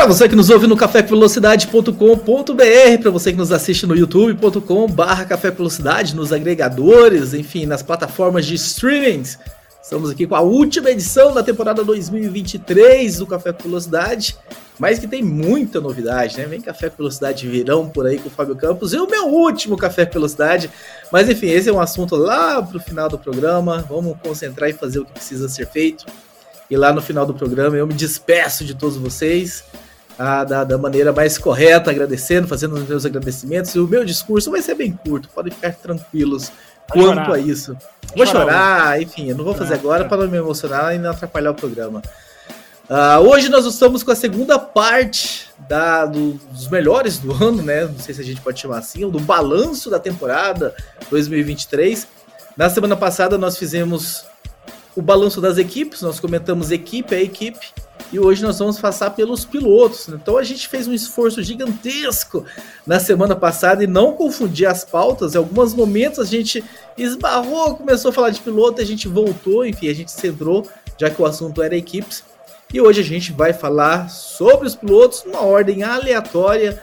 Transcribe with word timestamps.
Para 0.00 0.08
você 0.08 0.26
que 0.26 0.34
nos 0.34 0.48
ouve 0.48 0.66
no 0.66 0.78
cafévelocidade.com.br, 0.78 3.02
para 3.02 3.10
você 3.10 3.32
que 3.32 3.36
nos 3.36 3.52
assiste 3.52 3.86
no 3.86 3.94
youtube.com/barra 3.94 5.26
Café 5.26 5.50
Velocidade, 5.50 6.16
nos 6.16 6.32
agregadores, 6.32 7.34
enfim, 7.34 7.66
nas 7.66 7.82
plataformas 7.82 8.46
de 8.46 8.54
streamings. 8.54 9.38
Estamos 9.82 10.08
aqui 10.08 10.26
com 10.26 10.34
a 10.34 10.40
última 10.40 10.90
edição 10.90 11.34
da 11.34 11.42
temporada 11.42 11.84
2023 11.84 13.18
do 13.18 13.26
Café 13.26 13.52
com 13.52 13.64
Velocidade, 13.64 14.38
mas 14.78 14.98
que 14.98 15.06
tem 15.06 15.22
muita 15.22 15.82
novidade, 15.82 16.38
né? 16.38 16.46
Vem 16.46 16.62
Café 16.62 16.88
com 16.88 16.96
Velocidade 16.96 17.46
Verão 17.46 17.86
por 17.86 18.06
aí 18.06 18.18
com 18.18 18.30
o 18.30 18.32
Fábio 18.32 18.56
Campos 18.56 18.94
e 18.94 18.96
o 18.96 19.06
meu 19.06 19.26
último 19.26 19.76
Café 19.76 20.06
com 20.06 20.14
Velocidade. 20.14 20.70
Mas 21.12 21.28
enfim, 21.28 21.48
esse 21.48 21.68
é 21.68 21.72
um 21.74 21.78
assunto 21.78 22.16
lá 22.16 22.62
pro 22.62 22.80
final 22.80 23.10
do 23.10 23.18
programa. 23.18 23.84
Vamos 23.86 24.16
concentrar 24.22 24.70
e 24.70 24.72
fazer 24.72 25.00
o 25.00 25.04
que 25.04 25.12
precisa 25.12 25.46
ser 25.46 25.68
feito. 25.68 26.06
E 26.70 26.76
lá 26.76 26.90
no 26.90 27.02
final 27.02 27.26
do 27.26 27.34
programa 27.34 27.76
eu 27.76 27.86
me 27.86 27.92
despeço 27.92 28.64
de 28.64 28.74
todos 28.74 28.96
vocês. 28.96 29.62
Ah, 30.22 30.44
da, 30.44 30.64
da, 30.64 30.76
maneira 30.76 31.14
mais 31.14 31.38
correta, 31.38 31.90
agradecendo, 31.90 32.46
fazendo 32.46 32.74
os 32.74 32.86
meus 32.86 33.06
agradecimentos. 33.06 33.74
E 33.74 33.78
o 33.78 33.88
meu 33.88 34.04
discurso 34.04 34.50
vai 34.50 34.60
ser 34.60 34.74
bem 34.74 34.92
curto, 34.92 35.30
podem 35.30 35.50
ficar 35.50 35.72
tranquilos 35.72 36.52
quanto 36.90 37.24
chorar. 37.24 37.32
a 37.32 37.38
isso. 37.38 37.74
Vou 38.14 38.26
chorar, 38.26 38.42
chorar 38.44 39.02
enfim, 39.02 39.30
eu 39.30 39.34
não 39.34 39.46
vou 39.46 39.54
fazer 39.54 39.72
agora 39.72 40.04
para 40.04 40.18
não 40.18 40.28
me 40.28 40.36
emocionar 40.36 40.94
e 40.94 40.98
não 40.98 41.10
atrapalhar 41.10 41.52
o 41.52 41.54
programa. 41.54 42.02
Uh, 42.86 43.30
hoje 43.30 43.48
nós 43.48 43.64
estamos 43.64 44.02
com 44.02 44.10
a 44.10 44.14
segunda 44.14 44.58
parte 44.58 45.48
da, 45.66 46.04
do, 46.04 46.32
dos 46.52 46.68
melhores 46.68 47.18
do 47.18 47.32
ano, 47.32 47.62
né? 47.62 47.86
Não 47.86 47.98
sei 47.98 48.14
se 48.14 48.20
a 48.20 48.24
gente 48.24 48.42
pode 48.42 48.60
chamar 48.60 48.80
assim, 48.80 49.02
ou 49.02 49.10
do 49.10 49.20
balanço 49.20 49.88
da 49.88 49.98
temporada 49.98 50.74
2023. 51.08 52.06
Na 52.58 52.68
semana 52.68 52.94
passada 52.94 53.38
nós 53.38 53.56
fizemos 53.56 54.26
o 54.94 55.00
balanço 55.00 55.40
das 55.40 55.56
equipes, 55.56 56.02
nós 56.02 56.20
comentamos 56.20 56.70
equipe 56.70 57.14
a 57.14 57.22
equipe 57.22 57.72
e 58.12 58.18
hoje 58.18 58.42
nós 58.42 58.58
vamos 58.58 58.78
passar 58.78 59.10
pelos 59.10 59.44
pilotos. 59.44 60.08
Então 60.08 60.36
a 60.36 60.42
gente 60.42 60.68
fez 60.68 60.88
um 60.88 60.92
esforço 60.92 61.42
gigantesco 61.42 62.44
na 62.86 62.98
semana 62.98 63.36
passada 63.36 63.84
e 63.84 63.86
não 63.86 64.12
confundir 64.12 64.66
as 64.66 64.84
pautas. 64.84 65.34
Em 65.34 65.38
alguns 65.38 65.74
momentos 65.74 66.18
a 66.18 66.24
gente 66.24 66.64
esbarrou, 66.98 67.76
começou 67.76 68.10
a 68.10 68.12
falar 68.12 68.30
de 68.30 68.40
piloto, 68.40 68.80
a 68.80 68.84
gente 68.84 69.06
voltou, 69.06 69.64
enfim, 69.64 69.88
a 69.88 69.94
gente 69.94 70.10
centrou, 70.10 70.66
já 70.98 71.08
que 71.08 71.22
o 71.22 71.26
assunto 71.26 71.62
era 71.62 71.76
equipes. 71.76 72.24
E 72.72 72.80
hoje 72.80 73.00
a 73.00 73.04
gente 73.04 73.32
vai 73.32 73.52
falar 73.52 74.08
sobre 74.08 74.66
os 74.66 74.74
pilotos 74.74 75.24
numa 75.24 75.42
ordem 75.42 75.82
aleatória, 75.82 76.80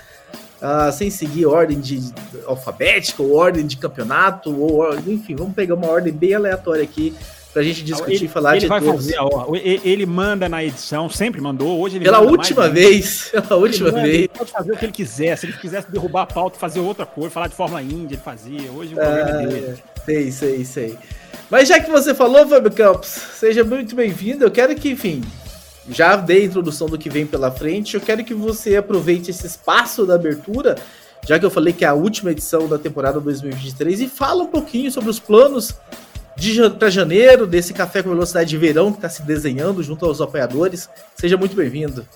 uh, 0.62 0.92
sem 0.92 1.10
seguir 1.10 1.46
ordem 1.46 1.80
de, 1.80 2.00
de 2.00 2.14
alfabética 2.46 3.24
ou 3.24 3.36
ordem 3.36 3.66
de 3.66 3.78
campeonato, 3.78 4.54
ou 4.54 4.94
enfim, 5.00 5.36
vamos 5.36 5.54
pegar 5.54 5.76
uma 5.76 5.88
ordem 5.88 6.12
bem 6.12 6.34
aleatória 6.34 6.84
aqui 6.84 7.16
pra 7.58 7.64
gente 7.64 7.84
discutir 7.84 8.18
ele, 8.18 8.26
e 8.26 8.28
falar 8.28 8.52
ele 8.52 8.60
de 8.60 8.68
vai 8.68 8.80
todos. 8.80 9.06
fazer, 9.06 9.18
ó, 9.20 9.48
ele 9.56 10.06
manda 10.06 10.48
na 10.48 10.64
edição, 10.64 11.10
sempre 11.10 11.42
mandou, 11.42 11.80
hoje 11.80 11.96
ele 11.96 12.06
Pela 12.06 12.20
última 12.20 12.62
mais, 12.62 12.74
vez, 12.74 13.30
pela 13.34 13.56
última 13.56 13.90
manda, 13.92 14.04
vez. 14.04 14.16
Ele 14.16 14.28
pode 14.28 14.52
fazer 14.52 14.72
o 14.74 14.78
que 14.78 14.86
ele 14.86 14.92
quiser, 14.92 15.36
se 15.36 15.48
ele 15.48 15.54
quisesse 15.54 15.92
derrubar 15.92 16.22
a 16.22 16.26
pauta, 16.28 16.60
fazer 16.60 16.80
outra 16.82 17.04
coisa, 17.04 17.32
falar 17.32 17.48
de 17.48 17.56
Fórmula 17.56 17.82
Indy, 17.82 18.14
ele 18.14 18.22
fazia, 18.24 18.72
hoje 18.72 18.94
o 18.94 18.98
programa 18.98 19.42
é 19.42 19.48
dele. 19.48 19.78
Sei, 20.06 20.32
sei, 20.32 20.66
sei. 20.66 20.98
Mas 21.50 21.68
já 21.68 21.80
que 21.80 21.90
você 21.90 22.14
falou, 22.14 22.48
Fábio 22.48 22.72
Campos, 22.72 23.08
seja 23.08 23.64
muito 23.64 23.96
bem-vindo, 23.96 24.44
eu 24.44 24.52
quero 24.52 24.76
que, 24.76 24.92
enfim, 24.92 25.24
já 25.90 26.16
dei 26.16 26.44
a 26.44 26.46
introdução 26.46 26.88
do 26.88 26.96
que 26.96 27.10
vem 27.10 27.26
pela 27.26 27.50
frente, 27.50 27.96
eu 27.96 28.02
quero 28.02 28.24
que 28.24 28.36
você 28.36 28.76
aproveite 28.76 29.32
esse 29.32 29.48
espaço 29.48 30.06
da 30.06 30.14
abertura, 30.14 30.76
já 31.28 31.40
que 31.40 31.46
eu 31.46 31.50
falei 31.50 31.74
que 31.74 31.84
é 31.84 31.88
a 31.88 31.96
última 31.96 32.30
edição 32.30 32.68
da 32.68 32.78
temporada 32.78 33.20
2023, 33.20 34.02
e 34.02 34.08
fala 34.08 34.44
um 34.44 34.48
pouquinho 34.48 34.92
sobre 34.92 35.10
os 35.10 35.20
planos 35.20 35.74
para 36.78 36.90
janeiro, 36.90 37.48
desse 37.48 37.74
café 37.74 38.04
com 38.04 38.10
velocidade 38.10 38.50
de 38.50 38.58
verão 38.58 38.92
que 38.92 38.98
está 39.00 39.10
se 39.10 39.24
desenhando 39.24 39.82
junto 39.82 40.06
aos 40.06 40.22
apoiadores. 40.22 40.90
Seja 41.16 41.36
muito 41.38 41.56
bem-vindo. 41.56 42.08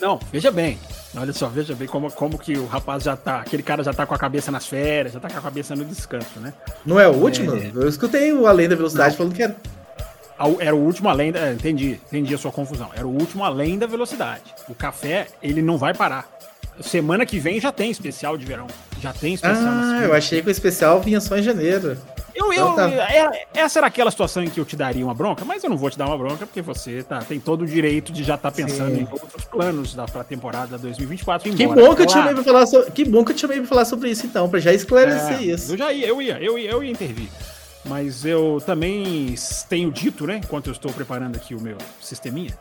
Não, 0.00 0.20
veja 0.30 0.50
bem. 0.50 0.78
Olha 1.16 1.32
só, 1.32 1.48
veja 1.48 1.74
bem 1.74 1.88
como, 1.88 2.12
como 2.12 2.38
que 2.38 2.58
o 2.58 2.66
rapaz 2.66 3.02
já 3.04 3.16
tá. 3.16 3.40
Aquele 3.40 3.62
cara 3.62 3.82
já 3.82 3.94
tá 3.94 4.04
com 4.04 4.14
a 4.14 4.18
cabeça 4.18 4.50
nas 4.50 4.66
férias, 4.66 5.14
já 5.14 5.20
tá 5.20 5.30
com 5.30 5.38
a 5.38 5.40
cabeça 5.40 5.74
no 5.74 5.84
descanso, 5.84 6.38
né? 6.38 6.52
Não 6.84 7.00
é 7.00 7.08
o 7.08 7.12
último? 7.12 7.56
É... 7.56 7.70
Eu 7.74 7.88
escutei 7.88 8.32
o 8.32 8.46
Além 8.46 8.68
da 8.68 8.76
Velocidade 8.76 9.10
Não. 9.10 9.16
falando 9.16 9.34
que 9.34 9.42
era. 9.42 9.56
Era 10.60 10.76
o 10.76 10.80
último 10.80 11.08
além 11.08 11.32
da. 11.32 11.50
Entendi, 11.50 11.98
entendi 12.08 12.34
a 12.34 12.38
sua 12.38 12.52
confusão. 12.52 12.90
Era 12.94 13.06
o 13.06 13.10
último 13.10 13.42
além 13.42 13.78
da 13.78 13.86
velocidade. 13.86 14.54
O 14.68 14.74
café, 14.74 15.28
ele 15.42 15.62
não 15.62 15.78
vai 15.78 15.94
parar. 15.94 16.28
Semana 16.82 17.24
que 17.24 17.38
vem 17.38 17.58
já 17.58 17.72
tem 17.72 17.90
especial 17.90 18.36
de 18.36 18.44
verão. 18.44 18.66
Já 19.00 19.14
tem 19.14 19.32
especial. 19.32 19.64
Ah, 19.66 20.02
eu 20.04 20.12
achei 20.12 20.42
que 20.42 20.48
o 20.48 20.50
especial 20.50 21.00
vinha 21.00 21.22
só 21.22 21.38
em 21.38 21.42
janeiro. 21.42 21.96
Eu, 22.36 22.52
eu, 22.52 22.72
então 22.72 22.76
tá. 22.76 22.90
É, 22.90 23.46
essa 23.54 23.78
era 23.78 23.86
aquela 23.86 24.10
situação 24.10 24.44
em 24.44 24.50
que 24.50 24.60
eu 24.60 24.64
te 24.64 24.76
daria 24.76 25.02
uma 25.02 25.14
bronca, 25.14 25.44
mas 25.44 25.64
eu 25.64 25.70
não 25.70 25.76
vou 25.76 25.90
te 25.90 25.96
dar 25.96 26.06
uma 26.06 26.18
bronca 26.18 26.46
porque 26.46 26.60
você 26.60 27.02
tá, 27.02 27.20
tem 27.20 27.40
todo 27.40 27.62
o 27.62 27.66
direito 27.66 28.12
de 28.12 28.22
já 28.22 28.34
estar 28.34 28.50
tá 28.50 28.54
pensando 28.54 28.94
Sim. 28.94 29.02
em 29.02 29.08
outros 29.10 29.44
planos 29.46 29.94
da 29.94 30.04
pra 30.04 30.22
temporada 30.22 30.76
2024. 30.76 31.48
Embora, 31.48 31.68
que 31.68 31.74
bom 31.74 31.94
que 31.94 32.02
eu 32.02 32.06
te 32.06 32.12
chamei 32.12 32.44
falar 32.44 32.66
sobre, 32.66 32.90
que 32.90 33.04
bom 33.04 33.24
que 33.24 33.32
eu 33.32 33.36
te 33.36 33.40
chamei 33.40 33.58
para 33.58 33.66
falar 33.66 33.84
sobre 33.86 34.10
isso 34.10 34.26
então, 34.26 34.48
para 34.48 34.60
já 34.60 34.72
esclarecer 34.72 35.38
é, 35.38 35.42
isso. 35.42 35.72
Eu 35.72 35.78
já 35.78 35.92
ia, 35.92 36.06
eu 36.06 36.20
ia, 36.20 36.38
eu 36.38 36.58
ia, 36.58 36.70
eu 36.70 36.84
ia 36.84 36.90
intervir. 36.90 37.28
Mas 37.84 38.24
eu 38.24 38.60
também 38.66 39.34
tenho 39.68 39.90
dito, 39.90 40.26
né, 40.26 40.40
enquanto 40.42 40.66
eu 40.66 40.72
estou 40.72 40.92
preparando 40.92 41.36
aqui 41.36 41.54
o 41.54 41.60
meu 41.60 41.78
sisteminha, 42.00 42.52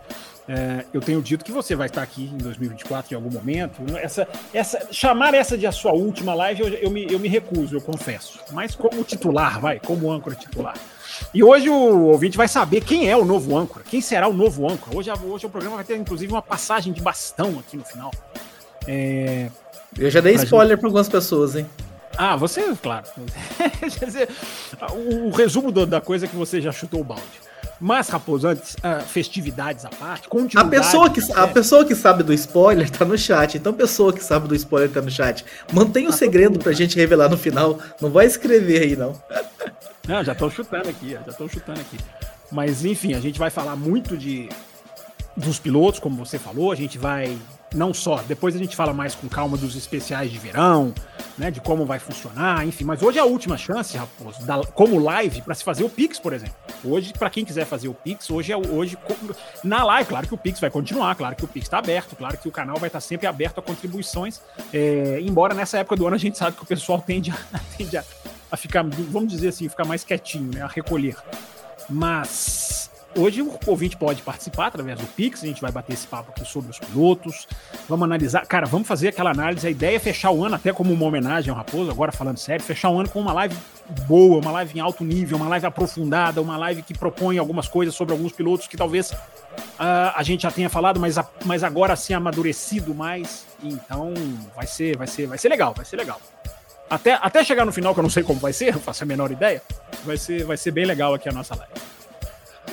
é, 0.48 0.86
eu 0.94 1.02
tenho 1.02 1.22
dito 1.22 1.44
que 1.44 1.52
você 1.52 1.76
vai 1.76 1.88
estar 1.88 2.04
aqui 2.04 2.26
em 2.26 2.38
2024 2.38 3.14
em 3.14 3.16
algum 3.16 3.32
momento. 3.32 3.82
Essa, 3.98 4.28
essa, 4.54 4.88
chamar 4.92 5.34
essa 5.34 5.58
de 5.58 5.66
a 5.66 5.72
sua 5.72 5.94
última 5.94 6.36
live, 6.36 6.62
eu, 6.62 6.68
eu, 6.68 6.90
me, 6.92 7.12
eu 7.12 7.20
me 7.20 7.28
recuso, 7.28 7.76
eu 7.76 7.82
confesso. 7.82 8.40
Mas 8.52 8.76
como 8.76 9.04
titular, 9.04 9.60
vai, 9.60 9.80
como 9.80 10.12
âncora 10.12 10.36
titular. 10.36 10.76
E 11.34 11.44
hoje 11.44 11.70
o 11.70 12.08
ouvinte 12.08 12.38
vai 12.38 12.48
saber 12.48 12.82
quem 12.82 13.10
é 13.10 13.18
o 13.18 13.26
novo 13.26 13.58
âncora, 13.58 13.84
quem 13.90 14.02
será 14.02 14.28
o 14.28 14.34
novo 14.34 14.70
âncora. 14.70 14.96
Hoje, 14.96 15.12
hoje 15.12 15.46
o 15.46 15.50
programa 15.50 15.78
vai 15.78 15.86
ter, 15.86 15.96
inclusive, 15.96 16.32
uma 16.32 16.42
passagem 16.42 16.94
de 16.94 17.02
bastão 17.02 17.58
aqui 17.60 17.78
no 17.78 17.84
final. 17.84 18.12
É, 18.88 19.50
eu 19.98 20.12
já 20.12 20.22
dei 20.22 20.36
spoiler 20.36 20.78
para 20.78 20.88
algumas 20.88 21.10
pessoas, 21.10 21.56
hein? 21.56 21.66
Ah, 22.18 22.36
você, 22.36 22.62
claro. 22.82 23.06
O, 24.94 25.32
resumo 25.32 25.72
da 25.72 26.00
coisa 26.00 26.26
é 26.26 26.30
que 26.30 26.36
você 26.36 26.62
já 26.62 26.72
chutou 26.72 27.02
o 27.02 27.04
balde. 27.04 27.24
Mas, 27.80 28.08
Raposo, 28.10 28.48
antes, 28.48 28.76
uh, 28.76 29.04
festividades 29.06 29.86
à 29.86 29.90
parte, 29.90 30.28
a 30.56 30.64
pessoa 30.64 31.10
que 31.10 31.22
A 31.34 31.48
pessoa 31.48 31.86
que 31.86 31.96
sabe 31.96 32.24
do 32.24 32.34
spoiler 32.34 32.90
tá 32.90 33.04
no 33.04 33.18
chat. 33.18 33.58
Então, 33.58 33.74
a 33.74 33.76
pessoa 33.76 34.14
que 34.14 34.24
sabe 34.24 34.48
do 34.48 34.56
spoiler 34.56 34.90
tá 34.90 35.02
no 35.02 35.12
chat. 35.12 35.46
Mantenha 35.74 36.08
o 36.10 36.12
tá 36.12 36.18
segredo 36.18 36.60
pra 36.60 36.72
gente 36.72 36.96
revelar 36.96 37.30
no 37.30 37.38
final. 37.38 37.80
Não 38.02 38.10
vai 38.10 38.26
escrever 38.26 38.82
aí, 38.84 38.96
não. 38.96 39.20
Não, 40.08 40.24
já 40.24 40.36
tô 40.36 40.52
chutando 40.52 40.88
aqui, 40.88 41.14
já 41.14 41.34
tô 41.34 41.48
chutando 41.48 41.82
aqui. 41.82 41.98
Mas, 42.52 42.86
enfim, 42.86 43.16
a 43.16 43.20
gente 43.20 43.40
vai 43.40 43.50
falar 43.50 43.76
muito 43.76 44.16
de 44.16 44.48
dos 45.36 45.58
pilotos, 45.58 46.00
como 46.00 46.24
você 46.24 46.38
falou. 46.38 46.72
A 46.72 46.76
gente 46.76 47.00
vai 47.00 47.36
não 47.76 47.94
só, 47.94 48.18
depois 48.28 48.56
a 48.56 48.58
gente 48.58 48.76
fala 48.76 48.94
mais 48.94 49.14
com 49.14 49.28
calma 49.28 49.58
dos 49.58 49.76
especiais 49.76 50.32
de 50.32 50.38
verão, 50.40 50.94
né, 51.38 51.52
de 51.52 51.60
como 51.60 51.86
vai 51.86 52.00
funcionar, 52.00 52.66
enfim, 52.66 52.86
mas 52.86 53.04
hoje 53.04 53.18
é 53.18 53.22
a 53.22 53.26
última 53.26 53.58
chance, 53.58 53.98
Raposo, 53.98 54.44
da, 54.46 54.64
como 54.74 54.98
live 54.98 55.42
para 55.42 55.54
se 55.54 55.64
fazer 55.64 55.84
o 55.84 55.90
Pix, 55.90 56.18
por 56.18 56.34
exemplo. 56.34 56.56
Hoje, 56.84 57.14
para 57.14 57.30
quem 57.30 57.44
quiser 57.44 57.66
fazer 57.66 57.88
o 57.88 57.94
Pix, 57.94 58.30
hoje 58.30 58.52
é 58.52 58.58
hoje 58.58 58.98
na 59.64 59.84
live, 59.84 60.08
claro 60.08 60.28
que 60.28 60.34
o 60.34 60.38
Pix 60.38 60.60
vai 60.60 60.70
continuar, 60.70 61.16
claro 61.16 61.36
que 61.36 61.44
o 61.44 61.48
Pix 61.48 61.66
está 61.66 61.80
aberto, 61.80 62.16
claro 62.16 62.38
que 62.38 62.48
o 62.48 62.52
canal 62.52 62.78
vai 62.78 62.88
estar 62.88 62.98
tá 62.98 63.02
sempre 63.02 63.28
aberto 63.28 63.60
a 63.60 63.62
contribuições, 63.62 64.40
é, 64.74 65.20
embora 65.22 65.54
nessa 65.54 65.78
época 65.78 65.98
do 65.98 66.08
ano 66.08 66.16
a 66.16 66.20
gente 66.20 66.38
sabe 66.38 66.56
que 66.56 66.64
o 66.64 66.66
pessoal 66.66 67.04
tende 67.06 67.32
a, 67.32 67.36
tende 67.78 67.98
a, 67.98 68.04
a 68.52 68.58
ficar, 68.58 68.84
vamos 68.84 69.32
dizer 69.32 69.50
assim, 69.50 69.68
ficar 69.68 69.86
mais 69.86 70.04
quietinho, 70.04 70.52
né, 70.54 70.62
a 70.62 70.68
recolher. 70.68 71.16
Mas 71.90 72.65
Hoje 73.18 73.42
o 73.42 73.58
ouvinte 73.66 73.96
pode 73.96 74.22
participar 74.22 74.68
através 74.68 75.00
do 75.00 75.08
Pix, 75.08 75.42
a 75.42 75.48
gente 75.48 75.62
vai 75.62 75.72
bater 75.72 75.94
esse 75.94 76.06
papo 76.06 76.32
aqui 76.32 76.46
sobre 76.46 76.70
os 76.70 76.78
pilotos, 76.78 77.48
vamos 77.88 78.04
analisar, 78.04 78.46
cara, 78.46 78.66
vamos 78.66 78.86
fazer 78.86 79.08
aquela 79.08 79.32
análise, 79.32 79.66
a 79.66 79.70
ideia 79.70 79.96
é 79.96 80.00
fechar 80.00 80.32
o 80.32 80.44
ano 80.44 80.56
até 80.56 80.74
como 80.74 80.94
uma 80.94 81.06
homenagem 81.06 81.50
ao 81.50 81.56
Raposo, 81.56 81.90
agora 81.90 82.12
falando 82.12 82.38
sério, 82.38 82.62
fechar 82.66 82.90
o 82.90 83.00
ano 83.00 83.08
com 83.08 83.22
uma 83.22 83.32
live 83.32 83.56
boa, 84.06 84.42
uma 84.42 84.52
live 84.52 84.78
em 84.78 84.82
alto 84.82 85.06
nível, 85.06 85.38
uma 85.38 85.48
live 85.48 85.66
aprofundada, 85.66 86.42
uma 86.42 86.58
live 86.58 86.82
que 86.82 86.94
propõe 86.94 87.38
algumas 87.38 87.70
coisas 87.70 87.96
sobre 87.96 88.14
alguns 88.14 88.34
pilotos 88.34 88.68
que 88.68 88.76
talvez 88.76 89.12
uh, 89.12 90.12
a 90.14 90.22
gente 90.22 90.42
já 90.44 90.52
tenha 90.52 90.70
falado, 90.70 91.00
mas, 91.00 91.18
a, 91.18 91.26
mas 91.46 91.64
agora 91.64 91.96
sim 91.96 92.14
amadurecido 92.14 92.94
mais, 92.94 93.46
então 93.64 94.14
vai 94.54 94.68
ser, 94.68 94.98
vai 94.98 95.08
ser, 95.08 95.26
vai 95.26 95.38
ser 95.38 95.48
legal, 95.48 95.74
vai 95.74 95.86
ser 95.86 95.96
legal. 95.96 96.20
Até, 96.90 97.14
até 97.14 97.46
chegar 97.46 97.66
no 97.66 97.72
final, 97.72 97.94
que 97.94 98.00
eu 98.02 98.04
não 98.04 98.10
sei 98.10 98.24
como 98.24 98.42
vai 98.42 98.52
ser, 98.52 98.74
não 98.76 98.82
faço 98.82 99.06
a 99.06 99.08
menor 99.08 99.32
ideia, 99.32 99.62
vai 100.04 100.18
ser, 100.18 100.44
vai 100.44 100.58
ser 100.58 100.72
bem 100.72 100.84
legal 100.86 101.14
aqui 101.14 101.30
a 101.30 101.32
nossa 101.32 101.56
live. 101.56 101.72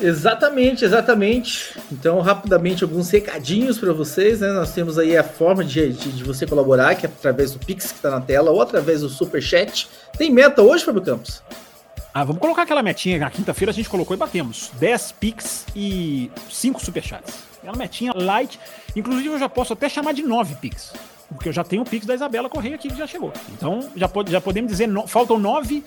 Exatamente, 0.01 0.85
exatamente. 0.85 1.79
Então, 1.91 2.21
rapidamente, 2.21 2.83
alguns 2.83 3.11
recadinhos 3.11 3.79
para 3.79 3.93
vocês, 3.93 4.41
né? 4.41 4.53
Nós 4.53 4.73
temos 4.73 4.99
aí 4.99 5.17
a 5.17 5.23
forma 5.23 5.65
de, 5.65 5.93
de, 5.93 6.13
de, 6.13 6.25
você 6.25 6.47
colaborar, 6.47 6.95
que 6.95 7.07
é 7.07 7.09
através 7.09 7.53
do 7.53 7.59
Pix 7.59 7.93
que 7.93 7.97
está 7.97 8.11
na 8.11 8.21
tela, 8.21 8.51
ou 8.51 8.61
através 8.61 9.03
do 9.03 9.09
Super 9.09 9.43
Chat. 9.43 9.89
Tem 10.17 10.31
meta 10.31 10.63
hoje, 10.63 10.85
Fábio 10.85 11.03
Campos? 11.03 11.43
Ah, 12.15 12.25
vamos 12.25 12.41
colocar 12.41 12.63
aquela 12.63 12.83
metinha. 12.83 13.19
Na 13.19 13.31
quinta-feira 13.31 13.71
a 13.71 13.75
gente 13.75 13.89
colocou 13.89 14.15
e 14.15 14.19
batemos. 14.19 14.71
10 14.79 15.13
Pix 15.13 15.67
e 15.75 16.31
5 16.51 16.85
Superchats. 16.85 17.39
Aquela 17.59 17.77
metinha 17.77 18.13
light. 18.15 18.61
Inclusive 18.95 19.29
eu 19.29 19.39
já 19.39 19.49
posso 19.49 19.73
até 19.73 19.89
chamar 19.89 20.13
de 20.13 20.23
9 20.23 20.57
Pix. 20.57 20.93
Porque 21.33 21.49
eu 21.49 21.53
já 21.53 21.65
tenho 21.65 21.83
o 21.83 21.85
Pix 21.85 22.07
da 22.07 22.15
Isabela 22.15 22.49
Correia 22.49 22.75
aqui 22.75 22.89
que 22.89 22.97
já 22.97 23.07
chegou. 23.07 23.33
Então 23.53 23.89
já, 23.97 24.09
pode, 24.09 24.31
já 24.31 24.41
podemos 24.41 24.71
dizer, 24.71 24.87
no, 24.87 25.07
faltam 25.07 25.39
9 25.39 25.85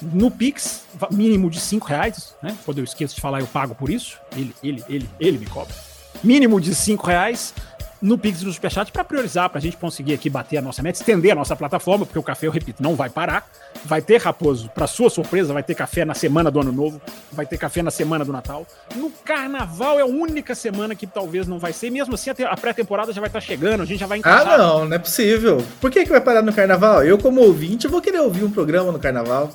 no 0.00 0.30
Pix, 0.30 0.84
mínimo 1.10 1.50
de 1.50 1.60
5 1.60 1.86
reais. 1.86 2.34
Né? 2.42 2.56
Quando 2.64 2.78
eu 2.78 2.84
esqueço 2.84 3.14
de 3.14 3.20
falar, 3.20 3.40
eu 3.40 3.46
pago 3.46 3.74
por 3.74 3.90
isso. 3.90 4.18
Ele, 4.36 4.54
ele, 4.62 4.84
ele, 4.88 5.10
ele 5.18 5.38
me 5.38 5.46
cobra. 5.46 5.74
Mínimo 6.22 6.60
de 6.60 6.74
5 6.74 7.06
reais 7.06 7.54
no 8.00 8.18
Pix 8.18 8.42
e 8.42 8.44
no 8.44 8.52
Superchat 8.52 8.92
para 8.92 9.04
priorizar, 9.04 9.48
para 9.48 9.58
a 9.58 9.62
gente 9.62 9.76
conseguir 9.76 10.14
aqui 10.14 10.28
bater 10.28 10.58
a 10.58 10.62
nossa 10.62 10.82
meta, 10.82 10.98
estender 10.98 11.32
a 11.32 11.34
nossa 11.34 11.56
plataforma, 11.56 12.04
porque 12.04 12.18
o 12.18 12.22
café, 12.22 12.46
eu 12.46 12.50
repito, 12.50 12.82
não 12.82 12.94
vai 12.94 13.08
parar. 13.08 13.48
Vai 13.84 14.02
ter, 14.02 14.20
Raposo, 14.20 14.70
para 14.74 14.86
sua 14.86 15.08
surpresa, 15.10 15.52
vai 15.52 15.62
ter 15.62 15.74
café 15.74 16.04
na 16.04 16.14
semana 16.14 16.50
do 16.50 16.60
Ano 16.60 16.72
Novo, 16.72 17.00
vai 17.32 17.46
ter 17.46 17.56
café 17.58 17.82
na 17.82 17.90
semana 17.90 18.24
do 18.24 18.32
Natal. 18.32 18.66
No 18.94 19.10
Carnaval 19.10 19.98
é 19.98 20.02
a 20.02 20.06
única 20.06 20.54
semana 20.54 20.94
que 20.94 21.06
talvez 21.06 21.46
não 21.46 21.58
vai 21.58 21.72
ser, 21.72 21.90
mesmo 21.90 22.14
assim 22.14 22.30
a 22.30 22.56
pré-temporada 22.56 23.12
já 23.12 23.20
vai 23.20 23.28
estar 23.28 23.40
tá 23.40 23.46
chegando, 23.46 23.82
a 23.82 23.86
gente 23.86 24.00
já 24.00 24.06
vai 24.06 24.18
encaixar. 24.18 24.54
Ah, 24.54 24.58
não, 24.58 24.84
não 24.86 24.96
é 24.96 24.98
possível. 24.98 25.64
Por 25.80 25.90
que, 25.90 26.04
que 26.04 26.10
vai 26.10 26.20
parar 26.20 26.42
no 26.42 26.52
Carnaval? 26.52 27.04
Eu, 27.04 27.18
como 27.18 27.40
ouvinte, 27.40 27.86
vou 27.86 28.00
querer 28.00 28.20
ouvir 28.20 28.44
um 28.44 28.50
programa 28.50 28.92
no 28.92 28.98
Carnaval 28.98 29.50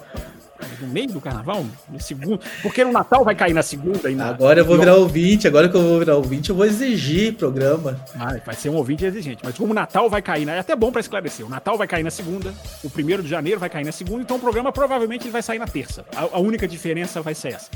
no 0.79 0.87
meio 0.87 1.07
do 1.07 1.21
carnaval? 1.21 1.65
No 1.89 1.99
segundo? 1.99 2.39
Porque 2.61 2.83
no 2.83 2.91
Natal 2.91 3.23
vai 3.23 3.35
cair 3.35 3.53
na 3.53 3.63
segunda 3.63 4.07
ainda. 4.07 4.25
Agora 4.25 4.59
eu 4.59 4.65
vou 4.65 4.77
virar 4.77 4.95
ouvinte, 4.95 5.47
agora 5.47 5.69
que 5.69 5.75
eu 5.75 5.81
vou 5.81 5.99
virar 5.99 6.15
ouvinte, 6.15 6.49
eu 6.49 6.55
vou 6.55 6.65
exigir 6.65 7.33
programa. 7.35 7.99
Ah, 8.15 8.37
vai 8.45 8.55
ser 8.55 8.69
um 8.69 8.75
ouvinte 8.75 9.05
exigente. 9.05 9.41
Mas 9.43 9.57
como 9.57 9.71
o 9.71 9.75
Natal 9.75 10.09
vai 10.09 10.21
cair, 10.21 10.45
né? 10.45 10.57
é 10.57 10.59
até 10.59 10.75
bom 10.75 10.91
para 10.91 11.01
esclarecer. 11.01 11.45
O 11.45 11.49
Natal 11.49 11.77
vai 11.77 11.87
cair 11.87 12.03
na 12.03 12.11
segunda, 12.11 12.53
o 12.83 12.89
primeiro 12.89 13.23
de 13.23 13.29
janeiro 13.29 13.59
vai 13.59 13.69
cair 13.69 13.85
na 13.85 13.91
segunda, 13.91 14.21
então 14.21 14.37
o 14.37 14.39
programa 14.39 14.71
provavelmente 14.71 15.23
ele 15.23 15.31
vai 15.31 15.41
sair 15.41 15.59
na 15.59 15.67
terça. 15.67 16.05
A, 16.15 16.21
a 16.21 16.39
única 16.39 16.67
diferença 16.67 17.21
vai 17.21 17.35
ser 17.35 17.53
essa. 17.53 17.69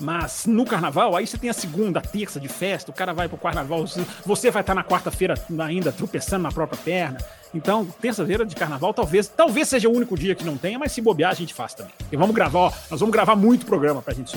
Mas 0.00 0.46
no 0.46 0.64
carnaval, 0.64 1.14
aí 1.14 1.26
você 1.26 1.36
tem 1.36 1.50
a 1.50 1.52
segunda, 1.52 1.98
a 1.98 2.02
terça 2.02 2.40
de 2.40 2.48
festa, 2.48 2.90
o 2.90 2.94
cara 2.94 3.12
vai 3.12 3.28
pro 3.28 3.36
carnaval, 3.36 3.84
você 4.24 4.50
vai 4.50 4.62
estar 4.62 4.74
na 4.74 4.82
quarta-feira 4.82 5.34
ainda 5.58 5.92
tropeçando 5.92 6.42
na 6.42 6.50
própria 6.50 6.78
perna. 6.82 7.18
Então, 7.54 7.86
terça-feira 8.00 8.46
de 8.46 8.56
carnaval 8.56 8.94
talvez, 8.94 9.28
talvez 9.28 9.68
seja 9.68 9.88
o 9.88 9.92
único 9.92 10.16
dia 10.16 10.34
que 10.34 10.44
não 10.44 10.56
tenha, 10.56 10.78
mas 10.78 10.92
se 10.92 11.00
bobear 11.02 11.32
a 11.32 11.34
gente 11.34 11.52
faz 11.52 11.74
também. 11.74 11.92
E 12.10 12.16
vamos 12.16 12.34
gravar, 12.34 12.58
ó, 12.58 12.72
nós 12.90 13.00
vamos 13.00 13.12
gravar 13.12 13.36
muito 13.36 13.66
programa 13.66 14.00
pra 14.00 14.14
gente 14.14 14.36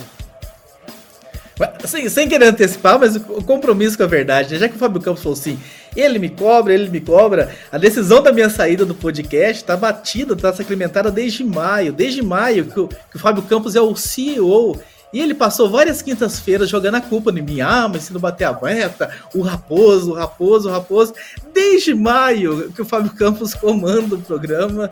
Assim, 1.83 2.09
sem 2.09 2.27
querer 2.27 2.47
antecipar, 2.47 2.99
mas 2.99 3.15
o 3.15 3.43
compromisso 3.43 3.95
com 3.95 4.03
a 4.03 4.07
verdade, 4.07 4.53
né? 4.53 4.59
já 4.59 4.67
que 4.67 4.75
o 4.75 4.79
Fábio 4.79 4.99
Campos 4.99 5.21
falou 5.21 5.37
assim, 5.37 5.59
ele 5.95 6.17
me 6.17 6.29
cobra, 6.29 6.73
ele 6.73 6.89
me 6.89 6.99
cobra, 6.99 7.55
a 7.71 7.77
decisão 7.77 8.23
da 8.23 8.31
minha 8.31 8.49
saída 8.49 8.85
do 8.85 8.95
podcast 8.95 9.63
tá 9.63 9.77
batida, 9.77 10.35
tá 10.35 10.51
sacramentada 10.51 11.11
desde 11.11 11.43
maio, 11.43 11.93
desde 11.93 12.23
maio 12.23 12.65
que 12.65 12.79
o, 12.79 12.87
que 12.87 13.15
o 13.15 13.19
Fábio 13.19 13.43
Campos 13.43 13.75
é 13.75 13.81
o 13.81 13.95
CEO 13.95 14.81
e 15.13 15.21
ele 15.21 15.35
passou 15.35 15.69
várias 15.69 16.01
quintas-feiras 16.01 16.67
jogando 16.67 16.95
a 16.95 17.01
culpa 17.01 17.29
em 17.29 17.41
mim. 17.41 17.61
Ah, 17.61 17.87
mas 17.87 18.03
se 18.03 18.13
não 18.13 18.19
bater 18.19 18.45
a 18.45 18.59
meta, 18.59 19.11
o 19.35 19.41
Raposo, 19.41 20.11
o 20.11 20.15
Raposo, 20.15 20.67
o 20.67 20.71
Raposo. 20.71 21.13
Desde 21.53 21.93
maio 21.93 22.71
que 22.73 22.81
o 22.81 22.85
Fábio 22.85 23.13
Campos 23.13 23.53
comanda 23.53 24.15
o 24.15 24.21
programa. 24.21 24.89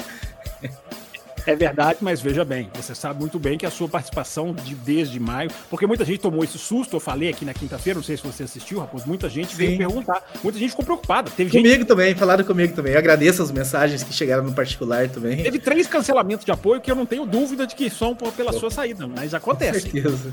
É 1.45 1.55
verdade, 1.55 1.99
mas 2.01 2.21
veja 2.21 2.45
bem, 2.45 2.69
você 2.73 2.93
sabe 2.93 3.19
muito 3.19 3.39
bem 3.39 3.57
que 3.57 3.65
a 3.65 3.71
sua 3.71 3.87
participação 3.87 4.53
de 4.53 4.75
desde 4.75 5.19
maio, 5.19 5.49
porque 5.69 5.87
muita 5.87 6.05
gente 6.05 6.19
tomou 6.19 6.43
esse 6.43 6.57
susto, 6.57 6.95
eu 6.95 6.99
falei 6.99 7.29
aqui 7.29 7.45
na 7.45 7.53
quinta-feira, 7.53 7.97
não 7.97 8.03
sei 8.03 8.17
se 8.17 8.23
você 8.23 8.43
assistiu, 8.43 8.79
Raposo, 8.79 9.07
muita 9.07 9.29
gente 9.29 9.51
Sim. 9.51 9.57
veio 9.57 9.77
perguntar, 9.77 10.23
muita 10.43 10.59
gente 10.59 10.71
ficou 10.71 10.85
preocupada. 10.85 11.31
Teve 11.31 11.51
comigo 11.51 11.69
gente... 11.69 11.85
também, 11.85 12.15
falaram 12.15 12.43
comigo 12.43 12.73
também. 12.73 12.93
Eu 12.93 12.99
agradeço 12.99 13.41
as 13.41 13.51
mensagens 13.51 14.03
que 14.03 14.13
chegaram 14.13 14.43
no 14.43 14.53
particular 14.53 15.09
também. 15.09 15.43
Teve 15.43 15.59
três 15.59 15.87
cancelamentos 15.87 16.45
de 16.45 16.51
apoio 16.51 16.81
que 16.81 16.91
eu 16.91 16.95
não 16.95 17.05
tenho 17.05 17.25
dúvida 17.25 17.65
de 17.65 17.75
que 17.75 17.89
são 17.89 18.15
pela 18.15 18.53
sua 18.53 18.69
saída, 18.69 19.07
mas 19.07 19.33
acontece. 19.33 19.89
Com 19.89 19.99
certeza. 19.99 20.31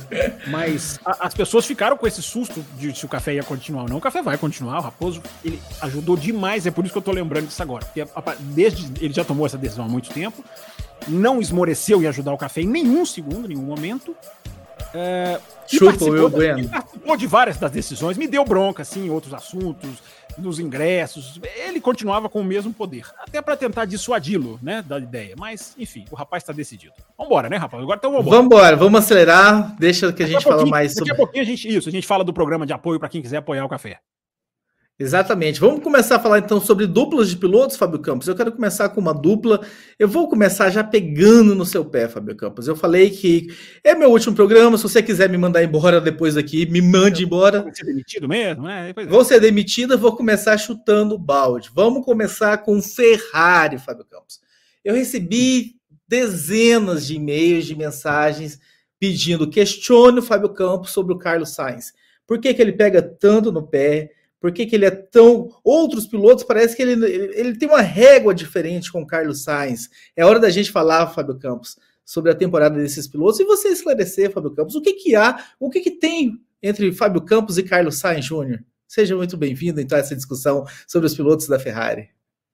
Mas 0.48 0.98
a, 1.04 1.26
as 1.26 1.34
pessoas 1.34 1.64
ficaram 1.66 1.96
com 1.96 2.06
esse 2.06 2.22
susto 2.22 2.64
de 2.76 2.96
se 2.96 3.04
o 3.04 3.08
café 3.08 3.34
ia 3.34 3.42
continuar 3.42 3.82
ou 3.82 3.88
não. 3.88 3.96
O 3.98 4.00
café 4.00 4.22
vai 4.22 4.36
continuar, 4.36 4.78
o 4.78 4.82
Raposo, 4.82 5.22
ele 5.44 5.60
ajudou 5.80 6.16
demais, 6.16 6.66
é 6.66 6.70
por 6.70 6.84
isso 6.84 6.92
que 6.92 6.98
eu 6.98 7.02
tô 7.02 7.12
lembrando 7.12 7.46
disso 7.46 7.62
agora, 7.62 7.84
porque 7.84 8.04
desde 8.40 9.04
ele 9.04 9.12
já 9.12 9.24
tomou 9.24 9.46
essa 9.46 9.58
decisão 9.58 9.84
há 9.84 9.88
muito 9.88 10.10
tempo 10.10 10.42
não 11.06 11.40
esmoreceu 11.40 12.02
em 12.02 12.06
ajudar 12.06 12.32
o 12.32 12.38
café 12.38 12.62
em 12.62 12.66
nenhum 12.66 13.04
segundo, 13.06 13.46
em 13.46 13.54
nenhum 13.54 13.62
momento. 13.62 14.14
É, 14.94 15.38
Chupa 15.66 16.04
o 16.04 16.10
Will 16.10 16.30
Bueno. 16.30 16.68
Participou 16.68 17.16
de 17.16 17.26
várias 17.26 17.56
das 17.58 17.70
decisões, 17.70 18.16
me 18.16 18.26
deu 18.26 18.44
bronca, 18.44 18.82
assim, 18.82 19.06
em 19.06 19.10
outros 19.10 19.34
assuntos, 19.34 20.02
nos 20.38 20.58
ingressos. 20.58 21.38
Ele 21.66 21.80
continuava 21.80 22.28
com 22.28 22.40
o 22.40 22.44
mesmo 22.44 22.72
poder, 22.72 23.04
até 23.18 23.42
para 23.42 23.56
tentar 23.56 23.84
dissuadi-lo, 23.84 24.58
né, 24.62 24.82
da 24.86 24.98
ideia. 24.98 25.34
Mas, 25.36 25.74
enfim, 25.78 26.04
o 26.10 26.14
rapaz 26.14 26.42
está 26.42 26.52
decidido. 26.52 26.94
Vambora, 27.18 27.48
né, 27.48 27.56
rapaz? 27.56 27.82
Agora 27.82 27.98
então 27.98 28.12
vambora. 28.12 28.36
Vambora, 28.36 28.76
vamos 28.76 29.00
acelerar. 29.00 29.76
Deixa 29.78 30.12
que 30.12 30.22
a 30.22 30.26
gente 30.26 30.42
fala 30.42 30.64
mais 30.64 30.94
sobre. 30.94 31.10
Daqui 31.10 31.20
a 31.20 31.24
pouquinho 31.24 31.42
a 31.42 31.46
gente, 31.46 31.76
isso, 31.76 31.88
a 31.88 31.92
gente 31.92 32.06
fala 32.06 32.24
do 32.24 32.32
programa 32.32 32.64
de 32.64 32.72
apoio 32.72 32.98
para 32.98 33.08
quem 33.08 33.20
quiser 33.20 33.38
apoiar 33.38 33.64
o 33.64 33.68
café. 33.68 34.00
Exatamente. 35.00 35.60
Vamos 35.60 35.80
começar 35.80 36.16
a 36.16 36.18
falar 36.18 36.40
então 36.40 36.60
sobre 36.60 36.84
duplas 36.84 37.30
de 37.30 37.36
pilotos, 37.36 37.76
Fábio 37.76 38.00
Campos. 38.00 38.26
Eu 38.26 38.34
quero 38.34 38.50
começar 38.50 38.88
com 38.88 39.00
uma 39.00 39.14
dupla. 39.14 39.64
Eu 39.96 40.08
vou 40.08 40.28
começar 40.28 40.70
já 40.70 40.82
pegando 40.82 41.54
no 41.54 41.64
seu 41.64 41.84
pé, 41.84 42.08
Fábio 42.08 42.34
Campos. 42.34 42.66
Eu 42.66 42.74
falei 42.74 43.08
que 43.08 43.46
é 43.84 43.94
meu 43.94 44.10
último 44.10 44.34
programa. 44.34 44.76
Se 44.76 44.82
você 44.82 45.00
quiser 45.00 45.28
me 45.28 45.38
mandar 45.38 45.62
embora 45.62 46.00
depois 46.00 46.34
daqui, 46.34 46.66
me 46.66 46.82
mande 46.82 47.22
embora. 47.22 47.62
Vou 47.62 47.72
ser 47.72 47.84
demitido 47.84 48.28
mesmo, 48.28 48.64
né? 48.64 48.92
É. 48.96 49.06
Vou 49.06 49.24
ser 49.24 49.40
demitida, 49.40 49.96
vou 49.96 50.16
começar 50.16 50.58
chutando 50.58 51.14
o 51.14 51.18
balde. 51.18 51.70
Vamos 51.72 52.04
começar 52.04 52.58
com 52.58 52.82
Ferrari, 52.82 53.78
Fábio 53.78 54.04
Campos. 54.04 54.40
Eu 54.84 54.96
recebi 54.96 55.76
dezenas 56.08 57.06
de 57.06 57.14
e-mails, 57.14 57.66
de 57.66 57.76
mensagens 57.76 58.58
pedindo 58.98 59.48
questione 59.48 60.18
o 60.18 60.22
Fábio 60.22 60.48
Campos 60.48 60.90
sobre 60.90 61.14
o 61.14 61.18
Carlos 61.18 61.50
Sainz. 61.50 61.92
Por 62.26 62.40
que, 62.40 62.52
que 62.52 62.60
ele 62.60 62.72
pega 62.72 63.00
tanto 63.00 63.52
no 63.52 63.64
pé? 63.64 64.17
Por 64.40 64.52
que, 64.52 64.66
que 64.66 64.76
ele 64.76 64.84
é 64.84 64.90
tão. 64.90 65.48
Outros 65.64 66.06
pilotos 66.06 66.44
parece 66.44 66.76
que 66.76 66.82
ele, 66.82 66.92
ele, 67.04 67.32
ele, 67.34 67.58
tem 67.58 67.68
uma 67.68 67.80
régua 67.80 68.34
diferente 68.34 68.90
com 68.90 69.02
o 69.02 69.06
Carlos 69.06 69.42
Sainz. 69.42 69.90
É 70.16 70.24
hora 70.24 70.38
da 70.38 70.50
gente 70.50 70.70
falar, 70.70 71.08
Fábio 71.08 71.38
Campos, 71.38 71.76
sobre 72.04 72.30
a 72.30 72.34
temporada 72.34 72.76
desses 72.76 73.08
pilotos 73.08 73.40
e 73.40 73.44
você 73.44 73.68
esclarecer, 73.68 74.30
Fábio 74.30 74.52
Campos, 74.52 74.74
o 74.74 74.80
que, 74.80 74.92
que 74.92 75.14
há, 75.16 75.44
o 75.58 75.68
que, 75.68 75.80
que 75.80 75.90
tem 75.90 76.40
entre 76.62 76.92
Fábio 76.92 77.20
Campos 77.20 77.58
e 77.58 77.62
Carlos 77.62 77.96
Sainz 77.96 78.24
Júnior. 78.24 78.64
Seja 78.86 79.14
muito 79.14 79.36
bem-vindo 79.36 79.80
então 79.80 79.98
a 79.98 80.00
essa 80.00 80.16
discussão 80.16 80.64
sobre 80.86 81.06
os 81.06 81.14
pilotos 81.14 81.46
da 81.46 81.58
Ferrari. 81.58 82.08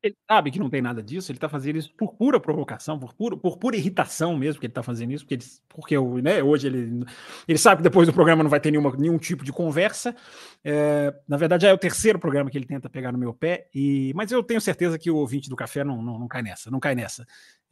Ele 0.05 0.15
sabe 0.31 0.51
que 0.51 0.59
não 0.59 0.69
tem 0.69 0.83
nada 0.83 1.03
disso, 1.03 1.33
ele 1.33 1.39
está 1.39 1.49
fazendo 1.49 1.79
isso 1.79 1.91
por 1.97 2.13
pura 2.13 2.39
provocação, 2.39 2.99
por, 2.99 3.15
puro, 3.15 3.39
por 3.39 3.57
pura 3.57 3.75
irritação 3.75 4.37
mesmo 4.37 4.61
que 4.61 4.67
ele 4.67 4.71
está 4.71 4.83
fazendo 4.83 5.13
isso, 5.13 5.25
porque, 5.25 5.35
ele, 5.35 5.45
porque 5.67 5.99
né, 6.21 6.43
hoje 6.43 6.67
ele, 6.67 7.07
ele 7.49 7.59
sabe 7.59 7.79
que 7.79 7.85
depois 7.85 8.07
do 8.07 8.13
programa 8.13 8.43
não 8.43 8.51
vai 8.51 8.61
ter 8.61 8.71
nenhuma, 8.71 8.95
nenhum 8.99 9.17
tipo 9.17 9.43
de 9.43 9.51
conversa. 9.51 10.15
É, 10.63 11.15
na 11.27 11.39
verdade, 11.39 11.63
já 11.63 11.71
é 11.71 11.73
o 11.73 11.79
terceiro 11.79 12.19
programa 12.19 12.51
que 12.51 12.59
ele 12.59 12.67
tenta 12.67 12.91
pegar 12.91 13.13
no 13.13 13.19
meu 13.19 13.33
pé, 13.33 13.67
e, 13.75 14.13
mas 14.15 14.31
eu 14.31 14.43
tenho 14.43 14.61
certeza 14.61 14.99
que 14.99 15.11
o 15.11 15.17
ouvinte 15.17 15.49
do 15.49 15.57
café 15.57 15.83
não, 15.83 16.03
não, 16.03 16.19
não 16.19 16.29
cai 16.29 16.43
nessa, 16.43 16.71
não 16.71 16.79
cai 16.79 16.95
nessa. 16.95 17.27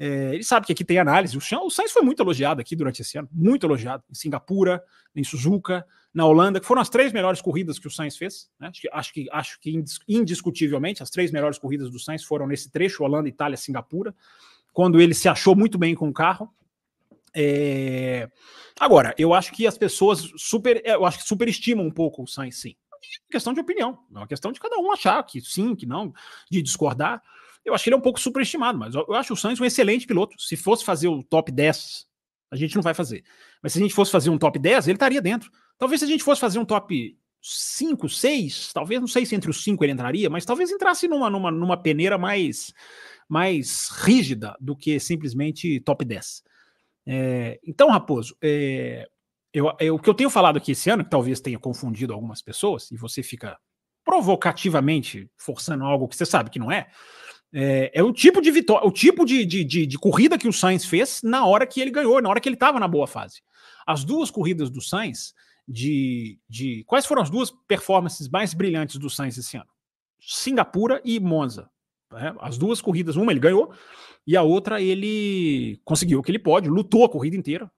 É, 0.05 0.35
ele 0.35 0.43
sabe 0.43 0.67
que 0.67 0.73
aqui 0.73 0.85
tem 0.85 0.99
análise. 0.99 1.37
O, 1.37 1.41
o 1.65 1.71
Sainz 1.71 1.93
foi 1.93 2.03
muito 2.03 2.21
elogiado 2.21 2.61
aqui 2.61 2.75
durante 2.75 3.01
esse 3.01 3.17
ano, 3.17 3.29
muito 3.31 3.65
elogiado, 3.65 4.03
em 4.11 4.15
Singapura, 4.15 4.83
em 5.15 5.23
Suzuka, 5.23 5.87
na 6.13 6.27
Holanda, 6.27 6.59
que 6.59 6.67
foram 6.67 6.83
as 6.83 6.89
três 6.89 7.13
melhores 7.13 7.41
corridas 7.41 7.79
que 7.79 7.87
o 7.87 7.91
Sainz 7.91 8.17
fez. 8.17 8.51
Né? 8.59 8.67
Acho, 8.67 8.81
que, 8.81 8.89
acho, 8.93 9.13
que, 9.13 9.29
acho 9.31 9.61
que 9.61 9.85
indiscutivelmente 10.09 11.05
as 11.05 11.09
três 11.09 11.31
melhores 11.31 11.57
corridas 11.57 11.89
do 11.89 12.01
Sainz 12.01 12.25
foram 12.25 12.49
nesse 12.49 12.69
trecho 12.69 13.05
Holanda, 13.05 13.29
Itália, 13.29 13.57
Singapura, 13.57 14.13
quando 14.73 15.01
ele 15.01 15.15
se 15.15 15.29
achou 15.29 15.55
muito 15.55 15.79
bem 15.79 15.95
com 15.95 16.09
o 16.09 16.13
carro. 16.13 16.53
É... 17.33 18.29
Agora, 18.81 19.15
eu 19.17 19.33
acho 19.33 19.53
que 19.53 19.69
as 19.69 19.79
pessoas 19.79 20.33
super, 20.37 20.83
eu 20.85 21.07
acho 21.07 21.19
que 21.19 21.29
superestimam 21.29 21.87
um 21.87 21.93
pouco 21.93 22.25
o 22.25 22.27
Sainz, 22.27 22.57
sim. 22.57 22.75
É 22.91 23.33
questão 23.33 23.53
de 23.53 23.61
opinião, 23.61 24.01
é 24.13 24.19
uma 24.19 24.27
questão 24.27 24.51
de 24.51 24.59
cada 24.59 24.77
um 24.79 24.91
achar 24.91 25.23
que 25.23 25.41
sim, 25.41 25.77
que 25.77 25.87
não, 25.87 26.13
de 26.51 26.61
discordar. 26.61 27.23
Eu 27.65 27.75
acho 27.75 27.85
que 27.85 27.91
ele 27.91 27.95
é 27.95 27.99
um 27.99 28.03
pouco 28.03 28.21
superestimado, 28.21 28.79
mas 28.79 28.95
eu 28.95 29.15
acho 29.15 29.33
o 29.33 29.37
Sainz 29.37 29.61
um 29.61 29.65
excelente 29.65 30.07
piloto. 30.07 30.41
Se 30.41 30.57
fosse 30.57 30.85
fazer 30.85 31.09
o 31.09 31.23
top 31.23 31.53
10, 31.53 32.07
a 32.51 32.57
gente 32.57 32.75
não 32.75 32.83
vai 32.83 32.93
fazer. 32.93 33.25
Mas 33.63 33.73
se 33.73 33.79
a 33.79 33.83
gente 33.83 33.95
fosse 33.95 34.11
fazer 34.11 34.31
um 34.31 34.39
top 34.39 34.59
10, 34.59 34.89
ele 34.89 34.97
estaria 34.97 35.23
dentro. 35.23 35.51
Talvez 35.79 36.01
se 36.01 36.05
a 36.05 36.09
gente 36.09 36.25
fosse 36.25 36.41
fazer 36.41 36.59
um 36.59 36.65
top 36.65 37.17
5, 37.41 38.09
6, 38.09 38.73
talvez 38.73 39.01
não 39.01 39.09
sei 39.09 39.27
se 39.27 39.35
entre 39.35 39.51
os 39.51 39.63
5 39.65 39.83
ele 39.85 39.93
entraria, 39.93 40.31
mas 40.31 40.45
talvez 40.45 40.71
entrasse 40.71 41.09
numa, 41.09 41.29
numa, 41.29 41.51
numa 41.51 41.77
peneira 41.77 42.17
mais, 42.17 42.73
mais 43.29 43.89
rígida 43.89 44.57
do 44.61 44.77
que 44.77 45.01
simplesmente 45.01 45.81
top 45.81 46.05
10. 46.05 46.43
É, 47.07 47.61
então, 47.65 47.91
Raposo, 47.91 48.37
é, 48.41 49.09
eu, 49.53 49.73
eu, 49.81 49.97
o 49.97 49.99
que 49.99 50.09
eu 50.09 50.15
tenho 50.15 50.31
falado 50.31 50.57
aqui 50.57 50.73
esse 50.73 50.89
ano, 50.89 51.05
que 51.05 51.11
talvez 51.11 51.41
tenha 51.41 51.59
confundido 51.59 52.13
algumas 52.13 52.41
pessoas, 52.41 52.91
e 52.91 52.97
você 52.97 53.23
fica 53.23 53.59
provocativamente 54.05 55.29
forçando 55.37 55.85
algo 55.85 56.09
que 56.09 56.17
você 56.17 56.27
sabe 56.27 56.51
que 56.51 56.59
não 56.59 56.71
é, 56.71 56.91
é, 57.53 57.91
é 57.95 58.03
o 58.03 58.13
tipo 58.13 58.41
de 58.41 58.51
vitória, 58.51 58.87
o 58.87 58.91
tipo 58.91 59.25
de, 59.25 59.45
de, 59.45 59.63
de, 59.63 59.87
de, 59.87 59.99
corrida 59.99 60.39
que 60.39 60.49
o 60.49 60.53
Sainz 60.53 60.85
fez 60.85 61.21
na 61.23 61.45
hora 61.47 61.67
que 61.67 61.81
ele 61.81 61.91
ganhou, 61.91 62.21
na 62.23 62.29
hora 62.29 62.41
que 62.41 62.49
ele 62.49 62.57
estava 62.57 62.81
na 62.81 62.89
boa 62.89 63.07
fase. 63.07 63.43
As 63.87 64.05
duas 64.05 64.31
corridas 64.31 64.71
do 64.71 64.81
Sainz, 64.81 65.35
de, 65.69 66.39
de. 66.49 66.85
Quais 66.85 67.05
foram 67.05 67.23
as 67.23 67.31
duas 67.31 67.51
performances 67.51 68.29
mais 68.29 68.55
brilhantes 68.55 68.97
do 68.97 69.11
Sainz 69.11 69.37
esse 69.37 69.57
ano? 69.57 69.69
Singapura 70.19 71.01
e 71.05 71.21
Monza. 71.21 71.69
Né? 72.11 72.35
As 72.41 72.57
duas 72.57 72.81
corridas, 72.81 73.17
uma 73.17 73.33
ele 73.33 73.41
ganhou 73.41 73.73
e 74.27 74.37
a 74.37 74.43
outra 74.43 74.81
ele 74.81 75.81
conseguiu 75.85 76.21
o 76.21 76.23
que 76.23 76.31
ele 76.31 76.39
pode, 76.39 76.69
lutou 76.69 77.05
a 77.05 77.09
corrida 77.09 77.37
inteira. 77.37 77.71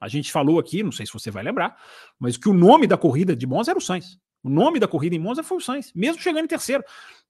A 0.00 0.08
gente 0.08 0.32
falou 0.32 0.58
aqui, 0.58 0.82
não 0.82 0.92
sei 0.92 1.04
se 1.04 1.12
você 1.12 1.30
vai 1.30 1.42
lembrar, 1.44 1.76
mas 2.18 2.38
que 2.38 2.48
o 2.48 2.54
nome 2.54 2.86
da 2.86 2.96
corrida 2.96 3.36
de 3.36 3.46
Monza 3.46 3.70
era 3.70 3.78
o 3.78 3.82
Sainz. 3.82 4.18
O 4.42 4.48
nome 4.48 4.78
da 4.78 4.88
corrida 4.88 5.14
em 5.14 5.18
Monza 5.18 5.42
foi 5.42 5.58
o 5.58 5.60
Sainz, 5.60 5.92
mesmo 5.94 6.22
chegando 6.22 6.44
em 6.44 6.48
terceiro. 6.48 6.82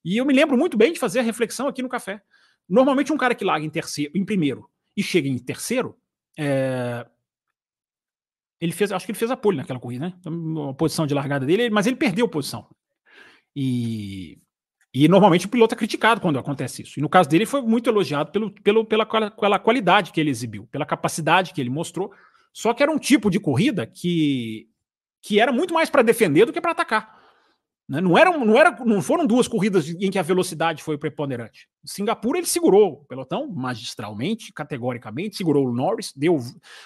E 0.04 0.16
eu 0.16 0.24
me 0.24 0.32
lembro 0.32 0.56
muito 0.56 0.76
bem 0.76 0.92
de 0.92 0.98
fazer 0.98 1.20
a 1.20 1.22
reflexão 1.22 1.66
aqui 1.68 1.82
no 1.82 1.88
café. 1.88 2.22
Normalmente 2.68 3.12
um 3.12 3.16
cara 3.16 3.34
que 3.34 3.44
larga 3.44 3.66
em 3.66 3.70
terceiro, 3.70 4.12
em 4.14 4.24
primeiro 4.24 4.70
e 4.96 5.02
chega 5.02 5.28
em 5.28 5.38
terceiro, 5.38 5.96
é... 6.38 7.06
ele 8.60 8.72
fez, 8.72 8.92
acho 8.92 9.04
que 9.04 9.12
ele 9.12 9.18
fez 9.18 9.30
a 9.30 9.36
pole 9.36 9.56
naquela 9.56 9.80
corrida, 9.80 10.06
né? 10.06 10.14
A 10.68 10.74
posição 10.74 11.06
de 11.06 11.14
largada 11.14 11.44
dele, 11.44 11.70
mas 11.70 11.86
ele 11.86 11.96
perdeu 11.96 12.28
posição. 12.28 12.66
E, 13.54 14.38
e 14.94 15.08
normalmente 15.08 15.46
o 15.46 15.48
piloto 15.48 15.74
é 15.74 15.78
criticado 15.78 16.20
quando 16.20 16.38
acontece 16.38 16.82
isso. 16.82 16.98
E 16.98 17.02
no 17.02 17.08
caso 17.08 17.28
dele 17.28 17.44
foi 17.44 17.60
muito 17.60 17.90
elogiado 17.90 18.30
pelo, 18.30 18.50
pelo, 18.50 18.84
pela, 18.84 19.30
pela 19.30 19.58
qualidade 19.58 20.12
que 20.12 20.20
ele 20.20 20.30
exibiu, 20.30 20.68
pela 20.70 20.86
capacidade 20.86 21.52
que 21.52 21.60
ele 21.60 21.70
mostrou. 21.70 22.12
Só 22.52 22.72
que 22.72 22.82
era 22.82 22.92
um 22.92 22.98
tipo 22.98 23.30
de 23.30 23.40
corrida 23.40 23.86
que, 23.86 24.68
que 25.22 25.40
era 25.40 25.52
muito 25.52 25.74
mais 25.74 25.90
para 25.90 26.02
defender 26.02 26.46
do 26.46 26.52
que 26.52 26.60
para 26.60 26.72
atacar. 26.72 27.20
Né? 27.90 28.00
Não, 28.00 28.16
era, 28.16 28.30
não, 28.38 28.56
era, 28.56 28.70
não 28.84 29.02
foram 29.02 29.26
duas 29.26 29.48
corridas 29.48 29.88
em 29.88 30.10
que 30.10 30.18
a 30.18 30.22
velocidade 30.22 30.80
foi 30.80 30.96
preponderante. 30.96 31.68
Singapura 31.84 32.38
ele 32.38 32.46
segurou 32.46 32.92
o 32.92 33.04
pelotão 33.04 33.50
magistralmente, 33.50 34.52
categoricamente, 34.52 35.36
segurou 35.36 35.66
o 35.66 35.74
Norris, 35.74 36.12
deu 36.14 36.38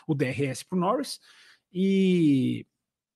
o 0.09 0.15
DRS 0.15 0.63
para 0.63 0.79
o 0.79 0.81
Norris. 0.81 1.21
E 1.71 2.67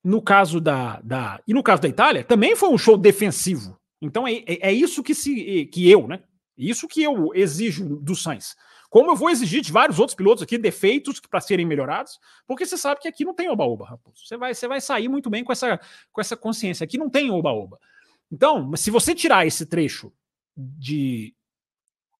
no 0.04 0.20
caso 0.20 0.60
da, 0.60 1.00
da 1.00 1.40
e 1.48 1.54
no 1.54 1.62
caso 1.62 1.80
da 1.80 1.88
Itália 1.88 2.22
também 2.22 2.54
foi 2.54 2.68
um 2.68 2.76
show 2.76 2.98
defensivo. 2.98 3.78
Então 4.02 4.28
é, 4.28 4.34
é, 4.46 4.68
é 4.68 4.72
isso 4.72 5.02
que 5.02 5.14
se 5.14 5.64
que 5.66 5.90
eu, 5.90 6.06
né? 6.06 6.22
Isso 6.58 6.86
que 6.86 7.02
eu 7.02 7.30
exijo 7.34 7.96
do 8.00 8.14
Sainz. 8.14 8.54
Como 8.88 9.10
eu 9.10 9.16
vou 9.16 9.28
exigir 9.28 9.60
de 9.60 9.70
vários 9.70 9.98
outros 9.98 10.16
pilotos 10.16 10.42
aqui 10.42 10.56
defeitos 10.56 11.20
para 11.20 11.40
serem 11.40 11.66
melhorados, 11.66 12.18
porque 12.46 12.64
você 12.64 12.78
sabe 12.78 13.00
que 13.00 13.08
aqui 13.08 13.24
não 13.24 13.34
tem 13.34 13.48
oba-oba, 13.50 13.86
Raposo. 13.86 14.24
Você 14.24 14.36
vai, 14.36 14.54
você 14.54 14.66
vai 14.66 14.80
sair 14.80 15.08
muito 15.08 15.28
bem 15.28 15.44
com 15.44 15.52
essa, 15.52 15.78
com 16.10 16.20
essa 16.20 16.36
consciência. 16.36 16.84
Aqui 16.84 16.96
não 16.96 17.10
tem 17.10 17.30
oba-oba. 17.30 17.78
Então, 18.32 18.74
se 18.76 18.90
você 18.90 19.14
tirar 19.14 19.46
esse 19.46 19.66
trecho 19.66 20.12
de 20.56 21.34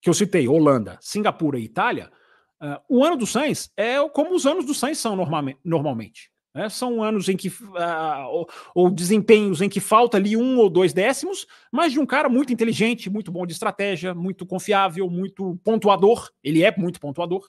que 0.01 0.09
eu 0.09 0.15
citei, 0.15 0.47
Holanda, 0.47 0.99
Singapura 1.01 1.59
e 1.59 1.65
Itália, 1.65 2.11
uh, 2.61 2.81
o 2.89 3.05
ano 3.05 3.17
do 3.17 3.27
Sainz 3.27 3.71
é 3.77 3.97
como 4.11 4.35
os 4.35 4.47
anos 4.47 4.65
do 4.65 4.75
Sainz 4.75 4.99
são 4.99 5.17
normalmente. 5.65 6.31
Né? 6.59 6.69
São 6.69 7.05
anos 7.05 7.29
em 7.29 7.37
que. 7.37 7.49
Uh, 7.49 8.27
ou, 8.31 8.49
ou, 8.75 8.91
desempenhos 8.91 9.63
em 9.63 9.69
que 9.69 9.79
falta 9.79 10.17
ali 10.17 10.37
um 10.37 10.59
ou 10.59 10.69
dois 10.69 10.93
décimos, 10.93 11.47
mas 11.71 11.93
de 11.93 12.01
um 12.01 12.07
cara 12.07 12.29
muito 12.29 12.53
inteligente, 12.53 13.09
muito 13.09 13.31
bom 13.31 13.47
de 13.47 13.53
estratégia, 13.53 14.13
muito 14.13 14.45
confiável, 14.45 15.09
muito 15.09 15.57
pontuador. 15.63 16.29
Ele 16.43 16.65
é 16.65 16.75
muito 16.77 16.99
pontuador. 16.99 17.49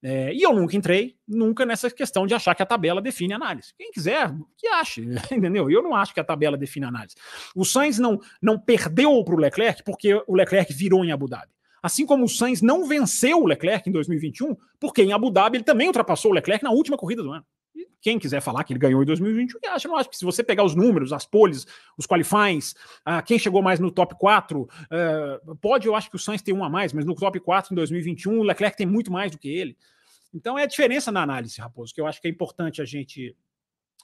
É, 0.00 0.32
e 0.32 0.42
eu 0.42 0.52
nunca 0.52 0.76
entrei, 0.76 1.16
nunca 1.26 1.66
nessa 1.66 1.90
questão 1.90 2.24
de 2.24 2.34
achar 2.34 2.54
que 2.54 2.62
a 2.62 2.66
tabela 2.66 3.02
define 3.02 3.34
análise. 3.34 3.74
Quem 3.76 3.90
quiser, 3.90 4.32
que 4.56 4.68
ache, 4.68 5.00
entendeu? 5.32 5.68
Eu 5.68 5.82
não 5.82 5.96
acho 5.96 6.14
que 6.14 6.20
a 6.20 6.24
tabela 6.24 6.56
define 6.56 6.86
análise. 6.86 7.16
O 7.52 7.64
Sainz 7.64 7.98
não, 7.98 8.20
não 8.40 8.56
perdeu 8.56 9.24
para 9.24 9.34
o 9.34 9.38
Leclerc 9.38 9.82
porque 9.82 10.14
o 10.28 10.36
Leclerc 10.36 10.72
virou 10.72 11.04
em 11.04 11.10
Abu 11.10 11.26
Dhabi. 11.26 11.50
Assim 11.82 12.06
como 12.06 12.24
o 12.24 12.28
Sainz 12.28 12.62
não 12.62 12.86
venceu 12.86 13.42
o 13.42 13.46
Leclerc 13.46 13.88
em 13.88 13.92
2021, 13.92 14.56
porque 14.78 15.02
em 15.02 15.12
Abu 15.12 15.32
Dhabi 15.32 15.56
ele 15.56 15.64
também 15.64 15.88
ultrapassou 15.88 16.30
o 16.30 16.34
Leclerc 16.34 16.62
na 16.62 16.70
última 16.70 16.96
corrida 16.96 17.24
do 17.24 17.32
ano 17.32 17.44
quem 18.06 18.20
quiser 18.20 18.40
falar 18.40 18.62
que 18.62 18.72
ele 18.72 18.78
ganhou 18.78 19.02
em 19.02 19.04
2021, 19.04 19.58
acha, 19.68 19.88
não 19.88 19.96
acho 19.96 20.08
que 20.08 20.16
se 20.16 20.24
você 20.24 20.40
pegar 20.44 20.62
os 20.62 20.76
números, 20.76 21.12
as 21.12 21.26
poles, 21.26 21.66
os 21.98 22.06
qualifies, 22.06 22.70
uh, 23.00 23.20
quem 23.26 23.36
chegou 23.36 23.60
mais 23.60 23.80
no 23.80 23.90
top 23.90 24.14
4, 24.16 24.62
uh, 24.62 24.68
eh, 24.88 25.40
pode, 25.60 25.88
eu 25.88 25.94
acho 25.96 26.08
que 26.08 26.14
o 26.14 26.18
Sainz 26.18 26.40
tem 26.40 26.54
um 26.54 26.62
a 26.62 26.70
mais, 26.70 26.92
mas 26.92 27.04
no 27.04 27.16
top 27.16 27.40
4 27.40 27.72
em 27.72 27.74
2021, 27.74 28.38
o 28.38 28.44
Leclerc 28.44 28.76
tem 28.76 28.86
muito 28.86 29.10
mais 29.10 29.32
do 29.32 29.38
que 29.38 29.48
ele. 29.48 29.76
Então 30.32 30.56
é 30.56 30.62
a 30.62 30.66
diferença 30.66 31.10
na 31.10 31.20
análise, 31.20 31.60
Raposo, 31.60 31.92
que 31.92 32.00
eu 32.00 32.06
acho 32.06 32.22
que 32.22 32.28
é 32.28 32.30
importante 32.30 32.80
a 32.80 32.84
gente 32.84 33.34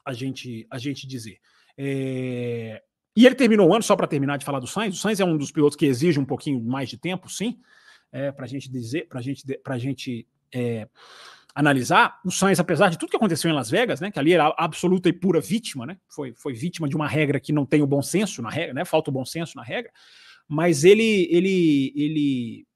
a 0.05 0.13
gente 0.13 0.67
a 0.69 0.79
gente 0.79 1.07
dizer. 1.07 1.39
É... 1.79 2.83
E 3.15 3.25
ele 3.25 3.37
terminou 3.37 3.69
o 3.69 3.73
ano, 3.73 3.85
só 3.85 3.95
para 3.95 4.09
terminar 4.09 4.37
de 4.37 4.45
falar 4.45 4.59
do 4.59 4.67
Sainz, 4.67 4.97
o 4.97 5.01
Sainz 5.01 5.21
é 5.21 5.25
um 5.25 5.37
dos 5.37 5.53
pilotos 5.53 5.77
que 5.77 5.87
exige 5.87 6.19
um 6.19 6.25
pouquinho 6.25 6.61
mais 6.61 6.89
de 6.89 6.99
tempo, 6.99 7.29
sim, 7.29 7.61
é, 8.11 8.33
para 8.33 8.47
a 8.47 8.49
gente 8.49 8.69
dizer, 8.69 9.07
para 9.07 9.21
gente, 9.21 9.45
a 9.65 9.79
gente 9.79 10.27
é, 10.53 10.89
analisar, 11.55 12.19
o 12.25 12.31
Sainz, 12.31 12.59
apesar 12.59 12.89
de 12.89 12.99
tudo 12.99 13.11
que 13.11 13.17
aconteceu 13.17 13.51
em 13.51 13.55
Las 13.55 13.71
Vegas, 13.71 14.01
né, 14.01 14.11
que 14.11 14.19
ali 14.19 14.33
era 14.33 14.55
absoluta 14.57 15.09
e 15.09 15.13
pura 15.13 15.41
vítima, 15.41 15.85
né, 15.85 15.99
foi, 16.09 16.33
foi 16.35 16.55
vítima 16.55 16.89
de 16.89 16.97
uma 16.97 17.07
regra 17.07 17.39
que 17.39 17.53
não 17.53 17.67
tem 17.67 17.83
o 17.83 17.87
bom 17.87 18.03
senso 18.03 18.41
na 18.41 18.51
regra, 18.51 18.75
né, 18.75 18.85
falta 18.85 19.11
o 19.11 19.13
bom 19.13 19.25
senso 19.25 19.57
na 19.57 19.63
regra, 19.63 19.93
mas 20.49 20.85
ele, 20.85 21.29
ele, 21.31 21.93
ele, 21.95 22.67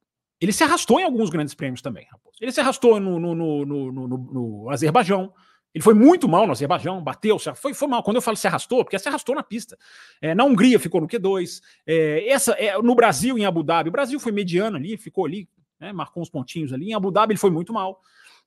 ele 0.40 0.52
se 0.52 0.62
arrastou 0.62 1.00
em 1.00 1.04
alguns 1.04 1.30
grandes 1.30 1.54
prêmios 1.54 1.80
também, 1.80 2.06
Raposo. 2.10 2.36
Ele 2.40 2.52
se 2.52 2.60
arrastou 2.60 3.00
no, 3.00 3.18
no, 3.18 3.34
no, 3.34 3.64
no, 3.64 4.08
no, 4.08 4.70
Azerbaijão, 4.70 5.32
ele 5.74 5.82
foi 5.82 5.94
muito 5.94 6.28
mal 6.28 6.46
no 6.46 6.52
Azerbaijão, 6.52 7.02
bateu, 7.02 7.38
foi, 7.54 7.74
foi 7.74 7.88
mal. 7.88 8.02
Quando 8.02 8.16
eu 8.16 8.22
falo 8.22 8.36
se 8.36 8.46
arrastou, 8.46 8.82
porque 8.82 8.98
se 8.98 9.08
arrastou 9.08 9.34
na 9.34 9.42
pista. 9.42 9.76
É, 10.22 10.34
na 10.34 10.42
Hungria 10.42 10.78
ficou 10.78 11.02
no 11.02 11.06
Q2. 11.06 11.60
É, 11.86 12.28
essa, 12.30 12.52
é, 12.52 12.80
no 12.80 12.94
Brasil, 12.94 13.36
em 13.38 13.44
Abu 13.44 13.62
Dhabi, 13.62 13.90
o 13.90 13.92
Brasil 13.92 14.18
foi 14.18 14.32
mediano 14.32 14.78
ali, 14.78 14.96
ficou 14.96 15.26
ali, 15.26 15.46
né, 15.78 15.92
marcou 15.92 16.22
uns 16.22 16.30
pontinhos 16.30 16.72
ali. 16.72 16.90
Em 16.90 16.94
Abu 16.94 17.10
Dhabi 17.10 17.32
ele 17.32 17.38
foi 17.38 17.50
muito 17.50 17.74
mal. 17.74 18.00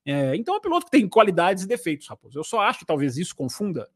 É, 0.06 0.36
então 0.36 0.56
é 0.56 0.58
um 0.58 0.62
piloto 0.62 0.86
que 0.86 0.91
tem 0.91 1.08
qualidades 1.08 1.63
e 1.63 1.68
defeitos, 1.68 2.08
Raposo. 2.08 2.38
Eu 2.38 2.44
só 2.44 2.62
acho 2.62 2.86
talvez 2.86 3.18
isso 3.18 3.36
confunda 3.36 3.89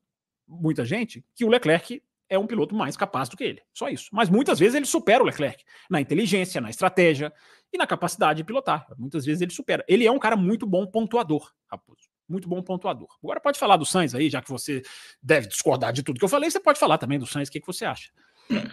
muita 0.47 0.85
gente, 0.85 1.23
que 1.35 1.45
o 1.45 1.49
Leclerc 1.49 2.01
é 2.29 2.37
um 2.37 2.47
piloto 2.47 2.75
mais 2.75 2.97
capaz 2.97 3.29
do 3.29 3.37
que 3.37 3.43
ele. 3.43 3.61
Só 3.73 3.89
isso. 3.89 4.09
Mas 4.11 4.29
muitas 4.29 4.59
vezes 4.59 4.75
ele 4.75 4.85
supera 4.85 5.23
o 5.23 5.25
Leclerc 5.25 5.63
na 5.89 6.01
inteligência, 6.01 6.59
na 6.59 6.69
estratégia 6.69 7.31
e 7.71 7.77
na 7.77 7.85
capacidade 7.85 8.37
de 8.37 8.43
pilotar. 8.43 8.87
Muitas 8.97 9.25
vezes 9.25 9.41
ele 9.41 9.51
supera. 9.51 9.83
Ele 9.87 10.05
é 10.05 10.11
um 10.11 10.19
cara 10.19 10.35
muito 10.35 10.65
bom 10.65 10.85
pontuador, 10.85 11.51
Raposo. 11.67 12.01
Muito 12.27 12.47
bom 12.47 12.61
pontuador. 12.61 13.09
Agora 13.21 13.39
pode 13.39 13.59
falar 13.59 13.77
do 13.77 13.85
Sainz 13.85 14.15
aí, 14.15 14.29
já 14.29 14.41
que 14.41 14.49
você 14.49 14.81
deve 15.21 15.47
discordar 15.47 15.91
de 15.91 16.01
tudo 16.01 16.17
que 16.17 16.25
eu 16.25 16.29
falei, 16.29 16.49
você 16.49 16.59
pode 16.59 16.79
falar 16.79 16.97
também 16.97 17.19
do 17.19 17.27
Sainz, 17.27 17.49
o 17.49 17.51
que, 17.51 17.59
que 17.59 17.67
você 17.67 17.85
acha? 17.85 18.11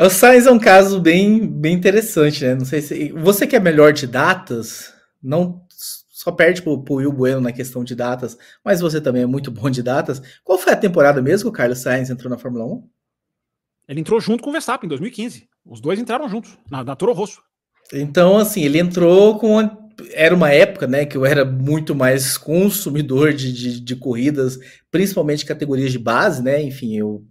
O 0.00 0.08
Sainz 0.08 0.46
é 0.46 0.52
um 0.52 0.60
caso 0.60 1.00
bem, 1.00 1.44
bem 1.44 1.74
interessante, 1.74 2.44
né? 2.44 2.54
Não 2.54 2.64
sei 2.64 2.80
se. 2.80 3.10
Você 3.12 3.48
que 3.48 3.56
é 3.56 3.60
melhor 3.60 3.92
de 3.92 4.06
datas, 4.06 4.94
não 5.20 5.66
só 6.18 6.32
perde 6.32 6.62
pro, 6.62 6.82
pro 6.82 6.96
Will 6.96 7.12
Bueno 7.12 7.40
na 7.40 7.52
questão 7.52 7.84
de 7.84 7.94
datas, 7.94 8.36
mas 8.64 8.80
você 8.80 9.00
também 9.00 9.22
é 9.22 9.26
muito 9.26 9.52
bom 9.52 9.70
de 9.70 9.84
datas. 9.84 10.20
Qual 10.42 10.58
foi 10.58 10.72
a 10.72 10.76
temporada 10.76 11.22
mesmo 11.22 11.44
que 11.44 11.54
o 11.54 11.56
Carlos 11.56 11.78
Sainz 11.78 12.10
entrou 12.10 12.28
na 12.28 12.36
Fórmula 12.36 12.64
1? 12.64 12.88
Ele 13.88 14.00
entrou 14.00 14.20
junto 14.20 14.42
com 14.42 14.50
o 14.50 14.52
Verstappen 14.52 14.88
em 14.88 14.88
2015. 14.88 15.48
Os 15.64 15.80
dois 15.80 15.96
entraram 16.00 16.28
juntos, 16.28 16.58
na, 16.68 16.82
na 16.82 16.96
Toro 16.96 17.12
Rosso. 17.12 17.40
Então, 17.92 18.36
assim, 18.36 18.64
ele 18.64 18.80
entrou 18.80 19.38
com. 19.38 19.60
Era 20.12 20.34
uma 20.34 20.50
época, 20.50 20.88
né, 20.88 21.06
que 21.06 21.16
eu 21.16 21.24
era 21.24 21.44
muito 21.44 21.94
mais 21.94 22.36
consumidor 22.36 23.32
de, 23.32 23.52
de, 23.52 23.80
de 23.80 23.94
corridas, 23.94 24.58
principalmente 24.90 25.46
categorias 25.46 25.92
de 25.92 26.00
base, 26.00 26.42
né? 26.42 26.60
Enfim, 26.60 26.96
eu. 26.96 27.24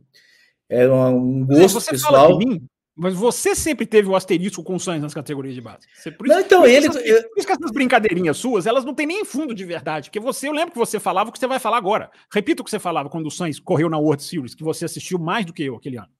Era 0.69 0.93
um 1.09 1.45
gosto 1.45 1.83
pessoal. 1.89 2.37
Mim, 2.37 2.65
mas 2.97 3.13
você 3.13 3.53
sempre 3.53 3.85
teve 3.85 4.09
o 4.09 4.15
asterisco 4.15 4.63
com 4.63 4.75
o 4.75 4.79
Sainz 4.79 5.03
nas 5.03 5.13
categorias 5.13 5.53
de 5.53 5.61
base. 5.61 5.87
Você, 5.93 6.09
por 6.09 6.25
isso, 6.25 6.35
não, 6.35 6.43
então 6.43 6.61
por 6.61 6.69
ele. 6.69 6.87
Essas, 6.87 7.05
eu... 7.05 7.29
Por 7.29 7.37
isso 7.37 7.47
que 7.47 7.53
essas 7.53 7.71
brincadeirinhas 7.71 8.37
suas, 8.37 8.65
elas 8.65 8.83
não 8.83 8.93
têm 8.93 9.05
nem 9.05 9.23
fundo 9.23 9.53
de 9.53 9.63
verdade. 9.63 10.09
Porque 10.09 10.19
você, 10.19 10.47
eu 10.47 10.53
lembro 10.53 10.71
que 10.71 10.77
você 10.77 10.99
falava 10.99 11.29
o 11.29 11.33
que 11.33 11.37
você 11.37 11.47
vai 11.47 11.59
falar 11.59 11.77
agora. 11.77 12.09
Repita 12.33 12.61
o 12.61 12.65
que 12.65 12.71
você 12.71 12.79
falava 12.79 13.09
quando 13.09 13.27
o 13.27 13.31
Sainz 13.31 13.59
correu 13.59 13.89
na 13.89 13.97
World 13.97 14.23
Series, 14.23 14.55
que 14.55 14.63
você 14.63 14.85
assistiu 14.85 15.19
mais 15.19 15.45
do 15.45 15.53
que 15.53 15.63
eu 15.63 15.75
aquele 15.75 15.97
ano 15.97 16.16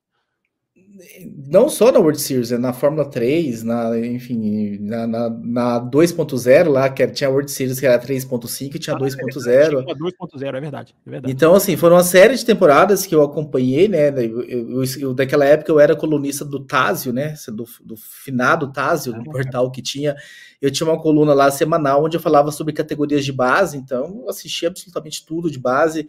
não 1.48 1.70
só 1.70 1.92
na 1.92 2.00
World 2.00 2.20
Series, 2.20 2.52
é 2.52 2.58
na 2.58 2.74
Fórmula 2.74 3.06
3, 3.06 3.64
na, 3.64 3.98
enfim, 4.00 4.80
na, 4.82 5.06
na, 5.06 5.30
na 5.30 5.80
2.0 5.80 6.70
lá, 6.70 6.90
que 6.90 7.06
tinha 7.08 7.28
a 7.28 7.32
World 7.32 7.52
Series 7.52 7.80
que 7.80 7.86
era 7.86 8.02
3.5 8.02 8.76
e 8.76 8.80
tinha 8.80 8.96
ah, 8.96 9.00
2.0. 9.00 9.86
É 9.88 9.94
2.0, 9.94 10.56
é 10.56 10.60
verdade, 10.60 10.96
é 11.06 11.10
verdade. 11.10 11.32
Então, 11.34 11.54
assim, 11.54 11.78
foram 11.78 11.96
uma 11.96 12.04
série 12.04 12.36
de 12.36 12.44
temporadas 12.44 13.06
que 13.06 13.14
eu 13.14 13.22
acompanhei, 13.22 13.88
né? 13.88 14.10
Eu, 14.10 14.44
eu, 14.44 14.84
eu 15.00 15.14
daquela 15.14 15.46
época 15.46 15.72
eu 15.72 15.80
era 15.80 15.96
colunista 15.96 16.44
do 16.44 16.66
Tásio, 16.66 17.14
né? 17.14 17.36
Do, 17.48 17.66
do 17.84 17.96
finado 17.96 18.72
Tásio, 18.72 19.14
ah, 19.14 19.20
do 19.20 19.24
portal 19.26 19.72
que 19.72 19.82
tinha. 19.82 20.16
Eu 20.62 20.72
tinha 20.72 20.90
uma 20.90 21.00
coluna 21.00 21.34
lá 21.34 21.52
semanal 21.52 22.04
onde 22.04 22.18
eu 22.18 22.22
falava 22.22 22.52
sobre 22.52 22.74
categorias 22.74 23.24
de 23.24 23.32
base, 23.32 23.78
então 23.78 24.22
eu 24.24 24.30
assisti 24.30 24.66
absolutamente 24.66 25.26
tudo 25.26 25.52
de 25.52 25.60
base. 25.60 26.08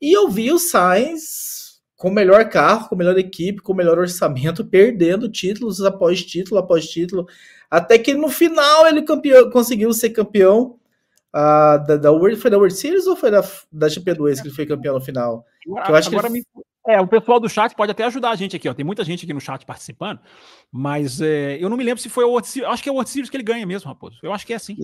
E 0.00 0.16
eu 0.16 0.28
vi 0.28 0.52
o 0.52 0.58
Sainz 0.58 1.59
com 2.00 2.08
o 2.08 2.14
melhor 2.14 2.48
carro, 2.48 2.88
com 2.88 2.94
a 2.94 2.98
melhor 2.98 3.18
equipe, 3.18 3.60
com 3.60 3.74
o 3.74 3.76
melhor 3.76 3.98
orçamento, 3.98 4.64
perdendo 4.64 5.28
títulos 5.28 5.82
após 5.82 6.24
título 6.24 6.58
após 6.58 6.88
título, 6.88 7.26
até 7.70 7.98
que 7.98 8.14
no 8.14 8.30
final 8.30 8.86
ele 8.86 9.02
campeão, 9.02 9.50
conseguiu 9.50 9.92
ser 9.92 10.08
campeão 10.08 10.78
uh, 11.34 11.86
da, 11.86 11.98
da 11.98 12.10
World, 12.10 12.40
foi 12.40 12.50
da 12.50 12.56
World 12.56 12.74
Series 12.74 13.06
ou 13.06 13.14
foi 13.14 13.30
da, 13.30 13.44
da 13.70 13.86
GP2 13.86 14.40
que 14.40 14.48
ele 14.48 14.54
foi 14.54 14.64
campeão 14.64 14.94
no 14.94 15.00
final? 15.02 15.44
Agora, 15.66 15.90
eu 15.90 15.94
acho 15.96 16.08
agora 16.08 16.28
que 16.28 16.38
ele... 16.38 16.44
me... 16.56 16.64
É, 16.88 16.98
o 16.98 17.06
pessoal 17.06 17.38
do 17.38 17.50
chat 17.50 17.74
pode 17.76 17.92
até 17.92 18.04
ajudar 18.04 18.30
a 18.30 18.34
gente 18.34 18.56
aqui, 18.56 18.66
ó. 18.66 18.72
Tem 18.72 18.84
muita 18.84 19.04
gente 19.04 19.26
aqui 19.26 19.34
no 19.34 19.40
chat 19.40 19.66
participando, 19.66 20.20
mas 20.72 21.20
é, 21.20 21.62
eu 21.62 21.68
não 21.68 21.76
me 21.76 21.84
lembro 21.84 22.00
se 22.00 22.08
foi 22.08 22.24
o 22.24 22.30
World 22.30 22.48
Series. 22.48 22.70
Acho 22.70 22.82
que 22.82 22.88
é 22.88 22.92
o 22.92 22.94
World 22.94 23.10
Series 23.10 23.28
que 23.28 23.36
ele 23.36 23.44
ganha 23.44 23.66
mesmo, 23.66 23.90
Raposo. 23.90 24.16
Eu 24.22 24.32
acho 24.32 24.46
que 24.46 24.54
é 24.54 24.56
assim. 24.56 24.74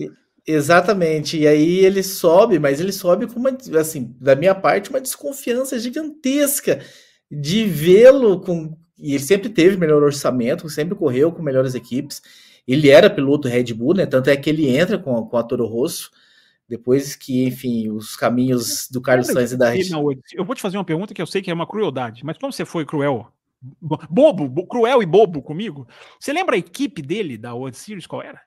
Exatamente. 0.45 1.39
E 1.39 1.47
aí 1.47 1.79
ele 1.79 2.03
sobe, 2.03 2.59
mas 2.59 2.79
ele 2.79 2.91
sobe 2.91 3.25
com 3.25 3.39
uma, 3.39 3.57
assim, 3.79 4.15
da 4.21 4.35
minha 4.35 4.53
parte, 4.53 4.91
uma 4.91 5.01
desconfiança 5.01 5.79
gigantesca 5.79 6.79
de 7.29 7.65
vê-lo 7.65 8.39
com. 8.39 8.77
E 8.97 9.13
ele 9.13 9.23
sempre 9.23 9.49
teve 9.49 9.77
melhor 9.77 10.01
orçamento, 10.01 10.69
sempre 10.69 10.95
correu 10.95 11.31
com 11.31 11.41
melhores 11.41 11.75
equipes. 11.75 12.21
Ele 12.67 12.89
era 12.89 13.09
piloto 13.09 13.47
Red 13.47 13.73
Bull, 13.73 13.93
né? 13.93 14.05
Tanto 14.05 14.29
é 14.29 14.35
que 14.35 14.49
ele 14.49 14.67
entra 14.67 14.97
com, 14.97 15.23
com 15.25 15.37
a 15.37 15.43
Toro 15.43 15.65
Rosso. 15.65 16.11
Depois 16.67 17.15
que, 17.15 17.45
enfim, 17.45 17.89
os 17.89 18.15
caminhos 18.15 18.89
do 18.91 18.99
Carlos 18.99 19.27
Sainz 19.27 19.53
e 19.53 19.57
da 19.57 19.69
Red 19.69 19.89
Eu 20.33 20.43
vou 20.43 20.53
te 20.53 20.61
fazer 20.61 20.77
uma 20.77 20.83
pergunta 20.83 21.13
que 21.13 21.21
eu 21.21 21.27
sei 21.27 21.41
que 21.41 21.49
é 21.49 21.53
uma 21.53 21.67
crueldade, 21.67 22.25
mas 22.25 22.37
como 22.37 22.51
você 22.51 22.65
foi 22.65 22.85
cruel, 22.85 23.31
bobo, 24.09 24.67
cruel 24.67 25.01
e 25.01 25.05
bobo 25.05 25.41
comigo, 25.41 25.87
você 26.19 26.33
lembra 26.33 26.55
a 26.55 26.59
equipe 26.59 27.01
dele 27.01 27.37
da 27.37 27.53
World 27.53 27.77
Series 27.77 28.05
qual 28.05 28.21
era? 28.21 28.41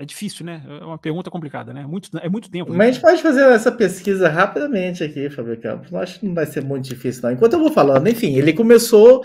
É 0.00 0.04
difícil, 0.06 0.46
né? 0.46 0.62
É 0.66 0.82
uma 0.82 0.96
pergunta 0.96 1.30
complicada, 1.30 1.74
né? 1.74 1.84
Muito, 1.86 2.08
é 2.22 2.28
muito 2.30 2.50
tempo. 2.50 2.72
Né? 2.72 2.78
Mas 2.78 2.88
a 2.88 2.92
gente 2.92 3.02
pode 3.02 3.22
fazer 3.22 3.42
essa 3.52 3.70
pesquisa 3.70 4.30
rapidamente 4.30 5.04
aqui, 5.04 5.28
Fábio 5.28 5.60
Campos. 5.60 5.92
Acho 5.92 6.20
que 6.20 6.26
não 6.26 6.34
vai 6.34 6.46
ser 6.46 6.64
muito 6.64 6.86
difícil, 6.86 7.20
não. 7.22 7.32
Enquanto 7.32 7.52
eu 7.52 7.58
vou 7.58 7.70
falando, 7.70 8.08
enfim, 8.08 8.34
ele 8.34 8.54
começou 8.54 9.22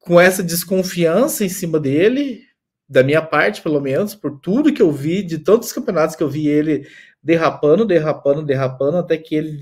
com 0.00 0.20
essa 0.20 0.42
desconfiança 0.42 1.46
em 1.46 1.48
cima 1.48 1.80
dele, 1.80 2.42
da 2.86 3.02
minha 3.02 3.22
parte, 3.22 3.62
pelo 3.62 3.80
menos, 3.80 4.14
por 4.14 4.38
tudo 4.38 4.70
que 4.70 4.82
eu 4.82 4.92
vi, 4.92 5.22
de 5.22 5.38
todos 5.38 5.68
os 5.68 5.72
campeonatos 5.72 6.14
que 6.14 6.22
eu 6.22 6.28
vi 6.28 6.46
ele 6.46 6.86
derrapando, 7.22 7.86
derrapando, 7.86 8.42
derrapando, 8.42 8.98
até 8.98 9.16
que 9.16 9.34
ele, 9.34 9.58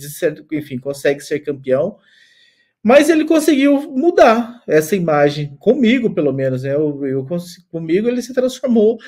enfim, 0.51 0.79
consegue 0.79 1.21
ser 1.21 1.39
campeão. 1.39 1.97
Mas 2.83 3.09
ele 3.09 3.25
conseguiu 3.25 3.83
mudar 3.93 4.65
essa 4.67 4.97
imagem 4.97 5.55
comigo, 5.61 6.13
pelo 6.13 6.33
menos, 6.33 6.65
né? 6.65 6.75
Eu, 6.75 7.07
eu 7.07 7.25
comigo 7.71 8.09
ele 8.09 8.21
se 8.21 8.35
transformou. 8.35 8.99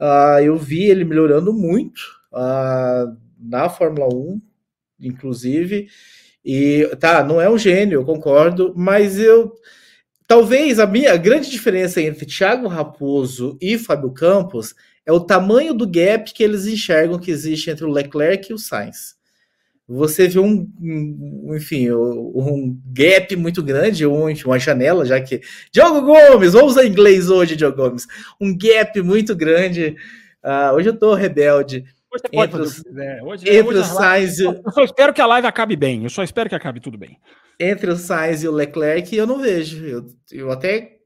Uh, 0.00 0.40
eu 0.42 0.56
vi 0.56 0.84
ele 0.84 1.04
melhorando 1.04 1.52
muito 1.52 2.00
uh, 2.32 3.16
na 3.38 3.68
Fórmula 3.68 4.08
1, 4.14 4.40
inclusive. 5.00 5.88
E 6.44 6.88
tá, 7.00 7.24
não 7.24 7.40
é 7.40 7.50
um 7.50 7.58
gênio, 7.58 8.00
eu 8.00 8.04
concordo, 8.04 8.72
mas 8.76 9.18
eu 9.18 9.54
talvez 10.26 10.78
a 10.78 10.86
minha 10.86 11.16
grande 11.16 11.50
diferença 11.50 12.00
entre 12.00 12.26
Thiago 12.26 12.68
Raposo 12.68 13.58
e 13.60 13.78
Fábio 13.78 14.12
Campos 14.12 14.74
é 15.04 15.12
o 15.12 15.20
tamanho 15.20 15.72
do 15.74 15.88
gap 15.88 16.32
que 16.32 16.44
eles 16.44 16.66
enxergam 16.66 17.18
que 17.18 17.30
existe 17.30 17.70
entre 17.70 17.84
o 17.84 17.90
Leclerc 17.90 18.50
e 18.50 18.54
o 18.54 18.58
Sainz. 18.58 19.17
Você 19.88 20.28
vê 20.28 20.38
um, 20.38 20.70
um 20.78 21.54
enfim, 21.56 21.90
um 21.90 22.78
gap 22.92 23.34
muito 23.36 23.62
grande, 23.62 24.06
um, 24.06 24.28
enfim, 24.28 24.44
uma 24.44 24.58
janela, 24.58 25.06
já 25.06 25.18
que. 25.18 25.40
Diogo 25.72 26.02
Gomes, 26.02 26.52
vamos 26.52 26.72
usar 26.72 26.84
inglês 26.84 27.30
hoje, 27.30 27.56
Diogo 27.56 27.78
Gomes. 27.78 28.06
Um 28.38 28.54
gap 28.56 29.00
muito 29.00 29.34
grande. 29.34 29.96
Uh, 30.44 30.74
hoje 30.74 30.90
eu 30.90 30.98
tô 30.98 31.14
rebelde. 31.14 31.84
Hoje 32.12 32.22
você 32.22 32.28
pode 32.28 32.52
fazer 32.52 32.64
os, 32.64 32.78
o 32.78 33.26
Hoje, 33.28 33.48
entre 33.48 33.78
hoje 33.78 33.78
o 33.78 33.84
Sainz 33.84 34.38
e... 34.38 34.44
Eu 34.44 34.72
só 34.72 34.84
espero 34.84 35.14
que 35.14 35.22
a 35.22 35.26
live 35.26 35.46
acabe 35.46 35.74
bem. 35.74 36.04
Eu 36.04 36.10
só 36.10 36.22
espero 36.22 36.50
que 36.50 36.54
acabe 36.54 36.80
tudo 36.80 36.98
bem. 36.98 37.18
Entre 37.58 37.90
o 37.90 37.96
Sainz 37.96 38.42
e 38.42 38.48
o 38.48 38.52
Leclerc, 38.52 39.16
eu 39.16 39.26
não 39.26 39.38
vejo. 39.38 39.86
Eu, 39.86 40.06
eu 40.30 40.50
até 40.50 40.98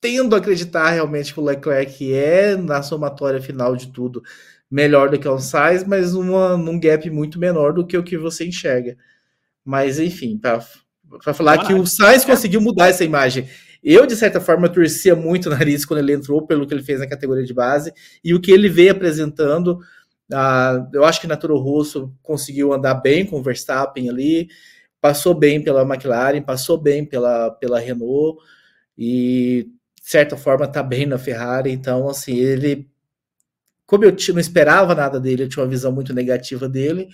tendo 0.00 0.34
a 0.34 0.38
acreditar 0.38 0.90
realmente 0.90 1.32
que 1.32 1.40
o 1.40 1.44
Leclerc 1.44 2.12
é, 2.12 2.56
na 2.56 2.82
somatória 2.82 3.40
final 3.40 3.74
de 3.74 3.92
tudo, 3.92 4.22
melhor 4.70 5.08
do 5.08 5.18
que 5.18 5.28
o 5.28 5.38
Sainz, 5.38 5.84
mas 5.84 6.14
uma, 6.14 6.56
num 6.56 6.78
gap 6.78 7.08
muito 7.10 7.38
menor 7.38 7.72
do 7.72 7.86
que 7.86 7.96
o 7.96 8.02
que 8.02 8.16
você 8.16 8.46
enxerga. 8.46 8.96
Mas, 9.64 9.98
enfim, 9.98 10.38
para 10.38 10.60
falar 11.34 11.54
ah, 11.54 11.66
que 11.66 11.74
o 11.74 11.86
Sainz 11.86 12.22
é. 12.24 12.26
conseguiu 12.26 12.60
mudar 12.60 12.88
essa 12.88 13.04
imagem. 13.04 13.48
Eu, 13.82 14.06
de 14.06 14.16
certa 14.16 14.40
forma, 14.40 14.68
torcia 14.68 15.14
muito 15.14 15.46
o 15.46 15.50
nariz 15.50 15.84
quando 15.84 16.00
ele 16.00 16.14
entrou, 16.14 16.46
pelo 16.46 16.66
que 16.66 16.74
ele 16.74 16.82
fez 16.82 17.00
na 17.00 17.06
categoria 17.06 17.44
de 17.44 17.52
base, 17.52 17.92
e 18.22 18.34
o 18.34 18.40
que 18.40 18.50
ele 18.50 18.68
veio 18.68 18.92
apresentando. 18.92 19.78
Uh, 20.32 20.88
eu 20.92 21.04
acho 21.04 21.20
que 21.20 21.26
na 21.26 21.36
Toro 21.36 21.58
Rosso 21.58 22.12
conseguiu 22.22 22.72
andar 22.72 22.94
bem 22.94 23.26
com 23.26 23.38
o 23.38 23.42
Verstappen 23.42 24.08
ali, 24.08 24.48
passou 25.00 25.34
bem 25.34 25.62
pela 25.62 25.82
McLaren, 25.82 26.40
passou 26.40 26.80
bem 26.80 27.04
pela, 27.04 27.50
pela 27.50 27.78
Renault, 27.78 28.38
e 28.96 29.68
de 30.04 30.10
certa 30.10 30.36
forma, 30.36 30.66
tá 30.68 30.82
bem 30.82 31.06
na 31.06 31.16
Ferrari. 31.16 31.72
Então, 31.72 32.08
assim, 32.08 32.36
ele. 32.36 32.86
Como 33.86 34.04
eu 34.04 34.16
não 34.32 34.40
esperava 34.40 34.94
nada 34.94 35.20
dele, 35.20 35.44
eu 35.44 35.48
tinha 35.48 35.62
uma 35.62 35.70
visão 35.70 35.92
muito 35.92 36.14
negativa 36.14 36.68
dele, 36.68 37.08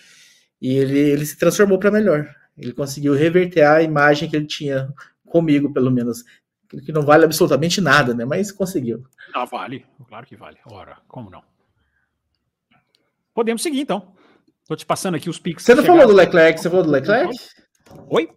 e 0.60 0.74
ele, 0.74 0.98
ele 0.98 1.26
se 1.26 1.36
transformou 1.36 1.78
para 1.78 1.90
melhor. 1.90 2.32
Ele 2.56 2.72
conseguiu 2.72 3.14
reverter 3.14 3.62
a 3.62 3.82
imagem 3.82 4.28
que 4.28 4.36
ele 4.36 4.46
tinha 4.46 4.92
comigo, 5.26 5.72
pelo 5.72 5.90
menos. 5.90 6.24
Que 6.68 6.92
não 6.92 7.02
vale 7.02 7.24
absolutamente 7.24 7.80
nada, 7.80 8.14
né? 8.14 8.24
Mas 8.24 8.52
conseguiu. 8.52 9.04
Ah, 9.34 9.44
vale. 9.44 9.84
Claro 10.08 10.26
que 10.26 10.36
vale. 10.36 10.58
Ora, 10.66 10.98
como 11.08 11.28
não? 11.30 11.42
Podemos 13.34 13.62
seguir, 13.62 13.80
então. 13.80 14.14
Tô 14.68 14.76
te 14.76 14.86
passando 14.86 15.16
aqui 15.16 15.28
os 15.28 15.38
pics. 15.38 15.64
Você 15.64 15.74
não 15.74 15.82
falou 15.82 16.06
do 16.06 16.12
Leclerc? 16.12 16.60
Você 16.60 16.70
falou 16.70 16.84
do 16.84 16.90
Leclerc? 16.90 17.34
Oi? 18.08 18.28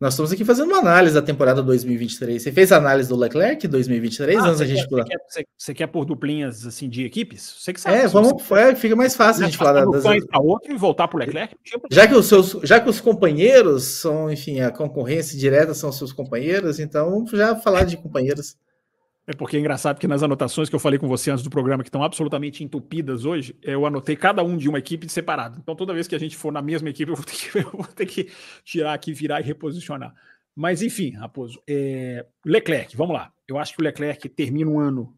Nós 0.00 0.14
estamos 0.14 0.32
aqui 0.32 0.46
fazendo 0.46 0.68
uma 0.68 0.78
análise 0.78 1.14
da 1.14 1.20
temporada 1.20 1.62
2023. 1.62 2.42
Você 2.42 2.50
fez 2.50 2.72
a 2.72 2.78
análise 2.78 3.06
do 3.06 3.16
Leclerc 3.16 3.68
2023 3.68 4.38
ah, 4.38 4.48
antes 4.48 4.60
a 4.62 4.64
gente 4.64 4.88
pular? 4.88 5.04
Você 5.04 5.10
quer, 5.10 5.18
você, 5.28 5.46
você 5.58 5.74
quer 5.74 5.86
por 5.88 6.06
duplinhas 6.06 6.64
assim 6.64 6.88
de 6.88 7.04
equipes? 7.04 7.56
Você 7.58 7.70
que 7.70 7.78
sabe. 7.78 7.98
É, 7.98 8.08
vamos, 8.08 8.50
é, 8.52 8.74
fica 8.74 8.96
mais 8.96 9.14
fácil 9.14 9.42
a 9.42 9.46
gente 9.46 9.58
falar 9.58 9.84
das. 9.84 10.02
Para 10.02 10.40
outro 10.40 10.72
e 10.72 10.76
voltar 10.78 11.06
para 11.06 11.16
o 11.16 11.20
Leclerc. 11.20 11.54
Já 11.90 12.06
que 12.06 12.14
os 12.14 12.24
seus, 12.24 12.56
já 12.62 12.80
que 12.80 12.88
os 12.88 12.98
companheiros 12.98 13.84
são, 13.84 14.32
enfim, 14.32 14.60
a 14.60 14.70
concorrência 14.70 15.38
direta 15.38 15.74
são 15.74 15.92
seus 15.92 16.14
companheiros, 16.14 16.80
então 16.80 17.10
vamos 17.10 17.30
já 17.32 17.54
falar 17.56 17.84
de 17.84 17.98
companheiros. 17.98 18.56
É 19.30 19.32
porque 19.32 19.56
é 19.56 19.60
engraçado 19.60 20.00
que 20.00 20.08
nas 20.08 20.24
anotações 20.24 20.68
que 20.68 20.74
eu 20.74 20.80
falei 20.80 20.98
com 20.98 21.06
você 21.06 21.30
antes 21.30 21.44
do 21.44 21.50
programa, 21.50 21.84
que 21.84 21.88
estão 21.88 22.02
absolutamente 22.02 22.64
entupidas 22.64 23.24
hoje, 23.24 23.54
eu 23.62 23.86
anotei 23.86 24.16
cada 24.16 24.42
um 24.42 24.56
de 24.56 24.68
uma 24.68 24.80
equipe 24.80 25.08
separado. 25.08 25.56
Então, 25.62 25.76
toda 25.76 25.94
vez 25.94 26.08
que 26.08 26.16
a 26.16 26.18
gente 26.18 26.36
for 26.36 26.52
na 26.52 26.60
mesma 26.60 26.90
equipe, 26.90 27.12
eu 27.12 27.14
vou 27.14 27.24
ter 27.24 27.36
que, 27.36 27.60
vou 27.62 27.86
ter 27.86 28.06
que 28.06 28.28
tirar 28.64 28.92
aqui, 28.92 29.12
virar 29.12 29.40
e 29.40 29.44
reposicionar. 29.44 30.12
Mas, 30.52 30.82
enfim, 30.82 31.12
Raposo, 31.12 31.62
é... 31.64 32.26
Leclerc, 32.44 32.96
vamos 32.96 33.14
lá. 33.14 33.32
Eu 33.46 33.56
acho 33.56 33.72
que 33.72 33.80
o 33.80 33.84
Leclerc 33.84 34.28
termina 34.30 34.68
um 34.68 34.80
ano 34.80 35.16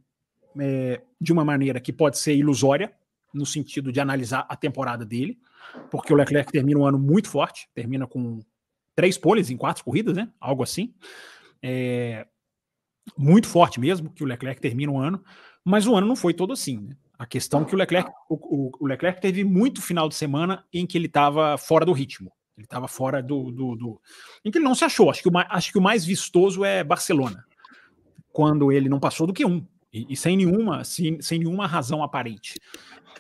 é, 0.61 1.01
de 1.19 1.33
uma 1.33 1.43
maneira 1.43 1.81
que 1.81 1.91
pode 1.91 2.19
ser 2.19 2.37
ilusória, 2.37 2.93
no 3.33 3.47
sentido 3.47 3.91
de 3.91 3.99
analisar 3.99 4.45
a 4.47 4.55
temporada 4.55 5.07
dele, 5.07 5.39
porque 5.91 6.13
o 6.13 6.17
Leclerc 6.17 6.53
termina 6.53 6.81
um 6.81 6.85
ano 6.85 6.99
muito 6.99 7.31
forte, 7.31 7.67
termina 7.75 8.07
com 8.07 8.41
três 8.95 9.17
poles 9.17 9.49
em 9.49 9.57
quatro 9.57 9.83
corridas, 9.83 10.15
né? 10.15 10.29
Algo 10.39 10.63
assim. 10.63 10.93
É, 11.63 12.27
muito 13.17 13.49
forte 13.49 13.81
mesmo, 13.81 14.11
que 14.11 14.23
o 14.23 14.27
Leclerc 14.27 14.61
termina 14.61 14.93
o 14.93 14.99
ano, 14.99 15.23
mas 15.65 15.87
o 15.87 15.95
ano 15.95 16.07
não 16.07 16.17
foi 16.17 16.35
todo 16.35 16.53
assim. 16.53 16.79
Né? 16.79 16.97
A 17.19 17.27
questão 17.27 17.63
é 17.63 17.65
que 17.65 17.75
o 17.75 17.79
Leclerc, 17.79 18.11
o, 18.29 18.71
o, 18.81 18.87
Leclerc 18.87 19.21
teve 19.21 19.45
muito 19.45 19.81
final 19.81 20.09
de 20.09 20.15
semana 20.15 20.65
em 20.73 20.87
que 20.87 20.99
ele 20.99 21.07
estava 21.07 21.57
fora 21.57 21.85
do 21.85 21.93
ritmo. 21.93 22.33
Ele 22.57 22.67
estava 22.67 22.87
fora 22.87 23.23
do, 23.23 23.51
do, 23.51 23.77
do, 23.77 24.01
em 24.45 24.51
que 24.51 24.59
ele 24.59 24.65
não 24.65 24.75
se 24.75 24.85
achou. 24.85 25.11
Acho 25.11 25.23
que, 25.23 25.29
o 25.29 25.33
acho 25.37 25.73
que 25.73 25.79
o 25.79 25.83
mais 25.83 26.05
vistoso 26.05 26.65
é 26.65 26.85
Barcelona, 26.85 27.45
quando 28.33 28.71
ele 28.71 28.89
não 28.89 29.01
passou 29.01 29.27
do 29.27 29.33
que 29.33 29.45
um, 29.45 29.67
e, 29.93 30.07
e 30.11 30.17
sem, 30.17 30.37
nenhuma, 30.37 30.85
sem, 30.85 31.21
sem 31.21 31.39
nenhuma 31.39 31.67
razão 31.67 32.03
aparente. 32.03 32.61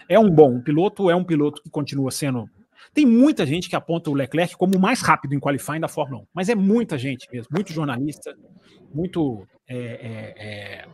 É 0.09 0.19
um 0.19 0.31
bom 0.31 0.61
piloto, 0.61 1.11
é 1.11 1.17
um 1.17 1.25
piloto 1.25 1.63
que 1.63 1.71
continua 1.71 2.11
sendo 2.11 2.49
tem 2.95 3.07
muita 3.07 3.47
gente 3.47 3.71
que 3.71 3.77
aponta 3.77 4.11
o 4.11 4.15
Leclerc 4.15 4.57
como 4.57 4.77
o 4.77 4.81
mais 4.81 5.01
rápido 5.01 5.35
em 5.35 5.41
qualifying 5.41 5.81
da 5.81 5.89
Fórmula 5.89 6.23
1, 6.23 6.27
mas 6.35 6.49
é 6.49 6.55
muita 6.55 6.99
gente 6.99 7.27
mesmo, 7.33 7.49
muito 7.51 7.73
jornalista, 7.73 8.37
muito 8.93 9.47
é, 9.73 9.77
é, 9.77 10.35
é, 10.37 10.89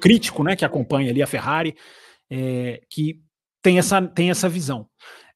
crítico, 0.00 0.42
né, 0.42 0.56
que 0.56 0.64
acompanha 0.64 1.10
ali 1.10 1.22
a 1.22 1.26
Ferrari, 1.26 1.76
é, 2.30 2.82
que 2.90 3.22
tem 3.62 3.78
essa, 3.78 4.02
tem 4.02 4.30
essa 4.30 4.48
visão 4.48 4.88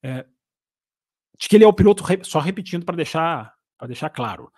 de 0.03 1.49
que 1.49 1.57
ele 1.57 1.65
é 1.65 1.69
o 1.69 1.73
piloto, 1.73 2.05
só 2.25 2.41
repetindo 2.41 2.85
para 2.85 2.97
deixar, 2.97 3.55
deixar 3.87 4.11
claro, 4.11 4.51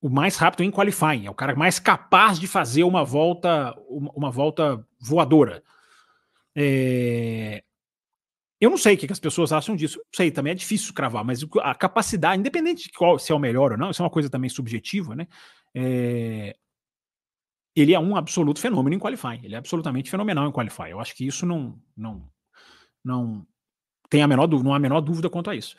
o 0.00 0.08
mais 0.08 0.36
rápido 0.36 0.64
em 0.64 0.70
qualifying, 0.70 1.26
é 1.26 1.30
o 1.30 1.34
cara 1.34 1.54
mais 1.54 1.78
capaz 1.78 2.38
de 2.38 2.46
fazer 2.46 2.84
uma 2.84 3.04
volta, 3.04 3.74
uma, 3.88 4.10
uma 4.12 4.30
volta 4.30 4.84
voadora. 5.00 5.62
É, 6.56 7.62
eu 8.62 8.70
não 8.70 8.78
sei 8.78 8.94
o 8.94 8.98
que 8.98 9.12
as 9.12 9.18
pessoas 9.18 9.52
acham 9.52 9.74
disso. 9.74 9.98
Não 9.98 10.04
sei, 10.14 10.30
também 10.30 10.52
é 10.52 10.54
difícil 10.54 10.94
cravar, 10.94 11.24
mas 11.24 11.44
a 11.62 11.74
capacidade, 11.74 12.38
independente 12.38 12.84
de 12.84 12.92
qual, 12.92 13.18
se 13.18 13.32
é 13.32 13.34
o 13.34 13.38
melhor 13.38 13.72
ou 13.72 13.78
não, 13.78 13.90
isso 13.90 14.00
é 14.00 14.04
uma 14.04 14.10
coisa 14.10 14.30
também 14.30 14.48
subjetiva, 14.48 15.16
né? 15.16 15.26
É, 15.74 16.54
ele 17.74 17.94
é 17.94 17.98
um 17.98 18.16
absoluto 18.16 18.60
fenômeno 18.60 18.94
em 18.94 18.98
qualifying. 18.98 19.40
Ele 19.42 19.54
é 19.54 19.58
absolutamente 19.58 20.10
fenomenal 20.10 20.46
em 20.48 20.52
qualifying. 20.52 20.90
Eu 20.90 21.00
acho 21.00 21.14
que 21.14 21.26
isso 21.26 21.46
não 21.46 21.78
não 21.96 22.28
não 23.04 23.46
tem 24.08 24.22
a 24.22 24.28
menor 24.28 24.48
não 24.48 24.72
há 24.72 24.76
a 24.76 24.80
menor 24.80 25.00
dúvida 25.00 25.30
quanto 25.30 25.50
a 25.50 25.56
isso. 25.56 25.76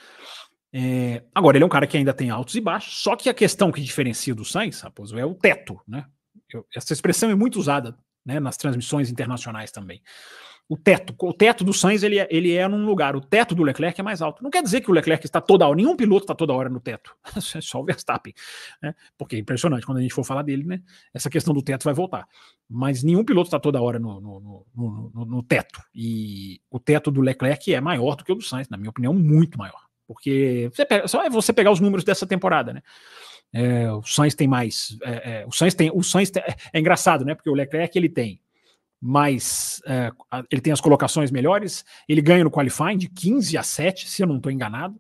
É, 0.75 1.23
agora, 1.35 1.55
ele 1.55 1.63
é 1.63 1.67
um 1.67 1.69
cara 1.69 1.85
que 1.85 1.95
ainda 1.95 2.13
tem 2.13 2.31
altos 2.31 2.55
e 2.55 2.61
baixos, 2.61 2.95
só 2.95 3.15
que 3.15 3.29
a 3.29 3.33
questão 3.33 3.71
que 3.71 3.79
diferencia 3.79 4.33
do 4.33 4.43
Sainz, 4.43 4.81
Raposo, 4.81 5.19
é 5.19 5.23
o 5.23 5.35
teto, 5.35 5.79
né? 5.87 6.07
Eu, 6.51 6.65
essa 6.75 6.93
expressão 6.93 7.29
é 7.29 7.35
muito 7.35 7.59
usada 7.59 7.95
né, 8.25 8.39
nas 8.39 8.57
transmissões 8.57 9.11
internacionais 9.11 9.71
também 9.71 10.01
o 10.73 10.77
teto. 10.77 11.13
O 11.19 11.31
teto 11.31 11.63
do 11.63 11.71
Sainz 11.71 12.01
ele 12.01 12.17
é, 12.17 12.27
ele 12.31 12.51
é 12.51 12.67
num 12.67 12.83
lugar, 12.83 13.15
o 13.15 13.21
teto 13.21 13.53
do 13.53 13.61
Leclerc 13.61 14.01
é 14.01 14.03
mais 14.03 14.23
alto. 14.23 14.43
Não 14.43 14.49
quer 14.49 14.63
dizer 14.63 14.81
que 14.81 14.89
o 14.89 14.93
Leclerc 14.93 15.23
está 15.23 15.39
toda 15.39 15.67
hora, 15.67 15.75
nenhum 15.75 15.95
piloto 15.95 16.23
está 16.23 16.33
toda 16.33 16.51
hora 16.51 16.67
no 16.67 16.79
teto. 16.79 17.15
É 17.55 17.61
só 17.61 17.79
o 17.79 17.85
Verstappen. 17.85 18.33
Né? 18.81 18.95
Porque 19.15 19.35
é 19.35 19.39
impressionante 19.39 19.85
quando 19.85 19.99
a 19.99 20.01
gente 20.01 20.13
for 20.13 20.23
falar 20.23 20.41
dele, 20.41 20.63
né? 20.63 20.81
Essa 21.13 21.29
questão 21.29 21.53
do 21.53 21.61
teto 21.61 21.83
vai 21.83 21.93
voltar. 21.93 22.27
Mas 22.67 23.03
nenhum 23.03 23.23
piloto 23.23 23.47
está 23.47 23.59
toda 23.59 23.79
hora 23.79 23.99
no, 23.99 24.19
no, 24.19 24.65
no, 24.75 25.11
no, 25.13 25.25
no 25.25 25.43
teto. 25.43 25.79
E 25.93 26.59
o 26.71 26.79
teto 26.79 27.11
do 27.11 27.21
Leclerc 27.21 27.71
é 27.71 27.79
maior 27.79 28.15
do 28.15 28.23
que 28.23 28.31
o 28.31 28.35
do 28.35 28.41
Sainz, 28.41 28.67
na 28.69 28.77
minha 28.77 28.89
opinião, 28.89 29.13
muito 29.13 29.59
maior. 29.59 29.81
Porque 30.07 30.71
você 30.73 30.85
pega, 30.85 31.07
só 31.07 31.23
é 31.23 31.29
você 31.29 31.53
pegar 31.53 31.71
os 31.71 31.79
números 31.79 32.03
dessa 32.03 32.25
temporada, 32.25 32.73
né? 32.73 32.81
É, 33.53 33.91
o 33.91 34.01
Sainz 34.01 34.33
tem 34.33 34.47
mais. 34.47 34.97
É, 35.03 35.41
é, 35.41 35.45
o 35.45 35.51
Sainz 35.51 35.75
tem. 35.75 35.91
O 35.93 36.01
Sainz 36.01 36.31
tem, 36.31 36.41
é, 36.41 36.55
é 36.73 36.79
engraçado, 36.79 37.23
né? 37.23 37.35
Porque 37.35 37.49
o 37.49 37.53
Leclerc 37.53 37.95
ele 37.95 38.09
tem 38.09 38.41
mais. 39.05 39.81
É, 39.85 40.11
ele 40.49 40.61
tem 40.61 40.71
as 40.71 40.79
colocações 40.79 41.29
melhores, 41.29 41.83
ele 42.07 42.21
ganha 42.21 42.45
no 42.45 42.49
qualifying 42.49 42.97
de 42.97 43.09
15 43.09 43.57
a 43.57 43.63
7, 43.63 44.09
se 44.09 44.23
eu 44.23 44.27
não 44.27 44.37
estou 44.37 44.49
enganado. 44.49 44.99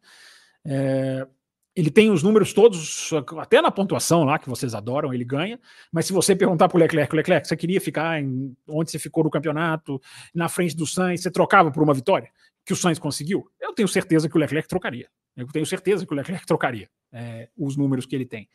É, 0.65 1.25
ele 1.73 1.89
tem 1.89 2.11
os 2.11 2.21
números 2.21 2.53
todos, 2.53 3.09
até 3.39 3.61
na 3.61 3.71
pontuação 3.71 4.25
lá 4.25 4.37
que 4.37 4.49
vocês 4.49 4.75
adoram, 4.75 5.13
ele 5.13 5.23
ganha. 5.23 5.57
Mas 5.91 6.05
se 6.05 6.13
você 6.13 6.35
perguntar 6.35 6.67
para 6.67 6.75
o 6.75 6.79
Leclerc, 6.79 7.15
Leclerc, 7.15 7.47
você 7.47 7.55
queria 7.55 7.79
ficar 7.79 8.21
em 8.21 8.55
onde 8.67 8.91
você 8.91 8.99
ficou 8.99 9.23
no 9.23 9.29
campeonato, 9.29 9.99
na 10.35 10.49
frente 10.49 10.75
do 10.75 10.85
Sainz, 10.85 11.21
você 11.21 11.31
trocava 11.31 11.71
por 11.71 11.81
uma 11.81 11.93
vitória? 11.93 12.29
Que 12.65 12.73
o 12.73 12.75
Sainz 12.75 12.99
conseguiu? 12.99 13.49
Eu 13.59 13.73
tenho 13.73 13.87
certeza 13.87 14.27
que 14.27 14.35
o 14.35 14.39
Leclerc 14.39 14.67
trocaria. 14.67 15.07
Eu 15.35 15.47
tenho 15.47 15.65
certeza 15.65 16.05
que 16.05 16.13
o 16.13 16.15
Leclerc 16.15 16.45
trocaria 16.45 16.89
é, 17.11 17.49
os 17.57 17.77
números 17.77 18.05
que 18.05 18.15
ele 18.15 18.25
tem. 18.25 18.49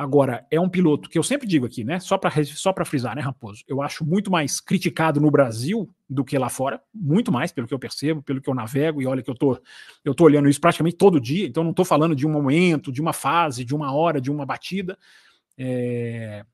Agora, 0.00 0.46
é 0.50 0.58
um 0.58 0.66
piloto 0.66 1.10
que 1.10 1.18
eu 1.18 1.22
sempre 1.22 1.46
digo 1.46 1.66
aqui, 1.66 1.84
né? 1.84 2.00
Só 2.00 2.16
para 2.16 2.32
só 2.42 2.72
frisar, 2.86 3.14
né, 3.14 3.20
Raposo? 3.20 3.62
Eu 3.68 3.82
acho 3.82 4.02
muito 4.02 4.30
mais 4.30 4.58
criticado 4.58 5.20
no 5.20 5.30
Brasil 5.30 5.94
do 6.08 6.24
que 6.24 6.38
lá 6.38 6.48
fora, 6.48 6.80
muito 6.94 7.30
mais, 7.30 7.52
pelo 7.52 7.66
que 7.66 7.74
eu 7.74 7.78
percebo, 7.78 8.22
pelo 8.22 8.40
que 8.40 8.48
eu 8.48 8.54
navego, 8.54 9.02
e 9.02 9.06
olha 9.06 9.22
que 9.22 9.28
eu 9.28 9.34
tô, 9.34 9.60
eu 10.02 10.14
tô 10.14 10.24
olhando 10.24 10.48
isso 10.48 10.58
praticamente 10.58 10.96
todo 10.96 11.20
dia, 11.20 11.46
então 11.46 11.62
não 11.62 11.72
estou 11.72 11.84
falando 11.84 12.16
de 12.16 12.26
um 12.26 12.32
momento, 12.32 12.90
de 12.90 12.98
uma 12.98 13.12
fase, 13.12 13.62
de 13.62 13.74
uma 13.74 13.92
hora, 13.92 14.22
de 14.22 14.30
uma 14.30 14.46
batida. 14.46 14.98
É, 15.58 16.46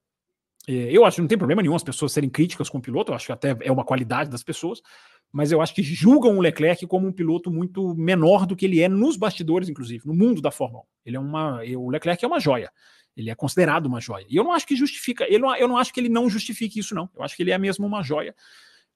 é, 0.67 0.73
eu 0.73 1.05
acho 1.05 1.15
que 1.15 1.21
não 1.21 1.29
tem 1.29 1.39
problema 1.39 1.63
nenhum 1.63 1.77
as 1.77 1.85
pessoas 1.85 2.11
serem 2.11 2.29
críticas 2.29 2.69
com 2.69 2.79
o 2.79 2.83
piloto, 2.83 3.13
eu 3.13 3.15
acho 3.15 3.27
que 3.27 3.33
até 3.33 3.57
é 3.61 3.71
uma 3.71 3.85
qualidade 3.85 4.29
das 4.29 4.43
pessoas, 4.43 4.83
mas 5.31 5.53
eu 5.53 5.63
acho 5.63 5.73
que 5.73 5.85
julgam 5.85 6.37
o 6.37 6.41
Leclerc 6.41 6.85
como 6.89 7.07
um 7.07 7.13
piloto 7.13 7.49
muito 7.49 7.95
menor 7.95 8.45
do 8.45 8.57
que 8.57 8.67
ele 8.67 8.81
é 8.81 8.89
nos 8.89 9.17
bastidores, 9.17 9.69
inclusive, 9.69 10.05
no 10.05 10.15
mundo 10.15 10.43
da 10.43 10.51
Fórmula 10.51 10.83
1. 10.83 10.87
Ele 11.07 11.17
é 11.17 11.21
uma, 11.21 11.61
o 11.79 11.91
Leclerc 11.91 12.25
é 12.25 12.27
uma 12.27 12.41
joia. 12.41 12.73
Ele 13.17 13.31
é 13.31 13.35
considerado 13.35 13.87
uma 13.87 14.01
joia. 14.01 14.27
E 14.29 14.37
eu 14.37 14.45
não 14.45 14.53
acho 14.53 14.67
que 14.67 14.77
justifica, 14.77 15.25
eu 15.25 15.41
não, 15.41 15.57
eu 15.57 15.67
não 15.67 15.79
acho 15.79 15.93
que 15.93 16.01
ele 16.01 16.09
não 16.09 16.29
justifique 16.29 16.81
isso, 16.81 16.95
não. 16.95 17.09
Eu 17.17 17.23
acho 17.23 17.37
que 17.37 17.43
ele 17.43 17.51
é 17.51 17.59
mesmo 17.59 17.87
uma 17.87 18.03
joia. 18.03 18.35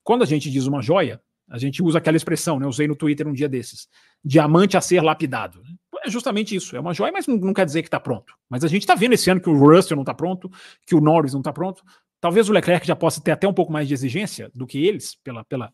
Quando 0.03 0.23
a 0.23 0.27
gente 0.27 0.51
diz 0.51 0.67
uma 0.67 0.83
joia, 0.83 1.21
a 1.49 1.59
gente 1.59 1.83
usa 1.83 1.99
aquela 1.99 2.17
expressão, 2.17 2.59
né? 2.59 2.65
Eu 2.65 2.69
usei 2.69 2.87
no 2.87 2.95
Twitter 2.95 3.27
um 3.27 3.33
dia 3.33 3.49
desses: 3.49 3.89
diamante 4.25 4.77
a 4.77 4.81
ser 4.81 5.03
lapidado. 5.03 5.63
É 6.05 6.11
justamente 6.11 6.55
isso. 6.55 6.77
É 6.77 6.81
uma 6.81 6.95
joia, 6.95 7.13
mas 7.13 7.27
não, 7.27 7.37
não 7.37 7.53
quer 7.53 7.67
dizer 7.67 7.83
que 7.83 7.89
está 7.89 8.01
pronto. 8.01 8.35
Mas 8.49 8.65
a 8.65 8.69
gente 8.69 8.83
está 8.83 8.95
vendo 8.95 9.13
esse 9.15 9.31
ano 9.31 9.41
que 9.41 9.51
o 9.51 9.59
Russell 9.59 9.97
não 9.97 10.03
está 10.03 10.15
pronto, 10.15 10.51
que 10.87 10.95
o 10.95 11.01
Norris 11.01 11.33
não 11.33 11.41
está 11.41 11.53
pronto. 11.53 11.83
Talvez 12.21 12.49
o 12.49 12.53
Leclerc 12.53 12.87
já 12.87 12.95
possa 12.95 13.21
ter 13.21 13.33
até 13.33 13.49
um 13.49 13.53
pouco 13.55 13.73
mais 13.73 13.89
de 13.89 13.95
exigência 13.95 14.51
do 14.55 14.67
que 14.67 14.85
eles, 14.87 15.15
pela, 15.17 15.43
pela 15.45 15.73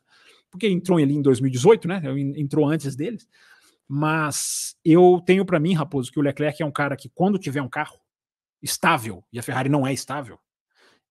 porque 0.50 0.68
entrou 0.68 0.98
ali 0.98 1.14
em 1.14 1.22
2018, 1.22 1.88
né? 1.88 2.02
Entrou 2.36 2.66
antes 2.66 2.96
deles. 2.96 3.28
Mas 3.88 4.76
eu 4.84 5.22
tenho 5.24 5.44
para 5.44 5.60
mim, 5.60 5.74
Raposo, 5.74 6.10
que 6.10 6.18
o 6.18 6.22
Leclerc 6.22 6.62
é 6.62 6.66
um 6.66 6.72
cara 6.72 6.96
que, 6.96 7.08
quando 7.08 7.38
tiver 7.38 7.62
um 7.62 7.68
carro, 7.68 7.98
estável, 8.62 9.24
e 9.32 9.38
a 9.38 9.42
Ferrari 9.42 9.68
não 9.68 9.86
é 9.86 9.92
estável, 9.92 10.38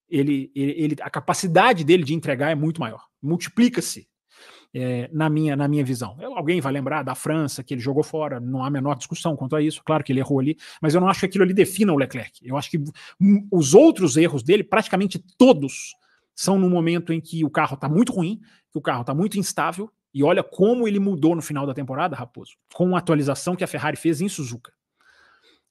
ele, 0.09 0.51
ele, 0.55 0.95
a 1.01 1.09
capacidade 1.09 1.83
dele 1.83 2.03
de 2.03 2.13
entregar 2.13 2.51
é 2.51 2.55
muito 2.55 2.79
maior. 2.79 3.03
Multiplica-se 3.21 4.07
é, 4.73 5.09
na, 5.11 5.29
minha, 5.29 5.55
na 5.55 5.67
minha 5.67 5.83
visão. 5.83 6.17
Alguém 6.35 6.59
vai 6.61 6.71
lembrar 6.71 7.01
da 7.01 7.15
França, 7.15 7.63
que 7.63 7.73
ele 7.73 7.81
jogou 7.81 8.03
fora, 8.03 8.39
não 8.39 8.63
há 8.63 8.67
a 8.67 8.69
menor 8.69 8.95
discussão 8.95 9.35
quanto 9.35 9.55
a 9.55 9.61
isso. 9.61 9.81
Claro 9.83 10.03
que 10.03 10.11
ele 10.11 10.19
errou 10.19 10.39
ali, 10.39 10.57
mas 10.81 10.93
eu 10.93 11.01
não 11.01 11.07
acho 11.07 11.21
que 11.21 11.25
aquilo 11.25 11.43
ali 11.43 11.53
defina 11.53 11.93
o 11.93 11.97
Leclerc. 11.97 12.39
Eu 12.43 12.57
acho 12.57 12.69
que 12.69 12.83
os 13.51 13.73
outros 13.73 14.17
erros 14.17 14.43
dele, 14.43 14.63
praticamente 14.63 15.17
todos, 15.37 15.95
são 16.35 16.59
no 16.59 16.69
momento 16.69 17.13
em 17.13 17.21
que 17.21 17.45
o 17.45 17.49
carro 17.49 17.75
está 17.75 17.87
muito 17.87 18.11
ruim, 18.11 18.39
que 18.71 18.77
o 18.77 18.81
carro 18.81 19.01
está 19.01 19.13
muito 19.13 19.39
instável. 19.39 19.89
E 20.13 20.23
olha 20.23 20.43
como 20.43 20.87
ele 20.87 20.99
mudou 20.99 21.35
no 21.35 21.41
final 21.41 21.65
da 21.65 21.73
temporada, 21.73 22.15
Raposo, 22.15 22.55
com 22.73 22.95
a 22.95 22.99
atualização 22.99 23.55
que 23.55 23.63
a 23.63 23.67
Ferrari 23.67 23.97
fez 23.97 24.21
em 24.21 24.29
Suzuka. 24.29 24.71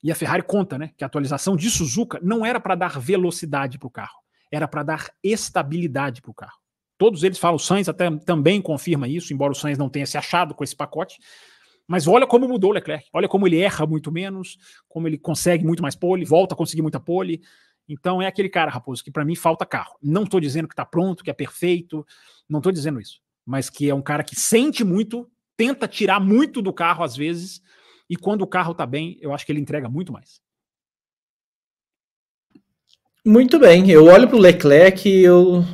E 0.04 0.12
a 0.12 0.14
Ferrari 0.14 0.42
conta, 0.42 0.76
né, 0.76 0.90
que 0.98 1.02
a 1.02 1.06
atualização 1.06 1.56
de 1.56 1.70
Suzuka 1.70 2.20
não 2.22 2.44
era 2.44 2.60
para 2.60 2.74
dar 2.74 3.00
velocidade 3.00 3.78
para 3.78 3.86
o 3.86 3.90
carro, 3.90 4.18
era 4.52 4.68
para 4.68 4.82
dar 4.82 5.10
estabilidade 5.22 6.20
para 6.20 6.30
o 6.30 6.34
carro. 6.34 6.58
Todos 6.98 7.24
eles 7.24 7.38
falam, 7.38 7.56
o 7.56 7.58
Sainz 7.58 7.88
até 7.88 8.10
também 8.18 8.60
confirma 8.60 9.08
isso, 9.08 9.32
embora 9.32 9.52
o 9.52 9.54
Sainz 9.54 9.78
não 9.78 9.88
tenha 9.88 10.04
se 10.04 10.18
achado 10.18 10.54
com 10.54 10.62
esse 10.62 10.76
pacote. 10.76 11.18
Mas 11.88 12.06
olha 12.06 12.26
como 12.26 12.46
mudou 12.46 12.70
o 12.70 12.74
Leclerc, 12.74 13.08
olha 13.14 13.26
como 13.26 13.46
ele 13.46 13.58
erra 13.58 13.86
muito 13.86 14.12
menos, 14.12 14.58
como 14.88 15.08
ele 15.08 15.16
consegue 15.16 15.64
muito 15.64 15.82
mais 15.82 15.94
pole, 15.94 16.24
volta 16.24 16.54
a 16.54 16.56
conseguir 16.56 16.82
muita 16.82 17.00
pole. 17.00 17.40
Então 17.88 18.20
é 18.20 18.26
aquele 18.26 18.50
cara, 18.50 18.70
Raposo, 18.70 19.02
que 19.02 19.10
para 19.10 19.24
mim 19.24 19.34
falta 19.34 19.64
carro. 19.64 19.96
Não 20.02 20.24
estou 20.24 20.38
dizendo 20.38 20.68
que 20.68 20.74
está 20.74 20.84
pronto, 20.84 21.24
que 21.24 21.30
é 21.30 21.34
perfeito, 21.34 22.06
não 22.46 22.58
estou 22.58 22.70
dizendo 22.70 23.00
isso. 23.00 23.20
Mas 23.44 23.70
que 23.70 23.88
é 23.88 23.94
um 23.94 24.02
cara 24.02 24.22
que 24.22 24.36
sente 24.36 24.84
muito, 24.84 25.30
tenta 25.56 25.88
tirar 25.88 26.20
muito 26.20 26.60
do 26.60 26.74
carro 26.74 27.02
às 27.02 27.16
vezes, 27.16 27.62
e 28.14 28.16
quando 28.16 28.42
o 28.42 28.46
carro 28.46 28.70
está 28.70 28.86
bem, 28.86 29.18
eu 29.20 29.34
acho 29.34 29.44
que 29.44 29.50
ele 29.50 29.60
entrega 29.60 29.88
muito 29.88 30.12
mais. 30.12 30.40
Muito 33.26 33.58
bem, 33.58 33.90
eu 33.90 34.04
olho 34.04 34.28
para 34.28 34.36
o 34.36 34.40
Leclerc 34.40 35.08
e 35.08 35.24
eu. 35.24 35.64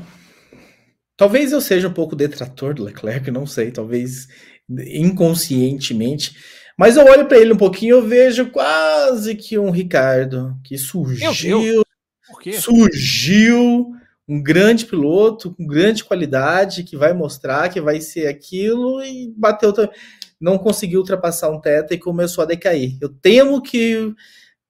Talvez 1.19 1.53
eu 1.53 1.61
seja 1.61 1.89
um 1.89 1.93
pouco 1.93 2.17
detrator 2.17 2.73
do 2.73 2.83
Leclerc, 2.83 3.31
não 3.31 3.47
sei, 3.47 3.71
talvez 3.71 4.27
inconscientemente. 4.71 6.35
Mas 6.79 6.97
eu 6.97 7.05
olho 7.05 7.27
para 7.27 7.37
ele 7.37 7.53
um 7.53 7.59
pouquinho 7.59 7.97
eu 7.97 8.09
vejo 8.09 8.51
quase 8.51 9.35
que 9.35 9.59
um 9.59 9.71
Ricardo 9.71 10.57
que 10.65 10.79
surgiu. 10.79 11.85
Surgiu 12.59 13.93
um 14.27 14.43
grande 14.43 14.87
piloto, 14.87 15.55
com 15.55 15.67
grande 15.67 16.05
qualidade, 16.05 16.85
que 16.85 16.97
vai 16.97 17.13
mostrar 17.13 17.69
que 17.69 17.83
vai 17.83 18.01
ser 18.01 18.29
aquilo 18.29 19.03
e 19.05 19.31
bateu 19.37 19.75
também 19.75 19.91
não 20.41 20.59
conseguiu 20.59 21.01
ultrapassar 21.01 21.51
um 21.51 21.61
teto 21.61 21.93
e 21.93 21.99
começou 21.99 22.43
a 22.43 22.47
decair. 22.47 22.97
Eu 23.01 23.09
temo 23.09 23.63
que, 23.63 24.15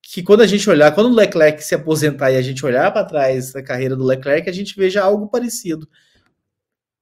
que 0.02 0.22
quando 0.22 0.40
a 0.42 0.46
gente 0.46 0.68
olhar, 0.68 0.92
quando 0.94 1.10
o 1.10 1.14
Leclerc 1.14 1.62
se 1.62 1.74
aposentar 1.74 2.32
e 2.32 2.36
a 2.36 2.42
gente 2.42 2.64
olhar 2.66 2.92
para 2.92 3.04
trás 3.06 3.52
da 3.52 3.62
carreira 3.62 3.94
do 3.94 4.04
Leclerc, 4.04 4.48
a 4.48 4.52
gente 4.52 4.76
veja 4.76 5.02
algo 5.02 5.28
parecido. 5.28 5.88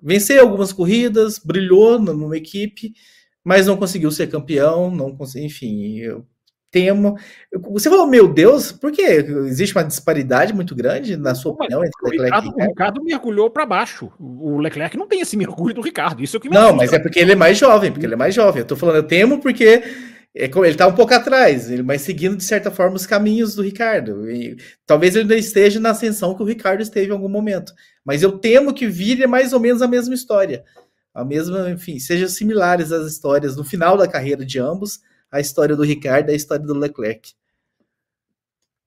Venceu 0.00 0.42
algumas 0.42 0.72
corridas, 0.72 1.38
brilhou 1.38 1.98
numa 1.98 2.36
equipe, 2.36 2.92
mas 3.42 3.66
não 3.66 3.76
conseguiu 3.76 4.10
ser 4.10 4.28
campeão, 4.28 4.90
não 4.94 5.16
conseguiu, 5.16 5.46
enfim, 5.46 5.96
eu 5.98 6.26
temo. 6.70 7.16
Você 7.70 7.88
falou, 7.88 8.06
meu 8.06 8.28
Deus, 8.28 8.72
por 8.72 8.92
quê? 8.92 9.24
Existe 9.46 9.76
uma 9.76 9.84
disparidade 9.84 10.52
muito 10.52 10.74
grande, 10.74 11.16
na 11.16 11.34
sua 11.34 11.52
opinião, 11.52 11.84
entre 11.84 12.00
o 12.02 12.08
Leclerc 12.08 12.24
Ricardo, 12.24 12.46
e 12.46 12.48
Ricardo? 12.48 12.66
O 12.66 12.68
Ricardo 12.68 13.04
mergulhou 13.04 13.50
para 13.50 13.66
baixo. 13.66 14.12
O 14.18 14.58
Leclerc 14.58 14.96
não 14.96 15.06
tem 15.06 15.20
esse 15.20 15.36
mergulho 15.36 15.74
do 15.74 15.80
Ricardo. 15.80 16.22
Isso 16.22 16.36
é 16.36 16.38
o 16.38 16.40
que 16.40 16.48
me 16.48 16.54
Não, 16.54 16.74
mas 16.74 16.92
é 16.92 16.98
porque 16.98 17.18
ele 17.18 17.32
é 17.32 17.36
mais 17.36 17.58
jovem, 17.58 17.90
porque 17.90 18.06
ele 18.06 18.14
é 18.14 18.18
mais 18.18 18.34
jovem. 18.34 18.60
Eu 18.60 18.66
tô 18.66 18.76
falando, 18.76 18.96
eu 18.96 19.02
temo 19.02 19.40
porque 19.40 19.82
é, 20.34 20.44
ele 20.44 20.74
tá 20.74 20.86
um 20.86 20.94
pouco 20.94 21.14
atrás, 21.14 21.68
mas 21.80 22.02
seguindo 22.02 22.36
de 22.36 22.44
certa 22.44 22.70
forma 22.70 22.96
os 22.96 23.06
caminhos 23.06 23.54
do 23.54 23.62
Ricardo. 23.62 24.30
E, 24.30 24.56
talvez 24.86 25.16
ele 25.16 25.28
não 25.28 25.36
esteja 25.36 25.80
na 25.80 25.90
ascensão 25.90 26.34
que 26.34 26.42
o 26.42 26.46
Ricardo 26.46 26.82
esteve 26.82 27.08
em 27.08 27.12
algum 27.12 27.28
momento. 27.28 27.72
Mas 28.04 28.22
eu 28.22 28.38
temo 28.38 28.74
que 28.74 28.86
vire 28.86 29.26
mais 29.26 29.52
ou 29.52 29.60
menos 29.60 29.82
a 29.82 29.88
mesma 29.88 30.14
história. 30.14 30.64
A 31.14 31.24
mesma, 31.24 31.70
enfim, 31.70 31.98
sejam 31.98 32.28
similares 32.28 32.92
as 32.92 33.10
histórias 33.10 33.56
no 33.56 33.64
final 33.64 33.96
da 33.96 34.06
carreira 34.06 34.44
de 34.44 34.58
ambos 34.58 35.00
a 35.30 35.40
história 35.40 35.76
do 35.76 35.82
Ricardo 35.82 36.30
e 36.30 36.32
a 36.32 36.36
história 36.36 36.64
do 36.64 36.74
Leclerc. 36.74 37.32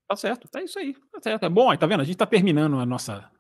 Tá 0.07 0.15
certo, 0.15 0.47
tá 0.49 0.61
isso 0.61 0.77
aí. 0.77 0.93
Tá 1.11 1.21
certo. 1.21 1.45
É 1.45 1.49
bom, 1.49 1.69
aí 1.69 1.77
tá 1.77 1.87
vendo? 1.87 2.01
A 2.01 2.03
gente 2.03 2.17
tá 2.17 2.25
terminando 2.25 2.77
a 2.79 2.85
nossa 2.85 3.30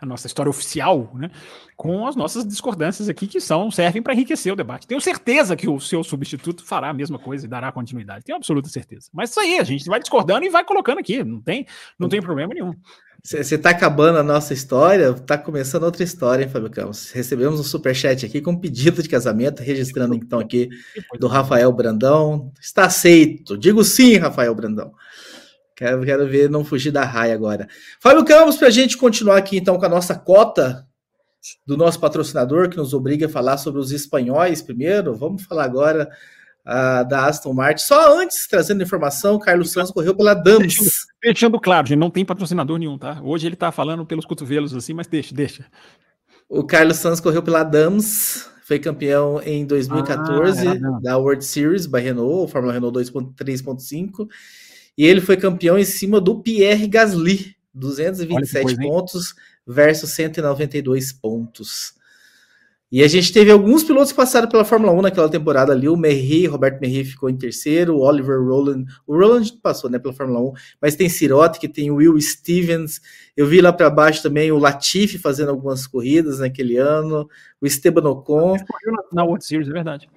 a 0.00 0.06
nossa 0.06 0.26
história 0.26 0.50
oficial, 0.50 1.10
né, 1.14 1.30
com 1.76 2.06
as 2.06 2.16
nossas 2.16 2.46
discordâncias 2.46 3.08
aqui 3.08 3.26
que 3.26 3.40
são 3.40 3.70
servem 3.70 4.02
para 4.02 4.14
enriquecer 4.14 4.52
o 4.52 4.56
debate. 4.56 4.86
Tenho 4.86 5.00
certeza 5.00 5.56
que 5.56 5.68
o 5.68 5.80
seu 5.80 6.02
substituto 6.04 6.64
fará 6.64 6.90
a 6.90 6.94
mesma 6.94 7.18
coisa 7.18 7.46
e 7.46 7.48
dará 7.48 7.72
continuidade. 7.72 8.24
Tenho 8.24 8.36
absoluta 8.36 8.68
certeza. 8.68 9.08
Mas 9.12 9.30
isso 9.30 9.40
aí, 9.40 9.58
a 9.58 9.64
gente 9.64 9.84
vai 9.86 10.00
discordando 10.00 10.44
e 10.44 10.50
vai 10.50 10.64
colocando 10.64 10.98
aqui, 10.98 11.22
não 11.24 11.40
tem, 11.40 11.66
não 11.98 12.08
tem 12.08 12.20
problema 12.20 12.52
nenhum. 12.54 12.74
Você 13.24 13.56
está 13.56 13.70
acabando 13.70 14.18
a 14.18 14.22
nossa 14.22 14.54
história, 14.54 15.10
está 15.10 15.36
começando 15.36 15.82
outra 15.82 16.04
história, 16.04 16.44
hein, 16.44 16.48
Fábio 16.48 16.70
Campos? 16.70 17.10
Recebemos 17.10 17.58
um 17.58 17.64
superchat 17.64 18.24
aqui 18.24 18.40
com 18.40 18.56
pedido 18.56 19.02
de 19.02 19.08
casamento, 19.08 19.64
registrando 19.64 20.14
então 20.14 20.38
aqui 20.38 20.68
do 21.18 21.26
Rafael 21.26 21.72
Brandão. 21.72 22.52
Está 22.60 22.84
aceito. 22.84 23.58
Digo 23.58 23.82
sim, 23.82 24.16
Rafael 24.16 24.54
Brandão. 24.54 24.92
Quero, 25.76 26.04
quero 26.04 26.26
ver 26.26 26.48
não 26.48 26.64
fugir 26.64 26.90
da 26.90 27.04
raia 27.04 27.34
agora. 27.34 27.68
Fábio 28.00 28.24
Campos, 28.24 28.56
para 28.56 28.68
a 28.68 28.70
gente 28.70 28.96
continuar 28.96 29.36
aqui 29.36 29.58
então 29.58 29.78
com 29.78 29.84
a 29.84 29.88
nossa 29.88 30.14
cota 30.14 30.86
do 31.66 31.76
nosso 31.76 32.00
patrocinador, 32.00 32.70
que 32.70 32.76
nos 32.76 32.94
obriga 32.94 33.26
a 33.26 33.28
falar 33.28 33.58
sobre 33.58 33.78
os 33.78 33.92
espanhóis 33.92 34.62
primeiro, 34.62 35.14
vamos 35.14 35.44
falar 35.44 35.64
agora 35.64 36.08
uh, 36.66 37.06
da 37.06 37.26
Aston 37.26 37.52
Martin. 37.52 37.84
Só 37.84 38.18
antes, 38.18 38.46
trazendo 38.48 38.82
informação, 38.82 39.38
Carlos 39.38 39.70
Santos 39.70 39.92
correu 39.92 40.14
pela 40.14 40.34
Dams. 40.34 41.06
Deixando, 41.22 41.60
claro, 41.60 41.86
gente, 41.86 41.98
não 41.98 42.10
tem 42.10 42.24
patrocinador 42.24 42.78
nenhum, 42.78 42.98
tá? 42.98 43.20
Hoje 43.22 43.46
ele 43.46 43.56
tá 43.56 43.70
falando 43.70 44.04
pelos 44.04 44.24
cotovelos 44.24 44.74
assim, 44.74 44.94
mas 44.94 45.06
deixa, 45.06 45.34
deixa. 45.34 45.66
O 46.48 46.64
Carlos 46.64 46.96
Santos 46.96 47.20
correu 47.20 47.42
pela 47.42 47.62
Dams, 47.62 48.48
foi 48.64 48.78
campeão 48.78 49.40
em 49.42 49.66
2014 49.66 50.68
ah, 50.68 50.74
da 51.02 51.18
World 51.18 51.44
Series 51.44 51.86
by 51.86 52.00
Renault, 52.00 52.50
Fórmula 52.50 52.72
Renault 52.72 52.98
2.3.5, 52.98 54.26
e 54.96 55.04
ele 55.04 55.20
foi 55.20 55.36
campeão 55.36 55.78
em 55.78 55.84
cima 55.84 56.20
do 56.20 56.42
Pierre 56.42 56.86
Gasly, 56.86 57.54
227 57.74 58.64
coisa, 58.64 58.80
pontos 58.80 59.34
versus 59.66 60.10
192 60.10 61.12
pontos. 61.12 61.94
E 62.90 63.02
a 63.02 63.08
gente 63.08 63.32
teve 63.32 63.50
alguns 63.50 63.82
pilotos 63.82 64.12
que 64.12 64.16
passaram 64.16 64.48
pela 64.48 64.64
Fórmula 64.64 64.92
1 64.92 65.02
naquela 65.02 65.28
temporada 65.28 65.72
ali. 65.72 65.88
O 65.88 65.96
Merri, 65.96 66.46
Roberto 66.46 66.80
Merri 66.80 67.04
ficou 67.04 67.28
em 67.28 67.36
terceiro, 67.36 67.96
o 67.96 68.00
Oliver 68.00 68.40
Rowland. 68.40 68.86
O 69.04 69.18
Rowland 69.18 69.52
passou 69.60 69.90
né, 69.90 69.98
pela 69.98 70.14
Fórmula 70.14 70.40
1, 70.40 70.52
mas 70.80 70.94
tem 70.94 71.08
Sirotti, 71.08 71.66
tem 71.66 71.90
o 71.90 71.96
Will 71.96 72.18
Stevens. 72.20 73.00
Eu 73.36 73.46
vi 73.46 73.60
lá 73.60 73.72
para 73.72 73.90
baixo 73.90 74.22
também 74.22 74.52
o 74.52 74.58
Latifi 74.58 75.18
fazendo 75.18 75.50
algumas 75.50 75.84
corridas 75.84 76.38
naquele 76.38 76.76
ano, 76.76 77.28
o 77.60 77.66
Esteban 77.66 78.08
Ocon. 78.08 78.56
Na 79.12 79.24
World 79.24 79.44
Series, 79.44 79.68
é 79.68 79.72
verdade. 79.72 80.08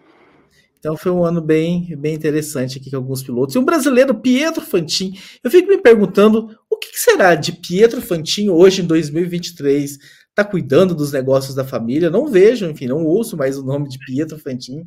Então 0.79 0.95
foi 0.95 1.11
um 1.11 1.25
ano 1.25 1.41
bem, 1.41 1.93
bem 1.97 2.15
interessante 2.15 2.79
aqui 2.79 2.89
com 2.89 2.95
alguns 2.95 3.21
pilotos. 3.21 3.53
E 3.53 3.59
um 3.59 3.65
brasileiro, 3.65 4.15
Pietro 4.15 4.61
Fantin. 4.61 5.13
Eu 5.43 5.51
fico 5.51 5.67
me 5.67 5.77
perguntando 5.77 6.57
o 6.69 6.77
que 6.77 6.97
será 6.97 7.35
de 7.35 7.51
Pietro 7.51 8.01
Fantin 8.01 8.49
hoje 8.49 8.81
em 8.81 8.85
2023 8.85 9.97
está 10.29 10.43
cuidando 10.43 10.95
dos 10.95 11.11
negócios 11.11 11.53
da 11.53 11.65
família. 11.65 12.09
Não 12.09 12.27
vejo, 12.27 12.65
enfim, 12.65 12.87
não 12.87 13.03
ouço 13.03 13.35
mais 13.35 13.57
o 13.57 13.63
nome 13.63 13.89
de 13.89 13.99
Pietro 13.99 14.39
Fantin. 14.39 14.85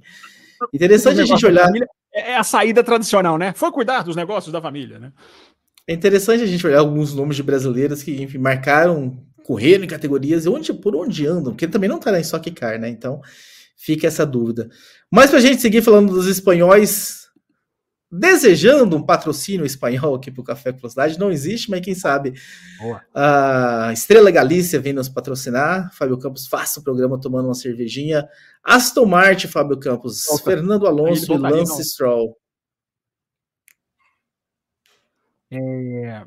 Interessante 0.73 1.21
a 1.21 1.25
gente 1.25 1.45
olhar. 1.45 1.71
É 2.15 2.37
a 2.37 2.45
saída 2.45 2.83
tradicional, 2.83 3.37
né? 3.39 3.53
Foi 3.55 3.71
cuidar 3.71 4.03
dos 4.03 4.17
negócios 4.17 4.53
da 4.53 4.61
família, 4.61 4.99
né? 4.99 5.13
É 5.87 5.93
interessante 5.93 6.43
a 6.43 6.47
gente 6.47 6.67
olhar 6.67 6.79
alguns 6.79 7.15
nomes 7.15 7.37
de 7.37 7.43
brasileiros 7.43 8.03
que, 8.03 8.23
enfim, 8.23 8.39
marcaram, 8.39 9.19
correram 9.45 9.85
em 9.85 9.89
categorias 9.89 10.45
e 10.45 10.49
onde, 10.49 10.73
por 10.73 10.95
onde 10.95 11.27
andam, 11.27 11.53
porque 11.53 11.67
também 11.67 11.89
não 11.89 11.99
está 11.99 12.13
na 12.13 12.21
Stock 12.21 12.51
Car, 12.53 12.79
né? 12.79 12.89
Então 12.89 13.21
fica 13.83 14.07
essa 14.07 14.25
dúvida. 14.25 14.71
Mas 15.11 15.29
para 15.29 15.39
a 15.39 15.43
gente 15.43 15.61
seguir 15.61 15.83
falando 15.83 16.13
dos 16.13 16.27
espanhóis, 16.27 17.29
desejando 18.09 18.97
um 18.97 19.03
patrocínio 19.03 19.67
espanhol 19.67 20.15
aqui 20.15 20.31
para 20.31 20.41
o 20.41 20.45
Café 20.45 20.71
Velocidade. 20.71 21.19
Não 21.19 21.33
existe, 21.33 21.69
mas 21.69 21.81
quem 21.81 21.95
sabe 21.95 22.35
Boa. 22.79 23.03
a 23.13 23.91
Estrela 23.93 24.31
Galícia 24.31 24.79
vem 24.79 24.93
nos 24.93 25.09
patrocinar. 25.09 25.93
Fábio 25.95 26.17
Campos 26.19 26.47
faça 26.47 26.79
o 26.79 26.83
programa 26.85 27.21
tomando 27.21 27.47
uma 27.47 27.55
cervejinha. 27.55 28.29
Aston 28.63 29.07
Martin, 29.07 29.49
Fábio 29.49 29.81
Campos. 29.81 30.29
Opa. 30.29 30.45
Fernando 30.45 30.87
Alonso 30.87 31.33
e 31.33 31.37
Lance 31.37 31.73
não. 31.73 31.85
Stroll. 31.85 32.37
É... 35.51 36.25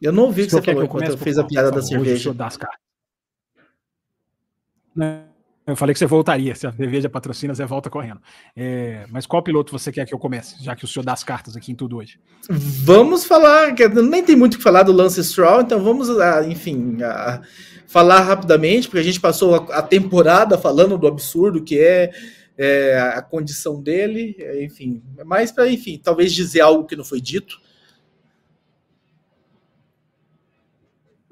Eu 0.00 0.12
não 0.12 0.24
ouvi 0.24 0.42
o 0.42 0.44
que 0.44 0.52
você 0.52 0.62
falou 0.62 0.84
enquanto 0.84 1.10
eu 1.10 1.18
fiz 1.18 1.38
a 1.38 1.44
piada 1.44 1.72
da 1.72 1.82
cerveja. 1.82 2.32
Não. 4.94 5.33
Eu 5.66 5.74
falei 5.76 5.94
que 5.94 5.98
você 5.98 6.06
voltaria, 6.06 6.54
se 6.54 6.66
a 6.66 6.72
cerveja 6.72 7.08
patrocina, 7.08 7.54
você 7.54 7.64
volta 7.64 7.88
correndo. 7.88 8.20
É, 8.54 9.06
mas 9.10 9.24
qual 9.24 9.42
piloto 9.42 9.72
você 9.72 9.90
quer 9.90 10.06
que 10.06 10.12
eu 10.12 10.18
comece, 10.18 10.62
já 10.62 10.76
que 10.76 10.84
o 10.84 10.88
senhor 10.88 11.04
dá 11.04 11.14
as 11.14 11.24
cartas 11.24 11.56
aqui 11.56 11.72
em 11.72 11.74
tudo 11.74 11.96
hoje? 11.96 12.18
Vamos 12.50 13.24
falar, 13.24 13.74
nem 14.10 14.22
tem 14.22 14.36
muito 14.36 14.54
o 14.54 14.56
que 14.58 14.62
falar 14.62 14.82
do 14.82 14.92
Lance 14.92 15.24
Stroll, 15.24 15.62
então 15.62 15.82
vamos, 15.82 16.10
ah, 16.20 16.46
enfim, 16.46 16.98
ah, 17.02 17.40
falar 17.86 18.20
rapidamente, 18.20 18.88
porque 18.88 19.00
a 19.00 19.04
gente 19.04 19.20
passou 19.20 19.54
a, 19.54 19.80
temporada 19.80 20.58
falando 20.58 20.98
do 20.98 21.06
absurdo 21.06 21.64
que 21.64 21.78
é, 21.78 22.10
é 22.58 22.98
a 23.14 23.22
condição 23.22 23.80
dele, 23.80 24.36
enfim, 24.60 25.02
mais 25.24 25.50
para, 25.50 25.66
enfim, 25.70 25.98
talvez 26.02 26.34
dizer 26.34 26.60
algo 26.60 26.84
que 26.84 26.96
não 26.96 27.04
foi 27.04 27.22
dito. 27.22 27.58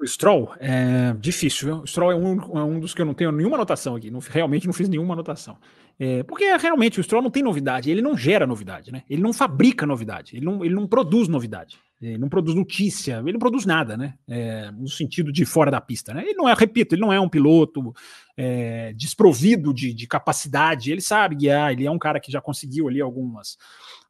O 0.03 0.07
Stroll 0.07 0.51
é 0.59 1.13
difícil, 1.17 1.67
viu? 1.67 1.83
O 1.83 1.87
Stroll 1.87 2.11
é 2.11 2.15
um, 2.15 2.33
é 2.57 2.63
um 2.63 2.77
dos 2.77 2.93
que 2.93 3.01
eu 3.01 3.05
não 3.05 3.13
tenho 3.13 3.31
nenhuma 3.31 3.55
anotação 3.55 3.95
aqui. 3.95 4.11
Não, 4.11 4.19
realmente 4.19 4.67
não 4.67 4.73
fiz 4.73 4.89
nenhuma 4.89 5.13
anotação. 5.13 5.57
É, 5.97 6.23
porque 6.23 6.43
realmente 6.57 6.99
o 6.99 7.03
Stroll 7.03 7.21
não 7.21 7.31
tem 7.31 7.41
novidade, 7.41 7.89
ele 7.89 8.01
não 8.01 8.17
gera 8.17 8.45
novidade, 8.45 8.91
né? 8.91 9.03
Ele 9.09 9.21
não 9.21 9.31
fabrica 9.31 9.85
novidade, 9.85 10.35
ele 10.35 10.45
não, 10.45 10.65
ele 10.65 10.73
não 10.73 10.87
produz 10.87 11.29
novidade, 11.29 11.77
ele 12.01 12.17
não 12.17 12.27
produz 12.27 12.53
notícia, 12.53 13.19
ele 13.19 13.33
não 13.33 13.39
produz 13.39 13.65
nada, 13.65 13.95
né? 13.95 14.15
É, 14.27 14.71
no 14.71 14.89
sentido 14.89 15.31
de 15.31 15.45
fora 15.45 15.71
da 15.71 15.79
pista, 15.79 16.13
né? 16.13 16.23
Ele 16.23 16.33
não 16.33 16.49
é, 16.49 16.53
repito, 16.53 16.95
ele 16.95 17.01
não 17.01 17.13
é 17.13 17.19
um 17.19 17.29
piloto 17.29 17.93
é, 18.35 18.91
desprovido 18.93 19.73
de, 19.73 19.93
de 19.93 20.05
capacidade, 20.05 20.91
ele 20.91 20.99
sabe 20.99 21.35
guiar, 21.35 21.71
ele 21.71 21.85
é 21.85 21.91
um 21.91 21.99
cara 21.99 22.19
que 22.19 22.31
já 22.31 22.41
conseguiu 22.41 22.89
ali 22.89 22.99
algumas 22.99 23.55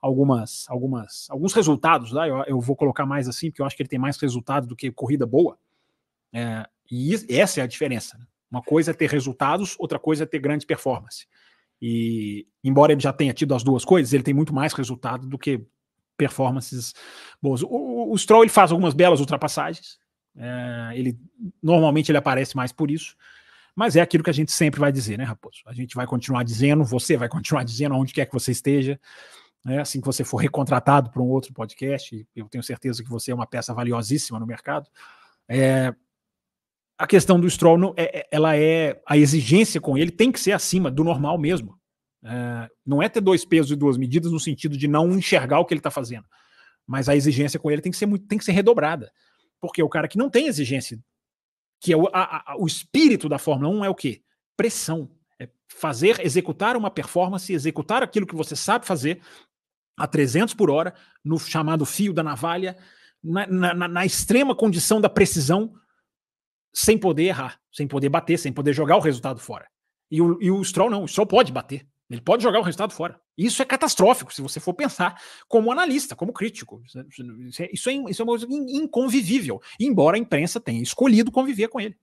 algumas, 0.04 0.66
algumas, 0.68 1.28
alguns 1.30 1.54
resultados, 1.54 2.12
né? 2.12 2.30
eu, 2.30 2.44
eu 2.46 2.60
vou 2.60 2.76
colocar 2.76 3.06
mais 3.06 3.26
assim, 3.30 3.50
porque 3.50 3.62
eu 3.62 3.66
acho 3.66 3.74
que 3.74 3.84
ele 3.84 3.90
tem 3.90 4.00
mais 4.00 4.18
resultado 4.18 4.68
do 4.68 4.76
que 4.76 4.92
corrida 4.92 5.26
boa. 5.26 5.58
É, 6.34 6.66
e 6.92 7.14
essa 7.30 7.60
é 7.60 7.64
a 7.64 7.68
diferença. 7.68 8.18
Né? 8.18 8.26
Uma 8.50 8.62
coisa 8.62 8.92
é 8.92 8.94
ter 8.94 9.10
resultados, 9.10 9.76
outra 9.80 10.00
coisa 10.00 10.24
é 10.24 10.26
ter 10.26 10.40
grande 10.40 10.66
performance. 10.66 11.28
E 11.82 12.48
embora 12.64 12.92
ele 12.92 13.02
já 13.02 13.12
tenha 13.12 13.34
tido 13.34 13.54
as 13.54 13.64
duas 13.64 13.84
coisas, 13.84 14.14
ele 14.14 14.24
tem 14.24 14.34
muito 14.34 14.54
mais 14.54 14.74
resultado 14.74 15.28
do 15.28 15.38
que 15.38 15.66
performances 16.18 16.94
boas. 17.42 17.62
O, 17.64 18.12
o, 18.12 18.18
Stroll 18.18 18.44
ele 18.44 18.52
faz 18.52 18.72
algumas 18.72 18.94
belas 18.94 19.20
ultrapassagens. 19.20 19.98
É, 20.36 20.92
ele 20.96 21.18
normalmente 21.62 22.10
ele 22.10 22.18
aparece 22.18 22.56
mais 22.56 22.72
por 22.72 22.90
isso. 22.90 23.16
Mas 23.76 23.96
é 23.96 24.02
aquilo 24.02 24.24
que 24.24 24.30
a 24.30 24.34
gente 24.34 24.52
sempre 24.52 24.80
vai 24.80 24.92
dizer, 24.92 25.18
né, 25.18 25.24
Raposo? 25.24 25.62
A 25.66 25.74
gente 25.74 25.96
vai 25.96 26.06
continuar 26.06 26.44
dizendo, 26.44 26.84
você 26.84 27.18
vai 27.18 27.28
continuar 27.28 27.64
dizendo 27.64 27.96
onde 27.96 28.14
quer 28.14 28.28
que 28.28 28.34
você 28.34 28.52
esteja. 28.52 29.00
Né? 29.66 29.82
Assim 29.82 30.00
que 30.00 30.06
você 30.06 30.24
for 30.24 30.38
recontratado 30.38 31.10
para 31.10 31.22
um 31.22 31.30
outro 31.30 31.52
podcast, 31.54 32.28
eu 32.36 32.48
tenho 32.48 32.64
certeza 32.64 33.04
que 33.04 33.10
você 33.10 33.32
é 33.32 33.36
uma 33.36 33.48
peça 33.48 33.74
valiosíssima 33.74 34.40
no 34.40 34.46
mercado. 34.46 34.90
É, 35.48 35.94
a 36.98 37.08
questão 37.08 37.40
do 37.40 37.50
Stroll, 37.50 37.78
não, 37.78 37.94
é, 37.98 38.20
é, 38.20 38.28
ela 38.32 38.56
é 38.56 39.02
a 39.08 39.18
exigência 39.18 39.82
com 39.82 39.98
ele 39.98 40.12
tem 40.12 40.32
que 40.32 40.40
ser 40.40 40.52
acima 40.52 40.92
do 40.92 41.04
normal 41.04 41.38
mesmo. 41.38 41.78
É, 42.24 42.70
não 42.86 43.02
é 43.02 43.10
ter 43.10 43.22
dois 43.22 43.44
pesos 43.44 43.72
e 43.72 43.76
duas 43.76 43.98
medidas 43.98 44.32
no 44.32 44.40
sentido 44.40 44.78
de 44.78 44.88
não 44.88 45.12
enxergar 45.12 45.60
o 45.60 45.66
que 45.66 45.74
ele 45.74 45.80
está 45.80 45.92
fazendo, 45.92 46.26
mas 46.88 47.10
a 47.10 47.16
exigência 47.16 47.60
com 47.60 47.70
ele 47.70 47.82
tem 47.82 47.92
que 47.92 47.98
ser 47.98 48.06
muito, 48.06 48.26
tem 48.28 48.38
que 48.38 48.46
ser 48.46 48.54
redobrada, 48.54 49.12
porque 49.60 49.82
o 49.84 49.90
cara 49.90 50.08
que 50.08 50.18
não 50.18 50.30
tem 50.30 50.48
exigência, 50.48 50.98
que 51.82 51.92
é 51.92 51.98
o, 51.98 52.08
a, 52.14 52.54
a, 52.54 52.58
o 52.58 52.66
espírito 52.66 53.28
da 53.28 53.38
Fórmula 53.38 53.70
1 53.76 53.86
é 53.86 53.90
o 53.90 53.96
quê? 53.96 54.22
Pressão, 54.56 55.10
é 55.40 55.50
fazer, 55.68 56.22
executar 56.22 56.78
uma 56.78 56.90
performance, 56.90 57.52
executar 57.52 58.04
aquilo 58.04 58.28
que 58.28 58.36
você 58.36 58.56
sabe 58.56 58.86
fazer 58.86 59.20
a 59.98 60.08
300 60.08 60.54
por 60.54 60.70
hora 60.70 60.94
no 61.24 61.38
chamado 61.40 61.86
fio 61.86 62.14
da 62.14 62.24
navalha, 62.24 62.78
na, 63.22 63.48
na, 63.48 63.88
na 63.88 64.06
extrema 64.06 64.56
condição 64.56 65.02
da 65.02 65.10
precisão 65.10 65.74
sem 66.74 66.98
poder 66.98 67.24
errar, 67.26 67.60
sem 67.72 67.88
poder 67.88 68.10
bater, 68.10 68.38
sem 68.38 68.52
poder 68.52 68.74
jogar 68.74 68.98
o 68.98 69.02
resultado 69.02 69.40
fora. 69.40 69.68
E 70.10 70.22
o, 70.22 70.42
e 70.42 70.52
o 70.52 70.64
Stroll 70.64 70.90
não, 70.90 71.04
o 71.04 71.08
Stroll 71.08 71.28
pode 71.28 71.52
bater. 71.52 71.86
Ele 72.10 72.22
pode 72.22 72.44
jogar 72.44 72.60
o 72.60 72.64
resultado 72.64 72.94
fora. 72.94 73.20
Isso 73.38 73.62
é 73.62 73.66
catastrófico, 73.66 74.34
se 74.34 74.42
você 74.42 74.60
for 74.60 74.74
pensar 74.74 75.20
como 75.48 75.72
analista, 75.72 76.16
como 76.16 76.34
crítico. 76.34 76.84
Isso 76.86 77.00
é, 77.00 77.70
isso 77.72 77.90
é, 77.90 77.94
isso 78.10 78.22
é 78.22 78.26
uma 78.26 78.38
coisa 78.38 78.48
inconvivível, 78.50 79.62
embora 79.80 80.18
a 80.18 80.20
imprensa 80.20 80.60
tenha 80.60 80.82
escolhido 80.82 81.32
conviver 81.32 81.70
com 81.70 81.80
ele. 81.80 81.98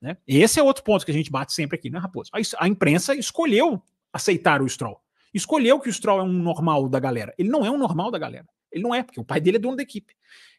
Né? 0.00 0.18
Esse 0.26 0.60
é 0.60 0.62
outro 0.62 0.84
ponto 0.84 1.04
que 1.04 1.10
a 1.10 1.14
gente 1.14 1.30
bate 1.30 1.54
sempre 1.54 1.78
aqui, 1.78 1.88
né, 1.88 1.98
Raposo? 1.98 2.30
A, 2.34 2.64
a 2.64 2.68
imprensa 2.68 3.14
escolheu 3.14 3.82
aceitar 4.12 4.60
o 4.60 4.68
Stroll. 4.68 5.00
Escolheu 5.32 5.80
que 5.80 5.88
o 5.88 5.92
Stroll 5.92 6.20
é 6.20 6.22
um 6.22 6.32
normal 6.32 6.88
da 6.88 7.00
galera. 7.00 7.34
Ele 7.38 7.48
não 7.48 7.64
é 7.64 7.70
um 7.70 7.78
normal 7.78 8.10
da 8.10 8.18
galera. 8.18 8.46
Ele 8.70 8.82
não 8.82 8.94
é, 8.94 9.02
porque 9.02 9.18
o 9.20 9.24
pai 9.24 9.40
dele 9.40 9.56
é 9.56 9.60
dono 9.60 9.76
da 9.76 9.82
equipe. 9.82 10.14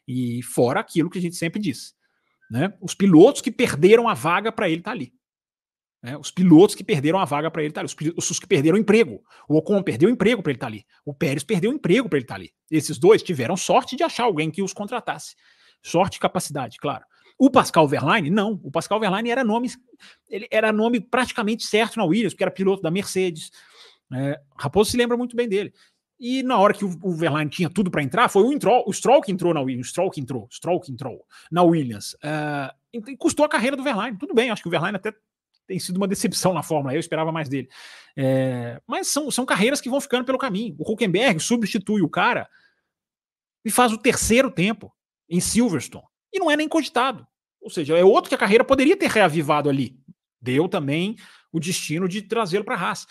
E 0.06 0.42
fora 0.42 0.80
aquilo 0.80 1.08
que 1.08 1.18
a 1.18 1.22
gente 1.22 1.36
sempre 1.36 1.60
diz. 1.60 1.94
Né? 2.50 2.72
Os 2.80 2.94
pilotos 2.94 3.42
que 3.42 3.50
perderam 3.50 4.08
a 4.08 4.14
vaga 4.14 4.52
para 4.52 4.68
ele 4.68 4.80
estar 4.80 4.90
tá 4.90 4.96
ali. 4.96 5.12
Né? 6.02 6.16
Os 6.16 6.30
pilotos 6.30 6.74
que 6.74 6.84
perderam 6.84 7.18
a 7.18 7.24
vaga 7.24 7.50
para 7.50 7.62
ele 7.62 7.70
estar 7.70 7.84
tá 7.84 7.86
ali. 8.00 8.14
Os, 8.16 8.30
os, 8.30 8.38
que 8.38 8.46
perderam 8.46 8.76
o 8.76 8.80
emprego. 8.80 9.22
O 9.48 9.56
Ocon 9.56 9.82
perdeu 9.82 10.08
o 10.08 10.12
emprego 10.12 10.42
para 10.42 10.52
ele 10.52 10.56
estar 10.56 10.66
tá 10.66 10.72
ali. 10.72 10.86
O 11.04 11.12
Pérez 11.12 11.42
perdeu 11.42 11.70
o 11.70 11.74
emprego 11.74 12.08
para 12.08 12.18
ele 12.18 12.24
estar 12.24 12.34
tá 12.34 12.40
ali. 12.40 12.52
Esses 12.70 12.98
dois 12.98 13.22
tiveram 13.22 13.56
sorte 13.56 13.96
de 13.96 14.02
achar 14.02 14.24
alguém 14.24 14.50
que 14.50 14.62
os 14.62 14.72
contratasse. 14.72 15.34
Sorte 15.82 16.16
e 16.16 16.20
capacidade, 16.20 16.78
claro. 16.78 17.04
O 17.38 17.50
Pascal 17.50 17.86
Verlaine, 17.86 18.30
não. 18.30 18.60
O 18.62 18.70
Pascal 18.70 18.98
Verlaine 18.98 19.30
era 19.30 19.44
nome, 19.44 19.70
ele 20.28 20.48
era 20.50 20.72
nome 20.72 21.00
praticamente 21.00 21.66
certo 21.66 21.96
na 21.96 22.04
Williams, 22.04 22.32
porque 22.32 22.44
era 22.44 22.50
piloto 22.50 22.82
da 22.82 22.90
Mercedes. 22.90 23.50
É, 24.12 24.40
Raposo 24.56 24.90
se 24.90 24.96
lembra 24.96 25.16
muito 25.16 25.36
bem 25.36 25.48
dele. 25.48 25.72
E 26.18 26.42
na 26.42 26.58
hora 26.58 26.72
que 26.72 26.84
o, 26.84 27.12
Verlaine 27.12 27.50
tinha 27.50 27.68
tudo 27.68 27.90
para 27.90 28.02
entrar, 28.02 28.28
foi 28.28 28.42
o, 28.42 28.52
Stroll, 28.56 28.84
o 28.86 28.92
Stroll 28.92 29.20
que 29.20 29.30
entrou 29.30 29.52
na 29.52 29.60
Williams, 29.60 29.88
Stroll 29.88 30.10
que 30.10 30.20
entrou, 30.20 30.48
Stroll 30.50 30.80
que 30.80 30.90
entrou 30.90 31.24
na 31.50 31.62
Williams. 31.62 32.14
Uh, 32.14 32.72
e 32.92 33.16
custou 33.16 33.44
a 33.44 33.48
carreira 33.48 33.76
do 33.76 33.82
Verlaine. 33.82 34.16
Tudo 34.16 34.34
bem, 34.34 34.50
acho 34.50 34.62
que 34.62 34.68
o 34.68 34.70
Verlaine 34.70 34.96
até 34.96 35.12
tem 35.66 35.78
sido 35.78 35.96
uma 35.96 36.08
decepção 36.08 36.54
na 36.54 36.62
Fórmula, 36.62 36.94
eu 36.94 37.00
esperava 37.00 37.32
mais 37.32 37.48
dele. 37.48 37.68
É, 38.16 38.80
mas 38.86 39.08
são, 39.08 39.30
são 39.30 39.44
carreiras 39.44 39.80
que 39.80 39.90
vão 39.90 40.00
ficando 40.00 40.24
pelo 40.24 40.38
caminho. 40.38 40.76
O 40.78 40.90
Huckenberg 40.90 41.40
substitui 41.40 42.02
o 42.02 42.08
cara 42.08 42.48
e 43.64 43.70
faz 43.70 43.92
o 43.92 43.98
terceiro 43.98 44.50
tempo 44.50 44.92
em 45.28 45.40
Silverstone. 45.40 46.06
E 46.32 46.38
não 46.38 46.50
é 46.50 46.56
nem 46.56 46.68
cogitado. 46.68 47.26
Ou 47.60 47.68
seja, 47.68 47.98
é 47.98 48.04
outro 48.04 48.28
que 48.28 48.34
a 48.34 48.38
carreira 48.38 48.64
poderia 48.64 48.96
ter 48.96 49.10
reavivado 49.10 49.68
ali. 49.68 49.98
Deu 50.40 50.68
também 50.68 51.16
o 51.52 51.58
destino 51.58 52.08
de 52.08 52.22
trazê-lo 52.22 52.64
para 52.64 52.76
a 52.76 52.80
Haas. 52.80 53.06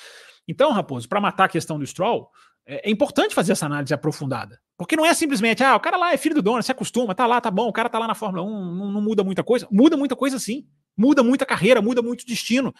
Então, 0.48 0.72
Raposo, 0.72 1.10
para 1.10 1.20
matar 1.20 1.46
a 1.46 1.50
questão 1.50 1.78
do 1.78 1.86
Stroll, 1.86 2.30
é, 2.65 2.89
é, 2.89 2.91
importante 2.91 3.36
fazer 3.36 3.51
essa 3.51 3.65
análise 3.65 3.93
aprofundada. 3.93 4.60
Porque 4.78 4.95
não 4.95 5.06
é 5.06 5.13
simplesmente, 5.13 5.63
ah, 5.63 5.75
o 5.75 5.80
cara 5.80 5.97
lá 5.97 6.13
é 6.13 6.17
filho 6.17 6.36
do 6.36 6.41
dono, 6.41 6.62
se 6.62 6.71
acostuma, 6.71 7.15
tá 7.15 7.25
lá, 7.25 7.39
tá 7.39 7.49
bom, 7.51 7.67
o 7.67 7.73
cara 7.73 7.89
tá 7.89 7.99
lá 7.99 8.08
na 8.08 8.15
Fórmula 8.15 8.43
1, 8.43 8.75
não, 8.75 8.91
não 8.91 9.01
muda 9.01 9.23
muita 9.23 9.43
coisa. 9.43 9.67
Muda 9.71 9.95
muita 9.95 10.15
coisa 10.15 10.39
sim. 10.39 10.67
Muda 10.97 11.23
muita 11.23 11.45
carreira, 11.45 11.82
muda 11.82 12.01
muito 12.01 12.25
destino. 12.25 12.73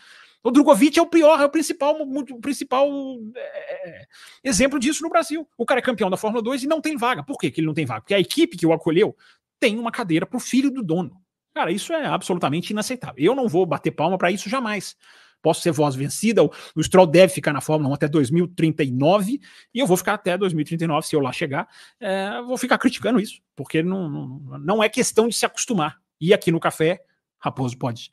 O 0.44 0.52
Drogovic 0.52 0.98
é 1.00 1.02
o 1.02 1.08
pior, 1.08 1.42
é 1.42 1.46
o 1.46 1.50
principal, 1.50 1.96
o 2.00 2.40
principal 2.40 2.88
é, 3.36 3.90
é, 3.90 4.06
exemplo 4.44 4.80
disso 4.80 5.02
no 5.02 5.10
Brasil. 5.10 5.48
O 5.58 5.66
cara 5.66 5.80
é 5.80 5.84
campeão 5.84 6.10
da 6.10 6.18
Fórmula 6.18 6.44
2 6.44 6.64
e 6.64 6.68
não 6.68 6.80
tem 6.80 6.96
vaga. 6.96 7.24
Por 7.24 7.38
que, 7.38 7.50
que 7.50 7.60
ele 7.60 7.68
não 7.68 7.74
tem 7.74 7.86
vaga? 7.86 8.02
Porque 8.02 8.14
a 8.14 8.20
equipe 8.20 8.56
que 8.56 8.66
o 8.66 8.72
acolheu 8.72 9.16
tem 9.60 9.80
uma 9.80 9.92
cadeira 9.92 10.26
pro 10.26 10.40
filho 10.40 10.70
do 10.70 10.84
dono. 10.84 11.20
Cara, 11.54 11.72
isso 11.72 11.94
é 11.94 12.06
absolutamente 12.06 12.72
inaceitável. 12.72 13.24
Eu 13.24 13.34
não 13.34 13.48
vou 13.48 13.66
bater 13.66 13.90
palma 13.90 14.18
para 14.18 14.30
isso 14.30 14.50
jamais. 14.50 14.96
Posso 15.42 15.62
ser 15.62 15.72
voz 15.72 15.96
vencida, 15.96 16.44
o, 16.44 16.52
o 16.76 16.84
Stroll 16.84 17.06
deve 17.06 17.34
ficar 17.34 17.54
na 17.54 17.62
Fórmula 17.62 17.92
1 17.92 17.94
até 17.94 18.08
2039, 18.08 19.40
e 19.74 19.80
eu 19.80 19.88
vou 19.88 19.98
ficar 19.98 20.14
até 20.14 20.38
2039, 20.38 21.08
se 21.08 21.16
eu 21.16 21.20
lá 21.20 21.32
chegar, 21.32 21.68
é, 22.00 22.42
vou 22.42 22.58
ficar 22.58 22.78
criticando 22.78 23.20
isso, 23.20 23.42
porque 23.56 23.84
não, 23.84 24.10
não, 24.10 24.60
não 24.60 24.84
é 24.84 24.90
questão 24.90 25.28
de 25.28 25.36
se 25.36 25.46
acostumar. 25.46 26.00
E 26.20 26.34
aqui 26.34 26.52
no 26.52 26.60
café, 26.60 27.02
Raposo 27.38 27.78
pode 27.78 28.12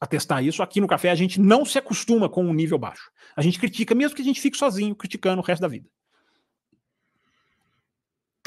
atestar 0.00 0.44
isso. 0.44 0.62
Aqui 0.62 0.80
no 0.80 0.86
café 0.86 1.10
a 1.10 1.14
gente 1.14 1.40
não 1.40 1.64
se 1.64 1.78
acostuma 1.78 2.28
com 2.28 2.44
um 2.44 2.54
nível 2.54 2.78
baixo. 2.78 3.10
A 3.36 3.42
gente 3.42 3.58
critica, 3.58 3.94
mesmo 3.94 4.16
que 4.16 4.22
a 4.22 4.24
gente 4.24 4.40
fique 4.40 4.56
sozinho 4.56 4.94
criticando 4.94 5.42
o 5.42 5.44
resto 5.44 5.60
da 5.60 5.68
vida. 5.68 5.88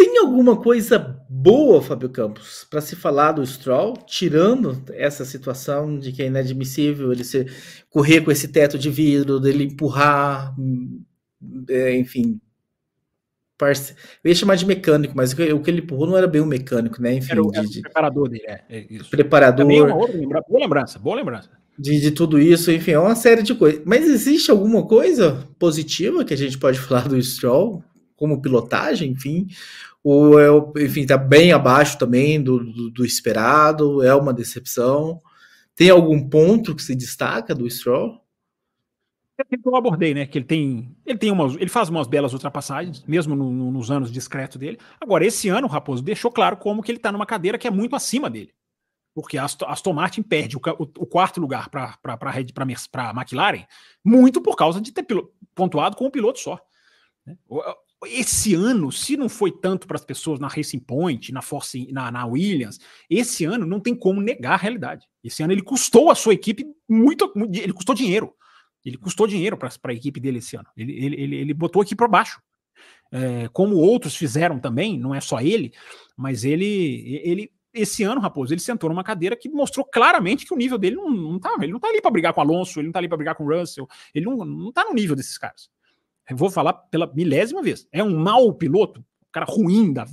Tem 0.02 0.18
alguma 0.18 0.58
coisa 0.58 0.98
boa, 1.30 1.80
Fábio 1.80 2.10
Campos, 2.10 2.66
para 2.68 2.82
se 2.82 2.96
falar 2.96 3.34
do 3.34 3.46
Stroll, 3.46 3.94
tirando 4.08 4.84
essa 4.94 5.24
situação 5.24 6.00
de 6.00 6.12
que 6.12 6.24
é 6.24 6.26
inadmissível 6.26 7.12
ele 7.12 7.24
se, 7.24 7.46
correr 7.88 8.22
com 8.22 8.32
esse 8.32 8.48
teto 8.48 8.80
de 8.80 8.90
vidro, 8.90 9.40
dele 9.40 9.66
empurrar, 9.66 10.56
é, 11.70 11.96
enfim. 11.96 12.42
Parce... 13.60 13.94
Eu 14.24 14.30
ia 14.30 14.34
chamar 14.34 14.56
de 14.56 14.66
mecânico, 14.66 15.14
mas 15.16 15.34
o 15.34 15.36
que 15.36 15.70
ele 15.70 15.82
empurrou 15.82 16.08
não 16.08 16.18
era 16.18 16.26
bem 16.26 16.42
um 16.42 16.48
mecânico, 16.48 17.00
né? 17.00 17.14
Enfim, 17.14 17.34
era 17.34 17.44
o, 17.44 17.52
de, 17.52 17.60
era 17.60 17.68
o 17.68 17.82
preparador 17.82 18.28
dele, 18.28 18.46
é, 18.48 18.64
é. 18.70 18.86
Preparador. 19.08 19.58
Também 19.60 19.78
é 19.78 19.84
uma 19.84 19.98
outra 19.98 20.18
lembrança, 20.18 20.48
boa 20.50 20.64
lembrança, 20.64 21.00
boa 21.00 21.16
lembrança. 21.16 21.50
De, 21.78 22.02
de, 22.02 22.10
tudo 22.10 22.40
isso, 22.40 22.72
enfim, 22.72 22.94
é 22.94 23.00
uma 23.00 23.16
série 23.16 23.44
de 23.44 23.54
coisas. 23.54 23.84
Mas 23.86 24.10
existe 24.10 24.50
alguma 24.50 24.88
coisa 24.88 25.48
positiva 25.60 26.26
que 26.26 26.34
a 26.34 26.38
gente 26.38 26.58
pode 26.58 26.80
falar 26.82 27.08
do 27.08 27.22
Stroll, 27.22 27.84
como 28.22 28.40
pilotagem, 28.40 29.12
enfim? 29.12 29.48
É, 30.40 30.84
enfim, 30.84 31.02
está 31.02 31.18
bem 31.18 31.52
abaixo 31.52 31.98
também 31.98 32.42
do, 32.42 32.64
do, 32.64 32.90
do, 32.90 33.06
esperado, 33.06 34.04
é 34.04 34.14
uma 34.16 34.34
decepção. 34.34 35.22
Tem 35.76 35.90
algum 35.90 36.28
ponto 36.28 36.76
que 36.76 36.82
se 36.82 36.96
destaca 36.96 37.54
do 37.54 37.70
Stroll? 37.70 38.20
É 39.38 39.44
eu 39.64 39.76
abordei, 39.76 40.14
né? 40.14 40.26
Que 40.26 40.38
ele 40.38 40.46
tem, 40.46 40.96
ele 41.06 41.18
tem 41.18 41.32
umas, 41.32 41.56
ele 41.56 41.70
faz 41.70 41.90
umas 41.90 42.08
belas 42.08 42.34
ultrapassagens, 42.34 43.04
mesmo 43.06 43.36
no, 43.36 43.52
no, 43.52 43.72
nos 43.72 43.90
anos 43.90 44.12
discretos 44.12 44.58
dele. 44.58 44.78
Agora, 45.00 45.26
esse 45.26 45.50
ano, 45.50 45.68
o 45.68 45.70
Raposo 45.70 46.04
deixou 46.04 46.32
claro 46.32 46.58
como 46.58 46.82
que 46.82 46.92
ele 46.92 46.98
está 46.98 47.12
numa 47.12 47.26
cadeira 47.26 47.58
que 47.58 47.68
é 47.68 47.72
muito 47.72 47.96
acima 47.96 48.30
dele. 48.30 48.54
Porque 49.14 49.38
a 49.38 49.46
Aston 49.46 49.94
Martin 49.94 50.22
perde 50.24 50.56
o, 50.56 50.62
o, 50.80 50.84
o 50.84 51.06
quarto 51.06 51.42
lugar 51.42 51.70
para 51.70 51.98
a 52.04 53.14
McLaren 53.14 53.66
muito 54.04 54.42
por 54.42 54.56
causa 54.56 54.80
de 54.80 54.92
ter 54.92 55.06
pontuado 55.54 55.98
com 55.98 56.06
um 56.06 56.12
piloto 56.12 56.40
só. 56.40 56.60
Né? 57.26 57.38
Esse 58.06 58.56
ano, 58.56 58.92
se 58.92 59.16
não 59.16 59.30
foi 59.30 59.52
tanto 59.52 59.88
para 59.88 59.96
as 59.96 60.06
pessoas 60.06 60.40
na 60.40 60.48
Racing 60.48 60.80
Point, 60.80 61.32
na 61.32 61.42
Force, 61.42 61.92
na, 61.92 62.12
na, 62.12 62.26
Williams, 62.26 62.80
esse 63.10 63.46
ano 63.46 63.66
não 63.66 63.80
tem 63.80 63.96
como 63.96 64.22
negar 64.22 64.54
a 64.54 64.58
realidade. 64.58 65.08
Esse 65.24 65.44
ano 65.44 65.54
ele 65.54 65.62
custou 65.62 66.10
a 66.10 66.16
sua 66.16 66.34
equipe 66.34 66.66
muito, 66.90 67.32
ele 67.54 67.74
custou 67.74 67.94
dinheiro. 67.94 68.34
Ele 68.84 68.98
custou 68.98 69.28
dinheiro 69.28 69.56
para 69.56 69.70
a 69.70 69.94
equipe 69.94 70.20
dele 70.20 70.40
esse 70.40 70.56
ano. 70.56 70.68
Ele, 70.76 70.94
ele, 70.94 71.22
ele, 71.22 71.36
ele 71.36 71.54
botou 71.54 71.82
aqui 71.82 71.96
para 71.96 72.08
baixo. 72.08 72.42
É, 73.12 73.48
como 73.50 73.76
outros 73.76 74.16
fizeram 74.16 74.58
também, 74.58 74.98
não 74.98 75.14
é 75.14 75.20
só 75.20 75.40
ele, 75.42 75.74
mas 76.16 76.46
ele, 76.46 77.22
ele 77.24 77.52
esse 77.74 78.04
ano, 78.04 78.22
Raposo, 78.22 78.54
ele 78.54 78.62
sentou 78.62 78.90
numa 78.90 79.04
cadeira 79.04 79.36
que 79.36 79.50
mostrou 79.50 79.86
claramente 79.86 80.46
que 80.46 80.54
o 80.54 80.58
nível 80.58 80.78
dele 80.78 80.96
não, 80.96 81.10
não 81.10 81.40
tá, 81.40 81.56
ele 81.62 81.74
não 81.74 81.80
tá 81.80 81.90
ali 81.90 82.02
para 82.02 82.12
brigar 82.12 82.34
com 82.34 82.42
Alonso, 82.42 82.80
ele 82.80 82.88
não 82.88 82.94
tá 82.94 83.00
ali 83.00 83.08
para 83.08 83.18
brigar 83.18 83.36
com 83.36 83.46
Russell, 83.46 83.88
ele 84.16 84.26
não, 84.26 84.38
não 84.38 84.72
tá 84.72 84.86
no 84.86 84.94
nível 84.94 85.16
desses 85.16 85.38
caras. 85.38 85.70
Vou 86.34 86.50
falar 86.50 86.74
pela 86.74 87.12
milésima 87.14 87.62
vez. 87.62 87.88
É 87.92 88.04
um 88.04 88.16
mau 88.18 88.54
piloto, 88.54 89.00
um 89.00 89.32
cara 89.32 89.46
ruim 89.46 89.94
da 89.94 90.06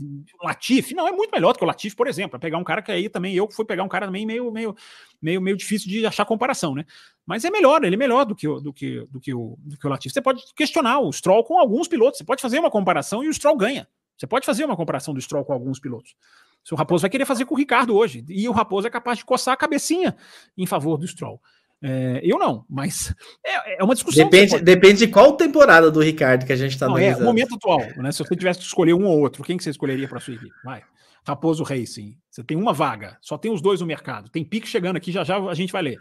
Latifi, 0.42 0.94
não 0.94 1.08
é 1.08 1.12
muito 1.12 1.30
melhor 1.30 1.52
do 1.52 1.58
que 1.58 1.64
o 1.64 1.66
Latifi, 1.66 1.96
por 1.96 2.06
exemplo. 2.06 2.36
É 2.36 2.38
pegar 2.40 2.58
um 2.58 2.64
cara 2.64 2.80
que 2.80 2.92
aí 2.92 3.08
também 3.08 3.34
eu 3.34 3.50
fui 3.50 3.64
pegar 3.64 3.82
um 3.82 3.88
cara 3.88 4.06
também 4.06 4.24
meio 4.24 4.50
meio 4.52 4.76
meio 5.20 5.40
meio 5.40 5.56
difícil 5.56 5.88
de 5.88 6.06
achar 6.06 6.24
comparação, 6.24 6.74
né? 6.74 6.84
Mas 7.26 7.44
é 7.44 7.50
melhor, 7.50 7.84
ele 7.84 7.94
é 7.94 7.98
melhor 7.98 8.24
do 8.24 8.34
que 8.34 8.46
o 8.46 8.60
do 8.60 8.72
que 8.72 9.06
do 9.10 9.20
que 9.20 9.34
o, 9.34 9.56
do 9.58 9.76
que 9.76 9.86
o 9.86 9.90
Latifi. 9.90 10.14
Você 10.14 10.22
pode 10.22 10.42
questionar 10.54 11.00
o 11.00 11.12
Stroll 11.12 11.44
com 11.44 11.58
alguns 11.58 11.88
pilotos, 11.88 12.18
você 12.18 12.24
pode 12.24 12.42
fazer 12.42 12.58
uma 12.58 12.70
comparação 12.70 13.24
e 13.24 13.28
o 13.28 13.34
Stroll 13.34 13.56
ganha. 13.56 13.88
Você 14.16 14.26
pode 14.26 14.44
fazer 14.44 14.64
uma 14.64 14.76
comparação 14.76 15.14
do 15.14 15.20
Stroll 15.20 15.44
com 15.44 15.52
alguns 15.52 15.78
pilotos. 15.78 16.16
Se 16.64 16.74
o 16.74 16.76
Raposo 16.76 17.02
vai 17.02 17.10
querer 17.10 17.24
fazer 17.24 17.44
com 17.44 17.54
o 17.54 17.58
Ricardo 17.58 17.96
hoje, 17.96 18.24
e 18.28 18.48
o 18.48 18.52
Raposo 18.52 18.86
é 18.86 18.90
capaz 18.90 19.18
de 19.18 19.24
coçar 19.24 19.54
a 19.54 19.56
cabecinha 19.56 20.16
em 20.56 20.66
favor 20.66 20.98
do 20.98 21.06
Stroll. 21.06 21.40
É, 21.80 22.20
eu 22.24 22.38
não, 22.38 22.64
mas 22.68 23.14
é, 23.46 23.80
é 23.80 23.84
uma 23.84 23.94
discussão. 23.94 24.24
Depende, 24.24 24.50
pode... 24.50 24.64
depende 24.64 24.98
de 24.98 25.08
qual 25.08 25.36
temporada 25.36 25.90
do 25.90 26.00
Ricardo 26.00 26.44
que 26.44 26.52
a 26.52 26.56
gente 26.56 26.72
está 26.72 26.86
analisando. 26.86 27.20
É, 27.20 27.22
o 27.22 27.26
momento 27.26 27.54
atual, 27.54 27.80
né? 27.96 28.10
Se 28.10 28.18
você 28.18 28.34
tivesse 28.34 28.58
que 28.58 28.66
escolher 28.66 28.94
um 28.94 29.04
ou 29.04 29.20
outro, 29.20 29.44
quem 29.44 29.56
que 29.56 29.62
você 29.62 29.70
escolheria 29.70 30.08
para 30.08 30.18
sua 30.18 30.34
equipe? 30.34 30.52
Vai. 30.64 30.82
Raposo 31.26 31.62
Racing. 31.62 32.16
Você 32.30 32.42
tem 32.42 32.56
uma 32.56 32.72
vaga, 32.72 33.16
só 33.20 33.36
tem 33.38 33.52
os 33.52 33.60
dois 33.60 33.80
no 33.80 33.86
mercado. 33.86 34.28
Tem 34.30 34.44
pique 34.44 34.66
chegando 34.66 34.96
aqui, 34.96 35.12
já 35.12 35.22
já 35.22 35.38
a 35.38 35.54
gente 35.54 35.72
vai 35.72 35.82
ler. 35.82 35.98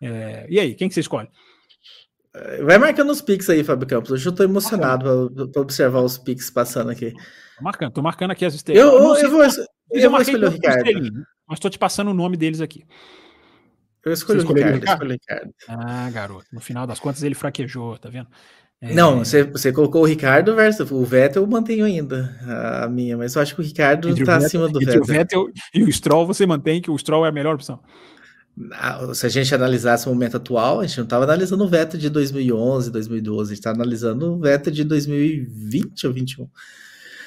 É, 0.00 0.46
e 0.48 0.60
aí, 0.60 0.74
quem 0.74 0.88
que 0.88 0.94
você 0.94 1.00
escolhe? 1.00 1.28
É, 2.34 2.62
vai 2.62 2.78
marcando 2.78 3.10
os 3.10 3.20
piques 3.22 3.48
aí, 3.48 3.64
Fábio 3.64 3.88
Campos. 3.88 4.12
Hoje 4.12 4.26
eu 4.26 4.30
estou 4.30 4.44
emocionado 4.44 5.32
para 5.50 5.62
observar 5.62 6.02
os 6.02 6.18
piques 6.18 6.50
passando 6.50 6.90
aqui. 6.90 7.12
Tô 7.56 7.64
marcando, 7.64 7.92
tô 7.92 8.02
marcando 8.02 8.30
aqui 8.30 8.44
as 8.44 8.54
estrelas. 8.54 8.82
Eu, 8.82 8.98
eu, 8.98 9.16
eu, 9.16 9.30
vou, 9.30 9.42
eu, 9.42 9.50
eu 9.90 10.10
vou 10.10 10.20
escolher 10.20 10.46
o 10.46 10.50
Ricardo. 10.50 11.26
Mas 11.48 11.56
estou 11.56 11.70
te 11.70 11.78
passando 11.78 12.10
o 12.10 12.14
nome 12.14 12.36
deles 12.36 12.60
aqui. 12.60 12.84
Eu 14.06 14.12
escolhi 14.12 14.38
o 14.38 14.42
Ricardo, 14.42 14.74
Ricardo? 14.74 15.02
escolhi 15.02 15.12
Ricardo. 15.14 15.54
Ah, 15.68 16.08
garoto. 16.10 16.46
No 16.52 16.60
final 16.60 16.86
das 16.86 17.00
contas 17.00 17.24
ele 17.24 17.34
fraquejou, 17.34 17.98
tá 17.98 18.08
vendo? 18.08 18.28
É... 18.80 18.94
Não, 18.94 19.18
você, 19.18 19.42
você 19.42 19.72
colocou 19.72 20.02
o 20.02 20.06
Ricardo 20.06 20.54
versus 20.54 20.88
o 20.92 21.04
Vettel, 21.04 21.42
eu 21.42 21.48
mantenho 21.48 21.84
ainda 21.84 22.38
a 22.84 22.88
minha, 22.88 23.16
mas 23.16 23.34
eu 23.34 23.42
acho 23.42 23.54
que 23.54 23.60
o 23.60 23.64
Ricardo 23.64 24.08
entre 24.08 24.24
tá 24.24 24.36
o 24.36 24.40
Vettel, 24.40 24.46
acima 24.46 24.68
do 24.68 24.78
Vettel. 24.78 25.02
o 25.02 25.04
Vettel 25.04 25.46
e 25.74 25.82
o 25.82 25.92
Stroll, 25.92 26.24
você 26.24 26.46
mantém 26.46 26.80
que 26.80 26.90
o 26.90 26.96
Stroll 26.96 27.26
é 27.26 27.30
a 27.30 27.32
melhor 27.32 27.56
opção. 27.56 27.80
Se 29.12 29.26
a 29.26 29.28
gente 29.28 29.52
analisasse 29.54 30.06
o 30.06 30.10
momento 30.10 30.36
atual, 30.36 30.80
a 30.80 30.86
gente 30.86 30.98
não 30.98 31.04
estava 31.04 31.24
analisando 31.24 31.64
o 31.64 31.68
Vettel 31.68 31.98
de 31.98 32.08
2011, 32.08 32.92
2012, 32.92 33.42
a 33.42 33.54
gente 33.54 33.58
está 33.58 33.70
analisando 33.70 34.34
o 34.34 34.38
Vettel 34.38 34.72
de 34.72 34.84
2020 34.84 36.06
ou 36.06 36.12
2021. 36.12 36.48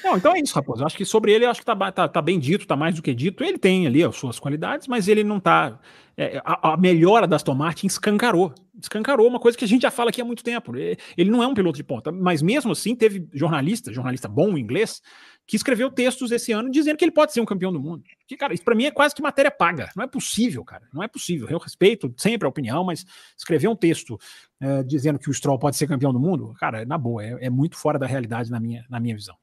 Não, 0.02 0.16
então 0.16 0.34
é 0.34 0.40
isso, 0.40 0.54
Raposo. 0.54 0.82
Eu 0.82 0.86
acho 0.86 0.96
que 0.96 1.04
sobre 1.04 1.32
ele, 1.32 1.44
acho 1.44 1.60
que 1.60 1.66
tá, 1.66 1.92
tá, 1.92 2.08
tá, 2.08 2.22
bem 2.22 2.38
dito, 2.38 2.66
tá 2.66 2.74
mais 2.74 2.94
do 2.94 3.02
que 3.02 3.14
dito. 3.14 3.44
Ele 3.44 3.58
tem 3.58 3.86
ali 3.86 4.02
as 4.02 4.16
suas 4.16 4.38
qualidades, 4.38 4.88
mas 4.88 5.08
ele 5.08 5.22
não 5.22 5.38
tá. 5.38 5.78
É, 6.16 6.40
a, 6.44 6.72
a, 6.72 6.76
melhora 6.76 7.26
da 7.26 7.36
Aston 7.36 7.54
Martin 7.54 7.86
escancarou. 7.86 8.54
Escancarou 8.80 9.26
uma 9.26 9.40
coisa 9.40 9.56
que 9.56 9.64
a 9.64 9.68
gente 9.68 9.82
já 9.82 9.90
fala 9.90 10.10
aqui 10.10 10.20
há 10.20 10.24
muito 10.24 10.42
tempo. 10.42 10.74
Ele 10.76 11.30
não 11.30 11.42
é 11.42 11.46
um 11.46 11.54
piloto 11.54 11.76
de 11.76 11.84
ponta, 11.84 12.10
mas 12.10 12.42
mesmo 12.42 12.72
assim 12.72 12.94
teve 12.94 13.28
jornalista, 13.32 13.92
jornalista 13.92 14.28
bom 14.28 14.56
em 14.56 14.60
inglês, 14.60 15.02
que 15.46 15.56
escreveu 15.56 15.90
textos 15.90 16.30
esse 16.30 16.52
ano 16.52 16.70
dizendo 16.70 16.96
que 16.96 17.04
ele 17.04 17.12
pode 17.12 17.32
ser 17.32 17.40
um 17.40 17.44
campeão 17.44 17.72
do 17.72 17.80
mundo. 17.80 18.04
Que, 18.26 18.36
cara, 18.36 18.54
isso 18.54 18.64
para 18.64 18.74
mim 18.74 18.84
é 18.84 18.90
quase 18.90 19.14
que 19.14 19.22
matéria 19.22 19.50
paga. 19.50 19.90
Não 19.96 20.04
é 20.04 20.06
possível, 20.06 20.64
cara. 20.64 20.84
Não 20.92 21.02
é 21.02 21.08
possível. 21.08 21.48
Eu 21.48 21.58
respeito 21.58 22.12
sempre 22.16 22.46
a 22.46 22.48
opinião, 22.48 22.84
mas 22.84 23.04
escrever 23.36 23.68
um 23.68 23.76
texto 23.76 24.18
é, 24.60 24.82
dizendo 24.82 25.18
que 25.18 25.28
o 25.28 25.34
Stroll 25.34 25.58
pode 25.58 25.76
ser 25.76 25.86
campeão 25.86 26.12
do 26.12 26.20
mundo, 26.20 26.54
cara, 26.58 26.84
na 26.84 26.96
boa, 26.96 27.24
é, 27.24 27.46
é 27.46 27.50
muito 27.50 27.76
fora 27.76 27.98
da 27.98 28.06
realidade 28.06 28.50
na 28.50 28.60
minha, 28.60 28.84
na 28.88 29.00
minha 29.00 29.14
visão. 29.14 29.36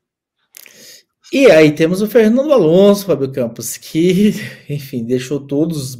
E 1.32 1.52
aí 1.52 1.74
temos 1.74 2.02
o 2.02 2.08
Fernando 2.08 2.54
Alonso, 2.54 3.06
Fábio 3.06 3.30
Campos, 3.32 3.76
que, 3.76 4.34
enfim, 4.70 5.04
deixou 5.04 5.40
todos 5.40 5.98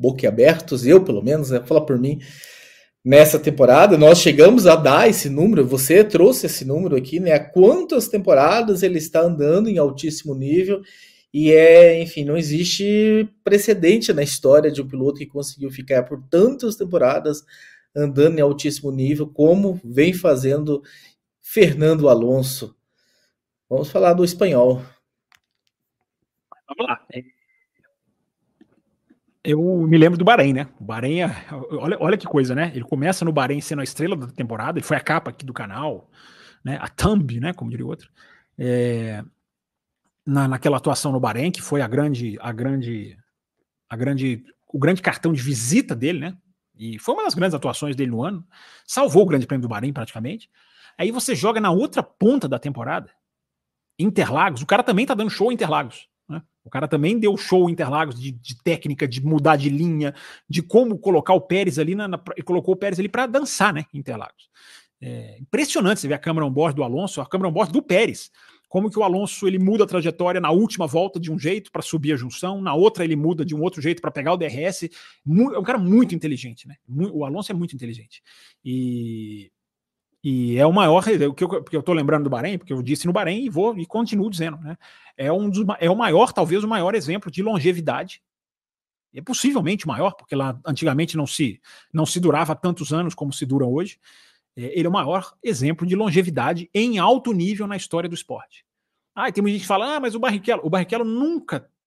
boquiabertos, 0.00 0.86
eu 0.86 1.04
pelo 1.04 1.22
menos, 1.22 1.50
né, 1.50 1.60
fala 1.64 1.84
por 1.84 1.98
mim, 1.98 2.18
nessa 3.04 3.38
temporada. 3.38 3.98
Nós 3.98 4.18
chegamos 4.18 4.66
a 4.66 4.74
dar 4.74 5.08
esse 5.08 5.28
número, 5.28 5.66
você 5.66 6.02
trouxe 6.02 6.46
esse 6.46 6.64
número 6.64 6.96
aqui, 6.96 7.20
né? 7.20 7.38
Quantas 7.38 8.08
temporadas 8.08 8.82
ele 8.82 8.98
está 8.98 9.20
andando 9.20 9.68
em 9.68 9.76
altíssimo 9.76 10.34
nível 10.34 10.80
e 11.32 11.52
é, 11.52 12.02
enfim, 12.02 12.24
não 12.24 12.36
existe 12.36 13.28
precedente 13.44 14.12
na 14.12 14.22
história 14.22 14.70
de 14.70 14.80
um 14.80 14.88
piloto 14.88 15.18
que 15.18 15.26
conseguiu 15.26 15.70
ficar 15.70 16.02
por 16.04 16.22
tantas 16.28 16.76
temporadas 16.76 17.44
andando 17.94 18.38
em 18.38 18.42
altíssimo 18.42 18.90
nível 18.90 19.28
como 19.28 19.80
vem 19.84 20.12
fazendo 20.12 20.82
Fernando 21.40 22.08
Alonso. 22.08 22.74
Vamos 23.68 23.90
falar 23.90 24.14
do 24.14 24.24
espanhol. 24.24 24.82
Vamos 26.68 26.86
lá. 26.86 27.06
Eu 29.42 29.62
me 29.86 29.96
lembro 29.96 30.18
do 30.18 30.24
Bahrein, 30.24 30.52
né? 30.52 30.68
O 30.78 30.84
Bahrein, 30.84 31.22
é, 31.22 31.46
olha, 31.72 31.96
olha 31.98 32.18
que 32.18 32.26
coisa, 32.26 32.54
né? 32.54 32.70
Ele 32.74 32.84
começa 32.84 33.24
no 33.24 33.32
Bahrein 33.32 33.60
sendo 33.60 33.80
a 33.80 33.84
estrela 33.84 34.14
da 34.14 34.26
temporada, 34.26 34.78
ele 34.78 34.86
foi 34.86 34.96
a 34.96 35.00
capa 35.00 35.30
aqui 35.30 35.46
do 35.46 35.52
canal, 35.52 36.10
né? 36.62 36.78
A 36.80 36.88
thumb, 36.88 37.40
né? 37.40 37.54
Como 37.54 37.70
diria 37.70 37.86
outro. 37.86 38.10
É, 38.58 39.24
na, 40.26 40.46
naquela 40.46 40.76
atuação 40.76 41.10
no 41.10 41.20
Bahrein, 41.20 41.50
que 41.50 41.62
foi 41.62 41.80
a 41.80 41.88
grande, 41.88 42.36
a 42.40 42.52
grande, 42.52 43.16
a 43.88 43.96
grande, 43.96 44.44
o 44.68 44.78
grande 44.78 45.00
cartão 45.00 45.32
de 45.32 45.40
visita 45.40 45.96
dele, 45.96 46.20
né? 46.20 46.36
E 46.76 46.98
foi 46.98 47.14
uma 47.14 47.24
das 47.24 47.34
grandes 47.34 47.54
atuações 47.54 47.96
dele 47.96 48.10
no 48.10 48.22
ano. 48.22 48.46
Salvou 48.86 49.22
o 49.22 49.26
Grande 49.26 49.46
Prêmio 49.46 49.62
do 49.62 49.68
Bahrein 49.68 49.92
praticamente. 49.92 50.50
Aí 50.98 51.10
você 51.10 51.34
joga 51.34 51.60
na 51.60 51.70
outra 51.70 52.02
ponta 52.02 52.46
da 52.46 52.58
temporada, 52.58 53.10
Interlagos, 53.98 54.62
o 54.62 54.66
cara 54.66 54.82
também 54.82 55.04
tá 55.04 55.14
dando 55.14 55.30
show 55.30 55.50
em 55.50 55.54
Interlagos. 55.54 56.08
O 56.64 56.70
cara 56.70 56.86
também 56.86 57.18
deu 57.18 57.36
show 57.36 57.68
em 57.68 57.72
Interlagos 57.72 58.20
de, 58.20 58.32
de, 58.32 58.62
técnica, 58.62 59.08
de 59.08 59.24
mudar 59.24 59.56
de 59.56 59.70
linha, 59.70 60.14
de 60.48 60.62
como 60.62 60.98
colocar 60.98 61.32
o 61.32 61.40
Pérez 61.40 61.78
ali 61.78 61.94
na, 61.94 62.06
na 62.06 62.22
e 62.36 62.42
colocou 62.42 62.74
o 62.74 62.76
Pérez 62.76 62.98
ali 62.98 63.08
para 63.08 63.26
dançar, 63.26 63.72
né? 63.72 63.86
Interlagos. 63.94 64.48
É 65.00 65.38
impressionante 65.38 66.00
você 66.00 66.08
ver 66.08 66.14
a 66.14 66.18
câmera 66.18 66.44
on 66.44 66.50
board 66.50 66.76
do 66.76 66.84
Alonso, 66.84 67.20
a 67.20 67.26
câmera 67.26 67.48
on 67.48 67.52
board 67.52 67.72
do 67.72 67.82
Pérez. 67.82 68.30
como 68.68 68.90
que 68.90 68.98
o 68.98 69.02
Alonso 69.02 69.48
ele 69.48 69.58
muda 69.58 69.84
a 69.84 69.86
trajetória 69.86 70.40
na 70.40 70.50
última 70.50 70.86
volta 70.86 71.18
de 71.18 71.32
um 71.32 71.38
jeito 71.38 71.72
para 71.72 71.80
subir 71.80 72.12
a 72.12 72.16
junção, 72.16 72.60
na 72.60 72.74
outra 72.74 73.02
ele 73.02 73.16
muda 73.16 73.44
de 73.44 73.54
um 73.54 73.62
outro 73.62 73.80
jeito 73.80 74.02
para 74.02 74.10
pegar 74.10 74.34
o 74.34 74.36
DRS. 74.36 74.84
É 74.84 75.58
um 75.58 75.62
cara 75.62 75.78
muito 75.78 76.14
inteligente, 76.14 76.68
né? 76.68 76.76
O 77.12 77.24
Alonso 77.24 77.50
é 77.50 77.54
muito 77.54 77.74
inteligente. 77.74 78.22
E, 78.62 79.50
e 80.22 80.58
é 80.58 80.66
o 80.66 80.72
maior, 80.72 81.02
o 81.28 81.34
que 81.34 81.44
eu, 81.44 81.48
porque 81.48 81.76
eu 81.76 81.82
tô 81.82 81.92
lembrando 81.92 82.24
do 82.24 82.30
Bahrein, 82.30 82.58
porque 82.58 82.72
eu 82.72 82.82
disse 82.82 83.06
no 83.06 83.12
Bahrein 83.12 83.44
e 83.44 83.48
vou 83.48 83.76
e 83.78 83.86
continuo 83.86 84.30
dizendo, 84.30 84.58
né? 84.58 84.76
É 85.16 85.32
um 85.32 85.48
dos, 85.48 85.64
é 85.78 85.90
o 85.90 85.96
maior, 85.96 86.32
talvez 86.32 86.62
o 86.62 86.68
maior 86.68 86.94
exemplo 86.94 87.30
de 87.30 87.42
longevidade 87.42 88.22
é 89.14 89.20
possivelmente 89.20 89.86
maior, 89.86 90.12
porque 90.12 90.36
lá 90.36 90.58
antigamente 90.64 91.16
não 91.16 91.26
se, 91.26 91.60
não 91.92 92.06
se 92.06 92.20
durava 92.20 92.54
tantos 92.54 92.92
anos 92.92 93.14
como 93.14 93.32
se 93.32 93.44
dura 93.44 93.66
hoje. 93.66 93.98
É, 94.56 94.78
ele 94.78 94.86
é 94.86 94.88
o 94.88 94.92
maior 94.92 95.34
exemplo 95.42 95.86
de 95.86 95.96
longevidade 95.96 96.70
em 96.72 96.98
alto 96.98 97.32
nível 97.32 97.66
na 97.66 97.76
história 97.76 98.08
do 98.08 98.14
esporte. 98.14 98.64
Ah, 99.14 99.28
e 99.28 99.32
tem 99.32 99.42
muita 99.42 99.54
gente 99.54 99.62
que 99.62 99.68
fala, 99.68 99.96
ah, 99.96 100.00
mas 100.00 100.14
o 100.14 100.20
Barrichello, 100.20 100.62
o 100.64 100.70
Barrichello 100.70 101.04
nunca 101.04 101.56
é, 101.56 101.64
é, 101.64 101.79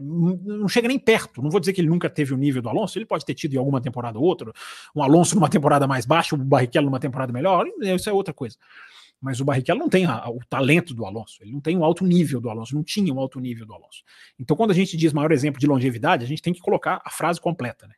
não 0.00 0.68
chega 0.68 0.88
nem 0.88 0.98
perto. 0.98 1.42
Não 1.42 1.50
vou 1.50 1.60
dizer 1.60 1.72
que 1.72 1.80
ele 1.80 1.88
nunca 1.88 2.08
teve 2.08 2.32
o 2.32 2.36
nível 2.36 2.62
do 2.62 2.68
Alonso, 2.68 2.98
ele 2.98 3.06
pode 3.06 3.24
ter 3.24 3.34
tido 3.34 3.54
em 3.54 3.58
alguma 3.58 3.80
temporada 3.80 4.18
ou 4.18 4.24
outra, 4.24 4.52
um 4.94 5.02
Alonso 5.02 5.34
numa 5.34 5.48
temporada 5.48 5.86
mais 5.86 6.06
baixa, 6.06 6.34
o 6.34 6.38
Barrichello 6.38 6.86
numa 6.86 7.00
temporada 7.00 7.32
melhor, 7.32 7.66
isso 7.80 8.08
é 8.08 8.12
outra 8.12 8.32
coisa. 8.32 8.56
Mas 9.20 9.40
o 9.40 9.44
Barrichello 9.44 9.80
não 9.80 9.88
tem 9.88 10.06
a, 10.06 10.28
o 10.30 10.38
talento 10.48 10.94
do 10.94 11.04
Alonso, 11.04 11.42
ele 11.42 11.52
não 11.52 11.60
tem 11.60 11.76
o 11.76 11.84
alto 11.84 12.04
nível 12.04 12.40
do 12.40 12.48
Alonso, 12.48 12.74
não 12.74 12.84
tinha 12.84 13.12
o 13.12 13.18
alto 13.18 13.40
nível 13.40 13.66
do 13.66 13.74
Alonso. 13.74 14.02
Então, 14.38 14.56
quando 14.56 14.70
a 14.70 14.74
gente 14.74 14.96
diz 14.96 15.12
maior 15.12 15.32
exemplo 15.32 15.60
de 15.60 15.66
longevidade, 15.66 16.24
a 16.24 16.28
gente 16.28 16.40
tem 16.40 16.52
que 16.52 16.60
colocar 16.60 17.02
a 17.04 17.10
frase 17.10 17.40
completa, 17.40 17.86
né? 17.86 17.94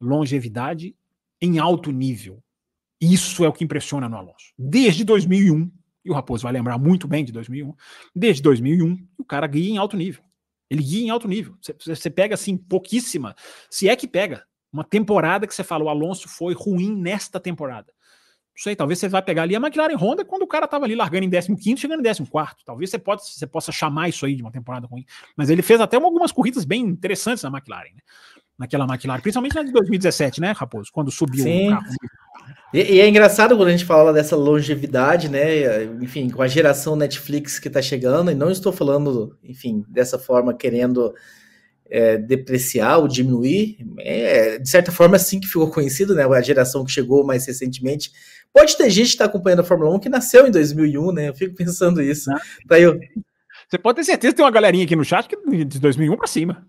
Longevidade 0.00 0.94
em 1.40 1.58
alto 1.58 1.90
nível. 1.90 2.42
Isso 3.00 3.44
é 3.44 3.48
o 3.48 3.52
que 3.52 3.64
impressiona 3.64 4.08
no 4.08 4.16
Alonso. 4.16 4.52
Desde 4.56 5.04
2001, 5.04 5.70
e 6.04 6.10
o 6.10 6.14
Raposo 6.14 6.44
vai 6.44 6.52
lembrar 6.52 6.78
muito 6.78 7.08
bem 7.08 7.24
de 7.24 7.32
2001, 7.32 7.74
desde 8.14 8.40
2001, 8.42 9.04
o 9.18 9.24
cara 9.24 9.46
guia 9.48 9.68
em 9.68 9.76
alto 9.76 9.96
nível. 9.96 10.22
Ele 10.70 10.82
guia 10.82 11.06
em 11.06 11.10
alto 11.10 11.28
nível. 11.28 11.56
Você 11.78 12.10
pega 12.10 12.34
assim, 12.34 12.56
pouquíssima, 12.56 13.34
se 13.70 13.88
é 13.88 13.96
que 13.96 14.08
pega, 14.08 14.44
uma 14.72 14.84
temporada 14.84 15.46
que 15.46 15.54
você 15.54 15.64
fala, 15.64 15.84
o 15.84 15.88
Alonso 15.88 16.28
foi 16.28 16.54
ruim 16.54 16.94
nesta 16.94 17.40
temporada. 17.40 17.92
Não 18.56 18.62
sei, 18.62 18.74
talvez 18.74 18.98
você 18.98 19.06
vai 19.06 19.20
pegar 19.20 19.42
ali 19.42 19.54
a 19.54 19.58
McLaren 19.58 19.96
Honda 19.96 20.24
quando 20.24 20.42
o 20.42 20.46
cara 20.46 20.64
estava 20.64 20.86
ali 20.86 20.94
largando 20.94 21.24
em 21.24 21.30
15 21.30 21.76
chegando 21.76 22.00
em 22.00 22.02
14 22.02 22.64
Talvez 22.64 22.88
você, 22.88 22.98
pode, 22.98 23.22
você 23.26 23.46
possa 23.46 23.70
chamar 23.70 24.08
isso 24.08 24.24
aí 24.24 24.34
de 24.34 24.42
uma 24.42 24.50
temporada 24.50 24.86
ruim. 24.86 25.04
Mas 25.36 25.50
ele 25.50 25.60
fez 25.60 25.78
até 25.78 25.96
algumas 25.96 26.32
corridas 26.32 26.64
bem 26.64 26.82
interessantes 26.82 27.44
na 27.44 27.50
McLaren, 27.50 27.94
né? 27.94 28.00
Naquela 28.58 28.86
McLaren, 28.86 29.20
principalmente 29.20 29.54
na 29.54 29.62
de 29.62 29.72
2017, 29.72 30.40
né, 30.40 30.52
Raposo? 30.52 30.90
Quando 30.90 31.10
subiu 31.10 31.44
Sim. 31.44 31.68
o 31.68 31.70
carro. 31.70 31.86
E, 32.72 32.96
e, 32.96 33.00
é 33.00 33.08
engraçado 33.08 33.56
quando 33.56 33.68
a 33.68 33.72
gente 33.72 33.84
fala 33.84 34.12
dessa 34.12 34.36
longevidade, 34.36 35.28
né? 35.28 35.84
Enfim, 36.00 36.28
com 36.30 36.42
a 36.42 36.48
geração 36.48 36.96
Netflix 36.96 37.58
que 37.58 37.68
está 37.68 37.80
chegando, 37.80 38.30
e 38.30 38.34
não 38.34 38.50
estou 38.50 38.72
falando, 38.72 39.36
enfim, 39.42 39.84
dessa 39.88 40.18
forma, 40.18 40.52
querendo 40.52 41.14
é, 41.88 42.16
depreciar 42.18 42.98
ou 42.98 43.08
diminuir. 43.08 43.78
É, 44.00 44.58
de 44.58 44.68
certa 44.68 44.90
forma, 44.90 45.16
assim 45.16 45.40
que 45.40 45.46
ficou 45.46 45.70
conhecido, 45.70 46.14
né? 46.14 46.24
A 46.24 46.42
geração 46.42 46.84
que 46.84 46.90
chegou 46.90 47.24
mais 47.24 47.46
recentemente 47.46 48.10
Pode 48.56 48.74
ter 48.74 48.88
gente 48.88 49.08
que 49.08 49.12
está 49.12 49.26
acompanhando 49.26 49.60
a 49.60 49.64
Fórmula 49.64 49.94
1 49.96 49.98
que 49.98 50.08
nasceu 50.08 50.46
em 50.46 50.50
2001, 50.50 51.12
né? 51.12 51.28
Eu 51.28 51.34
fico 51.34 51.54
pensando 51.54 52.00
isso. 52.00 52.30
Daí 52.64 52.84
eu... 52.84 52.98
Você 53.68 53.76
pode 53.76 53.96
ter 53.96 54.04
certeza 54.04 54.32
que 54.32 54.36
tem 54.38 54.44
uma 54.46 54.50
galerinha 54.50 54.86
aqui 54.86 54.96
no 54.96 55.04
chat 55.04 55.28
que 55.28 55.36
de 55.62 55.78
2001 55.78 56.16
para 56.16 56.26
cima. 56.26 56.66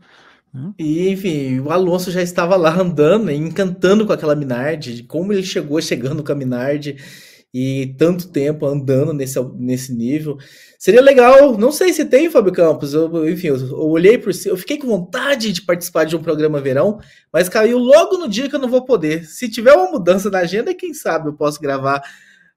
Hum. 0.53 0.73
E, 0.77 1.09
enfim, 1.09 1.59
o 1.59 1.71
Alonso 1.71 2.11
já 2.11 2.21
estava 2.21 2.55
lá 2.55 2.75
andando, 2.79 3.31
encantando 3.31 4.05
com 4.05 4.13
aquela 4.13 4.35
Minardi, 4.35 5.03
como 5.03 5.33
ele 5.33 5.43
chegou 5.43 5.81
chegando 5.81 6.23
com 6.23 6.31
a 6.31 6.35
Minardi 6.35 6.97
e 7.53 7.95
tanto 7.97 8.29
tempo 8.29 8.65
andando 8.65 9.13
nesse, 9.13 9.39
nesse 9.55 9.93
nível. 9.93 10.37
Seria 10.77 11.01
legal, 11.01 11.57
não 11.57 11.71
sei 11.71 11.91
se 11.91 12.05
tem, 12.05 12.29
Fábio 12.29 12.53
Campos. 12.53 12.93
Eu, 12.93 13.29
enfim, 13.29 13.47
eu, 13.47 13.57
eu 13.57 13.87
olhei 13.89 14.17
por 14.17 14.33
si, 14.33 14.47
eu 14.47 14.57
fiquei 14.57 14.77
com 14.77 14.87
vontade 14.87 15.51
de 15.51 15.61
participar 15.61 16.03
de 16.03 16.15
um 16.15 16.21
programa 16.21 16.61
verão, 16.61 16.99
mas 17.31 17.49
caiu 17.49 17.77
logo 17.77 18.17
no 18.17 18.27
dia 18.27 18.49
que 18.49 18.55
eu 18.55 18.59
não 18.59 18.69
vou 18.69 18.85
poder. 18.85 19.25
Se 19.25 19.49
tiver 19.49 19.73
uma 19.73 19.91
mudança 19.91 20.29
na 20.29 20.39
agenda, 20.39 20.73
quem 20.73 20.93
sabe 20.93 21.29
eu 21.29 21.33
posso 21.33 21.59
gravar. 21.59 22.01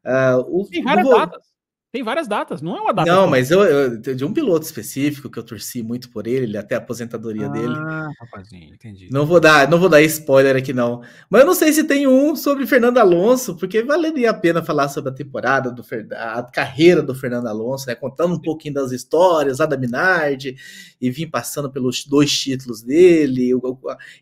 Uh, 0.05 0.61
o, 0.61 0.66
tem 0.66 0.82
várias 0.82 1.07
vou... 1.07 1.18
datas. 1.18 1.50
Tem 1.93 2.05
várias 2.05 2.28
datas, 2.28 2.62
não 2.62 2.76
é 2.76 2.80
uma 2.80 2.95
data. 2.95 3.11
Não, 3.11 3.26
mas 3.26 3.51
eu, 3.51 3.64
eu, 3.64 3.97
de 3.99 4.24
um 4.24 4.32
piloto 4.32 4.64
específico 4.64 5.28
que 5.28 5.36
eu 5.36 5.43
torci 5.43 5.82
muito 5.82 6.09
por 6.09 6.28
ele, 6.28 6.57
até 6.57 6.76
a 6.76 6.78
aposentadoria 6.78 7.47
ah, 7.47 7.49
dele. 7.49 7.74
Ah, 7.76 8.09
rapazinho, 8.20 8.72
entendi. 8.72 9.09
Não 9.11 9.26
vou 9.26 9.41
dar, 9.41 9.68
não 9.68 9.76
vou 9.76 9.88
dar 9.88 10.01
spoiler 10.03 10.55
aqui 10.55 10.72
não. 10.72 11.03
Mas 11.28 11.41
eu 11.41 11.47
não 11.49 11.55
sei 11.55 11.72
se 11.72 11.82
tem 11.82 12.07
um 12.07 12.36
sobre 12.36 12.64
Fernando 12.64 12.99
Alonso, 12.99 13.57
porque 13.57 13.82
valeria 13.82 14.30
a 14.30 14.34
pena 14.34 14.62
falar 14.62 14.88
sobre 14.88 15.11
a 15.11 15.14
temporada 15.14 15.72
do 15.72 15.84
a 16.14 16.45
carreira 16.45 17.03
do 17.03 17.12
Fernando 17.12 17.49
Alonso, 17.49 17.88
né, 17.88 17.97
contando 17.97 18.36
um 18.36 18.41
pouquinho 18.41 18.74
das 18.74 18.93
histórias 18.93 19.59
lá 19.59 19.66
da 19.66 19.76
Minardi 19.76 20.55
e 21.01 21.11
vim 21.11 21.28
passando 21.28 21.72
pelos 21.72 22.05
dois 22.05 22.30
títulos 22.30 22.82
dele, 22.82 23.51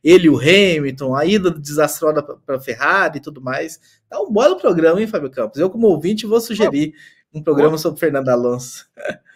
ele 0.03 0.27
e 0.27 0.31
o 0.31 0.39
Hamilton, 0.39 1.15
a 1.15 1.27
ida 1.27 1.51
desastrosa 1.51 2.23
para 2.23 2.59
Ferrari 2.59 3.19
e 3.19 3.21
tudo 3.21 3.43
mais. 3.43 3.79
Tá 4.09 4.19
um 4.23 4.33
bom 4.33 4.57
programa, 4.57 4.99
hein, 4.99 5.07
Fábio 5.07 5.29
Campos? 5.29 5.61
Eu 5.61 5.69
como 5.69 5.87
ouvinte 5.87 6.25
vou 6.25 6.41
sugerir. 6.41 6.95
Um 7.33 7.43
programa 7.43 7.73
Pô. 7.73 7.79
sobre 7.79 8.01
Fernando 8.01 8.29
Alonso. 8.29 8.87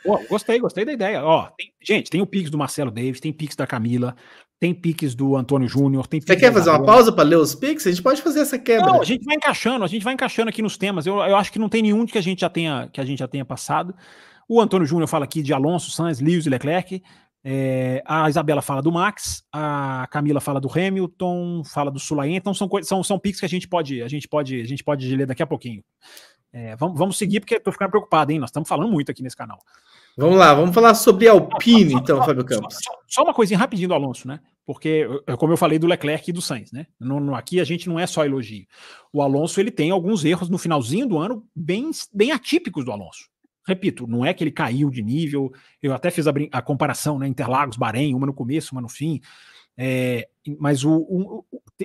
Pô, 0.04 0.18
gostei, 0.28 0.58
gostei 0.58 0.84
da 0.84 0.92
ideia. 0.92 1.22
Ó, 1.24 1.48
tem, 1.56 1.72
gente, 1.80 2.10
tem 2.10 2.20
o 2.20 2.26
Pix 2.26 2.50
do 2.50 2.58
Marcelo 2.58 2.90
Davis, 2.90 3.20
tem 3.20 3.32
Pix 3.32 3.54
da 3.54 3.66
Camila, 3.66 4.16
tem 4.58 4.74
Pix 4.74 5.14
do 5.14 5.36
Antônio 5.36 5.68
Júnior, 5.68 6.06
tem 6.06 6.20
Você 6.20 6.36
quer 6.36 6.52
fazer 6.52 6.70
uma 6.70 6.84
pausa 6.84 7.12
para 7.12 7.24
ler 7.24 7.36
os 7.36 7.54
Pix? 7.54 7.86
A 7.86 7.90
gente 7.90 8.02
pode 8.02 8.22
fazer 8.22 8.40
essa 8.40 8.58
quebra. 8.58 8.86
Não, 8.86 9.00
a 9.00 9.04
gente 9.04 9.24
vai 9.24 9.36
encaixando, 9.36 9.84
a 9.84 9.88
gente 9.88 10.02
vai 10.02 10.14
encaixando 10.14 10.48
aqui 10.48 10.62
nos 10.62 10.76
temas. 10.76 11.06
Eu, 11.06 11.16
eu 11.16 11.36
acho 11.36 11.52
que 11.52 11.58
não 11.58 11.68
tem 11.68 11.82
nenhum 11.82 12.06
que 12.06 12.18
a 12.18 12.22
gente 12.22 12.40
já 12.40 12.48
tenha 12.48 12.88
que 12.92 13.00
a 13.00 13.04
gente 13.04 13.18
já 13.18 13.28
tenha 13.28 13.44
passado. 13.44 13.94
O 14.48 14.60
Antônio 14.60 14.86
Júnior 14.86 15.08
fala 15.08 15.24
aqui 15.24 15.42
de 15.42 15.52
Alonso, 15.52 15.90
Sainz, 15.90 16.20
Lewis 16.20 16.46
e 16.46 16.50
Leclerc. 16.50 17.02
É, 17.44 18.02
a 18.06 18.28
Isabela 18.28 18.62
fala 18.62 18.80
do 18.80 18.92
Max, 18.92 19.42
a 19.52 20.06
Camila 20.12 20.40
fala 20.40 20.60
do 20.60 20.70
Hamilton, 20.70 21.64
fala 21.64 21.90
do 21.90 21.98
Sulayen, 21.98 22.36
então 22.36 22.54
são, 22.54 22.70
são, 22.84 23.02
são 23.02 23.18
pics 23.18 23.40
que 23.40 23.46
a 23.46 23.48
gente 23.48 23.66
pode 23.66 24.00
a 24.00 24.06
gente 24.06 24.28
pode 24.28 24.60
a 24.60 24.64
gente 24.64 24.84
pode 24.84 25.16
ler 25.16 25.26
daqui 25.26 25.42
a 25.42 25.46
pouquinho. 25.46 25.82
É, 26.52 26.76
vamos, 26.76 26.98
vamos 26.98 27.18
seguir, 27.18 27.40
porque 27.40 27.54
estou 27.54 27.72
ficando 27.72 27.90
preocupado, 27.90 28.30
hein? 28.30 28.38
Nós 28.38 28.50
estamos 28.50 28.68
falando 28.68 28.90
muito 28.90 29.10
aqui 29.10 29.22
nesse 29.22 29.36
canal. 29.36 29.58
Vamos 30.16 30.36
lá, 30.36 30.52
vamos 30.52 30.74
falar 30.74 30.94
sobre 30.94 31.26
Alpine, 31.26 31.94
então, 31.94 32.22
Fábio 32.22 32.44
Campos. 32.44 32.74
Só, 32.74 32.92
só, 33.08 33.22
uma 33.22 33.32
coisinha 33.32 33.58
rapidinho 33.58 33.88
do 33.88 33.94
Alonso, 33.94 34.28
né? 34.28 34.40
Porque, 34.66 35.06
como 35.38 35.54
eu 35.54 35.56
falei 35.56 35.78
do 35.78 35.86
Leclerc 35.86 36.28
e 36.28 36.32
do 36.32 36.42
Sainz, 36.42 36.70
né? 36.70 36.86
No, 37.00 37.18
no, 37.18 37.34
aqui 37.34 37.58
a 37.58 37.64
gente 37.64 37.88
não 37.88 37.98
é 37.98 38.06
só 38.06 38.24
elogio. 38.24 38.66
O 39.10 39.22
Alonso 39.22 39.58
ele 39.58 39.70
tem 39.70 39.90
alguns 39.90 40.24
erros 40.24 40.50
no 40.50 40.58
finalzinho 40.58 41.06
do 41.06 41.18
ano 41.18 41.46
bem, 41.56 41.90
bem 42.12 42.30
atípicos 42.30 42.84
do 42.84 42.92
Alonso. 42.92 43.30
Repito, 43.66 44.06
não 44.06 44.24
é 44.24 44.34
que 44.34 44.44
ele 44.44 44.50
caiu 44.50 44.90
de 44.90 45.02
nível. 45.02 45.50
Eu 45.82 45.94
até 45.94 46.10
fiz 46.10 46.26
a, 46.26 46.32
a 46.52 46.60
comparação, 46.60 47.18
né? 47.18 47.26
Interlagos, 47.26 47.78
Bahrein, 47.78 48.14
uma 48.14 48.26
no 48.26 48.34
começo, 48.34 48.74
uma 48.74 48.82
no 48.82 48.88
fim. 48.88 49.20
É, 49.76 50.28
mas 50.58 50.84
o, 50.84 50.92
o, 50.92 51.44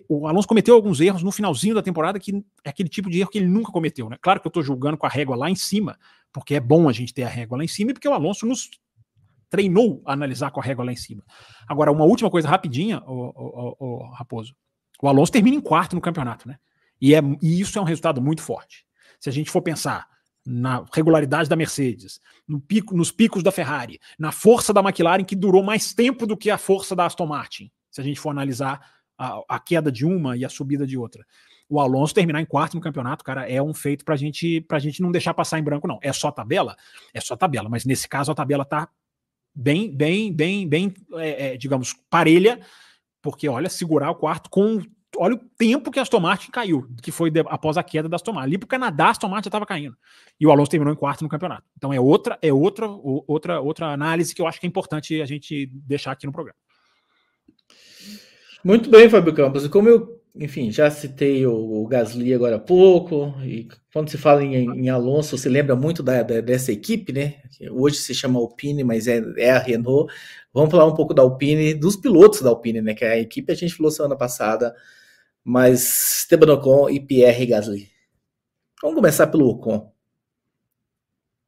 o, 0.10 0.28
Alonso 0.28 0.48
cometeu 0.48 0.76
alguns 0.76 1.00
erros 1.00 1.24
no 1.24 1.32
finalzinho 1.32 1.76
da 1.76 1.82
temporada 1.82 2.20
que 2.20 2.44
é 2.64 2.70
aquele 2.70 2.90
tipo 2.90 3.10
de 3.10 3.20
erro 3.20 3.30
que 3.30 3.38
ele 3.38 3.48
nunca 3.48 3.72
cometeu. 3.72 4.10
Né? 4.10 4.18
Claro 4.22 4.40
que 4.40 4.48
eu 4.48 4.50
estou 4.50 4.64
julgando 4.64 4.98
com 4.98 5.06
a 5.06 5.10
régua 5.10 5.36
lá 5.36 5.50
em 5.50 5.56
cima, 5.56 5.98
porque 6.32 6.56
é 6.56 6.60
bom 6.60 6.90
a 6.90 6.94
gente 6.94 7.14
ter 7.14 7.24
a 7.24 7.30
régua 7.30 7.58
lá 7.58 7.64
em 7.64 7.68
cima 7.68 7.92
e 7.92 7.94
porque 7.94 8.08
o 8.08 8.14
Alonso 8.14 8.46
nos 8.46 8.70
treinou 9.50 10.02
a 10.06 10.14
analisar 10.14 10.52
com 10.52 10.60
a 10.60 10.64
régua 10.64 10.84
lá 10.84 10.92
em 10.92 10.98
cima. 10.98 11.24
Agora, 11.68 11.92
uma 11.92 12.04
última 12.04 12.30
coisa 12.30 12.50
rapidinha, 12.50 13.02
o, 13.06 14.10
Raposo. 14.14 14.54
O 15.02 15.08
Alonso 15.08 15.32
termina 15.32 15.56
em 15.56 15.62
quarto 15.62 15.96
no 15.96 16.02
campeonato, 16.02 16.48
né? 16.48 16.58
E, 17.00 17.14
é, 17.16 17.22
e 17.42 17.62
isso 17.62 17.78
é 17.78 17.82
um 17.82 17.86
resultado 17.86 18.22
muito 18.22 18.42
forte. 18.42 18.86
Se 19.20 19.30
a 19.30 19.32
gente 19.32 19.50
for 19.50 19.62
pensar 19.62 20.08
na 20.46 20.84
regularidade 20.94 21.48
da 21.48 21.56
Mercedes, 21.56 22.20
no 22.48 22.60
pico, 22.60 22.98
nos 22.98 23.12
picos 23.12 23.44
da 23.44 23.52
Ferrari, 23.52 24.00
na 24.18 24.32
força 24.32 24.74
da 24.74 24.82
McLaren, 24.82 25.24
que 25.24 25.36
durou 25.36 25.62
mais 25.62 25.94
tempo 25.94 26.26
do 26.26 26.36
que 26.36 26.50
a 26.50 26.58
força 26.58 26.96
da 26.96 27.06
Aston 27.06 27.28
Martin 27.28 27.72
se 27.98 28.02
a 28.02 28.04
gente 28.04 28.20
for 28.20 28.30
analisar 28.30 28.80
a, 29.18 29.42
a, 29.50 29.60
queda 29.60 29.92
de 29.92 30.06
uma 30.06 30.38
e 30.38 30.46
a 30.46 30.50
subida 30.50 30.86
de 30.86 30.98
outra. 30.98 31.26
O 31.68 31.80
Alonso 31.80 32.14
terminar 32.14 32.40
em 32.40 32.46
quarto 32.46 32.76
no 32.76 32.82
campeonato, 32.82 33.24
cara, 33.24 33.50
é 33.50 33.62
um 33.62 33.74
feito 33.74 34.06
pra 34.06 34.16
gente, 34.16 34.62
pra 34.62 34.78
gente 34.78 35.02
não 35.02 35.12
deixar 35.12 35.34
passar 35.34 35.58
em 35.58 35.64
branco, 35.64 35.88
não. 35.88 35.98
É 36.02 36.14
só 36.14 36.32
tabela? 36.32 36.78
É 37.12 37.20
só 37.20 37.36
tabela, 37.36 37.68
mas 37.68 37.86
nesse 37.86 38.08
caso 38.08 38.32
a 38.32 38.36
tabela 38.36 38.64
tá 38.64 38.88
bem, 39.54 39.92
bem, 39.92 40.32
bem, 40.32 40.70
bem, 40.70 40.94
é, 41.16 41.54
é, 41.54 41.58
digamos, 41.58 41.94
parelha, 42.08 42.62
porque 43.20 43.50
olha, 43.50 43.68
segurar 43.68 44.12
o 44.12 44.16
quarto 44.16 44.50
com. 44.50 44.80
Olha 45.16 45.34
o 45.34 45.40
tempo 45.58 45.90
que 45.90 45.98
a 45.98 46.04
Aston 46.04 46.20
Martin 46.20 46.52
caiu, 46.52 46.88
que 47.02 47.12
foi 47.12 47.32
de, 47.32 47.40
após 47.48 47.78
a 47.78 47.82
queda 47.82 48.08
da 48.08 48.18
Aston 48.18 48.34
Martin. 48.34 48.50
Ali 48.50 48.58
pro 48.60 48.68
Canadá, 48.68 49.08
a 49.08 49.10
Aston 49.10 49.28
Martin 49.28 49.46
já 49.46 49.50
estava 49.50 49.66
caindo. 49.66 49.98
E 50.40 50.46
o 50.46 50.52
Alonso 50.52 50.70
terminou 50.70 50.94
em 50.94 50.98
quarto 50.98 51.24
no 51.24 51.30
campeonato. 51.30 51.64
Então 51.76 51.92
é 51.92 52.00
outra, 52.00 52.38
é 52.40 52.54
outra, 52.54 52.88
outra, 52.88 53.60
outra 53.60 53.88
análise 53.88 54.36
que 54.36 54.42
eu 54.42 54.46
acho 54.46 54.60
que 54.60 54.68
é 54.68 54.70
importante 54.70 55.20
a 55.20 55.26
gente 55.26 55.66
deixar 55.74 56.12
aqui 56.12 56.28
no 56.28 56.32
programa. 56.32 56.60
Muito 58.64 58.90
bem, 58.90 59.10
Fábio 59.10 59.34
Campos. 59.34 59.66
E 59.66 59.70
como 59.70 59.88
eu, 59.88 60.22
enfim, 60.36 60.72
já 60.72 60.90
citei 60.90 61.46
o, 61.46 61.54
o, 61.54 61.88
Gasly 61.88 62.34
agora 62.34 62.58
há 62.58 62.60
pouco, 62.60 63.34
e 63.44 63.68
quando 63.94 64.10
se 64.10 64.18
fala 64.18 64.44
em, 64.44 64.56
em 64.56 64.90
Alonso, 64.90 65.38
se 65.38 65.50
lembra 65.50 65.76
muito 65.76 66.04
da, 66.04 66.22
da, 66.22 66.42
dessa 66.42 66.72
equipe, 66.72 67.12
né? 67.12 67.36
Hoje 67.72 67.98
se 67.98 68.14
chama 68.14 68.40
Alpine, 68.40 68.84
mas 68.84 69.08
é, 69.08 69.22
é 69.38 69.52
a 69.52 69.60
Renault. 69.60 70.14
Vamos 70.54 70.72
falar 70.72 70.86
um 70.86 70.96
pouco 70.96 71.14
da 71.14 71.22
Alpine, 71.22 71.74
dos 71.74 71.96
pilotos 71.96 72.42
da 72.42 72.50
Alpine, 72.50 72.82
né? 72.82 72.94
Que 72.94 73.06
é 73.06 73.12
a 73.14 73.20
equipe 73.20 73.52
a 73.52 73.56
gente 73.56 73.74
falou 73.74 73.92
semana 73.92 74.16
passada, 74.16 74.76
mas 75.44 76.20
Esteban 76.20 76.54
Ocon 76.54 76.90
e 76.90 77.00
Pierre 77.00 77.46
Gasly. 77.46 77.90
Vamos 78.82 78.96
começar 78.96 79.28
pelo 79.28 79.48
Ocon. 79.48 79.92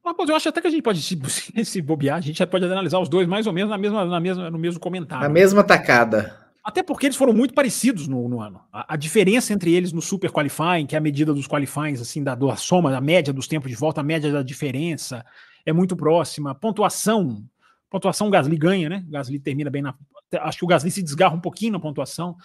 eu 0.04 0.34
acho 0.34 0.48
até 0.48 0.60
que 0.60 0.66
a 0.66 0.70
gente 0.70 0.82
pode 0.82 1.00
se, 1.00 1.18
se 1.64 1.82
bobear, 1.82 2.16
a 2.16 2.20
gente 2.20 2.38
já 2.38 2.46
pode 2.46 2.64
analisar 2.64 2.98
os 2.98 3.08
dois 3.08 3.28
mais 3.28 3.46
ou 3.46 3.52
menos 3.52 3.70
na 3.70 3.78
mesma, 3.78 4.04
na 4.04 4.20
mesma, 4.20 4.50
no 4.50 4.58
mesmo 4.58 4.80
comentário. 4.80 5.22
Na 5.22 5.28
mesma 5.28 5.62
tacada. 5.62 6.49
Até 6.62 6.82
porque 6.82 7.06
eles 7.06 7.16
foram 7.16 7.32
muito 7.32 7.54
parecidos 7.54 8.06
no, 8.06 8.28
no 8.28 8.40
ano. 8.40 8.60
A, 8.72 8.94
a, 8.94 8.96
diferença 8.96 9.52
entre 9.52 9.74
eles 9.74 9.92
no 9.92 10.02
Super 10.02 10.30
Qualifying, 10.30 10.86
que 10.86 10.94
é 10.94 10.98
a 10.98 11.00
medida 11.00 11.32
dos 11.32 11.46
qualifyings, 11.46 12.00
assim, 12.00 12.22
da, 12.22 12.34
da 12.34 12.56
soma, 12.56 12.90
da 12.90 13.00
média 13.00 13.32
dos 13.32 13.48
tempos 13.48 13.70
de 13.70 13.76
volta, 13.76 14.00
a 14.00 14.04
média 14.04 14.30
da 14.30 14.42
diferença, 14.42 15.24
é 15.64 15.72
muito 15.72 15.96
próxima. 15.96 16.54
Pontuação, 16.54 17.42
pontuação 17.88 18.28
o 18.28 18.30
Gasly 18.30 18.56
ganha, 18.56 18.88
né? 18.88 19.04
O 19.08 19.10
Gasly 19.10 19.38
termina 19.38 19.70
bem 19.70 19.82
na. 19.82 19.94
Acho 20.42 20.58
que 20.58 20.64
o 20.64 20.68
Gasly 20.68 20.90
se 20.90 21.02
desgarra 21.02 21.34
um 21.34 21.40
pouquinho 21.40 21.72
na 21.72 21.80
pontuação, 21.80 22.36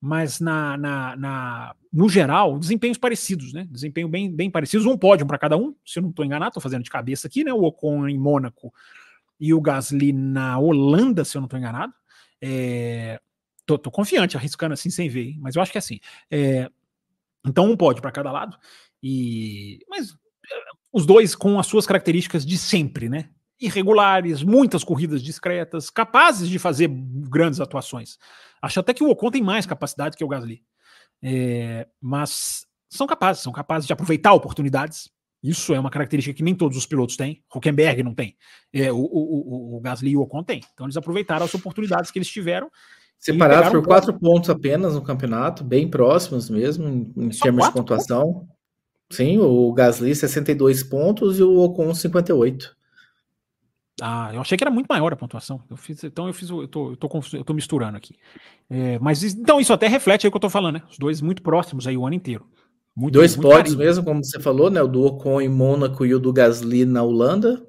mas 0.00 0.40
na, 0.40 0.76
na, 0.76 1.16
na 1.16 1.74
no 1.92 2.08
geral, 2.08 2.58
desempenhos 2.58 2.98
parecidos, 2.98 3.52
né? 3.52 3.66
Desempenho 3.70 4.08
bem, 4.08 4.34
bem 4.34 4.50
parecidos, 4.50 4.84
um 4.84 4.98
pódio 4.98 5.26
para 5.26 5.38
cada 5.38 5.56
um, 5.56 5.74
se 5.86 6.00
eu 6.00 6.02
não 6.02 6.10
estou 6.10 6.24
enganado, 6.24 6.50
estou 6.50 6.62
fazendo 6.62 6.82
de 6.82 6.90
cabeça 6.90 7.28
aqui, 7.28 7.44
né? 7.44 7.52
O 7.52 7.62
Ocon 7.62 8.08
em 8.08 8.18
Mônaco 8.18 8.74
e 9.38 9.54
o 9.54 9.60
Gasly 9.60 10.12
na 10.12 10.58
Holanda, 10.58 11.24
se 11.24 11.36
eu 11.36 11.40
não 11.40 11.46
estou 11.46 11.58
enganado. 11.58 11.92
É, 12.42 13.20
tô, 13.66 13.78
tô, 13.78 13.90
confiante, 13.90 14.36
arriscando 14.36 14.74
assim 14.74 14.90
sem 14.90 15.08
ver, 15.08 15.28
hein? 15.28 15.38
mas 15.40 15.56
eu 15.56 15.62
acho 15.62 15.72
que 15.72 15.78
é 15.78 15.80
assim. 15.80 16.00
É, 16.30 16.70
então, 17.46 17.70
um 17.70 17.76
pódio 17.76 18.02
para 18.02 18.12
cada 18.12 18.32
lado. 18.32 18.56
E 19.02 19.80
mas 19.88 20.12
é, 20.12 20.54
os 20.92 21.04
dois 21.04 21.34
com 21.34 21.58
as 21.58 21.66
suas 21.66 21.86
características 21.86 22.44
de 22.44 22.56
sempre, 22.56 23.08
né? 23.08 23.28
Irregulares, 23.60 24.42
muitas 24.42 24.82
corridas 24.82 25.22
discretas, 25.22 25.90
capazes 25.90 26.48
de 26.48 26.58
fazer 26.58 26.88
grandes 26.88 27.60
atuações. 27.60 28.18
Acho 28.60 28.80
até 28.80 28.94
que 28.94 29.04
o 29.04 29.10
Ocon 29.10 29.30
tem 29.30 29.42
mais 29.42 29.66
capacidade 29.66 30.16
que 30.16 30.24
o 30.24 30.28
Gasly. 30.28 30.62
É, 31.22 31.86
mas 32.00 32.66
são 32.88 33.06
capazes, 33.06 33.42
são 33.42 33.52
capazes 33.52 33.86
de 33.86 33.92
aproveitar 33.92 34.32
oportunidades. 34.32 35.10
Isso 35.42 35.74
é 35.74 35.78
uma 35.78 35.90
característica 35.90 36.34
que 36.34 36.42
nem 36.42 36.54
todos 36.54 36.76
os 36.76 36.86
pilotos 36.86 37.16
têm. 37.16 37.44
Huckenberg 37.54 38.02
não 38.02 38.14
tem. 38.14 38.36
É, 38.72 38.90
o, 38.90 38.96
o, 38.96 39.74
o, 39.74 39.76
o 39.76 39.80
Gasly 39.80 40.12
e 40.12 40.16
o 40.16 40.22
Ocon 40.22 40.42
têm. 40.42 40.60
Então 40.72 40.86
eles 40.86 40.96
aproveitaram 40.96 41.44
as 41.44 41.54
oportunidades 41.54 42.10
que 42.10 42.18
eles 42.18 42.28
tiveram 42.28 42.70
Separados 43.24 43.70
por 43.70 43.82
quatro 43.82 44.12
pontos 44.12 44.50
apenas 44.50 44.94
no 44.94 45.00
campeonato, 45.00 45.64
bem 45.64 45.88
próximos 45.88 46.50
mesmo, 46.50 46.86
em, 46.86 47.12
em 47.16 47.28
termos 47.30 47.64
de 47.64 47.72
pontuação. 47.72 48.34
Pontos? 48.34 48.54
Sim, 49.10 49.38
o 49.38 49.72
Gasly 49.72 50.14
62 50.14 50.82
pontos 50.82 51.38
e 51.38 51.42
o 51.42 51.58
Ocon 51.60 51.94
58. 51.94 52.76
Ah, 54.02 54.30
eu 54.34 54.42
achei 54.42 54.58
que 54.58 54.64
era 54.64 54.70
muito 54.70 54.88
maior 54.88 55.10
a 55.10 55.16
pontuação. 55.16 55.62
Eu 55.70 55.76
fiz, 55.76 56.04
então 56.04 56.26
eu 56.26 56.34
fiz, 56.34 56.50
eu 56.50 56.68
tô, 56.68 56.90
eu 56.90 56.96
tô, 56.96 57.08
eu 57.32 57.44
tô 57.44 57.54
misturando 57.54 57.96
aqui. 57.96 58.14
É, 58.68 58.98
mas 58.98 59.22
então 59.22 59.58
isso 59.58 59.72
até 59.72 59.88
reflete 59.88 60.26
aí 60.26 60.28
o 60.28 60.30
que 60.30 60.36
eu 60.36 60.40
tô 60.40 60.50
falando, 60.50 60.74
né? 60.74 60.82
Os 60.90 60.98
dois 60.98 61.22
muito 61.22 61.42
próximos 61.42 61.86
aí 61.86 61.96
o 61.96 62.04
ano 62.04 62.16
inteiro. 62.16 62.46
Muito, 62.94 63.14
dois 63.14 63.36
muito 63.36 63.48
pódios 63.48 63.74
carinho. 63.74 63.78
mesmo, 63.78 64.04
como 64.04 64.22
você 64.22 64.38
falou, 64.38 64.68
né? 64.68 64.82
O 64.82 64.88
do 64.88 65.02
Ocon 65.02 65.40
em 65.40 65.48
Mônaco 65.48 66.04
e 66.04 66.14
o 66.14 66.18
do 66.18 66.32
Gasly 66.32 66.84
na 66.84 67.02
Holanda. 67.02 67.66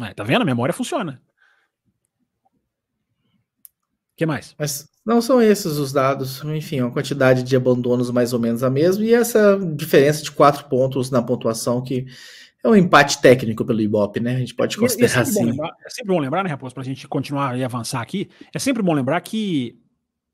É, 0.00 0.14
tá 0.14 0.24
vendo? 0.24 0.42
A 0.42 0.46
memória 0.46 0.74
funciona. 0.74 1.22
O 4.18 4.24
que 4.24 4.26
mais? 4.26 4.52
Mas 4.58 4.88
não 5.06 5.22
são 5.22 5.40
esses 5.40 5.76
os 5.76 5.92
dados. 5.92 6.42
Enfim, 6.42 6.80
uma 6.80 6.90
quantidade 6.90 7.44
de 7.44 7.54
abandonos 7.54 8.10
mais 8.10 8.32
ou 8.32 8.40
menos 8.40 8.64
a 8.64 8.68
mesma. 8.68 9.04
E 9.04 9.14
essa 9.14 9.56
diferença 9.76 10.24
de 10.24 10.32
quatro 10.32 10.64
pontos 10.64 11.08
na 11.08 11.22
pontuação 11.22 11.80
que 11.80 12.04
é 12.64 12.68
um 12.68 12.74
empate 12.74 13.22
técnico 13.22 13.64
pelo 13.64 13.80
Ibope, 13.80 14.18
né? 14.18 14.34
A 14.34 14.38
gente 14.40 14.56
pode 14.56 14.76
considerar 14.76 15.18
é 15.18 15.22
assim. 15.22 15.44
Lembrar, 15.44 15.70
é 15.86 15.88
sempre 15.88 16.12
bom 16.12 16.18
lembrar, 16.18 16.42
né, 16.42 16.50
Raposo, 16.50 16.74
para 16.74 16.82
a 16.82 16.84
gente 16.84 17.06
continuar 17.06 17.56
e 17.56 17.62
avançar 17.62 18.00
aqui, 18.00 18.28
é 18.52 18.58
sempre 18.58 18.82
bom 18.82 18.92
lembrar 18.92 19.20
que 19.20 19.78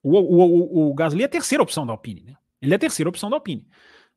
o, 0.02 0.16
o, 0.16 0.88
o, 0.88 0.90
o 0.90 0.94
Gasly 0.94 1.20
é 1.20 1.26
a 1.26 1.28
terceira 1.28 1.62
opção 1.62 1.84
da 1.84 1.92
Alpine, 1.92 2.22
né? 2.22 2.34
Ele 2.62 2.72
é 2.72 2.76
a 2.76 2.78
terceira 2.78 3.10
opção 3.10 3.28
da 3.28 3.36
Alpine. 3.36 3.68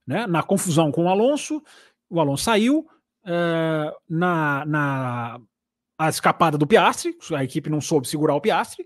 Né? 0.07 0.25
Na 0.27 0.43
confusão 0.43 0.93
com 0.93 1.03
o 1.03 1.09
Alonso, 1.09 1.61
o 2.09 2.21
Alonso 2.21 2.45
saiu, 2.45 2.87
é, 3.25 3.93
na, 4.09 4.65
na 4.65 5.41
a 5.97 6.07
escapada 6.07 6.57
do 6.57 6.65
Piastri, 6.65 7.17
a 7.35 7.43
equipe 7.43 7.69
não 7.69 7.81
soube 7.81 8.07
segurar 8.07 8.35
o 8.35 8.39
Piastri, 8.41 8.85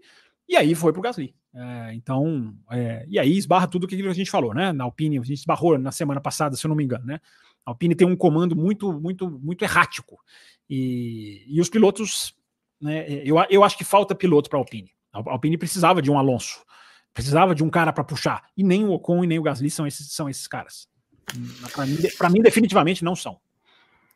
e 0.51 0.57
aí 0.57 0.75
foi 0.75 0.91
para 0.91 0.99
o 0.99 1.01
Gasly. 1.01 1.33
É, 1.55 1.93
então, 1.93 2.53
é, 2.69 3.05
e 3.07 3.17
aí 3.17 3.37
esbarra 3.37 3.67
tudo 3.67 3.85
o 3.85 3.87
que 3.87 3.95
a 3.95 4.13
gente 4.13 4.29
falou, 4.29 4.53
né? 4.53 4.73
Na 4.73 4.83
Alpine, 4.83 5.17
a 5.17 5.23
gente 5.23 5.39
esbarrou 5.39 5.77
na 5.77 5.93
semana 5.93 6.19
passada, 6.19 6.57
se 6.57 6.65
eu 6.65 6.69
não 6.69 6.75
me 6.75 6.83
engano, 6.83 7.05
né? 7.05 7.21
A 7.65 7.71
Alpine 7.71 7.95
tem 7.95 8.05
um 8.05 8.17
comando 8.17 8.53
muito, 8.53 8.91
muito, 8.91 9.29
muito 9.29 9.63
errático. 9.63 10.19
E, 10.69 11.45
e 11.47 11.61
os 11.61 11.69
pilotos, 11.69 12.35
né, 12.81 13.05
eu, 13.23 13.37
eu 13.49 13.63
acho 13.63 13.77
que 13.77 13.85
falta 13.85 14.13
piloto 14.13 14.49
para 14.49 14.59
a 14.59 14.61
Alpine. 14.61 14.91
A 15.13 15.19
Alpine 15.31 15.57
precisava 15.57 16.01
de 16.01 16.11
um 16.11 16.17
Alonso, 16.17 16.65
precisava 17.13 17.55
de 17.55 17.63
um 17.63 17.69
cara 17.69 17.93
para 17.93 18.03
puxar. 18.03 18.43
E 18.57 18.61
nem 18.61 18.83
o 18.83 18.91
Ocon 18.91 19.23
e 19.23 19.27
nem 19.27 19.39
o 19.39 19.43
Gasly 19.43 19.69
são 19.69 19.87
esses, 19.87 20.11
são 20.11 20.27
esses 20.27 20.47
caras. 20.47 20.85
Para 21.71 21.85
mim, 21.85 21.95
mim, 22.33 22.41
definitivamente 22.41 23.05
não 23.05 23.15
são. 23.15 23.39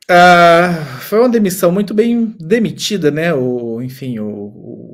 Uh, 0.10 1.00
foi 1.00 1.20
uma 1.20 1.30
demissão 1.30 1.72
muito 1.72 1.92
bem 1.94 2.36
demitida, 2.40 3.10
né? 3.10 3.34
O, 3.34 3.82
enfim, 3.82 4.20
o, 4.20 4.28
o, 4.28 4.85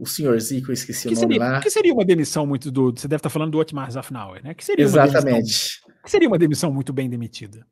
o 0.00 0.06
senhorzinho 0.06 0.64
que 0.64 0.70
eu 0.70 0.72
esqueci 0.72 1.08
que 1.08 1.14
o 1.14 1.16
nome 1.16 1.34
seria, 1.34 1.50
lá. 1.50 1.60
que 1.60 1.70
seria 1.70 1.92
uma 1.92 2.04
demissão 2.04 2.46
muito 2.46 2.70
do. 2.70 2.90
Você 2.90 3.06
deve 3.06 3.18
estar 3.18 3.28
falando 3.28 3.52
do 3.52 3.58
Otmar 3.58 3.90
Zafnauer, 3.90 4.42
né? 4.42 4.54
Que 4.54 4.64
seria 4.64 4.82
Exatamente. 4.82 5.26
Demissão, 5.26 5.90
que 6.02 6.10
seria 6.10 6.28
uma 6.28 6.38
demissão 6.38 6.72
muito 6.72 6.90
bem 6.90 7.08
demitida. 7.10 7.66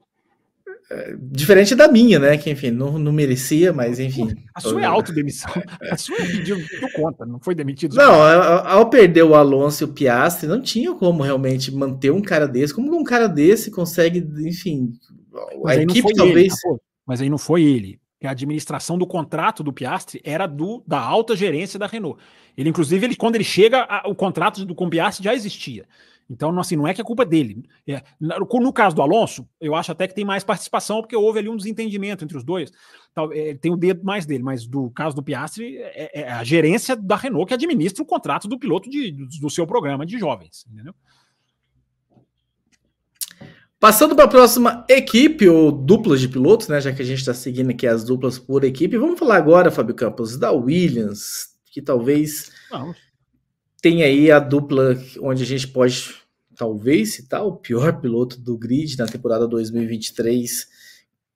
Diferente 1.20 1.74
da 1.74 1.86
minha, 1.86 2.18
né? 2.18 2.38
Que, 2.38 2.50
enfim, 2.50 2.70
não, 2.70 2.98
não 2.98 3.12
merecia, 3.12 3.74
mas 3.74 4.00
enfim. 4.00 4.34
A 4.54 4.60
sua 4.60 4.82
é 4.82 4.84
autodemissão. 4.84 5.50
A 5.90 5.96
sua 5.96 6.16
é 6.16 6.26
pediu, 6.26 6.56
pediu 6.56 6.90
conta, 6.94 7.26
não 7.26 7.38
foi 7.38 7.54
demitido. 7.54 7.94
Não, 7.94 8.22
ao 8.22 8.88
perder 8.88 9.22
o 9.22 9.34
Alonso 9.34 9.84
e 9.84 9.86
o 9.86 9.92
Piastri, 9.92 10.48
não 10.48 10.62
tinha 10.62 10.94
como 10.94 11.22
realmente 11.22 11.74
manter 11.74 12.10
um 12.10 12.22
cara 12.22 12.48
desse. 12.48 12.74
Como 12.74 12.94
um 12.94 13.04
cara 13.04 13.26
desse 13.26 13.70
consegue, 13.70 14.26
enfim. 14.46 14.92
Mas 15.62 15.78
a 15.78 15.82
equipe 15.82 16.14
talvez. 16.14 16.54
Ele, 16.64 16.78
mas 17.06 17.20
aí 17.20 17.28
não 17.28 17.38
foi 17.38 17.64
ele. 17.64 18.00
A 18.22 18.30
administração 18.30 18.98
do 18.98 19.06
contrato 19.06 19.62
do 19.62 19.72
Piastri 19.72 20.20
era 20.24 20.46
do 20.46 20.82
da 20.86 20.98
alta 20.98 21.36
gerência 21.36 21.78
da 21.78 21.86
Renault. 21.86 22.20
Ele, 22.56 22.68
inclusive, 22.68 23.06
ele, 23.06 23.16
quando 23.16 23.36
ele 23.36 23.44
chega, 23.44 23.82
a, 23.82 24.08
o 24.08 24.14
contrato 24.14 24.64
do 24.64 24.74
com 24.74 24.90
Piastri 24.90 25.24
já 25.24 25.34
existia. 25.34 25.86
Então, 26.30 26.56
assim, 26.60 26.76
não 26.76 26.86
é 26.86 26.92
que 26.92 27.00
é 27.00 27.04
culpa 27.04 27.24
dele. 27.24 27.64
É, 27.86 28.02
no 28.20 28.72
caso 28.72 28.94
do 28.94 29.00
Alonso, 29.00 29.48
eu 29.58 29.74
acho 29.74 29.92
até 29.92 30.06
que 30.06 30.14
tem 30.14 30.24
mais 30.26 30.44
participação, 30.44 31.00
porque 31.00 31.16
houve 31.16 31.38
ali 31.38 31.48
um 31.48 31.56
desentendimento 31.56 32.22
entre 32.22 32.36
os 32.36 32.44
dois. 32.44 32.70
É, 33.32 33.54
tem 33.54 33.72
o 33.72 33.76
dedo 33.76 34.04
mais 34.04 34.26
dele, 34.26 34.42
mas 34.42 34.66
do 34.66 34.90
caso 34.90 35.16
do 35.16 35.22
Piastri, 35.22 35.78
é, 35.78 36.20
é 36.20 36.30
a 36.30 36.44
gerência 36.44 36.94
da 36.94 37.16
Renault 37.16 37.48
que 37.48 37.54
administra 37.54 38.02
o 38.02 38.06
contrato 38.06 38.46
do 38.46 38.58
piloto 38.58 38.90
de, 38.90 39.10
do 39.40 39.48
seu 39.48 39.66
programa 39.66 40.04
de 40.04 40.18
jovens, 40.18 40.66
entendeu? 40.70 40.94
Passando 43.80 44.16
para 44.16 44.24
a 44.24 44.28
próxima 44.28 44.84
equipe, 44.88 45.48
ou 45.48 45.70
duplas 45.70 46.20
de 46.20 46.28
pilotos, 46.28 46.66
né? 46.66 46.80
Já 46.80 46.92
que 46.92 47.00
a 47.00 47.04
gente 47.04 47.20
está 47.20 47.32
seguindo 47.32 47.70
aqui 47.70 47.86
as 47.86 48.02
duplas 48.02 48.36
por 48.36 48.64
equipe, 48.64 48.98
vamos 48.98 49.18
falar 49.18 49.36
agora, 49.36 49.70
Fábio 49.70 49.94
Campos, 49.94 50.36
da 50.36 50.50
Williams, 50.50 51.50
que 51.70 51.80
talvez. 51.80 52.50
Tem 53.80 54.02
aí 54.02 54.32
a 54.32 54.40
dupla 54.40 55.00
onde 55.20 55.44
a 55.44 55.46
gente 55.46 55.68
pode 55.68 56.12
talvez 56.56 57.14
citar 57.14 57.46
o 57.46 57.54
pior 57.54 58.00
piloto 58.00 58.40
do 58.40 58.58
grid 58.58 58.98
na 58.98 59.06
temporada 59.06 59.46
2023, 59.46 60.66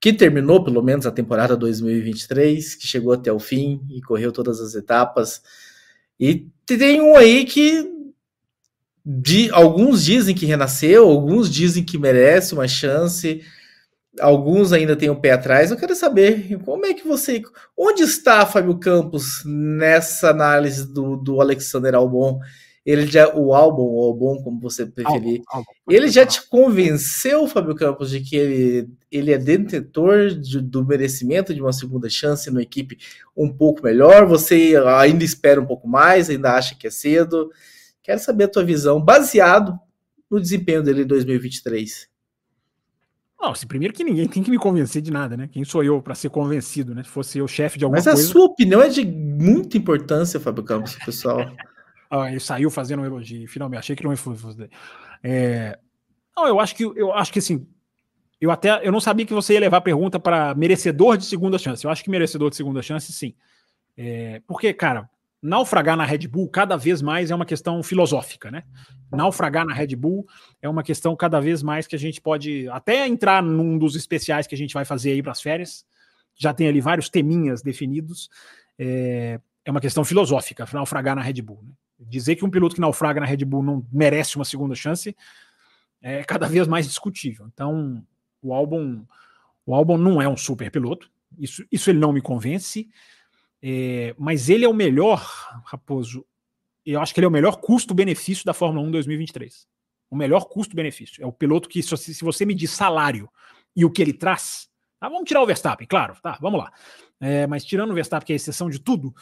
que 0.01 0.11
terminou 0.11 0.61
pelo 0.61 0.81
menos 0.81 1.05
a 1.05 1.11
temporada 1.11 1.55
2023, 1.55 2.75
que 2.75 2.85
chegou 2.85 3.13
até 3.13 3.31
o 3.31 3.39
fim 3.39 3.79
e 3.89 4.01
correu 4.01 4.33
todas 4.33 4.59
as 4.59 4.75
etapas. 4.75 5.41
E 6.19 6.49
tem 6.65 6.99
um 6.99 7.15
aí 7.15 7.45
que 7.45 7.89
de, 9.05 9.49
alguns 9.51 10.03
dizem 10.03 10.33
que 10.35 10.45
renasceu, 10.45 11.07
alguns 11.09 11.49
dizem 11.49 11.83
que 11.83 11.97
merece 11.97 12.53
uma 12.53 12.67
chance 12.67 13.41
alguns 14.19 14.71
ainda 14.71 14.95
têm 14.95 15.09
o 15.09 15.15
pé 15.15 15.31
atrás. 15.31 15.71
Eu 15.71 15.77
quero 15.77 15.95
saber 15.95 16.57
como 16.63 16.85
é 16.85 16.93
que 16.93 17.07
você. 17.07 17.41
Onde 17.77 18.03
está 18.03 18.45
Fábio 18.45 18.77
Campos 18.77 19.43
nessa 19.45 20.29
análise 20.29 20.91
do, 20.91 21.15
do 21.15 21.41
Alexander 21.41 21.95
Albon? 21.95 22.39
Ele 22.85 23.07
já, 23.07 23.33
o 23.33 23.53
álbum, 23.53 23.83
o 23.83 24.03
Albon, 24.03 24.43
como 24.43 24.59
você 24.59 24.85
preferir, 24.85 25.41
ele 25.89 26.09
já 26.09 26.25
te 26.25 26.45
convenceu, 26.49 27.47
Fábio 27.47 27.75
Campos, 27.75 28.09
de 28.09 28.19
que 28.19 28.35
ele, 28.35 28.89
ele 29.09 29.31
é 29.31 29.37
detentor 29.37 30.31
de, 30.31 30.59
do 30.59 30.85
merecimento 30.85 31.53
de 31.53 31.61
uma 31.61 31.71
segunda 31.71 32.09
chance 32.09 32.49
numa 32.49 32.61
equipe 32.61 32.97
um 33.37 33.47
pouco 33.47 33.81
melhor? 33.81 34.25
Você 34.25 34.73
ainda 34.97 35.23
espera 35.23 35.61
um 35.61 35.65
pouco 35.65 35.87
mais, 35.87 36.29
ainda 36.29 36.55
acha 36.55 36.75
que 36.75 36.85
é 36.85 36.91
cedo? 36.91 37.49
Quero 38.03 38.19
saber 38.19 38.43
a 38.43 38.47
tua 38.49 38.65
visão, 38.65 39.01
baseado 39.01 39.79
no 40.29 40.39
desempenho 40.39 40.83
dele 40.83 41.03
em 41.03 41.07
2023. 41.07 42.11
Não, 43.39 43.51
assim, 43.51 43.67
primeiro 43.67 43.93
que 43.93 44.03
ninguém 44.03 44.27
tem 44.27 44.41
que 44.41 44.51
me 44.51 44.57
convencer 44.57 45.01
de 45.01 45.11
nada, 45.11 45.35
né? 45.35 45.49
Quem 45.51 45.63
sou 45.63 45.83
eu 45.83 46.01
para 46.01 46.15
ser 46.15 46.29
convencido, 46.29 46.95
né? 46.95 47.03
Se 47.03 47.09
fosse 47.09 47.39
eu 47.39 47.47
chefe 47.47 47.77
de 47.77 47.83
alguma 47.83 48.01
coisa. 48.01 48.11
Mas 48.11 48.25
a 48.25 48.31
sua 48.31 48.45
opinião 48.45 48.81
é 48.81 48.87
de 48.87 49.05
muita 49.05 49.77
importância, 49.77 50.39
Fábio 50.39 50.63
Campos, 50.63 50.95
pessoal. 50.95 51.39
ah, 52.09 52.29
ele 52.29 52.39
saiu 52.39 52.69
fazendo 52.69 53.01
um 53.01 53.05
elogio, 53.05 53.47
finalmente. 53.47 53.79
Achei 53.79 53.95
que 53.95 54.03
não 54.03 54.15
fosse. 54.15 54.69
É... 55.21 55.77
Não, 56.35 56.47
eu 56.47 56.59
acho 56.59 56.75
que 56.75 56.83
eu 56.83 57.11
acho 57.13 57.33
que 57.33 57.39
assim. 57.39 57.67
Eu 58.39 58.49
até 58.49 58.85
eu 58.85 58.91
não 58.91 58.99
sabia 58.99 59.25
que 59.25 59.33
você 59.33 59.53
ia 59.53 59.59
levar 59.59 59.77
a 59.77 59.81
pergunta 59.81 60.19
para 60.19 60.55
merecedor 60.55 61.17
de 61.17 61.25
segunda 61.25 61.57
chance. 61.57 61.83
Eu 61.85 61.91
acho 61.91 62.03
que 62.03 62.09
merecedor 62.09 62.49
de 62.49 62.55
segunda 62.55 62.81
chance, 62.81 63.11
sim. 63.11 63.35
É... 63.97 64.41
Porque, 64.47 64.73
cara, 64.73 65.09
naufragar 65.43 65.97
na 65.97 66.05
Red 66.05 66.25
Bull 66.29 66.47
cada 66.47 66.77
vez 66.77 67.01
mais 67.01 67.29
é 67.29 67.35
uma 67.35 67.45
questão 67.45 67.83
filosófica, 67.83 68.49
né? 68.49 68.63
Naufragar 69.11 69.65
na 69.65 69.73
Red 69.73 69.93
Bull 69.97 70.25
é 70.61 70.69
uma 70.69 70.81
questão 70.81 71.13
cada 71.17 71.41
vez 71.41 71.61
mais 71.61 71.85
que 71.85 71.95
a 71.97 71.99
gente 71.99 72.21
pode 72.21 72.67
até 72.69 73.05
entrar 73.05 73.43
num 73.43 73.77
dos 73.77 73.95
especiais 73.95 74.47
que 74.47 74.55
a 74.55 74.57
gente 74.57 74.73
vai 74.73 74.85
fazer 74.85 75.11
aí 75.11 75.21
para 75.21 75.33
as 75.33 75.41
férias. 75.41 75.85
Já 76.33 76.53
tem 76.53 76.69
ali 76.69 76.79
vários 76.79 77.09
teminhas 77.09 77.61
definidos. 77.61 78.29
É, 78.79 79.37
é 79.65 79.69
uma 79.71 79.81
questão 79.81 80.05
filosófica, 80.05 80.65
naufragar 80.71 81.13
na 81.13 81.21
Red 81.21 81.41
Bull. 81.41 81.59
Né? 81.61 81.71
Dizer 81.99 82.37
que 82.37 82.45
um 82.45 82.49
piloto 82.49 82.75
que 82.75 82.81
naufraga 82.81 83.19
na 83.19 83.25
Red 83.25 83.43
Bull 83.43 83.61
não 83.61 83.85
merece 83.91 84.37
uma 84.37 84.45
segunda 84.45 84.73
chance 84.75 85.13
é 86.01 86.23
cada 86.23 86.47
vez 86.47 86.67
mais 86.67 86.87
discutível. 86.87 87.47
Então, 87.53 88.01
o 88.41 88.53
álbum, 88.53 89.05
o 89.65 89.75
álbum 89.75 89.97
não 89.97 90.21
é 90.21 90.27
um 90.27 90.37
super 90.37 90.71
piloto. 90.71 91.11
Isso, 91.37 91.65
isso 91.71 91.89
ele 91.89 91.99
não 91.99 92.13
me 92.13 92.21
convence. 92.21 92.89
É, 93.65 94.13
mas 94.17 94.49
ele 94.49 94.65
é 94.65 94.67
o 94.67 94.73
melhor, 94.73 95.25
Raposo. 95.65 96.25
Eu 96.85 96.99
acho 96.99 97.13
que 97.13 97.21
ele 97.21 97.25
é 97.25 97.29
o 97.29 97.31
melhor 97.31 97.61
custo-benefício 97.61 98.45
da 98.45 98.53
Fórmula 98.53 98.85
1 98.85 98.91
2023. 98.91 99.65
O 100.11 100.17
melhor 100.17 100.49
custo-benefício. 100.49 101.23
É 101.23 101.25
o 101.25 101.31
piloto 101.31 101.69
que, 101.69 101.81
se 101.81 102.23
você 102.23 102.45
medir 102.45 102.67
salário 102.67 103.29
e 103.73 103.85
o 103.85 103.89
que 103.89 104.01
ele 104.01 104.11
traz. 104.11 104.69
Tá, 104.99 105.07
vamos 105.07 105.23
tirar 105.25 105.41
o 105.41 105.45
Verstappen, 105.45 105.87
claro. 105.87 106.15
Tá, 106.21 106.37
vamos 106.41 106.59
lá. 106.59 106.73
É, 107.21 107.47
mas 107.47 107.63
tirando 107.63 107.91
o 107.91 107.93
Verstappen, 107.93 108.25
que 108.25 108.33
é 108.33 108.35
a 108.35 108.37
exceção 108.37 108.69
de 108.69 108.79
tudo, 108.79 109.15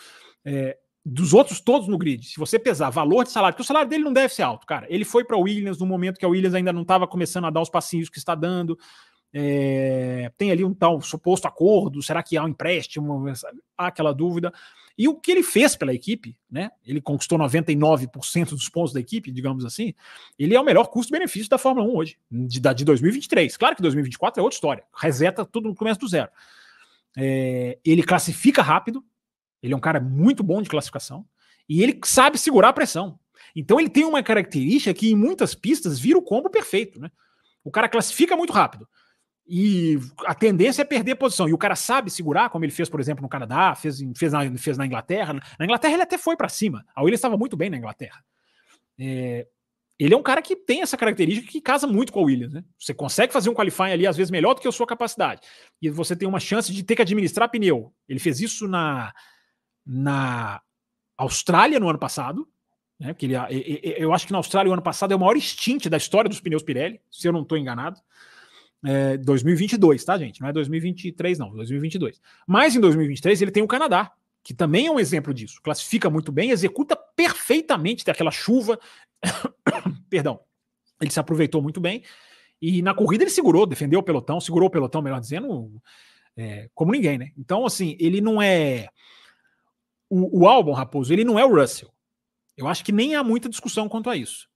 é, 0.44 0.76
dos 1.06 1.34
outros 1.36 1.60
todos 1.60 1.88
no 1.88 1.98
grid, 1.98 2.26
se 2.26 2.40
você 2.40 2.58
pesar 2.58 2.90
valor 2.90 3.24
de 3.24 3.32
salário, 3.32 3.54
porque 3.54 3.64
o 3.64 3.66
salário 3.66 3.90
dele 3.90 4.04
não 4.04 4.14
deve 4.14 4.34
ser 4.34 4.42
alto, 4.42 4.66
cara. 4.66 4.88
Ele 4.90 5.06
foi 5.06 5.24
para 5.24 5.38
o 5.38 5.42
Williams 5.42 5.78
no 5.78 5.86
momento 5.86 6.18
que 6.18 6.26
a 6.26 6.30
Williams 6.30 6.56
ainda 6.56 6.74
não 6.74 6.82
estava 6.82 7.08
começando 7.08 7.46
a 7.46 7.52
dar 7.52 7.62
os 7.62 7.70
passinhos 7.70 8.10
que 8.10 8.18
está 8.18 8.34
dando. 8.34 8.78
É, 9.34 10.30
tem 10.38 10.52
ali 10.52 10.64
um 10.64 10.74
tal 10.74 11.00
suposto 11.02 11.48
acordo, 11.48 12.02
será 12.02 12.22
que 12.22 12.36
há 12.36 12.44
um 12.44 12.50
empréstimo? 12.50 13.26
Há 13.78 13.88
aquela 13.88 14.14
dúvida. 14.14 14.54
E 14.98 15.08
o 15.08 15.16
que 15.16 15.32
ele 15.32 15.42
fez 15.42 15.76
pela 15.76 15.94
equipe, 15.94 16.38
né? 16.50 16.70
Ele 16.86 17.00
conquistou 17.00 17.40
99% 17.40 18.50
dos 18.50 18.68
pontos 18.68 18.94
da 18.94 19.00
equipe, 19.00 19.32
digamos 19.32 19.64
assim. 19.64 19.94
Ele 20.38 20.54
é 20.54 20.60
o 20.60 20.66
melhor 20.66 20.88
custo-benefício 20.88 21.50
da 21.50 21.58
Fórmula 21.58 21.88
1 21.88 21.96
hoje, 21.96 22.18
de, 22.30 22.60
de 22.60 22.86
2023. 22.86 23.56
Claro 23.56 23.76
que 23.76 23.82
2024 23.82 24.40
é 24.40 24.44
outra 24.44 24.56
história, 24.56 24.84
reseta 24.96 25.46
tudo 25.46 25.70
no 25.70 25.76
começo 25.76 26.00
do 26.00 26.08
zero. 26.08 26.30
É, 27.18 27.80
ele 27.86 28.04
classifica 28.04 28.62
rápido, 28.62 29.04
ele 29.64 29.74
é 29.74 29.78
um 29.78 29.82
cara 29.82 30.00
muito 30.00 30.44
bom 30.44 30.62
de 30.62 30.70
classificação, 30.70 31.26
e 31.68 31.82
ele 31.82 32.00
sabe 32.04 32.38
segurar 32.38 32.70
a 32.70 32.74
pressão. 32.74 33.18
Então 33.56 33.80
ele 33.80 33.90
tem 33.90 34.04
uma 34.04 34.22
característica 34.22 34.94
que 34.94 35.12
em 35.12 35.16
muitas 35.16 35.56
pistas 35.56 36.00
vira 36.00 36.18
o 36.18 36.22
combo 36.22 36.50
perfeito, 36.50 37.00
né? 37.00 37.10
O 37.64 37.72
cara 37.72 37.88
classifica 37.88 38.36
muito 38.36 38.52
rápido 38.52 38.88
e 39.48 40.00
a 40.26 40.34
tendência 40.34 40.82
é 40.82 40.86
perder 40.86 41.16
posição. 41.16 41.48
E 41.50 41.54
o 41.54 41.58
cara 41.58 41.76
sabe 41.76 42.10
segurar, 42.10 42.50
como 42.50 42.64
ele 42.64 42.72
fez, 42.72 42.90
por 42.90 43.00
exemplo, 43.00 43.22
no 43.22 43.30
Canadá, 43.30 43.76
fez, 43.76 44.00
fez, 44.16 44.32
na, 44.32 44.58
fez 44.58 44.78
na 44.78 44.86
Inglaterra. 44.86 45.34
Na 45.58 45.66
Inglaterra 45.66 45.94
ele 45.94 46.04
até 46.04 46.18
foi 46.18 46.36
para 46.36 46.50
cima. 46.50 46.86
A 46.96 47.02
Williams 47.02 47.20
estava 47.20 47.38
muito 47.38 47.58
bem 47.58 47.70
na 47.70 47.78
Inglaterra. 47.78 48.24
É, 49.00 49.48
ele 50.00 50.14
é 50.14 50.18
um 50.18 50.24
cara 50.24 50.42
que 50.42 50.56
tem 50.56 50.82
essa 50.82 50.98
característica 50.98 51.52
que 51.52 51.62
casa 51.62 51.86
muito 51.86 52.14
com 52.14 52.20
a 52.20 52.24
Williams. 52.24 52.54
Né? 52.54 52.64
Você 52.80 52.94
consegue 52.94 53.34
fazer 53.34 53.50
um 53.50 53.54
qualifying 53.54 53.92
ali, 53.92 54.08
às 54.08 54.16
vezes, 54.16 54.32
melhor 54.32 54.54
do 54.54 54.62
que 54.62 54.68
a 54.68 54.72
sua 54.72 54.88
capacidade. 54.88 55.42
E 55.82 55.90
você 55.90 56.16
tem 56.16 56.28
uma 56.28 56.40
chance 56.40 56.72
de 56.72 56.84
ter 56.84 56.96
que 56.96 57.02
administrar 57.02 57.50
pneu. 57.50 57.94
Ele 58.08 58.20
fez 58.20 58.40
isso 58.40 58.68
na, 58.68 59.14
na 59.86 60.62
Austrália 61.18 61.80
no 61.80 61.90
ano 61.90 62.00
passado. 62.00 62.48
Né? 63.00 63.14
Porque 63.14 63.26
ele, 63.26 63.36
eu 63.98 64.14
acho 64.14 64.26
que 64.26 64.32
na 64.32 64.40
Austrália, 64.40 64.70
o 64.70 64.74
ano 64.74 64.82
passado, 64.82 65.12
é 65.12 65.16
o 65.16 65.20
maior 65.20 65.38
stint 65.40 65.88
da 65.88 65.98
história 65.98 66.30
dos 66.30 66.40
pneus 66.40 66.64
Pirelli, 66.64 67.02
se 67.12 67.28
eu 67.28 67.34
não 67.34 67.42
estou 67.42 67.58
enganado 67.58 68.00
é, 68.84 69.18
2022, 69.18 70.04
tá, 70.04 70.18
gente? 70.18 70.42
Não 70.42 70.50
é 70.50 70.54
2023, 70.54 71.38
não, 71.38 71.52
2022. 71.52 72.20
Mas 72.48 72.76
em 72.76 72.80
2023 72.80 73.42
ele 73.42 73.52
tem 73.52 73.64
o 73.64 73.68
Canadá, 73.68 74.12
que 74.44 74.54
também 74.54 74.88
é 74.88 74.92
um 74.92 75.00
exemplo 75.00 75.34
disso. 75.34 75.62
Classifica 75.62 76.10
muito 76.10 76.32
bem, 76.32 76.50
executa 76.50 76.96
perfeitamente 76.96 78.04
daquela 78.04 78.32
chuva. 78.32 78.80
Perdão. 80.10 80.40
Ele 81.00 81.12
se 81.12 81.20
aproveitou 81.20 81.62
muito 81.62 81.80
bem. 81.80 82.04
E 82.62 82.82
na 82.82 82.94
corrida 82.94 83.24
ele 83.24 83.32
segurou, 83.32 83.66
defendeu 83.66 84.00
o 84.00 84.04
pelotão, 84.04 84.40
segurou 84.40 84.68
o 84.68 84.72
pelotão, 84.72 85.02
melhor 85.02 85.20
dizendo, 85.20 85.72
é, 86.38 86.70
como 86.76 86.92
ninguém, 86.92 87.18
né? 87.18 87.32
Então, 87.38 87.66
assim, 87.66 87.96
ele 88.00 88.22
não 88.22 88.42
é. 88.42 88.88
O, 90.10 90.42
o 90.42 90.48
álbum, 90.48 90.72
Raposo, 90.72 91.12
ele 91.12 91.24
não 91.24 91.40
é 91.40 91.46
o 91.46 91.56
Russell. 91.56 91.92
Eu 92.56 92.68
acho 92.68 92.84
que 92.84 92.92
nem 92.92 93.16
há 93.16 93.24
muita 93.24 93.50
discussão 93.50 93.90
quanto 93.90 94.10
a 94.10 94.16
isso. 94.16 94.48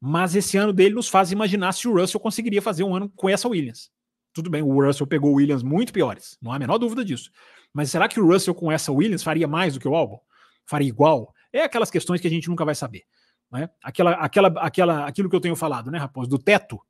Mas 0.00 0.34
esse 0.34 0.56
ano 0.56 0.72
dele 0.72 0.94
nos 0.94 1.08
faz 1.08 1.30
imaginar 1.30 1.72
se 1.72 1.86
o 1.86 1.94
Russell 1.94 2.20
conseguiria 2.20 2.62
fazer 2.62 2.84
um 2.84 2.94
ano 2.94 3.10
com 3.14 3.28
essa 3.28 3.48
Williams. 3.48 3.90
Tudo 4.32 4.48
bem, 4.48 4.62
o 4.62 4.84
Russell 4.84 5.06
pegou 5.06 5.34
Williams 5.34 5.62
muito 5.62 5.92
piores, 5.92 6.38
não 6.40 6.52
há 6.52 6.56
a 6.56 6.58
menor 6.58 6.78
dúvida 6.78 7.04
disso. 7.04 7.30
Mas 7.72 7.90
será 7.90 8.08
que 8.08 8.18
o 8.18 8.26
Russell 8.26 8.54
com 8.54 8.70
essa 8.70 8.90
Williams 8.90 9.22
faria 9.22 9.46
mais 9.46 9.74
do 9.74 9.80
que 9.80 9.88
o 9.88 9.94
Albon? 9.94 10.20
Faria 10.64 10.88
igual? 10.88 11.34
É 11.52 11.62
aquelas 11.62 11.90
questões 11.90 12.20
que 12.20 12.26
a 12.26 12.30
gente 12.30 12.48
nunca 12.48 12.64
vai 12.64 12.74
saber. 12.74 13.02
Né? 13.50 13.68
Aquela, 13.82 14.12
aquela, 14.12 14.48
aquela, 14.60 15.06
aquilo 15.06 15.28
que 15.28 15.36
eu 15.36 15.40
tenho 15.40 15.56
falado, 15.56 15.90
né, 15.90 15.98
Raposo, 15.98 16.28
do 16.28 16.38
teto. 16.38 16.80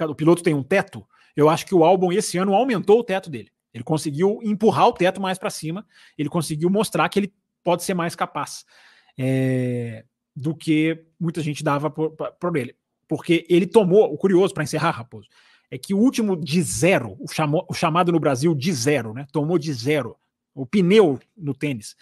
O 0.00 0.14
piloto 0.14 0.42
tem 0.42 0.54
um 0.54 0.62
teto. 0.62 1.06
Eu 1.36 1.48
acho 1.48 1.66
que 1.66 1.74
o 1.74 1.84
Albon 1.84 2.12
esse 2.12 2.38
ano 2.38 2.54
aumentou 2.54 2.98
o 2.98 3.04
teto 3.04 3.28
dele. 3.28 3.50
Ele 3.72 3.84
conseguiu 3.84 4.40
empurrar 4.42 4.88
o 4.88 4.92
teto 4.92 5.20
mais 5.20 5.38
para 5.38 5.50
cima. 5.50 5.86
Ele 6.16 6.28
conseguiu 6.28 6.70
mostrar 6.70 7.08
que 7.08 7.18
ele 7.18 7.34
pode 7.62 7.84
ser 7.84 7.94
mais 7.94 8.16
capaz. 8.16 8.64
É, 9.18 10.04
do 10.40 10.54
que 10.54 11.04
muita 11.20 11.42
gente 11.42 11.62
dava 11.62 11.90
para 11.90 12.58
ele. 12.58 12.74
Porque 13.06 13.46
ele 13.48 13.66
tomou, 13.66 14.10
o 14.10 14.16
curioso 14.16 14.54
para 14.54 14.62
encerrar, 14.62 14.92
Raposo, 14.92 15.28
é 15.70 15.76
que 15.76 15.92
o 15.92 15.98
último 15.98 16.34
de 16.34 16.62
zero, 16.62 17.16
o, 17.20 17.28
chamo, 17.28 17.64
o 17.68 17.74
chamado 17.74 18.10
no 18.10 18.18
Brasil 18.18 18.54
de 18.54 18.72
zero, 18.72 19.12
né? 19.12 19.26
Tomou 19.30 19.58
de 19.58 19.70
zero, 19.72 20.16
o 20.54 20.64
pneu 20.64 21.20
no 21.36 21.54
tênis. 21.54 21.94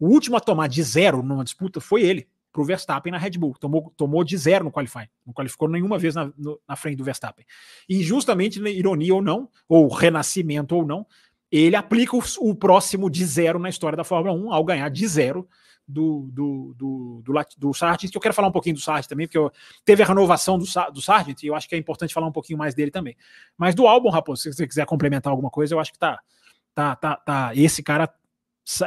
O 0.00 0.08
último 0.08 0.36
a 0.36 0.40
tomar 0.40 0.66
de 0.66 0.82
zero 0.82 1.22
numa 1.22 1.44
disputa 1.44 1.80
foi 1.80 2.02
ele, 2.02 2.26
para 2.52 2.60
o 2.60 2.64
Verstappen 2.64 3.12
na 3.12 3.18
Red 3.18 3.32
Bull. 3.32 3.54
Tomou, 3.60 3.92
tomou 3.96 4.24
de 4.24 4.36
zero 4.36 4.64
no 4.64 4.72
qualifying. 4.72 5.08
Não 5.24 5.32
qualificou 5.32 5.68
nenhuma 5.68 5.96
vez 5.96 6.14
na, 6.14 6.32
no, 6.36 6.58
na 6.66 6.74
frente 6.74 6.96
do 6.96 7.04
Verstappen. 7.04 7.46
E 7.88 8.02
justamente, 8.02 8.58
ironia 8.58 9.14
ou 9.14 9.22
não, 9.22 9.48
ou 9.68 9.86
renascimento 9.88 10.74
ou 10.74 10.84
não, 10.84 11.06
ele 11.52 11.76
aplica 11.76 12.16
o, 12.16 12.22
o 12.40 12.54
próximo 12.54 13.08
de 13.08 13.24
zero 13.24 13.60
na 13.60 13.68
história 13.68 13.96
da 13.96 14.02
Fórmula 14.02 14.34
1 14.34 14.52
ao 14.52 14.64
ganhar 14.64 14.88
de 14.88 15.06
zero 15.06 15.48
do, 15.86 16.28
do, 16.32 16.74
do, 16.76 17.22
do, 17.24 17.34
do 17.56 17.74
Sargent, 17.74 18.10
que 18.10 18.16
eu 18.16 18.20
quero 18.20 18.34
falar 18.34 18.48
um 18.48 18.52
pouquinho 18.52 18.74
do 18.74 18.80
Sargent 18.80 19.08
também, 19.08 19.26
porque 19.26 19.38
eu, 19.38 19.52
teve 19.84 20.02
a 20.02 20.06
renovação 20.06 20.58
do, 20.58 20.64
do 20.92 21.00
Sargent, 21.00 21.42
e 21.42 21.46
eu 21.46 21.54
acho 21.54 21.68
que 21.68 21.74
é 21.74 21.78
importante 21.78 22.12
falar 22.12 22.26
um 22.26 22.32
pouquinho 22.32 22.58
mais 22.58 22.74
dele 22.74 22.90
também. 22.90 23.16
Mas 23.56 23.74
do 23.74 23.86
álbum, 23.86 24.10
Raposo, 24.10 24.42
se 24.42 24.52
você 24.52 24.66
quiser 24.66 24.86
complementar 24.86 25.30
alguma 25.30 25.50
coisa, 25.50 25.74
eu 25.74 25.80
acho 25.80 25.92
que 25.92 25.98
tá, 25.98 26.18
tá, 26.74 26.96
tá, 26.96 27.16
tá. 27.16 27.54
Esse 27.54 27.82
cara 27.82 28.12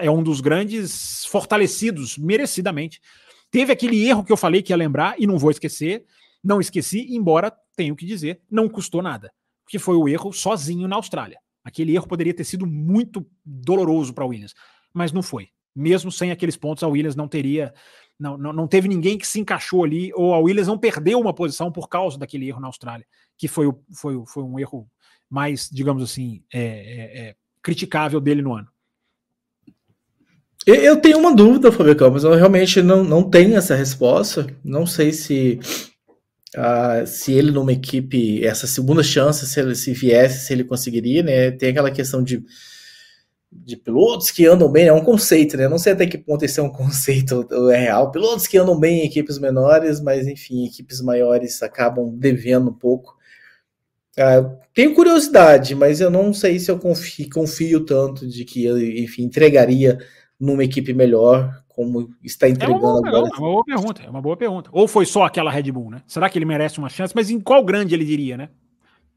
é 0.02 0.12
um 0.12 0.22
dos 0.22 0.41
grandes 0.41 1.26
fortalecidos, 1.26 2.18
merecidamente. 2.18 3.02
Teve 3.50 3.72
aquele 3.72 4.06
erro 4.06 4.24
que 4.24 4.32
eu 4.32 4.38
falei 4.38 4.62
que 4.62 4.74
ia 4.74 4.78
lembrar, 4.78 5.16
e 5.18 5.26
não 5.26 5.38
vou 5.38 5.52
esquecer, 5.52 6.06
não 6.43 6.60
esqueci, 6.60 7.16
embora 7.16 7.54
tenho 7.76 7.95
que 7.95 8.06
dizer, 8.06 8.41
não 8.52 8.68
custou 8.68 9.02
nada. 9.02 9.32
Porque 9.64 9.80
foi 9.80 9.95
o 9.95 10.08
erro 10.08 10.34
sozinho 10.34 10.88
na 10.88 10.97
Austrália. 10.97 11.39
Aquele 11.64 11.95
erro 11.95 12.08
poderia 12.08 12.34
ter 12.34 12.43
sido 12.43 12.66
muito 12.66 13.26
doloroso 13.45 14.14
para 14.14 14.26
Williams, 14.26 14.54
mas 14.93 15.12
não 15.12 15.22
foi 15.22 15.50
mesmo 15.80 16.12
sem 16.12 16.32
aqueles 16.32 16.58
pontos, 16.58 16.84
a 16.84 16.88
Williams 16.88 17.16
não 17.16 17.28
teria. 17.28 17.74
Não, 18.20 18.38
não, 18.38 18.52
não 18.52 18.68
teve 18.68 18.88
ninguém 18.88 19.18
que 19.18 19.26
se 19.26 19.40
encaixou 19.40 19.84
ali, 19.84 20.12
ou 20.14 20.34
a 20.34 20.40
Williams 20.40 20.68
não 20.68 20.78
perdeu 20.78 21.20
uma 21.20 21.34
posição 21.34 21.72
por 21.72 21.88
causa 21.88 22.18
daquele 22.18 22.48
erro 22.48 22.60
na 22.60 22.68
Austrália, 22.68 23.06
que 23.38 23.48
foi, 23.48 23.68
o, 23.68 23.80
foi, 23.94 24.22
foi 24.28 24.44
um 24.44 24.60
erro 24.60 24.88
mais, 25.30 25.70
digamos 25.72 26.04
assim, 26.04 26.44
é, 26.54 26.60
é, 26.60 27.20
é, 27.30 27.36
criticável 27.62 28.20
dele 28.20 28.42
no 28.42 28.54
ano. 28.54 28.68
Eu 30.66 31.00
tenho 31.00 31.18
uma 31.18 31.34
dúvida, 31.34 31.72
Fábio 31.72 31.96
Campos, 31.96 32.24
eu 32.24 32.36
realmente 32.36 32.82
não, 32.82 33.04
não 33.04 33.28
tenho 33.28 33.56
essa 33.56 33.74
resposta. 33.74 34.46
Não 34.64 34.86
sei 34.86 35.14
se 35.14 35.60
uh, 36.56 37.06
se 37.06 37.34
ele 37.34 37.52
numa 37.52 37.72
equipe, 37.72 38.46
essa 38.46 38.68
segunda 38.68 39.04
chance, 39.04 39.48
se 39.48 39.60
ele 39.60 39.76
se 39.76 39.94
viesse, 39.94 40.46
se 40.46 40.54
ele 40.54 40.64
conseguiria, 40.64 41.24
né? 41.24 41.52
Tem 41.52 41.70
aquela 41.70 41.92
questão 41.92 42.24
de 42.24 42.44
de 43.52 43.76
pilotos 43.76 44.30
que 44.30 44.45
andam 44.45 44.72
bem, 44.72 44.88
é 44.88 44.93
um 44.93 45.04
conceito, 45.04 45.58
né? 45.58 45.68
Não 45.68 45.80
sei 45.80 45.93
até 45.93 46.06
que 46.06 46.18
ponto 46.18 46.43
esse 46.45 46.60
é 46.60 46.64
um 46.64 46.70
conceito 46.72 47.47
é 47.72 47.78
real. 47.78 48.12
Pilotos 48.12 48.47
que 48.47 48.58
andam 48.58 48.80
bem 48.80 49.02
em 49.02 49.06
equipes 49.06 49.39
menores, 49.39 50.00
mas 50.00 50.28
enfim, 50.28 50.66
equipes 50.66 51.02
maiores 51.02 51.62
acabam 51.64 52.10
devendo 52.16 52.70
um 52.70 52.74
pouco. 52.74 53.18
Ah, 54.18 54.43
tenho 54.74 54.93
curiosidade, 54.93 55.74
mas 55.76 56.02
eu 56.02 56.10
não 56.10 56.34
sei 56.34 56.60
se 56.60 56.70
eu 56.70 56.78
confio, 56.78 57.30
confio 57.30 57.86
tanto 57.86 58.28
de 58.28 58.43
que, 58.43 58.68
enfim, 59.02 59.24
entregaria 59.24 59.97
numa 60.39 60.64
equipe 60.64 60.93
melhor, 60.93 61.64
como 61.68 62.10
está 62.24 62.50
entregando 62.50 63.06
é 63.06 63.10
agora. 63.10 63.30
É 63.34 63.39
uma 63.39 63.52
boa 63.52 63.64
pergunta, 63.64 64.04
é 64.04 64.10
uma 64.10 64.22
boa 64.22 64.38
pergunta. 64.38 64.70
Ou 64.74 64.88
foi 64.88 65.06
só 65.06 65.24
aquela 65.24 65.50
Red 65.50 65.72
Bull, 65.72 65.89
né? 65.89 66.02
Será 66.06 66.30
que 66.30 66.38
ele 66.38 66.45
merece 66.45 66.80
uma 66.80 66.89
chance? 66.89 67.16
Mas 67.16 67.30
em 67.30 67.39
qual 67.39 67.64
grande 67.64 67.95
ele 67.95 68.06
diria, 68.06 68.36
né? 68.36 68.50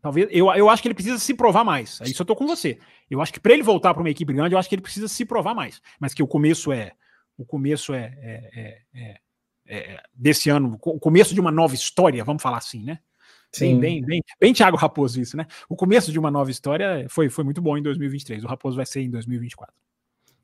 Talvez 0.03 0.29
eu, 0.33 0.53
eu 0.53 0.69
acho 0.69 0.83
que 0.83 0.89
ele 0.89 0.95
precisa 0.95 1.17
se 1.17 1.33
provar 1.33 1.63
mais. 1.63 2.01
Isso 2.05 2.21
eu 2.21 2.27
tô 2.27 2.35
com 2.35 2.45
você. 2.45 2.77
Eu 3.09 3.23
acho 3.23 3.33
que 3.33 3.39
para 3.39 3.53
ele 3.53 3.63
voltar 3.63 3.95
para 3.95 4.03
uma 4.03 4.11
equipe 4.11 4.33
grande, 4.33 4.53
eu 4.53 4.59
acho 4.59 4.69
que 4.69 4.75
ele 4.75 4.83
precisa 4.83 5.07
se 5.07 5.25
provar 5.25 5.55
mais. 5.55 5.81
Mas 6.01 6.13
que 6.13 6.23
o 6.23 6.27
começo 6.27 6.73
é 6.73 6.93
o 7.39 7.47
começo 7.47 7.95
é, 7.95 8.13
é, 8.21 8.83
é, 8.95 9.21
é 9.67 10.03
desse 10.13 10.51
ano, 10.51 10.79
o 10.83 10.99
começo 10.99 11.33
de 11.33 11.41
uma 11.41 11.51
nova 11.51 11.75
história, 11.75 12.25
vamos 12.25 12.43
falar 12.43 12.59
assim, 12.59 12.85
né? 12.85 12.99
Sim. 13.53 13.79
Bem, 13.79 14.01
bem, 14.01 14.05
bem, 14.05 14.23
bem 14.41 14.53
Thiago 14.53 14.77
Raposo 14.77 15.21
isso, 15.21 15.37
né? 15.37 15.47
O 15.69 15.77
começo 15.77 16.11
de 16.11 16.19
uma 16.19 16.31
nova 16.31 16.51
história 16.51 17.07
foi, 17.09 17.29
foi 17.29 17.45
muito 17.45 17.63
bom 17.63 17.77
em 17.79 17.83
2023. 17.83 18.43
O 18.45 18.49
Raposo 18.49 18.77
vai 18.77 18.87
ser 18.87 19.03
em 19.03 19.11
2024. 19.11 19.75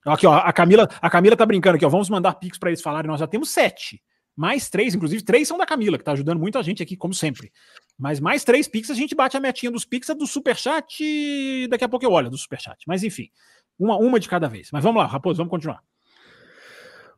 Aqui, 0.04 0.26
ó, 0.26 0.34
a 0.34 0.52
Camila, 0.52 0.88
a 1.00 1.10
Camila 1.10 1.36
tá 1.36 1.44
brincando 1.44 1.76
aqui, 1.76 1.84
ó. 1.84 1.88
Vamos 1.88 2.08
mandar 2.08 2.34
Pix 2.34 2.58
para 2.58 2.70
eles 2.70 2.82
falarem. 2.82 3.10
Nós 3.10 3.18
já 3.18 3.26
temos 3.26 3.50
sete. 3.50 4.00
Mais 4.38 4.70
três, 4.70 4.94
inclusive, 4.94 5.20
três 5.20 5.48
são 5.48 5.58
da 5.58 5.66
Camila, 5.66 5.98
que 5.98 6.04
tá 6.04 6.12
ajudando 6.12 6.38
muito 6.38 6.58
a 6.58 6.62
gente 6.62 6.80
aqui, 6.80 6.96
como 6.96 7.12
sempre. 7.12 7.50
Mas 7.98 8.20
mais 8.20 8.44
três 8.44 8.68
Pix, 8.68 8.88
a 8.88 8.94
gente 8.94 9.12
bate 9.12 9.36
a 9.36 9.40
metinha 9.40 9.68
dos 9.68 9.84
Pix, 9.84 10.06
do 10.16 10.28
Superchat. 10.28 11.66
Daqui 11.68 11.82
a 11.82 11.88
pouco 11.88 12.06
eu 12.06 12.12
olho 12.12 12.30
do 12.30 12.38
Superchat. 12.38 12.78
Mas 12.86 13.02
enfim, 13.02 13.30
uma, 13.76 13.96
uma 13.96 14.20
de 14.20 14.28
cada 14.28 14.46
vez. 14.46 14.68
Mas 14.72 14.84
vamos 14.84 15.02
lá, 15.02 15.08
Raposo, 15.08 15.38
vamos 15.38 15.50
continuar. 15.50 15.82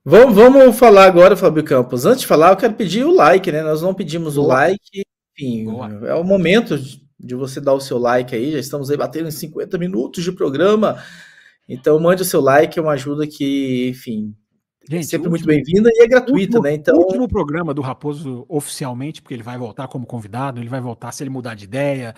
Vamos, 0.02 0.34
vamos 0.34 0.78
falar 0.78 1.04
agora, 1.04 1.36
Fábio 1.36 1.62
Campos. 1.62 2.06
Antes 2.06 2.22
de 2.22 2.26
falar, 2.26 2.52
eu 2.52 2.56
quero 2.56 2.72
pedir 2.72 3.04
o 3.04 3.14
like, 3.14 3.52
né? 3.52 3.62
Nós 3.62 3.82
não 3.82 3.92
pedimos 3.92 4.36
Boa. 4.36 4.46
o 4.46 4.48
like. 4.48 5.02
Enfim, 5.38 5.66
Boa. 5.66 6.08
é 6.08 6.14
o 6.14 6.24
momento 6.24 6.78
de 7.18 7.34
você 7.34 7.60
dar 7.60 7.74
o 7.74 7.80
seu 7.80 7.98
like 7.98 8.34
aí. 8.34 8.52
Já 8.52 8.58
estamos 8.58 8.90
aí 8.90 8.96
batendo 8.96 9.28
em 9.28 9.30
50 9.30 9.76
minutos 9.76 10.24
de 10.24 10.32
programa. 10.32 11.04
Então, 11.68 12.00
mande 12.00 12.22
o 12.22 12.24
seu 12.24 12.40
like, 12.40 12.78
é 12.78 12.82
uma 12.82 12.92
ajuda 12.92 13.26
que, 13.26 13.90
enfim, 13.90 14.34
Gente, 14.88 15.04
é 15.04 15.08
sempre 15.08 15.28
muito 15.28 15.44
bem-vinda 15.44 15.90
e 15.92 16.02
é 16.02 16.06
gratuita, 16.06 16.56
último, 16.56 16.62
né? 16.62 16.72
Então, 16.72 16.96
o 16.96 17.02
último 17.02 17.28
programa 17.28 17.74
do 17.74 17.82
Raposo 17.82 18.46
oficialmente, 18.48 19.20
porque 19.20 19.34
ele 19.34 19.42
vai 19.42 19.58
voltar 19.58 19.86
como 19.88 20.06
convidado, 20.06 20.58
ele 20.58 20.68
vai 20.68 20.80
voltar 20.80 21.12
se 21.12 21.22
ele 21.22 21.30
mudar 21.30 21.54
de 21.54 21.64
ideia. 21.64 22.14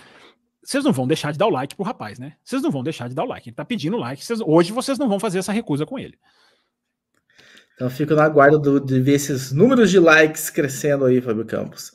Vocês 0.62 0.84
não 0.84 0.92
vão 0.92 1.06
deixar 1.06 1.32
de 1.32 1.38
dar 1.38 1.46
o 1.46 1.50
like 1.50 1.74
pro 1.74 1.84
rapaz, 1.84 2.18
né? 2.18 2.34
Vocês 2.44 2.62
não 2.62 2.70
vão 2.70 2.84
deixar 2.84 3.08
de 3.08 3.14
dar 3.14 3.24
o 3.24 3.28
like. 3.28 3.48
Ele 3.48 3.56
tá 3.56 3.64
pedindo 3.64 3.96
like. 3.96 4.24
Vocês, 4.24 4.40
hoje 4.40 4.72
vocês 4.72 4.96
não 4.98 5.08
vão 5.08 5.18
fazer 5.18 5.40
essa 5.40 5.52
recusa 5.52 5.84
com 5.84 5.98
ele. 5.98 6.16
Então 7.74 7.90
fico 7.90 8.14
na 8.14 8.28
guarda 8.28 8.58
do, 8.58 8.78
de 8.78 9.00
ver 9.00 9.14
esses 9.14 9.50
números 9.50 9.90
de 9.90 9.98
likes 9.98 10.48
crescendo 10.50 11.04
aí, 11.04 11.20
Fábio 11.20 11.44
Campos. 11.44 11.90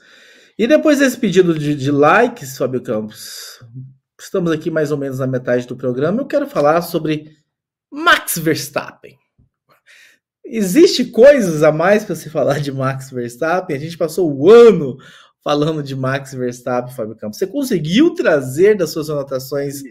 E 0.60 0.68
depois 0.68 1.00
desse 1.00 1.18
pedido 1.18 1.58
de, 1.58 1.76
de 1.76 1.92
likes, 1.92 2.58
Fábio 2.58 2.82
Campos, 2.82 3.64
estamos 4.20 4.52
aqui 4.52 4.70
mais 4.70 4.92
ou 4.92 4.98
menos 4.98 5.20
na 5.20 5.28
metade 5.28 5.66
do 5.66 5.78
programa. 5.78 6.22
Eu 6.22 6.26
quero 6.26 6.48
falar 6.48 6.82
sobre 6.82 7.38
Max 7.90 8.38
Verstappen. 8.38 9.18
Existe 10.50 11.06
coisas 11.06 11.62
a 11.62 11.72
mais 11.72 12.06
para 12.06 12.16
se 12.16 12.30
falar 12.30 12.60
de 12.60 12.72
Max 12.72 13.12
Verstappen? 13.12 13.76
A 13.76 13.80
gente 13.80 13.98
passou 13.98 14.34
o 14.34 14.50
ano 14.50 14.98
falando 15.44 15.84
de 15.84 15.96
Max 15.96 16.34
Verstappen, 16.34 16.94
Fábio 16.94 17.16
Campos. 17.16 17.38
Você 17.38 17.48
conseguiu 17.48 18.14
trazer 18.14 18.76
das 18.76 18.90
suas 18.92 19.10
anotações 19.10 19.82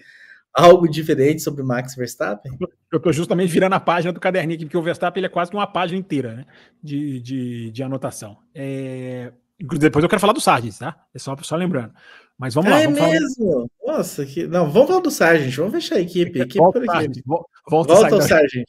algo 0.52 0.88
diferente 0.88 1.42
sobre 1.42 1.62
Max 1.62 1.94
Verstappen? 1.94 2.56
Eu 2.90 2.96
estou 2.96 3.12
justamente 3.12 3.52
virando 3.52 3.74
a 3.74 3.80
página 3.80 4.12
do 4.12 4.20
caderninho 4.20 4.56
aqui, 4.56 4.64
porque 4.64 4.78
o 4.78 4.82
Verstappen 4.82 5.20
ele 5.20 5.26
é 5.26 5.30
quase 5.30 5.50
que 5.50 5.56
uma 5.56 5.66
página 5.66 5.98
inteira 5.98 6.34
né, 6.34 6.46
de, 6.82 7.20
de, 7.20 7.70
de 7.70 7.82
anotação. 7.82 8.38
É... 8.54 9.32
Depois 9.58 10.02
eu 10.02 10.08
quero 10.08 10.20
falar 10.20 10.34
do 10.34 10.40
Sargent, 10.40 10.76
tá? 10.78 11.06
É 11.14 11.18
só, 11.18 11.34
só 11.42 11.56
lembrando. 11.56 11.92
Mas 12.38 12.54
vamos 12.54 12.70
lá. 12.70 12.80
É 12.80 12.84
vamos 12.84 13.00
mesmo? 13.00 13.70
Falar... 13.84 13.98
Nossa, 13.98 14.26
que... 14.26 14.46
não, 14.46 14.70
vamos 14.70 14.88
falar 14.88 15.00
do 15.00 15.10
Sargent, 15.10 15.54
vamos 15.56 15.72
fechar 15.72 15.96
a 15.96 16.00
equipe. 16.00 16.38
equipe 16.38 16.58
volta, 16.58 16.80
por 16.80 16.90
aqui. 16.90 17.22
Volta, 17.24 17.94
volta 17.94 18.16
o 18.16 18.22
Sargent. 18.22 18.66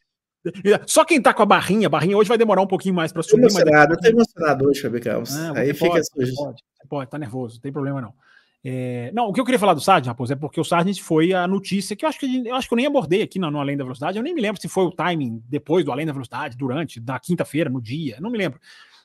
Só 0.86 1.04
quem 1.06 1.22
tá 1.22 1.34
com 1.34 1.44
a 1.44 1.46
barrinha, 1.46 1.88
a 1.88 1.90
barrinha 1.90 2.18
hoje 2.18 2.28
vai 2.28 2.38
demorar 2.38 2.62
um 2.62 2.68
pouquinho 2.68 2.96
mais 2.96 3.12
para 3.12 3.24
subir. 3.24 3.44
Emocionado, 3.44 3.90
mas... 3.90 3.98
eu 3.98 4.12
tô 4.12 4.18
emocionado 4.18 4.68
hoje, 4.68 4.82
Fábio 4.82 5.02
Campos. 5.02 5.36
Aí 5.56 5.74
fica 5.74 5.90
pode, 5.90 6.06
sujo. 6.06 6.36
Pode, 6.36 6.64
pode, 6.90 7.12
tá 7.12 7.18
nervoso, 7.18 7.56
não 7.56 7.62
tem 7.62 7.72
problema 7.72 8.02
não. 8.02 8.14
É... 8.64 9.12
Não, 9.14 9.28
o 9.28 9.34
que 9.34 9.40
eu 9.40 9.46
queria 9.46 9.60
falar 9.60 9.74
do 9.74 9.82
Sargent, 9.82 10.08
Raposo, 10.08 10.34
é 10.34 10.36
porque 10.36 10.60
o 10.60 10.64
Sargent 10.64 11.00
foi 11.00 11.34
a 11.34 11.48
notícia 11.48 11.96
que 11.96 12.04
eu 12.04 12.10
acho 12.10 12.20
que 12.20 12.48
eu 12.48 12.56
acho 12.56 12.68
que 12.68 12.74
eu 12.74 12.78
nem 12.78 12.86
abordei 12.86 13.22
aqui 13.22 13.40
no, 13.40 13.50
no 13.50 13.60
Além 13.60 13.78
da 13.78 13.84
Velocidade. 13.84 14.18
Eu 14.18 14.24
nem 14.24 14.34
me 14.34 14.42
lembro 14.42 14.60
se 14.62 14.68
foi 14.68 14.84
o 14.84 14.92
timing 14.92 15.42
depois 15.48 15.86
do 15.86 15.92
Além 15.92 16.06
da 16.06 16.12
Velocidade, 16.12 16.58
durante, 16.58 17.00
da 17.00 17.20
quinta-feira, 17.20 17.70
no 17.70 17.82
dia, 17.82 18.18
não 18.20 18.30
me 18.30 18.38
lembro. 18.38 18.60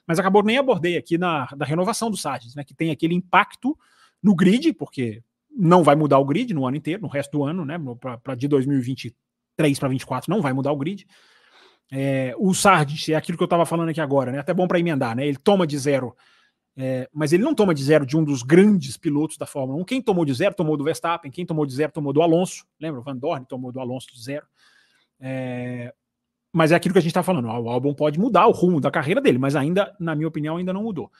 Mas 0.07 0.19
acabou 0.19 0.43
nem 0.43 0.59
abordei 0.59 0.97
aqui 0.97 1.17
na 1.17 1.47
da 1.57 1.65
renovação 1.65 2.11
do 2.11 2.17
Sargent, 2.17 2.55
né? 2.57 2.65
Que 2.65 2.75
tem 2.75 2.91
aquele 2.91 3.15
impacto 3.15 3.79
no 4.23 4.35
grid, 4.35 4.73
porque 4.73 5.23
não 5.57 5.83
vai 5.83 5.95
mudar 5.95 6.19
o 6.19 6.25
grid 6.25 6.53
no 6.55 6.67
ano 6.67 6.77
inteiro, 6.77 7.03
no 7.03 7.09
resto 7.09 7.39
do 7.39 7.45
ano, 7.45 7.65
né? 7.65 7.79
Para 8.23 8.35
de 8.35 8.49
2023 8.49 9.15
para 9.79 9.89
2024 9.89 10.31
não 10.31 10.41
vai 10.41 10.53
mudar 10.53 10.73
o 10.73 10.77
grid. 10.77 11.07
É, 11.91 12.35
o 12.39 12.55
Sargent 12.55 13.09
é 13.09 13.15
aquilo 13.15 13.37
que 13.37 13.43
eu 13.43 13.47
estava 13.47 13.67
falando 13.67 13.91
aqui 13.91 14.01
agora, 14.01 14.33
né? 14.33 14.39
Até 14.39 14.55
bom 14.55 14.67
para 14.67 14.79
emendar, 14.79 15.15
né? 15.15 15.27
Ele 15.27 15.37
toma 15.37 15.67
de 15.67 15.79
zero, 15.79 16.17
é, 16.77 17.09
mas 17.13 17.33
ele 17.33 17.43
não 17.43 17.55
toma 17.55 17.75
de 17.75 17.83
zero 17.83 18.07
de 18.07 18.17
um 18.17 18.25
dos 18.25 18.43
grandes 18.43 18.97
pilotos 18.97 19.37
da 19.37 19.45
Fórmula 19.45 19.81
1. 19.83 19.85
Quem 19.85 20.01
tomou 20.01 20.25
de 20.25 20.33
zero 20.33 20.55
tomou 20.55 20.77
do 20.77 20.85
Verstappen, 20.85 21.31
quem 21.31 21.45
tomou 21.45 21.67
de 21.67 21.75
zero 21.75 21.93
tomou 21.93 22.13
do 22.13 22.23
Alonso. 22.23 22.65
Lembra? 22.81 23.01
O 23.01 23.03
Van 23.03 23.17
Dorn 23.17 23.45
tomou 23.47 23.71
do 23.71 23.81
Alonso 23.81 24.13
de 24.13 24.23
zero. 24.23 24.47
É, 25.21 25.93
mas 26.51 26.73
é 26.73 26.75
aquilo 26.75 26.93
que 26.93 26.99
a 26.99 27.03
gente 27.03 27.11
está 27.11 27.23
falando. 27.23 27.47
O 27.47 27.69
álbum 27.69 27.95
pode 27.95 28.19
mudar 28.19 28.47
o 28.47 28.53
rumo 28.53 28.81
da 28.81 28.91
carreira 28.91 29.21
dele, 29.21 29.39
mas 29.39 29.55
ainda, 29.55 29.95
na 29.99 30.15
minha 30.15 30.29
opinião, 30.29 30.57
ainda 30.57 30.73
não 30.73 30.83
mudou. 30.83 31.11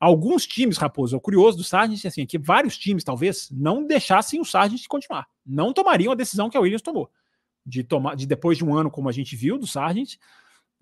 Alguns 0.00 0.46
times, 0.46 0.78
Raposo, 0.78 1.16
o 1.16 1.20
curioso 1.20 1.58
do 1.58 1.64
Sargent 1.64 2.04
assim, 2.04 2.22
é 2.22 2.26
que 2.26 2.38
vários 2.38 2.76
times 2.76 3.04
talvez 3.04 3.48
não 3.50 3.86
deixassem 3.86 4.40
o 4.40 4.44
Sargent 4.44 4.86
continuar, 4.86 5.26
não 5.44 5.72
tomariam 5.72 6.12
a 6.12 6.16
decisão 6.16 6.48
que 6.48 6.56
a 6.56 6.60
Williams 6.60 6.82
tomou 6.82 7.10
de 7.64 7.82
tomar, 7.82 8.16
de 8.16 8.26
depois 8.26 8.58
de 8.58 8.64
um 8.64 8.74
ano, 8.74 8.90
como 8.90 9.08
a 9.08 9.12
gente 9.12 9.34
viu, 9.36 9.58
do 9.58 9.66
Sargent, 9.66 10.16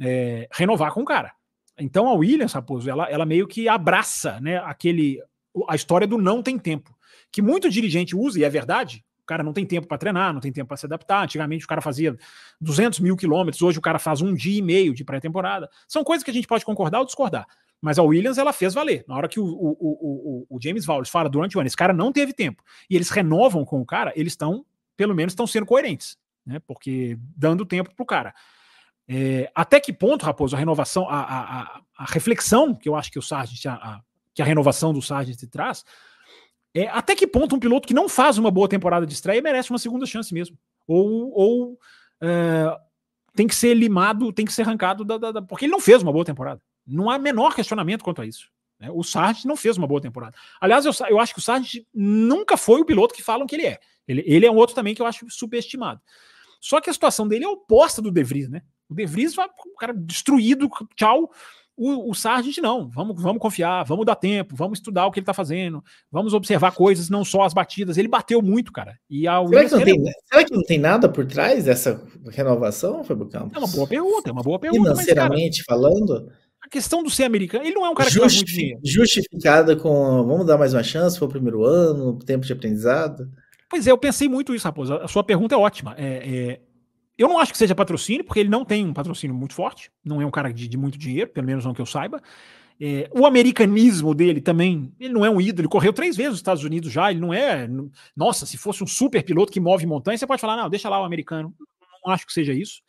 é, 0.01 0.49
renovar 0.53 0.93
com 0.93 1.03
o 1.03 1.05
cara. 1.05 1.33
Então 1.79 2.09
a 2.09 2.15
Williams, 2.15 2.53
Raposo, 2.53 2.91
ela, 2.91 3.09
ela 3.09 3.25
meio 3.25 3.47
que 3.47 3.69
abraça 3.69 4.41
né, 4.41 4.59
aquele, 4.59 5.23
a 5.69 5.75
história 5.75 6.07
do 6.07 6.19
não 6.19 6.43
tem 6.43 6.59
tempo, 6.59 6.95
que 7.31 7.41
muito 7.41 7.71
dirigente 7.71 8.15
usa, 8.17 8.39
e 8.39 8.45
é 8.45 8.51
verdade, 8.51 9.05
o 9.23 9.27
cara 9.27 9.43
não 9.43 9.53
tem 9.53 9.65
tempo 9.65 9.87
para 9.87 9.97
treinar, 9.97 10.33
não 10.33 10.41
tem 10.41 10.53
tempo 10.53 10.69
para 10.69 10.77
se 10.77 10.85
adaptar. 10.85 11.23
Antigamente 11.23 11.65
o 11.65 11.69
cara 11.69 11.81
fazia 11.81 12.17
200 12.61 12.99
mil 12.99 13.17
quilômetros, 13.17 13.63
hoje 13.63 13.79
o 13.79 13.83
cara 13.83 13.99
faz 13.99 14.21
um 14.21 14.35
dia 14.35 14.59
e 14.59 14.63
meio 14.63 14.93
de 14.93 15.05
pré-temporada. 15.05 15.71
São 15.87 16.03
coisas 16.03 16.25
que 16.25 16.31
a 16.31 16.35
gente 16.35 16.49
pode 16.49 16.65
concordar 16.65 16.99
ou 16.99 17.07
discordar. 17.07 17.47
Mas 17.81 17.99
a 17.99 18.03
Williams 18.03 18.37
ela 18.37 18.53
fez 18.53 18.75
valer. 18.75 19.05
Na 19.09 19.17
hora 19.17 19.29
que 19.29 19.41
o, 19.41 19.45
o, 19.45 19.77
o, 19.81 20.47
o 20.51 20.61
James 20.61 20.87
Wallace 20.87 21.11
fala 21.11 21.29
durante 21.29 21.57
o 21.57 21.61
ano, 21.61 21.69
esse 21.69 21.77
cara 21.77 21.93
não 21.93 22.13
teve 22.13 22.33
tempo, 22.33 22.63
e 22.91 22.97
eles 22.97 23.11
renovam 23.11 23.65
com 23.65 23.81
o 23.81 23.87
cara, 23.87 24.13
eles 24.17 24.33
estão, 24.33 24.67
pelo 24.97 25.15
menos, 25.15 25.33
estão 25.33 25.47
sendo 25.47 25.67
coerentes 25.67 26.17
né? 26.45 26.61
Porque 26.67 27.19
dando 27.37 27.67
tempo 27.67 27.95
para 27.95 28.03
o 28.03 28.07
cara. 28.07 28.35
É, 29.09 29.51
até 29.55 29.81
que 29.81 29.93
ponto, 29.93 30.25
Raposo, 30.25 30.55
a 30.55 30.59
renovação, 30.59 31.09
a, 31.09 31.21
a, 31.21 31.81
a, 31.99 32.05
reflexão 32.07 32.75
que 32.75 32.89
eu 32.89 32.95
acho 32.95 33.11
que 33.11 33.19
o 33.19 33.23
Sargent, 33.23 33.67
a, 33.67 34.01
que 34.33 34.41
a 34.41 34.45
renovação 34.45 34.93
do 34.93 35.03
Sargent 35.03 35.41
traz, 35.51 35.85
é 36.75 36.87
até 36.89 37.15
que 37.15 37.27
ponto 37.27 37.55
um 37.55 37.61
piloto 37.61 37.87
que 37.87 37.95
não 37.95 38.09
faz 38.09 38.39
uma 38.39 38.51
boa 38.51 38.69
temporada 38.69 39.07
de 39.07 39.13
estreia 39.13 39.43
merece 39.43 39.71
uma 39.71 39.79
segunda 39.79 40.07
chance 40.07 40.33
mesmo. 40.33 40.57
Ou, 40.87 41.33
ou 41.35 41.79
é, 42.21 42.79
tem 43.35 43.47
que 43.47 43.55
ser 43.55 43.75
limado, 43.75 44.33
tem 44.33 44.47
que 44.47 44.53
ser 44.53 44.63
arrancado, 44.63 45.05
da, 45.05 45.19
da, 45.19 45.33
da, 45.33 45.43
porque 45.43 45.65
ele 45.65 45.73
não 45.73 45.81
fez 45.81 46.03
uma 46.03 46.13
boa 46.13 46.25
temporada. 46.25 46.63
Não 46.87 47.11
há 47.11 47.19
menor 47.19 47.55
questionamento 47.55 48.03
quanto 48.03 48.23
a 48.23 48.27
isso. 48.27 48.51
Né? 48.79 48.89
O 48.91 49.03
Sargent 49.03 49.45
não 49.45 49.57
fez 49.57 49.77
uma 49.77 49.87
boa 49.87 50.01
temporada. 50.01 50.35
Aliás, 50.61 50.85
eu, 50.85 50.93
eu 51.09 51.19
acho 51.19 51.35
que 51.35 51.39
o 51.41 51.43
Sargent 51.43 51.85
nunca 51.93 52.57
foi 52.57 52.81
o 52.81 52.85
piloto 52.85 53.15
que 53.15 53.23
falam 53.23 53.47
que 53.47 53.57
ele 53.57 53.67
é. 53.67 53.79
Ele, 54.07 54.23
ele 54.27 54.47
é 54.47 54.51
um 54.51 54.57
outro 54.57 54.75
também 54.75 54.95
que 54.95 55.03
eu 55.03 55.07
acho 55.07 55.29
subestimado. 55.31 56.01
Só 56.63 56.81
que 56.81 56.89
a 56.89 56.93
situação 56.93 57.27
dele 57.27 57.45
é 57.45 57.49
oposta 57.49 58.01
do 58.01 58.13
De 58.13 58.23
Vries, 58.23 58.49
né? 58.49 58.63
O 58.89 58.95
De 58.95 59.05
Vries 59.05 59.35
vai, 59.35 59.49
o 59.49 59.77
cara 59.77 59.93
destruído, 59.93 60.71
tchau. 60.95 61.29
O, 61.77 62.11
o 62.11 62.15
Sargent 62.15 62.59
não, 62.59 62.89
vamos, 62.89 63.21
vamos 63.21 63.41
confiar, 63.41 63.83
vamos 63.83 64.07
dar 64.07 64.15
tempo, 64.15 64.55
vamos 64.55 64.79
estudar 64.79 65.07
o 65.07 65.11
que 65.11 65.19
ele 65.19 65.27
tá 65.27 65.35
fazendo, 65.35 65.83
vamos 66.11 66.35
observar 66.35 66.73
coisas, 66.73 67.09
não 67.11 67.25
só 67.25 67.43
as 67.43 67.53
batidas. 67.53 67.99
Ele 67.99 68.07
bateu 68.07 68.41
muito, 68.41 68.71
cara. 68.71 68.97
E 69.11 69.27
a 69.27 69.45
será, 69.45 69.65
que 69.65 69.75
não 69.75 69.85
tem, 69.85 70.05
será 70.31 70.45
que 70.45 70.55
não 70.55 70.63
tem 70.63 70.79
nada 70.79 71.09
por 71.09 71.27
trás 71.27 71.65
dessa 71.65 72.01
renovação, 72.29 73.03
Fábio 73.03 73.27
Campos? 73.27 73.57
É 73.57 73.59
uma 73.59 73.67
boa 73.67 73.89
pergunta, 73.89 74.31
é 74.31 74.33
uma 74.33 74.43
boa 74.43 74.59
pergunta. 74.61 74.91
Financeiramente 74.91 75.59
mas, 75.59 75.67
cara, 75.67 75.81
falando? 75.81 76.31
A 76.61 76.69
questão 76.69 77.03
do 77.03 77.11
ser 77.11 77.25
americano, 77.25 77.65
ele 77.65 77.75
não 77.75 77.87
é 77.87 77.91
um 77.91 77.95
cara 77.95 78.09
que 78.09 78.15
Justi 78.21 78.79
Justificada 78.85 79.75
com 79.75 80.25
vamos 80.25 80.47
dar 80.47 80.57
mais 80.57 80.73
uma 80.73 80.85
chance, 80.85 81.19
foi 81.19 81.27
o 81.27 81.31
primeiro 81.31 81.65
ano, 81.65 82.17
tempo 82.21 82.47
de 82.47 82.53
aprendizado. 82.53 83.29
Pois 83.73 83.87
é, 83.87 83.91
eu 83.91 83.97
pensei 83.97 84.29
muito 84.29 84.55
isso, 84.55 84.67
Raposo. 84.67 84.93
A 84.97 85.09
sua 85.09 85.25
pergunta 85.25 85.55
é 85.55 85.59
ótima. 85.59 85.95
É, 85.97 86.05
é, 86.05 86.61
eu 87.17 87.27
não 87.27 87.39
acho 87.39 87.53
que 87.53 87.57
seja 87.57 87.75
patrocínio, 87.75 88.23
porque 88.23 88.41
ele 88.41 88.51
não 88.51 88.67
tem 88.67 88.87
um 88.87 88.93
patrocínio 88.93 89.35
muito 89.35 89.55
forte. 89.55 89.91
Não 90.05 90.21
é 90.21 90.27
um 90.27 90.31
cara 90.31 90.53
de, 90.53 90.69
de 90.69 90.77
muito 90.77 90.99
dinheiro, 90.99 91.31
pelo 91.31 91.47
menos 91.47 91.65
não 91.65 91.73
que 91.73 91.81
eu 91.81 91.87
saiba. 91.87 92.21
É, 92.79 93.09
o 93.11 93.25
americanismo 93.25 94.15
dele 94.15 94.43
também, 94.43 94.93
ele 95.01 95.15
não 95.15 95.25
é 95.25 95.31
um 95.31 95.41
ídolo, 95.41 95.63
ele 95.63 95.69
correu 95.69 95.91
três 95.91 96.15
vezes 96.15 96.33
nos 96.33 96.41
Estados 96.41 96.65
Unidos 96.65 96.93
já, 96.93 97.11
ele 97.11 97.21
não 97.21 97.33
é. 97.33 97.67
Nossa, 98.15 98.45
se 98.45 98.59
fosse 98.59 98.85
um 98.85 98.87
super 98.87 99.25
piloto 99.25 99.51
que 99.51 99.59
move 99.59 99.87
montanha, 99.87 100.19
você 100.19 100.27
pode 100.27 100.43
falar, 100.43 100.59
não, 100.59 100.69
deixa 100.69 100.91
lá 100.91 101.01
o 101.01 101.05
americano. 101.05 101.55
Não 102.05 102.13
acho 102.13 102.27
que 102.27 102.33
seja 102.35 102.53
isso. 102.53 102.83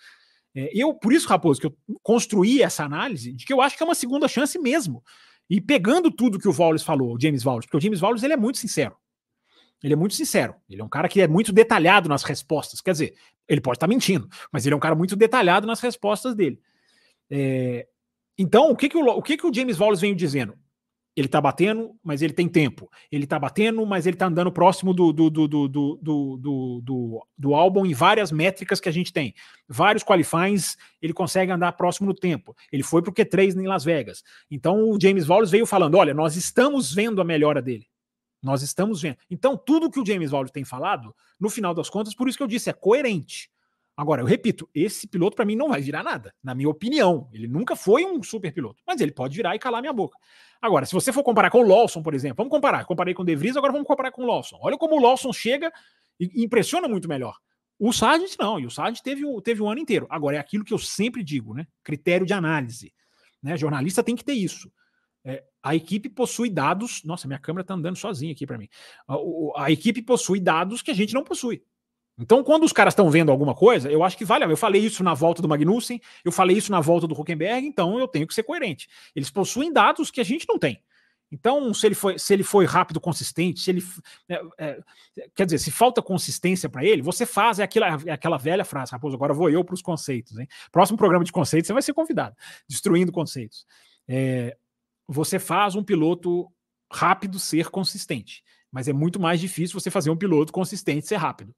É, 0.53 0.69
eu, 0.73 0.93
por 0.93 1.13
isso, 1.13 1.29
Raposo, 1.29 1.61
que 1.61 1.67
eu 1.67 1.77
construí 2.01 2.61
essa 2.61 2.83
análise 2.83 3.31
de 3.31 3.45
que 3.45 3.53
eu 3.53 3.61
acho 3.61 3.77
que 3.77 3.83
é 3.83 3.85
uma 3.85 3.95
segunda 3.95 4.27
chance 4.27 4.59
mesmo. 4.59 5.01
E 5.49 5.61
pegando 5.61 6.11
tudo 6.11 6.37
que 6.37 6.49
o 6.49 6.53
Wallace 6.53 6.83
falou, 6.83 7.15
o 7.15 7.17
James 7.17 7.45
Wallace, 7.45 7.69
porque 7.69 7.77
o 7.77 7.81
James 7.81 8.01
Wallace 8.01 8.25
ele 8.25 8.33
é 8.33 8.37
muito 8.37 8.57
sincero. 8.57 8.97
Ele 9.83 9.93
é 9.93 9.97
muito 9.97 10.15
sincero. 10.15 10.55
Ele 10.69 10.81
é 10.81 10.83
um 10.83 10.89
cara 10.89 11.09
que 11.09 11.19
é 11.19 11.27
muito 11.27 11.51
detalhado 11.51 12.07
nas 12.07 12.23
respostas. 12.23 12.79
Quer 12.79 12.93
dizer, 12.93 13.15
ele 13.47 13.59
pode 13.59 13.75
estar 13.75 13.87
mentindo, 13.87 14.29
mas 14.51 14.65
ele 14.65 14.73
é 14.73 14.77
um 14.77 14.79
cara 14.79 14.95
muito 14.95 15.15
detalhado 15.15 15.67
nas 15.67 15.81
respostas 15.81 16.33
dele. 16.33 16.59
É, 17.29 17.85
então, 18.37 18.71
o 18.71 18.75
que, 18.75 18.87
que, 18.87 18.97
o, 18.97 19.05
o 19.05 19.21
que, 19.21 19.37
que 19.37 19.45
o 19.45 19.53
James 19.53 19.79
Wallace 19.79 20.01
vem 20.01 20.15
dizendo? 20.15 20.57
Ele 21.15 21.27
tá 21.27 21.39
batendo, 21.39 21.95
mas 22.03 22.23
ele 22.23 22.33
tem 22.33 22.47
tempo. 22.47 22.89
Ele 23.11 23.27
tá 23.27 23.37
batendo, 23.37 23.85
mas 23.85 24.07
ele 24.07 24.17
tá 24.17 24.25
andando 24.25 24.51
próximo 24.51 24.93
do, 24.93 25.13
do, 25.13 25.29
do, 25.29 25.47
do, 25.47 25.67
do, 25.67 25.99
do, 26.01 26.81
do, 26.81 27.27
do 27.37 27.53
álbum 27.53 27.85
em 27.85 27.93
várias 27.93 28.31
métricas 28.31 28.79
que 28.79 28.89
a 28.89 28.91
gente 28.91 29.13
tem. 29.13 29.35
Vários 29.67 30.03
qualifies, 30.03 30.75
ele 30.99 31.13
consegue 31.13 31.51
andar 31.51 31.73
próximo 31.73 32.07
no 32.07 32.15
tempo. 32.15 32.55
Ele 32.71 32.81
foi 32.81 33.03
pro 33.03 33.13
Q3 33.13 33.61
em 33.61 33.67
Las 33.67 33.83
Vegas. 33.83 34.23
Então 34.49 34.89
o 34.89 34.99
James 34.99 35.29
Wallace 35.29 35.51
veio 35.51 35.67
falando: 35.67 35.97
olha, 35.97 36.15
nós 36.15 36.35
estamos 36.35 36.91
vendo 36.91 37.21
a 37.21 37.23
melhora 37.23 37.61
dele. 37.61 37.85
Nós 38.43 38.61
estamos 38.61 39.01
vendo. 39.01 39.17
Então, 39.31 39.57
tudo 39.57 39.89
que 39.89 39.99
o 39.99 40.05
James 40.05 40.33
Wallace 40.33 40.51
tem 40.51 40.65
falado, 40.65 41.15
no 41.39 41.49
final 41.49 41.73
das 41.73 41.89
contas, 41.89 42.13
por 42.13 42.27
isso 42.27 42.37
que 42.37 42.43
eu 42.43 42.47
disse, 42.47 42.69
é 42.69 42.73
coerente. 42.73 43.49
Agora, 43.95 44.21
eu 44.21 44.25
repito, 44.25 44.67
esse 44.73 45.07
piloto 45.07 45.35
para 45.35 45.45
mim 45.45 45.55
não 45.55 45.69
vai 45.69 45.79
virar 45.79 46.03
nada, 46.03 46.33
na 46.43 46.53
minha 46.55 46.67
opinião. 46.67 47.29
Ele 47.31 47.47
nunca 47.47 47.75
foi 47.75 48.03
um 48.05 48.21
super 48.23 48.51
piloto, 48.51 48.81
mas 48.85 48.99
ele 48.99 49.11
pode 49.11 49.35
virar 49.35 49.55
e 49.55 49.59
calar 49.59 49.81
minha 49.81 49.93
boca. 49.93 50.17
Agora, 50.59 50.85
se 50.85 50.93
você 50.93 51.13
for 51.13 51.23
comparar 51.23 51.51
com 51.51 51.59
o 51.59 51.67
Lawson, 51.67 52.01
por 52.01 52.13
exemplo, 52.13 52.37
vamos 52.37 52.51
comparar. 52.51 52.85
Comparei 52.85 53.13
com 53.13 53.21
o 53.21 53.25
De 53.25 53.35
Vries, 53.35 53.55
agora 53.55 53.71
vamos 53.71 53.87
comparar 53.87 54.11
com 54.11 54.23
o 54.23 54.25
Lawson. 54.25 54.57
Olha 54.61 54.77
como 54.77 54.95
o 54.95 54.99
Lawson 54.99 55.31
chega 55.31 55.71
e 56.19 56.43
impressiona 56.43 56.87
muito 56.87 57.07
melhor. 57.07 57.37
O 57.77 57.93
Sargent 57.93 58.35
não, 58.39 58.59
e 58.59 58.65
o 58.65 58.71
Sargent 58.71 59.01
teve, 59.03 59.23
teve 59.41 59.61
o 59.61 59.69
ano 59.69 59.79
inteiro. 59.79 60.07
Agora, 60.09 60.37
é 60.37 60.39
aquilo 60.39 60.63
que 60.63 60.73
eu 60.73 60.79
sempre 60.79 61.23
digo, 61.23 61.53
né? 61.53 61.67
Critério 61.83 62.25
de 62.25 62.33
análise. 62.33 62.93
Né? 63.41 63.57
Jornalista 63.57 64.03
tem 64.03 64.15
que 64.15 64.23
ter 64.23 64.33
isso. 64.33 64.71
É, 65.25 65.43
a 65.61 65.75
equipe 65.75 66.09
possui 66.09 66.49
dados. 66.49 67.03
Nossa, 67.03 67.27
minha 67.27 67.39
câmera 67.39 67.61
está 67.61 67.73
andando 67.73 67.95
sozinha 67.95 68.33
aqui 68.33 68.45
para 68.45 68.57
mim. 68.57 68.67
A, 69.07 69.15
a, 69.65 69.71
equipe 69.71 70.01
possui 70.01 70.39
dados 70.39 70.81
que 70.81 70.91
a 70.91 70.93
gente 70.93 71.13
não 71.13 71.23
possui. 71.23 71.63
Então, 72.17 72.43
quando 72.43 72.63
os 72.63 72.71
caras 72.71 72.93
estão 72.93 73.09
vendo 73.09 73.31
alguma 73.31 73.55
coisa, 73.55 73.89
eu 73.89 74.03
acho 74.03 74.17
que 74.17 74.25
vale. 74.25 74.45
Eu 74.45 74.57
falei 74.57 74.85
isso 74.85 75.03
na 75.03 75.13
volta 75.13 75.41
do 75.41 75.47
Magnussen, 75.47 75.99
eu 76.23 76.31
falei 76.31 76.57
isso 76.57 76.71
na 76.71 76.79
volta 76.79 77.07
do 77.07 77.19
Huckenberg, 77.19 77.65
então 77.65 77.97
eu 77.97 78.07
tenho 78.07 78.27
que 78.27 78.33
ser 78.35 78.43
coerente. 78.43 78.87
Eles 79.15 79.31
possuem 79.31 79.73
dados 79.73 80.11
que 80.11 80.21
a 80.21 80.23
gente 80.23 80.45
não 80.47 80.59
tem. 80.59 80.79
Então, 81.33 81.73
se 81.73 81.87
ele 81.87 81.95
foi, 81.95 82.19
se 82.19 82.31
ele 82.31 82.43
foi 82.43 82.63
rápido, 82.63 83.01
consistente, 83.01 83.61
se 83.61 83.71
ele. 83.71 83.83
É, 84.29 84.41
é, 84.59 84.79
quer 85.33 85.45
dizer, 85.45 85.57
se 85.57 85.71
falta 85.71 85.99
consistência 85.99 86.69
para 86.69 86.85
ele, 86.85 87.01
você 87.01 87.25
faz, 87.25 87.57
é 87.57 87.63
aquela, 87.63 87.99
é 88.05 88.11
aquela 88.11 88.37
velha 88.37 88.63
frase, 88.63 88.91
Raposo, 88.91 89.15
agora 89.15 89.33
vou 89.33 89.49
eu 89.49 89.63
para 89.63 89.73
os 89.73 89.81
conceitos. 89.81 90.37
Hein? 90.37 90.47
Próximo 90.71 90.95
programa 90.95 91.25
de 91.25 91.31
conceitos, 91.31 91.65
você 91.65 91.73
vai 91.73 91.81
ser 91.81 91.93
convidado, 91.93 92.35
destruindo 92.69 93.11
conceitos. 93.11 93.65
É, 94.07 94.55
você 95.13 95.39
faz 95.39 95.75
um 95.75 95.83
piloto 95.83 96.47
rápido 96.91 97.39
ser 97.39 97.69
consistente, 97.69 98.43
mas 98.71 98.87
é 98.87 98.93
muito 98.93 99.19
mais 99.19 99.39
difícil 99.39 99.79
você 99.79 99.89
fazer 99.89 100.09
um 100.09 100.17
piloto 100.17 100.51
consistente 100.51 101.07
ser 101.07 101.15
rápido. 101.15 101.55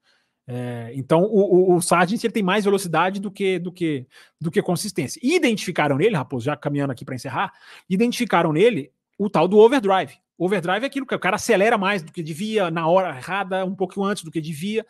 É, 0.48 0.92
então 0.94 1.24
o, 1.24 1.74
o, 1.74 1.76
o 1.76 1.82
Sargent 1.82 2.24
ele 2.24 2.34
tem 2.34 2.44
mais 2.44 2.66
velocidade 2.66 3.20
do 3.20 3.32
que 3.32 3.58
do 3.58 3.72
que 3.72 4.06
do 4.40 4.52
que 4.52 4.62
consistência. 4.62 5.20
E 5.24 5.36
identificaram 5.36 5.98
nele, 5.98 6.16
Raposo, 6.16 6.46
já 6.46 6.56
caminhando 6.56 6.92
aqui 6.92 7.04
para 7.04 7.16
encerrar, 7.16 7.52
identificaram 7.90 8.54
nele 8.54 8.92
o 9.18 9.30
tal 9.30 9.48
do 9.48 9.58
overdrive. 9.58 10.14
Overdrive 10.38 10.84
é 10.84 10.88
aquilo 10.88 11.06
que 11.06 11.16
o 11.16 11.20
cara 11.20 11.38
acelera 11.38 11.78
mais 11.78 12.04
do 12.04 12.12
que 12.12 12.22
devia, 12.22 12.70
na 12.70 12.88
hora 12.88 13.18
errada, 13.18 13.66
um 13.66 13.74
pouco 13.74 14.04
antes 14.04 14.24
do 14.24 14.32
que 14.32 14.42
devia. 14.42 14.86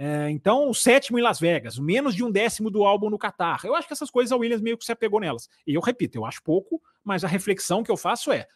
É, 0.00 0.30
então, 0.30 0.70
o 0.70 0.74
sétimo 0.74 1.18
em 1.18 1.22
Las 1.22 1.40
Vegas, 1.40 1.76
menos 1.76 2.14
de 2.14 2.22
um 2.22 2.30
décimo 2.30 2.70
do 2.70 2.84
álbum 2.84 3.10
no 3.10 3.18
Qatar. 3.18 3.62
Eu 3.64 3.74
acho 3.74 3.88
que 3.88 3.92
essas 3.92 4.10
coisas 4.10 4.30
a 4.30 4.36
Williams 4.36 4.62
meio 4.62 4.78
que 4.78 4.84
se 4.84 4.92
apegou 4.92 5.18
nelas. 5.18 5.48
E 5.66 5.74
eu 5.74 5.80
repito, 5.80 6.16
eu 6.16 6.24
acho 6.24 6.40
pouco, 6.42 6.80
mas 7.02 7.24
a 7.24 7.28
reflexão 7.28 7.82
que 7.82 7.90
eu 7.90 7.96
faço 7.96 8.30
é: 8.30 8.46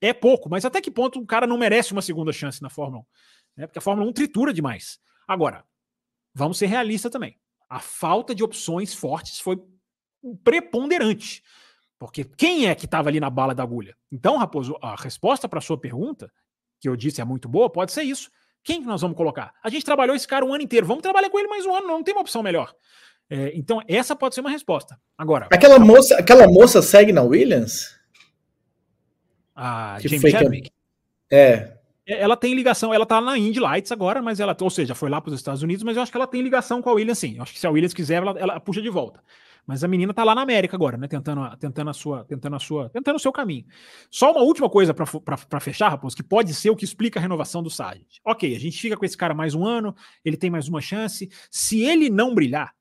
é 0.00 0.12
pouco, 0.12 0.48
mas 0.48 0.64
até 0.64 0.80
que 0.80 0.92
ponto 0.92 1.18
o 1.18 1.26
cara 1.26 1.48
não 1.48 1.58
merece 1.58 1.92
uma 1.92 2.00
segunda 2.00 2.32
chance 2.32 2.62
na 2.62 2.70
Fórmula 2.70 3.02
1? 3.02 3.06
Né? 3.56 3.66
Porque 3.66 3.78
a 3.80 3.82
Fórmula 3.82 4.08
1 4.08 4.12
tritura 4.12 4.52
demais. 4.52 5.00
Agora, 5.26 5.64
vamos 6.32 6.58
ser 6.58 6.66
realistas 6.66 7.10
também. 7.10 7.36
A 7.68 7.80
falta 7.80 8.32
de 8.32 8.44
opções 8.44 8.94
fortes 8.94 9.40
foi 9.40 9.60
preponderante. 10.44 11.42
Porque 11.98 12.22
quem 12.22 12.68
é 12.68 12.74
que 12.74 12.84
estava 12.84 13.08
ali 13.08 13.18
na 13.18 13.30
bala 13.30 13.54
da 13.54 13.62
agulha? 13.62 13.96
Então, 14.12 14.36
Raposo, 14.36 14.76
a 14.80 14.94
resposta 14.94 15.48
para 15.48 15.58
a 15.58 15.62
sua 15.62 15.78
pergunta, 15.78 16.30
que 16.80 16.88
eu 16.88 16.94
disse 16.94 17.20
é 17.20 17.24
muito 17.24 17.48
boa, 17.48 17.70
pode 17.70 17.92
ser 17.92 18.02
isso. 18.02 18.30
Quem 18.64 18.80
que 18.80 18.86
nós 18.88 19.02
vamos 19.02 19.16
colocar? 19.16 19.52
A 19.62 19.68
gente 19.68 19.84
trabalhou 19.84 20.16
esse 20.16 20.26
cara 20.26 20.44
um 20.44 20.54
ano 20.54 20.64
inteiro, 20.64 20.86
vamos 20.86 21.02
trabalhar 21.02 21.28
com 21.28 21.38
ele 21.38 21.48
mais 21.48 21.66
um 21.66 21.74
ano, 21.74 21.86
não 21.86 22.02
tem 22.02 22.14
uma 22.14 22.22
opção 22.22 22.42
melhor. 22.42 22.74
É, 23.28 23.52
então, 23.54 23.82
essa 23.86 24.16
pode 24.16 24.34
ser 24.34 24.40
uma 24.40 24.50
resposta. 24.50 24.98
Agora. 25.16 25.48
Aquela 25.52 25.78
moça, 25.78 26.16
aquela 26.16 26.48
moça 26.48 26.80
segue 26.80 27.12
na 27.12 27.22
Williams? 27.22 27.94
A 29.54 29.98
que 30.00 30.30
Chadwick? 30.30 30.70
É. 31.30 31.38
é. 32.06 32.22
Ela 32.22 32.36
tem 32.36 32.54
ligação, 32.54 32.92
ela 32.92 33.06
tá 33.06 33.20
na 33.20 33.38
Indy 33.38 33.60
Lights 33.60 33.92
agora, 33.92 34.20
mas 34.20 34.40
ela, 34.40 34.56
ou 34.58 34.70
seja, 34.70 34.94
foi 34.94 35.08
lá 35.08 35.20
para 35.20 35.30
os 35.30 35.36
Estados 35.36 35.62
Unidos, 35.62 35.82
mas 35.82 35.96
eu 35.96 36.02
acho 36.02 36.10
que 36.10 36.18
ela 36.18 36.26
tem 36.26 36.42
ligação 36.42 36.82
com 36.82 36.90
a 36.90 36.92
Williams 36.92 37.18
sim. 37.18 37.36
Eu 37.36 37.42
acho 37.42 37.52
que 37.52 37.58
se 37.58 37.66
a 37.66 37.70
Williams 37.70 37.94
quiser, 37.94 38.16
ela, 38.16 38.38
ela 38.38 38.60
puxa 38.60 38.82
de 38.82 38.90
volta. 38.90 39.22
Mas 39.66 39.82
a 39.82 39.88
menina 39.88 40.12
tá 40.12 40.22
lá 40.24 40.34
na 40.34 40.42
América 40.42 40.76
agora, 40.76 40.96
né? 40.96 41.08
Tentando, 41.08 41.56
tentando 41.56 41.90
a 41.90 41.92
sua, 41.92 42.24
tentando 42.24 42.56
a 42.56 42.58
sua, 42.58 42.90
tentando 42.90 43.16
o 43.16 43.18
seu 43.18 43.32
caminho. 43.32 43.64
Só 44.10 44.32
uma 44.32 44.42
última 44.42 44.68
coisa 44.68 44.92
para 44.92 45.60
fechar, 45.60 45.88
Raposo, 45.88 46.14
que 46.14 46.22
pode 46.22 46.52
ser 46.54 46.70
o 46.70 46.76
que 46.76 46.84
explica 46.84 47.18
a 47.18 47.22
renovação 47.22 47.62
do 47.62 47.70
Sargent. 47.70 48.18
Ok, 48.24 48.54
a 48.54 48.60
gente 48.60 48.78
fica 48.78 48.96
com 48.96 49.04
esse 49.04 49.16
cara 49.16 49.34
mais 49.34 49.54
um 49.54 49.64
ano, 49.64 49.94
ele 50.24 50.36
tem 50.36 50.50
mais 50.50 50.68
uma 50.68 50.80
chance. 50.80 51.30
Se 51.50 51.82
ele 51.82 52.10
não 52.10 52.34
brilhar, 52.34 52.74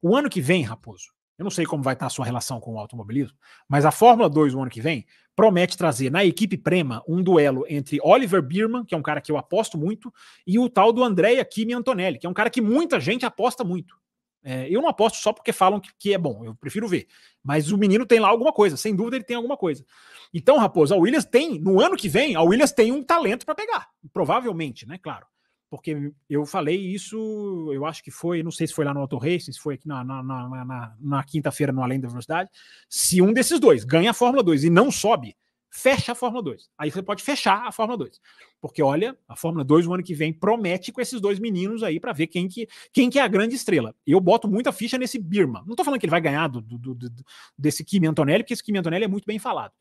o 0.00 0.16
ano 0.16 0.30
que 0.30 0.40
vem, 0.40 0.62
Raposo, 0.62 1.08
eu 1.36 1.44
não 1.44 1.50
sei 1.50 1.64
como 1.64 1.82
vai 1.82 1.94
estar 1.94 2.06
a 2.06 2.10
sua 2.10 2.24
relação 2.24 2.60
com 2.60 2.74
o 2.74 2.78
automobilismo, 2.78 3.36
mas 3.66 3.86
a 3.86 3.90
Fórmula 3.90 4.28
2 4.28 4.54
o 4.54 4.60
ano 4.60 4.70
que 4.70 4.80
vem 4.80 5.06
promete 5.34 5.74
trazer 5.74 6.10
na 6.10 6.22
equipe 6.22 6.58
Prema 6.58 7.02
um 7.08 7.22
duelo 7.22 7.64
entre 7.66 7.98
Oliver 8.02 8.42
Bierman, 8.42 8.84
que 8.84 8.94
é 8.94 8.98
um 8.98 9.02
cara 9.02 9.22
que 9.22 9.32
eu 9.32 9.38
aposto 9.38 9.78
muito, 9.78 10.12
e 10.46 10.58
o 10.58 10.68
tal 10.68 10.92
do 10.92 11.02
Andrea 11.02 11.42
Kimi 11.44 11.72
Antonelli, 11.72 12.18
que 12.18 12.26
é 12.26 12.30
um 12.30 12.34
cara 12.34 12.50
que 12.50 12.60
muita 12.60 13.00
gente 13.00 13.24
aposta 13.24 13.64
muito. 13.64 13.99
É, 14.42 14.68
eu 14.70 14.80
não 14.80 14.88
aposto 14.88 15.16
só 15.16 15.32
porque 15.32 15.52
falam 15.52 15.80
que, 15.80 15.90
que, 15.98 16.14
é 16.14 16.18
bom, 16.18 16.44
eu 16.44 16.54
prefiro 16.54 16.88
ver. 16.88 17.06
Mas 17.42 17.70
o 17.70 17.78
menino 17.78 18.06
tem 18.06 18.20
lá 18.20 18.28
alguma 18.28 18.52
coisa, 18.52 18.76
sem 18.76 18.94
dúvida 18.94 19.16
ele 19.16 19.24
tem 19.24 19.36
alguma 19.36 19.56
coisa. 19.56 19.84
Então, 20.32 20.58
Raposo, 20.58 20.94
a 20.94 20.96
Williams 20.96 21.24
tem, 21.24 21.58
no 21.58 21.80
ano 21.80 21.96
que 21.96 22.08
vem, 22.08 22.36
a 22.36 22.42
Williams 22.42 22.72
tem 22.72 22.92
um 22.92 23.02
talento 23.02 23.44
para 23.44 23.54
pegar. 23.54 23.88
Provavelmente, 24.12 24.86
né? 24.86 24.98
Claro. 24.98 25.26
Porque 25.68 26.12
eu 26.28 26.44
falei 26.44 26.76
isso, 26.76 27.70
eu 27.72 27.86
acho 27.86 28.02
que 28.02 28.10
foi, 28.10 28.42
não 28.42 28.50
sei 28.50 28.66
se 28.66 28.74
foi 28.74 28.84
lá 28.84 28.92
no 28.92 29.00
Auto 29.00 29.16
Racing, 29.16 29.52
se 29.52 29.60
foi 29.60 29.74
aqui 29.74 29.86
na, 29.86 30.02
na, 30.02 30.20
na, 30.20 30.64
na, 30.64 30.96
na 30.98 31.22
quinta-feira 31.22 31.72
no 31.72 31.82
Além 31.82 32.00
da 32.00 32.08
Velocidade. 32.08 32.50
Se 32.88 33.22
um 33.22 33.32
desses 33.32 33.60
dois 33.60 33.84
ganha 33.84 34.10
a 34.10 34.14
Fórmula 34.14 34.42
2 34.42 34.64
e 34.64 34.70
não 34.70 34.90
sobe, 34.90 35.36
fecha 35.70 36.12
a 36.12 36.14
Fórmula 36.14 36.42
2. 36.42 36.68
Aí 36.76 36.90
você 36.90 37.02
pode 37.02 37.22
fechar 37.22 37.66
a 37.66 37.72
Fórmula 37.72 37.96
2. 37.98 38.20
Porque 38.60 38.82
olha, 38.82 39.16
a 39.28 39.36
Fórmula 39.36 39.64
2 39.64 39.86
no 39.86 39.94
ano 39.94 40.02
que 40.02 40.14
vem 40.14 40.32
promete 40.32 40.90
com 40.90 41.00
esses 41.00 41.20
dois 41.20 41.38
meninos 41.38 41.82
aí 41.82 42.00
para 42.00 42.12
ver 42.12 42.26
quem 42.26 42.48
que, 42.48 42.68
quem 42.92 43.08
que 43.08 43.18
é 43.18 43.22
a 43.22 43.28
grande 43.28 43.54
estrela. 43.54 43.94
Eu 44.06 44.20
boto 44.20 44.48
muita 44.48 44.72
ficha 44.72 44.98
nesse 44.98 45.18
Birma. 45.18 45.64
Não 45.66 45.76
tô 45.76 45.84
falando 45.84 46.00
que 46.00 46.06
ele 46.06 46.10
vai 46.10 46.20
ganhar 46.20 46.48
do, 46.48 46.60
do, 46.60 46.94
do, 46.94 47.10
desse 47.56 47.84
Kimi 47.84 48.06
Antonelli, 48.06 48.42
porque 48.42 48.54
esse 48.54 48.64
Kimi 48.64 48.78
Antonelli 48.78 49.04
é 49.04 49.08
muito 49.08 49.26
bem 49.26 49.38
falado. 49.38 49.72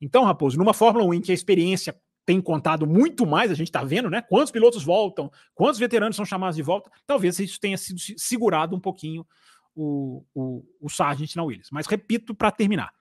Então, 0.00 0.24
Raposo, 0.24 0.58
numa 0.58 0.74
Fórmula 0.74 1.04
1 1.06 1.14
em 1.14 1.20
que 1.20 1.30
a 1.30 1.34
experiência 1.34 1.98
tem 2.24 2.40
contado 2.40 2.86
muito 2.86 3.26
mais, 3.26 3.50
a 3.50 3.54
gente 3.54 3.68
está 3.68 3.82
vendo, 3.82 4.10
né? 4.10 4.22
Quantos 4.22 4.52
pilotos 4.52 4.84
voltam, 4.84 5.32
quantos 5.54 5.80
veteranos 5.80 6.16
são 6.16 6.24
chamados 6.24 6.56
de 6.56 6.62
volta, 6.62 6.90
talvez 7.06 7.38
isso 7.38 7.58
tenha 7.58 7.76
sido 7.76 7.98
segurado 8.16 8.76
um 8.76 8.80
pouquinho 8.80 9.26
o, 9.74 10.24
o, 10.34 10.64
o 10.80 10.88
Sargent 10.88 11.34
na 11.34 11.42
Williams. 11.42 11.70
Mas 11.72 11.86
repito 11.86 12.34
para 12.34 12.50
terminar 12.50 12.92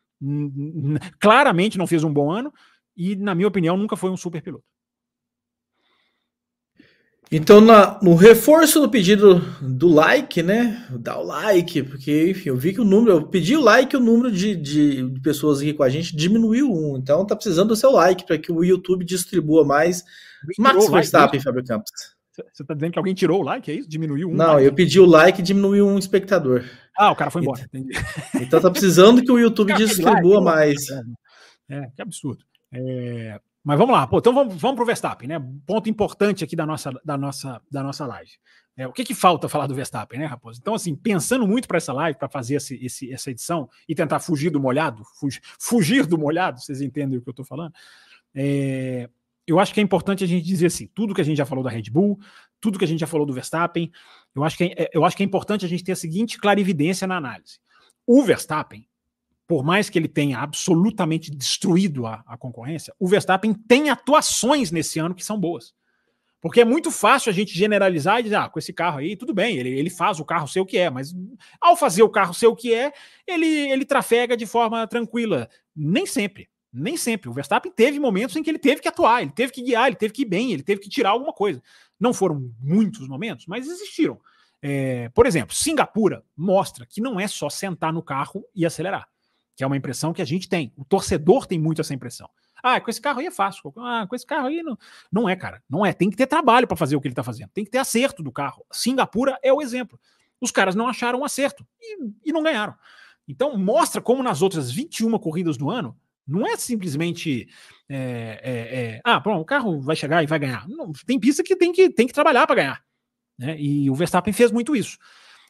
claramente 1.20 1.78
não 1.78 1.88
fez 1.88 2.04
um 2.04 2.14
bom 2.14 2.32
ano 2.32 2.54
e, 2.96 3.16
na 3.16 3.34
minha 3.34 3.48
opinião, 3.48 3.78
nunca 3.78 3.96
foi 3.96 4.10
um 4.10 4.18
super 4.18 4.42
piloto. 4.42 4.66
Então, 7.32 7.62
na, 7.62 8.00
no 8.02 8.16
reforço 8.16 8.82
do 8.82 8.90
pedido 8.90 9.40
do 9.62 9.88
like, 9.88 10.42
né? 10.42 10.84
Dá 11.00 11.20
o 11.20 11.24
like, 11.24 11.84
porque, 11.84 12.32
enfim, 12.32 12.50
eu 12.50 12.58
vi 12.58 12.74
que 12.74 12.82
o 12.82 12.86
número, 12.86 13.18
eu 13.18 13.28
pedi 13.28 13.56
o 13.56 13.62
like, 13.62 13.96
o 13.96 14.00
número 14.00 14.32
de, 14.32 14.56
de, 14.56 15.08
de 15.08 15.22
pessoas 15.22 15.60
aqui 15.60 15.72
com 15.72 15.84
a 15.84 15.90
gente 15.90 16.16
diminuiu 16.16 16.74
um. 16.74 16.98
Então, 16.98 17.26
tá 17.26 17.36
precisando 17.36 17.70
do 17.70 17.76
seu 17.76 17.92
like 17.92 18.26
para 18.26 18.40
que 18.40 18.52
o 18.52 18.64
YouTube 18.64 19.06
distribua 19.06 19.64
mais. 19.64 20.04
Max 20.58 20.90
Verstappen, 20.90 21.38
like, 21.38 21.44
Fábio 21.44 21.64
Campos. 21.64 21.92
Você 22.52 22.64
tá 22.64 22.74
dizendo 22.74 22.94
que 22.94 23.00
alguém 23.00 23.14
tirou 23.14 23.42
o 23.42 23.44
like, 23.44 23.72
é 23.72 23.76
isso? 23.76 23.90
Diminuiu 23.90 24.30
um? 24.30 24.34
Não, 24.34 24.54
like. 24.54 24.66
eu 24.66 24.74
pedi 24.74 25.00
o 25.00 25.06
like 25.06 25.40
e 25.40 25.44
diminuiu 25.44 25.88
um 25.88 25.98
espectador. 25.98 26.64
Ah, 26.98 27.12
o 27.12 27.16
cara 27.16 27.32
foi 27.32 27.42
embora. 27.42 27.66
Então, 27.74 28.42
então 28.42 28.62
tá 28.62 28.70
precisando 28.72 29.24
que 29.24 29.32
o 29.32 29.40
YouTube 29.40 29.74
distribua 29.76 30.42
mais. 30.42 30.90
É, 31.70 31.88
que 31.96 32.02
absurdo. 32.02 32.44
É, 32.72 33.40
mas 33.64 33.78
vamos 33.78 33.94
lá, 33.94 34.08
pô, 34.08 34.20
então 34.20 34.34
vamos, 34.34 34.56
vamos 34.56 34.76
pro 34.76 34.86
Verstappen, 34.86 35.28
né? 35.28 35.40
Ponto 35.66 35.90
importante 35.90 36.44
aqui 36.44 36.56
da 36.56 36.66
nossa, 36.66 36.92
da 37.04 37.18
nossa, 37.18 37.62
da 37.70 37.84
nossa 37.84 38.06
live. 38.06 38.32
É, 38.76 38.88
o 38.88 38.94
que, 38.94 39.04
que 39.04 39.14
falta 39.14 39.50
falar 39.50 39.68
do 39.68 39.76
Verstappen, 39.76 40.18
né, 40.18 40.26
Raposo? 40.26 40.58
Então, 40.62 40.74
assim, 40.74 40.96
pensando 40.96 41.46
muito 41.46 41.68
para 41.68 41.78
essa 41.78 41.92
live, 41.92 42.18
para 42.18 42.30
fazer 42.30 42.56
esse, 42.56 42.76
esse, 42.84 43.12
essa 43.12 43.30
edição 43.30 43.70
e 43.88 43.94
tentar 43.94 44.20
fugir 44.20 44.50
do 44.50 44.60
molhado, 44.60 45.04
fugir, 45.20 45.42
fugir 45.60 46.06
do 46.06 46.18
molhado, 46.18 46.62
vocês 46.62 46.82
entendem 46.82 47.20
o 47.20 47.22
que 47.22 47.28
eu 47.28 47.32
estou 47.32 47.46
falando? 47.46 47.74
É, 48.34 49.10
eu 49.50 49.60
acho 49.60 49.74
que 49.74 49.80
é 49.80 49.84
importante 49.84 50.24
a 50.24 50.28
gente 50.28 50.46
dizer 50.46 50.68
assim, 50.68 50.88
tudo 50.94 51.14
que 51.14 51.22
a 51.22 51.24
gente 51.24 51.38
já 51.38 51.46
falou 51.46 51.64
da 51.64 51.70
Red 51.70 51.90
Bull, 51.92 52.20
tudo 52.62 52.78
que 52.78 52.86
a 52.86 52.88
gente 52.88 53.00
já 53.00 53.08
falou 53.08 53.26
do 53.26 53.34
Verstappen, 53.34 53.92
eu 54.36 54.44
acho 54.44 54.58
que 54.58 54.66
é, 54.66 54.84
é, 54.84 54.90
eu 54.94 55.04
acho 55.04 55.18
que 55.18 55.24
é 55.24 55.26
importante 55.26 55.66
a 55.66 55.68
gente 55.68 55.84
ter 55.84 55.94
a 55.94 55.96
seguinte 55.96 56.38
clarividência 56.38 57.08
na 57.08 57.18
análise. 57.18 57.60
O 58.06 58.22
Verstappen, 58.22 58.88
por 59.48 59.64
mais 59.64 59.90
que 59.90 59.98
ele 59.98 60.08
tenha 60.08 60.40
absolutamente 60.40 61.32
destruído 61.32 62.06
a, 62.06 62.24
a 62.28 62.38
concorrência, 62.38 62.94
o 63.00 63.08
Verstappen 63.08 63.54
tem 63.54 63.90
atuações 63.90 64.72
nesse 64.72 65.00
ano 65.00 65.16
que 65.16 65.26
são 65.26 65.40
boas. 65.40 65.74
Porque 66.42 66.62
é 66.62 66.66
muito 66.66 66.90
fácil 66.90 67.30
a 67.30 67.34
gente 67.34 67.58
generalizar 67.58 68.20
e 68.20 68.24
dizer, 68.24 68.36
ah, 68.36 68.48
com 68.48 68.60
esse 68.60 68.72
carro 68.72 69.00
aí, 69.00 69.16
tudo 69.16 69.34
bem, 69.34 69.58
ele, 69.58 69.70
ele 69.70 69.90
faz 69.90 70.20
o 70.20 70.26
carro 70.26 70.48
ser 70.48 70.62
o 70.62 70.66
que 70.66 70.78
é, 70.78 70.90
mas 70.90 71.14
ao 71.60 71.76
fazer 71.76 72.04
o 72.04 72.10
carro 72.10 72.34
ser 72.34 72.48
o 72.48 72.56
que 72.56 72.74
é, 72.74 72.94
ele, 73.28 73.46
ele 73.46 73.84
trafega 73.84 74.38
de 74.38 74.46
forma 74.46 74.88
tranquila. 74.88 75.50
Nem 75.76 76.06
sempre. 76.06 76.48
Nem 76.72 76.96
sempre. 76.96 77.30
O 77.30 77.34
Verstappen 77.34 77.72
teve 77.72 78.00
momentos 78.00 78.36
em 78.36 78.44
que 78.44 78.50
ele 78.50 78.60
teve 78.60 78.82
que 78.82 78.88
atuar, 78.88 79.22
ele 79.22 79.32
teve 79.32 79.52
que 79.52 79.62
guiar, 79.62 79.88
ele 79.88 79.96
teve 79.96 80.14
que 80.14 80.22
ir 80.22 80.26
bem, 80.26 80.52
ele 80.52 80.64
teve 80.64 80.82
que 80.82 80.90
tirar 80.90 81.12
alguma 81.12 81.34
coisa. 81.34 81.62
Não 82.00 82.14
foram 82.14 82.52
muitos 82.60 83.08
momentos, 83.08 83.46
mas 83.48 83.68
existiram. 83.68 84.20
É, 84.62 85.10
por 85.10 85.26
exemplo, 85.26 85.56
Singapura 85.56 86.24
mostra 86.36 86.86
que 86.86 87.02
não 87.02 87.20
é 87.20 87.28
só 87.28 87.50
sentar 87.50 87.94
no 87.94 88.04
carro 88.04 88.46
e 88.54 88.66
acelerar, 88.66 89.08
que 89.56 89.64
é 89.64 89.68
uma 89.68 89.78
impressão 89.78 90.14
que 90.14 90.22
a 90.22 90.26
gente 90.26 90.48
tem. 90.48 90.72
O 90.76 90.86
torcedor 90.86 91.46
tem 91.46 91.58
muito 91.58 91.82
essa 91.82 91.94
impressão. 91.94 92.30
Ah, 92.62 92.80
com 92.80 92.90
esse 92.90 93.00
carro 93.00 93.20
aí 93.20 93.28
é 93.28 93.32
fácil. 93.32 93.74
Ah, 93.78 94.06
com 94.08 94.16
esse 94.16 94.26
carro 94.26 94.48
aí 94.48 94.62
não. 94.62 94.78
Não 95.12 95.30
é, 95.30 95.36
cara. 95.36 95.64
Não 95.70 95.86
é. 95.86 95.94
Tem 95.94 96.10
que 96.10 96.18
ter 96.18 96.28
trabalho 96.28 96.68
para 96.68 96.78
fazer 96.78 96.96
o 96.96 97.02
que 97.02 97.08
ele 97.08 97.14
está 97.14 97.24
fazendo. 97.24 97.50
Tem 97.54 97.64
que 97.64 97.72
ter 97.72 97.78
acerto 97.78 98.22
do 98.22 98.32
carro. 98.32 98.66
Singapura 98.72 99.40
é 99.42 99.52
o 99.52 99.62
exemplo. 99.62 100.00
Os 100.42 100.52
caras 100.52 100.76
não 100.76 100.88
acharam 100.88 101.20
um 101.20 101.26
acerto 101.26 101.66
e, 101.82 101.98
e 102.26 102.32
não 102.32 102.44
ganharam. 102.44 102.76
Então, 103.28 103.58
mostra 103.58 104.02
como 104.02 104.24
nas 104.24 104.42
outras 104.42 104.72
21 104.72 105.18
corridas 105.20 105.56
do 105.56 105.70
ano, 105.70 105.96
não 106.30 106.48
é 106.48 106.56
simplesmente. 106.56 107.48
É, 107.90 108.40
é, 108.44 108.52
é, 108.80 109.02
ah, 109.04 109.20
bom, 109.20 109.40
o 109.40 109.46
carro 109.46 109.82
vai 109.82 109.96
chegar 109.96 110.24
e 110.24 110.28
vai 110.28 110.38
ganhar. 110.38 110.68
Não, 110.68 110.92
tem 111.06 111.20
pista 111.20 111.44
que 111.44 111.56
tem 111.56 111.72
que, 111.72 111.90
tem 111.90 112.06
que 112.06 112.14
trabalhar 112.14 112.46
para 112.46 112.56
ganhar. 112.56 112.84
Né? 113.38 113.60
E 113.60 113.90
o 113.90 113.96
Verstappen 113.96 114.34
fez 114.34 114.52
muito 114.52 114.76
isso. 114.76 114.98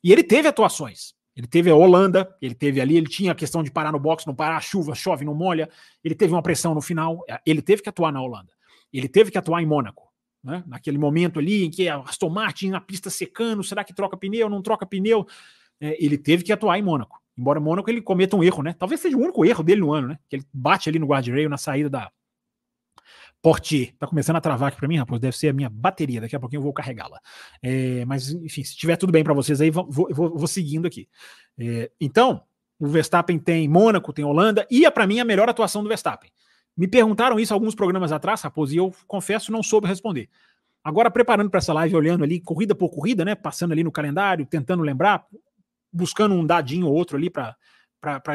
E 0.03 0.11
ele 0.11 0.23
teve 0.23 0.47
atuações. 0.47 1.13
Ele 1.35 1.47
teve 1.47 1.69
a 1.69 1.75
Holanda, 1.75 2.35
ele 2.41 2.55
teve 2.55 2.81
ali, 2.81 2.97
ele 2.97 3.07
tinha 3.07 3.31
a 3.31 3.35
questão 3.35 3.63
de 3.63 3.71
parar 3.71 3.91
no 3.91 3.99
box, 3.99 4.25
não 4.25 4.35
parar, 4.35 4.59
chuva, 4.61 4.93
chove, 4.95 5.23
não 5.23 5.33
molha. 5.33 5.69
Ele 6.03 6.15
teve 6.15 6.33
uma 6.33 6.41
pressão 6.41 6.73
no 6.73 6.81
final, 6.81 7.23
ele 7.45 7.61
teve 7.61 7.81
que 7.81 7.89
atuar 7.89 8.11
na 8.11 8.21
Holanda. 8.21 8.51
Ele 8.91 9.07
teve 9.07 9.31
que 9.31 9.37
atuar 9.37 9.61
em 9.61 9.65
Mônaco. 9.65 10.09
Né? 10.43 10.63
Naquele 10.67 10.97
momento 10.97 11.39
ali 11.39 11.65
em 11.65 11.69
que 11.69 11.87
a 11.87 11.97
Aston 11.99 12.29
Martin 12.29 12.69
na 12.69 12.81
pista 12.81 13.09
secando, 13.09 13.63
será 13.63 13.83
que 13.83 13.93
troca 13.93 14.17
pneu, 14.17 14.49
não 14.49 14.61
troca 14.61 14.85
pneu? 14.85 15.25
É, 15.79 16.03
ele 16.03 16.17
teve 16.17 16.43
que 16.43 16.51
atuar 16.51 16.77
em 16.77 16.81
Mônaco. 16.81 17.21
Embora 17.39 17.57
Mônaco 17.57 17.89
ele 17.89 18.01
cometa 18.01 18.35
um 18.35 18.43
erro, 18.43 18.61
né? 18.61 18.75
Talvez 18.77 18.99
seja 18.99 19.15
o 19.15 19.21
único 19.21 19.45
erro 19.45 19.63
dele 19.63 19.79
no 19.79 19.93
ano, 19.93 20.09
né? 20.09 20.19
Que 20.27 20.35
ele 20.35 20.45
bate 20.51 20.89
ali 20.89 20.99
no 20.99 21.07
guardrail 21.07 21.49
na 21.49 21.57
saída 21.57 21.89
da 21.89 22.11
Portier. 23.41 23.93
Tá 23.97 24.05
começando 24.05 24.35
a 24.35 24.41
travar 24.41 24.67
aqui 24.67 24.77
para 24.77 24.89
mim, 24.89 24.97
rapaz. 24.97 25.21
Deve 25.21 25.37
ser 25.37 25.47
a 25.47 25.53
minha 25.53 25.69
bateria. 25.69 26.19
Daqui 26.19 26.35
a 26.35 26.39
pouquinho 26.39 26.59
eu 26.59 26.63
vou 26.63 26.73
carregá-la. 26.73 27.17
É, 27.63 28.03
mas, 28.03 28.29
enfim, 28.31 28.61
se 28.61 28.75
tiver 28.75 28.97
tudo 28.97 29.13
bem 29.13 29.23
para 29.23 29.33
vocês 29.33 29.61
aí, 29.61 29.71
vou, 29.71 29.87
vou, 29.89 30.37
vou, 30.37 30.47
seguindo 30.47 30.85
aqui. 30.85 31.07
É, 31.57 31.89
então, 32.01 32.43
o 32.77 32.87
Verstappen 32.87 33.39
tem 33.39 33.69
Mônaco, 33.69 34.11
tem 34.11 34.25
Holanda, 34.25 34.67
e 34.69 34.85
é 34.85 34.91
para 34.91 35.07
mim 35.07 35.21
a 35.21 35.25
melhor 35.25 35.47
atuação 35.47 35.81
do 35.81 35.87
Verstappen. 35.87 36.29
Me 36.75 36.89
perguntaram 36.89 37.39
isso 37.39 37.53
alguns 37.53 37.73
programas 37.73 38.11
atrás, 38.11 38.41
Raposo, 38.41 38.73
e 38.73 38.77
eu 38.77 38.93
confesso 39.07 39.49
não 39.49 39.63
soube 39.63 39.87
responder. 39.87 40.29
Agora, 40.83 41.09
preparando 41.09 41.49
para 41.49 41.59
essa 41.59 41.71
live, 41.71 41.95
olhando 41.95 42.25
ali, 42.25 42.41
corrida 42.41 42.75
por 42.75 42.89
corrida, 42.89 43.23
né? 43.23 43.33
Passando 43.35 43.71
ali 43.71 43.83
no 43.83 43.91
calendário, 43.91 44.45
tentando 44.45 44.83
lembrar, 44.83 45.25
buscando 45.91 46.35
um 46.35 46.45
dadinho 46.45 46.87
ou 46.87 46.93
outro 46.93 47.17
ali 47.17 47.29
para 47.29 47.55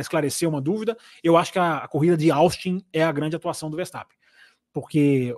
esclarecer 0.01 0.49
uma 0.49 0.61
dúvida, 0.61 0.97
eu 1.23 1.37
acho 1.37 1.53
que 1.53 1.59
a, 1.59 1.79
a, 1.79 1.89
corrida 1.89 2.17
de 2.17 2.31
Austin 2.31 2.85
é 2.93 3.03
a 3.03 3.13
grande 3.13 3.37
atuação 3.37 3.71
do 3.71 3.77
Verstappen. 3.77 4.17
Porque 4.73 5.35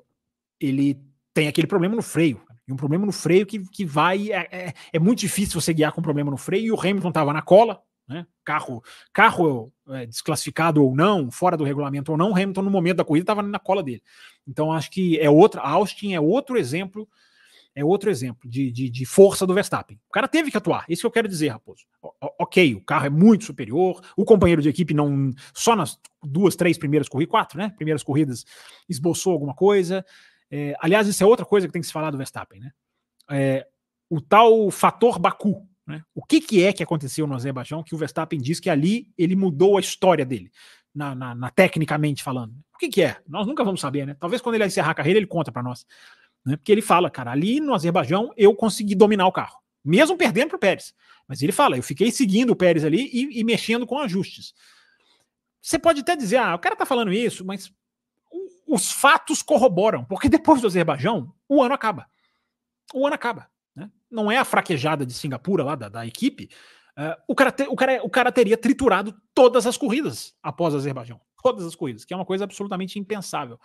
ele 0.61 1.01
tem 1.35 1.49
aquele 1.49 1.67
problema 1.67 1.95
no 1.95 2.03
freio. 2.03 2.41
E 2.67 2.73
um 2.73 2.77
problema 2.77 3.07
no 3.07 3.13
freio 3.13 3.47
que, 3.47 3.61
que 3.69 3.85
vai. 3.85 4.33
É, 4.33 4.49
é, 4.51 4.75
é 4.93 4.99
muito 4.99 5.21
difícil 5.21 5.61
você 5.61 5.73
guiar 5.73 5.93
com 5.93 6.03
problema 6.03 6.31
no 6.31 6.37
freio, 6.37 6.67
e 6.67 6.73
o 6.73 6.81
Hamilton 6.81 7.09
estava 7.09 7.33
na 7.33 7.43
cola, 7.43 7.81
né? 8.09 8.27
Carro, 8.45 8.83
carro 9.13 9.73
é, 9.89 10.07
desclassificado 10.07 10.83
ou 10.83 10.95
não, 10.95 11.31
fora 11.31 11.57
do 11.57 11.65
regulamento 11.65 12.13
ou 12.13 12.19
não, 12.19 12.35
Hamilton, 12.35 12.63
no 12.63 12.71
momento 12.71 12.97
da 12.99 13.05
corrida, 13.05 13.25
estava 13.25 13.43
na 13.43 13.59
cola 13.59 13.83
dele. 13.83 14.03
Então, 14.47 14.73
acho 14.73 14.91
que 14.91 15.19
é 15.19 15.29
outra. 15.29 15.61
Austin 15.61 16.15
é 16.15 16.21
outro 16.21 16.57
exemplo 16.57 17.09
é 17.77 17.85
outro 17.85 18.11
exemplo 18.11 18.49
de, 18.49 18.73
de, 18.73 18.89
de, 18.89 19.05
força 19.05 19.47
do 19.47 19.53
Verstappen. 19.53 20.01
O 20.09 20.11
cara 20.11 20.27
teve 20.27 20.51
que 20.51 20.57
atuar, 20.57 20.87
isso 20.89 21.03
que 21.03 21.07
eu 21.07 21.11
quero 21.11 21.29
dizer, 21.29 21.49
Raposo. 21.49 21.85
O, 22.03 22.11
ok, 22.41 22.75
o 22.75 22.81
carro 22.81 23.05
é 23.05 23.11
muito 23.11 23.45
superior, 23.45 24.01
o 24.17 24.25
companheiro 24.25 24.63
de 24.63 24.71
equipe 24.71 24.95
não. 24.95 25.31
Só 25.53 25.77
nas 25.77 26.01
duas, 26.25 26.57
três 26.57 26.79
primeiras 26.79 27.07
corridas, 27.07 27.31
quatro, 27.31 27.59
né? 27.59 27.69
Primeiras 27.77 28.03
corridas 28.03 28.47
esboçou 28.89 29.35
alguma 29.35 29.55
coisa. 29.55 30.05
É, 30.51 30.75
aliás, 30.81 31.07
isso 31.07 31.23
é 31.23 31.27
outra 31.27 31.45
coisa 31.45 31.67
que 31.67 31.73
tem 31.73 31.83
que 31.83 31.87
se 31.87 31.93
falar 31.93 32.11
do 32.11 32.17
Verstappen, 32.17 32.61
né? 32.61 32.73
É, 33.31 33.67
o 34.09 34.23
tal 34.23 34.71
fator 34.71 35.19
Baku. 35.19 35.69
Né? 35.87 36.03
O 36.15 36.25
que, 36.25 36.41
que 36.41 36.65
é 36.65 36.73
que 36.73 36.83
aconteceu 36.83 37.27
no 37.27 37.35
Azerbaijão 37.35 37.83
que 37.83 37.95
o 37.95 37.99
Verstappen 37.99 38.41
diz 38.41 38.59
que 38.59 38.71
ali 38.71 39.13
ele 39.19 39.37
mudou 39.37 39.77
a 39.77 39.81
história 39.81 40.25
dele, 40.25 40.51
na, 40.95 41.15
na, 41.15 41.35
na 41.35 41.51
tecnicamente 41.51 42.23
falando? 42.23 42.55
O 42.75 42.79
que, 42.79 42.89
que 42.89 43.03
é? 43.03 43.19
Nós 43.29 43.47
nunca 43.47 43.63
vamos 43.63 43.81
saber, 43.81 44.07
né? 44.07 44.17
Talvez 44.19 44.41
quando 44.41 44.55
ele 44.55 44.65
encerrar 44.65 44.93
a 44.93 44.95
carreira 44.95 45.19
ele 45.19 45.27
conta 45.27 45.53
para 45.53 45.63
nós. 45.63 45.87
Né? 46.47 46.57
Porque 46.57 46.71
ele 46.71 46.81
fala, 46.81 47.11
cara, 47.11 47.33
ali 47.33 47.59
no 47.59 47.75
Azerbaijão 47.75 48.33
eu 48.37 48.55
consegui 48.55 48.95
dominar 48.95 49.27
o 49.27 49.33
carro, 49.33 49.59
mesmo 49.85 50.17
perdendo 50.17 50.51
para 50.51 50.57
o 50.57 50.61
Pérez. 50.61 50.95
Mas 51.27 51.43
ele 51.43 51.51
fala, 51.51 51.77
eu 51.77 51.83
fiquei 51.83 52.13
seguindo 52.13 52.51
o 52.51 52.57
Pérez 52.57 52.85
ali 52.85 53.11
e, 53.13 53.41
e, 53.41 53.45
mexendo 53.45 53.85
com 53.85 53.99
ajustes. 53.99 54.55
Você 55.61 55.77
pode 55.77 56.01
até 56.03 56.15
dizer, 56.15 56.37
ah, 56.37 56.55
o 56.55 56.59
cara 56.61 56.77
tá 56.77 56.87
falando 56.87 57.13
isso, 57.13 57.45
mas 57.45 57.73
os 58.65 58.93
fatos 58.93 59.43
corroboram, 59.43 60.05
porque 60.05 60.29
depois 60.29 60.61
do 60.61 60.69
Azerbaijão, 60.69 61.35
o 61.49 61.61
ano 61.61 61.75
acaba. 61.75 62.07
O 62.95 63.05
ano 63.05 63.17
acaba. 63.17 63.51
Né? 63.75 63.91
Não 64.09 64.31
é 64.31 64.39
a 64.39 64.45
fraquejada 64.45 65.05
de 65.05 65.13
Singapura 65.13 65.65
lá 65.65 65.75
da, 65.75 65.89
da 65.89 66.07
equipe. 66.07 66.49
Uh, 66.97 67.21
o, 67.27 67.35
cara 67.35 67.51
te, 67.51 67.65
o, 67.65 67.75
cara, 67.75 68.01
o 68.05 68.09
cara 68.09 68.31
teria 68.31 68.57
triturado 68.57 69.15
todas 69.35 69.67
as 69.67 69.77
corridas 69.77 70.35
após 70.41 70.73
o 70.73 70.77
Azerbaijão. 70.77 71.21
Todas 71.43 71.67
as 71.67 71.75
corridas, 71.75 72.05
que 72.05 72.15
é 72.15 72.17
uma 72.17 72.25
coisa 72.25 72.45
absolutamente 72.45 72.99
impensável. 72.99 73.59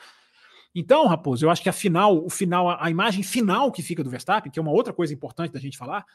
Então, 0.73 1.05
Raposo, 1.05 1.45
eu 1.45 1.49
acho 1.49 1.61
que 1.61 1.69
a 1.69 1.73
final, 1.73 2.23
o 2.23 2.29
final, 2.29 2.69
a, 2.69 2.89
imagem 2.89 3.23
final 3.23 3.71
que 3.71 3.81
fica 3.81 4.03
do 4.03 4.09
Verstappen, 4.09 4.51
que 4.51 4.57
é 4.57 4.61
uma 4.61 4.71
outra 4.71 4.93
coisa 4.93 5.13
importante 5.13 5.51
da 5.51 5.59
gente 5.59 5.77
falar, 5.77 6.05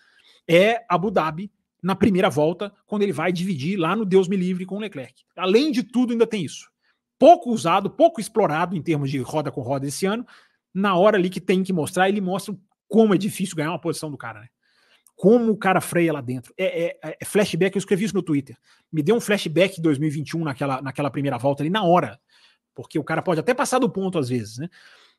é 0.48 0.84
Abu 0.88 1.11
Dhabi 1.11 1.50
na 1.82 1.94
primeira 1.94 2.30
volta, 2.30 2.72
quando 2.86 3.02
ele 3.02 3.12
vai 3.12 3.30
dividir 3.30 3.78
lá 3.78 3.94
no 3.94 4.04
Deus 4.04 4.28
me 4.28 4.36
livre 4.36 4.64
com 4.64 4.76
o 4.76 4.80
Leclerc. 4.80 5.22
Além 5.36 5.70
de 5.70 5.82
tudo, 5.82 6.12
ainda 6.12 6.26
tem 6.26 6.44
isso. 6.44 6.70
Pouco 7.18 7.50
usado, 7.50 7.90
pouco 7.90 8.20
explorado 8.20 8.74
em 8.74 8.82
termos 8.82 9.11
de 9.11 9.18
roda 9.18 9.50
com 9.50 9.61
roda 9.61 9.86
esse 9.86 10.07
ano. 10.07 10.26
Na 10.72 10.96
hora 10.96 11.16
ali 11.16 11.30
que 11.30 11.40
tem 11.40 11.62
que 11.62 11.72
mostrar, 11.72 12.09
ele 12.09 12.20
mostra 12.20 12.57
como 12.88 13.14
é 13.14 13.18
difícil 13.18 13.57
ganhar 13.57 13.70
uma 13.70 13.80
posição 13.80 14.11
do 14.11 14.16
cara, 14.16 14.40
né? 14.40 14.48
Como 15.14 15.52
o 15.52 15.57
cara 15.57 15.80
freia 15.80 16.12
lá 16.12 16.20
dentro. 16.20 16.52
É, 16.59 16.96
é, 17.04 17.16
é 17.20 17.24
flashback, 17.24 17.76
eu 17.76 17.78
escrevi 17.78 18.04
isso 18.04 18.14
no 18.14 18.22
Twitter. 18.22 18.57
Me 18.92 19.02
deu 19.02 19.14
um 19.14 19.20
flashback 19.20 19.76
de 19.76 19.82
2021 19.82 20.44
naquela, 20.44 20.82
naquela 20.82 21.11
primeira 21.11 21.38
volta 21.38 21.62
ali, 21.62 21.70
na 21.70 21.84
hora 21.84 22.18
porque 22.76 22.98
o 22.98 23.02
cara 23.02 23.22
pode 23.22 23.40
até 23.40 23.54
passar 23.54 23.80
do 23.80 23.90
ponto 23.90 24.18
às 24.18 24.28
vezes, 24.28 24.58
né? 24.58 24.68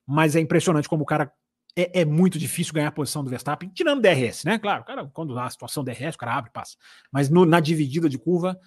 Mas 0.05 0.35
é 0.35 0.39
impressionante 0.39 0.87
como 0.87 1.03
o 1.03 1.05
cara 1.05 1.33
é, 1.75 2.01
é, 2.01 2.05
muito 2.05 2.39
difícil 2.39 2.73
ganhar 2.73 2.87
a 2.87 2.91
posição 2.91 3.23
do 3.23 3.29
Verstappen, 3.29 3.69
tirando 3.69 4.01
DRS, 4.01 4.45
né? 4.45 4.57
Claro, 4.57 4.83
cara, 4.85 5.09
quando 5.13 5.37
a 5.37 5.49
situação 5.49 5.83
DRS, 5.83 6.15
o 6.15 6.17
cara 6.17 6.35
abre 6.35 6.49
e 6.49 6.53
passa. 6.53 6.77
Mas 7.11 7.29
no, 7.29 7.45
na 7.45 7.59
dividida 7.59 8.07
de 8.07 8.17
curva, 8.17 8.57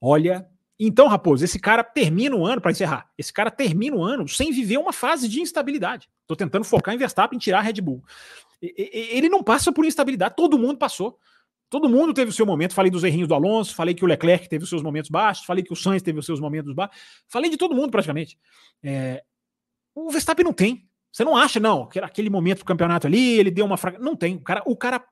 olha. 0.00 0.46
Então, 0.82 1.08
Raposo, 1.08 1.44
esse 1.44 1.58
cara 1.58 1.84
termina 1.84 2.34
o 2.34 2.46
ano, 2.46 2.58
para 2.58 2.70
encerrar, 2.70 3.10
esse 3.18 3.30
cara 3.30 3.50
termina 3.50 3.94
o 3.94 4.02
ano 4.02 4.26
sem 4.26 4.50
viver 4.50 4.78
uma 4.78 4.94
fase 4.94 5.28
de 5.28 5.38
instabilidade. 5.38 6.08
Estou 6.22 6.34
tentando 6.34 6.64
focar 6.64 6.94
em 6.94 6.98
Verstappen 6.98 7.36
e 7.36 7.40
tirar 7.40 7.58
a 7.58 7.62
Red 7.62 7.82
Bull. 7.82 8.02
Ele 8.62 9.28
não 9.28 9.42
passa 9.42 9.70
por 9.70 9.84
instabilidade, 9.84 10.36
todo 10.36 10.58
mundo 10.58 10.78
passou. 10.78 11.18
Todo 11.70 11.88
mundo 11.88 12.12
teve 12.12 12.30
o 12.30 12.34
seu 12.34 12.44
momento. 12.44 12.74
Falei 12.74 12.90
dos 12.90 13.04
errinhos 13.04 13.28
do 13.28 13.34
Alonso, 13.34 13.74
falei 13.74 13.94
que 13.94 14.04
o 14.04 14.08
Leclerc 14.08 14.48
teve 14.48 14.64
os 14.64 14.68
seus 14.68 14.82
momentos 14.82 15.08
baixos, 15.08 15.46
falei 15.46 15.62
que 15.62 15.72
o 15.72 15.76
Sainz 15.76 16.02
teve 16.02 16.18
os 16.18 16.26
seus 16.26 16.40
momentos 16.40 16.74
baixos. 16.74 17.00
Falei 17.28 17.48
de 17.48 17.56
todo 17.56 17.74
mundo 17.74 17.92
praticamente. 17.92 18.36
É... 18.82 19.22
O 19.94 20.10
Verstappen 20.10 20.44
não 20.44 20.52
tem. 20.52 20.86
Você 21.12 21.24
não 21.24 21.36
acha, 21.36 21.58
não, 21.58 21.86
que 21.86 21.98
aquele 22.00 22.28
momento 22.28 22.60
do 22.60 22.64
campeonato 22.64 23.06
ali, 23.06 23.38
ele 23.38 23.50
deu 23.50 23.64
uma 23.64 23.76
fraca. 23.76 23.98
Não 24.00 24.16
tem. 24.16 24.34
O 24.36 24.40
cara, 24.40 24.62
o 24.66 24.76
cara 24.76 25.04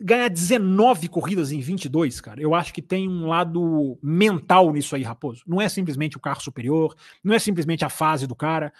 ganhar 0.00 0.28
19 0.28 1.08
corridas 1.08 1.52
em 1.52 1.60
22, 1.60 2.20
cara, 2.20 2.42
eu 2.42 2.54
acho 2.54 2.74
que 2.74 2.82
tem 2.82 3.08
um 3.08 3.28
lado 3.28 3.98
mental 4.02 4.72
nisso 4.72 4.96
aí, 4.96 5.02
Raposo. 5.02 5.42
Não 5.46 5.60
é 5.60 5.68
simplesmente 5.68 6.16
o 6.16 6.20
carro 6.20 6.40
superior, 6.40 6.96
não 7.22 7.34
é 7.34 7.38
simplesmente 7.38 7.84
a 7.84 7.88
fase 7.88 8.26
do 8.26 8.34
cara. 8.34 8.72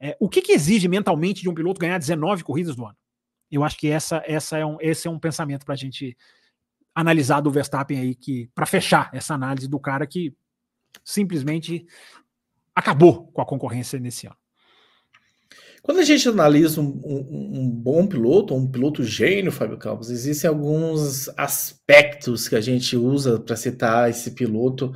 É, 0.00 0.16
o 0.18 0.28
que, 0.28 0.40
que 0.40 0.52
exige 0.52 0.88
mentalmente 0.88 1.42
de 1.42 1.50
um 1.50 1.54
piloto 1.54 1.80
ganhar 1.80 1.98
19 1.98 2.44
corridas 2.44 2.74
do 2.74 2.86
ano? 2.86 2.96
Eu 3.50 3.64
acho 3.64 3.76
que 3.76 3.88
essa, 3.88 4.22
essa 4.26 4.58
é 4.58 4.64
um, 4.64 4.76
esse 4.80 5.08
é 5.08 5.10
um 5.10 5.18
pensamento 5.18 5.64
para 5.64 5.74
a 5.74 5.78
gente 5.78 6.16
analisar 6.94 7.40
do 7.40 7.50
Verstappen 7.50 7.98
aí, 7.98 8.14
que 8.14 8.50
para 8.54 8.66
fechar 8.66 9.10
essa 9.12 9.34
análise 9.34 9.68
do 9.68 9.78
cara 9.78 10.06
que 10.06 10.34
simplesmente 11.04 11.86
acabou 12.74 13.28
com 13.28 13.40
a 13.40 13.46
concorrência 13.46 13.98
nesse 13.98 14.26
ano. 14.26 14.36
Quando 15.82 16.00
a 16.00 16.04
gente 16.04 16.28
analisa 16.28 16.80
um, 16.80 17.00
um, 17.04 17.60
um, 17.60 17.70
bom 17.70 18.06
piloto, 18.06 18.54
um 18.54 18.70
piloto 18.70 19.02
gênio, 19.04 19.52
Fábio 19.52 19.78
Campos, 19.78 20.10
existem 20.10 20.48
alguns 20.48 21.28
aspectos 21.38 22.48
que 22.48 22.56
a 22.56 22.60
gente 22.60 22.96
usa 22.96 23.38
para 23.38 23.56
citar 23.56 24.10
esse 24.10 24.32
piloto. 24.32 24.92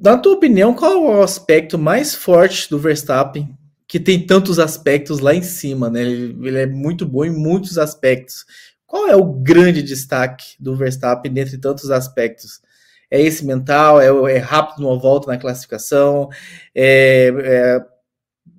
Na 0.00 0.16
tua 0.16 0.34
opinião, 0.34 0.74
qual 0.74 0.92
é 0.92 0.96
o 0.96 1.22
aspecto 1.22 1.78
mais 1.78 2.14
forte 2.14 2.70
do 2.70 2.78
Verstappen 2.78 3.56
que 3.92 4.00
tem 4.00 4.24
tantos 4.24 4.58
aspectos 4.58 5.18
lá 5.18 5.34
em 5.34 5.42
cima, 5.42 5.90
né? 5.90 6.00
Ele, 6.00 6.48
ele, 6.48 6.58
é 6.60 6.66
muito 6.66 7.04
bom 7.04 7.26
em 7.26 7.30
muitos 7.30 7.76
aspectos. 7.76 8.46
Qual 8.86 9.06
é 9.06 9.14
o 9.14 9.22
grande 9.22 9.82
destaque 9.82 10.54
do 10.58 10.74
Verstappen 10.74 11.30
dentre 11.30 11.58
tantos 11.58 11.90
aspectos? 11.90 12.62
É 13.10 13.20
esse 13.20 13.44
mental? 13.44 14.00
É, 14.00 14.06
é 14.32 14.38
rápido 14.38 14.80
numa 14.80 14.98
volta 14.98 15.30
na 15.30 15.36
classificação? 15.36 16.30
É, 16.74 17.84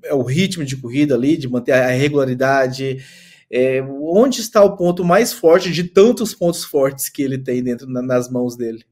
é, 0.06 0.10
é, 0.10 0.14
o 0.14 0.22
ritmo 0.22 0.64
de 0.64 0.78
corrida 0.78 1.16
ali, 1.16 1.36
de 1.36 1.50
manter 1.50 1.72
a 1.72 1.88
regularidade? 1.88 3.04
É, 3.50 3.82
onde 3.82 4.40
está 4.40 4.64
o 4.64 4.78
ponto 4.78 5.04
mais 5.04 5.34
forte 5.34 5.72
de 5.72 5.84
tantos 5.86 6.36
pontos 6.36 6.64
fortes 6.64 7.10
que 7.10 7.24
ele 7.24 7.40
tem 7.40 7.64
dentro 7.64 7.90
na, 7.90 8.04
nas 8.04 8.30
mãos 8.30 8.56
dele? 8.56 8.86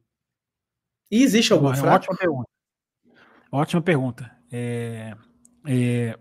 E 1.11 1.21
existe 1.21 1.53
algum 1.53 1.71
fraco? 1.75 1.97
Ótima 1.97 2.17
pergunta. 2.17 2.49
Ótima 3.51 3.81
pergunta. 3.83 4.31
É, 4.51 5.13
é, 5.67 6.17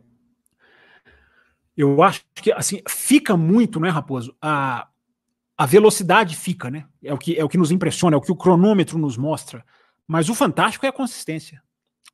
eu 1.81 2.03
acho 2.03 2.25
que 2.35 2.53
assim 2.53 2.83
fica 2.89 3.37
muito, 3.37 3.81
né, 3.81 3.89
Raposo? 3.89 4.37
A, 4.41 4.89
a 5.57 5.67
velocidade 5.67 6.37
fica, 6.37 6.71
né? 6.71 6.85
É 7.03 7.13
o, 7.13 7.19
que, 7.19 7.39
é 7.39 7.45
o 7.45 7.49
que 7.49 7.59
nos 7.59 7.71
impressiona, 7.71 8.17
é 8.17 8.19
o 8.19 8.21
que 8.21 8.33
o 8.33 8.37
cronômetro 8.37 8.99
nos 8.99 9.17
mostra. 9.17 9.65
Mas 10.07 10.29
o 10.29 10.35
fantástico 10.35 10.85
é 10.85 10.89
a 10.89 10.93
consistência. 10.93 11.63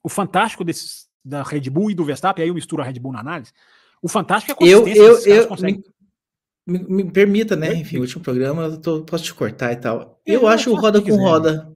O 0.02 0.08
fantástico 0.08 0.62
desses, 0.62 1.08
da 1.24 1.42
Red 1.42 1.70
Bull 1.70 1.90
e 1.90 1.94
do 1.94 2.04
Verstappen, 2.04 2.42
aí 2.42 2.48
eu 2.48 2.54
misturo 2.54 2.82
a 2.82 2.84
Red 2.84 3.00
Bull 3.00 3.12
na 3.12 3.20
análise. 3.20 3.52
O 4.02 4.08
fantástico 4.08 4.52
é 4.52 4.54
a 4.54 4.56
consistência. 4.56 5.00
Eu, 5.00 5.18
eu, 5.18 5.42
eu, 5.42 5.48
conseguem... 5.48 5.82
me, 6.66 6.78
me 6.78 7.10
permita, 7.10 7.56
né? 7.56 7.74
Enfim, 7.74 7.98
o 7.98 8.02
último 8.02 8.22
programa, 8.22 8.64
eu 8.64 8.80
tô, 8.80 9.02
posso 9.02 9.24
te 9.24 9.34
cortar 9.34 9.72
e 9.72 9.76
tal. 9.76 10.20
É, 10.26 10.34
eu, 10.34 10.42
eu 10.42 10.48
acho 10.48 10.70
o 10.70 10.74
Roda 10.74 11.00
com 11.00 11.16
Roda. 11.16 11.72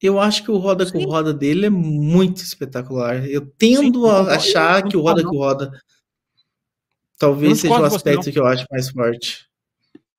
Eu 0.00 0.20
acho 0.20 0.44
que 0.44 0.50
o 0.50 0.58
Roda 0.58 0.86
Sim. 0.86 0.92
com 0.92 1.04
Roda 1.04 1.32
dele 1.32 1.66
é 1.66 1.70
muito 1.70 2.42
espetacular. 2.42 3.26
Eu 3.26 3.46
tendo 3.46 4.02
Sim, 4.02 4.10
a 4.10 4.20
achar 4.36 4.82
que 4.82 4.96
o 4.96 5.00
Roda 5.00 5.24
com 5.24 5.36
Roda 5.36 5.72
talvez 7.18 7.60
seja 7.60 7.80
o 7.80 7.84
aspecto 7.84 8.30
que 8.30 8.38
eu 8.38 8.46
acho 8.46 8.66
mais 8.70 8.90
forte. 8.90 9.46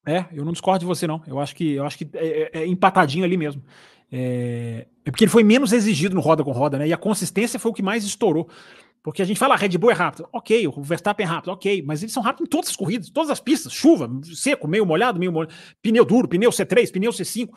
É, 0.05 0.25
eu 0.31 0.45
não 0.45 0.53
discordo 0.53 0.79
de 0.79 0.85
você, 0.85 1.05
não. 1.05 1.21
Eu 1.27 1.39
acho 1.39 1.53
que 1.53 1.73
eu 1.73 1.85
acho 1.85 1.97
que 1.97 2.09
é, 2.13 2.27
é, 2.53 2.61
é 2.61 2.67
empatadinho 2.67 3.25
ali 3.25 3.35
mesmo. 3.35 3.61
É, 4.09 4.87
é, 5.05 5.11
porque 5.11 5.25
ele 5.25 5.31
foi 5.31 5.43
menos 5.43 5.73
exigido 5.73 6.15
no 6.15 6.21
roda 6.21 6.43
com 6.43 6.51
roda, 6.51 6.77
né? 6.79 6.87
E 6.87 6.93
a 6.93 6.97
consistência 6.97 7.59
foi 7.59 7.71
o 7.71 7.73
que 7.73 7.83
mais 7.83 8.05
estourou. 8.05 8.49
Porque 9.03 9.21
a 9.21 9.25
gente 9.25 9.37
fala, 9.37 9.53
a 9.53 9.57
Red 9.57 9.77
Bull 9.77 9.91
é 9.91 9.93
rápido. 9.93 10.27
Ok, 10.33 10.67
o 10.67 10.81
Verstappen 10.81 11.25
é 11.25 11.29
rápido, 11.29 11.51
ok. 11.51 11.81
Mas 11.81 12.03
eles 12.03 12.13
são 12.13 12.23
rápidos 12.23 12.47
em 12.47 12.49
todas 12.49 12.69
as 12.69 12.75
corridas, 12.75 13.09
todas 13.09 13.29
as 13.29 13.39
pistas. 13.39 13.71
Chuva, 13.71 14.09
seco, 14.33 14.67
meio 14.67 14.85
molhado, 14.85 15.19
meio 15.19 15.31
molhado. 15.31 15.53
Pneu 15.81 16.03
duro, 16.03 16.27
pneu 16.27 16.49
C3, 16.49 16.91
pneu 16.91 17.11
C5. 17.11 17.49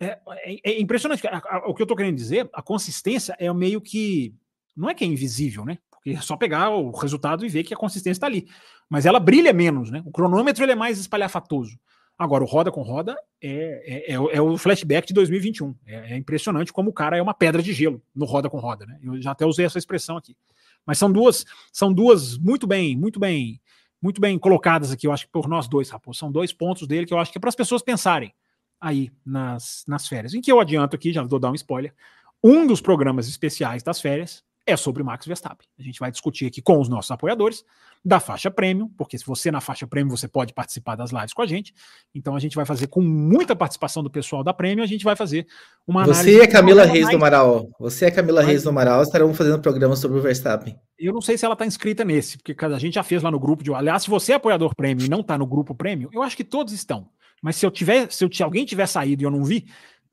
É, 0.00 0.18
é, 0.28 0.70
é 0.70 0.80
impressionante. 0.80 1.22
o 1.66 1.74
que 1.74 1.82
eu 1.82 1.86
tô 1.86 1.96
querendo 1.96 2.16
dizer, 2.16 2.48
a 2.52 2.62
consistência 2.62 3.36
é 3.38 3.52
meio 3.52 3.80
que. 3.80 4.34
Não 4.76 4.88
é 4.88 4.94
que 4.94 5.04
é 5.04 5.06
invisível, 5.06 5.64
né? 5.64 5.78
Porque 6.02 6.18
é 6.18 6.20
só 6.20 6.36
pegar 6.36 6.70
o 6.70 6.90
resultado 6.90 7.46
e 7.46 7.48
ver 7.48 7.62
que 7.62 7.72
a 7.72 7.76
consistência 7.76 8.10
está 8.10 8.26
ali. 8.26 8.48
Mas 8.90 9.06
ela 9.06 9.20
brilha 9.20 9.52
menos, 9.52 9.88
né? 9.88 10.02
O 10.04 10.10
cronômetro 10.10 10.64
ele 10.64 10.72
é 10.72 10.74
mais 10.74 10.98
espalhafatoso. 10.98 11.78
Agora, 12.18 12.42
o 12.42 12.46
roda 12.46 12.72
com 12.72 12.82
roda 12.82 13.16
é, 13.40 14.10
é, 14.10 14.12
é, 14.12 14.14
é 14.14 14.40
o 14.42 14.58
flashback 14.58 15.06
de 15.06 15.14
2021. 15.14 15.74
É, 15.86 16.14
é, 16.14 16.16
impressionante 16.16 16.72
como 16.72 16.90
o 16.90 16.92
cara 16.92 17.16
é 17.16 17.22
uma 17.22 17.32
pedra 17.32 17.62
de 17.62 17.72
gelo 17.72 18.02
no 18.12 18.24
roda 18.24 18.50
com 18.50 18.58
roda, 18.58 18.84
né? 18.84 18.98
Eu 19.00 19.22
já 19.22 19.30
até 19.30 19.46
usei 19.46 19.64
essa 19.64 19.78
expressão 19.78 20.16
aqui. 20.16 20.36
Mas 20.84 20.98
são 20.98 21.10
duas, 21.10 21.46
são 21.72 21.92
duas 21.92 22.36
muito 22.36 22.66
bem, 22.66 22.96
muito 22.96 23.20
bem, 23.20 23.60
muito 24.00 24.20
bem 24.20 24.36
colocadas 24.40 24.90
aqui, 24.90 25.06
eu 25.06 25.12
acho 25.12 25.26
que 25.26 25.32
por 25.32 25.48
nós 25.48 25.68
dois, 25.68 25.88
Raposo. 25.88 26.18
São 26.18 26.32
dois 26.32 26.52
pontos 26.52 26.88
dele 26.88 27.06
que 27.06 27.14
eu 27.14 27.18
acho 27.18 27.30
que 27.30 27.38
é 27.38 27.40
para 27.40 27.48
as 27.48 27.54
pessoas 27.54 27.80
pensarem 27.80 28.34
aí 28.80 29.12
nas, 29.24 29.84
nas 29.86 30.08
férias. 30.08 30.34
Em 30.34 30.40
que 30.40 30.50
eu 30.50 30.58
adianto 30.58 30.96
aqui, 30.96 31.12
já 31.12 31.22
vou 31.22 31.38
dar 31.38 31.52
um 31.52 31.54
spoiler. 31.54 31.94
Um 32.42 32.66
dos 32.66 32.80
programas 32.80 33.28
especiais 33.28 33.84
das 33.84 34.00
férias 34.00 34.44
é 34.66 34.76
sobre 34.76 35.02
Max 35.02 35.26
Verstappen. 35.26 35.66
A 35.78 35.82
gente 35.82 35.98
vai 35.98 36.10
discutir 36.10 36.46
aqui 36.46 36.62
com 36.62 36.80
os 36.80 36.88
nossos 36.88 37.10
apoiadores 37.10 37.64
da 38.04 38.18
faixa 38.18 38.50
premium, 38.50 38.88
porque 38.96 39.16
se 39.16 39.24
você 39.24 39.50
na 39.50 39.60
faixa 39.60 39.86
premium 39.86 40.10
você 40.10 40.26
pode 40.26 40.52
participar 40.52 40.96
das 40.96 41.10
lives 41.10 41.32
com 41.32 41.42
a 41.42 41.46
gente. 41.46 41.72
Então 42.14 42.34
a 42.34 42.40
gente 42.40 42.56
vai 42.56 42.64
fazer 42.64 42.88
com 42.88 43.00
muita 43.00 43.54
participação 43.54 44.02
do 44.02 44.10
pessoal 44.10 44.42
da 44.42 44.52
premium, 44.52 44.82
a 44.82 44.86
gente 44.86 45.04
vai 45.04 45.14
fazer 45.14 45.46
uma 45.86 46.04
Você 46.04 46.40
é 46.40 46.46
Camila 46.46 46.84
Reis 46.84 47.08
do 47.08 47.16
Amaral. 47.16 47.68
Você 47.78 48.06
é 48.06 48.10
Camila 48.10 48.42
Reis 48.42 48.62
do 48.62 48.70
Amaral, 48.70 49.02
estarão 49.02 49.32
fazendo 49.34 49.60
programa 49.60 49.94
sobre 49.96 50.18
o 50.18 50.22
Verstappen. 50.22 50.76
Eu 50.98 51.12
não 51.12 51.20
sei 51.20 51.36
se 51.36 51.44
ela 51.44 51.54
está 51.54 51.66
inscrita 51.66 52.04
nesse, 52.04 52.38
porque 52.38 52.56
a 52.64 52.78
gente 52.78 52.94
já 52.94 53.02
fez 53.02 53.22
lá 53.22 53.30
no 53.30 53.40
grupo 53.40 53.62
de. 53.62 53.72
Aliás, 53.72 54.02
se 54.02 54.10
você 54.10 54.32
é 54.32 54.34
apoiador 54.36 54.74
premium 54.74 55.06
e 55.06 55.10
não 55.10 55.20
está 55.20 55.36
no 55.36 55.46
grupo 55.46 55.74
premium, 55.74 56.08
eu 56.12 56.22
acho 56.22 56.36
que 56.36 56.44
todos 56.44 56.72
estão. 56.72 57.08
Mas 57.42 57.56
se 57.56 57.66
eu 57.66 57.72
tiver, 57.72 58.10
se, 58.12 58.24
eu, 58.24 58.32
se 58.32 58.42
alguém 58.42 58.64
tiver 58.64 58.86
saído 58.86 59.22
e 59.22 59.26
eu 59.26 59.30
não 59.30 59.42
vi, 59.42 59.66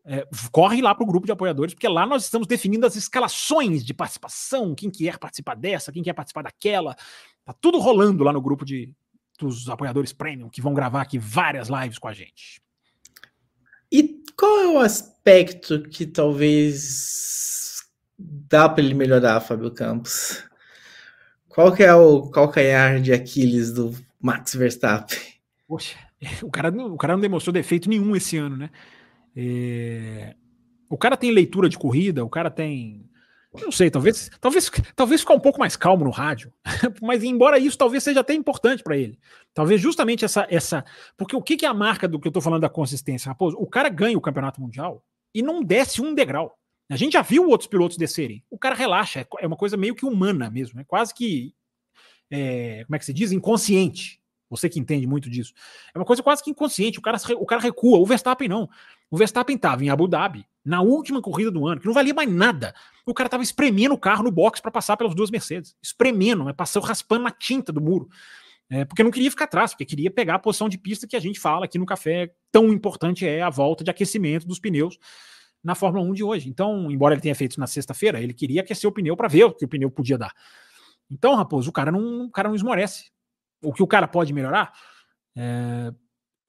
é, 0.10 0.28
corre 0.52 0.82
lá 0.82 0.96
para 0.96 1.04
o 1.04 1.08
grupo 1.08 1.28
de 1.28 1.32
apoiadores, 1.32 1.76
porque 1.76 1.88
lá 1.88 2.04
nós 2.04 2.24
estamos 2.24 2.48
definindo 2.48 2.84
as 2.84 2.96
escalações 2.96 3.86
de 3.86 3.94
participação, 3.94 4.74
quem 4.74 4.90
quer 4.90 5.20
participar 5.20 5.56
dessa, 5.56 5.92
quem 5.92 6.02
quer 6.02 6.14
participar 6.14 6.42
daquela. 6.42 6.96
Tá 7.46 7.54
tudo 7.54 7.78
rolando 7.78 8.24
lá 8.24 8.34
no 8.34 8.42
grupo 8.42 8.66
de, 8.66 8.92
dos 9.38 9.70
apoiadores 9.70 10.12
premium, 10.12 10.50
que 10.50 10.64
vão 10.64 10.74
gravar 10.74 11.04
aqui 11.04 11.20
várias 11.20 11.70
lives 11.70 12.00
com 12.00 12.08
a 12.08 12.14
gente. 12.14 12.60
E 13.92 14.24
qual 14.36 14.60
é 14.62 14.68
o 14.68 14.80
aspecto 14.80 15.84
que 15.84 16.08
talvez 16.08 17.84
dá 18.18 18.68
para 18.68 18.84
ele 18.84 18.96
melhorar, 18.96 19.40
Fábio 19.42 19.70
Campos? 19.70 20.44
Qual 21.48 21.72
que 21.72 21.84
é 21.84 21.94
o 21.94 22.32
calcanhar 22.32 23.00
de 23.00 23.14
Aquiles 23.14 23.72
do 23.72 23.96
Max 24.20 24.56
Verstappen? 24.56 25.20
Poxa, 25.68 26.00
o 26.42 26.50
cara, 26.50 26.72
o 26.72 26.98
cara 26.98 27.14
não 27.14 27.22
demonstrou 27.22 27.54
defeito 27.54 27.88
nenhum 27.88 28.16
esse 28.16 28.38
ano, 28.38 28.58
né? 28.58 28.72
É... 29.36 30.36
O 30.90 30.98
cara 30.98 31.16
tem 31.16 31.32
leitura 31.32 31.70
de 31.70 31.78
corrida, 31.78 32.26
o 32.26 32.30
cara 32.30 32.50
tem. 32.50 33.06
Não 33.54 33.72
sei, 33.72 33.90
talvez, 33.90 34.30
talvez, 34.40 34.72
talvez 34.96 35.22
ficar 35.22 35.34
um 35.34 35.40
pouco 35.40 35.60
mais 35.60 35.76
calmo 35.76 36.06
no 36.06 36.12
rádio, 36.12 36.54
mas 37.02 37.24
embora 37.24 37.58
isso 37.58 37.78
talvez 37.78 38.04
seja 38.04 38.20
até 38.20 38.34
importante 38.34 38.84
para 38.84 38.96
ele. 38.96 39.18
Talvez 39.56 39.82
justamente 39.82 40.24
essa, 40.24 40.46
essa, 40.52 40.86
porque 41.18 41.36
o 41.36 41.42
que, 41.42 41.58
que 41.58 41.66
é 41.66 41.70
a 41.70 41.74
marca 41.74 42.08
do 42.08 42.20
que 42.20 42.28
eu 42.28 42.32
tô 42.32 42.42
falando 42.42 42.62
da 42.62 42.70
consistência, 42.70 43.30
Raposo? 43.30 43.58
O 43.60 43.66
cara 43.66 43.90
ganha 43.90 44.18
o 44.18 44.22
campeonato 44.22 44.62
mundial 44.62 45.04
e 45.34 45.42
não 45.42 45.64
desce 45.64 46.00
um 46.00 46.14
degrau. 46.14 46.56
A 46.90 46.96
gente 46.96 47.14
já 47.14 47.22
viu 47.22 47.48
outros 47.48 47.68
pilotos 47.68 47.98
descerem. 47.98 48.44
O 48.50 48.58
cara 48.58 48.76
relaxa, 48.76 49.22
é, 49.22 49.28
é 49.40 49.48
uma 49.48 49.58
coisa 49.58 49.78
meio 49.78 49.96
que 49.96 50.06
humana 50.06 50.50
mesmo, 50.50 50.80
é 50.80 50.84
quase 50.84 51.14
que, 51.14 51.54
é, 52.32 52.84
como 52.86 52.96
é 52.96 53.00
que 53.00 53.06
se 53.06 53.14
diz, 53.14 53.32
inconsciente. 53.32 54.20
Você 54.50 54.68
que 54.68 54.80
entende 54.80 55.06
muito 55.06 55.30
disso. 55.30 55.54
É 55.94 55.98
uma 55.98 56.06
coisa 56.06 56.24
quase 56.24 56.44
que 56.44 56.50
inconsciente. 56.50 56.98
O 56.98 57.02
cara, 57.02 57.18
o 57.38 57.46
cara 57.46 57.62
recua. 57.62 58.00
O 58.00 58.06
Verstappen 58.06 58.48
não. 58.48 58.68
O 59.12 59.18
Verstappen 59.18 59.56
estava 59.56 59.84
em 59.84 59.90
Abu 59.90 60.08
Dhabi, 60.08 60.46
na 60.64 60.82
última 60.82 61.22
corrida 61.22 61.50
do 61.50 61.68
ano, 61.68 61.82
que 61.82 61.88
não 61.88 61.94
valia 61.94 62.14
mais 62.14 62.32
nada. 62.32 62.74
O 63.06 63.14
cara 63.14 63.28
estava 63.28 63.42
espremendo 63.42 63.94
o 63.94 63.98
carro 63.98 64.24
no 64.24 64.32
box 64.32 64.62
para 64.62 64.70
passar 64.70 64.96
pelas 64.98 65.16
duas 65.16 65.32
Mercedes. 65.32 65.76
Espremendo, 65.82 66.44
né? 66.44 66.54
passou 66.54 66.82
raspando 66.82 67.24
na 67.24 67.32
tinta 67.32 67.72
do 67.72 67.82
muro. 67.82 68.08
É, 68.70 68.86
porque 68.86 69.02
não 69.02 69.10
queria 69.10 69.32
ficar 69.32 69.46
atrás, 69.46 69.72
porque 69.72 69.84
queria 69.84 70.12
pegar 70.12 70.36
a 70.36 70.40
posição 70.40 70.70
de 70.70 70.78
pista 70.78 71.08
que 71.08 71.16
a 71.16 71.20
gente 71.20 71.40
fala 71.40 71.66
aqui 71.66 71.80
no 71.80 71.88
café. 71.88 72.32
Tão 72.52 72.72
importante 72.72 73.28
é 73.28 73.42
a 73.42 73.50
volta 73.50 73.84
de 73.84 73.90
aquecimento 73.90 74.48
dos 74.48 74.60
pneus 74.60 75.00
na 75.64 75.74
Fórmula 75.74 76.06
1 76.06 76.14
de 76.14 76.24
hoje. 76.24 76.48
Então, 76.48 76.92
embora 76.92 77.16
ele 77.16 77.22
tenha 77.22 77.34
feito 77.34 77.60
na 77.60 77.66
sexta-feira, 77.66 78.22
ele 78.22 78.34
queria 78.34 78.62
aquecer 78.62 78.88
o 78.88 78.94
pneu 78.94 79.18
para 79.18 79.28
ver 79.28 79.46
o 79.46 79.52
que 79.52 79.66
o 79.66 79.68
pneu 79.68 79.90
podia 79.90 80.20
dar. 80.20 80.34
Então, 81.10 81.34
Raposo, 81.34 81.72
o 81.72 81.74
cara 81.74 81.92
não, 81.92 82.26
o 82.26 82.32
cara 82.32 82.48
não 82.48 82.56
esmorece. 82.56 83.12
O 83.62 83.74
que 83.74 83.82
o 83.82 83.88
cara 83.88 84.08
pode 84.08 84.32
melhorar, 84.32 84.72
é, 85.36 85.92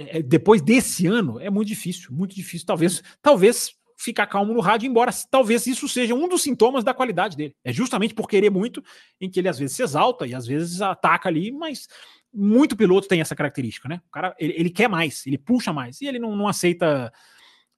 é, 0.09 0.23
depois 0.23 0.63
desse 0.63 1.07
ano 1.07 1.39
é 1.39 1.51
muito 1.51 1.69
difícil, 1.69 2.11
muito 2.13 2.35
difícil. 2.35 2.67
Talvez, 2.67 3.03
talvez 3.21 3.75
ficar 3.99 4.27
calmo 4.27 4.55
no 4.55 4.61
rádio, 4.61 4.87
embora 4.87 5.13
talvez 5.31 5.67
isso 5.67 5.87
seja 5.87 6.15
um 6.15 6.27
dos 6.27 6.43
sintomas 6.43 6.83
da 6.83 6.95
qualidade 6.95 7.37
dele. 7.37 7.55
É 7.63 7.71
justamente 7.71 8.15
por 8.15 8.27
querer 8.27 8.51
muito 8.51 8.83
em 9.21 9.29
que 9.29 9.39
ele 9.39 9.49
às 9.49 9.59
vezes 9.59 9.77
se 9.77 9.83
exalta 9.83 10.27
e 10.27 10.35
às 10.35 10.47
vezes 10.47 10.81
ataca 10.81 11.29
ali, 11.29 11.53
mas 11.53 11.87
muito 12.33 12.77
piloto 12.77 13.09
tem 13.09 13.21
essa 13.21 13.37
característica, 13.37 13.89
né? 13.89 14.01
O 14.07 14.11
cara 14.11 14.35
ele, 14.39 14.55
ele 14.57 14.71
quer 14.71 14.89
mais, 14.89 15.27
ele 15.27 15.37
puxa 15.37 15.71
mais 15.71 16.01
e 16.01 16.07
ele 16.07 16.19
não, 16.19 16.35
não 16.35 16.49
aceita, 16.49 17.13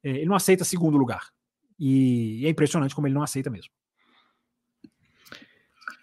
é, 0.04 0.10
ele 0.10 0.26
não 0.26 0.36
aceita 0.36 0.64
segundo 0.64 0.96
lugar. 0.96 1.28
E 1.76 2.46
é 2.46 2.48
impressionante 2.48 2.94
como 2.94 3.08
ele 3.08 3.14
não 3.14 3.22
aceita 3.22 3.50
mesmo. 3.50 3.72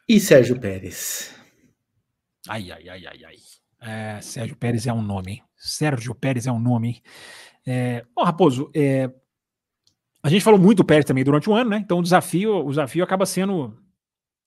E 0.07 0.19
Sérgio 0.19 0.59
Pérez? 0.59 1.33
Ai, 2.49 2.71
ai, 2.71 2.89
ai, 2.89 3.05
ai, 3.05 3.23
ai. 3.23 3.35
É, 3.81 4.19
Sérgio 4.21 4.55
Pérez 4.55 4.85
é 4.87 4.93
um 4.93 5.01
nome, 5.01 5.31
hein? 5.33 5.43
Sérgio 5.55 6.13
Pérez 6.13 6.47
é 6.47 6.51
um 6.51 6.59
nome, 6.59 6.87
hein? 6.89 7.01
É, 7.65 8.05
oh, 8.15 8.23
Raposo, 8.23 8.69
é, 8.73 9.09
a 10.21 10.29
gente 10.29 10.43
falou 10.43 10.59
muito 10.59 10.79
do 10.79 10.85
Pérez 10.85 11.05
também 11.05 11.23
durante 11.23 11.49
o 11.49 11.53
ano, 11.53 11.69
né? 11.69 11.77
Então 11.77 11.99
o 11.99 12.03
desafio, 12.03 12.65
o 12.65 12.69
desafio 12.69 13.03
acaba 13.03 13.25
sendo, 13.25 13.77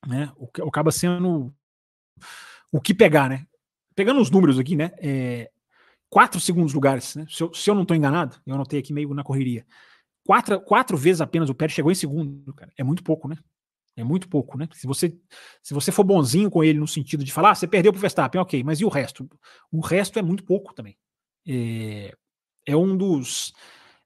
né? 0.06 0.30
O, 0.36 0.48
acaba 0.68 0.90
sendo 0.90 1.52
o 2.70 2.80
que 2.80 2.92
pegar, 2.92 3.28
né? 3.30 3.46
Pegando 3.94 4.20
os 4.20 4.30
números 4.30 4.58
aqui, 4.58 4.76
né? 4.76 4.90
É, 4.98 5.50
quatro 6.10 6.38
segundos 6.40 6.74
lugares, 6.74 7.16
né? 7.16 7.26
Se 7.28 7.42
eu, 7.42 7.54
se 7.54 7.70
eu 7.70 7.74
não 7.74 7.82
estou 7.82 7.96
enganado, 7.96 8.36
eu 8.46 8.54
anotei 8.54 8.80
aqui 8.80 8.92
meio 8.92 9.14
na 9.14 9.24
correria. 9.24 9.66
Quatro, 10.24 10.60
quatro 10.60 10.96
vezes 10.96 11.20
apenas 11.20 11.48
o 11.48 11.54
Pérez 11.54 11.74
chegou 11.74 11.90
em 11.90 11.96
segundo, 11.96 12.52
cara. 12.54 12.72
É 12.76 12.84
muito 12.84 13.02
pouco, 13.02 13.26
né? 13.26 13.36
É 13.96 14.02
muito 14.02 14.28
pouco, 14.28 14.56
né? 14.56 14.68
Se 14.72 14.86
você, 14.86 15.14
se 15.62 15.74
você 15.74 15.92
for 15.92 16.04
bonzinho 16.04 16.50
com 16.50 16.64
ele 16.64 16.78
no 16.78 16.88
sentido 16.88 17.22
de 17.22 17.32
falar, 17.32 17.50
ah, 17.50 17.54
você 17.54 17.66
perdeu 17.66 17.92
para 17.92 17.98
o 17.98 18.00
Verstappen, 18.00 18.40
ok, 18.40 18.62
mas 18.64 18.80
e 18.80 18.84
o 18.84 18.88
resto? 18.88 19.28
O 19.70 19.80
resto 19.80 20.18
é 20.18 20.22
muito 20.22 20.44
pouco 20.44 20.74
também. 20.74 20.96
É, 21.46 22.14
é 22.66 22.76
um 22.76 22.96
dos 22.96 23.52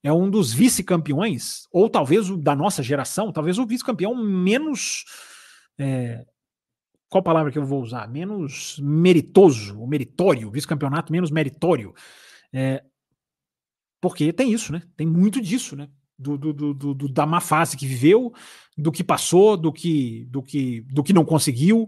é 0.02 0.12
um 0.12 0.30
dos 0.30 0.52
vice-campeões, 0.52 1.66
ou 1.72 1.90
talvez 1.90 2.30
o 2.30 2.36
da 2.36 2.54
nossa 2.54 2.80
geração, 2.80 3.32
talvez 3.32 3.58
o 3.58 3.66
vice-campeão 3.66 4.14
menos. 4.14 5.04
É, 5.78 6.24
qual 7.08 7.22
palavra 7.22 7.50
que 7.50 7.58
eu 7.58 7.64
vou 7.64 7.82
usar? 7.82 8.08
Menos 8.08 8.78
meritoso, 8.80 9.78
ou 9.80 9.86
meritório, 9.86 10.50
vice-campeonato 10.50 11.12
menos 11.12 11.30
meritório. 11.30 11.92
É, 12.52 12.84
porque 14.00 14.32
tem 14.32 14.52
isso, 14.52 14.72
né? 14.72 14.82
Tem 14.96 15.06
muito 15.06 15.40
disso, 15.40 15.74
né? 15.74 15.88
Do, 16.18 16.38
do, 16.38 16.52
do, 16.52 16.94
do, 16.94 17.08
da 17.08 17.26
má 17.26 17.40
fase 17.40 17.76
que 17.76 17.86
viveu, 17.86 18.32
do 18.76 18.90
que 18.90 19.04
passou, 19.04 19.54
do 19.54 19.70
que, 19.70 20.24
do 20.30 20.42
que, 20.42 20.80
do 20.90 21.02
que 21.02 21.12
não 21.12 21.26
conseguiu, 21.26 21.86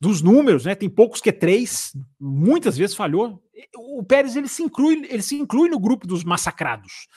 dos 0.00 0.22
números, 0.22 0.64
né? 0.64 0.74
Tem 0.74 0.88
poucos 0.88 1.20
que 1.20 1.30
é 1.30 1.32
três, 1.32 1.96
muitas 2.20 2.76
vezes 2.76 2.94
falhou. 2.94 3.42
O 3.74 4.04
Pérez 4.04 4.36
ele 4.36 4.48
se 4.48 4.62
inclui, 4.62 5.06
ele 5.08 5.22
se 5.22 5.36
inclui 5.36 5.68
no 5.68 5.80
grupo 5.80 6.06
dos 6.06 6.22
massacrados. 6.22 7.08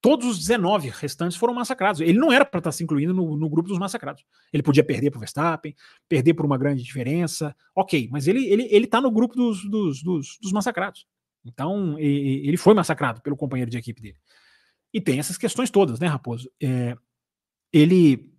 Todos 0.00 0.26
os 0.26 0.38
19 0.38 0.90
restantes 0.90 1.36
foram 1.36 1.54
massacrados. 1.54 2.00
Ele 2.00 2.18
não 2.18 2.30
era 2.30 2.44
para 2.44 2.58
estar 2.58 2.68
tá 2.68 2.72
se 2.72 2.84
incluindo 2.84 3.14
no, 3.14 3.36
no, 3.38 3.48
grupo 3.48 3.70
dos 3.70 3.78
massacrados. 3.78 4.22
Ele 4.52 4.62
podia 4.62 4.84
perder 4.84 5.10
para 5.10 5.16
o 5.16 5.20
Verstappen, 5.20 5.74
perder 6.06 6.34
por 6.34 6.44
uma 6.44 6.58
grande 6.58 6.82
diferença, 6.82 7.56
ok, 7.74 8.08
mas 8.12 8.28
ele 8.28 8.44
ele 8.44 8.68
ele 8.70 8.84
está 8.84 9.00
no 9.00 9.10
grupo 9.10 9.34
dos, 9.34 9.64
dos, 9.64 10.02
dos, 10.02 10.38
dos 10.42 10.52
massacrados. 10.52 11.06
Então 11.42 11.98
ele 11.98 12.56
foi 12.56 12.74
massacrado 12.74 13.22
pelo 13.22 13.36
companheiro 13.36 13.70
de 13.70 13.78
equipe 13.78 14.02
dele. 14.02 14.16
E 14.94 15.00
tem 15.00 15.18
essas 15.18 15.36
questões 15.36 15.72
todas, 15.72 15.98
né, 15.98 16.06
Raposo? 16.06 16.48
É, 16.62 16.96
ele 17.72 18.32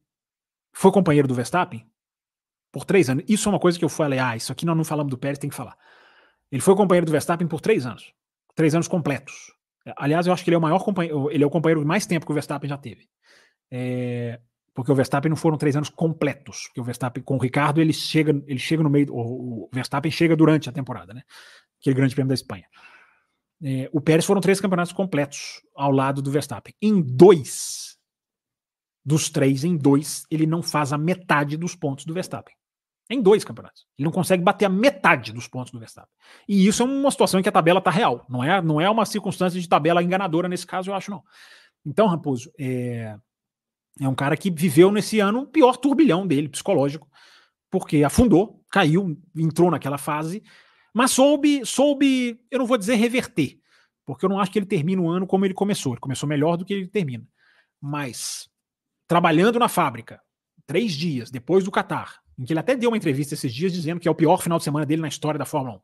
foi 0.73 0.89
companheiro 0.89 1.27
do 1.27 1.35
Verstappen 1.35 1.85
por 2.71 2.85
três 2.85 3.09
anos. 3.09 3.25
Isso 3.27 3.49
é 3.49 3.51
uma 3.51 3.59
coisa 3.59 3.77
que 3.77 3.83
eu 3.83 3.89
falei, 3.89 4.19
ah, 4.19 4.37
isso 4.37 4.53
aqui 4.53 4.65
nós 4.65 4.77
não 4.77 4.85
falamos 4.85 5.11
do 5.11 5.17
Pérez, 5.17 5.37
tem 5.37 5.49
que 5.49 5.55
falar. 5.55 5.77
Ele 6.49 6.61
foi 6.61 6.73
companheiro 6.73 7.05
do 7.05 7.11
Verstappen 7.11 7.45
por 7.45 7.59
três 7.59 7.85
anos. 7.85 8.13
Três 8.55 8.73
anos 8.73 8.87
completos. 8.87 9.51
Aliás, 9.97 10.25
eu 10.25 10.33
acho 10.33 10.45
que 10.45 10.49
ele 10.49 10.55
é 10.55 10.57
o 10.57 10.61
maior 10.61 10.83
companheiro, 10.83 11.29
ele 11.29 11.43
é 11.43 11.47
o 11.47 11.49
companheiro 11.49 11.81
de 11.81 11.85
mais 11.85 12.05
tempo 12.05 12.25
que 12.25 12.31
o 12.31 12.33
Verstappen 12.33 12.69
já 12.69 12.77
teve. 12.77 13.09
É, 13.69 14.39
porque 14.73 14.91
o 14.91 14.95
Verstappen 14.95 15.29
não 15.29 15.35
foram 15.35 15.57
três 15.57 15.75
anos 15.75 15.89
completos. 15.89 16.67
Porque 16.67 16.79
o 16.79 16.83
Verstappen 16.85 17.21
com 17.21 17.35
o 17.35 17.39
Ricardo 17.39 17.81
ele 17.81 17.91
chega, 17.91 18.31
ele 18.47 18.59
chega 18.59 18.81
no 18.81 18.89
meio, 18.89 19.07
o, 19.13 19.69
Verstappen 19.73 20.11
chega 20.11 20.35
durante 20.35 20.69
a 20.69 20.71
temporada, 20.71 21.13
né? 21.13 21.23
Aquele 21.81 21.95
Grande 21.95 22.15
Prêmio 22.15 22.29
da 22.29 22.33
Espanha. 22.33 22.65
É, 23.67 23.89
o 23.91 23.99
Pérez 23.99 24.23
foram 24.23 24.39
três 24.39 24.61
campeonatos 24.61 24.93
completos 24.93 25.59
ao 25.75 25.89
lado 25.89 26.21
do 26.21 26.29
Verstappen. 26.29 26.71
Em 26.79 27.01
dois 27.01 27.97
dos 29.03 29.27
três, 29.27 29.63
em 29.63 29.75
dois, 29.75 30.23
ele 30.29 30.45
não 30.45 30.61
faz 30.61 30.93
a 30.93 30.99
metade 30.99 31.57
dos 31.57 31.75
pontos 31.75 32.05
do 32.05 32.13
Verstappen. 32.13 32.53
Em 33.09 33.19
dois 33.19 33.43
campeonatos. 33.43 33.87
Ele 33.97 34.05
não 34.05 34.11
consegue 34.11 34.43
bater 34.43 34.65
a 34.65 34.69
metade 34.69 35.33
dos 35.33 35.47
pontos 35.47 35.71
do 35.71 35.79
Verstappen. 35.79 36.11
E 36.47 36.67
isso 36.67 36.83
é 36.83 36.85
uma 36.85 37.09
situação 37.09 37.39
em 37.39 37.43
que 37.43 37.49
a 37.49 37.51
tabela 37.51 37.79
está 37.79 37.89
real. 37.89 38.23
Não 38.29 38.43
é, 38.43 38.61
não 38.61 38.79
é 38.79 38.87
uma 38.87 39.05
circunstância 39.05 39.59
de 39.59 39.67
tabela 39.67 40.03
enganadora 40.03 40.47
nesse 40.47 40.67
caso, 40.67 40.91
eu 40.91 40.93
acho, 40.93 41.09
não. 41.09 41.23
Então, 41.83 42.05
Raposo, 42.05 42.51
é, 42.59 43.15
é 43.99 44.07
um 44.07 44.15
cara 44.15 44.37
que 44.37 44.51
viveu 44.51 44.91
nesse 44.91 45.19
ano 45.19 45.41
o 45.41 45.47
pior 45.47 45.75
turbilhão 45.77 46.27
dele, 46.27 46.49
psicológico, 46.49 47.07
porque 47.71 48.03
afundou, 48.03 48.63
caiu, 48.71 49.17
entrou 49.35 49.71
naquela 49.71 49.97
fase, 49.97 50.43
mas 50.95 51.11
soube, 51.11 51.65
soube, 51.65 52.39
eu 52.49 52.57
não 52.57 52.65
vou 52.65 52.77
dizer 52.77 52.95
reverter, 52.95 53.59
porque 54.05 54.23
eu 54.23 54.29
não 54.29 54.39
acho 54.39 54.49
que 54.49 54.57
ele 54.57 54.65
termina 54.65 55.01
o 55.01 55.09
ano 55.09 55.27
como 55.27 55.45
ele 55.45 55.53
começou. 55.53 55.91
Ele 55.91 55.99
começou 55.99 56.27
melhor 56.27 56.55
do 56.55 56.63
que 56.63 56.73
ele 56.73 56.87
termina. 56.87 57.27
Mas 57.81 58.49
trabalhando 59.05 59.59
na 59.59 59.67
fábrica, 59.67 60.21
três 60.65 60.93
dias 60.93 61.29
depois 61.29 61.65
do 61.65 61.71
Qatar, 61.71 62.21
em 62.39 62.45
que 62.45 62.53
ele 62.53 62.61
até 62.61 62.77
deu 62.77 62.89
uma 62.89 62.95
entrevista 62.95 63.33
esses 63.33 63.53
dias 63.53 63.73
dizendo 63.73 63.99
que 63.99 64.07
é 64.07 64.11
o 64.11 64.15
pior 64.15 64.41
final 64.41 64.57
de 64.57 64.63
semana 64.63 64.85
dele 64.85 65.01
na 65.01 65.09
história 65.09 65.37
da 65.37 65.43
Fórmula 65.43 65.81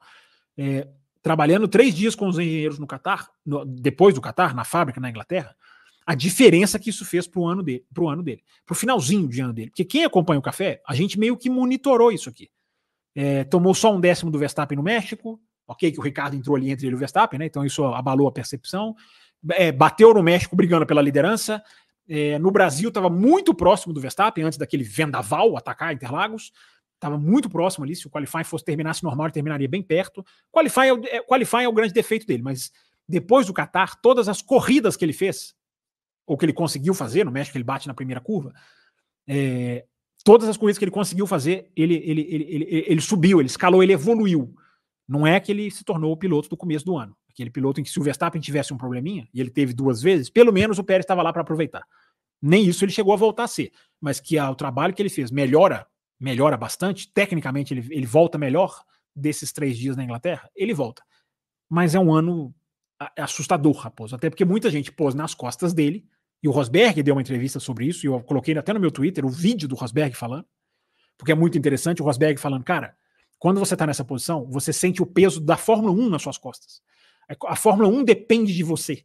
1. 0.58 0.64
É, 0.64 0.88
trabalhando 1.22 1.68
três 1.68 1.94
dias 1.94 2.16
com 2.16 2.30
os 2.30 2.40
engenheiros 2.40 2.80
no 2.80 2.88
Qatar, 2.88 3.30
no, 3.46 3.66
depois 3.66 4.16
do 4.16 4.22
Qatar, 4.22 4.56
na 4.56 4.64
fábrica 4.64 5.02
na 5.02 5.10
Inglaterra, 5.10 5.54
a 6.06 6.16
diferença 6.16 6.80
que 6.80 6.90
isso 6.90 7.04
fez 7.04 7.28
para 7.28 7.42
o 7.42 7.46
ano 7.46 7.62
dele, 7.62 7.86
pro 7.94 8.08
ano 8.08 8.24
dele, 8.24 8.46
pro 8.66 8.76
finalzinho 8.76 9.28
de 9.28 9.42
ano 9.42 9.52
dele. 9.52 9.72
Porque 9.72 9.84
quem 9.84 10.06
acompanha 10.06 10.40
o 10.40 10.42
café, 10.42 10.82
a 10.88 10.96
gente 10.96 11.20
meio 11.20 11.36
que 11.36 11.50
monitorou 11.50 12.14
isso 12.14 12.30
aqui. 12.30 12.50
É, 13.16 13.44
tomou 13.44 13.74
só 13.74 13.94
um 13.94 14.00
décimo 14.00 14.32
do 14.32 14.40
Verstappen 14.40 14.76
no 14.76 14.84
México, 14.84 15.40
ok, 15.68 15.92
que 15.92 16.00
o 16.00 16.04
Ricardo 16.04 16.36
entrou 16.36 16.56
ali 16.56 16.72
entre 16.72 16.88
ele 16.88 16.94
e 16.94 16.96
o 16.96 17.00
Verstappen, 17.00 17.40
né? 17.40 17.46
Então 17.46 17.66
isso 17.66 17.84
abalou 17.86 18.28
a 18.28 18.32
percepção. 18.32 18.96
É, 19.52 19.72
bateu 19.72 20.14
no 20.14 20.22
México 20.22 20.56
brigando 20.56 20.86
pela 20.86 21.02
liderança, 21.02 21.64
é, 22.14 22.38
no 22.40 22.52
Brasil 22.52 22.90
estava 22.90 23.10
muito 23.10 23.54
próximo 23.54 23.94
do 23.94 24.02
Verstappen, 24.02 24.44
antes 24.44 24.58
daquele 24.58 24.84
vendaval 24.84 25.56
atacar 25.56 25.94
Interlagos. 25.94 26.52
Estava 26.96 27.18
muito 27.18 27.50
próximo 27.50 27.86
ali. 27.86 27.96
Se 27.96 28.06
o 28.06 28.10
qualifying 28.10 28.44
fosse 28.44 28.66
terminasse 28.66 29.02
normal, 29.02 29.28
ele 29.28 29.34
terminaria 29.34 29.68
bem 29.68 29.82
perto. 29.82 30.24
Qualifying 30.52 30.88
é, 30.88 30.94
o, 30.94 31.06
é, 31.06 31.24
qualifying 31.24 31.64
é 31.64 31.68
o 31.70 31.74
grande 31.74 31.94
defeito 31.94 32.28
dele, 32.28 32.44
mas 32.44 32.70
depois 33.08 33.48
do 33.48 33.54
Qatar, 33.54 34.00
todas 34.02 34.28
as 34.28 34.42
corridas 34.42 34.98
que 34.98 35.06
ele 35.06 35.14
fez, 35.14 35.56
ou 36.28 36.38
que 36.38 36.46
ele 36.46 36.54
conseguiu 36.54 36.94
fazer, 36.94 37.24
no 37.24 37.32
México 37.32 37.58
ele 37.58 37.64
bate 37.64 37.88
na 37.88 37.94
primeira 37.94 38.20
curva, 38.20 38.54
é, 39.26 39.86
todas 40.24 40.48
as 40.48 40.58
corridas 40.58 40.78
que 40.78 40.86
ele 40.86 40.92
conseguiu 40.92 41.26
fazer, 41.28 41.70
ele, 41.76 41.96
ele, 41.96 42.22
ele, 42.30 42.44
ele, 42.50 42.86
ele 42.88 43.02
subiu, 43.02 43.40
ele 43.40 43.48
escalou, 43.48 43.84
ele 43.84 43.94
evoluiu. 43.94 44.56
Não 45.08 45.26
é 45.26 45.40
que 45.40 45.52
ele 45.52 45.70
se 45.70 45.84
tornou 45.84 46.12
o 46.12 46.18
piloto 46.18 46.50
do 46.50 46.58
começo 46.58 46.86
do 46.86 46.98
ano. 46.98 47.16
Aquele 47.30 47.50
piloto 47.50 47.80
em 47.80 47.84
que 47.84 47.90
se 47.90 48.00
o 48.00 48.04
Verstappen 48.04 48.42
tivesse 48.42 48.74
um 48.74 48.78
probleminha, 48.78 49.28
e 49.34 49.40
ele 49.40 49.50
teve 49.50 49.74
duas 49.74 50.02
vezes, 50.02 50.30
pelo 50.30 50.52
menos 50.52 50.80
o 50.80 50.84
Pérez 50.84 51.04
estava 51.04 51.22
lá 51.22 51.32
para 51.32 51.42
aproveitar. 51.42 51.84
Nem 52.42 52.66
isso 52.66 52.84
ele 52.84 52.92
chegou 52.92 53.14
a 53.14 53.18
voltar 53.18 53.44
a 53.44 53.48
ser. 53.48 53.72
Mas 54.00 54.20
que 54.20 54.40
o 54.40 54.56
trabalho 54.56 54.94
que 54.94 55.02
ele 55.02 55.10
fez 55.10 55.32
melhora, 55.32 55.86
melhora 56.20 56.58
bastante, 56.58 57.12
tecnicamente 57.12 57.74
ele, 57.74 57.88
ele 57.90 58.06
volta 58.06 58.38
melhor 58.38 58.84
desses 59.16 59.52
três 59.52 59.78
dias 59.78 59.96
na 59.96 60.04
Inglaterra, 60.04 60.50
ele 60.56 60.74
volta. 60.74 61.04
Mas 61.70 61.96
é 61.96 62.00
um 62.00 62.14
ano 62.14 62.54
assustador, 63.18 63.74
Raposo. 63.74 64.16
Até 64.16 64.30
porque 64.30 64.46
muita 64.46 64.70
gente 64.70 64.92
pôs 64.92 65.16
nas 65.16 65.34
costas 65.34 65.74
dele, 65.74 66.06
e 66.42 66.48
o 66.48 66.52
Rosberg 66.52 67.04
deu 67.04 67.16
uma 67.16 67.22
entrevista 67.22 67.60
sobre 67.60 67.86
isso, 67.86 68.06
e 68.06 68.08
eu 68.08 68.20
coloquei 68.22 68.58
até 68.58 68.74
no 68.74 68.80
meu 68.80 68.92
Twitter 68.92 69.26
o 69.26 69.30
vídeo 69.30 69.68
do 69.68 69.76
Rosberg 69.76 70.16
falando, 70.16 70.46
porque 71.18 71.32
é 71.32 71.36
muito 71.36 71.58
interessante 71.58 72.02
o 72.02 72.06
Rosberg 72.06 72.40
falando, 72.40 72.64
cara, 72.64 72.96
quando 73.38 73.60
você 73.60 73.74
está 73.74 73.86
nessa 73.86 74.04
posição, 74.04 74.46
você 74.50 74.72
sente 74.72 75.02
o 75.02 75.06
peso 75.06 75.40
da 75.40 75.58
Fórmula 75.58 75.92
1 75.92 76.10
nas 76.10 76.22
suas 76.22 76.38
costas. 76.38 76.82
A 77.48 77.56
Fórmula 77.56 77.88
1 77.90 78.04
depende 78.04 78.54
de 78.54 78.64
você 78.64 79.04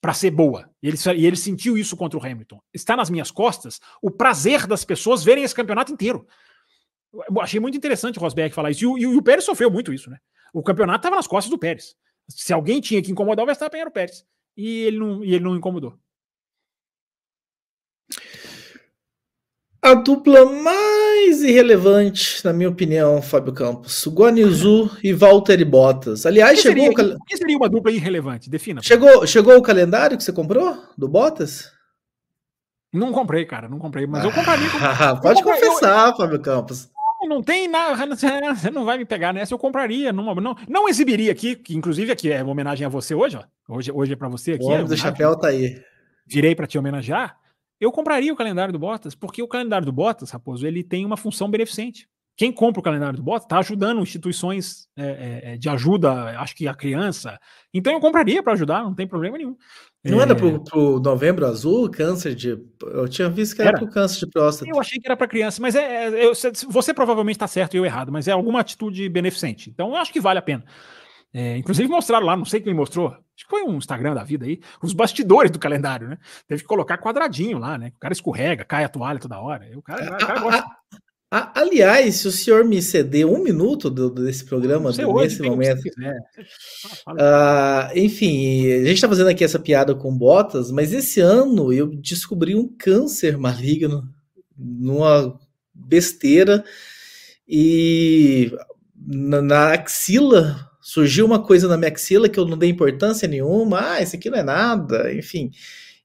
para 0.00 0.14
ser 0.14 0.30
boa. 0.30 0.70
E 0.82 0.88
ele, 0.88 0.96
e 1.16 1.26
ele 1.26 1.36
sentiu 1.36 1.76
isso 1.76 1.96
contra 1.96 2.18
o 2.18 2.24
Hamilton. 2.24 2.60
Está 2.72 2.96
nas 2.96 3.10
minhas 3.10 3.30
costas 3.30 3.80
o 4.00 4.10
prazer 4.10 4.66
das 4.66 4.84
pessoas 4.84 5.22
verem 5.22 5.44
esse 5.44 5.54
campeonato 5.54 5.92
inteiro. 5.92 6.26
Eu 7.12 7.40
achei 7.40 7.60
muito 7.60 7.76
interessante 7.76 8.18
o 8.18 8.20
Rosberg 8.20 8.54
falar 8.54 8.70
isso. 8.70 8.84
E 8.84 8.86
o, 8.86 8.98
e 8.98 9.16
o 9.16 9.22
Pérez 9.22 9.44
sofreu 9.44 9.70
muito 9.70 9.92
isso, 9.92 10.08
né? 10.08 10.18
O 10.52 10.62
campeonato 10.62 11.00
estava 11.00 11.16
nas 11.16 11.26
costas 11.26 11.50
do 11.50 11.58
Pérez. 11.58 11.96
Se 12.28 12.52
alguém 12.52 12.80
tinha 12.80 13.02
que 13.02 13.10
incomodar 13.10 13.42
o 13.42 13.46
Verstappen, 13.46 13.80
era 13.80 13.90
o 13.90 13.92
Pérez. 13.92 14.24
E 14.56 14.84
ele 14.84 14.98
não, 14.98 15.24
e 15.24 15.34
ele 15.34 15.44
não 15.44 15.56
incomodou. 15.56 15.98
A 19.82 19.94
dupla 19.94 20.44
mais 20.44 21.40
irrelevante, 21.40 22.44
na 22.44 22.52
minha 22.52 22.68
opinião, 22.68 23.22
Fábio 23.22 23.52
Campos. 23.54 24.06
Guanizu 24.06 24.90
e 25.02 25.10
Valtteri 25.10 25.64
Bottas. 25.64 26.26
Aliás, 26.26 26.58
que 26.58 26.68
chegou 26.68 26.84
seria, 26.84 26.90
o 26.90 26.94
cal... 26.94 27.24
que 27.26 27.36
seria 27.36 27.56
uma 27.56 27.68
dupla 27.68 27.90
irrelevante? 27.90 28.50
Defina. 28.50 28.82
Chegou, 28.82 29.26
chegou 29.26 29.56
o 29.56 29.62
calendário 29.62 30.18
que 30.18 30.22
você 30.22 30.32
comprou 30.32 30.76
do 30.98 31.08
Bottas? 31.08 31.72
Não 32.92 33.10
comprei, 33.10 33.46
cara, 33.46 33.70
não 33.70 33.78
comprei, 33.78 34.06
mas 34.06 34.22
eu 34.22 34.32
compraria. 34.32 34.68
Ah, 34.82 35.16
pode 35.16 35.42
confessar, 35.42 36.08
eu... 36.08 36.16
Fábio 36.16 36.40
Campos. 36.40 36.90
Não, 37.22 37.28
não 37.28 37.42
tem 37.42 37.66
nada, 37.66 38.04
você 38.54 38.70
não 38.70 38.84
vai 38.84 38.98
me 38.98 39.06
pegar 39.06 39.32
nessa, 39.32 39.54
eu 39.54 39.58
compraria, 39.58 40.12
não, 40.12 40.34
não, 40.34 40.56
não 40.68 40.88
exibiria 40.90 41.32
aqui, 41.32 41.56
que 41.56 41.74
inclusive 41.74 42.12
aqui 42.12 42.30
é 42.30 42.42
uma 42.42 42.52
homenagem 42.52 42.84
a 42.84 42.90
você 42.90 43.14
hoje, 43.14 43.38
ó. 43.38 43.44
Hoje, 43.74 43.90
hoje 43.90 44.12
é 44.12 44.16
para 44.16 44.28
você 44.28 44.52
aqui. 44.52 44.64
O 44.64 44.66
homem 44.66 44.80
é 44.80 44.84
do 44.84 44.96
chapéu 44.96 45.34
tá 45.36 45.48
aí. 45.48 45.80
Virei 46.26 46.54
para 46.54 46.66
te 46.66 46.76
homenagear 46.76 47.39
eu 47.80 47.90
compraria 47.90 48.32
o 48.32 48.36
calendário 48.36 48.72
do 48.72 48.78
Bottas, 48.78 49.14
porque 49.14 49.42
o 49.42 49.48
calendário 49.48 49.86
do 49.86 49.92
Bottas, 49.92 50.30
Raposo, 50.30 50.66
ele 50.66 50.84
tem 50.84 51.06
uma 51.06 51.16
função 51.16 51.50
beneficente. 51.50 52.06
Quem 52.36 52.52
compra 52.52 52.80
o 52.80 52.82
calendário 52.82 53.16
do 53.16 53.22
Bottas 53.22 53.44
está 53.44 53.58
ajudando 53.58 54.00
instituições 54.00 54.88
é, 54.96 55.04
é, 55.04 55.40
é, 55.52 55.56
de 55.58 55.68
ajuda, 55.68 56.40
acho 56.40 56.54
que 56.54 56.66
a 56.66 56.74
criança. 56.74 57.38
Então 57.72 57.92
eu 57.92 58.00
compraria 58.00 58.42
para 58.42 58.54
ajudar, 58.54 58.82
não 58.82 58.94
tem 58.94 59.06
problema 59.06 59.36
nenhum. 59.36 59.56
Não 60.02 60.20
é... 60.20 60.22
era 60.22 60.34
para 60.34 60.78
o 60.78 60.98
novembro 60.98 61.46
azul, 61.46 61.90
câncer 61.90 62.34
de. 62.34 62.58
Eu 62.82 63.08
tinha 63.08 63.28
visto 63.28 63.56
que 63.56 63.62
era, 63.62 63.78
para 63.78 63.84
o 63.84 63.90
câncer 63.90 64.24
de 64.24 64.32
próstata. 64.32 64.70
Eu 64.70 64.80
achei 64.80 64.98
que 64.98 65.06
era 65.06 65.16
para 65.16 65.28
criança, 65.28 65.60
mas 65.60 65.74
é, 65.74 66.06
é 66.06 66.26
eu, 66.26 66.32
você 66.70 66.94
provavelmente 66.94 67.36
está 67.36 67.46
certo 67.46 67.74
e 67.74 67.76
eu 67.76 67.84
errado, 67.84 68.10
mas 68.10 68.26
é 68.26 68.32
alguma 68.32 68.60
atitude 68.60 69.06
beneficente. 69.10 69.68
Então 69.68 69.90
eu 69.90 69.96
acho 69.96 70.12
que 70.12 70.20
vale 70.20 70.38
a 70.38 70.42
pena. 70.42 70.64
É, 71.32 71.56
inclusive 71.56 71.88
mostraram 71.88 72.26
lá, 72.26 72.36
não 72.36 72.44
sei 72.44 72.60
quem 72.60 72.74
mostrou, 72.74 73.08
acho 73.08 73.44
que 73.44 73.50
foi 73.50 73.62
um 73.62 73.76
Instagram 73.76 74.14
da 74.14 74.24
vida 74.24 74.44
aí, 74.44 74.60
os 74.82 74.92
bastidores 74.92 75.50
do 75.50 75.60
calendário, 75.60 76.08
né? 76.08 76.18
Teve 76.48 76.62
que 76.62 76.68
colocar 76.68 76.98
quadradinho 76.98 77.58
lá, 77.58 77.78
né? 77.78 77.92
O 77.96 78.00
cara 78.00 78.12
escorrega, 78.12 78.64
cai 78.64 78.82
a 78.82 78.88
toalha 78.88 79.20
toda 79.20 79.38
hora. 79.38 79.70
O 79.76 79.82
cara, 79.82 80.04
o 80.04 80.18
cara 80.18 80.40
gosta. 80.40 80.64
A, 81.32 81.60
aliás, 81.60 82.16
se 82.16 82.26
o 82.26 82.32
senhor 82.32 82.64
me 82.64 82.82
ceder 82.82 83.24
um 83.24 83.40
minuto 83.40 83.88
do, 83.88 84.10
desse 84.10 84.44
programa, 84.44 84.90
do, 84.90 85.08
hoje, 85.08 85.40
nesse 85.40 85.42
momento. 85.48 85.80
Uh, 87.08 87.96
enfim, 87.96 88.66
a 88.66 88.78
gente 88.78 88.94
está 88.94 89.08
fazendo 89.08 89.28
aqui 89.28 89.44
essa 89.44 89.60
piada 89.60 89.94
com 89.94 90.12
botas, 90.12 90.72
mas 90.72 90.92
esse 90.92 91.20
ano 91.20 91.72
eu 91.72 91.86
descobri 91.86 92.56
um 92.56 92.66
câncer 92.76 93.38
maligno 93.38 94.02
numa 94.58 95.38
besteira 95.72 96.64
e 97.46 98.52
na, 98.96 99.40
na 99.40 99.72
axila 99.72 100.69
surgiu 100.80 101.26
uma 101.26 101.42
coisa 101.42 101.68
na 101.68 101.76
minha 101.76 101.90
axila 101.90 102.28
que 102.28 102.38
eu 102.38 102.46
não 102.46 102.56
dei 102.56 102.70
importância 102.70 103.28
nenhuma, 103.28 103.92
ah, 103.92 104.02
isso 104.02 104.16
aqui 104.16 104.30
não 104.30 104.38
é 104.38 104.42
nada, 104.42 105.12
enfim. 105.12 105.50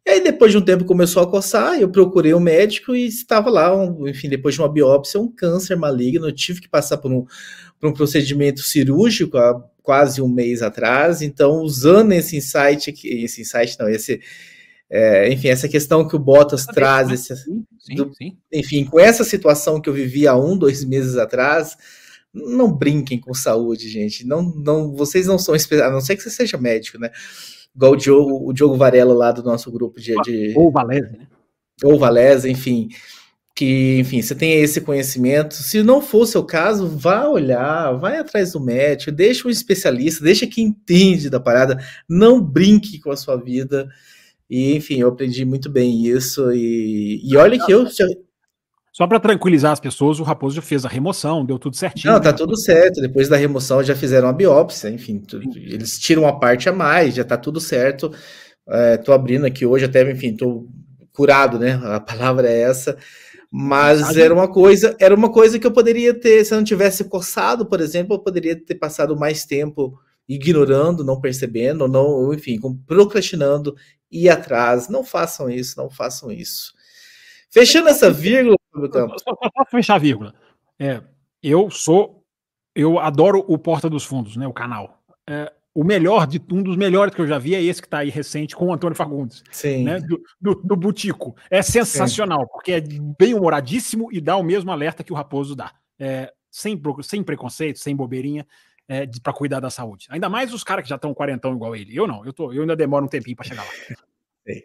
E 0.05 0.11
aí, 0.11 0.23
depois 0.23 0.51
de 0.51 0.57
um 0.59 0.61
tempo, 0.61 0.85
começou 0.85 1.23
a 1.23 1.27
coçar, 1.27 1.79
eu 1.79 1.89
procurei 1.89 2.31
um 2.31 2.39
médico 2.39 2.95
e 2.95 3.07
estava 3.07 3.49
lá, 3.49 3.75
um, 3.75 4.07
enfim, 4.07 4.29
depois 4.29 4.53
de 4.53 4.61
uma 4.61 4.71
biópsia, 4.71 5.19
um 5.19 5.27
câncer 5.27 5.75
maligno. 5.75 6.27
Eu 6.27 6.31
tive 6.31 6.61
que 6.61 6.69
passar 6.69 6.97
por 6.97 7.11
um, 7.11 7.25
por 7.79 7.89
um 7.89 7.93
procedimento 7.93 8.61
cirúrgico 8.61 9.35
há 9.35 9.59
quase 9.81 10.21
um 10.21 10.27
mês 10.27 10.61
atrás. 10.61 11.23
Então, 11.23 11.61
usando 11.63 12.11
esse 12.11 12.37
insight 12.37 12.91
aqui, 12.91 13.23
esse 13.23 13.41
insight 13.41 13.75
não, 13.79 13.89
esse. 13.89 14.21
É, 14.87 15.27
enfim, 15.33 15.47
essa 15.47 15.67
questão 15.67 16.07
que 16.07 16.15
o 16.15 16.19
Bottas 16.19 16.67
traz, 16.67 17.09
esse, 17.09 17.35
sim, 17.35 17.95
do, 17.95 18.11
sim. 18.13 18.37
enfim, 18.53 18.85
com 18.85 18.99
essa 18.99 19.23
situação 19.23 19.81
que 19.81 19.89
eu 19.89 19.93
vivi 19.93 20.27
há 20.27 20.37
um, 20.37 20.55
dois 20.55 20.85
meses 20.85 21.17
atrás, 21.17 21.75
não 22.35 22.71
brinquem 22.71 23.19
com 23.19 23.33
saúde, 23.33 23.87
gente. 23.87 24.27
Não, 24.27 24.43
não, 24.43 24.93
vocês 24.93 25.25
não 25.25 25.37
são 25.37 25.55
especialistas, 25.55 25.91
a 25.91 25.93
não 25.93 26.01
ser 26.01 26.17
que 26.17 26.23
você 26.23 26.29
seja 26.29 26.57
médico, 26.57 26.99
né? 26.99 27.09
Igual 27.73 27.93
o 27.93 27.95
Diogo, 27.95 28.49
o 28.49 28.53
Diogo 28.53 28.75
Varela 28.75 29.13
lá 29.13 29.31
do 29.31 29.43
nosso 29.43 29.71
grupo 29.71 29.99
de. 29.99 30.13
de... 30.23 30.53
Ou 30.55 30.71
Valese, 30.71 31.11
né? 31.13 31.27
Ou 31.83 31.97
Valese, 31.97 32.49
enfim. 32.49 32.89
Que, 33.55 33.99
enfim, 33.99 34.21
você 34.21 34.35
tem 34.35 34.53
esse 34.61 34.81
conhecimento. 34.81 35.53
Se 35.53 35.81
não 35.81 36.01
for 36.01 36.23
o 36.23 36.25
seu 36.25 36.43
caso, 36.43 36.87
vá 36.87 37.27
olhar, 37.27 37.93
vai 37.93 38.17
atrás 38.17 38.51
do 38.51 38.59
médico, 38.59 39.13
deixa 39.13 39.47
um 39.47 39.51
especialista, 39.51 40.23
deixa 40.23 40.45
quem 40.45 40.65
entende 40.65 41.29
da 41.29 41.39
parada, 41.39 41.81
não 42.07 42.41
brinque 42.41 42.99
com 42.99 43.11
a 43.11 43.15
sua 43.15 43.37
vida. 43.37 43.87
E, 44.49 44.75
enfim, 44.75 44.99
eu 44.99 45.07
aprendi 45.07 45.45
muito 45.45 45.69
bem 45.69 46.05
isso. 46.05 46.51
E, 46.51 47.21
e 47.23 47.37
olha 47.37 47.63
que 47.65 47.71
eu. 47.71 47.87
Só 48.95 49.05
para 49.05 49.19
tranquilizar 49.19 49.73
as 49.73 49.79
pessoas, 49.81 50.21
o 50.21 50.23
Raposo 50.23 50.55
já 50.55 50.61
fez 50.61 50.85
a 50.85 50.87
remoção, 50.87 51.43
deu 51.43 51.59
tudo 51.59 51.75
certinho. 51.75 52.13
Não, 52.13 52.21
tá 52.21 52.31
tudo 52.31 52.55
certo. 52.55 53.01
Depois 53.01 53.27
da 53.27 53.35
remoção 53.35 53.83
já 53.83 53.93
fizeram 53.93 54.29
a 54.29 54.31
biópsia, 54.31 54.89
enfim, 54.89 55.21
eles 55.53 55.99
tiram 55.99 56.25
a 56.25 56.39
parte 56.39 56.69
a 56.69 56.71
mais, 56.71 57.13
já 57.13 57.25
tá 57.25 57.35
tudo 57.35 57.59
certo. 57.59 58.09
É, 58.65 58.95
tô 58.95 59.11
abrindo 59.11 59.45
aqui 59.45 59.65
hoje, 59.65 59.83
até, 59.83 60.09
enfim, 60.09 60.33
tô 60.33 60.69
curado, 61.11 61.59
né? 61.59 61.77
A 61.83 61.99
palavra 61.99 62.49
é 62.49 62.61
essa. 62.61 62.97
Mas 63.51 64.15
era 64.15 64.33
uma 64.33 64.47
coisa, 64.47 64.95
era 64.97 65.13
uma 65.13 65.29
coisa 65.29 65.59
que 65.59 65.67
eu 65.67 65.73
poderia 65.73 66.13
ter, 66.17 66.45
se 66.45 66.53
eu 66.53 66.57
não 66.57 66.63
tivesse 66.63 67.03
coçado, 67.03 67.65
por 67.65 67.81
exemplo, 67.81 68.15
eu 68.15 68.19
poderia 68.19 68.55
ter 68.55 68.75
passado 68.75 69.13
mais 69.17 69.43
tempo 69.43 69.99
ignorando, 70.25 71.03
não 71.03 71.19
percebendo, 71.19 71.85
não, 71.89 72.33
enfim, 72.33 72.57
procrastinando, 72.87 73.75
ir 74.09 74.29
atrás. 74.29 74.87
Não 74.87 75.03
façam 75.03 75.49
isso, 75.49 75.75
não 75.75 75.89
façam 75.89 76.31
isso. 76.31 76.73
Fechando 77.51 77.89
essa 77.89 78.09
vírgula, 78.09 78.54
Só, 79.19 79.35
só 79.35 79.49
posso 79.49 79.71
fechar 79.71 79.95
a 79.95 79.99
vírgula. 79.99 80.33
É, 80.79 81.01
eu 81.41 81.69
sou, 81.69 82.23
eu 82.75 82.99
adoro 82.99 83.43
o 83.47 83.57
Porta 83.57 83.89
dos 83.89 84.03
Fundos, 84.03 84.35
né? 84.35 84.47
O 84.47 84.53
canal. 84.53 85.01
É, 85.27 85.51
o 85.75 85.83
melhor 85.83 86.25
de 86.25 86.41
um 86.51 86.63
dos 86.63 86.77
melhores 86.77 87.13
que 87.13 87.21
eu 87.21 87.27
já 87.27 87.37
vi 87.37 87.53
é 87.53 87.61
esse 87.61 87.81
que 87.81 87.87
está 87.87 87.99
aí 87.99 88.09
recente 88.09 88.55
com 88.55 88.67
o 88.67 88.73
Antônio 88.73 88.95
Fagundes. 88.95 89.43
Sim. 89.51 89.83
Né, 89.83 89.99
do, 89.99 90.21
do, 90.39 90.55
do 90.55 90.75
Butico. 90.75 91.35
É 91.49 91.61
sensacional, 91.61 92.41
Sim. 92.41 92.47
porque 92.51 92.71
é 92.71 92.81
bem 93.19 93.33
humoradíssimo 93.33 94.09
e 94.11 94.21
dá 94.21 94.37
o 94.37 94.43
mesmo 94.43 94.71
alerta 94.71 95.03
que 95.03 95.11
o 95.11 95.15
Raposo 95.15 95.53
dá. 95.53 95.73
É, 95.99 96.31
sem, 96.49 96.81
sem 97.03 97.21
preconceito, 97.21 97.79
sem 97.79 97.93
bobeirinha, 97.93 98.47
é, 98.87 99.05
para 99.21 99.33
cuidar 99.33 99.59
da 99.59 99.69
saúde. 99.69 100.07
Ainda 100.09 100.29
mais 100.29 100.53
os 100.53 100.63
caras 100.63 100.83
que 100.83 100.89
já 100.89 100.95
estão 100.95 101.13
quarentão 101.13 101.53
igual 101.53 101.75
ele. 101.75 101.93
Eu 101.93 102.07
não, 102.07 102.25
eu, 102.25 102.31
tô, 102.31 102.53
eu 102.53 102.61
ainda 102.61 102.75
demoro 102.75 103.05
um 103.05 103.09
tempinho 103.09 103.35
para 103.35 103.45
chegar 103.45 103.63
lá. 103.63 103.71
Sim. 104.47 104.61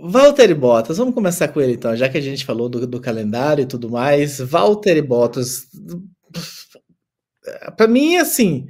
Valtteri 0.00 0.54
Bottas, 0.54 0.98
vamos 0.98 1.14
começar 1.14 1.48
com 1.48 1.60
ele 1.60 1.72
então, 1.72 1.96
já 1.96 2.08
que 2.08 2.16
a 2.16 2.20
gente 2.20 2.44
falou 2.44 2.68
do, 2.68 2.86
do 2.86 3.00
calendário 3.00 3.62
e 3.62 3.66
tudo 3.66 3.90
mais. 3.90 4.38
Valtteri 4.38 5.02
Bottas, 5.02 5.66
para 7.76 7.88
mim, 7.88 8.16
assim, 8.16 8.68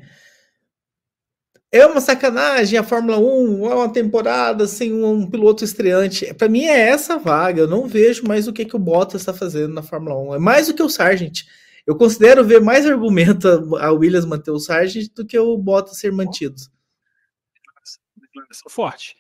é 1.71 1.85
uma 1.85 2.01
sacanagem 2.01 2.79
a 2.79 2.83
Fórmula 2.83 3.19
1, 3.19 3.71
é 3.71 3.75
uma 3.75 3.93
temporada 3.93 4.67
sem 4.67 4.93
um, 4.93 5.29
piloto 5.29 5.65
estreante. 5.65 6.33
Para 6.33 6.49
mim 6.49 6.65
é 6.65 6.89
essa 6.89 7.19
vaga. 7.19 7.63
Eu 7.63 7.69
não 7.69 7.87
vejo 7.87 8.27
mais 8.27 8.49
o 8.49 8.53
que, 8.53 8.65
que 8.65 8.77
o 8.77 8.79
Bottas 8.79 9.21
está 9.21 9.35
fazendo 9.35 9.75
na 9.75 9.83
Fórmula 9.83 10.19
1. 10.31 10.35
É 10.37 10.39
mais 10.39 10.69
do 10.69 10.75
que 10.75 10.83
o 10.83 10.89
Sargent. 10.89 11.43
Eu 11.87 11.95
considero 11.97 12.43
ver 12.45 12.61
mais 12.61 12.87
argumento 12.87 13.47
a 13.77 13.93
Williams 13.93 14.25
manter 14.25 14.51
o 14.51 14.59
Sargent 14.59 15.13
do 15.15 15.27
que 15.27 15.39
o 15.39 15.59
Bottas 15.59 15.99
ser 15.99 16.11
mantido. 16.11 16.57
Declaração 18.17 18.71
forte. 18.71 19.15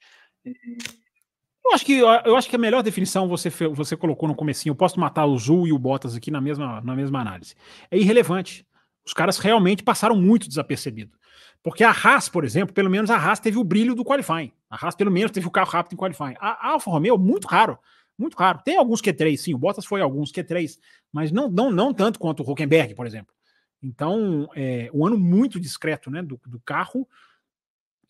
Eu 1.68 1.74
acho 1.74 1.84
que 1.84 1.98
eu 1.98 2.36
acho 2.36 2.48
que 2.48 2.56
a 2.56 2.58
melhor 2.58 2.82
definição 2.82 3.28
você 3.28 3.50
você 3.50 3.94
colocou 3.94 4.26
no 4.26 4.34
comecinho. 4.34 4.70
Eu 4.70 4.76
posso 4.76 4.98
matar 4.98 5.26
o 5.26 5.38
Zul 5.38 5.66
e 5.66 5.72
o 5.72 5.78
Bottas 5.78 6.16
aqui 6.16 6.30
na 6.30 6.40
mesma 6.40 6.80
na 6.80 6.96
mesma 6.96 7.20
análise. 7.20 7.54
É 7.90 7.98
irrelevante. 7.98 8.66
Os 9.04 9.12
caras 9.12 9.38
realmente 9.38 9.82
passaram 9.82 10.16
muito 10.16 10.48
desapercebido. 10.48 11.18
Porque 11.62 11.84
a 11.84 11.90
Haas, 11.90 12.28
por 12.28 12.44
exemplo, 12.44 12.74
pelo 12.74 12.88
menos 12.88 13.10
a 13.10 13.16
Haas 13.16 13.40
teve 13.40 13.58
o 13.58 13.64
brilho 13.64 13.94
do 13.94 14.04
qualifying. 14.04 14.50
A 14.70 14.76
Haas, 14.76 14.94
pelo 14.94 15.10
menos, 15.10 15.30
teve 15.30 15.46
o 15.46 15.50
carro 15.50 15.70
rápido 15.70 15.94
em 15.94 15.96
qualifying. 15.96 16.36
A, 16.38 16.70
Alfa 16.70 16.90
Romeo, 16.90 17.18
muito 17.18 17.46
raro. 17.46 17.78
Muito 18.16 18.36
raro. 18.36 18.60
Tem 18.64 18.76
alguns 18.76 19.02
Q3, 19.02 19.36
sim. 19.36 19.54
O 19.54 19.58
Bottas 19.58 19.84
foi 19.84 20.00
alguns 20.00 20.32
Q3, 20.32 20.78
mas 21.12 21.30
não, 21.30 21.50
não, 21.50 21.70
não 21.70 21.92
tanto 21.92 22.18
quanto 22.18 22.42
o 22.42 22.50
Huckenberg, 22.50 22.94
por 22.94 23.06
exemplo. 23.06 23.34
Então, 23.82 24.48
é 24.56 24.90
um 24.92 25.06
ano 25.06 25.18
muito 25.18 25.60
discreto 25.60 26.10
né, 26.10 26.22
do, 26.22 26.40
do 26.46 26.60
carro 26.60 27.06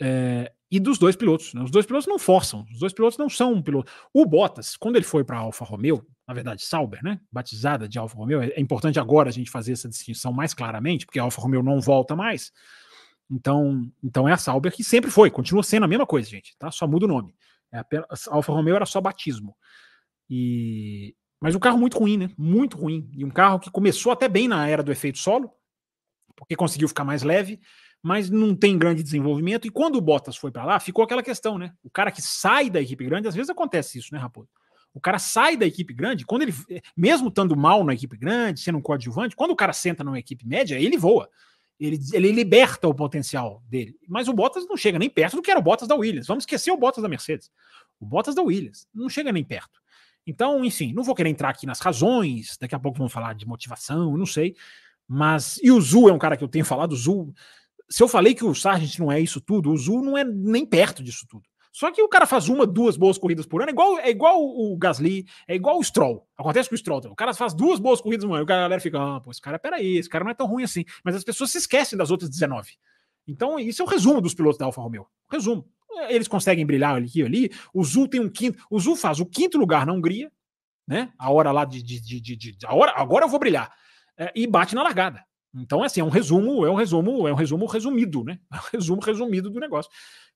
é, 0.00 0.52
e 0.70 0.78
dos 0.78 0.98
dois 0.98 1.16
pilotos. 1.16 1.54
Né? 1.54 1.62
Os 1.62 1.70
dois 1.70 1.86
pilotos 1.86 2.06
não 2.06 2.18
forçam. 2.18 2.66
Os 2.70 2.78
dois 2.78 2.92
pilotos 2.92 3.18
não 3.18 3.28
são 3.28 3.54
um 3.54 3.62
piloto. 3.62 3.90
O 4.12 4.26
Bottas, 4.26 4.76
quando 4.76 4.96
ele 4.96 5.04
foi 5.04 5.24
para 5.24 5.36
a 5.36 5.40
Alfa 5.40 5.64
Romeo, 5.64 6.06
na 6.26 6.34
verdade, 6.34 6.62
Sauber, 6.62 7.02
né? 7.02 7.20
Batizada 7.32 7.88
de 7.88 7.98
Alfa 7.98 8.16
Romeo, 8.16 8.42
é, 8.42 8.60
importante 8.60 9.00
agora 9.00 9.30
a 9.30 9.32
gente 9.32 9.50
fazer 9.50 9.72
essa 9.72 9.88
distinção 9.88 10.32
mais 10.32 10.52
claramente, 10.52 11.06
porque 11.06 11.18
a 11.18 11.22
Alfa 11.22 11.40
Romeo 11.40 11.62
não 11.62 11.80
volta 11.80 12.14
mais. 12.14 12.52
Então, 13.30 13.90
então 14.02 14.28
é 14.28 14.32
a 14.32 14.38
Sauber 14.38 14.72
que 14.72 14.84
sempre 14.84 15.10
foi, 15.10 15.30
continua 15.30 15.62
sendo 15.62 15.84
a 15.84 15.88
mesma 15.88 16.06
coisa, 16.06 16.28
gente, 16.28 16.54
tá? 16.58 16.70
Só 16.70 16.86
muda 16.86 17.06
o 17.06 17.08
nome. 17.08 17.34
É 17.72 17.78
a 17.78 17.86
Alfa 18.30 18.52
Romeo 18.52 18.76
era 18.76 18.86
só 18.86 19.00
batismo. 19.00 19.56
E 20.28 21.14
mas 21.40 21.54
um 21.54 21.60
carro 21.60 21.78
muito 21.78 21.98
ruim, 21.98 22.16
né? 22.16 22.30
Muito 22.36 22.76
ruim. 22.76 23.08
E 23.12 23.24
um 23.24 23.30
carro 23.30 23.60
que 23.60 23.70
começou 23.70 24.10
até 24.10 24.28
bem 24.28 24.48
na 24.48 24.66
era 24.68 24.82
do 24.82 24.90
efeito 24.90 25.18
solo, 25.18 25.50
porque 26.36 26.56
conseguiu 26.56 26.88
ficar 26.88 27.04
mais 27.04 27.22
leve, 27.22 27.60
mas 28.02 28.30
não 28.30 28.54
tem 28.54 28.78
grande 28.78 29.02
desenvolvimento. 29.02 29.66
E 29.66 29.70
quando 29.70 29.96
o 29.96 30.00
Bottas 30.00 30.36
foi 30.36 30.50
para 30.50 30.64
lá, 30.64 30.80
ficou 30.80 31.04
aquela 31.04 31.22
questão, 31.22 31.58
né? 31.58 31.72
O 31.82 31.90
cara 31.90 32.10
que 32.10 32.22
sai 32.22 32.70
da 32.70 32.80
equipe 32.80 33.04
grande, 33.04 33.28
às 33.28 33.34
vezes 33.34 33.50
acontece 33.50 33.98
isso, 33.98 34.12
né, 34.12 34.18
Raposo? 34.18 34.48
O 34.94 35.00
cara 35.00 35.18
sai 35.18 35.56
da 35.56 35.66
equipe 35.66 35.92
grande, 35.92 36.24
quando 36.24 36.42
ele, 36.42 36.54
mesmo 36.96 37.28
estando 37.28 37.56
mal 37.56 37.84
na 37.84 37.94
equipe 37.94 38.16
grande, 38.16 38.60
sendo 38.60 38.78
um 38.78 38.82
coadjuvante, 38.82 39.36
quando 39.36 39.50
o 39.50 39.56
cara 39.56 39.72
senta 39.72 40.02
numa 40.02 40.18
equipe 40.18 40.46
média, 40.46 40.78
ele 40.78 40.96
voa. 40.96 41.28
Ele, 41.78 41.98
ele 42.12 42.32
liberta 42.32 42.88
o 42.88 42.94
potencial 42.94 43.62
dele. 43.68 43.96
Mas 44.08 44.26
o 44.26 44.32
Bottas 44.32 44.66
não 44.66 44.76
chega 44.76 44.98
nem 44.98 45.08
perto 45.08 45.36
do 45.36 45.42
que 45.42 45.50
era 45.50 45.60
o 45.60 45.62
Bottas 45.62 45.86
da 45.86 45.94
Williams. 45.94 46.26
Vamos 46.26 46.42
esquecer 46.42 46.72
o 46.72 46.76
Bottas 46.76 47.02
da 47.02 47.08
Mercedes. 47.08 47.50
O 48.00 48.06
Bottas 48.06 48.34
da 48.34 48.42
Williams 48.42 48.88
não 48.92 49.08
chega 49.08 49.30
nem 49.30 49.44
perto. 49.44 49.80
Então, 50.26 50.64
enfim, 50.64 50.92
não 50.92 51.04
vou 51.04 51.14
querer 51.14 51.30
entrar 51.30 51.50
aqui 51.50 51.66
nas 51.66 51.78
razões. 51.78 52.56
Daqui 52.60 52.74
a 52.74 52.78
pouco 52.78 52.98
vamos 52.98 53.12
falar 53.12 53.34
de 53.34 53.46
motivação, 53.46 54.16
não 54.16 54.26
sei. 54.26 54.56
Mas. 55.06 55.58
E 55.62 55.70
o 55.70 55.80
Zul 55.80 56.08
é 56.08 56.12
um 56.12 56.18
cara 56.18 56.36
que 56.36 56.42
eu 56.42 56.48
tenho 56.48 56.64
falado. 56.64 56.92
O 56.92 56.96
Zul. 56.96 57.32
Se 57.90 58.02
eu 58.02 58.08
falei 58.08 58.34
que 58.34 58.44
o 58.44 58.54
Sargent 58.54 58.98
não 58.98 59.10
é 59.10 59.20
isso 59.20 59.40
tudo, 59.40 59.70
o 59.70 59.76
Zul 59.76 60.02
não 60.02 60.16
é 60.16 60.24
nem 60.24 60.66
perto 60.66 61.02
disso 61.02 61.26
tudo. 61.28 61.44
Só 61.72 61.92
que 61.92 62.02
o 62.02 62.08
cara 62.08 62.26
faz 62.26 62.48
uma, 62.48 62.66
duas 62.66 62.96
boas 62.96 63.18
corridas 63.18 63.46
por 63.46 63.62
ano, 63.62 63.70
é 63.70 63.72
igual, 63.72 63.98
é 63.98 64.10
igual 64.10 64.42
o 64.42 64.76
Gasly, 64.76 65.24
é 65.46 65.54
igual 65.54 65.78
o 65.78 65.84
Stroll. 65.84 66.26
Acontece 66.36 66.68
com 66.68 66.74
o 66.74 66.78
Stroll. 66.78 67.00
O 67.06 67.14
cara 67.14 67.32
faz 67.32 67.54
duas 67.54 67.78
boas 67.78 68.00
corridas 68.00 68.26
por 68.26 68.34
ano, 68.34 68.42
a 68.42 68.46
galera 68.46 68.80
fica, 68.80 68.98
ah, 69.00 69.20
pô, 69.20 69.30
esse 69.30 69.40
cara, 69.40 69.58
peraí, 69.58 69.96
esse 69.96 70.08
cara 70.08 70.24
não 70.24 70.30
é 70.30 70.34
tão 70.34 70.46
ruim 70.46 70.64
assim. 70.64 70.84
Mas 71.04 71.14
as 71.14 71.22
pessoas 71.22 71.52
se 71.52 71.58
esquecem 71.58 71.96
das 71.96 72.10
outras 72.10 72.30
19. 72.30 72.72
Então, 73.28 73.58
isso 73.58 73.82
é 73.82 73.84
o 73.84 73.88
resumo 73.88 74.20
dos 74.20 74.34
pilotos 74.34 74.58
da 74.58 74.64
Alfa 74.64 74.80
Romeo. 74.80 75.06
Resumo. 75.30 75.68
Eles 76.08 76.26
conseguem 76.26 76.66
brilhar 76.66 76.96
aqui 76.96 77.20
e 77.20 77.22
ali. 77.22 77.50
O 77.72 77.84
Zul 77.84 78.08
tem 78.08 78.20
um 78.20 78.28
quinto. 78.28 78.58
O 78.70 78.80
Zul 78.80 78.96
faz 78.96 79.20
o 79.20 79.26
quinto 79.26 79.58
lugar 79.58 79.86
na 79.86 79.92
Hungria, 79.92 80.30
né? 80.86 81.12
A 81.18 81.30
hora 81.30 81.52
lá 81.52 81.64
de. 81.64 81.82
de, 81.82 82.00
de, 82.00 82.20
de, 82.20 82.36
de 82.36 82.66
a 82.66 82.74
hora, 82.74 82.92
agora 82.96 83.24
eu 83.24 83.28
vou 83.28 83.38
brilhar. 83.38 83.72
É, 84.16 84.32
e 84.34 84.46
bate 84.46 84.74
na 84.74 84.82
largada. 84.82 85.24
Então, 85.54 85.82
assim, 85.82 86.00
é 86.00 86.04
um 86.04 86.10
resumo, 86.10 86.64
é 86.64 86.70
um 86.70 86.74
resumo, 86.74 87.26
é 87.26 87.32
um 87.32 87.36
resumo 87.36 87.66
resumido, 87.66 88.24
né? 88.24 88.38
É 88.52 88.56
um 88.56 88.70
resumo 88.72 89.02
resumido 89.02 89.50
do 89.50 89.60
negócio 89.60 89.90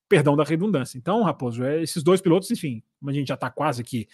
perdão 0.08 0.36
da 0.36 0.44
redundância. 0.44 0.98
Então, 0.98 1.22
Raposo, 1.22 1.64
é, 1.64 1.82
esses 1.82 2.02
dois 2.02 2.20
pilotos, 2.20 2.50
enfim, 2.50 2.82
como 3.00 3.10
a 3.10 3.14
gente 3.14 3.28
já 3.28 3.34
está 3.34 3.48
quase 3.48 3.80
aqui 3.80 4.06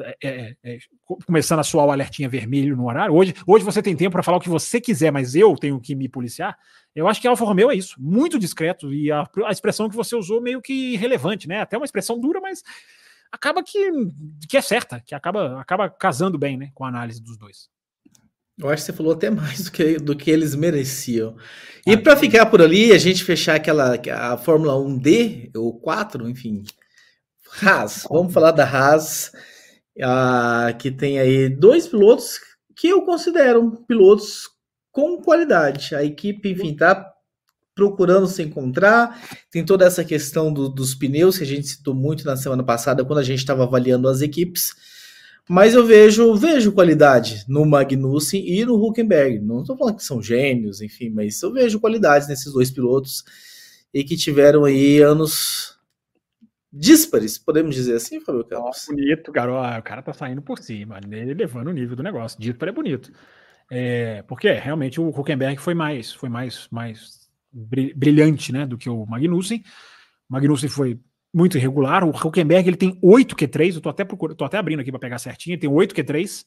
é, 0.00 0.16
é, 0.22 0.56
é, 0.62 0.78
começando 1.26 1.58
a 1.58 1.64
soar 1.64 1.86
o 1.86 1.90
alertinha 1.90 2.28
vermelho 2.28 2.76
no 2.76 2.86
horário. 2.86 3.14
Hoje, 3.14 3.34
hoje 3.46 3.64
você 3.64 3.82
tem 3.82 3.94
tempo 3.94 4.12
para 4.12 4.22
falar 4.22 4.38
o 4.38 4.40
que 4.40 4.48
você 4.48 4.80
quiser, 4.80 5.10
mas 5.10 5.34
eu 5.34 5.54
tenho 5.56 5.78
que 5.80 5.94
me 5.94 6.08
policiar. 6.08 6.56
Eu 6.94 7.06
acho 7.08 7.20
que 7.20 7.26
a 7.26 7.30
Alfa 7.30 7.44
Romeo 7.44 7.70
é 7.70 7.74
isso, 7.74 8.00
muito 8.00 8.38
discreto 8.38 8.92
e 8.94 9.12
a, 9.12 9.28
a 9.44 9.50
expressão 9.50 9.90
que 9.90 9.96
você 9.96 10.16
usou 10.16 10.40
meio 10.40 10.62
que 10.62 10.92
irrelevante, 10.94 11.46
né? 11.46 11.60
Até 11.60 11.76
uma 11.76 11.84
expressão 11.84 12.18
dura, 12.18 12.40
mas 12.40 12.62
acaba 13.30 13.62
que, 13.62 13.90
que 14.48 14.56
é 14.56 14.62
certa, 14.62 15.00
que 15.00 15.14
acaba, 15.14 15.60
acaba 15.60 15.90
casando 15.90 16.38
bem, 16.38 16.56
né, 16.56 16.70
com 16.72 16.84
a 16.84 16.88
análise 16.88 17.22
dos 17.22 17.36
dois. 17.36 17.68
Eu 18.58 18.68
acho 18.68 18.82
que 18.82 18.86
você 18.86 18.92
falou 18.92 19.12
até 19.12 19.30
mais 19.30 19.64
do 19.64 19.72
que, 19.72 19.96
do 19.96 20.16
que 20.16 20.30
eles 20.30 20.54
mereciam. 20.54 21.36
E 21.86 21.94
ah, 21.94 22.00
para 22.00 22.16
ficar 22.16 22.46
por 22.46 22.60
ali, 22.60 22.92
a 22.92 22.98
gente 22.98 23.24
fechar 23.24 23.56
aquela 23.56 23.98
a 24.10 24.36
Fórmula 24.36 24.74
1D, 24.74 25.50
ou 25.56 25.78
4, 25.80 26.28
enfim. 26.28 26.62
Haas, 27.62 28.06
vamos 28.08 28.32
falar 28.32 28.52
da 28.52 28.64
Haas, 28.64 29.32
que 30.78 30.90
tem 30.90 31.18
aí 31.18 31.48
dois 31.48 31.86
pilotos 31.86 32.40
que 32.76 32.88
eu 32.88 33.02
considero 33.02 33.84
pilotos 33.86 34.48
com 34.90 35.20
qualidade. 35.20 35.94
A 35.94 36.04
equipe, 36.04 36.50
enfim, 36.50 36.74
tá 36.74 37.12
procurando 37.74 38.26
se 38.26 38.42
encontrar. 38.42 39.18
Tem 39.50 39.64
toda 39.64 39.86
essa 39.86 40.04
questão 40.04 40.52
do, 40.52 40.68
dos 40.68 40.94
pneus 40.94 41.38
que 41.38 41.44
a 41.44 41.46
gente 41.46 41.66
citou 41.66 41.94
muito 41.94 42.24
na 42.24 42.36
semana 42.36 42.62
passada, 42.62 43.04
quando 43.04 43.18
a 43.18 43.24
gente 43.24 43.38
estava 43.38 43.64
avaliando 43.64 44.08
as 44.08 44.20
equipes. 44.20 44.74
Mas 45.48 45.74
eu 45.74 45.84
vejo, 45.84 46.34
vejo 46.36 46.72
qualidade 46.72 47.44
no 47.48 47.66
Magnussen 47.66 48.44
e 48.46 48.64
no 48.64 48.74
Huckenberg. 48.74 49.40
Não 49.40 49.60
estou 49.60 49.76
falando 49.76 49.96
que 49.96 50.04
são 50.04 50.22
gênios, 50.22 50.80
enfim, 50.80 51.10
mas 51.10 51.42
eu 51.42 51.52
vejo 51.52 51.80
qualidades 51.80 52.28
nesses 52.28 52.52
dois 52.52 52.70
pilotos 52.70 53.24
e 53.92 54.04
que 54.04 54.16
tiveram 54.16 54.64
aí 54.64 55.00
anos 55.00 55.78
díspares, 56.72 57.38
podemos 57.38 57.74
dizer 57.74 57.96
assim, 57.96 58.20
Fábio 58.20 58.44
Campos. 58.44 58.86
Oh, 58.88 58.94
bonito, 58.94 59.30
garoto. 59.30 59.78
O 59.78 59.82
cara 59.82 60.00
tá 60.02 60.12
saindo 60.12 60.40
por 60.40 60.58
cima, 60.58 60.98
elevando 61.10 61.70
o 61.70 61.72
nível 61.72 61.94
do 61.94 62.02
negócio. 62.02 62.40
Dísparo 62.40 62.70
é 62.70 62.74
bonito. 62.74 63.12
É, 63.70 64.22
porque 64.22 64.50
realmente 64.52 65.00
o 65.00 65.08
Huckenberg 65.08 65.60
foi 65.60 65.74
mais, 65.74 66.12
foi 66.12 66.28
mais, 66.28 66.66
mais 66.70 67.28
brilhante, 67.52 68.52
né, 68.52 68.66
do 68.66 68.78
que 68.78 68.88
o 68.88 69.04
Magnussen. 69.04 69.62
O 70.28 70.32
Magnussen 70.32 70.68
foi 70.68 70.98
muito 71.32 71.56
irregular. 71.56 72.04
O 72.04 72.10
Huckenberg 72.10 72.68
ele 72.68 72.76
tem 72.76 72.98
8 73.02 73.34
Q3, 73.34 73.74
eu 73.74 73.80
tô 73.80 73.88
até 73.88 74.04
procurando, 74.04 74.36
tô 74.36 74.44
até 74.44 74.58
abrindo 74.58 74.80
aqui 74.80 74.90
para 74.90 75.00
pegar 75.00 75.18
certinho, 75.18 75.54
ele 75.54 75.60
tem 75.60 75.70
8 75.70 75.94
Q3, 75.94 76.44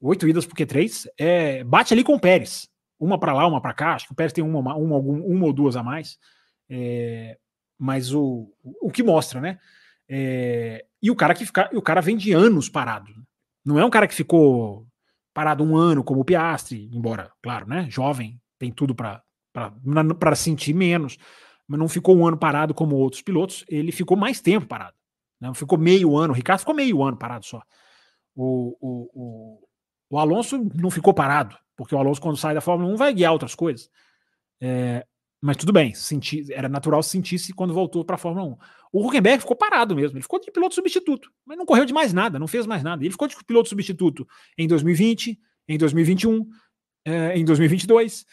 8 0.00 0.28
idas 0.28 0.46
por 0.46 0.56
Q3, 0.56 1.06
é, 1.18 1.64
bate 1.64 1.94
ali 1.94 2.04
com 2.04 2.14
o 2.14 2.20
Pérez. 2.20 2.68
Uma 3.00 3.18
para 3.18 3.32
lá, 3.32 3.46
uma 3.46 3.60
para 3.60 3.74
cá, 3.74 3.94
acho 3.94 4.06
que 4.06 4.12
o 4.12 4.16
Pérez 4.16 4.32
tem 4.32 4.42
uma, 4.42 4.74
uma, 4.76 4.96
uma 4.96 5.46
ou 5.46 5.52
duas 5.52 5.76
a 5.76 5.82
mais. 5.82 6.18
É, 6.68 7.38
mas 7.78 8.12
o, 8.12 8.52
o 8.82 8.90
que 8.90 9.02
mostra, 9.02 9.40
né? 9.40 9.58
É, 10.08 10.84
e 11.00 11.10
o 11.10 11.16
cara 11.16 11.34
que 11.34 11.46
fica, 11.46 11.70
o 11.72 11.82
cara 11.82 12.00
vem 12.00 12.16
de 12.16 12.32
anos 12.32 12.68
parado. 12.68 13.12
Não 13.64 13.78
é 13.78 13.84
um 13.84 13.90
cara 13.90 14.08
que 14.08 14.14
ficou 14.14 14.86
parado 15.32 15.62
um 15.62 15.76
ano 15.76 16.02
como 16.02 16.20
o 16.20 16.24
Piastri, 16.24 16.90
embora, 16.92 17.30
claro, 17.40 17.68
né? 17.68 17.86
Jovem, 17.88 18.40
tem 18.58 18.72
tudo 18.72 18.94
para 18.94 20.34
sentir 20.34 20.74
menos, 20.74 21.16
mas 21.68 21.78
não 21.78 21.88
ficou 21.88 22.16
um 22.16 22.26
ano 22.26 22.36
parado 22.36 22.72
como 22.72 22.96
outros 22.96 23.20
pilotos. 23.22 23.64
Ele 23.68 23.92
ficou 23.92 24.16
mais 24.16 24.40
tempo 24.40 24.66
parado. 24.66 24.96
Né? 25.40 25.52
ficou 25.54 25.78
meio 25.78 26.16
ano. 26.16 26.32
O 26.32 26.36
Ricardo 26.36 26.60
ficou 26.60 26.74
meio 26.74 27.02
ano 27.02 27.16
parado 27.16 27.44
só. 27.44 27.62
O, 28.34 28.76
o, 28.80 29.10
o, 29.14 29.68
o 30.10 30.18
Alonso 30.18 30.58
não 30.74 30.90
ficou 30.90 31.12
parado, 31.12 31.56
porque 31.76 31.94
o 31.94 31.98
Alonso, 31.98 32.20
quando 32.20 32.36
sai 32.36 32.54
da 32.54 32.60
Fórmula 32.60 32.92
1, 32.94 32.96
vai 32.96 33.12
guiar 33.12 33.32
outras 33.32 33.54
coisas. 33.54 33.90
É, 34.60 35.04
mas 35.40 35.56
tudo 35.56 35.72
bem, 35.72 35.94
senti, 35.94 36.52
era 36.52 36.68
natural 36.68 37.02
sentir-se 37.02 37.52
quando 37.52 37.74
voltou 37.74 38.04
para 38.04 38.16
a 38.16 38.18
Fórmula 38.18 38.46
1. 38.46 38.56
O 38.92 39.06
Huckenberg 39.06 39.40
ficou 39.40 39.56
parado 39.56 39.94
mesmo, 39.94 40.16
ele 40.16 40.22
ficou 40.22 40.40
de 40.40 40.50
piloto 40.50 40.74
substituto, 40.74 41.30
mas 41.44 41.56
não 41.56 41.66
correu 41.66 41.84
de 41.84 41.92
mais 41.92 42.12
nada, 42.12 42.38
não 42.38 42.48
fez 42.48 42.66
mais 42.66 42.82
nada. 42.82 43.04
Ele 43.04 43.12
ficou 43.12 43.28
de 43.28 43.36
piloto 43.44 43.68
substituto 43.68 44.26
em 44.56 44.66
2020, 44.66 45.38
em 45.68 45.78
2021, 45.78 46.48
é, 47.04 47.38
em 47.38 47.44
2022. 47.44 48.24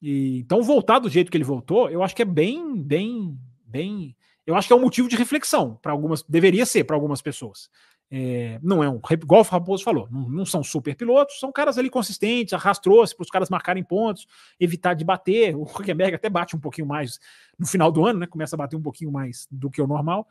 E, 0.00 0.38
então, 0.38 0.62
voltar 0.62 0.98
do 0.98 1.08
jeito 1.08 1.30
que 1.30 1.36
ele 1.36 1.44
voltou, 1.44 1.90
eu 1.90 2.02
acho 2.02 2.14
que 2.14 2.22
é 2.22 2.26
bem, 2.26 2.80
bem, 2.82 3.38
bem. 3.64 4.16
Eu 4.46 4.54
acho 4.54 4.66
que 4.66 4.72
é 4.72 4.76
um 4.76 4.80
motivo 4.80 5.08
de 5.08 5.16
reflexão 5.16 5.78
para 5.82 5.92
algumas, 5.92 6.22
deveria 6.22 6.64
ser 6.66 6.84
para 6.84 6.96
algumas 6.96 7.20
pessoas. 7.20 7.70
É, 8.12 8.58
não 8.60 8.82
é 8.82 8.90
um, 8.90 9.00
igual 9.12 9.40
o 9.40 9.44
Raposo 9.44 9.84
falou, 9.84 10.08
não, 10.10 10.28
não, 10.28 10.44
são 10.44 10.64
super 10.64 10.96
pilotos, 10.96 11.38
são 11.38 11.52
caras 11.52 11.78
ali 11.78 11.88
consistentes, 11.88 12.52
arrastou-se 12.52 13.14
para 13.14 13.22
os 13.22 13.30
caras 13.30 13.48
marcarem 13.48 13.84
pontos, 13.84 14.26
evitar 14.58 14.94
de 14.94 15.04
bater. 15.04 15.54
O 15.54 15.62
Huckenberg 15.62 16.16
até 16.16 16.28
bate 16.28 16.56
um 16.56 16.58
pouquinho 16.58 16.88
mais 16.88 17.20
no 17.56 17.66
final 17.66 17.92
do 17.92 18.04
ano, 18.04 18.18
né? 18.18 18.26
Começa 18.26 18.56
a 18.56 18.58
bater 18.58 18.74
um 18.74 18.82
pouquinho 18.82 19.12
mais 19.12 19.46
do 19.48 19.70
que 19.70 19.80
o 19.80 19.86
normal, 19.86 20.26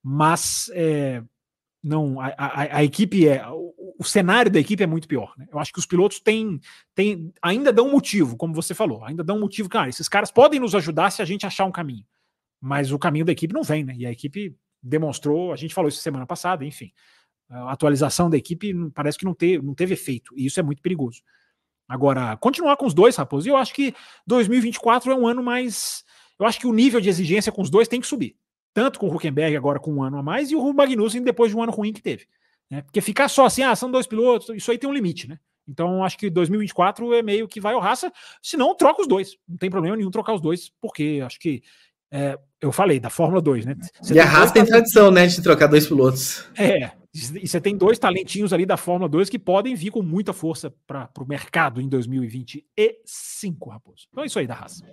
mas 0.00 0.70
é, 0.72 1.20
não 1.82 2.20
a, 2.20 2.28
a, 2.38 2.76
a, 2.78 2.84
equipe 2.84 3.26
é 3.26 3.44
o, 3.98 4.04
cenário 4.04 4.50
da 4.50 4.60
equipe 4.60 4.82
é 4.82 4.86
muito 4.86 5.08
pior. 5.08 5.32
Né? 5.36 5.46
Eu 5.52 5.58
acho 5.58 5.72
que 5.72 5.78
os 5.78 5.86
pilotos 5.86 6.20
têm, 6.20 6.60
têm 6.94 7.32
ainda 7.42 7.72
dão 7.72 7.90
motivo, 7.90 8.36
como 8.36 8.54
você 8.54 8.74
falou, 8.74 9.04
ainda 9.04 9.24
dão 9.24 9.38
motivo, 9.38 9.68
cara. 9.68 9.88
Esses 9.88 10.08
caras 10.08 10.30
podem 10.30 10.60
nos 10.60 10.74
ajudar 10.74 11.10
se 11.10 11.22
a 11.22 11.24
gente 11.24 11.46
achar 11.46 11.64
um 11.64 11.72
caminho, 11.72 12.04
mas 12.60 12.92
o 12.92 12.98
caminho 12.98 13.24
da 13.24 13.32
equipe 13.32 13.54
não 13.54 13.62
vem, 13.62 13.84
né? 13.84 13.94
E 13.96 14.06
a 14.06 14.10
equipe 14.10 14.56
demonstrou, 14.82 15.52
a 15.52 15.56
gente 15.56 15.74
falou 15.74 15.88
isso 15.88 16.00
semana 16.00 16.26
passada, 16.26 16.64
enfim 16.64 16.92
a 17.48 17.72
atualização 17.72 18.28
da 18.28 18.36
equipe 18.36 18.74
parece 18.94 19.18
que 19.18 19.24
não, 19.24 19.34
ter, 19.34 19.62
não 19.62 19.74
teve 19.74 19.94
efeito, 19.94 20.32
e 20.36 20.46
isso 20.46 20.58
é 20.58 20.62
muito 20.62 20.82
perigoso. 20.82 21.22
Agora, 21.88 22.36
continuar 22.36 22.76
com 22.76 22.86
os 22.86 22.94
dois, 22.94 23.14
Raposo, 23.14 23.46
e 23.46 23.50
eu 23.50 23.56
acho 23.56 23.72
que 23.72 23.94
2024 24.26 25.12
é 25.12 25.14
um 25.14 25.26
ano 25.26 25.42
mais. 25.42 26.04
Eu 26.38 26.44
acho 26.44 26.58
que 26.58 26.66
o 26.66 26.72
nível 26.72 27.00
de 27.00 27.08
exigência 27.08 27.52
com 27.52 27.62
os 27.62 27.70
dois 27.70 27.86
tem 27.86 28.00
que 28.00 28.06
subir. 28.06 28.36
Tanto 28.74 28.98
com 28.98 29.08
o 29.08 29.14
Huckenberg 29.14 29.56
agora 29.56 29.78
com 29.78 29.94
um 29.94 30.02
ano 30.02 30.18
a 30.18 30.22
mais, 30.22 30.50
e 30.50 30.56
o 30.56 30.72
Magnussen 30.72 31.22
depois 31.22 31.50
de 31.50 31.56
um 31.56 31.62
ano 31.62 31.72
ruim 31.72 31.92
que 31.92 32.02
teve. 32.02 32.26
Né? 32.70 32.82
Porque 32.82 33.00
ficar 33.00 33.28
só 33.28 33.46
assim, 33.46 33.62
ah, 33.62 33.74
são 33.76 33.90
dois 33.90 34.06
pilotos, 34.06 34.48
isso 34.56 34.70
aí 34.70 34.78
tem 34.78 34.88
um 34.88 34.92
limite, 34.92 35.28
né? 35.28 35.38
Então, 35.68 36.04
acho 36.04 36.16
que 36.16 36.30
2024 36.30 37.14
é 37.14 37.22
meio 37.22 37.48
que 37.48 37.60
vai 37.60 37.74
ao 37.74 37.80
raça, 37.80 38.12
se 38.40 38.56
não, 38.56 38.74
troca 38.74 39.02
os 39.02 39.08
dois. 39.08 39.36
Não 39.48 39.56
tem 39.56 39.68
problema 39.68 39.96
nenhum 39.96 40.10
trocar 40.10 40.34
os 40.34 40.40
dois, 40.40 40.70
porque 40.80 41.20
acho 41.24 41.40
que 41.40 41.62
é, 42.10 42.38
eu 42.60 42.70
falei 42.70 43.00
da 43.00 43.10
Fórmula 43.10 43.42
2, 43.42 43.66
né? 43.66 43.76
Você 44.00 44.14
e 44.14 44.20
a 44.20 44.24
Haas 44.24 44.52
tem 44.52 44.64
tradição, 44.64 45.10
né, 45.10 45.26
de 45.26 45.42
trocar 45.42 45.66
dois 45.66 45.86
pilotos. 45.86 46.44
É, 46.56 46.92
e 47.12 47.48
você 47.48 47.60
tem 47.60 47.76
dois 47.76 47.98
talentinhos 47.98 48.52
ali 48.52 48.64
da 48.64 48.76
Fórmula 48.76 49.08
2 49.08 49.28
que 49.28 49.38
podem 49.38 49.74
vir 49.74 49.90
com 49.90 50.02
muita 50.02 50.32
força 50.32 50.72
para 50.86 51.10
o 51.18 51.26
mercado 51.26 51.80
em 51.80 51.88
2025, 51.88 53.70
Raposo. 53.70 54.06
Então 54.10 54.22
é 54.22 54.26
isso 54.26 54.38
aí 54.38 54.46
da 54.46 54.54
raça. 54.54 54.84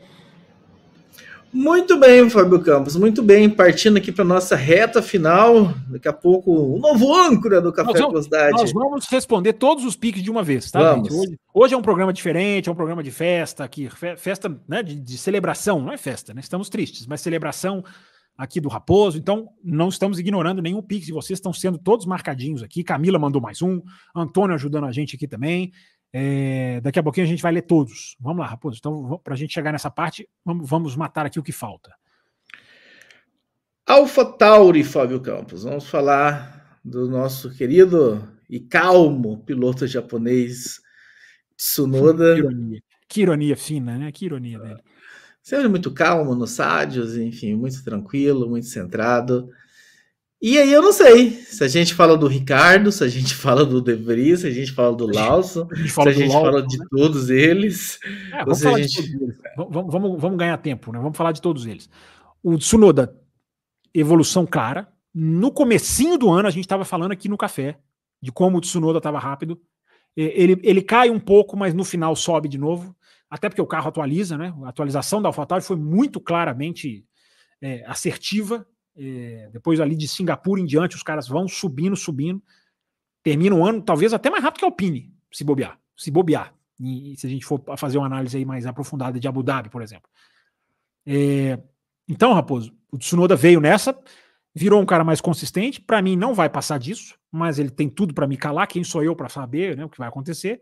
Muito 1.54 2.00
bem, 2.00 2.28
Fábio 2.32 2.60
Campos, 2.62 2.96
muito 2.96 3.22
bem. 3.22 3.48
Partindo 3.48 3.98
aqui 3.98 4.12
para 4.12 4.26
nossa 4.26 4.56
reta 4.56 5.04
final, 5.04 5.72
daqui 5.88 6.08
a 6.08 6.14
pouco 6.14 6.52
o 6.52 6.80
novo 6.80 7.16
âncora 7.16 7.62
do 7.62 7.72
Café 7.72 7.92
nós 7.92 8.00
Velocidade. 8.00 8.52
Nós 8.54 8.74
vamos 8.74 9.06
responder 9.08 9.54
todos 9.54 9.86
os 9.86 9.96
piques 9.96 10.24
de 10.24 10.32
uma 10.32 10.42
vez, 10.42 10.72
tá, 10.72 10.80
vamos. 10.80 11.14
Hoje, 11.14 11.40
hoje, 11.54 11.74
é 11.76 11.78
um 11.78 11.82
programa 11.82 12.12
diferente, 12.12 12.70
é 12.70 12.72
um 12.72 12.76
programa 12.76 13.04
de 13.04 13.12
festa 13.12 13.64
aqui, 13.64 13.88
festa 14.18 14.60
né, 14.68 14.82
de, 14.82 14.96
de 14.96 15.18
celebração, 15.18 15.80
não 15.80 15.94
é 15.94 15.98
festa, 15.98 16.34
né? 16.34 16.42
Estamos 16.42 16.70
tristes, 16.70 17.06
mas 17.06 17.22
celebração 17.22 17.84
aqui 18.38 18.60
do 18.60 18.68
Raposo. 18.68 19.18
Então, 19.20 19.50
não 19.64 19.90
estamos 19.90 20.18
ignorando 20.18 20.62
nenhum 20.62 20.82
Pix. 20.82 21.08
Vocês 21.10 21.38
estão 21.38 21.54
sendo 21.54 21.78
todos 21.78 22.06
marcadinhos 22.06 22.64
aqui. 22.64 22.84
Camila 22.84 23.20
mandou 23.20 23.42
mais 23.42 23.62
um. 23.62 23.82
Antônio 24.16 24.56
ajudando 24.56 24.86
a 24.86 24.92
gente 24.92 25.16
aqui 25.16 25.28
também. 25.28 25.72
É, 26.16 26.80
daqui 26.82 27.00
a 27.00 27.04
pouquinho 27.04 27.26
a 27.26 27.30
gente 27.30 27.42
vai 27.42 27.52
ler 27.52 27.64
todos. 27.64 28.16
Vamos 28.20 28.40
lá, 28.40 28.46
Raposo. 28.46 28.78
Então, 28.78 29.20
para 29.24 29.34
a 29.34 29.38
gente 29.38 29.52
chegar 29.52 29.72
nessa 29.72 29.90
parte, 29.90 30.30
vamos, 30.46 30.70
vamos 30.70 30.96
matar 30.96 31.26
aqui 31.26 31.40
o 31.40 31.44
que 31.44 31.52
falta. 31.52 31.92
Alpha 33.86 34.24
Tauri, 34.24 34.84
Fábio 34.84 35.20
Campos. 35.20 35.64
Vamos 35.64 35.90
falar 35.90 36.80
do 36.86 37.10
nosso 37.10 37.50
querido 37.50 38.32
e 38.48 38.60
calmo 38.60 39.44
piloto 39.44 39.88
japonês 39.88 40.80
Tsunoda. 41.58 42.36
Que 42.36 42.40
ironia, 42.40 42.82
que 43.08 43.22
ironia 43.22 43.58
fina, 43.58 43.98
né? 43.98 44.12
Que 44.12 44.26
ironia 44.26 44.60
dele. 44.60 44.82
Sempre 45.42 45.68
muito 45.68 45.92
calmo 45.92 46.36
nos 46.36 46.52
sádios, 46.52 47.18
enfim, 47.18 47.56
muito 47.56 47.84
tranquilo, 47.84 48.50
muito 48.50 48.68
centrado. 48.68 49.50
E 50.44 50.58
aí 50.58 50.74
eu 50.74 50.82
não 50.82 50.92
sei 50.92 51.32
se 51.32 51.64
a 51.64 51.70
gente 51.70 51.94
fala 51.94 52.18
do 52.18 52.28
Ricardo, 52.28 52.92
se 52.92 53.02
a 53.02 53.08
gente 53.08 53.34
fala 53.36 53.66
do 53.66 53.82
De 53.82 53.96
Vries, 53.96 54.42
se 54.42 54.48
a 54.48 54.52
gente 54.52 54.74
fala 54.74 54.94
do 54.94 55.08
Lawson, 55.08 55.66
se 55.70 56.02
a 56.02 56.12
gente 56.12 56.32
fala 56.32 56.62
de 56.62 56.78
né? 56.78 56.86
todos 56.92 57.30
eles. 57.30 57.98
É, 58.34 58.44
vamos, 58.44 58.62
falar 58.62 58.82
gente... 58.82 59.02
de 59.02 59.24
eles. 59.24 59.38
Vamos, 59.56 59.92
vamos, 59.92 60.22
vamos 60.22 60.38
ganhar 60.38 60.58
tempo, 60.58 60.92
né? 60.92 61.00
Vamos 61.00 61.18
falar 61.18 61.32
de 61.32 61.42
todos 61.42 61.66
eles. 61.66 61.90
O 62.44 62.58
Tsunoda, 62.58 63.16
evolução 63.94 64.46
clara. 64.46 64.92
No 65.16 65.50
comecinho 65.50 66.18
do 66.18 66.30
ano, 66.30 66.48
a 66.48 66.52
gente 66.52 66.66
estava 66.66 66.84
falando 66.84 67.14
aqui 67.14 67.30
no 67.30 67.38
café 67.38 67.78
de 68.22 68.32
como 68.32 68.58
o 68.58 68.62
Tsunoda 68.62 68.98
estava 68.98 69.20
rápido. 69.20 69.62
Ele, 70.18 70.60
ele 70.62 70.82
cai 70.82 71.10
um 71.10 71.20
pouco, 71.20 71.56
mas 71.56 71.74
no 71.74 71.86
final 71.86 72.16
sobe 72.16 72.50
de 72.50 72.58
novo 72.58 72.96
até 73.34 73.50
porque 73.50 73.64
o 73.64 73.66
carro 73.66 73.88
atualiza, 73.90 74.38
né? 74.38 74.54
A 74.64 74.70
atualização 74.70 75.20
da 75.20 75.28
AlphaTauri 75.28 75.64
foi 75.64 75.76
muito 75.76 76.20
claramente 76.20 77.04
é, 77.60 77.84
assertiva. 77.88 78.64
É, 78.96 79.50
depois 79.52 79.80
ali 79.80 79.96
de 79.96 80.08
Singapura 80.08 80.62
em 80.62 80.66
diante, 80.66 80.96
os 80.96 81.04
caras 81.04 81.28
vão 81.28 81.48
subindo, 81.48 81.96
subindo. 81.96 82.42
Termina 83.24 83.56
o 83.56 83.66
ano, 83.66 83.82
talvez 83.82 84.14
até 84.14 84.30
mais 84.30 84.44
rápido 84.44 84.60
que 84.60 84.66
a 84.66 84.68
Alpine, 84.68 85.14
se 85.32 85.44
bobear. 85.44 85.80
Se 85.96 86.12
bobear. 86.12 86.54
E, 86.80 87.16
se 87.18 87.26
a 87.26 87.30
gente 87.30 87.46
for 87.46 87.62
fazer 87.78 87.98
uma 87.98 88.08
análise 88.08 88.36
aí 88.36 88.46
mais 88.46 88.66
aprofundada 88.66 89.20
de 89.20 89.28
Abu 89.28 89.42
Dhabi, 89.42 89.70
por 89.70 89.82
exemplo. 89.82 90.10
É, 91.06 91.60
então, 92.08 92.34
Raposo, 92.34 92.76
o 92.92 92.98
Tsunoda 92.98 93.36
veio 93.36 93.60
nessa, 93.60 93.98
virou 94.54 94.82
um 94.82 94.86
cara 94.86 95.04
mais 95.04 95.22
consistente. 95.22 95.80
Para 95.80 96.02
mim, 96.02 96.16
não 96.16 96.34
vai 96.34 96.50
passar 96.50 96.78
disso, 96.78 97.18
mas 97.32 97.60
ele 97.60 97.70
tem 97.70 97.90
tudo 97.90 98.14
para 98.14 98.28
me 98.28 98.38
calar. 98.38 98.68
Quem 98.68 98.84
sou 98.84 99.04
eu 99.04 99.16
para 99.16 99.30
saber 99.30 99.78
né, 99.78 99.86
o 99.86 99.90
que 99.90 99.98
vai 99.98 100.08
acontecer? 100.08 100.62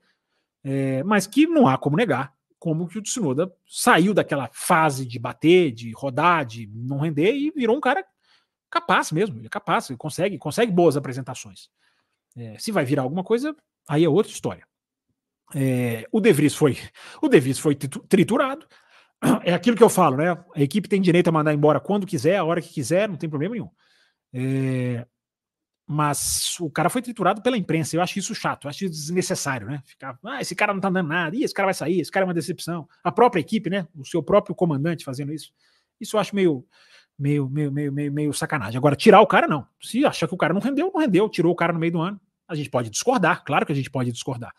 É, 0.64 1.04
mas 1.04 1.26
que 1.26 1.48
não 1.48 1.68
há 1.68 1.78
como 1.78 1.98
negar 1.98 2.34
como 2.62 2.88
que 2.88 3.00
o 3.00 3.02
Tsunoda 3.02 3.52
saiu 3.66 4.14
daquela 4.14 4.48
fase 4.54 5.04
de 5.04 5.18
bater, 5.18 5.72
de 5.72 5.92
rodar, 5.94 6.46
de 6.46 6.70
não 6.72 7.00
render 7.00 7.34
e 7.34 7.50
virou 7.50 7.76
um 7.76 7.82
cara 7.82 8.06
capaz 8.72 9.12
mesmo. 9.12 9.38
Ele 9.38 9.48
é 9.48 9.50
capaz, 9.50 9.90
ele 9.90 9.98
consegue, 9.98 10.38
consegue 10.38 10.72
boas 10.72 10.98
apresentações. 10.98 11.70
É, 12.36 12.58
se 12.58 12.72
vai 12.72 12.86
virar 12.86 13.04
alguma 13.04 13.24
coisa, 13.24 13.56
aí 13.88 14.04
é 14.04 14.10
outra 14.10 14.32
história. 14.32 14.66
É, 15.54 16.08
o 16.12 16.22
De 16.22 16.32
Vries 16.32 16.56
foi, 16.56 16.78
o 17.22 17.28
De 17.28 17.40
Vries 17.40 17.60
foi 17.60 17.76
triturado. 17.76 18.66
É 19.44 19.54
aquilo 19.54 19.78
que 19.78 19.84
eu 19.84 19.90
falo, 19.90 20.18
né? 20.18 20.32
A 20.56 20.62
equipe 20.62 20.90
tem 20.90 21.00
direito 21.00 21.28
a 21.28 21.32
mandar 21.32 21.54
embora 21.54 21.80
quando 21.80 22.08
quiser, 22.08 22.38
a 22.38 22.44
hora 22.44 22.60
que 22.60 22.70
quiser, 22.70 23.08
não 23.08 23.18
tem 23.18 23.30
problema 23.30 23.54
nenhum. 23.54 23.70
É, 24.34 25.06
mas 25.92 26.58
o 26.60 26.72
cara 26.72 26.90
foi 26.90 27.02
triturado 27.02 27.42
pela 27.42 27.58
imprensa. 27.58 27.96
Eu 27.96 28.02
acho 28.02 28.18
isso 28.18 28.34
chato, 28.34 28.66
eu 28.66 28.70
acho 28.70 28.86
isso 28.86 28.94
desnecessário, 28.94 29.68
né? 29.68 29.84
Ficar, 29.86 30.18
ah, 30.26 30.42
esse 30.42 30.56
cara 30.56 30.74
não 30.74 30.80
tá 30.80 30.90
dando 30.90 31.10
nada, 31.10 31.36
Ih, 31.36 31.44
esse 31.44 31.54
cara 31.54 31.68
vai 31.68 31.74
sair, 31.74 32.00
esse 32.00 32.10
cara 32.10 32.24
é 32.24 32.28
uma 32.28 32.34
decepção. 32.34 32.88
A 33.04 33.12
própria 33.12 33.42
equipe, 33.42 33.70
né? 33.70 33.86
O 33.94 34.06
seu 34.06 34.24
próprio 34.24 34.56
comandante 34.56 35.04
fazendo 35.04 35.34
isso. 35.34 35.54
Isso 36.00 36.16
eu 36.16 36.20
acho 36.20 36.34
meio, 36.34 36.66
meio, 37.22 37.48
meio, 37.48 37.72
meio, 37.72 37.92
meio, 37.92 38.12
meio 38.12 38.34
sacanagem. 38.34 38.78
Agora, 38.78 38.96
tirar 38.96 39.22
o 39.22 39.28
cara, 39.28 39.48
não. 39.48 39.66
Se 39.80 40.04
achar 40.04 40.28
que 40.28 40.34
o 40.34 40.38
cara 40.38 40.54
não 40.54 40.60
rendeu, 40.60 40.92
não 40.92 41.00
rendeu, 41.00 41.30
tirou 41.30 41.52
o 41.52 41.56
cara 41.56 41.72
no 41.72 41.80
meio 41.80 41.92
do 41.92 42.02
ano. 42.02 42.20
A 42.48 42.56
gente 42.56 42.70
pode 42.70 42.90
discordar, 42.90 43.44
claro 43.46 43.66
que 43.66 43.72
a 43.72 43.76
gente 43.76 43.92
pode 43.92 44.12
discordar. 44.12 44.52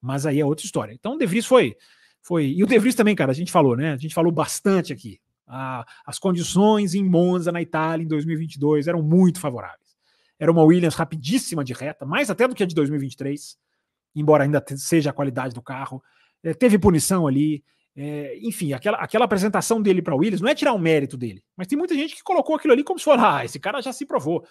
Mas 0.00 0.24
aí 0.24 0.40
é 0.40 0.44
outra 0.44 0.64
história. 0.64 0.94
Então, 0.94 1.12
o 1.12 1.18
De 1.18 1.26
Vries 1.26 1.44
foi. 1.44 1.76
foi 2.22 2.46
e 2.46 2.64
o 2.64 2.66
De 2.66 2.78
Vries 2.78 2.94
também, 2.94 3.14
cara, 3.14 3.30
a 3.30 3.34
gente 3.34 3.52
falou, 3.52 3.76
né? 3.76 3.92
A 3.92 3.96
gente 3.98 4.14
falou 4.14 4.32
bastante 4.32 4.92
aqui. 4.92 5.20
Ah, 5.46 5.84
as 6.06 6.18
condições 6.18 6.94
em 6.94 7.04
Monza, 7.04 7.52
na 7.52 7.60
Itália, 7.60 8.02
em 8.02 8.08
2022, 8.08 8.88
eram 8.88 9.02
muito 9.02 9.38
favoráveis. 9.38 9.94
Era 10.38 10.50
uma 10.50 10.62
Williams 10.62 10.94
rapidíssima 10.94 11.62
de 11.62 11.74
reta, 11.74 12.06
mais 12.06 12.30
até 12.30 12.48
do 12.48 12.54
que 12.54 12.62
a 12.62 12.66
de 12.66 12.74
2023, 12.74 13.58
embora 14.16 14.44
ainda 14.44 14.64
seja 14.76 15.10
a 15.10 15.12
qualidade 15.12 15.54
do 15.54 15.60
carro. 15.60 16.02
É, 16.42 16.54
teve 16.54 16.78
punição 16.78 17.26
ali. 17.26 17.62
É, 18.02 18.38
enfim, 18.40 18.72
aquela, 18.72 18.96
aquela 18.96 19.26
apresentação 19.26 19.82
dele 19.82 20.00
para 20.00 20.14
Williams 20.14 20.40
não 20.40 20.48
é 20.48 20.54
tirar 20.54 20.72
o 20.72 20.78
mérito 20.78 21.18
dele, 21.18 21.42
mas 21.54 21.66
tem 21.66 21.76
muita 21.76 21.94
gente 21.94 22.16
que 22.16 22.22
colocou 22.22 22.56
aquilo 22.56 22.72
ali 22.72 22.82
como 22.82 22.98
se 22.98 23.04
fosse, 23.04 23.22
ah, 23.22 23.44
esse 23.44 23.60
cara 23.60 23.82
já 23.82 23.92
se 23.92 24.06
provou. 24.06 24.42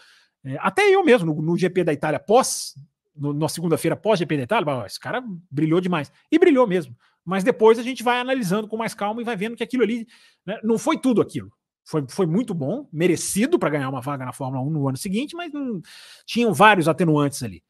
É, 0.45 0.55
até 0.59 0.83
eu 0.83 1.03
mesmo, 1.03 1.33
no, 1.33 1.41
no, 1.41 1.57
GP 1.57 1.83
da 1.83 1.91
Itália 1.91 2.19
pós, 2.19 2.75
no, 3.15 3.33
na 3.33 3.49
segunda-feira 3.49 3.95
pós 3.95 4.19
GP 4.19 4.37
da 4.37 4.43
Itália, 4.43 4.85
esse 4.85 4.99
cara 4.99 5.23
brilhou 5.49 5.81
demais. 5.81 6.11
E 6.31 6.37
brilhou 6.37 6.67
mesmo. 6.67 6.95
Mas 7.25 7.43
depois 7.43 7.79
a 7.79 7.83
gente 7.83 8.03
vai 8.03 8.19
analisando 8.19 8.67
com 8.67 8.77
mais 8.77 8.93
calma 8.93 9.21
e 9.21 9.25
vai 9.25 9.35
vendo 9.35 9.55
que 9.55 9.63
aquilo 9.63 9.83
ali 9.83 10.05
né, 10.45 10.59
não 10.63 10.77
foi 10.77 10.99
tudo 10.99 11.19
aquilo 11.19 11.51
foi, 11.89 12.05
foi 12.07 12.27
muito 12.27 12.53
bom, 12.53 12.87
merecido 12.93 13.57
para 13.57 13.71
ganhar 13.71 13.89
uma 13.89 13.99
vaga 13.99 14.23
na 14.23 14.31
Fórmula 14.31 14.63
1 14.63 14.69
no 14.69 14.87
ano 14.87 14.97
seguinte, 14.97 15.35
mas 15.35 15.51
não, 15.51 15.81
tinham 16.23 16.53
vários 16.53 16.87
atenuantes 16.87 17.41
ali. 17.41 17.63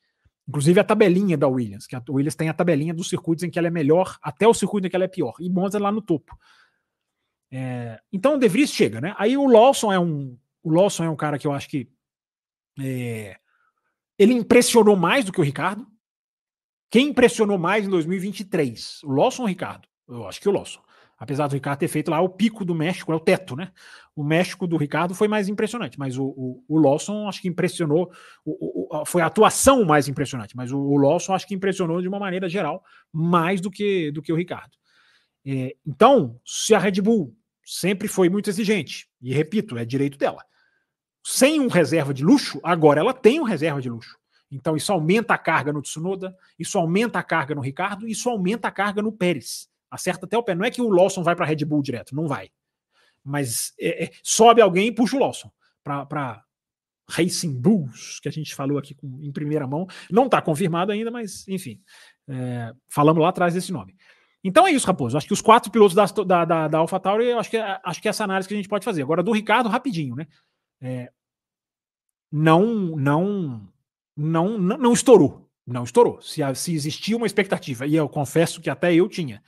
Inclusive 0.49 0.79
a 0.79 0.83
tabelinha 0.83 1.37
da 1.37 1.47
Williams, 1.47 1.85
que 1.85 1.95
a 1.95 2.01
Williams 2.09 2.33
tem 2.33 2.49
a 2.49 2.53
tabelinha 2.55 2.91
dos 2.91 3.07
circuitos 3.07 3.43
em 3.43 3.51
que 3.51 3.59
ela 3.59 3.67
é 3.67 3.71
melhor 3.71 4.17
até 4.19 4.47
o 4.47 4.53
circuito 4.53 4.87
em 4.87 4.89
que 4.89 4.95
ela 4.95 5.05
é 5.05 5.07
pior. 5.07 5.35
E 5.39 5.47
Monza 5.47 5.77
lá 5.77 5.91
no 5.91 6.01
topo. 6.01 6.35
É, 7.51 8.01
então 8.11 8.33
o 8.33 8.37
De 8.39 8.47
Vries 8.47 8.73
chega, 8.73 8.99
né? 8.99 9.13
Aí 9.19 9.37
o 9.37 9.45
Lawson 9.45 9.93
é 9.93 9.99
um. 9.99 10.35
O 10.63 10.71
Lawson 10.71 11.03
é 11.03 11.09
um 11.09 11.15
cara 11.15 11.37
que 11.37 11.45
eu 11.45 11.51
acho 11.51 11.69
que. 11.69 11.87
É, 12.79 13.37
ele 14.17 14.33
impressionou 14.33 14.95
mais 14.95 15.23
do 15.23 15.31
que 15.31 15.39
o 15.39 15.43
Ricardo. 15.43 15.85
Quem 16.89 17.09
impressionou 17.09 17.59
mais 17.59 17.85
em 17.85 17.89
2023? 17.91 19.03
O 19.03 19.11
Lawson 19.11 19.43
ou 19.43 19.45
o 19.45 19.49
Ricardo? 19.49 19.87
Eu 20.07 20.27
acho 20.27 20.41
que 20.41 20.49
o 20.49 20.51
Lawson. 20.51 20.81
Apesar 21.19 21.47
do 21.47 21.53
Ricardo 21.53 21.79
ter 21.79 21.89
feito 21.89 22.09
lá 22.09 22.21
o 22.21 22.29
pico 22.29 22.63
do 22.63 22.73
México, 22.73 23.11
é 23.11 23.15
o 23.15 23.19
teto, 23.19 23.55
né? 23.55 23.71
O 24.15 24.23
México 24.23 24.65
do 24.65 24.77
Ricardo 24.77 25.13
foi 25.13 25.27
mais 25.27 25.49
impressionante, 25.49 25.99
mas 25.99 26.17
o, 26.17 26.23
o, 26.23 26.63
o 26.67 26.77
Lawson 26.77 27.27
acho 27.27 27.41
que 27.41 27.49
impressionou, 27.49 28.09
o, 28.45 29.01
o, 29.01 29.05
foi 29.05 29.21
a 29.21 29.25
atuação 29.25 29.83
mais 29.83 30.07
impressionante, 30.07 30.55
mas 30.55 30.71
o, 30.71 30.79
o 30.79 30.97
Lawson 30.97 31.33
acho 31.33 31.45
que 31.45 31.53
impressionou 31.53 32.01
de 32.01 32.07
uma 32.07 32.19
maneira 32.19 32.47
geral 32.47 32.81
mais 33.11 33.59
do 33.59 33.69
que, 33.69 34.11
do 34.11 34.21
que 34.21 34.31
o 34.31 34.35
Ricardo. 34.35 34.77
É, 35.45 35.75
então, 35.85 36.39
se 36.45 36.73
a 36.73 36.79
Red 36.79 37.01
Bull 37.01 37.35
sempre 37.65 38.07
foi 38.07 38.29
muito 38.29 38.49
exigente, 38.49 39.09
e 39.21 39.33
repito, 39.33 39.77
é 39.77 39.83
direito 39.83 40.17
dela, 40.17 40.43
sem 41.21 41.59
um 41.59 41.67
reserva 41.67 42.13
de 42.13 42.23
luxo, 42.23 42.61
agora 42.63 43.01
ela 43.01 43.13
tem 43.13 43.41
um 43.41 43.43
reserva 43.43 43.81
de 43.81 43.89
luxo. 43.89 44.17
Então, 44.49 44.75
isso 44.75 44.91
aumenta 44.91 45.33
a 45.33 45.37
carga 45.37 45.71
no 45.71 45.81
Tsunoda, 45.81 46.35
isso 46.57 46.77
aumenta 46.77 47.19
a 47.19 47.23
carga 47.23 47.53
no 47.53 47.61
Ricardo, 47.61 48.07
isso 48.07 48.29
aumenta 48.29 48.67
a 48.67 48.71
carga 48.71 49.01
no 49.01 49.11
Pérez. 49.11 49.69
Acerta 49.89 50.25
até 50.25 50.37
o 50.37 50.43
pé. 50.43 50.55
Não 50.55 50.65
é 50.65 50.71
que 50.71 50.81
o 50.81 50.89
Lawson 50.89 51.23
vai 51.23 51.35
para 51.35 51.45
Red 51.45 51.65
Bull 51.65 51.81
direto, 51.81 52.15
não 52.15 52.27
vai. 52.27 52.49
Mas 53.23 53.73
é, 53.79 54.05
é, 54.05 54.11
sobe 54.23 54.61
alguém 54.61 54.87
e 54.87 54.91
puxa 54.91 55.15
o 55.15 55.19
Lawson 55.19 55.51
para 55.83 56.43
Racing 57.09 57.59
Bulls, 57.59 58.19
que 58.21 58.29
a 58.29 58.31
gente 58.31 58.53
falou 58.53 58.77
aqui 58.77 58.93
com, 58.93 59.19
em 59.21 59.31
primeira 59.31 59.67
mão. 59.67 59.87
Não 60.11 60.25
está 60.25 60.41
confirmado 60.41 60.91
ainda, 60.91 61.09
mas 61.09 61.47
enfim, 61.47 61.81
é, 62.27 62.73
falamos 62.87 63.21
lá 63.21 63.29
atrás 63.29 63.53
desse 63.53 63.71
nome. 63.71 63.95
Então 64.43 64.65
é 64.65 64.71
isso, 64.71 64.87
Raposo. 64.87 65.17
Acho 65.17 65.27
que 65.27 65.33
os 65.33 65.41
quatro 65.41 65.71
pilotos 65.71 65.95
da, 65.95 66.05
da, 66.05 66.45
da, 66.45 66.67
da 66.67 66.77
AlphaTauri, 66.77 67.31
acho 67.33 67.49
que, 67.49 67.57
acho 67.57 68.01
que 68.01 68.07
é 68.07 68.11
essa 68.11 68.23
análise 68.23 68.47
que 68.47 68.53
a 68.53 68.57
gente 68.57 68.69
pode 68.69 68.85
fazer. 68.85 69.01
Agora, 69.01 69.21
do 69.23 69.33
Ricardo, 69.33 69.67
rapidinho, 69.67 70.15
né? 70.15 70.27
É, 70.81 71.11
não, 72.31 72.95
não, 72.95 73.67
não, 74.15 74.57
não, 74.57 74.77
não 74.77 74.93
estourou. 74.93 75.49
Não 75.65 75.83
estourou. 75.83 76.21
Se, 76.21 76.41
se 76.55 76.73
existia 76.73 77.17
uma 77.17 77.27
expectativa, 77.27 77.85
e 77.85 77.95
eu 77.95 78.07
confesso 78.07 78.61
que 78.61 78.69
até 78.69 78.93
eu 78.93 79.09
tinha, 79.09 79.43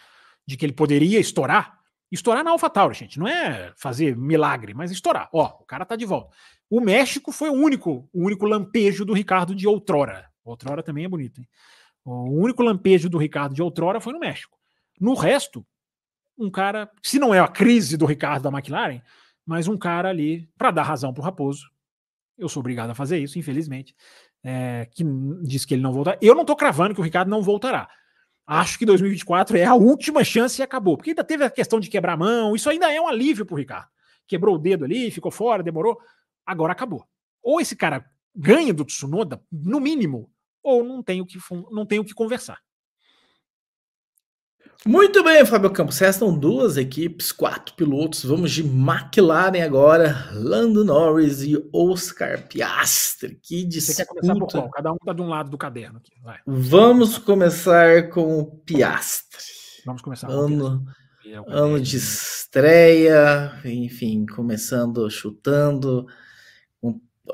de 0.45 0.57
que 0.57 0.65
ele 0.65 0.73
poderia 0.73 1.19
estourar, 1.19 1.79
estourar 2.11 2.43
na 2.43 2.51
AlphaTauri, 2.51 2.95
gente, 2.95 3.19
não 3.19 3.27
é 3.27 3.73
fazer 3.77 4.15
milagre, 4.17 4.73
mas 4.73 4.91
estourar. 4.91 5.29
Ó, 5.33 5.45
o 5.61 5.65
cara 5.65 5.85
tá 5.85 5.95
de 5.95 6.05
volta. 6.05 6.35
O 6.69 6.81
México 6.81 7.31
foi 7.31 7.49
o 7.49 7.53
único, 7.53 8.09
o 8.13 8.25
único 8.25 8.45
lampejo 8.45 9.05
do 9.05 9.13
Ricardo 9.13 9.55
de 9.55 9.67
outrora. 9.67 10.29
Outrora 10.43 10.83
também 10.83 11.05
é 11.05 11.07
bonito, 11.07 11.39
hein? 11.39 11.47
O 12.03 12.41
único 12.41 12.63
lampejo 12.63 13.09
do 13.09 13.17
Ricardo 13.17 13.53
de 13.53 13.61
outrora 13.61 14.01
foi 14.01 14.13
no 14.13 14.19
México. 14.19 14.57
No 14.99 15.13
resto, 15.13 15.65
um 16.37 16.49
cara, 16.49 16.89
se 17.03 17.19
não 17.19 17.33
é 17.33 17.39
a 17.39 17.47
crise 17.47 17.95
do 17.95 18.05
Ricardo 18.05 18.43
da 18.43 18.57
McLaren, 18.57 19.01
mas 19.45 19.67
um 19.67 19.77
cara 19.77 20.09
ali 20.09 20.49
para 20.57 20.71
dar 20.71 20.83
razão 20.83 21.13
pro 21.13 21.23
Raposo. 21.23 21.69
Eu 22.37 22.49
sou 22.49 22.61
obrigado 22.61 22.89
a 22.89 22.95
fazer 22.95 23.19
isso, 23.19 23.37
infelizmente. 23.37 23.95
É, 24.43 24.87
que 24.91 25.03
diz 25.43 25.65
que 25.65 25.75
ele 25.75 25.83
não 25.83 25.93
voltará. 25.93 26.17
Eu 26.21 26.33
não 26.33 26.45
tô 26.45 26.55
cravando 26.55 26.95
que 26.95 27.01
o 27.01 27.03
Ricardo 27.03 27.29
não 27.29 27.43
voltará. 27.43 27.87
Acho 28.45 28.77
que 28.77 28.85
2024 28.85 29.57
é 29.57 29.65
a 29.65 29.75
última 29.75 30.23
chance 30.23 30.59
e 30.59 30.63
acabou. 30.63 30.97
Porque 30.97 31.11
ainda 31.11 31.23
teve 31.23 31.43
a 31.43 31.49
questão 31.49 31.79
de 31.79 31.89
quebrar 31.89 32.13
a 32.13 32.17
mão. 32.17 32.55
Isso 32.55 32.69
ainda 32.69 32.91
é 32.91 32.99
um 32.99 33.07
alívio 33.07 33.45
pro 33.45 33.55
Ricardo. 33.55 33.87
Quebrou 34.27 34.55
o 34.55 34.59
dedo 34.59 34.85
ali, 34.85 35.11
ficou 35.11 35.31
fora, 35.31 35.63
demorou. 35.63 35.97
Agora 36.45 36.73
acabou. 36.73 37.05
Ou 37.43 37.61
esse 37.61 37.75
cara 37.75 38.05
ganha 38.35 38.73
do 38.73 38.85
Tsunoda, 38.85 39.41
no 39.51 39.79
mínimo, 39.79 40.29
ou 40.63 40.83
não 40.83 41.03
tem 41.03 41.21
o 41.21 41.25
que, 41.25 41.37
não 41.71 41.85
tem 41.85 41.99
o 41.99 42.05
que 42.05 42.13
conversar. 42.13 42.59
Muito 44.85 45.23
bem, 45.23 45.45
Fábio 45.45 45.69
Campos. 45.69 45.99
Restam 45.99 46.35
duas 46.35 46.75
equipes, 46.75 47.31
quatro 47.31 47.75
pilotos. 47.75 48.23
Vamos 48.25 48.51
de 48.51 48.61
McLaren 48.61 49.61
agora. 49.61 50.27
Lando 50.33 50.83
Norris 50.83 51.43
e 51.43 51.55
Oscar 51.71 52.47
Piastri. 52.47 53.39
Que 53.43 53.63
disputa. 53.63 53.93
Você 53.93 54.05
quer 54.05 54.07
começar 54.07 54.33
por 54.33 54.47
qual? 54.47 54.69
Cada 54.71 54.91
um 54.91 54.95
está 54.95 55.13
de 55.13 55.21
um 55.21 55.27
lado 55.27 55.51
do 55.51 55.57
caderno 55.57 55.99
aqui. 55.99 56.11
Vai. 56.23 56.39
Vamos 56.47 57.19
começar 57.19 58.09
com 58.09 58.39
o 58.39 58.45
Piastri. 58.45 59.43
Vamos 59.85 60.01
começar. 60.01 60.27
Ano, 60.29 60.83
ano 61.47 61.79
de 61.79 61.97
estreia, 61.97 63.51
enfim, 63.63 64.25
começando 64.25 65.07
chutando 65.11 66.07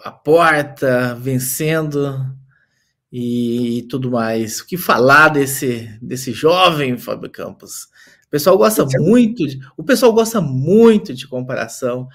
a 0.03 0.11
porta, 0.11 1.15
vencendo 1.15 2.13
e 3.11 3.85
tudo 3.89 4.11
mais. 4.11 4.59
O 4.59 4.67
que 4.67 4.77
falar 4.77 5.29
desse, 5.29 5.97
desse 6.01 6.31
jovem 6.31 6.97
Fábio 6.97 7.29
Campos? 7.29 7.87
O 8.25 8.29
pessoal 8.29 8.57
gosta 8.57 8.85
muito, 8.99 9.47
de, 9.47 9.59
o 9.77 9.83
pessoal 9.83 10.11
gosta 10.13 10.41
muito 10.41 11.13
de 11.13 11.27
comparação. 11.27 12.07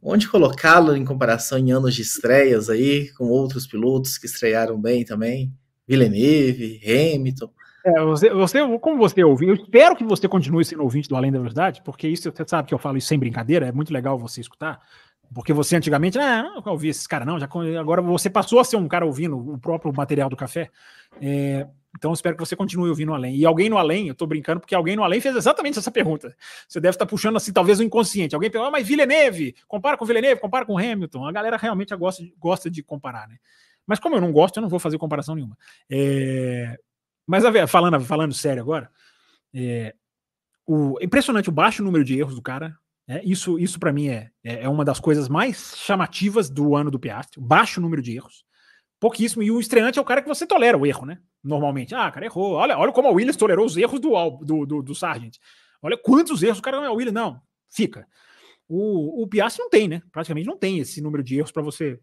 Onde 0.00 0.28
colocá-lo 0.28 0.96
em 0.96 1.04
comparação 1.04 1.58
em 1.58 1.70
anos 1.70 1.94
de 1.94 2.02
estreias 2.02 2.68
aí, 2.68 3.10
com 3.14 3.26
outros 3.26 3.66
pilotos 3.66 4.18
que 4.18 4.26
estrearam 4.26 4.80
bem 4.80 5.04
também? 5.04 5.52
Villeneuve, 5.86 6.80
Hamilton. 6.84 7.50
É, 7.84 8.04
você, 8.04 8.30
você, 8.30 8.78
como 8.78 8.96
você 8.96 9.24
ouviu, 9.24 9.48
eu 9.48 9.54
espero 9.54 9.96
que 9.96 10.04
você 10.04 10.28
continue 10.28 10.64
sendo 10.64 10.84
ouvinte 10.84 11.08
do 11.08 11.16
Além 11.16 11.32
da 11.32 11.40
Verdade, 11.40 11.82
porque 11.84 12.06
isso 12.06 12.30
você 12.30 12.44
sabe 12.46 12.68
que 12.68 12.74
eu 12.74 12.78
falo 12.78 12.96
isso 12.96 13.08
sem 13.08 13.18
brincadeira, 13.18 13.66
é 13.66 13.72
muito 13.72 13.92
legal 13.92 14.16
você 14.16 14.40
escutar. 14.40 14.80
Porque 15.34 15.52
você 15.52 15.76
antigamente, 15.76 16.18
ah, 16.18 16.42
não 16.42 16.72
ouvi 16.72 16.88
esses 16.88 17.06
caras, 17.06 17.26
não. 17.26 17.38
Já, 17.38 17.48
agora 17.80 18.02
você 18.02 18.28
passou 18.28 18.58
a 18.60 18.64
ser 18.64 18.76
um 18.76 18.88
cara 18.88 19.06
ouvindo 19.06 19.36
o 19.36 19.58
próprio 19.58 19.92
material 19.92 20.28
do 20.28 20.36
café. 20.36 20.70
É, 21.20 21.66
então 21.96 22.12
espero 22.12 22.36
que 22.36 22.44
você 22.44 22.56
continue 22.56 22.88
ouvindo 22.88 23.12
além. 23.12 23.36
E 23.36 23.44
alguém 23.44 23.68
no 23.68 23.78
além, 23.78 24.08
eu 24.08 24.14
tô 24.14 24.26
brincando, 24.26 24.60
porque 24.60 24.74
alguém 24.74 24.96
no 24.96 25.04
além 25.04 25.20
fez 25.20 25.36
exatamente 25.36 25.78
essa 25.78 25.90
pergunta. 25.90 26.34
Você 26.66 26.80
deve 26.80 26.94
estar 26.94 27.06
puxando 27.06 27.36
assim, 27.36 27.52
talvez 27.52 27.80
o 27.80 27.82
inconsciente. 27.82 28.34
Alguém 28.34 28.50
perguntou, 28.50 28.68
ah, 28.68 28.72
mas 28.72 28.86
Villeneuve, 28.86 29.54
compara 29.68 29.96
com 29.96 30.04
Villeneuve, 30.04 30.40
compara 30.40 30.64
com 30.64 30.78
Hamilton. 30.78 31.26
A 31.26 31.32
galera 31.32 31.56
realmente 31.56 31.94
gosta, 31.96 32.22
gosta 32.38 32.70
de 32.70 32.82
comparar, 32.82 33.28
né? 33.28 33.36
Mas 33.86 33.98
como 33.98 34.16
eu 34.16 34.20
não 34.20 34.32
gosto, 34.32 34.56
eu 34.56 34.62
não 34.62 34.68
vou 34.68 34.78
fazer 34.78 34.96
comparação 34.98 35.34
nenhuma. 35.34 35.56
É, 35.90 36.78
mas 37.26 37.44
falando, 37.68 38.00
falando 38.00 38.32
sério 38.32 38.62
agora, 38.62 38.90
é, 39.54 39.94
o, 40.66 40.98
é 41.00 41.04
impressionante 41.04 41.48
o 41.48 41.52
baixo 41.52 41.82
número 41.82 42.04
de 42.04 42.18
erros 42.18 42.34
do 42.34 42.42
cara. 42.42 42.76
É, 43.08 43.22
isso 43.24 43.58
isso 43.58 43.80
para 43.80 43.92
mim 43.92 44.08
é, 44.08 44.30
é, 44.44 44.64
é 44.64 44.68
uma 44.68 44.84
das 44.84 45.00
coisas 45.00 45.28
mais 45.28 45.74
chamativas 45.76 46.48
do 46.48 46.76
ano 46.76 46.90
do 46.90 46.98
Piastri. 46.98 47.40
Baixo 47.40 47.80
número 47.80 48.02
de 48.02 48.16
erros. 48.16 48.44
Pouquíssimo. 49.00 49.42
E 49.42 49.50
o 49.50 49.58
estreante 49.58 49.98
é 49.98 50.02
o 50.02 50.04
cara 50.04 50.22
que 50.22 50.28
você 50.28 50.46
tolera 50.46 50.78
o 50.78 50.86
erro, 50.86 51.04
né? 51.04 51.18
Normalmente. 51.42 51.94
Ah, 51.94 52.10
cara, 52.10 52.24
errou. 52.26 52.52
Olha, 52.52 52.78
olha 52.78 52.92
como 52.92 53.08
a 53.08 53.10
Williams 53.10 53.36
tolerou 53.36 53.66
os 53.66 53.76
erros 53.76 53.98
do, 53.98 54.30
do, 54.42 54.64
do, 54.64 54.82
do 54.82 54.94
Sargent. 54.94 55.38
Olha 55.82 55.96
quantos 55.96 56.42
erros 56.42 56.60
o 56.60 56.62
cara 56.62 56.76
não 56.76 56.84
é 56.84 56.90
o 56.90 56.94
Williams. 56.94 57.14
Não, 57.14 57.42
fica. 57.68 58.06
O, 58.68 59.22
o 59.22 59.26
Piastri 59.26 59.60
não 59.60 59.68
tem, 59.68 59.88
né? 59.88 60.02
Praticamente 60.12 60.46
não 60.46 60.56
tem 60.56 60.78
esse 60.78 61.00
número 61.00 61.22
de 61.22 61.36
erros 61.36 61.50
para 61.50 61.62
você. 61.62 62.00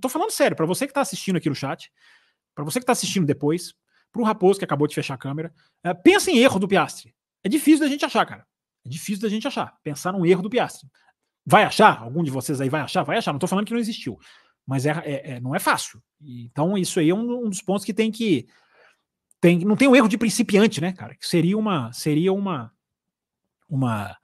Tô 0.00 0.08
falando 0.08 0.30
sério, 0.30 0.56
para 0.56 0.66
você 0.66 0.86
que 0.86 0.92
tá 0.92 1.00
assistindo 1.00 1.36
aqui 1.36 1.48
no 1.48 1.54
chat, 1.54 1.90
para 2.54 2.64
você 2.64 2.78
que 2.78 2.86
tá 2.86 2.92
assistindo 2.92 3.26
depois, 3.26 3.74
pro 4.12 4.22
Raposo 4.22 4.58
que 4.58 4.64
acabou 4.64 4.86
de 4.86 4.94
fechar 4.94 5.14
a 5.14 5.18
câmera, 5.18 5.52
é, 5.82 5.94
pensa 5.94 6.30
em 6.30 6.38
erro 6.38 6.58
do 6.58 6.68
Piastri. 6.68 7.14
É 7.42 7.48
difícil 7.48 7.80
da 7.80 7.88
gente 7.88 8.04
achar, 8.04 8.26
cara. 8.26 8.46
É 8.84 8.88
difícil 8.88 9.22
da 9.22 9.28
gente 9.28 9.46
achar. 9.46 9.76
Pensar 9.82 10.12
num 10.12 10.24
erro 10.24 10.42
do 10.42 10.50
Piastri. 10.50 10.88
Vai 11.44 11.64
achar? 11.64 12.02
Algum 12.02 12.22
de 12.22 12.30
vocês 12.30 12.60
aí 12.60 12.68
vai 12.68 12.80
achar? 12.80 13.02
Vai 13.02 13.18
achar. 13.18 13.32
Não 13.32 13.38
estou 13.38 13.48
falando 13.48 13.66
que 13.66 13.72
não 13.72 13.80
existiu. 13.80 14.18
Mas 14.66 14.84
é, 14.84 14.90
é, 14.90 15.30
é, 15.32 15.40
não 15.40 15.54
é 15.54 15.58
fácil. 15.58 16.02
Então, 16.20 16.76
isso 16.76 17.00
aí 17.00 17.08
é 17.08 17.14
um, 17.14 17.46
um, 17.46 17.48
dos 17.48 17.62
pontos 17.62 17.86
que 17.86 17.94
tem 17.94 18.10
que. 18.10 18.46
Tem, 19.40 19.58
não 19.60 19.76
tem 19.76 19.88
um 19.88 19.96
erro 19.96 20.08
de 20.08 20.18
principiante, 20.18 20.80
né, 20.80 20.92
cara? 20.92 21.14
Que 21.14 21.26
seria 21.26 21.56
uma. 21.56 21.90
Seria 21.92 22.32
uma. 22.34 22.70
Uma. 23.66 24.16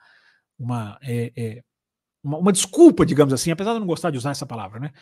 Uma, 0.58 0.98
é, 1.02 1.32
é, 1.34 1.62
uma, 2.22 2.38
uma 2.38 2.52
desculpa, 2.52 3.06
digamos 3.06 3.32
assim, 3.32 3.50
apesar 3.50 3.70
de 3.70 3.76
eu 3.76 3.80
não 3.80 3.86
gostar 3.86 4.10
de 4.10 4.18
usar 4.18 4.30
essa 4.30 4.46
palavra, 4.46 4.78
né? 4.78 4.92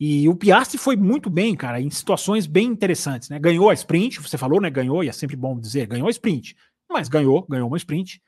E 0.00 0.28
o 0.28 0.34
Piastri 0.34 0.78
foi 0.78 0.96
muito 0.96 1.30
bem, 1.30 1.54
cara, 1.54 1.80
em 1.80 1.90
situações 1.90 2.46
bem 2.46 2.66
interessantes, 2.66 3.28
né? 3.28 3.38
Ganhou 3.38 3.70
a 3.70 3.74
sprint, 3.74 4.20
você 4.20 4.36
falou, 4.36 4.60
né? 4.60 4.70
Ganhou, 4.70 5.04
e 5.04 5.08
é 5.08 5.12
sempre 5.12 5.36
bom 5.36 5.58
dizer, 5.58 5.86
ganhou 5.86 6.08
a 6.08 6.10
sprint, 6.10 6.56
mas 6.88 7.08
ganhou, 7.08 7.46
ganhou 7.48 7.68
uma 7.68 7.76
sprint 7.76 8.20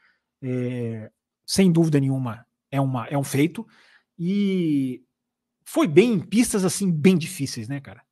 é, 0.43 1.11
sem 1.47 1.71
dúvida 1.71 1.99
nenhuma 2.01 2.47
é, 2.71 2.81
uma, 2.81 3.07
é 3.07 3.17
um 3.17 3.25
feito. 3.25 3.67
E 4.19 5.03
foi 5.65 5.87
bem 5.87 6.15
em 6.15 6.21
pistas 6.21 6.65
assim, 6.65 6.91
bem 6.91 7.17
difíceis, 7.17 7.69
né, 7.69 7.81
cara? 7.81 8.03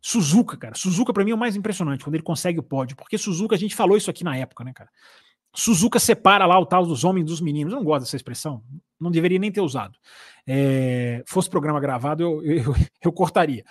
Suzuka, 0.00 0.56
cara. 0.56 0.74
Suzuka 0.74 1.12
para 1.12 1.24
mim 1.24 1.30
é 1.30 1.34
o 1.34 1.38
mais 1.38 1.54
impressionante 1.54 2.02
quando 2.04 2.14
ele 2.14 2.24
consegue 2.24 2.58
o 2.58 2.62
pódio, 2.62 2.96
porque 2.96 3.16
Suzuka, 3.16 3.54
a 3.54 3.58
gente 3.58 3.74
falou 3.74 3.96
isso 3.96 4.10
aqui 4.10 4.24
na 4.24 4.36
época, 4.36 4.64
né, 4.64 4.72
cara? 4.72 4.90
Suzuka 5.54 6.00
separa 6.00 6.46
lá 6.46 6.58
o 6.58 6.66
tal 6.66 6.84
dos 6.86 7.04
homens 7.04 7.26
dos 7.26 7.40
meninos. 7.40 7.72
Eu 7.72 7.78
não 7.78 7.84
gosto 7.84 8.04
dessa 8.04 8.16
expressão, 8.16 8.64
não 8.98 9.10
deveria 9.10 9.38
nem 9.38 9.52
ter 9.52 9.60
usado. 9.60 9.98
É, 10.46 11.22
fosse 11.26 11.48
programa 11.48 11.78
gravado, 11.78 12.22
eu, 12.22 12.42
eu, 12.42 12.74
eu 13.04 13.12
cortaria. 13.12 13.64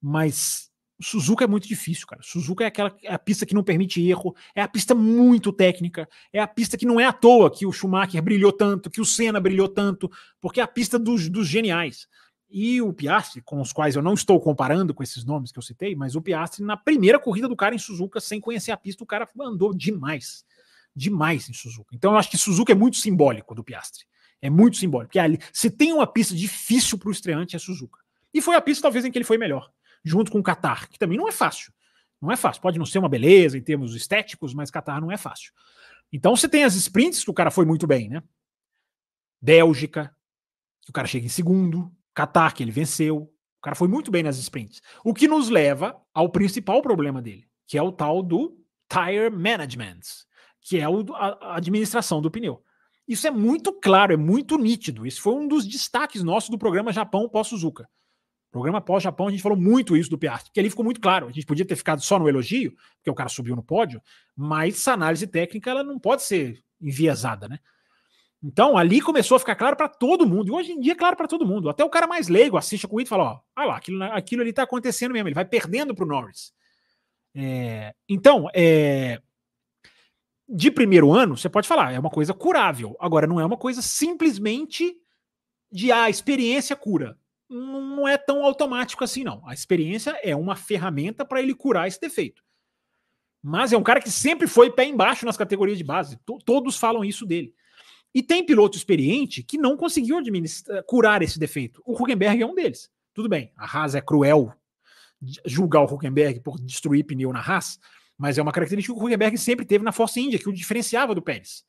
Mas 0.00 0.67
Suzuka 1.00 1.44
é 1.44 1.46
muito 1.46 1.68
difícil, 1.68 2.06
cara. 2.06 2.20
Suzuka 2.24 2.64
é 2.64 2.66
aquela 2.66 2.94
é 3.02 3.12
a 3.12 3.18
pista 3.18 3.46
que 3.46 3.54
não 3.54 3.62
permite 3.62 4.04
erro, 4.06 4.34
é 4.54 4.60
a 4.60 4.68
pista 4.68 4.94
muito 4.94 5.52
técnica, 5.52 6.08
é 6.32 6.40
a 6.40 6.46
pista 6.46 6.76
que 6.76 6.86
não 6.86 6.98
é 6.98 7.04
à 7.04 7.12
toa 7.12 7.50
que 7.50 7.64
o 7.64 7.72
Schumacher 7.72 8.20
brilhou 8.22 8.52
tanto, 8.52 8.90
que 8.90 9.00
o 9.00 9.04
Senna 9.04 9.40
brilhou 9.40 9.68
tanto, 9.68 10.10
porque 10.40 10.60
é 10.60 10.62
a 10.62 10.66
pista 10.66 10.98
dos, 10.98 11.28
dos 11.28 11.46
geniais. 11.46 12.08
E 12.50 12.80
o 12.80 12.92
Piastri, 12.92 13.42
com 13.42 13.60
os 13.60 13.72
quais 13.72 13.94
eu 13.94 14.02
não 14.02 14.14
estou 14.14 14.40
comparando 14.40 14.94
com 14.94 15.02
esses 15.02 15.24
nomes 15.24 15.52
que 15.52 15.58
eu 15.58 15.62
citei, 15.62 15.94
mas 15.94 16.16
o 16.16 16.22
Piastri, 16.22 16.64
na 16.64 16.76
primeira 16.76 17.18
corrida 17.18 17.46
do 17.46 17.54
cara 17.54 17.74
em 17.74 17.78
Suzuka, 17.78 18.20
sem 18.20 18.40
conhecer 18.40 18.72
a 18.72 18.76
pista, 18.76 19.04
o 19.04 19.06
cara 19.06 19.28
andou 19.40 19.74
demais. 19.74 20.44
Demais 20.96 21.48
em 21.48 21.52
Suzuka. 21.52 21.94
Então 21.94 22.12
eu 22.12 22.18
acho 22.18 22.30
que 22.30 22.38
Suzuka 22.38 22.72
é 22.72 22.74
muito 22.74 22.96
simbólico 22.96 23.54
do 23.54 23.62
Piastri. 23.62 24.04
É 24.40 24.48
muito 24.48 24.78
simbólico. 24.78 25.08
Porque 25.08 25.18
ali, 25.18 25.38
se 25.52 25.70
tem 25.70 25.92
uma 25.92 26.06
pista 26.06 26.34
difícil 26.34 26.98
para 26.98 27.08
o 27.08 27.12
estreante, 27.12 27.54
é 27.54 27.58
Suzuka. 27.58 28.00
E 28.32 28.40
foi 28.40 28.56
a 28.56 28.60
pista, 28.60 28.82
talvez, 28.82 29.04
em 29.04 29.10
que 29.10 29.18
ele 29.18 29.24
foi 29.24 29.36
melhor. 29.36 29.70
Junto 30.04 30.30
com 30.30 30.38
o 30.38 30.42
Qatar, 30.42 30.88
que 30.88 30.98
também 30.98 31.18
não 31.18 31.28
é 31.28 31.32
fácil. 31.32 31.72
Não 32.20 32.32
é 32.32 32.36
fácil. 32.36 32.62
Pode 32.62 32.78
não 32.78 32.86
ser 32.86 32.98
uma 32.98 33.08
beleza 33.08 33.56
em 33.56 33.62
termos 33.62 33.94
estéticos, 33.94 34.54
mas 34.54 34.70
Qatar 34.70 35.00
não 35.00 35.12
é 35.12 35.16
fácil. 35.16 35.52
Então 36.12 36.34
você 36.34 36.48
tem 36.48 36.64
as 36.64 36.74
sprints 36.74 37.24
que 37.24 37.30
o 37.30 37.34
cara 37.34 37.50
foi 37.50 37.64
muito 37.64 37.86
bem, 37.86 38.08
né? 38.08 38.22
Bélgica, 39.40 40.14
que 40.82 40.90
o 40.90 40.92
cara 40.92 41.06
chega 41.06 41.26
em 41.26 41.30
segundo. 41.30 41.92
Qatar, 42.14 42.54
que 42.54 42.62
ele 42.62 42.72
venceu. 42.72 43.18
O 43.58 43.60
cara 43.62 43.76
foi 43.76 43.88
muito 43.88 44.10
bem 44.10 44.22
nas 44.22 44.38
sprints. 44.38 44.80
O 45.04 45.12
que 45.12 45.28
nos 45.28 45.48
leva 45.48 46.00
ao 46.12 46.30
principal 46.30 46.80
problema 46.82 47.20
dele, 47.20 47.46
que 47.66 47.76
é 47.76 47.82
o 47.82 47.92
tal 47.92 48.22
do 48.22 48.56
tire 48.88 49.30
management, 49.30 50.00
que 50.60 50.78
é 50.78 50.84
a, 50.84 50.88
a 51.40 51.56
administração 51.56 52.22
do 52.22 52.30
pneu. 52.30 52.62
Isso 53.06 53.26
é 53.26 53.30
muito 53.30 53.72
claro, 53.72 54.12
é 54.12 54.16
muito 54.16 54.58
nítido. 54.58 55.06
Isso 55.06 55.22
foi 55.22 55.34
um 55.34 55.48
dos 55.48 55.66
destaques 55.66 56.22
nossos 56.22 56.50
do 56.50 56.58
programa 56.58 56.92
Japão 56.92 57.28
pós-Suzuka. 57.28 57.88
Programa 58.50 58.80
pós-Japão, 58.80 59.28
a 59.28 59.30
gente 59.30 59.42
falou 59.42 59.58
muito 59.58 59.96
isso 59.96 60.08
do 60.08 60.18
Piastri, 60.18 60.50
porque 60.50 60.60
ali 60.60 60.70
ficou 60.70 60.84
muito 60.84 61.00
claro. 61.00 61.26
A 61.26 61.32
gente 61.32 61.46
podia 61.46 61.66
ter 61.66 61.76
ficado 61.76 62.00
só 62.00 62.18
no 62.18 62.28
elogio, 62.28 62.74
porque 62.96 63.10
o 63.10 63.14
cara 63.14 63.28
subiu 63.28 63.54
no 63.54 63.62
pódio, 63.62 64.00
mas 64.34 64.74
essa 64.74 64.92
análise 64.92 65.26
técnica 65.26 65.70
ela 65.70 65.84
não 65.84 65.98
pode 65.98 66.22
ser 66.22 66.62
enviesada, 66.80 67.46
né? 67.46 67.58
Então, 68.42 68.78
ali 68.78 69.00
começou 69.00 69.36
a 69.36 69.40
ficar 69.40 69.56
claro 69.56 69.76
para 69.76 69.88
todo 69.88 70.26
mundo. 70.26 70.48
E 70.48 70.52
hoje 70.52 70.72
em 70.72 70.80
dia 70.80 70.92
é 70.92 70.96
claro 70.96 71.16
para 71.16 71.26
todo 71.26 71.46
mundo. 71.46 71.68
Até 71.68 71.84
o 71.84 71.90
cara 71.90 72.06
mais 72.06 72.28
leigo 72.28 72.56
assiste 72.56 72.86
a 72.86 72.88
corrida 72.88 73.08
e 73.08 73.10
fala: 73.10 73.24
ó, 73.24 73.40
ah 73.54 73.64
lá, 73.64 73.76
aquilo, 73.76 74.02
aquilo 74.04 74.42
ali 74.42 74.50
está 74.50 74.62
acontecendo 74.62 75.12
mesmo. 75.12 75.28
Ele 75.28 75.34
vai 75.34 75.44
perdendo 75.44 75.94
para 75.94 76.04
o 76.04 76.08
Norris. 76.08 76.52
É, 77.34 77.94
então, 78.08 78.48
é, 78.54 79.20
de 80.48 80.70
primeiro 80.70 81.12
ano, 81.12 81.36
você 81.36 81.48
pode 81.48 81.68
falar, 81.68 81.92
é 81.92 81.98
uma 81.98 82.10
coisa 82.10 82.32
curável. 82.32 82.96
Agora, 83.00 83.26
não 83.26 83.40
é 83.40 83.44
uma 83.44 83.56
coisa 83.56 83.82
simplesmente 83.82 84.96
de 85.70 85.92
a 85.92 86.04
ah, 86.04 86.10
experiência 86.10 86.74
cura. 86.74 87.18
Não, 87.48 88.06
é 88.06 88.18
tão 88.18 88.44
automático 88.44 89.02
assim, 89.02 89.24
não. 89.24 89.46
A 89.46 89.54
experiência 89.54 90.18
é 90.22 90.36
uma 90.36 90.54
ferramenta 90.54 91.24
para 91.24 91.40
ele 91.40 91.54
curar 91.54 91.88
esse 91.88 92.00
defeito. 92.00 92.42
Mas 93.42 93.72
é 93.72 93.76
um 93.76 93.82
cara 93.82 94.00
que 94.00 94.10
sempre 94.10 94.46
foi 94.46 94.70
pé 94.70 94.84
embaixo 94.84 95.24
nas 95.24 95.36
categorias 95.36 95.78
de 95.78 95.84
base. 95.84 96.18
Todos 96.44 96.76
falam 96.76 97.04
isso 97.04 97.24
dele. 97.24 97.54
E 98.14 98.22
tem 98.22 98.44
piloto 98.44 98.76
experiente 98.76 99.42
que 99.42 99.56
não 99.56 99.76
conseguiu 99.76 100.18
curar 100.86 101.22
esse 101.22 101.38
defeito. 101.38 101.82
O 101.84 101.92
Huckenberg 101.92 102.42
é 102.42 102.46
um 102.46 102.54
deles. 102.54 102.90
Tudo 103.14 103.28
bem, 103.28 103.52
a 103.56 103.64
Haas 103.64 103.94
é 103.94 104.00
cruel 104.00 104.52
julgar 105.44 105.82
o 105.82 105.84
Huckenberg 105.84 106.40
por 106.40 106.58
destruir 106.60 107.04
pneu 107.04 107.32
na 107.32 107.40
Haas, 107.40 107.78
mas 108.16 108.38
é 108.38 108.42
uma 108.42 108.52
característica 108.52 108.94
que 108.94 109.00
o 109.00 109.04
Huckenberg 109.04 109.36
sempre 109.36 109.66
teve 109.66 109.84
na 109.84 109.92
Force 109.92 110.20
India, 110.20 110.38
que 110.38 110.48
o 110.48 110.52
diferenciava 110.52 111.14
do 111.14 111.22
Pérez. 111.22 111.64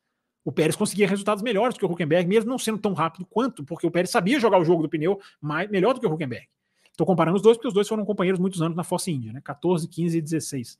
O 0.50 0.52
Pérez 0.52 0.76
conseguia 0.76 1.08
resultados 1.08 1.44
melhores 1.44 1.78
que 1.78 1.86
o 1.86 1.92
Huckenberg, 1.92 2.28
mesmo 2.28 2.50
não 2.50 2.58
sendo 2.58 2.80
tão 2.80 2.94
rápido 2.94 3.24
quanto, 3.24 3.64
porque 3.64 3.86
o 3.86 3.92
Pérez 3.92 4.10
sabia 4.10 4.40
jogar 4.40 4.58
o 4.58 4.66
jogo 4.66 4.82
do 4.82 4.90
pneu 4.90 5.22
mais, 5.40 5.70
melhor 5.70 5.94
do 5.94 6.00
que 6.00 6.08
o 6.08 6.12
Huckenberg. 6.12 6.48
Estou 6.90 7.06
comparando 7.06 7.38
os 7.38 7.44
dois, 7.44 7.56
porque 7.56 7.68
os 7.68 7.74
dois 7.74 7.88
foram 7.88 8.04
companheiros 8.04 8.40
muitos 8.40 8.60
anos 8.60 8.76
na 8.76 8.84
Force 8.84 9.12
India, 9.12 9.32
né? 9.32 9.42
14, 9.44 9.88
15 9.88 10.18
e 10.18 10.22
16. 10.24 10.80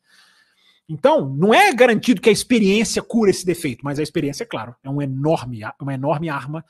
Então, 0.90 1.30
não 1.30 1.54
é 1.54 1.72
garantido 1.72 2.20
que 2.20 2.30
a 2.30 2.32
experiência 2.32 3.00
cura 3.04 3.30
esse 3.30 3.46
defeito, 3.46 3.86
mas 3.86 4.00
a 4.00 4.02
experiência, 4.02 4.42
é 4.42 4.48
claro, 4.48 4.76
é 4.84 4.90
um 4.90 5.04
enorme, 5.04 5.62
uma 5.80 5.94
enorme 5.94 6.30
arma 6.30 6.66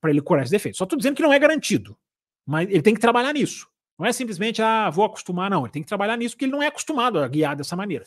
para 0.00 0.10
ele 0.10 0.22
curar 0.22 0.44
esse 0.44 0.52
defeito. 0.52 0.78
Só 0.78 0.84
estou 0.84 0.96
dizendo 0.96 1.16
que 1.16 1.22
não 1.22 1.32
é 1.32 1.38
garantido, 1.40 1.98
mas 2.46 2.70
ele 2.70 2.82
tem 2.82 2.94
que 2.94 3.00
trabalhar 3.00 3.32
nisso. 3.32 3.66
Não 3.98 4.06
é 4.06 4.12
simplesmente, 4.12 4.62
ah, 4.62 4.88
vou 4.90 5.04
acostumar, 5.04 5.50
não. 5.50 5.64
Ele 5.64 5.72
tem 5.72 5.82
que 5.82 5.88
trabalhar 5.88 6.16
nisso 6.16 6.36
porque 6.36 6.44
ele 6.44 6.52
não 6.52 6.62
é 6.62 6.68
acostumado 6.68 7.18
a 7.18 7.26
guiar 7.26 7.56
dessa 7.56 7.74
maneira. 7.74 8.04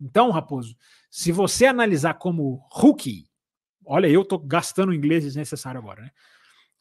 Então, 0.00 0.32
Raposo, 0.32 0.76
se 1.08 1.30
você 1.30 1.66
analisar 1.66 2.14
como 2.14 2.66
rookie, 2.68 3.26
olha, 3.86 4.08
eu 4.08 4.22
estou 4.22 4.38
gastando 4.38 4.92
inglês 4.92 5.24
desnecessário 5.24 5.80
agora, 5.80 6.02
né? 6.02 6.10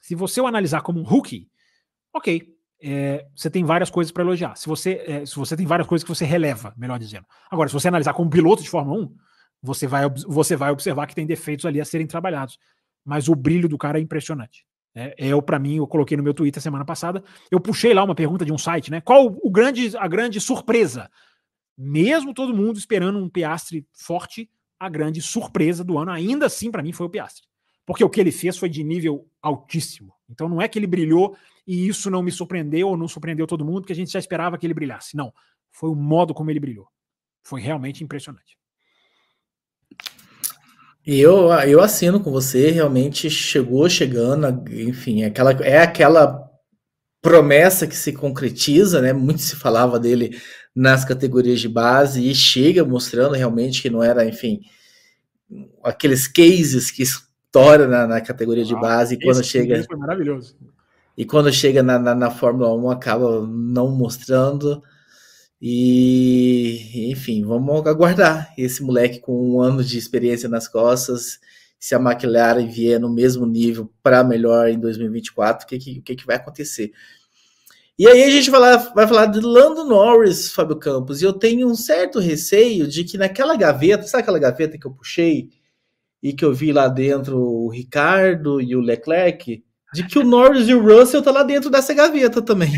Se 0.02 0.15
você 0.15 0.41
o 0.41 0.48
analisar 0.48 0.82
como 0.82 0.99
um 0.99 1.03
rookie, 1.03 1.49
ok, 2.14 2.56
é, 2.82 3.26
você 3.36 3.49
tem 3.49 3.64
várias 3.64 3.90
coisas 3.90 4.11
para 4.11 4.23
elogiar. 4.23 4.56
Se 4.56 4.68
você, 4.68 5.03
é, 5.06 5.26
se 5.26 5.36
você 5.36 5.56
tem 5.56 5.65
várias 5.65 5.88
coisas 5.88 6.03
que 6.03 6.14
você 6.14 6.26
releva, 6.26 6.73
melhor 6.77 6.99
dizendo. 6.99 7.26
Agora, 7.49 7.69
se 7.69 7.73
você 7.73 7.88
analisar 7.88 8.14
como 8.14 8.30
piloto 8.30 8.61
de 8.61 8.69
Fórmula 8.69 9.03
1, 9.03 9.15
você 9.64 9.88
vai, 9.88 10.07
você 10.10 10.56
vai 10.56 10.72
observar 10.72 11.07
que 11.07 11.15
tem 11.15 11.26
defeitos 11.26 11.65
ali 11.65 11.82
a 11.82 11.86
serem 11.86 12.06
trabalhados. 12.06 12.60
Mas 13.03 13.27
o 13.27 13.36
brilho 13.36 13.69
do 13.69 13.77
cara 13.77 13.98
é 13.98 14.02
impressionante. 14.02 14.65
É, 14.94 15.14
eu, 15.18 15.41
para 15.41 15.60
mim, 15.60 15.77
eu 15.77 15.88
coloquei 15.88 16.15
no 16.15 16.23
meu 16.23 16.34
Twitter 16.34 16.61
semana 16.61 16.86
passada, 16.86 17.22
eu 17.52 17.60
puxei 17.60 17.94
lá 17.94 18.03
uma 18.03 18.15
pergunta 18.15 18.45
de 18.45 18.53
um 18.53 18.57
site, 18.57 18.90
né? 18.90 19.02
Qual 19.02 19.26
o 19.44 19.52
grande, 19.52 19.95
a 19.98 20.07
grande 20.07 20.40
surpresa? 20.40 21.10
Mesmo 21.77 22.34
todo 22.34 22.56
mundo 22.56 22.77
esperando 22.77 23.19
um 23.19 23.30
Piastre 23.30 23.86
forte, 23.91 24.49
a 24.85 24.89
grande 24.89 25.21
surpresa 25.21 25.83
do 25.83 25.97
ano, 25.97 26.11
ainda 26.11 26.45
assim, 26.45 26.71
para 26.71 26.83
mim, 26.83 26.91
foi 26.91 27.05
o 27.05 27.09
Piastre. 27.09 27.43
Porque 27.85 28.03
o 28.03 28.09
que 28.09 28.19
ele 28.19 28.31
fez 28.31 28.57
foi 28.57 28.69
de 28.69 28.83
nível 28.83 29.27
altíssimo. 29.41 30.13
Então 30.29 30.49
não 30.49 30.61
é 30.61 30.67
que 30.67 30.79
ele 30.79 30.87
brilhou 30.87 31.37
e 31.67 31.87
isso 31.87 32.09
não 32.09 32.23
me 32.23 32.31
surpreendeu 32.31 32.89
ou 32.89 32.97
não 32.97 33.07
surpreendeu 33.07 33.45
todo 33.45 33.65
mundo, 33.65 33.85
que 33.85 33.93
a 33.93 33.95
gente 33.95 34.11
já 34.11 34.19
esperava 34.19 34.57
que 34.57 34.65
ele 34.65 34.73
brilhasse. 34.73 35.15
Não. 35.15 35.31
Foi 35.71 35.89
o 35.89 35.95
modo 35.95 36.33
como 36.33 36.49
ele 36.49 36.59
brilhou. 36.59 36.87
Foi 37.43 37.61
realmente 37.61 38.03
impressionante. 38.03 38.57
Eu, 41.05 41.51
eu 41.67 41.81
assino 41.81 42.19
com 42.19 42.31
você, 42.31 42.71
realmente 42.71 43.29
chegou 43.29 43.87
chegando, 43.87 44.47
enfim, 44.71 45.21
é 45.21 45.27
aquela, 45.27 45.51
é 45.51 45.77
aquela 45.77 46.44
promessa 47.26 47.88
que 47.88 47.97
se 47.97 48.14
concretiza, 48.14 49.02
né? 49.02 49.11
Muito 49.11 49.41
se 49.41 49.56
falava 49.56 49.99
dele 49.99 50.39
nas 50.76 51.03
categorias 51.03 51.60
de 51.60 51.68
base 51.68 52.30
e 52.30 52.35
chega 52.35 52.85
mostrando 52.85 53.34
realmente 53.34 53.81
que 53.81 53.89
não 53.89 54.03
era, 54.03 54.23
enfim, 54.23 54.61
aqueles 55.84 56.27
cases 56.27 56.91
que 56.91 57.02
estoura 57.02 57.88
na, 57.88 58.06
na 58.06 58.22
categoria 58.22 58.64
de 58.64 58.76
base 58.76 59.15
e 59.15 59.19
quando 59.19 59.43
chega. 59.43 59.84
Foi 59.85 59.97
maravilhoso. 59.97 60.56
E 61.18 61.26
quando 61.26 61.52
chega 61.52 61.81
na, 61.81 61.97
na, 61.97 62.14
na, 62.14 62.30
Fórmula 62.30 62.72
1 62.76 62.91
acaba 62.91 63.41
não 63.47 63.89
mostrando. 63.89 64.84
E, 65.60 67.10
enfim, 67.11 67.43
vamos 67.43 67.88
aguardar 67.88 68.53
esse 68.56 68.84
moleque 68.84 69.19
com 69.19 69.56
um 69.56 69.61
ano 69.61 69.84
de 69.84 69.97
experiência 69.97 70.47
nas 70.47 70.68
costas. 70.68 71.39
Se 71.85 71.93
a 71.93 71.99
McLaren 71.99 72.65
vier 72.65 72.99
no 72.99 73.07
mesmo 73.07 73.45
nível 73.45 73.87
para 74.01 74.23
melhor 74.23 74.69
em 74.69 74.79
2024, 74.79 75.65
o 75.65 75.69
que, 75.69 75.77
que, 75.77 76.01
que, 76.01 76.15
que 76.15 76.25
vai 76.25 76.35
acontecer? 76.35 76.91
E 77.95 78.07
aí 78.07 78.23
a 78.23 78.29
gente 78.31 78.49
vai, 78.49 78.59
lá, 78.59 78.77
vai 78.77 79.07
falar 79.07 79.27
de 79.27 79.39
Lando 79.39 79.83
Norris, 79.83 80.51
Fábio 80.51 80.77
Campos, 80.77 81.21
e 81.21 81.25
eu 81.25 81.31
tenho 81.31 81.67
um 81.67 81.75
certo 81.75 82.17
receio 82.17 82.87
de 82.87 83.03
que 83.03 83.19
naquela 83.19 83.55
gaveta, 83.55 84.07
sabe 84.07 84.23
aquela 84.23 84.39
gaveta 84.39 84.79
que 84.79 84.87
eu 84.87 84.95
puxei 84.95 85.49
e 86.23 86.33
que 86.33 86.43
eu 86.43 86.55
vi 86.55 86.73
lá 86.73 86.87
dentro 86.87 87.37
o 87.39 87.69
Ricardo 87.69 88.59
e 88.59 88.75
o 88.75 88.81
Leclerc? 88.81 89.63
de 89.93 90.03
que 90.05 90.19
o 90.19 90.23
Norris 90.23 90.67
e 90.67 90.73
o 90.73 90.81
Russell 90.81 91.21
tá 91.21 91.31
lá 91.31 91.43
dentro 91.43 91.69
dessa 91.69 91.93
gaveta 91.93 92.41
também. 92.41 92.71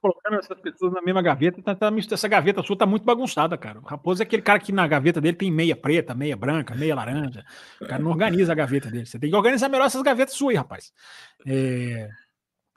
Colocando 0.00 0.38
essas 0.38 0.58
pessoas 0.60 0.92
na 0.92 1.02
mesma 1.02 1.20
gaveta, 1.20 1.62
tá, 1.62 1.74
tá, 1.74 1.92
essa 2.10 2.28
gaveta 2.28 2.62
sua 2.62 2.76
tá 2.76 2.86
muito 2.86 3.04
bagunçada, 3.04 3.56
cara. 3.58 3.80
O 3.80 3.84
Raposo 3.84 4.22
é 4.22 4.24
aquele 4.24 4.42
cara 4.42 4.58
que 4.58 4.72
na 4.72 4.86
gaveta 4.88 5.20
dele 5.20 5.36
tem 5.36 5.50
meia 5.50 5.76
preta, 5.76 6.14
meia 6.14 6.36
branca, 6.36 6.74
meia 6.74 6.94
laranja. 6.94 7.44
O 7.80 7.86
cara 7.86 8.02
não 8.02 8.10
organiza 8.10 8.52
a 8.52 8.54
gaveta 8.54 8.90
dele. 8.90 9.04
Você 9.04 9.18
tem 9.18 9.30
que 9.30 9.36
organizar 9.36 9.68
melhor 9.68 9.86
essas 9.86 10.02
gavetas 10.02 10.34
suas 10.34 10.50
aí, 10.52 10.56
rapaz. 10.56 10.92
É... 11.46 12.08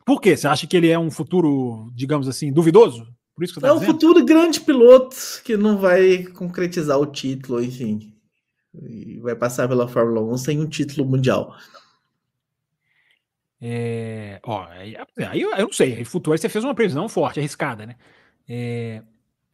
Por 0.05 0.19
quê? 0.19 0.35
Você 0.35 0.47
acha 0.47 0.67
que 0.67 0.75
ele 0.75 0.89
é 0.89 0.99
um 0.99 1.09
futuro, 1.09 1.89
digamos 1.95 2.27
assim, 2.27 2.51
duvidoso? 2.51 3.07
Por 3.35 3.43
isso 3.43 3.53
que 3.53 3.61
tá 3.61 3.69
é 3.69 3.73
um 3.73 3.81
futuro 3.81 4.23
grande 4.25 4.59
piloto 4.59 5.15
que 5.43 5.57
não 5.57 5.77
vai 5.77 6.23
concretizar 6.23 6.99
o 6.99 7.05
título, 7.05 7.63
enfim. 7.63 8.13
E 8.73 9.19
vai 9.19 9.35
passar 9.35 9.67
pela 9.67 9.87
Fórmula 9.87 10.21
1 10.33 10.37
sem 10.37 10.59
um 10.59 10.67
título 10.67 11.07
mundial. 11.07 11.55
É, 13.65 14.41
ó, 14.43 14.65
aí, 14.65 14.93
aí 15.29 15.41
eu, 15.41 15.51
eu, 15.51 15.65
não 15.67 15.71
sei, 15.71 15.93
aí 15.93 16.03
futuro 16.03 16.33
aí 16.33 16.37
você 16.37 16.49
fez 16.49 16.65
uma 16.65 16.75
previsão 16.75 17.07
forte, 17.07 17.39
arriscada, 17.39 17.85
né? 17.85 17.95
É, 18.45 19.01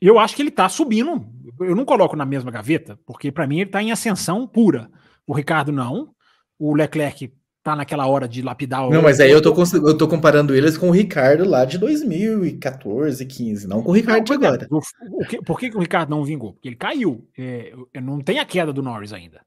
eu 0.02 0.18
acho 0.18 0.36
que 0.36 0.42
ele 0.42 0.50
tá 0.50 0.68
subindo. 0.68 1.28
Eu 1.60 1.76
não 1.76 1.86
coloco 1.86 2.16
na 2.16 2.26
mesma 2.26 2.50
gaveta, 2.50 3.00
porque 3.06 3.32
para 3.32 3.46
mim 3.46 3.60
ele 3.60 3.70
tá 3.70 3.84
em 3.84 3.92
ascensão 3.92 4.48
pura. 4.48 4.90
O 5.28 5.34
Ricardo 5.34 5.72
não. 5.72 6.10
O 6.58 6.74
Leclerc 6.74 7.32
tá 7.62 7.76
naquela 7.76 8.08
hora 8.08 8.28
de 8.28 8.42
lapidar 8.42 8.88
o. 8.88 8.90
Não, 8.90 9.04
mas 9.04 9.20
aí 9.20 9.30
eu 9.30 9.44
tô, 9.44 9.54
eu 9.76 9.96
tô 9.96 10.08
comparando 10.08 10.56
eles 10.56 10.76
com 10.76 10.90
o 10.90 10.94
Ricardo 10.94 11.48
lá 11.48 11.64
de 11.64 11.78
2014, 11.78 13.24
15, 13.24 13.68
não 13.68 13.84
com 13.84 13.92
o 13.92 13.94
Ricardo 13.94 14.18
não, 14.18 14.24
de 14.24 14.34
agora. 14.34 14.68
O, 14.72 14.80
o 15.22 15.26
que, 15.28 15.40
por 15.44 15.60
que, 15.60 15.70
que, 15.70 15.78
o 15.78 15.82
Ricardo 15.82 16.10
não 16.10 16.26
vingou? 16.26 16.54
Porque 16.54 16.70
ele 16.70 16.76
caiu. 16.76 17.30
É, 17.38 17.74
não 18.02 18.22
tem 18.22 18.40
a 18.40 18.46
queda 18.46 18.74
do 18.74 18.82
Norris 18.82 19.14
ainda. 19.14 19.42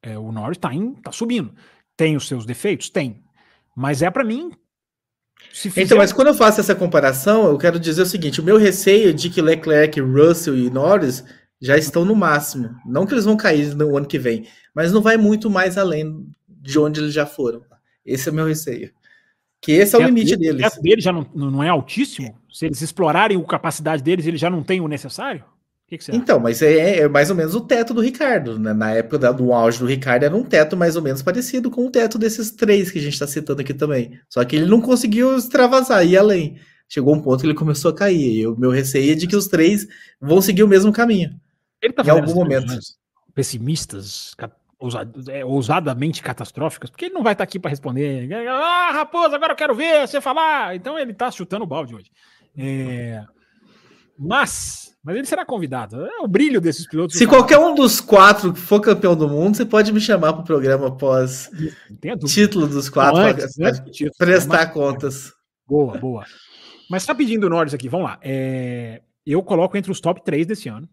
É, 0.00 0.16
o 0.16 0.32
Norris 0.32 0.56
tá, 0.56 0.72
em, 0.72 0.94
tá 0.94 1.12
subindo. 1.12 1.52
Tem 1.94 2.16
os 2.16 2.26
seus 2.26 2.46
defeitos? 2.46 2.88
Tem. 2.88 3.25
Mas 3.76 4.00
é 4.00 4.10
para 4.10 4.24
mim. 4.24 4.52
Fizer... 5.52 5.82
Então, 5.82 5.98
mas 5.98 6.12
quando 6.12 6.28
eu 6.28 6.34
faço 6.34 6.60
essa 6.60 6.74
comparação, 6.74 7.46
eu 7.48 7.58
quero 7.58 7.78
dizer 7.78 8.00
o 8.00 8.06
seguinte: 8.06 8.40
o 8.40 8.44
meu 8.44 8.56
receio 8.56 9.12
de 9.12 9.28
que 9.28 9.42
Leclerc, 9.42 10.00
Russell 10.00 10.56
e 10.56 10.70
Norris 10.70 11.22
já 11.60 11.76
estão 11.76 12.04
no 12.04 12.16
máximo. 12.16 12.74
Não 12.86 13.06
que 13.06 13.12
eles 13.12 13.26
vão 13.26 13.36
cair 13.36 13.74
no 13.74 13.94
ano 13.96 14.06
que 14.06 14.18
vem, 14.18 14.46
mas 14.74 14.92
não 14.92 15.02
vai 15.02 15.18
muito 15.18 15.50
mais 15.50 15.76
além 15.76 16.26
de 16.48 16.78
onde 16.78 17.00
eles 17.00 17.12
já 17.12 17.26
foram. 17.26 17.62
Esse 18.04 18.28
é 18.28 18.32
o 18.32 18.34
meu 18.34 18.46
receio. 18.46 18.90
Que 19.60 19.72
esse 19.72 19.94
é 19.94 19.98
o, 19.98 20.02
limite 20.02 20.36
dele, 20.36 20.58
deles. 20.58 20.76
O 20.76 20.82
dele 20.82 21.00
já 21.00 21.12
não, 21.12 21.26
não 21.34 21.62
é 21.62 21.68
altíssimo? 21.68 22.38
Se 22.50 22.66
eles 22.66 22.80
explorarem 22.80 23.38
a 23.38 23.44
capacidade 23.44 24.02
deles, 24.02 24.26
eles 24.26 24.40
já 24.40 24.48
não 24.48 24.62
têm 24.62 24.80
o 24.80 24.88
necessário? 24.88 25.44
Que, 25.86 25.98
que 25.98 26.14
então, 26.14 26.40
mas 26.40 26.62
é, 26.62 27.00
é, 27.00 27.08
mais 27.08 27.30
ou 27.30 27.36
menos 27.36 27.54
o 27.54 27.60
teto 27.60 27.94
do 27.94 28.00
Ricardo. 28.00 28.58
Né? 28.58 28.72
Na 28.72 28.90
época 28.92 29.18
da, 29.18 29.32
do 29.32 29.52
auge 29.52 29.78
do 29.78 29.86
Ricardo 29.86 30.24
era 30.24 30.36
um 30.36 30.42
teto 30.42 30.76
mais 30.76 30.96
ou 30.96 31.02
menos 31.02 31.22
parecido 31.22 31.70
com 31.70 31.86
o 31.86 31.90
teto 31.90 32.18
desses 32.18 32.50
três 32.50 32.90
que 32.90 32.98
a 32.98 33.02
gente 33.02 33.12
está 33.12 33.26
citando 33.26 33.60
aqui 33.60 33.72
também. 33.72 34.18
Só 34.28 34.44
que 34.44 34.56
ele 34.56 34.66
não 34.66 34.80
conseguiu 34.80 35.36
extravasar, 35.36 36.04
ir 36.04 36.16
além. 36.16 36.58
Chegou 36.88 37.14
um 37.14 37.22
ponto 37.22 37.40
que 37.40 37.46
ele 37.46 37.54
começou 37.54 37.90
a 37.90 37.94
cair. 37.94 38.38
E 38.38 38.46
o 38.46 38.56
meu 38.56 38.70
receio 38.70 39.12
é 39.12 39.14
de 39.14 39.26
que 39.26 39.36
os 39.36 39.46
três 39.46 39.86
vão 40.20 40.40
seguir 40.40 40.62
o 40.62 40.68
mesmo 40.68 40.92
caminho. 40.92 41.30
Ele 41.80 41.92
tá 41.92 42.02
em 42.02 42.10
algum 42.10 42.34
momento. 42.34 42.72
Pessimistas, 43.34 44.34
é, 45.30 45.44
ousadamente 45.44 46.22
catastróficas, 46.22 46.90
porque 46.90 47.06
ele 47.06 47.14
não 47.14 47.22
vai 47.22 47.32
estar 47.32 47.44
tá 47.44 47.48
aqui 47.48 47.58
para 47.58 47.70
responder. 47.70 48.28
Ah, 48.48 48.90
Raposo, 48.92 49.34
agora 49.34 49.52
eu 49.52 49.56
quero 49.56 49.74
ver 49.74 50.06
você 50.06 50.20
falar. 50.20 50.74
Então 50.74 50.98
ele 50.98 51.12
está 51.12 51.30
chutando 51.30 51.64
o 51.64 51.66
balde 51.66 51.94
hoje. 51.94 52.10
É... 52.56 53.22
Mas, 54.18 54.85
mas 55.06 55.14
ele 55.14 55.26
será 55.26 55.46
convidado. 55.46 56.04
É 56.04 56.18
o 56.18 56.26
brilho 56.26 56.60
desses 56.60 56.84
pilotos. 56.84 57.16
Se 57.16 57.28
qualquer 57.28 57.58
um 57.58 57.76
dos 57.76 58.00
quatro 58.00 58.52
for 58.56 58.80
campeão 58.80 59.14
do 59.14 59.28
mundo, 59.28 59.56
você 59.56 59.64
pode 59.64 59.92
me 59.92 60.00
chamar 60.00 60.32
para 60.32 60.42
o 60.42 60.44
programa 60.44 60.88
após 60.88 61.48
título 62.26 62.66
dos 62.66 62.88
quatro, 62.88 63.20
não, 63.20 63.28
antes, 63.28 63.54
pra, 63.54 63.68
antes 63.68 64.16
prestar 64.18 64.66
contas. 64.72 65.32
Boa, 65.64 65.96
boa. 65.96 66.24
Mas 66.90 67.06
tá 67.06 67.14
pedindo 67.14 67.48
Norris 67.48 67.72
aqui, 67.72 67.88
vamos 67.88 68.08
lá. 68.08 68.18
É... 68.20 69.00
Eu 69.24 69.44
coloco 69.44 69.76
entre 69.76 69.92
os 69.92 70.00
top 70.00 70.24
3 70.24 70.44
desse 70.44 70.68
ano. 70.68 70.88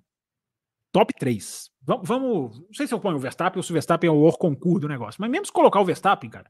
Top 0.92 1.12
3. 1.18 1.72
Vamos, 1.82 2.08
vamos, 2.08 2.60
não 2.60 2.74
sei 2.74 2.86
se 2.86 2.94
eu 2.94 3.00
ponho 3.00 3.18
o 3.18 3.20
Verstappen 3.20 3.58
ou 3.58 3.64
se 3.64 3.72
o 3.72 3.74
Verstappen 3.74 4.08
é 4.08 4.14
o 4.14 4.32
concurso 4.34 4.82
do 4.82 4.88
negócio, 4.88 5.20
mas 5.20 5.30
mesmo 5.30 5.48
se 5.48 5.52
colocar 5.52 5.82
o 5.82 5.86
Verstappen, 5.86 6.30
cara, 6.30 6.46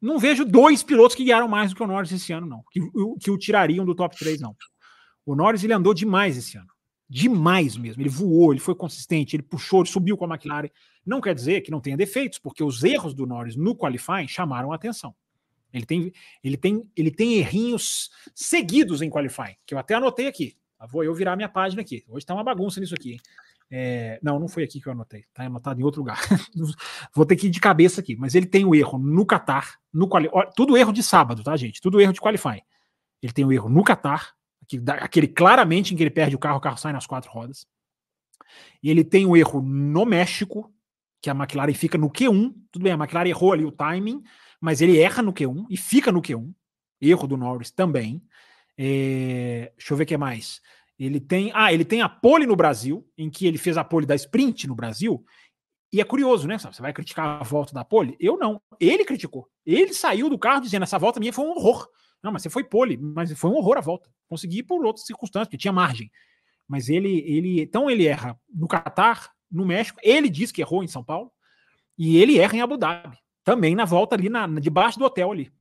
não 0.00 0.18
vejo 0.18 0.46
dois 0.46 0.82
pilotos 0.82 1.14
que 1.14 1.24
guiaram 1.24 1.46
mais 1.46 1.70
do 1.70 1.76
que 1.76 1.82
o 1.82 1.86
Norris 1.86 2.10
esse 2.10 2.32
ano, 2.32 2.46
não. 2.46 2.64
Que, 2.70 2.80
que 3.20 3.30
o 3.30 3.36
tirariam 3.36 3.84
do 3.84 3.94
top 3.94 4.16
3, 4.16 4.40
não. 4.40 4.56
O 5.26 5.36
Norris 5.36 5.62
ele 5.62 5.74
andou 5.74 5.92
demais 5.92 6.38
esse 6.38 6.56
ano. 6.56 6.75
Demais 7.08 7.76
mesmo. 7.76 8.02
Ele 8.02 8.08
voou, 8.08 8.52
ele 8.52 8.60
foi 8.60 8.74
consistente, 8.74 9.36
ele 9.36 9.42
puxou, 9.42 9.80
ele 9.80 9.88
subiu 9.88 10.16
com 10.16 10.24
a 10.24 10.34
McLaren. 10.34 10.68
Não 11.04 11.20
quer 11.20 11.34
dizer 11.34 11.60
que 11.60 11.70
não 11.70 11.80
tenha 11.80 11.96
defeitos, 11.96 12.38
porque 12.38 12.64
os 12.64 12.82
erros 12.82 13.14
do 13.14 13.26
Norris 13.26 13.54
no 13.54 13.76
qualifying 13.76 14.26
chamaram 14.26 14.72
a 14.72 14.76
atenção. 14.76 15.14
Ele 15.72 15.84
tem, 15.84 16.12
ele 16.42 16.56
tem, 16.56 16.90
ele 16.96 17.10
tem 17.10 17.34
errinhos 17.34 18.10
seguidos 18.34 19.02
em 19.02 19.10
qualifying, 19.10 19.56
que 19.64 19.74
eu 19.74 19.78
até 19.78 19.94
anotei 19.94 20.26
aqui. 20.26 20.56
Vou 20.90 21.04
eu 21.04 21.14
virar 21.14 21.36
minha 21.36 21.48
página 21.48 21.82
aqui. 21.82 22.04
Hoje 22.08 22.26
tá 22.26 22.34
uma 22.34 22.44
bagunça 22.44 22.80
nisso 22.80 22.94
aqui. 22.94 23.18
É, 23.70 24.18
não, 24.22 24.38
não 24.38 24.46
foi 24.46 24.62
aqui 24.62 24.80
que 24.80 24.86
eu 24.86 24.92
anotei, 24.92 25.24
tá 25.34 25.44
anotado 25.44 25.80
em 25.80 25.84
outro 25.84 26.00
lugar. 26.00 26.20
Vou 27.12 27.26
ter 27.26 27.34
que 27.34 27.48
ir 27.48 27.50
de 27.50 27.58
cabeça 27.58 28.00
aqui, 28.00 28.14
mas 28.14 28.34
ele 28.34 28.46
tem 28.46 28.64
o 28.64 28.74
erro 28.74 28.96
no 28.98 29.26
Qatar, 29.26 29.80
no 29.92 30.06
quali... 30.08 30.30
tudo 30.54 30.76
erro 30.76 30.92
de 30.92 31.02
sábado, 31.02 31.42
tá, 31.42 31.56
gente? 31.56 31.80
Tudo 31.80 32.00
erro 32.00 32.12
de 32.12 32.20
qualifying. 32.20 32.62
Ele 33.20 33.32
tem 33.32 33.44
o 33.44 33.52
erro 33.52 33.68
no 33.68 33.82
Qatar, 33.82 34.36
aquele 35.00 35.28
claramente 35.28 35.92
em 35.92 35.96
que 35.96 36.02
ele 36.02 36.10
perde 36.10 36.36
o 36.36 36.38
carro, 36.38 36.58
o 36.58 36.60
carro 36.60 36.76
sai 36.76 36.92
nas 36.92 37.06
quatro 37.06 37.30
rodas. 37.30 37.66
E 38.82 38.90
ele 38.90 39.04
tem 39.04 39.26
o 39.26 39.36
erro 39.36 39.60
no 39.60 40.04
México, 40.04 40.72
que 41.20 41.30
a 41.30 41.34
McLaren 41.34 41.74
fica 41.74 41.98
no 41.98 42.10
Q1. 42.10 42.54
Tudo 42.70 42.82
bem, 42.82 42.92
a 42.92 42.96
McLaren 42.96 43.28
errou 43.28 43.52
ali 43.52 43.64
o 43.64 43.72
timing, 43.72 44.22
mas 44.60 44.80
ele 44.80 44.98
erra 44.98 45.22
no 45.22 45.32
Q1 45.32 45.66
e 45.68 45.76
fica 45.76 46.12
no 46.12 46.22
Q1. 46.22 46.52
Erro 47.00 47.26
do 47.26 47.36
Norris 47.36 47.70
também. 47.70 48.22
É... 48.78 49.72
Deixa 49.76 49.92
eu 49.92 49.96
ver 49.96 50.04
o 50.04 50.06
que 50.06 50.16
mais. 50.16 50.60
Ele 50.98 51.20
tem. 51.20 51.50
Ah, 51.54 51.72
ele 51.72 51.84
tem 51.84 52.00
a 52.00 52.08
pole 52.08 52.46
no 52.46 52.56
Brasil, 52.56 53.06
em 53.18 53.28
que 53.28 53.46
ele 53.46 53.58
fez 53.58 53.76
a 53.76 53.84
pole 53.84 54.06
da 54.06 54.14
sprint 54.14 54.66
no 54.66 54.74
Brasil. 54.74 55.24
E 55.92 56.00
é 56.00 56.04
curioso, 56.04 56.48
né? 56.48 56.58
Você 56.58 56.80
vai 56.80 56.92
criticar 56.92 57.40
a 57.40 57.44
volta 57.44 57.72
da 57.72 57.84
pole? 57.84 58.16
Eu 58.18 58.38
não. 58.38 58.60
Ele 58.80 59.04
criticou. 59.04 59.48
Ele 59.64 59.92
saiu 59.92 60.30
do 60.30 60.38
carro 60.38 60.60
dizendo: 60.60 60.84
essa 60.84 60.98
volta 60.98 61.20
minha 61.20 61.32
foi 61.32 61.44
um 61.44 61.50
horror. 61.50 61.86
Não, 62.22 62.32
mas 62.32 62.42
você 62.42 62.50
foi 62.50 62.64
pole, 62.64 62.96
mas 62.96 63.32
foi 63.32 63.50
um 63.50 63.54
horror 63.54 63.78
a 63.78 63.80
volta. 63.80 64.10
Consegui 64.28 64.62
por 64.62 64.84
outras 64.84 65.06
circunstâncias, 65.06 65.48
porque 65.48 65.58
tinha 65.58 65.72
margem. 65.72 66.10
Mas 66.66 66.88
ele, 66.88 67.20
ele. 67.20 67.60
Então 67.60 67.88
ele 67.88 68.06
erra 68.06 68.38
no 68.52 68.66
Catar, 68.66 69.30
no 69.50 69.64
México. 69.64 69.98
Ele 70.02 70.28
diz 70.28 70.50
que 70.50 70.60
errou 70.60 70.82
em 70.82 70.88
São 70.88 71.04
Paulo. 71.04 71.30
E 71.96 72.18
ele 72.18 72.38
erra 72.38 72.56
em 72.56 72.60
Abu 72.60 72.76
Dhabi. 72.76 73.16
Também 73.44 73.74
na 73.74 73.84
volta 73.84 74.16
ali, 74.16 74.28
na, 74.28 74.46
debaixo 74.46 74.98
do 74.98 75.04
hotel 75.04 75.30
ali. 75.30 75.52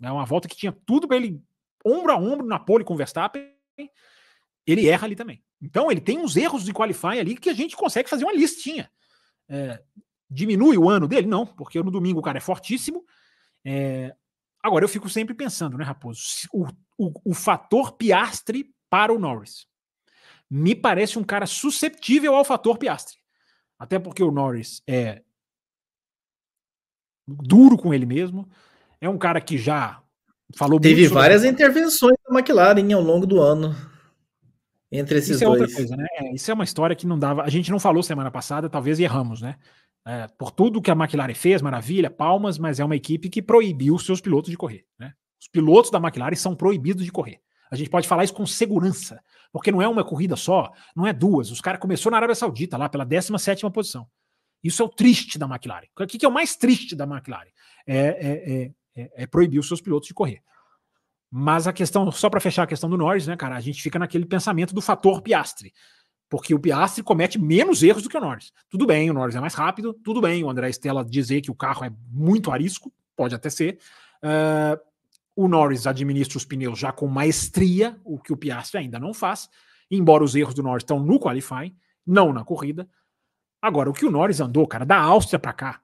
É 0.00 0.10
uma 0.10 0.24
volta 0.24 0.48
que 0.48 0.56
tinha 0.56 0.72
tudo 0.86 1.08
para 1.08 1.16
ele 1.16 1.42
ombro 1.84 2.12
a 2.12 2.16
ombro 2.16 2.46
na 2.46 2.58
pole 2.58 2.84
com 2.84 2.94
o 2.94 2.96
Verstappen 2.96 3.54
ele 4.66 4.88
erra 4.88 5.06
ali 5.06 5.14
também. 5.16 5.42
Então 5.60 5.90
ele 5.90 6.00
tem 6.00 6.18
uns 6.18 6.36
erros 6.36 6.64
de 6.64 6.72
qualify 6.72 7.18
ali 7.18 7.36
que 7.36 7.50
a 7.50 7.54
gente 7.54 7.76
consegue 7.76 8.08
fazer 8.08 8.24
uma 8.24 8.32
listinha. 8.32 8.90
É, 9.48 9.82
diminui 10.28 10.76
o 10.76 10.88
ano 10.88 11.06
dele? 11.06 11.26
Não, 11.26 11.46
porque 11.46 11.82
no 11.82 11.90
domingo 11.90 12.20
o 12.20 12.22
cara 12.22 12.38
é 12.38 12.40
fortíssimo. 12.40 13.04
É, 13.64 14.14
agora 14.64 14.84
eu 14.84 14.88
fico 14.88 15.10
sempre 15.10 15.34
pensando, 15.34 15.76
né, 15.76 15.84
Raposo? 15.84 16.22
O, 16.50 16.66
o, 16.96 17.12
o 17.30 17.34
fator 17.34 17.92
Piastre 17.92 18.72
para 18.88 19.12
o 19.12 19.18
Norris. 19.18 19.66
Me 20.50 20.74
parece 20.74 21.18
um 21.18 21.24
cara 21.24 21.46
susceptível 21.46 22.34
ao 22.34 22.44
fator 22.44 22.78
Piastre. 22.78 23.16
Até 23.78 23.98
porque 23.98 24.22
o 24.22 24.30
Norris 24.30 24.82
é 24.86 25.22
duro 27.26 27.76
com 27.76 27.92
ele 27.92 28.06
mesmo. 28.06 28.48
É 29.00 29.08
um 29.08 29.18
cara 29.18 29.40
que 29.40 29.58
já 29.58 30.02
falou 30.56 30.80
Teve 30.80 31.08
várias 31.08 31.44
intervenções 31.44 32.16
da 32.26 32.34
McLaren 32.34 32.94
ao 32.94 33.02
longo 33.02 33.26
do 33.26 33.40
ano 33.40 33.74
entre 34.90 35.18
esses 35.18 35.36
Isso 35.36 35.44
dois. 35.44 35.60
é 35.60 35.62
outra 35.62 35.76
coisa, 35.76 35.96
né? 35.96 36.06
É, 36.12 36.34
isso 36.34 36.50
é 36.50 36.54
uma 36.54 36.64
história 36.64 36.94
que 36.96 37.06
não 37.06 37.18
dava. 37.18 37.42
A 37.42 37.48
gente 37.50 37.70
não 37.70 37.80
falou 37.80 38.02
semana 38.02 38.30
passada, 38.30 38.70
talvez 38.70 38.98
erramos, 39.00 39.42
né? 39.42 39.56
É, 40.06 40.28
por 40.38 40.50
tudo 40.50 40.82
que 40.82 40.90
a 40.90 40.94
McLaren 40.94 41.34
fez, 41.34 41.62
maravilha, 41.62 42.10
palmas, 42.10 42.58
mas 42.58 42.78
é 42.78 42.84
uma 42.84 42.96
equipe 42.96 43.30
que 43.30 43.40
proibiu 43.40 43.94
os 43.94 44.04
seus 44.04 44.20
pilotos 44.20 44.50
de 44.50 44.56
correr. 44.56 44.84
Né? 44.98 45.12
Os 45.40 45.48
pilotos 45.48 45.90
da 45.90 45.98
McLaren 45.98 46.36
são 46.36 46.54
proibidos 46.54 47.04
de 47.04 47.10
correr. 47.10 47.40
A 47.70 47.76
gente 47.76 47.88
pode 47.88 48.06
falar 48.06 48.24
isso 48.24 48.34
com 48.34 48.46
segurança, 48.46 49.20
porque 49.50 49.72
não 49.72 49.80
é 49.80 49.88
uma 49.88 50.04
corrida 50.04 50.36
só, 50.36 50.70
não 50.94 51.06
é 51.06 51.12
duas. 51.12 51.50
Os 51.50 51.60
caras 51.60 51.80
começou 51.80 52.12
na 52.12 52.18
Arábia 52.18 52.34
Saudita, 52.34 52.76
lá 52.76 52.88
pela 52.88 53.04
17 53.04 53.68
posição. 53.70 54.06
Isso 54.62 54.82
é 54.82 54.84
o 54.84 54.88
triste 54.88 55.38
da 55.38 55.46
McLaren. 55.46 55.86
O 55.98 56.06
que 56.06 56.24
é 56.24 56.28
o 56.28 56.32
mais 56.32 56.56
triste 56.56 56.94
da 56.94 57.04
McLaren? 57.04 57.50
É, 57.86 57.98
é, 57.98 58.70
é, 58.96 59.10
é 59.24 59.26
proibir 59.26 59.58
os 59.58 59.68
seus 59.68 59.80
pilotos 59.80 60.08
de 60.08 60.14
correr. 60.14 60.42
Mas 61.30 61.66
a 61.66 61.72
questão, 61.72 62.10
só 62.12 62.30
para 62.30 62.40
fechar 62.40 62.62
a 62.62 62.66
questão 62.66 62.88
do 62.88 62.96
Norris, 62.96 63.26
né, 63.26 63.36
cara, 63.36 63.56
a 63.56 63.60
gente 63.60 63.82
fica 63.82 63.98
naquele 63.98 64.24
pensamento 64.24 64.72
do 64.72 64.80
fator 64.80 65.20
Piastre. 65.20 65.72
Porque 66.34 66.52
o 66.52 66.58
Piastre 66.58 67.00
comete 67.00 67.38
menos 67.38 67.80
erros 67.80 68.02
do 68.02 68.08
que 68.08 68.16
o 68.16 68.20
Norris. 68.20 68.52
Tudo 68.68 68.88
bem, 68.88 69.08
o 69.08 69.14
Norris 69.14 69.36
é 69.36 69.40
mais 69.40 69.54
rápido, 69.54 69.94
tudo 69.94 70.20
bem 70.20 70.42
o 70.42 70.50
André 70.50 70.68
Stella 70.70 71.04
dizer 71.04 71.40
que 71.40 71.48
o 71.48 71.54
carro 71.54 71.84
é 71.84 71.92
muito 72.10 72.50
arisco, 72.50 72.92
pode 73.14 73.36
até 73.36 73.48
ser. 73.48 73.78
Uh, 74.16 74.76
o 75.36 75.46
Norris 75.46 75.86
administra 75.86 76.36
os 76.36 76.44
pneus 76.44 76.76
já 76.76 76.90
com 76.90 77.06
maestria, 77.06 77.96
o 78.02 78.18
que 78.18 78.32
o 78.32 78.36
Piastre 78.36 78.80
ainda 78.80 78.98
não 78.98 79.14
faz, 79.14 79.48
embora 79.88 80.24
os 80.24 80.34
erros 80.34 80.54
do 80.54 80.62
Norris 80.64 80.82
estão 80.82 80.98
no 80.98 81.20
qualifying, 81.20 81.72
não 82.04 82.32
na 82.32 82.42
corrida. 82.42 82.88
Agora, 83.62 83.88
o 83.88 83.92
que 83.92 84.04
o 84.04 84.10
Norris 84.10 84.40
andou, 84.40 84.66
cara, 84.66 84.84
da 84.84 84.98
Áustria 84.98 85.38
para 85.38 85.52
cá, 85.52 85.80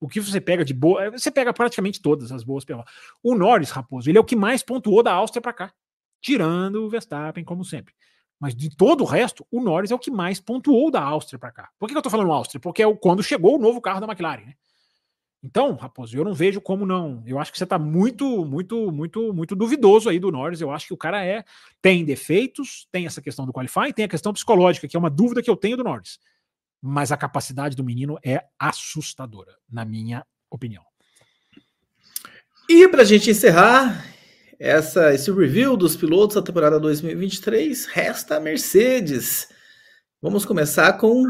o 0.00 0.08
que 0.08 0.20
você 0.20 0.40
pega 0.40 0.64
de 0.64 0.72
boa, 0.72 1.10
você 1.10 1.30
pega 1.30 1.52
praticamente 1.52 2.00
todas 2.00 2.32
as 2.32 2.42
boas 2.42 2.64
pela. 2.64 2.82
O 3.22 3.34
Norris, 3.34 3.68
Raposo, 3.68 4.08
ele 4.08 4.16
é 4.16 4.20
o 4.22 4.24
que 4.24 4.36
mais 4.36 4.62
pontuou 4.62 5.02
da 5.02 5.12
Áustria 5.12 5.42
para 5.42 5.52
cá, 5.52 5.72
tirando 6.18 6.76
o 6.76 6.88
Verstappen, 6.88 7.44
como 7.44 7.62
sempre. 7.62 7.92
Mas 8.42 8.56
de 8.56 8.74
todo 8.74 9.02
o 9.02 9.06
resto, 9.06 9.46
o 9.52 9.60
Norris 9.60 9.92
é 9.92 9.94
o 9.94 9.98
que 9.98 10.10
mais 10.10 10.40
pontuou 10.40 10.90
da 10.90 11.00
Áustria 11.00 11.38
para 11.38 11.52
cá. 11.52 11.70
Por 11.78 11.86
que, 11.86 11.94
que 11.94 11.98
eu 11.98 12.02
tô 12.02 12.10
falando 12.10 12.32
Áustria? 12.32 12.60
Porque 12.60 12.82
é 12.82 12.94
quando 12.96 13.22
chegou 13.22 13.54
o 13.54 13.58
novo 13.58 13.80
carro 13.80 14.00
da 14.00 14.06
McLaren, 14.06 14.46
né? 14.46 14.54
Então, 15.44 15.74
Raposo, 15.74 16.16
eu 16.16 16.24
não 16.24 16.34
vejo 16.34 16.60
como 16.60 16.84
não. 16.84 17.22
Eu 17.26 17.38
acho 17.38 17.52
que 17.52 17.58
você 17.58 17.64
está 17.64 17.78
muito, 17.78 18.44
muito, 18.44 18.90
muito, 18.90 19.32
muito 19.32 19.54
duvidoso 19.54 20.08
aí 20.08 20.18
do 20.18 20.30
Norris. 20.30 20.60
Eu 20.60 20.70
acho 20.70 20.86
que 20.86 20.94
o 20.94 20.96
cara 20.96 21.24
é 21.24 21.44
tem 21.80 22.04
defeitos, 22.04 22.88
tem 22.90 23.06
essa 23.06 23.20
questão 23.20 23.46
do 23.46 23.52
qualifying, 23.52 23.92
tem 23.92 24.04
a 24.04 24.08
questão 24.08 24.32
psicológica, 24.32 24.86
que 24.86 24.96
é 24.96 24.98
uma 24.98 25.10
dúvida 25.10 25.42
que 25.42 25.50
eu 25.50 25.56
tenho 25.56 25.76
do 25.76 25.84
Norris 25.84 26.18
mas 26.82 27.12
a 27.12 27.16
capacidade 27.16 27.76
do 27.76 27.84
menino 27.84 28.18
é 28.24 28.44
assustadora, 28.58 29.56
na 29.70 29.84
minha 29.84 30.26
opinião. 30.50 30.82
E 32.68 32.88
para 32.88 33.02
a 33.02 33.04
gente 33.04 33.30
encerrar 33.30 34.04
essa, 34.62 35.12
esse 35.12 35.28
review 35.32 35.76
dos 35.76 35.96
pilotos 35.96 36.36
da 36.36 36.42
temporada 36.42 36.78
2023, 36.78 37.84
resta 37.86 38.36
a 38.36 38.40
Mercedes. 38.40 39.48
Vamos 40.20 40.44
começar 40.44 40.92
com 40.92 41.24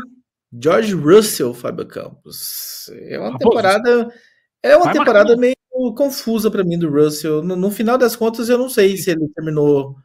George 0.53 0.93
Russell, 0.93 1.55
Fábio 1.55 1.87
Campos. 1.87 2.91
É 3.09 3.19
uma 3.19 3.39
temporada, 3.39 4.15
é 4.63 4.77
uma 4.77 4.93
temporada 4.93 5.35
meio 5.35 5.57
confusa 5.97 6.51
para 6.51 6.63
mim 6.63 6.79
do 6.79 6.91
Russell. 6.91 7.43
No, 7.43 7.57
no 7.57 7.71
final 7.71 7.97
das 7.97 8.15
contas, 8.15 8.51
eu 8.51 8.59
não 8.59 8.69
sei 8.69 8.99
se 8.99 9.11
ele 9.11 9.27
terminou 9.35 9.97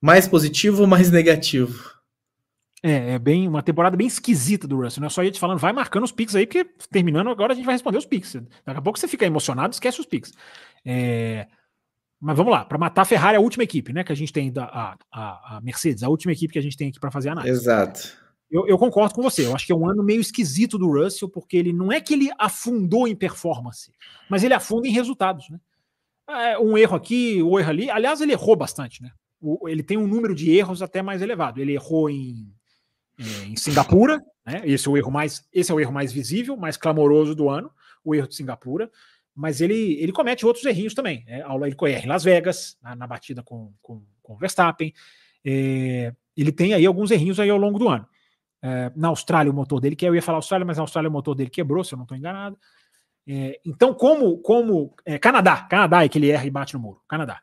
mais 0.00 0.28
positivo 0.28 0.82
ou 0.82 0.86
mais 0.86 1.10
negativo. 1.10 1.98
É, 2.80 3.14
é 3.14 3.18
bem 3.18 3.48
uma 3.48 3.60
temporada 3.60 3.96
bem 3.96 4.06
esquisita 4.06 4.68
do 4.68 4.80
Russell, 4.80 5.02
né? 5.02 5.08
Só 5.08 5.24
ia 5.24 5.32
te 5.32 5.40
falando, 5.40 5.58
vai 5.58 5.72
marcando 5.72 6.04
os 6.04 6.12
picks 6.12 6.36
aí, 6.36 6.46
porque 6.46 6.64
terminando 6.92 7.28
agora 7.28 7.52
a 7.52 7.56
gente 7.56 7.64
vai 7.64 7.74
responder 7.74 7.98
os 7.98 8.06
picks. 8.06 8.34
Daqui 8.64 8.78
a 8.78 8.80
pouco 8.80 9.00
você 9.00 9.08
fica 9.08 9.26
emocionado, 9.26 9.74
esquece 9.74 9.98
os 9.98 10.06
picks. 10.06 10.30
É... 10.86 11.48
Mas 12.20 12.36
vamos 12.36 12.52
lá, 12.52 12.64
para 12.64 12.78
matar 12.78 13.02
a 13.02 13.04
Ferrari, 13.04 13.36
a 13.36 13.40
última 13.40 13.62
equipe, 13.64 13.92
né? 13.92 14.02
Que 14.02 14.12
a 14.12 14.16
gente 14.16 14.32
tem 14.32 14.52
da 14.52 14.64
a, 14.64 14.96
a, 15.12 15.56
a 15.56 15.60
Mercedes, 15.60 16.02
a 16.02 16.08
última 16.08 16.32
equipe 16.32 16.52
que 16.52 16.58
a 16.58 16.62
gente 16.62 16.76
tem 16.76 16.88
aqui 16.88 16.98
para 16.98 17.10
fazer 17.10 17.28
a 17.28 17.32
análise. 17.32 17.56
Exato. 17.56 18.16
Eu, 18.50 18.66
eu, 18.66 18.78
concordo 18.78 19.14
com 19.14 19.22
você. 19.22 19.46
Eu 19.46 19.54
acho 19.54 19.66
que 19.66 19.72
é 19.72 19.76
um 19.76 19.88
ano 19.88 20.02
meio 20.02 20.20
esquisito 20.20 20.78
do 20.78 20.90
Russell, 20.90 21.28
porque 21.28 21.56
ele 21.56 21.72
não 21.72 21.92
é 21.92 22.00
que 22.00 22.14
ele 22.14 22.30
afundou 22.38 23.06
em 23.06 23.14
performance, 23.14 23.92
mas 24.28 24.42
ele 24.42 24.54
afunda 24.54 24.88
em 24.88 24.90
resultados, 24.90 25.48
né? 25.50 25.60
é, 26.28 26.58
um 26.58 26.76
erro 26.76 26.94
aqui, 26.94 27.42
um 27.42 27.58
erro 27.58 27.70
ali. 27.70 27.90
Aliás, 27.90 28.20
ele 28.20 28.32
errou 28.32 28.54
bastante, 28.54 29.02
né? 29.02 29.10
O, 29.40 29.68
ele 29.68 29.82
tem 29.82 29.96
um 29.96 30.06
número 30.06 30.34
de 30.34 30.50
erros 30.54 30.82
até 30.82 31.00
mais 31.00 31.22
elevado. 31.22 31.60
Ele 31.60 31.72
errou 31.72 32.10
em, 32.10 32.52
em 33.18 33.56
Singapura, 33.56 34.22
né? 34.46 34.62
Esse 34.64 34.86
é 34.86 34.90
o 34.90 34.96
erro 34.96 35.10
mais, 35.10 35.46
esse 35.52 35.72
é 35.72 35.74
o 35.74 35.80
erro 35.80 35.92
mais 35.92 36.12
visível, 36.12 36.56
mais 36.56 36.76
clamoroso 36.76 37.34
do 37.34 37.48
ano, 37.48 37.70
o 38.04 38.14
erro 38.14 38.28
de 38.28 38.34
Singapura. 38.34 38.90
Mas 39.38 39.60
ele, 39.60 39.92
ele 40.02 40.10
comete 40.10 40.44
outros 40.44 40.64
errinhos 40.64 40.94
também. 40.94 41.24
Né? 41.24 41.44
Ele 41.44 41.92
erra 41.92 42.04
em 42.04 42.08
Las 42.08 42.24
Vegas, 42.24 42.76
na, 42.82 42.96
na 42.96 43.06
batida 43.06 43.40
com, 43.40 43.72
com, 43.80 44.02
com 44.20 44.36
Verstappen. 44.36 44.92
É, 45.44 46.12
ele 46.36 46.50
tem 46.50 46.74
aí 46.74 46.84
alguns 46.84 47.12
errinhos 47.12 47.38
aí 47.38 47.48
ao 47.48 47.56
longo 47.56 47.78
do 47.78 47.88
ano. 47.88 48.04
É, 48.60 48.90
na 48.96 49.06
Austrália, 49.06 49.52
o 49.52 49.54
motor 49.54 49.80
dele, 49.80 49.94
que 49.94 50.04
eu 50.04 50.12
ia 50.12 50.20
falar 50.20 50.38
Austrália, 50.38 50.66
mas 50.66 50.76
na 50.76 50.82
Austrália 50.82 51.08
o 51.08 51.12
motor 51.12 51.36
dele 51.36 51.50
quebrou, 51.50 51.84
se 51.84 51.94
eu 51.94 51.96
não 51.96 52.02
estou 52.02 52.18
enganado. 52.18 52.58
É, 53.28 53.60
então, 53.64 53.94
como, 53.94 54.38
como 54.38 54.92
é, 55.06 55.20
Canadá, 55.20 55.62
Canadá 55.70 56.02
é 56.02 56.08
que 56.08 56.18
ele 56.18 56.30
erra 56.30 56.44
e 56.44 56.50
bate 56.50 56.74
no 56.74 56.80
muro, 56.80 57.00
Canadá. 57.08 57.40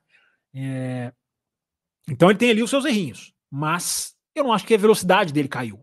É, 0.54 1.14
então 2.10 2.30
ele 2.30 2.38
tem 2.38 2.50
ali 2.52 2.62
os 2.62 2.70
seus 2.70 2.84
errinhos, 2.84 3.34
mas 3.50 4.18
eu 4.36 4.44
não 4.44 4.52
acho 4.52 4.66
que 4.66 4.76
a 4.76 4.78
velocidade 4.78 5.32
dele 5.32 5.48
caiu. 5.48 5.80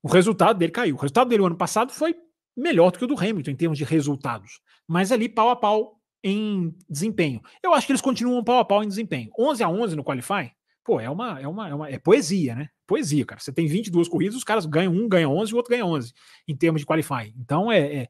O 0.00 0.06
resultado 0.06 0.56
dele 0.56 0.70
caiu. 0.70 0.94
O 0.94 0.98
resultado 0.98 1.28
dele 1.28 1.42
o 1.42 1.46
ano 1.46 1.56
passado 1.56 1.92
foi 1.92 2.14
melhor 2.56 2.92
do 2.92 2.98
que 2.98 3.04
o 3.04 3.08
do 3.08 3.18
Hamilton 3.18 3.50
em 3.50 3.56
termos 3.56 3.76
de 3.76 3.82
resultados, 3.82 4.60
mas 4.86 5.12
ali 5.12 5.28
pau 5.28 5.50
a 5.50 5.56
pau 5.56 6.00
em 6.22 6.74
desempenho. 6.88 7.40
Eu 7.62 7.74
acho 7.74 7.86
que 7.86 7.92
eles 7.92 8.00
continuam 8.00 8.42
pau 8.42 8.58
a 8.58 8.64
pau 8.64 8.82
em 8.82 8.88
desempenho. 8.88 9.30
11 9.38 9.62
a 9.62 9.68
11 9.68 9.96
no 9.96 10.04
qualify, 10.04 10.50
pô, 10.82 11.00
é 11.00 11.08
uma 11.08 11.40
é 11.40 11.46
uma 11.46 11.68
é, 11.68 11.74
uma, 11.74 11.90
é 11.90 11.98
poesia, 11.98 12.54
né? 12.54 12.68
Poesia, 12.86 13.24
cara. 13.24 13.40
Você 13.40 13.52
tem 13.52 13.66
22 13.66 14.08
corridas, 14.08 14.36
os 14.36 14.44
caras 14.44 14.66
ganham 14.66 14.92
um, 14.92 15.08
ganham 15.08 15.36
11 15.36 15.50
e 15.50 15.54
o 15.54 15.56
outro 15.56 15.70
ganha 15.70 15.86
11 15.86 16.12
em 16.48 16.56
termos 16.56 16.80
de 16.80 16.86
qualify. 16.86 17.34
Então 17.38 17.70
é, 17.70 17.78
é, 17.78 18.08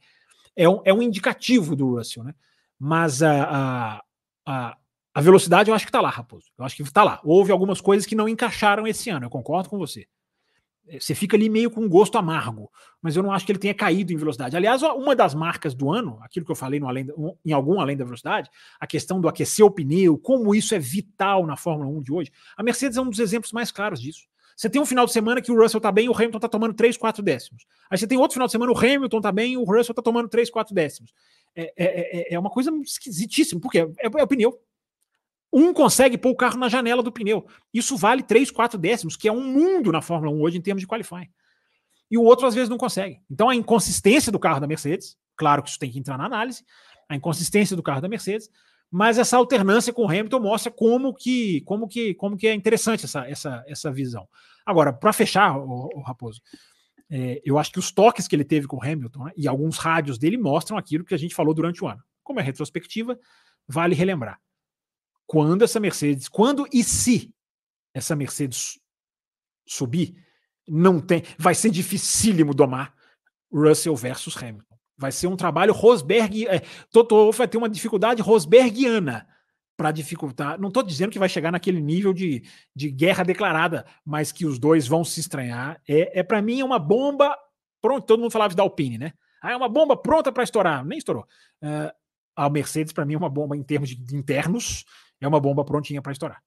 é, 0.57 0.69
um, 0.69 0.81
é 0.85 0.95
um 0.95 1.03
indicativo 1.03 1.75
do 1.75 1.97
Russell, 1.97 2.25
né? 2.25 2.35
Mas 2.79 3.23
a, 3.23 4.01
a, 4.47 4.77
a 5.15 5.21
velocidade 5.21 5.71
eu 5.71 5.75
acho 5.75 5.87
que 5.87 5.93
tá 5.93 6.01
lá, 6.01 6.11
Raposo. 6.11 6.47
Eu 6.59 6.65
acho 6.65 6.77
que 6.77 6.93
tá 6.93 7.05
lá. 7.05 7.21
Houve 7.25 7.53
algumas 7.53 7.81
coisas 7.81 8.07
que 8.07 8.15
não 8.15 8.29
encaixaram 8.29 8.87
esse 8.87 9.11
ano, 9.11 9.27
eu 9.27 9.31
concordo 9.31 9.69
com 9.69 9.79
você. 9.79 10.07
É, 10.87 11.01
você 11.01 11.15
fica 11.15 11.37
ali 11.37 11.49
meio 11.49 11.71
com 11.71 11.81
um 11.81 11.89
gosto 11.89 12.19
amargo, 12.19 12.71
mas 13.01 13.17
eu 13.17 13.23
não 13.23 13.33
acho 13.33 13.47
que 13.47 13.53
ele 13.53 13.59
tenha 13.59 13.75
caído 13.75 14.13
em 14.13 14.17
velocidade. 14.17 14.57
Aliás, 14.57 14.83
uma 14.83 15.17
das 15.17 15.35
marcas 15.35 15.75
do 15.75 15.91
ano, 15.91 16.19
aquilo 16.23 16.45
que 16.45 16.53
eu 16.53 16.57
falei 16.57 16.81
além, 16.83 17.07
em 17.45 17.53
algum 17.53 17.81
além 17.81 17.97
da 17.97 18.05
velocidade, 18.05 18.51
a 18.79 18.87
questão 18.87 19.21
do 19.21 19.29
aquecer 19.29 19.65
o 19.65 19.71
pneu, 19.71 20.19
como 20.19 20.55
isso 20.55 20.75
é 20.75 20.79
vital 20.79 21.47
na 21.47 21.57
Fórmula 21.57 21.91
1 21.91 22.03
de 22.03 22.13
hoje. 22.13 22.33
A 22.57 22.63
Mercedes 22.63 22.99
é 22.99 23.01
um 23.01 23.09
dos 23.09 23.19
exemplos 23.19 23.53
mais 23.53 23.71
claros 23.71 24.01
disso. 24.01 24.27
Você 24.57 24.71
tem 24.71 24.81
um 24.81 24.87
final 24.87 25.05
de 25.05 25.13
semana 25.13 25.43
que 25.43 25.51
o 25.51 25.61
Russell 25.61 25.81
tá 25.81 25.91
bem 25.91 26.07
e 26.07 26.09
o 26.09 26.15
Hamilton 26.15 26.39
tá 26.39 26.49
tomando 26.49 26.75
3, 26.75 26.97
4 26.97 27.23
décimos. 27.23 27.67
Aí 27.91 27.99
você 27.99 28.07
tem 28.07 28.17
outro 28.19 28.35
final 28.35 28.47
de 28.47 28.53
semana, 28.53 28.71
o 28.71 28.79
Hamilton 28.79 29.21
tá 29.21 29.33
bem 29.33 29.55
e 29.55 29.57
o 29.57 29.65
Russell 29.65 29.95
tá 29.95 30.03
tomando 30.03 30.29
3, 30.29 30.49
4 30.51 30.75
décimos. 30.75 31.13
É, 31.57 31.73
é, 31.77 32.19
é, 32.33 32.35
é 32.35 32.39
uma 32.39 32.51
coisa 32.51 32.71
esquisitíssima, 32.83 33.61
porque 33.61 33.79
é, 33.79 33.89
é, 34.01 34.23
o 34.23 34.27
pneu. 34.27 34.59
Um 35.57 35.73
consegue 35.73 36.19
pôr 36.19 36.31
o 36.31 36.37
carro 36.37 36.59
na 36.59 36.69
janela 36.69 37.01
do 37.01 37.13
pneu. 37.13 37.47
Isso 37.73 37.97
vale 37.97 38.25
3, 38.25 38.51
4 38.51 38.77
décimos, 38.77 39.17
que 39.17 39.29
é 39.29 39.33
um 39.33 39.45
mundo 39.45 39.93
na 39.93 40.03
Fórmula 40.03 40.35
1 40.35 40.43
hoje 40.43 40.59
em 40.59 40.61
termos 40.61 40.81
de 40.81 40.87
qualifying. 40.89 41.29
E 42.11 42.19
o 42.19 42.25
outro 42.25 42.45
às 42.45 42.57
vezes 42.57 42.69
não 42.69 42.77
consegue. 42.77 43.21
Então 43.31 43.49
a 43.49 43.55
inconsistência 43.55 44.33
do 44.33 44.39
carro 44.41 44.59
da 44.59 44.67
Mercedes, 44.67 45.17
claro 45.37 45.63
que 45.63 45.69
isso 45.69 45.79
tem 45.79 45.93
que 45.93 45.99
entrar 46.01 46.19
na 46.19 46.27
análise, 46.27 46.65
a 47.09 47.15
inconsistência 47.15 47.77
do 47.77 47.85
carro 47.85 48.01
da 48.01 48.09
Mercedes, 48.09 48.51
mas 48.91 49.17
essa 49.17 49.37
alternância 49.37 49.93
com 49.93 50.03
o 50.03 50.09
Hamilton 50.09 50.41
mostra 50.41 50.73
como 50.73 51.15
que, 51.15 51.61
como 51.61 51.87
que, 51.87 52.15
como 52.15 52.37
que 52.37 52.49
é 52.49 52.55
interessante 52.55 53.05
essa, 53.05 53.25
essa, 53.29 53.65
essa 53.69 53.93
visão. 53.93 54.29
Agora, 54.67 54.93
para 54.93 55.13
fechar, 55.13 55.57
o, 55.57 55.89
o 55.95 56.01
Raposo, 56.01 56.43
é, 57.09 57.41
eu 57.45 57.59
acho 57.59 57.71
que 57.71 57.79
os 57.79 57.93
toques 57.93 58.27
que 58.27 58.35
ele 58.35 58.45
teve 58.45 58.67
com 58.67 58.77
o 58.77 58.83
Hamilton 58.83 59.27
né, 59.27 59.33
e 59.37 59.47
alguns 59.47 59.79
rádios 59.79 60.19
dele 60.19 60.37
mostram 60.37 60.77
aquilo 60.77 61.05
que 61.05 61.15
a 61.15 61.19
gente 61.19 61.35
falou 61.35 61.55
durante 61.55 61.85
o 61.85 61.87
ano. 61.87 62.03
Como 62.25 62.41
é 62.41 62.43
retrospectiva, 62.43 63.17
vale 63.69 63.95
relembrar 63.95 64.41
quando 65.27 65.63
essa 65.63 65.81
Mercedes, 65.81 66.29
quando 66.29 66.67
e 66.73 66.83
se 66.83 67.33
essa 67.95 68.17
Mercedes 68.17 68.79
subir, 69.67 70.15
não 70.69 71.01
tem, 71.01 71.23
vai 71.39 71.55
ser 71.55 71.71
dificílimo 71.71 72.55
domar 72.55 72.95
Russell 73.53 73.95
versus 73.97 74.37
Hamilton. 74.37 74.75
Vai 74.97 75.13
ser 75.13 75.27
um 75.27 75.37
trabalho 75.37 75.73
Rosberg, 75.73 76.47
é, 76.47 76.61
Toto 76.91 77.33
vai 77.33 77.49
ter 77.49 77.59
uma 77.59 77.69
dificuldade 77.69 78.23
Rosbergiana 78.23 79.27
para 79.77 79.91
dificultar. 79.91 80.59
Não 80.59 80.69
estou 80.69 80.83
dizendo 80.83 81.11
que 81.11 81.19
vai 81.19 81.29
chegar 81.29 81.51
naquele 81.51 81.81
nível 81.81 82.13
de, 82.13 82.43
de 82.75 82.91
guerra 82.91 83.25
declarada, 83.25 83.85
mas 84.05 84.31
que 84.31 84.47
os 84.47 84.59
dois 84.59 84.87
vão 84.87 85.05
se 85.05 85.21
estranhar. 85.21 85.81
É, 85.89 86.21
é 86.21 86.23
para 86.23 86.41
mim 86.41 86.61
é 86.61 86.65
uma 86.65 86.79
bomba. 86.79 87.37
Pronto, 87.81 88.07
todo 88.07 88.21
mundo 88.21 88.31
falava 88.31 88.55
da 88.55 88.63
Alpine, 88.63 88.99
né? 88.99 89.13
Ah, 89.43 89.53
é 89.53 89.57
uma 89.57 89.69
bomba 89.69 89.97
pronta 89.97 90.33
para 90.33 90.45
estourar. 90.45 90.85
Nem 90.85 90.99
estourou. 90.99 91.27
Uh, 91.63 91.93
a 92.37 92.49
Mercedes, 92.49 92.93
para 92.93 93.05
mim, 93.05 93.15
é 93.15 93.19
uma 93.19 93.29
bomba 93.29 93.57
em 93.57 93.63
termos 93.63 93.91
de 93.91 94.17
internos 94.17 94.85
é 95.21 95.29
uma 95.29 95.41
bomba 95.41 95.65
prontinha 95.65 96.03
para 96.03 96.13
estourar. 96.13 96.43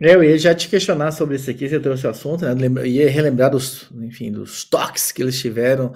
É, 0.00 0.14
eu 0.14 0.24
ia 0.24 0.36
já 0.36 0.54
te 0.54 0.68
questionar 0.68 1.12
sobre 1.12 1.36
isso 1.36 1.50
aqui, 1.50 1.68
você 1.68 1.78
trouxe 1.78 2.06
o 2.06 2.10
assunto, 2.10 2.44
né? 2.44 2.52
Eu 2.52 2.86
ia 2.86 3.10
relembrar 3.10 3.50
dos, 3.50 3.90
enfim, 4.02 4.30
dos 4.30 4.64
toques 4.64 5.12
que 5.12 5.22
eles 5.22 5.40
tiveram, 5.40 5.94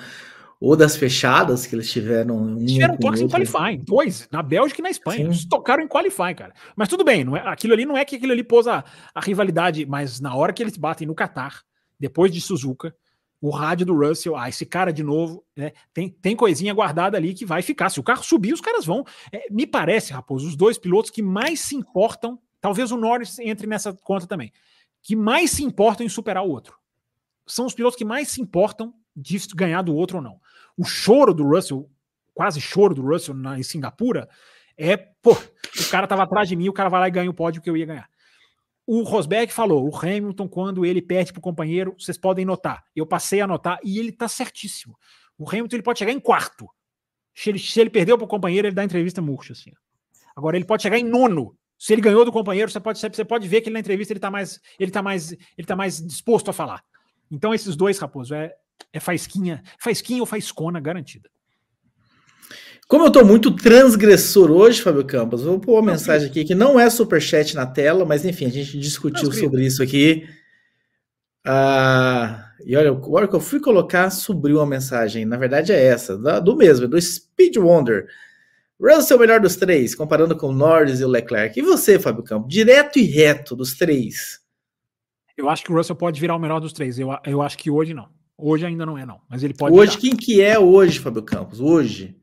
ou 0.60 0.76
das 0.76 0.96
fechadas 0.96 1.66
que 1.66 1.74
eles 1.74 1.90
tiveram. 1.90 2.56
Eles 2.58 2.72
tiveram 2.72 2.96
toques 2.96 3.20
em 3.20 3.28
qualifying, 3.28 3.82
dois, 3.84 4.28
na 4.30 4.42
Bélgica 4.42 4.80
e 4.80 4.84
na 4.84 4.90
Espanha. 4.90 5.18
Sim. 5.18 5.24
Eles 5.24 5.44
tocaram 5.44 5.82
em 5.82 5.88
qualifying, 5.88 6.34
cara. 6.34 6.54
Mas 6.76 6.88
tudo 6.88 7.04
bem, 7.04 7.24
não 7.24 7.36
é, 7.36 7.42
aquilo 7.46 7.72
ali 7.72 7.84
não 7.84 7.96
é 7.96 8.04
que 8.04 8.16
aquilo 8.16 8.32
ali 8.32 8.44
pôs 8.44 8.66
a, 8.66 8.84
a 9.14 9.20
rivalidade, 9.20 9.84
mas 9.84 10.20
na 10.20 10.34
hora 10.34 10.52
que 10.52 10.62
eles 10.62 10.76
batem 10.76 11.06
no 11.06 11.14
Qatar, 11.14 11.62
depois 11.98 12.32
de 12.32 12.40
Suzuka, 12.40 12.94
o 13.40 13.50
rádio 13.50 13.86
do 13.86 13.96
Russell, 13.96 14.36
ah, 14.36 14.48
esse 14.48 14.66
cara 14.66 14.92
de 14.92 15.02
novo, 15.02 15.44
né? 15.56 15.72
Tem, 15.94 16.08
tem 16.08 16.34
coisinha 16.34 16.74
guardada 16.74 17.16
ali 17.16 17.34
que 17.34 17.46
vai 17.46 17.62
ficar. 17.62 17.88
Se 17.88 18.00
o 18.00 18.02
carro 18.02 18.22
subir, 18.24 18.52
os 18.52 18.60
caras 18.60 18.84
vão. 18.84 19.04
É, 19.32 19.46
me 19.50 19.66
parece, 19.66 20.12
Raposo, 20.12 20.48
os 20.48 20.56
dois 20.56 20.76
pilotos 20.76 21.10
que 21.10 21.22
mais 21.22 21.60
se 21.60 21.76
importam, 21.76 22.38
talvez 22.60 22.90
o 22.90 22.96
Norris 22.96 23.38
entre 23.38 23.66
nessa 23.66 23.92
conta 23.92 24.26
também, 24.26 24.52
que 25.02 25.14
mais 25.14 25.52
se 25.52 25.62
importam 25.62 26.04
em 26.04 26.08
superar 26.08 26.44
o 26.44 26.50
outro. 26.50 26.76
São 27.46 27.64
os 27.64 27.74
pilotos 27.74 27.96
que 27.96 28.04
mais 28.04 28.28
se 28.28 28.42
importam 28.42 28.92
de 29.14 29.38
ganhar 29.54 29.82
do 29.82 29.94
outro 29.94 30.18
ou 30.18 30.22
não. 30.22 30.40
O 30.76 30.84
choro 30.84 31.32
do 31.32 31.44
Russell, 31.44 31.88
quase 32.34 32.60
choro 32.60 32.94
do 32.94 33.02
Russell 33.02 33.34
na, 33.34 33.58
em 33.58 33.62
Singapura, 33.62 34.28
é, 34.76 34.96
pô, 34.96 35.32
o 35.32 35.90
cara 35.90 36.06
tava 36.06 36.24
atrás 36.24 36.48
de 36.48 36.56
mim, 36.56 36.68
o 36.68 36.72
cara 36.72 36.88
vai 36.88 37.00
lá 37.00 37.08
e 37.08 37.10
ganha 37.10 37.30
o 37.30 37.34
pódio 37.34 37.62
que 37.62 37.70
eu 37.70 37.76
ia 37.76 37.86
ganhar. 37.86 38.08
O 38.90 39.02
Rosberg 39.02 39.52
falou, 39.52 39.86
o 39.86 39.94
Hamilton, 39.94 40.48
quando 40.48 40.86
ele 40.86 41.02
perde 41.02 41.30
para 41.30 41.40
o 41.40 41.42
companheiro, 41.42 41.94
vocês 41.98 42.16
podem 42.16 42.46
notar. 42.46 42.82
Eu 42.96 43.04
passei 43.04 43.38
a 43.38 43.46
notar 43.46 43.78
e 43.84 43.98
ele 43.98 44.08
está 44.08 44.26
certíssimo. 44.26 44.98
O 45.36 45.46
Hamilton 45.46 45.76
ele 45.76 45.82
pode 45.82 45.98
chegar 45.98 46.10
em 46.10 46.18
quarto. 46.18 46.66
Se 47.34 47.50
ele, 47.50 47.58
se 47.58 47.78
ele 47.78 47.90
perdeu 47.90 48.16
para 48.16 48.24
o 48.24 48.28
companheiro, 48.28 48.66
ele 48.66 48.74
dá 48.74 48.82
entrevista 48.82 49.20
murcha. 49.20 49.52
Assim. 49.52 49.72
Agora, 50.34 50.56
ele 50.56 50.64
pode 50.64 50.82
chegar 50.82 50.98
em 50.98 51.04
nono. 51.04 51.54
Se 51.78 51.92
ele 51.92 52.00
ganhou 52.00 52.24
do 52.24 52.32
companheiro, 52.32 52.70
você 52.70 52.80
pode, 52.80 52.98
você 52.98 53.24
pode 53.26 53.46
ver 53.46 53.60
que 53.60 53.68
na 53.68 53.78
entrevista 53.78 54.14
ele 54.14 54.18
está 54.18 54.30
mais, 54.30 54.58
ele 54.80 54.90
tá 54.90 55.02
mais, 55.02 55.32
ele 55.32 55.66
tá 55.66 55.76
mais 55.76 56.00
disposto 56.00 56.48
a 56.48 56.54
falar. 56.54 56.82
Então, 57.30 57.52
esses 57.52 57.76
dois, 57.76 57.98
Raposo, 57.98 58.34
é, 58.34 58.54
é 58.90 58.98
faisquinha, 58.98 59.62
faisquinha 59.78 60.22
ou 60.22 60.26
faiscona 60.26 60.80
garantida. 60.80 61.28
Como 62.88 63.04
eu 63.04 63.12
tô 63.12 63.22
muito 63.22 63.54
transgressor 63.54 64.50
hoje, 64.50 64.80
Fábio 64.80 65.04
Campos, 65.04 65.42
vou 65.42 65.60
pôr 65.60 65.74
uma 65.74 65.92
mensagem 65.92 66.26
aqui 66.26 66.42
que 66.42 66.54
não 66.54 66.80
é 66.80 66.88
super 66.88 67.20
chat 67.20 67.54
na 67.54 67.66
tela, 67.66 68.02
mas 68.06 68.24
enfim, 68.24 68.46
a 68.46 68.50
gente 68.50 68.78
discutiu 68.78 69.30
sobre 69.30 69.66
isso 69.66 69.82
aqui. 69.82 70.26
Ah, 71.44 72.50
e 72.64 72.74
olha, 72.74 72.90
a 72.90 73.08
hora 73.10 73.28
que 73.28 73.36
eu 73.36 73.40
fui 73.40 73.60
colocar, 73.60 74.08
subiu 74.08 74.56
uma 74.56 74.66
mensagem. 74.66 75.26
Na 75.26 75.36
verdade 75.36 75.70
é 75.70 75.84
essa, 75.84 76.16
do 76.40 76.56
mesmo, 76.56 76.88
do 76.88 76.98
Speed 76.98 77.58
Wonder. 77.58 78.06
Russell 78.80 79.16
é 79.16 79.18
o 79.18 79.20
melhor 79.20 79.40
dos 79.40 79.56
três, 79.56 79.94
comparando 79.94 80.34
com 80.34 80.48
o 80.48 80.52
Norris 80.52 81.00
e 81.00 81.04
o 81.04 81.08
Leclerc. 81.08 81.58
E 81.58 81.62
você, 81.62 81.98
Fábio 81.98 82.24
Campos? 82.24 82.48
Direto 82.48 82.98
e 82.98 83.02
reto 83.02 83.54
dos 83.54 83.74
três. 83.74 84.40
Eu 85.36 85.50
acho 85.50 85.62
que 85.62 85.70
o 85.70 85.76
Russell 85.76 85.94
pode 85.94 86.18
virar 86.18 86.36
o 86.36 86.38
melhor 86.38 86.58
dos 86.58 86.72
três. 86.72 86.98
Eu, 86.98 87.10
eu 87.26 87.42
acho 87.42 87.58
que 87.58 87.70
hoje 87.70 87.92
não. 87.92 88.08
Hoje 88.38 88.64
ainda 88.64 88.86
não 88.86 88.96
é, 88.96 89.04
não. 89.04 89.20
Mas 89.28 89.42
ele 89.42 89.52
pode. 89.52 89.76
Hoje, 89.76 89.90
virar. 89.90 90.00
quem 90.00 90.16
que 90.16 90.40
é 90.40 90.58
hoje, 90.58 90.98
Fábio 91.00 91.22
Campos? 91.22 91.60
Hoje? 91.60 92.17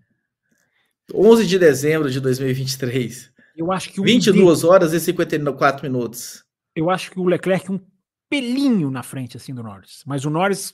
11 1.13 1.45
de 1.45 1.59
dezembro 1.59 2.09
de 2.09 2.19
2023. 2.19 3.31
Eu 3.55 3.71
acho 3.71 3.91
que 3.91 4.01
22 4.01 4.63
horas 4.63 4.93
e 4.93 4.99
54 4.99 5.83
minutos. 5.83 6.43
Eu 6.75 6.89
acho 6.89 7.11
que 7.11 7.19
o 7.19 7.25
Leclerc 7.25 7.71
um 7.71 7.79
pelinho 8.29 8.89
na 8.89 9.03
frente 9.03 9.37
assim 9.37 9.53
do 9.53 9.63
Norris, 9.63 10.03
mas 10.05 10.25
o 10.25 10.29
Norris 10.29 10.73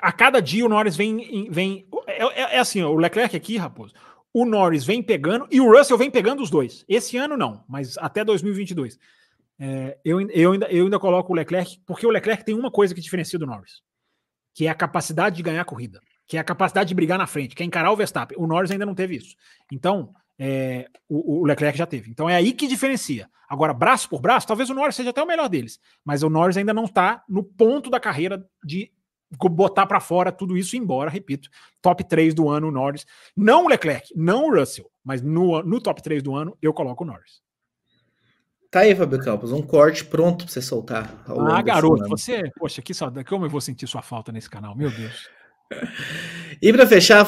a 0.00 0.12
cada 0.12 0.40
dia 0.40 0.64
o 0.64 0.68
Norris 0.68 0.96
vem 0.96 1.50
vem 1.50 1.86
é, 2.06 2.22
é, 2.22 2.56
é 2.56 2.58
assim, 2.58 2.82
o 2.82 2.96
Leclerc 2.96 3.36
aqui, 3.36 3.56
raposo. 3.56 3.92
O 4.32 4.44
Norris 4.44 4.84
vem 4.84 5.02
pegando 5.02 5.46
e 5.50 5.60
o 5.60 5.70
Russell 5.70 5.98
vem 5.98 6.10
pegando 6.10 6.42
os 6.42 6.50
dois. 6.50 6.84
Esse 6.88 7.16
ano 7.16 7.36
não, 7.36 7.64
mas 7.68 7.96
até 7.98 8.24
2022. 8.24 8.98
É, 9.58 9.96
eu, 10.04 10.20
eu, 10.30 10.52
ainda, 10.52 10.66
eu 10.66 10.84
ainda 10.84 10.98
coloco 10.98 11.32
o 11.32 11.36
Leclerc, 11.36 11.80
porque 11.86 12.06
o 12.06 12.10
Leclerc 12.10 12.44
tem 12.44 12.54
uma 12.54 12.70
coisa 12.70 12.94
que 12.94 13.00
diferencia 13.00 13.38
do 13.38 13.46
Norris, 13.46 13.80
que 14.54 14.66
é 14.66 14.70
a 14.70 14.74
capacidade 14.74 15.36
de 15.36 15.42
ganhar 15.42 15.62
a 15.62 15.64
corrida 15.64 16.00
que 16.26 16.36
é 16.36 16.40
a 16.40 16.44
capacidade 16.44 16.88
de 16.88 16.94
brigar 16.94 17.18
na 17.18 17.26
frente, 17.26 17.54
que 17.54 17.62
é 17.62 17.66
encarar 17.66 17.92
o 17.92 17.96
Verstappen. 17.96 18.36
O 18.38 18.46
Norris 18.46 18.70
ainda 18.70 18.86
não 18.86 18.94
teve 18.94 19.16
isso. 19.16 19.36
Então, 19.70 20.12
é, 20.38 20.88
o, 21.08 21.40
o, 21.40 21.44
Leclerc 21.44 21.78
já 21.78 21.86
teve. 21.86 22.10
Então 22.10 22.28
é 22.28 22.34
aí 22.34 22.52
que 22.52 22.66
diferencia. 22.66 23.28
Agora, 23.48 23.72
braço 23.72 24.08
por 24.08 24.20
braço, 24.20 24.46
talvez 24.46 24.68
o 24.68 24.74
Norris 24.74 24.96
seja 24.96 25.10
até 25.10 25.22
o 25.22 25.26
melhor 25.26 25.48
deles, 25.48 25.78
mas 26.04 26.22
o 26.22 26.30
Norris 26.30 26.56
ainda 26.56 26.74
não 26.74 26.84
está 26.84 27.22
no 27.28 27.42
ponto 27.42 27.88
da 27.88 28.00
carreira 28.00 28.44
de 28.64 28.90
botar 29.30 29.86
para 29.86 30.00
fora 30.00 30.30
tudo 30.30 30.56
isso 30.56 30.76
embora, 30.76 31.10
repito, 31.10 31.48
top 31.82 32.04
3 32.04 32.32
do 32.32 32.48
ano 32.48 32.68
o 32.68 32.70
Norris, 32.70 33.04
não 33.36 33.64
o 33.64 33.68
Leclerc, 33.68 34.12
não 34.16 34.46
o 34.46 34.54
Russell, 34.54 34.90
mas 35.04 35.20
no, 35.20 35.62
no 35.62 35.80
top 35.80 36.02
3 36.02 36.22
do 36.22 36.34
ano 36.34 36.56
eu 36.60 36.72
coloco 36.72 37.02
o 37.04 37.06
Norris. 37.06 37.40
Tá 38.70 38.80
aí, 38.80 38.94
Fábio 38.94 39.22
Campos, 39.22 39.52
um 39.52 39.62
corte 39.62 40.04
pronto 40.04 40.44
para 40.44 40.52
você 40.52 40.60
soltar. 40.60 41.24
Ah, 41.26 41.62
garoto, 41.62 42.08
você, 42.08 42.50
poxa, 42.58 42.82
que 42.82 42.92
saudade, 42.92 43.28
como 43.28 43.44
eu 43.44 43.50
vou 43.50 43.60
sentir 43.60 43.86
sua 43.86 44.02
falta 44.02 44.32
nesse 44.32 44.50
canal, 44.50 44.76
meu 44.76 44.90
Deus. 44.90 45.28
E 46.60 46.72
para 46.72 46.86
fechar, 46.86 47.26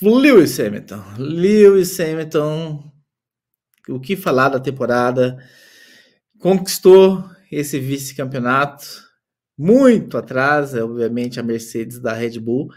Lewis 0.00 0.58
Hamilton. 0.58 1.02
Lewis 1.18 1.98
Hamilton, 1.98 2.92
o 3.88 4.00
que 4.00 4.16
falar 4.16 4.48
da 4.48 4.60
temporada? 4.60 5.38
Conquistou 6.38 7.24
esse 7.50 7.78
vice-campeonato 7.78 8.84
muito 9.56 10.16
atrás, 10.18 10.74
é, 10.74 10.82
obviamente, 10.82 11.38
a 11.38 11.42
Mercedes 11.42 12.00
da 12.00 12.12
Red 12.12 12.40
Bull, 12.40 12.68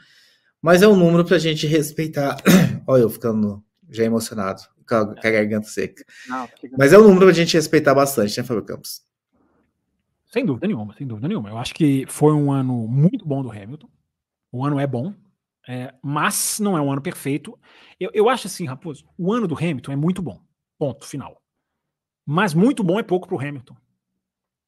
mas 0.61 0.81
é 0.81 0.87
um 0.87 0.95
número 0.95 1.25
para 1.25 1.37
a 1.37 1.39
gente 1.39 1.65
respeitar. 1.65 2.37
Olha, 2.87 3.01
eu 3.01 3.09
ficando 3.09 3.63
já 3.89 4.03
emocionado, 4.03 4.61
com 4.87 4.95
a, 4.95 5.05
garganta 5.13 5.67
seca. 5.67 6.03
Não, 6.27 6.47
mas 6.77 6.93
é 6.93 6.97
um 6.97 7.03
número 7.03 7.21
para 7.21 7.29
a 7.29 7.33
gente 7.33 7.55
respeitar 7.55 7.93
bastante, 7.93 8.37
né, 8.37 8.43
Fábio 8.43 8.65
Campos? 8.65 9.01
Sem 10.31 10.45
dúvida 10.45 10.67
nenhuma, 10.67 10.93
sem 10.95 11.07
dúvida 11.07 11.27
nenhuma. 11.27 11.49
Eu 11.49 11.57
acho 11.57 11.73
que 11.73 12.05
foi 12.07 12.33
um 12.33 12.51
ano 12.51 12.87
muito 12.87 13.25
bom 13.25 13.41
do 13.41 13.49
Hamilton. 13.49 13.87
O 14.55 14.63
ano 14.63 14.79
é 14.79 14.87
bom, 14.87 15.13
é, 15.67 15.93
mas 16.01 16.61
não 16.61 16.77
é 16.77 16.81
um 16.81 16.89
ano 16.89 17.01
perfeito. 17.01 17.59
Eu, 17.99 18.09
eu 18.13 18.29
acho 18.29 18.47
assim, 18.47 18.65
Raposo, 18.65 19.05
o 19.17 19.33
ano 19.33 19.49
do 19.49 19.57
Hamilton 19.57 19.91
é 19.91 19.95
muito 19.97 20.21
bom. 20.21 20.39
Ponto 20.79 21.05
final. 21.05 21.43
Mas 22.25 22.53
muito 22.53 22.81
bom 22.81 22.97
é 22.97 23.03
pouco 23.03 23.27
para 23.27 23.35
o 23.35 23.39
Hamilton. 23.41 23.75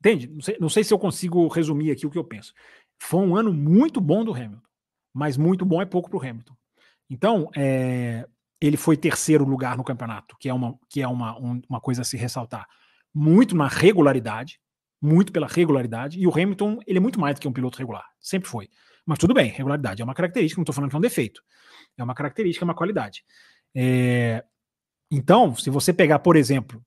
Entende? 0.02 0.28
Não 0.28 0.42
sei, 0.42 0.58
não 0.60 0.68
sei 0.68 0.84
se 0.84 0.94
eu 0.94 1.00
consigo 1.00 1.48
resumir 1.48 1.90
aqui 1.90 2.06
o 2.06 2.12
que 2.12 2.18
eu 2.18 2.24
penso. 2.26 2.54
Foi 3.00 3.22
um 3.22 3.34
ano 3.34 3.54
muito 3.54 4.02
bom 4.02 4.26
do 4.26 4.34
Hamilton, 4.34 4.68
mas 5.14 5.38
muito 5.38 5.66
bom 5.66 5.82
é 5.82 5.86
pouco 5.86 6.10
para 6.10 6.18
o 6.18 6.22
Hamilton. 6.22 6.56
Então, 7.10 7.50
é, 7.56 8.28
ele 8.60 8.76
foi 8.76 8.98
terceiro 8.98 9.46
lugar 9.46 9.78
no 9.78 9.86
campeonato, 9.86 10.36
que 10.38 10.50
é, 10.50 10.54
uma, 10.54 10.78
que 10.90 11.02
é 11.02 11.08
uma, 11.08 11.40
um, 11.40 11.62
uma 11.70 11.80
coisa 11.80 12.02
a 12.02 12.06
se 12.06 12.18
ressaltar. 12.18 12.68
Muito 13.16 13.56
na 13.56 13.70
regularidade, 13.70 14.60
muito 15.02 15.32
pela 15.32 15.48
regularidade, 15.48 16.20
e 16.20 16.28
o 16.28 16.32
Hamilton 16.34 16.80
ele 16.86 16.98
é 16.98 17.02
muito 17.02 17.22
mais 17.22 17.36
do 17.36 17.42
que 17.42 17.48
um 17.48 17.54
piloto 17.54 17.78
regular, 17.78 18.06
sempre 18.20 18.50
foi. 18.50 18.70
Mas 19.08 19.18
tudo 19.18 19.34
bem, 19.34 19.50
regularidade 19.50 20.02
é 20.02 20.06
uma 20.06 20.14
característica, 20.14 20.60
não 20.60 20.64
estou 20.64 20.76
falando 20.76 20.90
que 20.90 20.96
é 20.96 21.00
um 21.00 21.02
defeito. 21.02 21.42
É 21.98 22.04
uma 22.04 22.14
característica, 22.14 22.64
é 22.64 22.68
uma 22.68 22.76
qualidade. 22.76 23.24
É, 23.74 24.44
então, 25.10 25.56
se 25.56 25.70
você 25.70 25.94
pegar, 25.94 26.20
por 26.20 26.36
exemplo, 26.36 26.84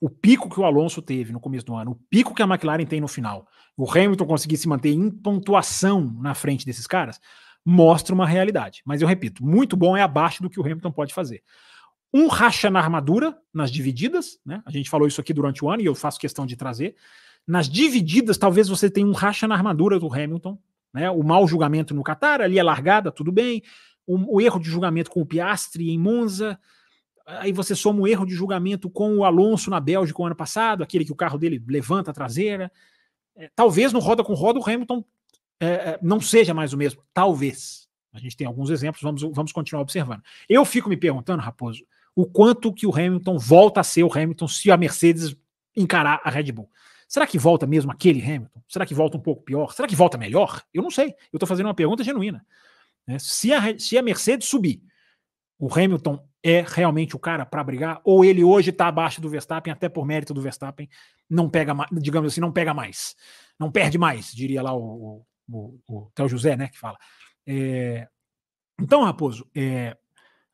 o 0.00 0.08
pico 0.08 0.48
que 0.48 0.58
o 0.58 0.64
Alonso 0.64 1.02
teve 1.02 1.32
no 1.32 1.40
começo 1.40 1.66
do 1.66 1.74
ano, 1.74 1.90
o 1.90 2.00
pico 2.08 2.34
que 2.34 2.42
a 2.42 2.46
McLaren 2.46 2.86
tem 2.86 3.02
no 3.02 3.08
final, 3.08 3.46
o 3.76 3.88
Hamilton 3.90 4.24
conseguir 4.26 4.56
se 4.56 4.66
manter 4.66 4.90
em 4.90 5.10
pontuação 5.10 6.00
na 6.20 6.34
frente 6.34 6.64
desses 6.64 6.86
caras, 6.86 7.20
mostra 7.62 8.14
uma 8.14 8.26
realidade. 8.26 8.82
Mas 8.86 9.02
eu 9.02 9.08
repito, 9.08 9.44
muito 9.44 9.76
bom 9.76 9.94
é 9.94 10.00
abaixo 10.00 10.42
do 10.42 10.48
que 10.48 10.58
o 10.58 10.62
Hamilton 10.62 10.92
pode 10.92 11.12
fazer. 11.12 11.42
Um 12.14 12.28
racha 12.28 12.70
na 12.70 12.80
armadura, 12.80 13.36
nas 13.52 13.70
divididas, 13.70 14.38
né? 14.46 14.62
A 14.64 14.70
gente 14.70 14.88
falou 14.88 15.06
isso 15.06 15.20
aqui 15.20 15.34
durante 15.34 15.62
o 15.62 15.68
ano 15.68 15.82
e 15.82 15.84
eu 15.84 15.94
faço 15.94 16.18
questão 16.18 16.46
de 16.46 16.56
trazer. 16.56 16.96
Nas 17.46 17.68
divididas, 17.68 18.38
talvez 18.38 18.68
você 18.68 18.88
tenha 18.88 19.06
um 19.06 19.12
racha 19.12 19.46
na 19.46 19.54
armadura 19.54 19.98
do 19.98 20.12
Hamilton, 20.12 20.58
né? 20.96 21.10
O 21.10 21.22
mau 21.22 21.46
julgamento 21.46 21.94
no 21.94 22.02
Qatar, 22.02 22.40
ali 22.40 22.58
é 22.58 22.62
largada, 22.62 23.12
tudo 23.12 23.30
bem. 23.30 23.62
O, 24.06 24.36
o 24.36 24.40
erro 24.40 24.58
de 24.58 24.70
julgamento 24.70 25.10
com 25.10 25.20
o 25.20 25.26
Piastri 25.26 25.90
em 25.90 25.98
Monza, 25.98 26.58
Aí 27.26 27.50
você 27.50 27.74
soma 27.74 28.00
o 28.00 28.06
erro 28.06 28.24
de 28.24 28.34
julgamento 28.34 28.88
com 28.88 29.16
o 29.16 29.24
Alonso 29.24 29.68
na 29.68 29.80
Bélgica 29.80 30.22
o 30.22 30.26
ano 30.26 30.36
passado, 30.36 30.84
aquele 30.84 31.04
que 31.04 31.10
o 31.10 31.16
carro 31.16 31.36
dele 31.36 31.60
levanta 31.66 32.12
a 32.12 32.14
traseira. 32.14 32.70
É, 33.34 33.50
talvez 33.54 33.92
no 33.92 33.98
roda 33.98 34.22
com 34.22 34.32
roda 34.32 34.60
o 34.60 34.62
Hamilton 34.62 35.04
é, 35.58 35.66
é, 35.66 35.98
não 36.00 36.20
seja 36.20 36.54
mais 36.54 36.72
o 36.72 36.76
mesmo. 36.76 37.02
Talvez. 37.12 37.88
A 38.12 38.20
gente 38.20 38.36
tem 38.36 38.46
alguns 38.46 38.70
exemplos, 38.70 39.02
vamos, 39.02 39.22
vamos 39.22 39.50
continuar 39.50 39.82
observando. 39.82 40.22
Eu 40.48 40.64
fico 40.64 40.88
me 40.88 40.96
perguntando, 40.96 41.42
Raposo, 41.42 41.84
o 42.14 42.24
quanto 42.24 42.72
que 42.72 42.86
o 42.86 42.94
Hamilton 42.94 43.36
volta 43.38 43.80
a 43.80 43.84
ser 43.84 44.04
o 44.04 44.12
Hamilton 44.12 44.46
se 44.46 44.70
a 44.70 44.76
Mercedes 44.76 45.36
encarar 45.76 46.20
a 46.22 46.30
Red 46.30 46.52
Bull. 46.52 46.70
Será 47.08 47.26
que 47.26 47.38
volta 47.38 47.66
mesmo 47.66 47.92
aquele 47.92 48.22
Hamilton? 48.22 48.60
Será 48.68 48.84
que 48.84 48.94
volta 48.94 49.16
um 49.16 49.20
pouco 49.20 49.42
pior? 49.42 49.72
Será 49.72 49.86
que 49.86 49.94
volta 49.94 50.18
melhor? 50.18 50.62
Eu 50.74 50.82
não 50.82 50.90
sei. 50.90 51.14
Eu 51.32 51.36
estou 51.36 51.46
fazendo 51.46 51.66
uma 51.66 51.74
pergunta 51.74 52.02
genuína. 52.02 52.44
Né? 53.06 53.18
Se, 53.18 53.52
a, 53.52 53.78
se 53.78 53.96
a 53.96 54.02
Mercedes 54.02 54.48
subir, 54.48 54.82
o 55.58 55.72
Hamilton 55.72 56.26
é 56.42 56.64
realmente 56.66 57.16
o 57.16 57.18
cara 57.18 57.44
para 57.44 57.64
brigar, 57.64 58.00
ou 58.04 58.24
ele 58.24 58.44
hoje 58.44 58.70
está 58.70 58.86
abaixo 58.88 59.20
do 59.20 59.28
Verstappen, 59.28 59.72
até 59.72 59.88
por 59.88 60.06
mérito 60.06 60.34
do 60.34 60.40
Verstappen, 60.40 60.88
não 61.28 61.48
pega 61.50 61.74
mais, 61.74 61.90
digamos 61.92 62.32
assim, 62.32 62.40
não 62.40 62.52
pega 62.52 62.72
mais, 62.72 63.16
não 63.58 63.70
perde 63.70 63.98
mais, 63.98 64.32
diria 64.32 64.62
lá 64.62 64.72
o, 64.72 65.24
o, 65.48 65.80
o, 65.88 66.10
o 66.16 66.28
José, 66.28 66.56
né, 66.56 66.68
que 66.68 66.78
fala. 66.78 66.96
É, 67.44 68.06
então, 68.80 69.02
Raposo, 69.02 69.48
é, 69.56 69.96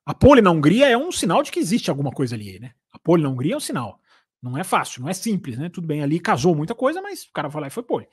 a 0.07 0.15
pole 0.15 0.41
na 0.41 0.51
Hungria 0.51 0.89
é 0.89 0.97
um 0.97 1.13
sinal 1.13 1.43
de 1.43 1.51
que 1.51 1.59
existe 1.59 1.91
alguma 1.91 2.11
coisa 2.11 2.35
ali, 2.35 2.59
né? 2.59 2.73
A 2.91 2.99
pole 2.99 3.23
na 3.23 3.29
Hungria 3.29 3.55
é 3.55 3.57
um 3.57 3.61
sinal. 3.61 4.01
Não 4.43 4.59
é 4.59 4.65
fácil, 4.65 5.03
não 5.03 5.09
é 5.09 5.15
simples, 5.15 5.57
né? 5.57 5.69
Tudo 5.69 5.87
bem, 5.87 6.03
ali 6.03 6.19
casou 6.19 6.55
muita 6.55 6.75
coisa, 6.75 7.01
mas 7.01 7.23
o 7.25 7.33
cara 7.33 7.49
foi 7.49 7.61
lá 7.61 7.67
e 7.69 7.71
foi 7.71 7.83
pole. 7.85 8.09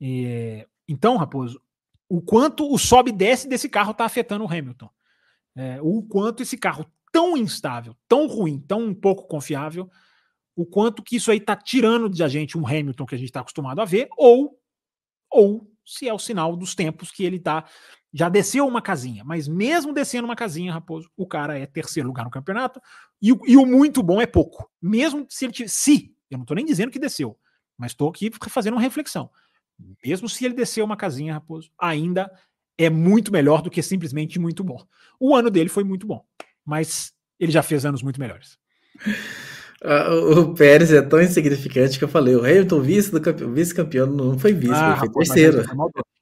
É, 0.00 0.66
então, 0.88 1.16
Raposo, 1.16 1.60
o 2.08 2.22
quanto 2.22 2.72
o 2.72 2.78
sobe 2.78 3.10
e 3.10 3.14
desce 3.14 3.46
desse 3.46 3.68
carro 3.68 3.90
está 3.90 4.04
afetando 4.04 4.44
o 4.44 4.48
Hamilton. 4.50 4.88
É, 5.54 5.78
o 5.82 6.02
quanto 6.02 6.42
esse 6.42 6.56
carro 6.56 6.86
tão 7.12 7.36
instável, 7.36 7.94
tão 8.08 8.26
ruim, 8.26 8.58
tão 8.58 8.94
pouco 8.94 9.28
confiável, 9.28 9.88
o 10.56 10.64
quanto 10.64 11.02
que 11.02 11.16
isso 11.16 11.30
aí 11.30 11.38
está 11.38 11.54
tirando 11.54 12.08
de 12.08 12.24
a 12.24 12.28
gente 12.28 12.56
um 12.56 12.66
Hamilton 12.66 13.06
que 13.06 13.14
a 13.14 13.18
gente 13.18 13.28
está 13.28 13.40
acostumado 13.40 13.80
a 13.80 13.84
ver, 13.84 14.08
ou, 14.16 14.58
ou 15.30 15.70
se 15.84 16.08
é 16.08 16.14
o 16.14 16.18
sinal 16.18 16.56
dos 16.56 16.74
tempos 16.74 17.10
que 17.10 17.24
ele 17.24 17.38
tá 17.38 17.64
já 18.14 18.28
desceu 18.28 18.66
uma 18.66 18.80
casinha, 18.80 19.24
mas 19.24 19.48
mesmo 19.48 19.92
descendo 19.92 20.24
uma 20.24 20.36
casinha, 20.36 20.72
Raposo, 20.72 21.10
o 21.16 21.26
cara 21.26 21.58
é 21.58 21.66
terceiro 21.66 22.08
lugar 22.08 22.24
no 22.24 22.30
campeonato 22.30 22.80
e, 23.20 23.28
e 23.46 23.56
o 23.56 23.66
muito 23.66 24.02
bom 24.02 24.22
é 24.22 24.26
pouco. 24.26 24.70
Mesmo 24.80 25.26
se 25.28 25.44
ele 25.44 25.68
se, 25.68 26.14
eu 26.30 26.38
não 26.38 26.44
estou 26.44 26.54
nem 26.54 26.64
dizendo 26.64 26.90
que 26.92 26.98
desceu, 26.98 27.36
mas 27.76 27.90
estou 27.90 28.08
aqui 28.08 28.30
fazendo 28.48 28.74
uma 28.74 28.80
reflexão. 28.80 29.28
Mesmo 30.02 30.28
se 30.28 30.44
ele 30.44 30.54
desceu 30.54 30.84
uma 30.84 30.96
casinha, 30.96 31.34
Raposo, 31.34 31.70
ainda 31.76 32.30
é 32.78 32.88
muito 32.88 33.32
melhor 33.32 33.60
do 33.60 33.70
que 33.70 33.82
simplesmente 33.82 34.38
muito 34.38 34.62
bom. 34.62 34.80
O 35.18 35.34
ano 35.34 35.50
dele 35.50 35.68
foi 35.68 35.82
muito 35.82 36.06
bom 36.06 36.24
mas 36.64 37.12
ele 37.38 37.52
já 37.52 37.62
fez 37.62 37.84
anos 37.84 38.02
muito 38.02 38.18
melhores. 38.18 38.58
Uh, 39.84 40.40
o 40.40 40.54
Pérez 40.54 40.90
é 40.90 41.02
tão 41.02 41.20
insignificante 41.20 41.98
que 41.98 42.04
eu 42.04 42.08
falei, 42.08 42.34
o 42.34 42.40
Hamilton 42.40 42.80
vice-campeão 42.80 43.52
vice 43.52 43.74
não 44.10 44.38
foi 44.38 44.54
vice, 44.54 44.72
ah, 44.72 44.96
foi 44.96 45.10
terceiro. 45.10 45.62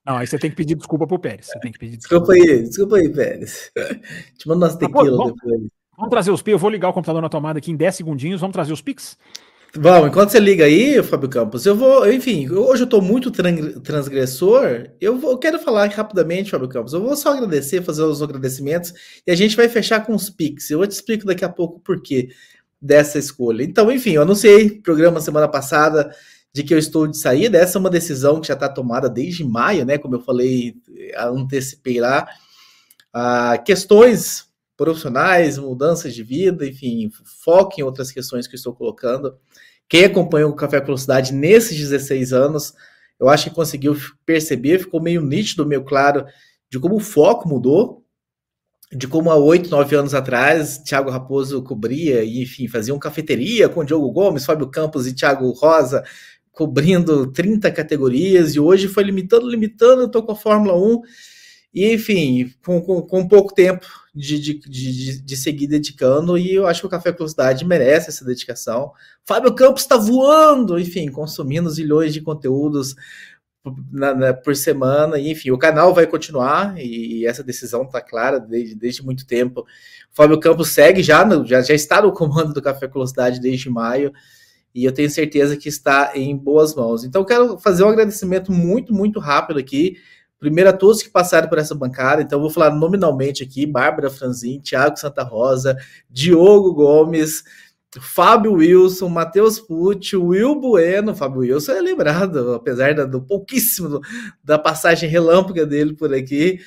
Não, 0.05 0.17
aí 0.17 0.27
você 0.27 0.37
tem 0.37 0.51
que 0.51 0.57
pedir 0.57 0.75
desculpa 0.75 1.07
pro 1.07 1.17
Pérez. 1.17 1.47
Você 1.47 1.61
tem 1.61 1.71
que 1.71 1.79
pedir 1.79 1.97
desculpa. 1.97 2.33
desculpa 2.35 2.53
aí, 2.53 2.63
desculpa 2.65 2.97
aí, 2.97 3.09
Pérez. 3.09 3.71
Te 4.37 4.49
mando 4.49 4.65
umas 4.65 4.75
tequila 4.75 5.03
ah, 5.03 5.31
depois. 5.31 5.63
Vamos 5.97 6.11
trazer 6.11 6.33
os 6.33 6.43
Pix. 6.43 6.53
Eu 6.53 6.59
vou 6.59 6.71
ligar 6.71 6.89
o 6.89 6.93
computador 6.93 7.23
na 7.23 7.29
tomada 7.29 7.61
aqui 7.61 7.71
em 7.71 7.77
10 7.77 7.95
segundinhos. 7.95 8.41
Vamos 8.41 8.55
trazer 8.55 8.73
os 8.73 8.83
Pix? 8.83 9.17
Bom, 9.79 10.07
enquanto 10.07 10.31
você 10.31 10.41
liga 10.41 10.65
aí, 10.65 11.03
Fábio 11.03 11.31
Campos, 11.31 11.65
eu 11.65 11.75
vou, 11.75 12.07
enfim, 12.13 12.51
hoje 12.51 12.83
eu 12.83 12.87
tô 12.87 13.01
muito 13.01 13.31
transgressor, 13.31 14.91
eu, 15.01 15.17
vou, 15.17 15.31
eu 15.31 15.39
quero 15.39 15.59
falar 15.59 15.89
rapidamente, 15.89 16.51
Fábio 16.51 16.69
Campos, 16.69 16.93
eu 16.93 17.03
vou 17.03 17.17
só 17.17 17.33
agradecer, 17.33 17.81
fazer 17.81 18.03
os 18.03 18.21
agradecimentos, 18.21 18.93
e 19.27 19.31
a 19.31 19.35
gente 19.35 19.57
vai 19.57 19.71
fechar 19.71 20.05
com 20.05 20.15
os 20.15 20.29
Pix, 20.29 20.71
eu 20.71 20.87
te 20.87 20.91
explico 20.91 21.25
daqui 21.25 21.43
a 21.43 21.49
pouco 21.49 21.77
o 21.77 21.81
porquê 21.81 22.29
dessa 22.83 23.19
escolha. 23.19 23.63
Então, 23.63 23.93
enfim, 23.93 24.13
eu 24.13 24.23
anunciei 24.23 24.81
programa 24.81 25.21
semana 25.21 25.47
passada 25.47 26.13
de 26.53 26.65
que 26.65 26.75
eu 26.75 26.79
estou 26.79 27.07
de 27.07 27.17
saída, 27.17 27.57
essa 27.57 27.79
é 27.79 27.81
uma 27.81 27.89
decisão 27.89 28.41
que 28.41 28.49
já 28.49 28.55
está 28.55 28.69
tomada 28.69 29.09
desde 29.09 29.45
maio, 29.45 29.87
né, 29.87 29.97
como 29.97 30.17
eu 30.17 30.21
falei, 30.21 30.75
antecipei 31.17 31.99
lá, 31.99 32.29
ah, 33.13 33.57
questões 33.57 34.47
profissionais, 34.77 35.57
mudanças 35.57 36.15
de 36.15 36.23
vida, 36.23 36.67
enfim, 36.67 37.11
foco 37.43 37.75
em 37.79 37.83
outras 37.83 38.11
questões 38.11 38.47
que 38.47 38.55
eu 38.55 38.59
estou 38.59 38.75
colocando. 38.75 39.37
Quem 39.89 40.05
acompanhou 40.05 40.51
o 40.51 40.57
Café 40.57 40.81
Velocidade 40.81 41.33
nesses 41.33 41.79
16 41.79 42.33
anos, 42.33 42.75
eu 43.19 43.29
acho 43.29 43.49
que 43.49 43.55
conseguiu 43.55 43.97
perceber, 44.27 44.81
ficou 44.81 45.01
meio 45.01 45.23
nítido, 45.23 45.65
meio 45.65 45.85
claro, 45.85 46.27
de 46.69 46.79
como 46.79 46.97
o 46.97 47.01
foco 47.01 47.49
mudou, 47.49 48.02
de 48.95 49.09
como 49.09 49.31
há 49.31 49.37
oito, 49.37 49.71
nove 49.71 49.97
anos 49.97 50.13
atrás, 50.13 50.79
Thiago 50.79 51.11
Raposo 51.11 51.63
cobria 51.63 52.23
e, 52.23 52.43
enfim, 52.43 52.69
fazia 52.69 52.93
uma 52.93 53.01
cafeteria 53.01 53.69
com 53.69 53.85
Diogo 53.85 54.11
Gomes, 54.13 54.45
Fábio 54.45 54.69
Campos 54.69 55.07
e 55.07 55.15
Thiago 55.15 55.51
Rosa, 55.51 56.05
cobrindo 56.53 57.27
30 57.33 57.71
categorias, 57.73 58.55
e 58.55 58.61
hoje 58.61 58.89
foi 58.89 59.05
limitando, 59.05 59.49
limitando, 59.49 60.05
estou 60.05 60.23
com 60.23 60.33
a 60.33 60.37
Fórmula 60.37 60.77
1, 60.77 61.01
e, 61.73 61.95
enfim, 61.95 62.53
com, 62.63 62.83
com, 62.83 63.01
com 63.01 63.27
pouco 63.27 63.55
tempo 63.55 63.87
de, 64.15 64.39
de, 64.39 64.59
de, 64.59 65.23
de, 65.23 65.37
seguir 65.39 65.69
dedicando, 65.69 66.37
e 66.37 66.55
eu 66.55 66.67
acho 66.67 66.83
que 66.83 66.87
o 66.87 66.91
Café 66.91 67.13
Velocidade 67.13 67.65
merece 67.65 68.11
essa 68.11 68.27
dedicação. 68.27 68.93
Fábio 69.25 69.55
Campos 69.55 69.81
está 69.81 69.97
voando, 69.97 70.79
enfim, 70.79 71.11
consumindo 71.11 71.71
zilhões 71.71 72.13
de 72.13 72.21
conteúdos 72.21 72.95
na, 73.91 74.15
na, 74.15 74.35
por 74.35 74.57
semana, 74.57 75.19
e, 75.19 75.31
enfim, 75.31 75.51
o 75.51 75.59
canal 75.59 75.95
vai 75.95 76.07
continuar, 76.07 76.75
e 76.79 77.27
essa 77.27 77.43
decisão 77.43 77.83
está 77.83 78.01
clara 78.01 78.41
desde, 78.41 78.75
desde 78.75 79.05
muito 79.05 79.27
tempo. 79.27 79.61
O 79.61 79.67
Fábio 80.11 80.41
Campos 80.41 80.69
segue 80.69 81.03
já, 81.03 81.25
no, 81.25 81.47
já, 81.47 81.61
já 81.63 81.75
está 81.75 82.03
no 82.03 82.11
comando 82.15 82.53
do 82.53 82.63
Café 82.63 82.87
Velocidade 82.87 83.41
desde 83.41 83.71
maio, 83.71 84.13
e 84.75 84.85
eu 84.85 84.93
tenho 84.93 85.11
certeza 85.11 85.57
que 85.57 85.69
está 85.69 86.13
em 86.15 86.37
boas 86.37 86.75
mãos. 86.75 87.05
Então, 87.05 87.25
quero 87.25 87.59
fazer 87.59 87.85
um 87.85 87.89
agradecimento 87.89 88.51
muito, 88.51 88.93
muito 88.93 89.21
rápido 89.21 89.59
aqui 89.59 89.97
Primeiro 90.43 90.71
a 90.71 90.73
todos 90.73 91.05
que 91.05 91.09
passaram 91.09 91.49
por 91.49 91.59
essa 91.59 91.73
bancada, 91.73 92.21
então 92.21 92.41
vou 92.41 92.51
falar 92.51 92.75
nominalmente 92.75 93.45
aqui: 93.45 93.65
Bárbara 93.65 94.11
Franzin, 94.11 94.59
Thiago 94.59 94.97
Santa 94.97 95.23
Rosa, 95.23 95.77
Diogo 96.11 96.75
Gomes, 96.75 97.45
Fábio 98.01 98.55
Wilson, 98.55 99.09
Matheus 99.09 99.61
Pucci, 99.61 100.17
Will 100.17 100.55
Bueno. 100.55 101.15
Fábio 101.15 101.41
Wilson 101.41 101.73
é 101.73 101.81
lembrado, 101.81 102.55
apesar 102.55 102.95
do 103.07 103.21
pouquíssimo 103.21 104.01
da 104.43 104.59
passagem 104.59 105.09
relâmpaga 105.09 105.67
dele 105.67 105.95
por 105.95 106.13
aqui. 106.15 106.61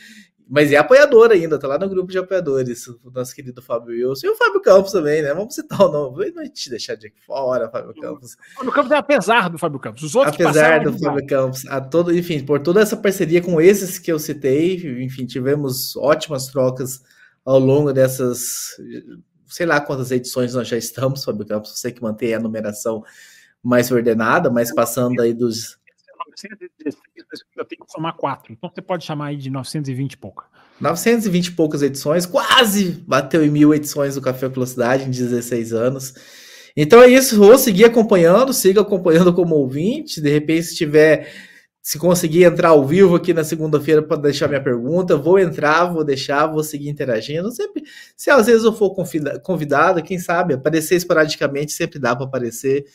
Mas 0.47 0.71
é 0.71 0.77
apoiador 0.77 1.31
ainda, 1.31 1.57
tá 1.57 1.67
lá 1.67 1.79
no 1.79 1.89
grupo 1.89 2.11
de 2.11 2.19
apoiadores, 2.19 2.87
o 2.87 2.99
nosso 3.11 3.33
querido 3.33 3.63
Fábio 3.63 3.95
Wilson. 3.95 4.27
E 4.27 4.29
o 4.29 4.35
Fábio 4.35 4.61
Campos 4.61 4.91
também, 4.91 5.23
né? 5.23 5.33
Vamos 5.33 5.55
citar 5.55 5.81
o 5.81 5.91
nome. 5.91 6.31
Não 6.35 6.47
te 6.47 6.69
deixar 6.69 6.93
de 6.93 7.11
fora, 7.25 7.67
Fábio 7.67 7.99
Campos. 7.99 8.33
O 8.33 8.57
Fábio 8.57 8.71
Campos 8.71 8.91
é 8.91 8.95
apesar 8.95 9.49
do 9.49 9.57
Fábio 9.57 9.79
Campos. 9.79 10.03
Os 10.03 10.15
outros 10.15 10.35
apesar 10.35 10.83
do 10.83 10.95
Fábio 10.99 11.25
Campos, 11.25 11.65
a 11.65 11.81
todo, 11.81 12.15
enfim, 12.15 12.45
por 12.45 12.59
toda 12.59 12.79
essa 12.79 12.95
parceria 12.95 13.41
com 13.41 13.59
esses 13.59 13.97
que 13.97 14.11
eu 14.11 14.19
citei, 14.19 15.03
enfim, 15.03 15.25
tivemos 15.25 15.95
ótimas 15.95 16.45
trocas 16.45 17.01
ao 17.43 17.57
longo 17.57 17.91
dessas, 17.91 18.77
sei 19.47 19.65
lá 19.65 19.79
quantas 19.81 20.11
edições 20.11 20.53
nós 20.53 20.67
já 20.67 20.77
estamos, 20.77 21.23
Fábio 21.23 21.45
Campos. 21.45 21.77
Você 21.77 21.91
que 21.91 22.01
mantém 22.01 22.33
a 22.33 22.39
numeração 22.39 23.03
mais 23.63 23.91
ordenada, 23.91 24.49
mas 24.49 24.73
passando 24.73 25.21
aí 25.21 25.33
dos 25.33 25.77
916, 26.43 26.95
eu 27.57 27.65
tenho 27.65 27.85
que 27.85 27.91
somar 27.91 28.15
4. 28.15 28.53
Então 28.53 28.69
você 28.73 28.81
pode 28.81 29.05
chamar 29.05 29.27
aí 29.27 29.37
de 29.37 29.49
920 29.49 30.13
e 30.13 30.17
pouca. 30.17 30.45
920 30.79 31.47
e 31.47 31.51
poucas 31.51 31.81
edições, 31.81 32.25
quase 32.25 33.03
bateu 33.07 33.43
em 33.43 33.49
mil 33.49 33.73
edições 33.73 34.15
do 34.15 34.21
Café 34.21 34.47
Velocidade 34.47 35.05
em 35.05 35.11
16 35.11 35.73
anos. 35.73 36.13
Então 36.75 37.01
é 37.01 37.07
isso, 37.07 37.37
vou 37.37 37.57
seguir 37.57 37.85
acompanhando, 37.85 38.53
siga 38.53 38.81
acompanhando 38.81 39.33
como 39.33 39.55
ouvinte. 39.55 40.19
De 40.19 40.29
repente, 40.29 40.63
se 40.63 40.75
tiver, 40.75 41.31
se 41.85 41.99
conseguir 41.99 42.45
entrar 42.45 42.69
ao 42.69 42.83
vivo 42.83 43.13
aqui 43.13 43.31
na 43.31 43.43
segunda-feira 43.43 44.01
para 44.01 44.17
deixar 44.17 44.47
minha 44.47 44.59
pergunta, 44.59 45.15
vou 45.15 45.37
entrar, 45.37 45.85
vou 45.85 46.03
deixar, 46.03 46.47
vou 46.47 46.63
seguir 46.63 46.89
interagindo. 46.89 47.51
Sempre, 47.51 47.83
se 48.17 48.31
às 48.31 48.47
vezes 48.47 48.63
eu 48.63 48.73
for 48.73 48.89
convidado, 49.43 50.01
quem 50.01 50.17
sabe, 50.17 50.55
aparecer 50.55 50.95
esporadicamente, 50.95 51.73
sempre 51.73 51.99
dá 51.99 52.15
para 52.15 52.25
aparecer. 52.25 52.85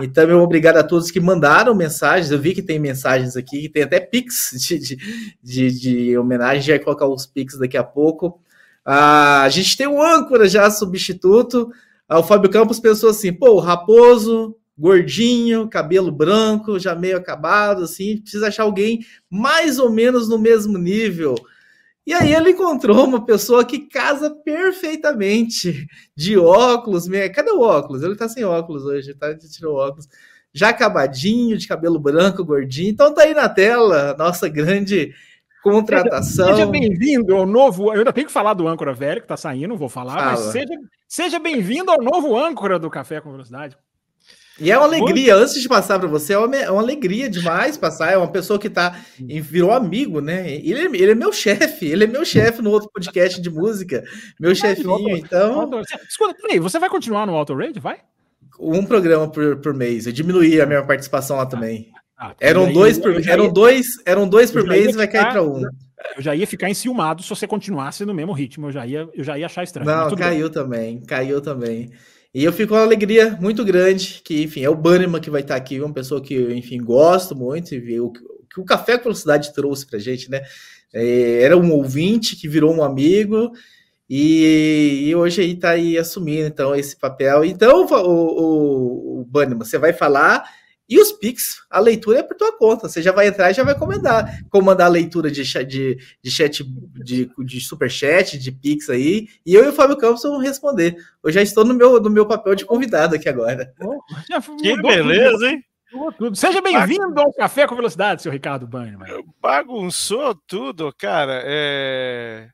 Então, 0.00 0.24
meu 0.24 0.38
obrigado 0.38 0.76
a 0.76 0.84
todos 0.84 1.10
que 1.10 1.18
mandaram 1.18 1.74
mensagens. 1.74 2.30
Eu 2.30 2.38
vi 2.38 2.54
que 2.54 2.62
tem 2.62 2.78
mensagens 2.78 3.36
aqui, 3.36 3.62
que 3.62 3.70
tem 3.70 3.82
até 3.82 3.98
Pix 3.98 4.50
de, 4.68 4.78
de, 4.78 4.98
de, 5.42 5.80
de 5.80 6.16
homenagem. 6.16 6.76
Vai 6.76 6.78
colocar 6.78 7.08
os 7.08 7.26
Pix 7.26 7.58
daqui 7.58 7.76
a 7.76 7.82
pouco. 7.82 8.40
Ah, 8.84 9.42
a 9.42 9.48
gente 9.48 9.76
tem 9.76 9.88
um 9.88 10.00
âncora 10.00 10.48
já 10.48 10.70
substituto. 10.70 11.72
Ah, 12.08 12.20
o 12.20 12.22
Fábio 12.22 12.48
Campos 12.48 12.78
pensou 12.78 13.10
assim: 13.10 13.32
pô, 13.32 13.54
o 13.54 13.58
Raposo, 13.58 14.54
gordinho, 14.78 15.68
cabelo 15.68 16.12
branco, 16.12 16.78
já 16.78 16.94
meio 16.94 17.16
acabado, 17.16 17.82
assim, 17.82 18.18
precisa 18.18 18.46
achar 18.48 18.62
alguém 18.62 19.00
mais 19.28 19.78
ou 19.78 19.90
menos 19.90 20.28
no 20.28 20.38
mesmo 20.38 20.78
nível. 20.78 21.34
E 22.06 22.14
aí 22.14 22.32
ele 22.32 22.52
encontrou 22.52 23.04
uma 23.04 23.26
pessoa 23.26 23.64
que 23.64 23.80
casa 23.80 24.30
perfeitamente, 24.30 25.86
de 26.16 26.38
óculos. 26.38 27.06
Cadê 27.34 27.50
o 27.50 27.60
óculos? 27.60 28.02
Ele 28.02 28.16
tá 28.16 28.28
sem 28.28 28.44
óculos 28.44 28.84
hoje, 28.84 29.12
tá? 29.14 29.28
Ele 29.28 29.38
tirou 29.38 29.76
óculos. 29.76 30.08
Já 30.54 30.70
acabadinho, 30.70 31.58
de 31.58 31.68
cabelo 31.68 31.98
branco, 31.98 32.44
gordinho. 32.44 32.88
Então 32.88 33.12
tá 33.12 33.24
aí 33.24 33.34
na 33.34 33.48
tela, 33.48 34.16
nossa 34.18 34.48
grande 34.48 35.12
contratação. 35.62 36.46
Seja, 36.46 36.58
seja 36.58 36.66
bem-vindo 36.66 37.34
ao 37.34 37.44
novo. 37.44 37.92
Eu 37.92 37.98
ainda 37.98 38.12
tenho 38.12 38.26
que 38.26 38.32
falar 38.32 38.54
do 38.54 38.66
âncora 38.66 38.94
velho 38.94 39.20
que 39.20 39.28
tá 39.28 39.36
saindo, 39.36 39.68
não 39.68 39.76
vou 39.76 39.90
falar, 39.90 40.14
Fala. 40.14 40.30
mas 40.30 40.40
seja, 40.40 40.74
seja 41.06 41.38
bem-vindo 41.38 41.90
ao 41.90 42.00
novo 42.00 42.34
âncora 42.38 42.78
do 42.78 42.88
Café 42.88 43.20
com 43.20 43.30
Velocidade. 43.30 43.76
E 44.60 44.72
é 44.72 44.76
uma 44.76 44.86
alegria, 44.86 45.34
Muito. 45.34 45.44
antes 45.44 45.62
de 45.62 45.68
passar 45.68 45.98
para 45.98 46.08
você, 46.08 46.32
é 46.32 46.38
uma, 46.38 46.56
é 46.56 46.70
uma, 46.70 46.82
alegria 46.82 47.30
demais 47.30 47.76
passar. 47.76 48.12
É 48.12 48.16
uma 48.16 48.30
pessoa 48.30 48.58
que 48.58 48.68
tá, 48.68 48.98
virou 49.18 49.72
amigo, 49.72 50.20
né? 50.20 50.50
Ele, 50.50 50.80
é, 50.80 50.84
ele 50.84 51.12
é 51.12 51.14
meu 51.14 51.32
chefe, 51.32 51.86
ele 51.86 52.04
é 52.04 52.06
meu 52.06 52.24
chefe 52.24 52.60
no 52.60 52.70
outro 52.70 52.90
podcast 52.92 53.40
de 53.40 53.50
música, 53.50 54.02
meu 54.38 54.54
chefinho, 54.54 55.16
então. 55.16 55.70
Escuta, 56.08 56.34
peraí, 56.42 56.58
você 56.58 56.78
vai 56.78 56.88
continuar 56.88 57.26
no 57.26 57.34
Auto 57.34 57.54
Rage? 57.54 57.78
Vai? 57.78 57.98
Um 58.58 58.84
programa 58.84 59.28
por, 59.30 59.56
por 59.58 59.72
mês. 59.72 60.06
Eu 60.06 60.12
diminuí 60.12 60.60
a 60.60 60.66
minha 60.66 60.82
participação 60.82 61.36
lá 61.36 61.46
também. 61.46 61.92
Ah, 62.18 62.34
eram, 62.40 62.72
dois 62.72 62.98
por, 62.98 63.14
eram 63.28 63.44
ia, 63.44 63.50
dois 63.50 63.86
eram 64.04 64.28
dois 64.28 64.50
por 64.50 64.66
mês 64.66 64.92
e 64.92 64.96
vai 64.96 65.06
cair 65.06 65.30
para 65.30 65.42
um. 65.42 65.62
Eu 66.16 66.22
já 66.22 66.34
ia 66.34 66.46
ficar 66.48 66.68
enciumado 66.68 67.22
se 67.22 67.28
você 67.28 67.46
continuasse 67.46 68.04
no 68.04 68.12
mesmo 68.12 68.32
ritmo. 68.32 68.66
Eu 68.66 68.72
já 68.72 68.84
ia, 68.84 69.08
eu 69.14 69.22
já 69.22 69.38
ia 69.38 69.46
achar 69.46 69.62
estranho. 69.62 69.88
Não, 69.88 70.16
caiu 70.16 70.46
bem. 70.46 70.52
também, 70.52 71.00
caiu 71.00 71.40
também. 71.40 71.92
E 72.38 72.44
eu 72.44 72.52
fico 72.52 72.68
com 72.68 72.76
uma 72.76 72.84
alegria 72.84 73.36
muito 73.40 73.64
grande, 73.64 74.20
que, 74.22 74.44
enfim, 74.44 74.62
é 74.62 74.70
o 74.70 74.76
Bannerman 74.76 75.20
que 75.20 75.28
vai 75.28 75.40
estar 75.40 75.56
aqui, 75.56 75.80
uma 75.80 75.92
pessoa 75.92 76.22
que, 76.22 76.36
enfim, 76.52 76.78
gosto 76.78 77.34
muito 77.34 77.74
e 77.74 77.80
ver 77.80 77.98
o 77.98 78.12
que 78.12 78.60
o 78.60 78.64
Café 78.64 78.96
com 78.96 79.02
Velocidade 79.02 79.52
trouxe 79.52 79.84
pra 79.84 79.98
gente, 79.98 80.30
né? 80.30 80.42
É, 80.94 81.42
era 81.42 81.56
um 81.56 81.72
ouvinte 81.72 82.36
que 82.36 82.46
virou 82.46 82.72
um 82.72 82.84
amigo 82.84 83.50
e, 84.08 85.06
e, 85.08 85.16
hoje 85.16 85.40
aí 85.40 85.56
tá 85.56 85.70
aí 85.70 85.98
assumindo, 85.98 86.46
então, 86.46 86.76
esse 86.76 86.96
papel. 86.96 87.44
Então, 87.44 87.84
o, 87.84 88.04
o, 88.04 89.20
o 89.20 89.24
Bannerman, 89.24 89.66
você 89.66 89.76
vai 89.76 89.92
falar 89.92 90.48
e 90.88 90.98
os 90.98 91.12
Pix, 91.12 91.66
a 91.68 91.78
leitura 91.78 92.20
é 92.20 92.22
por 92.22 92.34
tua 92.36 92.56
conta. 92.56 92.88
Você 92.88 93.02
já 93.02 93.12
vai 93.12 93.26
entrar 93.26 93.50
e 93.50 93.54
já 93.54 93.62
vai 93.62 93.78
comandar. 93.78 94.26
Comandar 94.48 94.86
a 94.86 94.90
leitura 94.90 95.30
de, 95.30 95.42
de, 95.64 95.98
de 96.22 96.30
chat, 96.30 96.64
de, 97.04 97.30
de 97.44 97.60
superchat, 97.60 98.38
de 98.38 98.50
Pix 98.50 98.88
aí. 98.88 99.28
E 99.44 99.54
eu 99.54 99.64
e 99.64 99.68
o 99.68 99.72
Fábio 99.72 99.98
Campos 99.98 100.22
vamos 100.22 100.42
responder. 100.42 100.96
Eu 101.22 101.30
já 101.30 101.42
estou 101.42 101.64
no 101.64 101.74
meu, 101.74 102.00
no 102.00 102.08
meu 102.08 102.24
papel 102.26 102.54
de 102.54 102.64
convidado 102.64 103.14
aqui 103.14 103.28
agora. 103.28 103.70
que 104.62 104.80
beleza, 104.80 105.32
tudo. 105.32 105.46
hein? 105.46 105.64
Seja 106.34 106.60
bem-vindo 106.60 107.20
ao 107.20 107.32
Café 107.32 107.66
com 107.66 107.76
Velocidade, 107.76 108.22
seu 108.22 108.32
Ricardo 108.32 108.66
Banho. 108.66 108.98
Bagunçou 109.40 110.34
tudo, 110.46 110.92
cara. 110.96 111.42
É... 111.44 112.48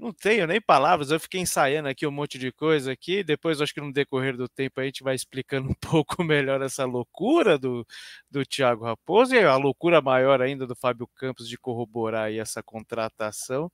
Não 0.00 0.14
tenho 0.14 0.46
nem 0.46 0.58
palavras, 0.62 1.10
eu 1.10 1.20
fiquei 1.20 1.42
ensaiando 1.42 1.86
aqui 1.86 2.06
um 2.06 2.10
monte 2.10 2.38
de 2.38 2.50
coisa 2.50 2.90
aqui, 2.90 3.22
depois 3.22 3.60
acho 3.60 3.74
que 3.74 3.82
no 3.82 3.92
decorrer 3.92 4.34
do 4.34 4.48
tempo 4.48 4.80
a 4.80 4.84
gente 4.84 5.02
vai 5.02 5.14
explicando 5.14 5.68
um 5.68 5.74
pouco 5.74 6.24
melhor 6.24 6.62
essa 6.62 6.86
loucura 6.86 7.58
do, 7.58 7.86
do 8.30 8.42
Thiago 8.46 8.86
Raposo 8.86 9.34
e 9.34 9.44
a 9.44 9.54
loucura 9.56 10.00
maior 10.00 10.40
ainda 10.40 10.66
do 10.66 10.74
Fábio 10.74 11.06
Campos 11.14 11.46
de 11.46 11.58
corroborar 11.58 12.28
aí 12.28 12.38
essa 12.38 12.62
contratação. 12.62 13.70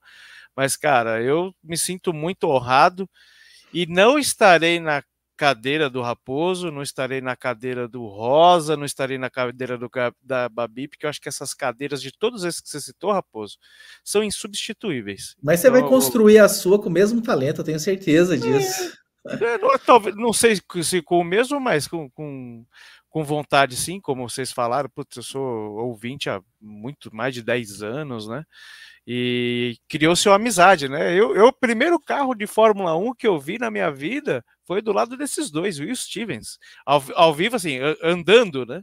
Mas, 0.53 0.75
cara, 0.75 1.21
eu 1.23 1.55
me 1.63 1.77
sinto 1.77 2.11
muito 2.13 2.49
honrado 2.49 3.09
e 3.73 3.85
não 3.85 4.19
estarei 4.19 4.81
na 4.81 5.01
cadeira 5.37 5.89
do 5.89 6.01
Raposo, 6.01 6.71
não 6.71 6.81
estarei 6.81 7.21
na 7.21 7.35
cadeira 7.35 7.87
do 7.87 8.05
Rosa, 8.07 8.75
não 8.75 8.85
estarei 8.85 9.19
na 9.19 9.29
cadeira 9.29 9.77
do, 9.77 9.89
da 10.21 10.49
Babi, 10.49 10.87
porque 10.87 11.05
eu 11.05 11.09
acho 11.09 11.21
que 11.21 11.29
essas 11.29 11.53
cadeiras 11.53 12.01
de 12.01 12.11
todos 12.11 12.43
esses 12.43 12.59
que 12.59 12.67
você 12.67 12.81
citou, 12.81 13.11
Raposo, 13.11 13.57
são 14.03 14.23
insubstituíveis. 14.23 15.35
Mas 15.41 15.59
você 15.59 15.67
então, 15.67 15.79
vai 15.79 15.87
construir 15.87 16.39
a 16.39 16.49
sua 16.49 16.81
com 16.81 16.89
o 16.89 16.91
mesmo 16.91 17.21
talento, 17.21 17.61
eu 17.61 17.65
tenho 17.65 17.79
certeza 17.79 18.35
é, 18.35 18.37
disso. 18.37 18.97
É, 19.27 19.57
não, 19.59 19.77
talvez, 19.77 20.15
não 20.15 20.33
sei 20.33 20.59
se 20.81 21.01
com 21.01 21.19
o 21.19 21.23
mesmo, 21.23 21.59
mas 21.59 21.87
com, 21.87 22.09
com, 22.09 22.65
com 23.09 23.23
vontade 23.23 23.75
sim, 23.75 23.99
como 23.99 24.27
vocês 24.27 24.51
falaram, 24.51 24.89
putz, 24.89 25.17
eu 25.17 25.23
sou 25.23 25.43
ouvinte 25.77 26.29
há 26.29 26.41
muito 26.59 27.13
mais 27.15 27.33
de 27.33 27.43
10 27.43 27.83
anos, 27.83 28.27
né? 28.27 28.43
E 29.09 29.77
criou-se 29.87 30.27
uma 30.27 30.35
amizade, 30.35 30.89
né? 30.89 31.13
Eu, 31.13 31.33
eu, 31.33 31.45
o 31.45 31.53
primeiro 31.53 31.97
carro 31.97 32.35
de 32.35 32.45
Fórmula 32.45 32.93
1 32.97 33.15
que 33.15 33.25
eu 33.25 33.39
vi 33.39 33.57
na 33.57 33.71
minha 33.71 33.89
vida 33.89 34.43
foi 34.65 34.81
do 34.81 34.91
lado 34.91 35.15
desses 35.15 35.49
dois, 35.49 35.79
Will 35.79 35.95
Stevens, 35.95 36.59
ao, 36.85 37.01
ao 37.15 37.33
vivo, 37.33 37.55
assim, 37.55 37.79
andando, 38.03 38.65
né? 38.65 38.81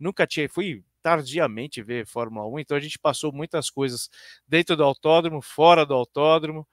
Nunca 0.00 0.26
tinha, 0.26 0.48
fui 0.48 0.82
tardiamente 1.02 1.82
ver 1.82 2.06
Fórmula 2.06 2.48
1, 2.48 2.60
então 2.60 2.76
a 2.76 2.80
gente 2.80 2.98
passou 2.98 3.30
muitas 3.32 3.68
coisas 3.68 4.08
dentro 4.48 4.74
do 4.76 4.82
autódromo, 4.82 5.42
fora 5.42 5.84
do 5.84 5.92
autódromo, 5.92 6.66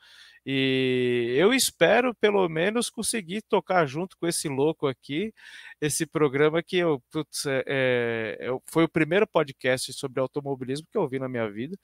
e 0.46 1.36
eu 1.38 1.54
espero, 1.54 2.14
pelo 2.16 2.48
menos, 2.50 2.90
conseguir 2.90 3.42
tocar 3.44 3.86
junto 3.86 4.18
com 4.18 4.28
esse 4.28 4.50
louco 4.50 4.88
aqui, 4.88 5.34
esse 5.80 6.06
programa 6.06 6.62
que 6.64 6.78
eu, 6.78 7.02
putz, 7.12 7.46
é, 7.46 7.64
é, 7.68 8.50
foi 8.66 8.84
o 8.86 8.90
primeiro 8.90 9.28
podcast 9.28 9.94
sobre 9.94 10.20
automobilismo 10.20 10.88
que 10.92 10.98
eu 10.98 11.02
ouvi 11.04 11.20
na 11.20 11.30
minha 11.30 11.50
vida, 11.50 11.78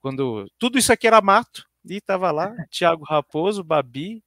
quando 0.00 0.46
tudo 0.58 0.78
isso 0.78 0.92
aqui 0.92 1.06
era 1.06 1.20
mato, 1.20 1.64
e 1.84 1.96
estava 1.96 2.30
lá, 2.30 2.54
Thiago 2.70 3.04
Raposo, 3.04 3.62
Babi, 3.62 4.23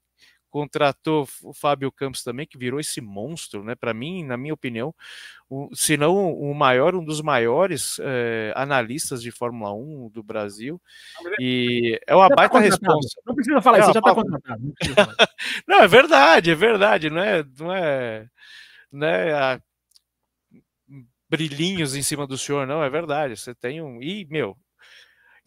contratou 0.58 1.30
o 1.44 1.54
Fábio 1.54 1.92
Campos 1.92 2.24
também, 2.24 2.48
que 2.48 2.58
virou 2.58 2.80
esse 2.80 3.00
monstro, 3.00 3.64
né? 3.64 3.76
Para 3.76 3.94
mim, 3.94 4.24
na 4.24 4.36
minha 4.36 4.56
opinião, 4.56 4.92
o, 5.48 5.70
se 5.76 5.96
não 5.96 6.34
o 6.34 6.52
maior, 6.56 6.96
um 6.96 7.06
dos 7.06 7.22
maiores 7.22 8.00
é, 8.02 8.52
analistas 8.56 9.22
de 9.22 9.30
Fórmula 9.30 9.72
1 9.72 10.10
do 10.10 10.24
Brasil. 10.24 10.82
E 11.40 12.00
é 12.08 12.16
uma 12.16 12.28
tá 12.28 12.36
baita 12.36 12.58
resposta. 12.58 13.22
Não 13.24 13.36
precisa 13.36 13.62
falar 13.62 13.78
é 13.78 13.82
isso, 13.82 13.94
já 13.94 14.00
está 14.00 14.16
contratado. 14.16 14.74
Não, 15.68 15.82
é 15.82 15.88
verdade, 15.88 16.50
é 16.50 16.56
verdade, 16.56 17.10
não 17.10 17.22
é, 17.22 17.44
não 17.60 17.74
é, 17.74 18.28
né, 18.92 19.34
a, 19.34 19.62
brilhinhos 21.30 21.96
em 21.96 22.02
cima 22.02 22.26
do 22.26 22.38
senhor, 22.38 22.66
não, 22.66 22.84
é 22.84 22.90
verdade. 22.90 23.36
Você 23.36 23.54
tem 23.54 23.82
um. 23.82 24.02
E, 24.02 24.26
meu, 24.30 24.58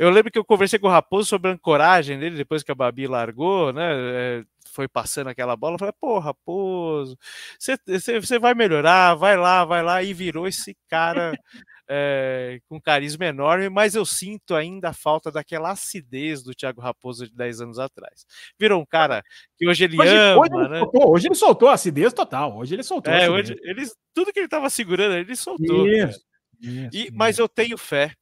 eu 0.01 0.09
lembro 0.09 0.33
que 0.33 0.39
eu 0.39 0.45
conversei 0.45 0.79
com 0.79 0.87
o 0.87 0.91
Raposo 0.91 1.29
sobre 1.29 1.51
a 1.51 1.53
ancoragem 1.53 2.19
dele 2.19 2.35
depois 2.35 2.63
que 2.63 2.73
a 2.73 2.75
Babi 2.75 3.07
largou, 3.07 3.71
né? 3.71 3.93
É, 3.93 4.45
foi 4.71 4.89
passando 4.89 5.29
aquela 5.29 5.55
bola, 5.55 5.75
eu 5.75 5.79
falei, 5.79 5.95
pô, 6.01 6.19
Raposo, 6.19 7.19
você 7.59 8.39
vai 8.39 8.55
melhorar, 8.55 9.15
vai 9.15 9.37
lá, 9.37 9.63
vai 9.63 9.83
lá, 9.83 10.03
e 10.03 10.15
virou 10.15 10.49
esse 10.49 10.75
cara 10.89 11.33
é, 11.87 12.61
com 12.67 12.81
carisma 12.81 13.27
enorme, 13.27 13.69
mas 13.69 13.95
eu 13.95 14.07
sinto 14.07 14.55
ainda 14.55 14.89
a 14.89 14.95
falta 14.95 15.31
daquela 15.31 15.73
acidez 15.73 16.43
do 16.43 16.55
Thiago 16.55 16.81
Raposo 16.81 17.27
de 17.27 17.35
10 17.35 17.61
anos 17.61 17.79
atrás. 17.79 18.25
Virou 18.59 18.81
um 18.81 18.87
cara 18.87 19.23
que 19.59 19.69
hoje 19.69 19.85
ele 19.85 20.01
hoje, 20.01 20.17
ama, 20.17 20.41
hoje 20.41 20.55
ele 20.55 20.69
né? 20.69 20.79
Soltou, 20.79 21.13
hoje 21.13 21.27
ele 21.29 21.35
soltou 21.35 21.69
a 21.69 21.75
acidez 21.75 22.13
total. 22.15 22.57
Hoje 22.57 22.75
ele 22.75 22.83
soltou. 22.83 23.13
É, 23.13 23.29
hoje 23.29 23.55
ele, 23.61 23.85
tudo 24.15 24.33
que 24.33 24.39
ele 24.39 24.47
estava 24.47 24.71
segurando, 24.71 25.17
ele 25.17 25.37
soltou. 25.37 25.87
Isso, 25.87 26.25
isso, 26.59 26.89
e, 26.91 27.03
isso. 27.03 27.13
Mas 27.13 27.39
eu 27.39 27.47
tenho 27.47 27.77
fé, 27.77 28.15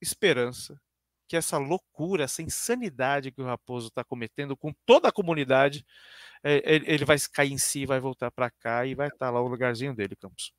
esperança, 0.00 0.78
que 1.26 1.36
essa 1.36 1.58
loucura, 1.58 2.24
essa 2.24 2.42
insanidade 2.42 3.30
que 3.30 3.40
o 3.40 3.44
Raposo 3.44 3.88
está 3.88 4.04
cometendo 4.04 4.56
com 4.56 4.72
toda 4.84 5.08
a 5.08 5.12
comunidade, 5.12 5.84
é, 6.42 6.62
ele 6.66 7.04
vai 7.04 7.16
cair 7.32 7.52
em 7.52 7.58
si, 7.58 7.86
vai 7.86 8.00
voltar 8.00 8.30
para 8.30 8.50
cá 8.50 8.84
e 8.86 8.94
vai 8.94 9.08
estar 9.08 9.26
tá 9.26 9.30
lá 9.30 9.40
o 9.40 9.48
lugarzinho 9.48 9.94
dele, 9.94 10.16
Campos. 10.16 10.52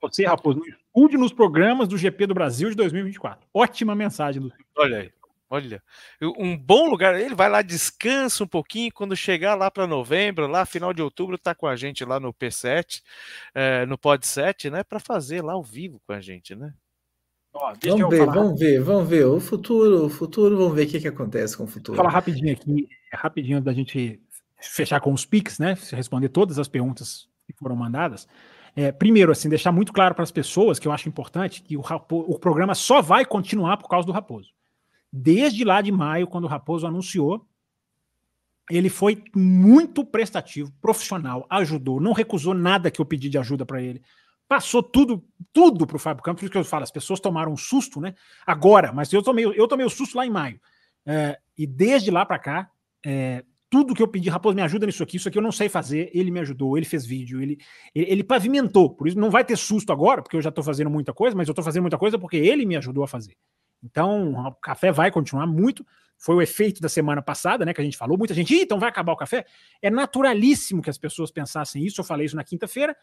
Você, 0.00 0.24
Raposo, 0.24 0.58
no 0.60 0.66
estúdio 0.66 1.18
nos 1.18 1.32
programas 1.32 1.88
do 1.88 1.98
GP 1.98 2.26
do 2.26 2.34
Brasil 2.34 2.70
de 2.70 2.76
2024. 2.76 3.46
Ótima 3.52 3.94
mensagem. 3.94 4.42
Do... 4.42 4.52
Olha 4.76 5.00
aí. 5.00 5.12
Olha, 5.48 5.80
um 6.20 6.56
bom 6.56 6.88
lugar. 6.90 7.18
Ele 7.18 7.34
vai 7.34 7.48
lá, 7.48 7.62
descansa 7.62 8.42
um 8.42 8.48
pouquinho. 8.48 8.92
Quando 8.92 9.14
chegar 9.14 9.54
lá 9.54 9.70
para 9.70 9.86
novembro, 9.86 10.48
lá 10.48 10.66
final 10.66 10.92
de 10.92 11.00
outubro, 11.00 11.38
tá 11.38 11.54
com 11.54 11.68
a 11.68 11.76
gente 11.76 12.04
lá 12.04 12.18
no 12.18 12.34
P7, 12.34 13.00
é, 13.54 13.86
no 13.86 13.96
Pod 13.96 14.26
7, 14.26 14.70
né? 14.70 14.82
Para 14.82 14.98
fazer 14.98 15.42
lá 15.42 15.52
ao 15.52 15.62
vivo 15.62 16.00
com 16.04 16.12
a 16.12 16.20
gente, 16.20 16.56
né? 16.56 16.74
Ó, 17.56 17.72
vamos 17.82 18.10
ver, 18.10 18.26
vamos 18.26 18.60
ver, 18.60 18.80
vamos 18.82 19.08
ver. 19.08 19.26
O 19.26 19.40
futuro, 19.40 20.04
o 20.04 20.10
futuro, 20.10 20.56
vamos 20.56 20.74
ver 20.74 20.86
o 20.86 20.88
que, 20.88 21.00
que 21.00 21.08
acontece 21.08 21.56
com 21.56 21.64
o 21.64 21.66
futuro. 21.66 21.96
Vou 21.96 22.04
falar 22.04 22.14
rapidinho 22.14 22.52
aqui, 22.52 22.86
rapidinho 23.12 23.60
da 23.62 23.72
gente 23.72 24.20
fechar 24.60 25.00
com 25.00 25.12
os 25.12 25.24
pics, 25.24 25.58
né? 25.58 25.76
Responder 25.92 26.28
todas 26.28 26.58
as 26.58 26.68
perguntas 26.68 27.28
que 27.46 27.54
foram 27.54 27.74
mandadas. 27.74 28.28
É, 28.74 28.92
primeiro, 28.92 29.32
assim, 29.32 29.48
deixar 29.48 29.72
muito 29.72 29.92
claro 29.92 30.14
para 30.14 30.22
as 30.22 30.30
pessoas 30.30 30.78
que 30.78 30.86
eu 30.86 30.92
acho 30.92 31.08
importante 31.08 31.62
que 31.62 31.78
o, 31.78 31.80
Raposo, 31.80 32.28
o 32.28 32.38
programa 32.38 32.74
só 32.74 33.00
vai 33.00 33.24
continuar 33.24 33.78
por 33.78 33.88
causa 33.88 34.06
do 34.06 34.12
Raposo. 34.12 34.50
Desde 35.10 35.64
lá 35.64 35.80
de 35.80 35.90
maio, 35.90 36.26
quando 36.26 36.44
o 36.44 36.48
Raposo 36.48 36.86
anunciou, 36.86 37.46
ele 38.70 38.90
foi 38.90 39.22
muito 39.34 40.04
prestativo, 40.04 40.70
profissional, 40.82 41.46
ajudou, 41.48 42.00
não 42.00 42.12
recusou 42.12 42.52
nada 42.52 42.90
que 42.90 43.00
eu 43.00 43.06
pedi 43.06 43.30
de 43.30 43.38
ajuda 43.38 43.64
para 43.64 43.80
ele 43.80 44.02
passou 44.48 44.82
tudo, 44.82 45.24
tudo 45.52 45.86
para 45.86 45.96
o 45.96 46.00
Fábio 46.00 46.22
Campos, 46.22 46.40
por 46.40 46.46
isso 46.46 46.52
que 46.52 46.58
eu 46.58 46.64
falo, 46.64 46.84
as 46.84 46.90
pessoas 46.90 47.20
tomaram 47.20 47.52
um 47.52 47.56
susto, 47.56 48.00
né? 48.00 48.14
Agora, 48.46 48.92
mas 48.92 49.12
eu 49.12 49.22
tomei, 49.22 49.44
eu 49.44 49.68
tomei 49.68 49.84
o 49.84 49.90
susto 49.90 50.16
lá 50.16 50.26
em 50.26 50.30
maio. 50.30 50.60
É, 51.04 51.38
e 51.56 51.66
desde 51.66 52.10
lá 52.10 52.24
para 52.24 52.38
cá, 52.38 52.70
é, 53.04 53.44
tudo 53.68 53.94
que 53.94 54.02
eu 54.02 54.08
pedi, 54.08 54.28
Raposo, 54.28 54.54
me 54.54 54.62
ajuda 54.62 54.86
nisso 54.86 55.02
aqui, 55.02 55.16
isso 55.16 55.28
aqui 55.28 55.38
eu 55.38 55.42
não 55.42 55.52
sei 55.52 55.68
fazer, 55.68 56.10
ele 56.14 56.30
me 56.30 56.40
ajudou, 56.40 56.76
ele 56.76 56.86
fez 56.86 57.04
vídeo, 57.04 57.40
ele, 57.40 57.58
ele, 57.94 58.10
ele 58.10 58.24
pavimentou, 58.24 58.90
por 58.90 59.08
isso 59.08 59.18
não 59.18 59.30
vai 59.30 59.44
ter 59.44 59.56
susto 59.56 59.92
agora, 59.92 60.22
porque 60.22 60.36
eu 60.36 60.42
já 60.42 60.50
estou 60.50 60.62
fazendo 60.62 60.90
muita 60.90 61.12
coisa, 61.12 61.36
mas 61.36 61.48
eu 61.48 61.52
estou 61.52 61.64
fazendo 61.64 61.82
muita 61.82 61.98
coisa 61.98 62.18
porque 62.18 62.36
ele 62.36 62.64
me 62.64 62.76
ajudou 62.76 63.04
a 63.04 63.08
fazer. 63.08 63.36
Então, 63.82 64.32
o 64.32 64.54
café 64.54 64.90
vai 64.90 65.10
continuar 65.10 65.46
muito. 65.46 65.86
Foi 66.18 66.34
o 66.34 66.42
efeito 66.42 66.80
da 66.80 66.88
semana 66.88 67.20
passada, 67.20 67.64
né? 67.64 67.74
Que 67.74 67.80
a 67.80 67.84
gente 67.84 67.96
falou. 67.96 68.16
Muita 68.16 68.34
gente, 68.34 68.54
então 68.54 68.78
vai 68.78 68.88
acabar 68.88 69.12
o 69.12 69.16
café. 69.16 69.44
É 69.82 69.90
naturalíssimo 69.90 70.82
que 70.82 70.90
as 70.90 70.98
pessoas 70.98 71.30
pensassem 71.30 71.84
isso. 71.84 72.00
Eu 72.00 72.04
falei 72.04 72.26
isso 72.26 72.36
na 72.36 72.42
quinta-feira. 72.42 72.96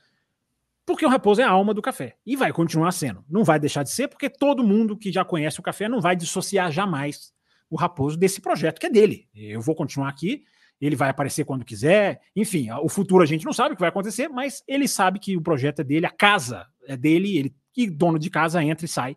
Porque 0.85 1.05
o 1.05 1.09
Raposo 1.09 1.41
é 1.41 1.43
a 1.43 1.49
alma 1.49 1.73
do 1.73 1.81
café. 1.81 2.15
E 2.25 2.35
vai 2.35 2.51
continuar 2.51 2.91
sendo. 2.91 3.23
Não 3.29 3.43
vai 3.43 3.59
deixar 3.59 3.83
de 3.83 3.91
ser, 3.91 4.07
porque 4.07 4.29
todo 4.29 4.63
mundo 4.63 4.97
que 4.97 5.11
já 5.11 5.23
conhece 5.23 5.59
o 5.59 5.63
café 5.63 5.87
não 5.87 6.01
vai 6.01 6.15
dissociar 6.15 6.71
jamais 6.71 7.31
o 7.69 7.75
Raposo 7.75 8.17
desse 8.17 8.41
projeto 8.41 8.79
que 8.79 8.85
é 8.85 8.89
dele. 8.89 9.27
Eu 9.33 9.61
vou 9.61 9.75
continuar 9.75 10.09
aqui, 10.09 10.43
ele 10.79 10.95
vai 10.95 11.09
aparecer 11.09 11.45
quando 11.45 11.65
quiser. 11.65 12.21
Enfim, 12.35 12.69
o 12.71 12.89
futuro 12.89 13.23
a 13.23 13.25
gente 13.25 13.45
não 13.45 13.53
sabe 13.53 13.73
o 13.73 13.75
que 13.75 13.81
vai 13.81 13.89
acontecer, 13.89 14.27
mas 14.27 14.61
ele 14.67 14.87
sabe 14.87 15.19
que 15.19 15.37
o 15.37 15.41
projeto 15.41 15.79
é 15.79 15.83
dele, 15.83 16.05
a 16.05 16.11
casa 16.11 16.67
é 16.85 16.97
dele, 16.97 17.37
ele 17.37 17.55
que 17.71 17.89
dono 17.89 18.19
de 18.19 18.29
casa 18.29 18.63
entra 18.63 18.85
e 18.85 18.89
sai 18.89 19.15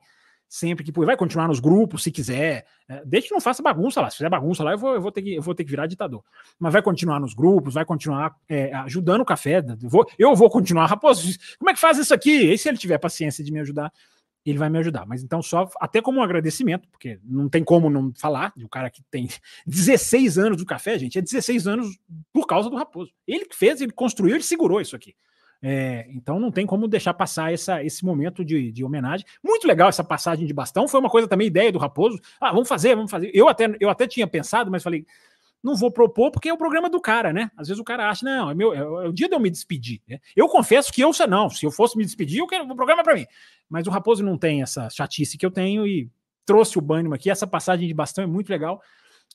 sempre 0.49 0.85
que 0.85 0.93
vai 0.93 1.17
continuar 1.17 1.49
nos 1.49 1.61
grupos, 1.61 2.03
se 2.03 2.11
quiser. 2.11 2.65
É, 2.89 3.03
desde 3.05 3.29
que 3.29 3.35
não 3.35 3.41
faça 3.41 3.63
bagunça 3.63 4.01
lá. 4.01 4.11
Se 4.11 4.17
fizer 4.17 4.29
bagunça 4.29 4.63
lá, 4.63 4.73
eu 4.73 4.79
vou, 4.79 4.95
eu 4.95 5.01
vou, 5.01 5.13
ter, 5.13 5.23
que, 5.23 5.35
eu 5.35 5.43
vou 5.43 5.55
ter 5.55 5.65
que 5.65 5.71
virar 5.71 5.87
ditador. 5.87 6.23
Mas 6.59 6.73
vai 6.73 6.83
continuar 6.83 7.21
nos 7.21 7.35
grupos, 7.35 7.75
vai 7.75 7.85
continuar 7.85 8.35
é, 8.49 8.73
ajudando 8.75 9.23
o 9.23 9.25
café. 9.25 9.59
Eu 9.59 9.89
vou, 9.89 10.07
eu 10.19 10.35
vou 10.35 10.49
continuar. 10.51 10.87
Raposo, 10.97 11.37
como 11.59 11.71
é 11.71 11.75
que 11.75 11.81
faz 11.81 11.99
isso 11.99 12.15
aqui? 12.15 12.53
E 12.53 12.59
se 12.59 12.69
ele 12.69 12.79
tiver 12.79 12.99
paciência 12.99 13.43
de 13.43 13.53
me 13.53 13.61
ajudar, 13.61 13.93
ele 14.45 14.59
vai 14.59 14.71
me 14.71 14.79
ajudar. 14.79 15.05
Mas 15.07 15.23
então, 15.23 15.43
só 15.43 15.69
até 15.81 16.01
como 16.01 16.21
um 16.21 16.23
agradecimento, 16.23 16.89
porque 16.89 17.19
não 17.25 17.49
tem 17.49 17.65
como 17.65 17.91
não 17.91 18.13
falar 18.15 18.53
de 18.57 18.65
um 18.65 18.69
cara 18.69 18.89
que 18.89 19.03
tem 19.11 19.29
16 19.67 20.39
anos 20.39 20.59
do 20.59 20.67
café, 20.67 20.99
gente. 20.99 21.19
É 21.19 21.23
16 21.23 21.67
anos 21.67 21.99
por 22.33 22.47
causa 22.47 22.71
do 22.71 22.77
Raposo. 22.77 23.11
Ele 23.27 23.45
que 23.45 23.57
fez, 23.57 23.81
ele 23.81 23.93
construiu, 23.93 24.37
ele 24.37 24.45
segurou 24.45 24.81
isso 24.81 24.95
aqui. 24.95 25.15
É, 25.69 26.07
então 26.11 26.39
não 26.39 26.53
tem 26.53 26.65
como 26.65 26.87
deixar 26.87 27.13
passar 27.13 27.53
essa, 27.53 27.83
esse 27.83 28.05
momento 28.05 28.45
de, 28.45 28.71
de, 28.71 28.85
homenagem. 28.85 29.27
Muito 29.43 29.67
legal 29.67 29.89
essa 29.89 30.05
passagem 30.05 30.47
de 30.47 30.55
bastão. 30.55 30.87
Foi 30.87 31.01
uma 31.01 31.11
coisa 31.11 31.27
também, 31.27 31.49
ideia 31.49 31.73
do 31.73 31.79
Raposo. 31.81 32.21
Ah, 32.41 32.53
vamos 32.53 32.69
fazer, 32.69 32.95
vamos 32.95 33.11
fazer. 33.11 33.33
Eu 33.35 33.49
até, 33.49 33.77
eu 33.81 33.91
até 33.91 34.07
tinha 34.07 34.29
pensado, 34.29 34.71
mas 34.71 34.85
falei, 34.85 35.05
não 35.61 35.75
vou 35.75 35.91
propor 35.91 36.31
porque 36.31 36.49
é 36.49 36.55
o 36.55 36.57
programa 36.57 36.89
do 36.89 37.01
cara, 37.01 37.33
né? 37.33 37.51
Às 37.57 37.67
vezes 37.67 37.81
o 37.81 37.85
cara 37.85 38.09
acha, 38.09 38.25
não, 38.25 38.49
é, 38.49 38.55
meu, 38.55 38.73
é, 38.73 38.79
é 38.79 39.09
o 39.09 39.13
dia 39.13 39.29
de 39.29 39.35
eu 39.35 39.41
me 39.41 39.51
despedir. 39.51 40.01
Né? 40.07 40.21
Eu 40.37 40.47
confesso 40.47 40.93
que 40.93 41.01
eu 41.01 41.11
não, 41.29 41.51
se 41.51 41.67
eu 41.67 41.73
fosse 41.73 41.99
me 41.99 42.05
despedir, 42.05 42.39
eu 42.39 42.47
quero 42.47 42.63
o 42.63 42.77
programa 42.77 43.01
é 43.01 43.05
para 43.05 43.17
mim. 43.17 43.27
Mas 43.69 43.89
o 43.89 43.91
Raposo 43.91 44.23
não 44.23 44.39
tem 44.39 44.63
essa 44.63 44.89
chatice 44.89 45.37
que 45.37 45.45
eu 45.45 45.51
tenho 45.51 45.85
e 45.85 46.09
trouxe 46.45 46.79
o 46.79 46.81
Bannerman 46.81 47.17
aqui. 47.17 47.29
Essa 47.29 47.45
passagem 47.45 47.89
de 47.89 47.95
bastão 47.95 48.23
é 48.23 48.27
muito 48.29 48.51
legal. 48.51 48.81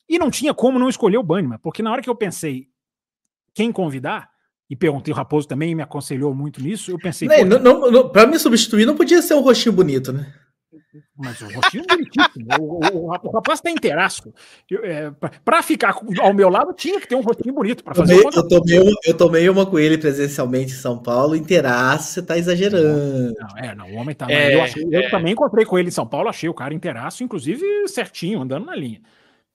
E 0.07 0.17
não 0.17 0.31
tinha 0.31 0.53
como 0.53 0.79
não 0.79 0.87
escolher 0.87 1.17
o 1.17 1.23
Bannerman, 1.23 1.59
porque 1.59 1.83
na 1.83 1.91
hora 1.91 2.01
que 2.01 2.09
eu 2.09 2.15
pensei 2.15 2.69
quem 3.53 3.69
convidar, 3.69 4.31
e 4.71 4.75
perguntei, 4.77 5.13
o 5.13 5.17
Raposo 5.17 5.49
também 5.49 5.75
me 5.75 5.83
aconselhou 5.83 6.33
muito 6.33 6.63
nisso. 6.63 6.91
Eu 6.91 6.97
pensei. 6.97 7.27
Não, 7.27 7.59
não, 7.59 7.91
não, 7.91 8.09
para 8.09 8.25
me 8.25 8.39
substituir, 8.39 8.85
não 8.85 8.95
podia 8.95 9.21
ser 9.21 9.33
um 9.33 9.41
rostinho 9.41 9.75
bonito, 9.75 10.13
né? 10.13 10.33
Mas 11.17 11.41
o 11.41 11.53
rostinho 11.53 11.83
é 11.83 11.93
bonitíssimo. 11.93 12.47
o, 12.57 12.79
o, 12.79 13.07
o, 13.07 13.31
rapaz 13.31 13.59
está 13.59 13.69
inteiraço. 13.69 14.33
É, 14.81 15.11
para 15.43 15.61
ficar 15.61 15.93
ao 16.21 16.33
meu 16.33 16.47
lado, 16.47 16.71
tinha 16.71 17.01
que 17.01 17.07
ter 17.07 17.15
um 17.15 17.21
rostinho 17.21 17.53
bonito 17.53 17.83
para 17.83 17.95
fazer. 17.95 18.13
Eu 18.13 18.31
tomei, 18.31 18.37
eu, 18.37 18.47
tomei 18.47 18.79
uma, 18.79 18.99
eu 19.07 19.17
tomei 19.17 19.49
uma 19.49 19.65
com 19.65 19.77
ele 19.77 19.97
presencialmente 19.97 20.71
em 20.71 20.77
São 20.77 20.97
Paulo, 20.97 21.35
inteiraço, 21.35 22.13
você 22.13 22.19
está 22.21 22.37
exagerando. 22.37 23.33
Não, 23.37 23.57
é, 23.57 23.75
não, 23.75 23.91
o 23.91 23.95
homem 23.95 24.15
tá. 24.15 24.25
É, 24.29 24.55
eu, 24.55 24.61
achei, 24.61 24.87
eu 24.89 25.01
é. 25.01 25.09
também 25.09 25.33
encontrei 25.33 25.65
com 25.65 25.77
ele 25.77 25.89
em 25.89 25.91
São 25.91 26.07
Paulo, 26.07 26.29
achei 26.29 26.47
o 26.47 26.53
cara 26.53 26.73
inteiraço, 26.73 27.25
inclusive 27.25 27.65
certinho, 27.89 28.41
andando 28.41 28.67
na 28.67 28.75
linha. 28.75 29.01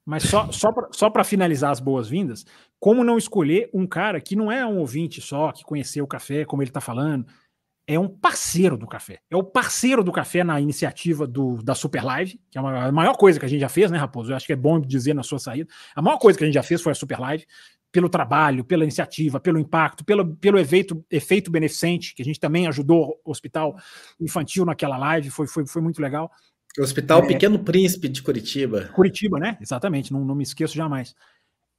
Mas 0.06 0.22
só, 0.22 0.52
só 0.52 0.70
para 0.70 0.88
só 0.92 1.24
finalizar 1.24 1.72
as 1.72 1.80
boas-vindas, 1.80 2.46
como 2.78 3.02
não 3.02 3.18
escolher 3.18 3.68
um 3.74 3.86
cara 3.86 4.20
que 4.20 4.36
não 4.36 4.52
é 4.52 4.64
um 4.64 4.78
ouvinte 4.78 5.20
só, 5.20 5.50
que 5.50 5.64
conheceu 5.64 6.04
o 6.04 6.08
café, 6.08 6.44
como 6.44 6.62
ele 6.62 6.70
está 6.70 6.80
falando, 6.80 7.26
é 7.88 7.98
um 7.98 8.08
parceiro 8.08 8.76
do 8.76 8.86
café. 8.86 9.18
É 9.30 9.36
o 9.36 9.42
parceiro 9.42 10.04
do 10.04 10.12
café 10.12 10.44
na 10.44 10.60
iniciativa 10.60 11.26
do, 11.26 11.62
da 11.62 11.74
Super 11.74 12.04
Live, 12.04 12.40
que 12.50 12.58
é 12.58 12.60
uma, 12.60 12.86
a 12.86 12.92
maior 12.92 13.16
coisa 13.16 13.38
que 13.38 13.46
a 13.46 13.48
gente 13.48 13.60
já 13.60 13.68
fez, 13.68 13.90
né, 13.90 13.98
Raposo? 13.98 14.32
Eu 14.32 14.36
acho 14.36 14.46
que 14.46 14.52
é 14.52 14.56
bom 14.56 14.80
dizer 14.80 15.14
na 15.14 15.22
sua 15.22 15.38
saída. 15.38 15.68
A 15.94 16.02
maior 16.02 16.18
coisa 16.18 16.36
que 16.38 16.44
a 16.44 16.46
gente 16.46 16.54
já 16.54 16.62
fez 16.62 16.80
foi 16.80 16.92
a 16.92 16.94
Super 16.94 17.18
Live, 17.18 17.46
pelo 17.92 18.08
trabalho, 18.08 18.64
pela 18.64 18.82
iniciativa, 18.82 19.40
pelo 19.40 19.58
impacto, 19.58 20.04
pelo, 20.04 20.36
pelo 20.36 20.58
efeito, 20.58 21.04
efeito 21.10 21.50
beneficente, 21.50 22.14
que 22.14 22.22
a 22.22 22.24
gente 22.24 22.38
também 22.38 22.66
ajudou 22.66 23.20
o 23.24 23.30
hospital 23.30 23.76
infantil 24.20 24.64
naquela 24.64 24.98
live, 24.98 25.30
foi, 25.30 25.46
foi, 25.46 25.66
foi 25.66 25.80
muito 25.80 26.02
legal. 26.02 26.30
Hospital 26.82 27.22
é, 27.22 27.26
Pequeno 27.26 27.58
Príncipe 27.58 28.08
de 28.08 28.22
Curitiba. 28.22 28.90
Curitiba, 28.94 29.38
né? 29.38 29.56
Exatamente, 29.60 30.12
não, 30.12 30.24
não 30.24 30.34
me 30.34 30.42
esqueço 30.42 30.74
jamais. 30.74 31.14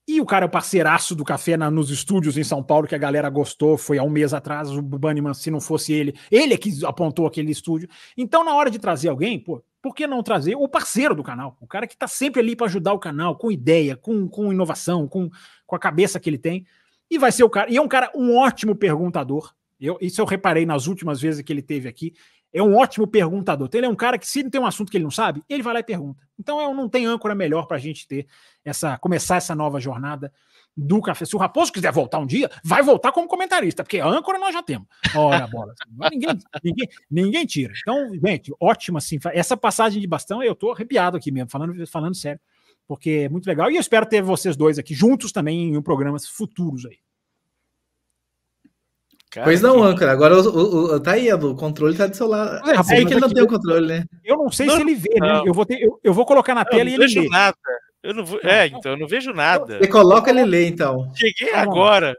E 0.08 0.22
o 0.22 0.26
cara 0.26 0.46
é 0.46 0.48
o 0.48 0.50
parceiraço 0.50 1.14
do 1.14 1.26
café 1.26 1.58
na, 1.58 1.70
nos 1.70 1.90
estúdios 1.90 2.38
em 2.38 2.44
São 2.44 2.64
Paulo, 2.64 2.88
que 2.88 2.96
a 2.96 2.98
galera 2.98 3.30
gostou, 3.30 3.78
foi 3.78 3.98
há 3.98 4.04
um 4.04 4.10
mês 4.10 4.34
atrás, 4.34 4.72
o 4.72 4.82
Bunnyman, 4.82 5.34
se 5.34 5.52
não 5.52 5.60
fosse 5.60 5.92
ele, 5.92 6.16
ele 6.32 6.54
é 6.54 6.58
que 6.58 6.86
apontou 6.86 7.28
aquele 7.28 7.52
estúdio. 7.52 7.90
Então, 8.16 8.46
na 8.46 8.56
hora 8.56 8.72
de 8.72 8.80
trazer 8.80 9.10
alguém, 9.10 9.38
pô, 9.38 9.62
por 9.82 9.94
que 9.94 10.08
não 10.08 10.24
trazer 10.24 10.56
o 10.56 10.68
parceiro 10.68 11.14
do 11.14 11.24
canal? 11.24 11.58
O 11.60 11.68
cara 11.68 11.86
que 11.86 11.94
está 11.94 12.08
sempre 12.08 12.40
ali 12.40 12.56
para 12.56 12.68
ajudar 12.68 12.94
o 12.94 13.00
canal, 13.00 13.36
com 13.36 13.52
ideia, 13.52 13.98
com, 13.98 14.30
com 14.30 14.54
inovação, 14.54 15.10
com, 15.10 15.30
com 15.66 15.76
a 15.76 15.80
cabeça 15.80 16.22
que 16.22 16.30
ele 16.30 16.38
tem. 16.38 16.66
E 17.12 17.18
vai 17.18 17.32
ser 17.32 17.44
o 17.44 17.50
cara. 17.50 17.70
E 17.70 17.76
é 17.76 17.82
um 17.82 17.88
cara, 17.88 18.10
um 18.16 18.38
ótimo 18.38 18.76
perguntador. 18.76 19.54
Eu, 19.80 19.98
isso 20.02 20.22
eu 20.22 20.26
reparei 20.26 20.66
nas 20.66 20.88
últimas 20.88 21.22
vezes 21.22 21.42
que 21.42 21.52
ele 21.52 21.62
teve 21.62 21.88
aqui 21.88 22.14
é 22.54 22.62
um 22.62 22.76
ótimo 22.76 23.08
perguntador. 23.08 23.70
Ele 23.74 23.86
é 23.86 23.90
um 23.90 23.96
cara 23.96 24.18
que, 24.18 24.28
se 24.28 24.50
tem 24.50 24.60
um 24.60 24.66
assunto 24.66 24.90
que 24.90 24.98
ele 24.98 25.04
não 25.04 25.12
sabe, 25.12 25.44
ele 25.50 25.64
vai 25.64 25.74
lá 25.74 25.80
e 25.80 25.84
pergunta. 25.84 26.24
Então, 26.40 26.62
eu 26.62 26.74
não 26.74 26.88
tem 26.88 27.06
âncora 27.06 27.36
melhor 27.36 27.68
para 27.68 27.78
a 27.78 27.80
gente 27.80 28.08
ter 28.08 28.28
essa, 28.64 28.98
começar 28.98 29.38
essa 29.38 29.54
nova 29.54 29.80
jornada 29.80 30.32
do 30.76 31.02
café. 31.02 31.26
Se 31.26 31.36
o 31.36 31.40
Raposo 31.40 31.72
quiser 31.72 31.92
voltar 31.92 32.20
um 32.20 32.26
dia, 32.26 32.50
vai 32.64 32.84
voltar 32.84 33.12
como 33.12 33.28
comentarista, 33.28 33.84
porque 33.84 34.00
âncora 34.00 34.38
nós 34.38 34.54
já 34.54 34.62
temos. 34.62 34.88
Olha 35.16 35.44
a 35.44 35.48
bola. 35.48 35.74
ninguém, 36.12 36.38
ninguém, 36.64 36.90
ninguém 37.10 37.46
tira. 37.46 37.74
Então, 37.82 38.12
gente, 38.14 38.54
ótimo 38.60 39.00
assim. 39.00 39.18
Essa 39.34 39.58
passagem 39.58 40.00
de 40.00 40.08
bastão, 40.08 40.44
eu 40.44 40.54
tô 40.54 40.72
arrepiado 40.72 41.18
aqui 41.18 41.32
mesmo, 41.32 41.50
falando, 41.50 41.88
falando 41.88 42.16
sério, 42.16 42.40
porque 42.88 43.24
é 43.26 43.30
muito 43.30 43.48
legal. 43.48 43.72
E 43.72 43.76
eu 43.76 43.82
espero 43.82 44.06
ter 44.06 44.22
vocês 44.22 44.56
dois 44.56 44.78
aqui 44.78 44.94
juntos 44.94 45.32
também 45.32 45.74
em 45.74 45.82
programas 45.82 46.28
futuros 46.28 46.86
aí. 46.86 47.00
Cara, 49.38 49.46
pois 49.46 49.62
não, 49.62 49.76
que... 49.76 49.82
âncora. 49.82 50.12
Agora 50.12 50.36
o, 50.36 50.96
o, 50.96 51.00
tá 51.00 51.12
aí, 51.12 51.32
o 51.32 51.56
controle 51.56 51.96
tá 51.96 52.08
do 52.08 52.16
seu 52.16 52.28
lado. 52.28 52.68
É, 52.68 52.74
é 52.74 53.06
que 53.06 53.14
ele 53.14 53.20
não 53.20 53.30
tem 53.30 53.44
o 53.44 53.48
controle, 53.48 53.88
né? 53.88 54.06
Eu 54.26 54.36
não 54.36 54.52
sei 54.52 54.66
não, 54.66 54.76
se 54.76 54.82
ele 54.82 54.96
vê, 54.96 55.16
né? 55.20 55.44
Eu 55.46 55.54
vou, 55.54 55.64
ter, 55.64 55.80
eu, 55.80 56.00
eu 56.04 56.12
vou 56.12 56.26
colocar 56.26 56.56
na 56.56 56.66
tela 56.66 56.90
e 56.90 56.94
ele 56.94 56.98
vejo 56.98 57.30
nada. 57.30 57.56
Eu 58.02 58.16
não 58.16 58.26
vou, 58.26 58.40
é, 58.44 58.66
então 58.66 58.94
eu 58.94 58.98
não 58.98 59.08
vejo 59.08 59.32
nada. 59.34 59.78
Você 59.78 59.88
coloca 59.88 60.32
ele 60.32 60.44
lê, 60.44 60.68
então. 60.68 61.12
Cheguei 61.16 61.52
Vamos 61.52 61.68
agora. 61.68 62.08
Lá. 62.08 62.16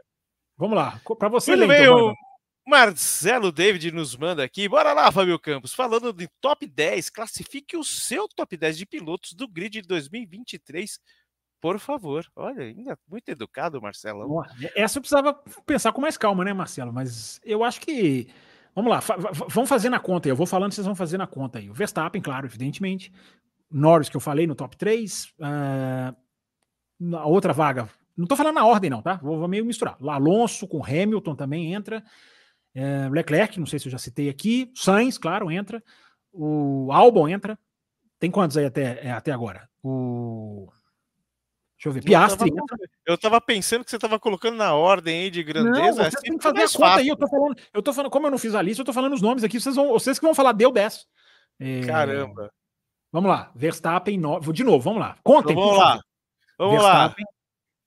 Vamos 0.57 0.77
lá. 0.77 1.01
Para 1.17 1.27
você 1.27 1.55
ler, 1.57 1.81
então, 1.81 2.13
Marcelo 2.65 3.51
David 3.51 3.91
nos 3.91 4.15
manda 4.15 4.41
aqui. 4.41 4.69
Bora 4.69 4.93
lá, 4.93 5.11
Fábio 5.11 5.37
Campos. 5.39 5.73
Falando 5.73 6.13
de 6.13 6.29
top 6.39 6.65
10, 6.65 7.09
classifique 7.09 7.75
o 7.75 7.83
seu 7.83 8.29
top 8.29 8.55
10 8.55 8.77
de 8.77 8.85
pilotos 8.85 9.33
do 9.33 9.45
grid 9.45 9.81
de 9.81 9.87
2023, 9.87 10.99
por 11.61 11.79
favor. 11.79 12.25
Olha, 12.35 12.63
ainda 12.63 12.97
muito 13.07 13.29
educado, 13.29 13.81
Marcelo. 13.81 14.43
Essa 14.75 14.97
eu 14.97 15.01
precisava 15.01 15.33
pensar 15.65 15.91
com 15.91 16.01
mais 16.01 16.17
calma, 16.17 16.43
né, 16.43 16.53
Marcelo? 16.53 16.93
Mas 16.93 17.39
eu 17.43 17.63
acho 17.63 17.81
que. 17.81 18.27
Vamos 18.75 18.91
lá, 18.91 18.99
vamos 19.49 19.69
fazer 19.69 19.89
na 19.89 19.99
conta 19.99 20.27
aí. 20.27 20.31
Eu 20.31 20.35
vou 20.35 20.45
falando, 20.45 20.71
vocês 20.71 20.85
vão 20.85 20.95
fazer 20.95 21.17
na 21.17 21.27
conta 21.27 21.59
aí. 21.59 21.69
O 21.69 21.73
Verstappen, 21.73 22.21
claro, 22.21 22.45
evidentemente. 22.45 23.11
Norris, 23.69 24.09
que 24.09 24.15
eu 24.15 24.21
falei 24.21 24.47
no 24.47 24.55
top 24.55 24.77
3. 24.77 25.33
Uh, 25.39 26.15
na 26.99 27.25
outra 27.25 27.53
vaga, 27.53 27.89
não 28.19 28.27
tô 28.27 28.35
falando 28.35 28.55
na 28.55 28.65
ordem, 28.65 28.89
não, 28.89 29.01
tá? 29.01 29.15
Vou, 29.15 29.39
vou 29.39 29.47
meio 29.47 29.65
misturar. 29.65 29.97
Alonso 30.01 30.67
com 30.67 30.83
Hamilton 30.83 31.35
também 31.35 31.73
entra. 31.73 32.03
É, 32.75 33.09
Leclerc, 33.09 33.57
não 33.59 33.65
sei 33.65 33.79
se 33.79 33.87
eu 33.87 33.91
já 33.91 33.97
citei 33.97 34.29
aqui. 34.29 34.71
Sainz, 34.75 35.17
claro, 35.17 35.49
entra. 35.49 35.81
O 36.31 36.91
Albon 36.91 37.29
entra. 37.29 37.57
Tem 38.19 38.29
quantos 38.29 38.57
aí 38.57 38.65
até, 38.65 39.07
é, 39.07 39.11
até 39.11 39.31
agora? 39.31 39.69
O. 39.81 40.67
Deixa 41.79 41.87
eu 41.87 41.93
ver. 41.93 42.03
Piastri. 42.03 42.49
Eu 42.49 42.65
tava, 42.65 42.81
eu 43.05 43.17
tava 43.17 43.41
pensando 43.41 43.85
que 43.85 43.89
você 43.89 43.97
tava 43.97 44.19
colocando 44.19 44.57
na 44.57 44.73
ordem 44.73 45.21
aí 45.21 45.31
de 45.31 45.41
grandeza. 45.41 46.03
Não, 46.03 46.11
você 46.11 46.21
tem 46.21 46.37
que 46.37 46.43
fazer 46.43 46.57
a 46.57 46.67
conta 46.67 46.77
fácil. 46.77 46.99
aí. 46.99 47.07
Eu 47.07 47.15
tô, 47.15 47.27
falando, 47.29 47.55
eu 47.73 47.81
tô 47.81 47.93
falando, 47.93 48.11
como 48.11 48.27
eu 48.27 48.31
não 48.31 48.37
fiz 48.37 48.53
a 48.53 48.61
lista, 48.61 48.81
eu 48.81 48.85
tô 48.85 48.91
falando 48.91 49.13
os 49.13 49.21
nomes 49.21 49.45
aqui. 49.45 49.61
Vocês, 49.61 49.77
vão, 49.77 49.87
vocês 49.87 50.19
que 50.19 50.25
vão 50.25 50.35
falar, 50.35 50.51
deu 50.51 50.71
10. 50.71 51.07
É, 51.61 51.81
Caramba. 51.85 52.51
Vamos 53.13 53.29
lá. 53.29 53.49
Verstappen, 53.55 54.17
no... 54.17 54.39
de 54.41 54.63
novo, 54.63 54.79
vamos 54.81 54.99
lá. 54.99 55.17
Contem. 55.23 55.53
Então, 55.53 55.63
vamos 55.63 55.79
lá. 55.79 56.01
Vamos 56.57 56.73
Verstappen, 56.81 57.25
lá. 57.25 57.31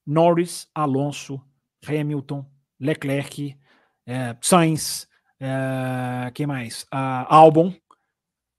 Norris, 0.07 0.67
Alonso, 0.75 1.39
Hamilton, 1.87 2.47
Leclerc, 2.81 3.59
é, 4.07 4.37
Sainz, 4.41 5.07
é, 5.39 6.31
quem 6.33 6.47
mais? 6.47 6.85
Uh, 6.85 7.27
Albon, 7.29 7.75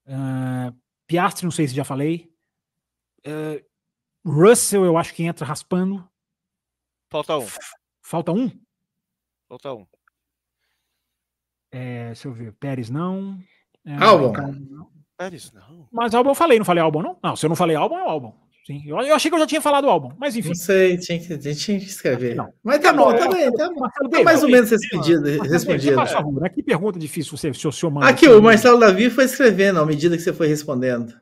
uh, 0.06 0.74
Piastri, 1.08 1.44
não 1.44 1.50
sei 1.50 1.66
se 1.66 1.74
já 1.74 1.84
falei. 1.84 2.30
Uh, 3.26 3.60
Russell, 4.24 4.84
eu 4.84 4.96
acho 4.96 5.14
que 5.14 5.22
entra 5.22 5.46
raspando. 5.46 6.08
Falta 7.10 7.38
um. 7.38 7.46
Falta 8.02 8.32
um? 8.32 8.50
Falta 9.48 9.74
um. 9.74 9.86
É, 11.70 12.06
deixa 12.06 12.28
eu 12.28 12.32
ver. 12.32 12.52
Pérez 12.52 12.88
não. 12.88 13.38
É, 13.84 13.94
Albon. 13.96 14.32
Pérez 15.16 15.52
não. 15.52 15.88
Mas 15.92 16.14
Albon 16.14 16.30
eu 16.30 16.34
falei, 16.34 16.58
não 16.58 16.64
falei 16.64 16.82
Albon, 16.82 17.02
não? 17.02 17.18
Não, 17.22 17.36
se 17.36 17.44
eu 17.44 17.48
não 17.48 17.56
falei 17.56 17.76
Albon, 17.76 17.98
é 17.98 18.08
Albon. 18.08 18.44
Sim, 18.66 18.82
eu, 18.86 18.98
eu, 19.00 19.14
achei 19.14 19.30
que 19.30 19.34
eu 19.34 19.40
já 19.40 19.46
tinha 19.46 19.60
falado 19.60 19.84
o 19.84 19.90
álbum, 19.90 20.12
mas 20.18 20.34
enfim. 20.34 20.48
Não 20.48 20.54
sei, 20.54 20.96
tinha 20.96 21.18
que, 21.18 21.36
tinha 21.36 21.78
que 21.78 21.84
escrever. 21.84 22.34
Não. 22.34 22.50
Mas 22.62 22.80
tá 22.80 22.94
bom, 22.94 23.14
tá 23.14 23.28
bem, 23.28 23.52
tá, 23.52 23.68
tá 23.68 24.22
mais 24.24 24.42
ou 24.42 24.48
menos 24.48 24.70
respondido. 24.70 25.22
respondido. 25.42 26.40
Né? 26.40 26.48
Que 26.48 26.62
pergunta 26.62 26.98
difícil 26.98 27.36
você, 27.36 27.52
se 27.52 27.68
o 27.68 27.72
senhor 27.72 27.92
manda. 27.92 28.08
Aqui, 28.08 28.26
o 28.26 28.40
Marcelo 28.40 28.80
Davi 28.80 29.10
foi 29.10 29.24
escrevendo 29.24 29.80
à 29.80 29.84
medida 29.84 30.16
que 30.16 30.22
você 30.22 30.32
foi 30.32 30.48
respondendo. 30.48 31.14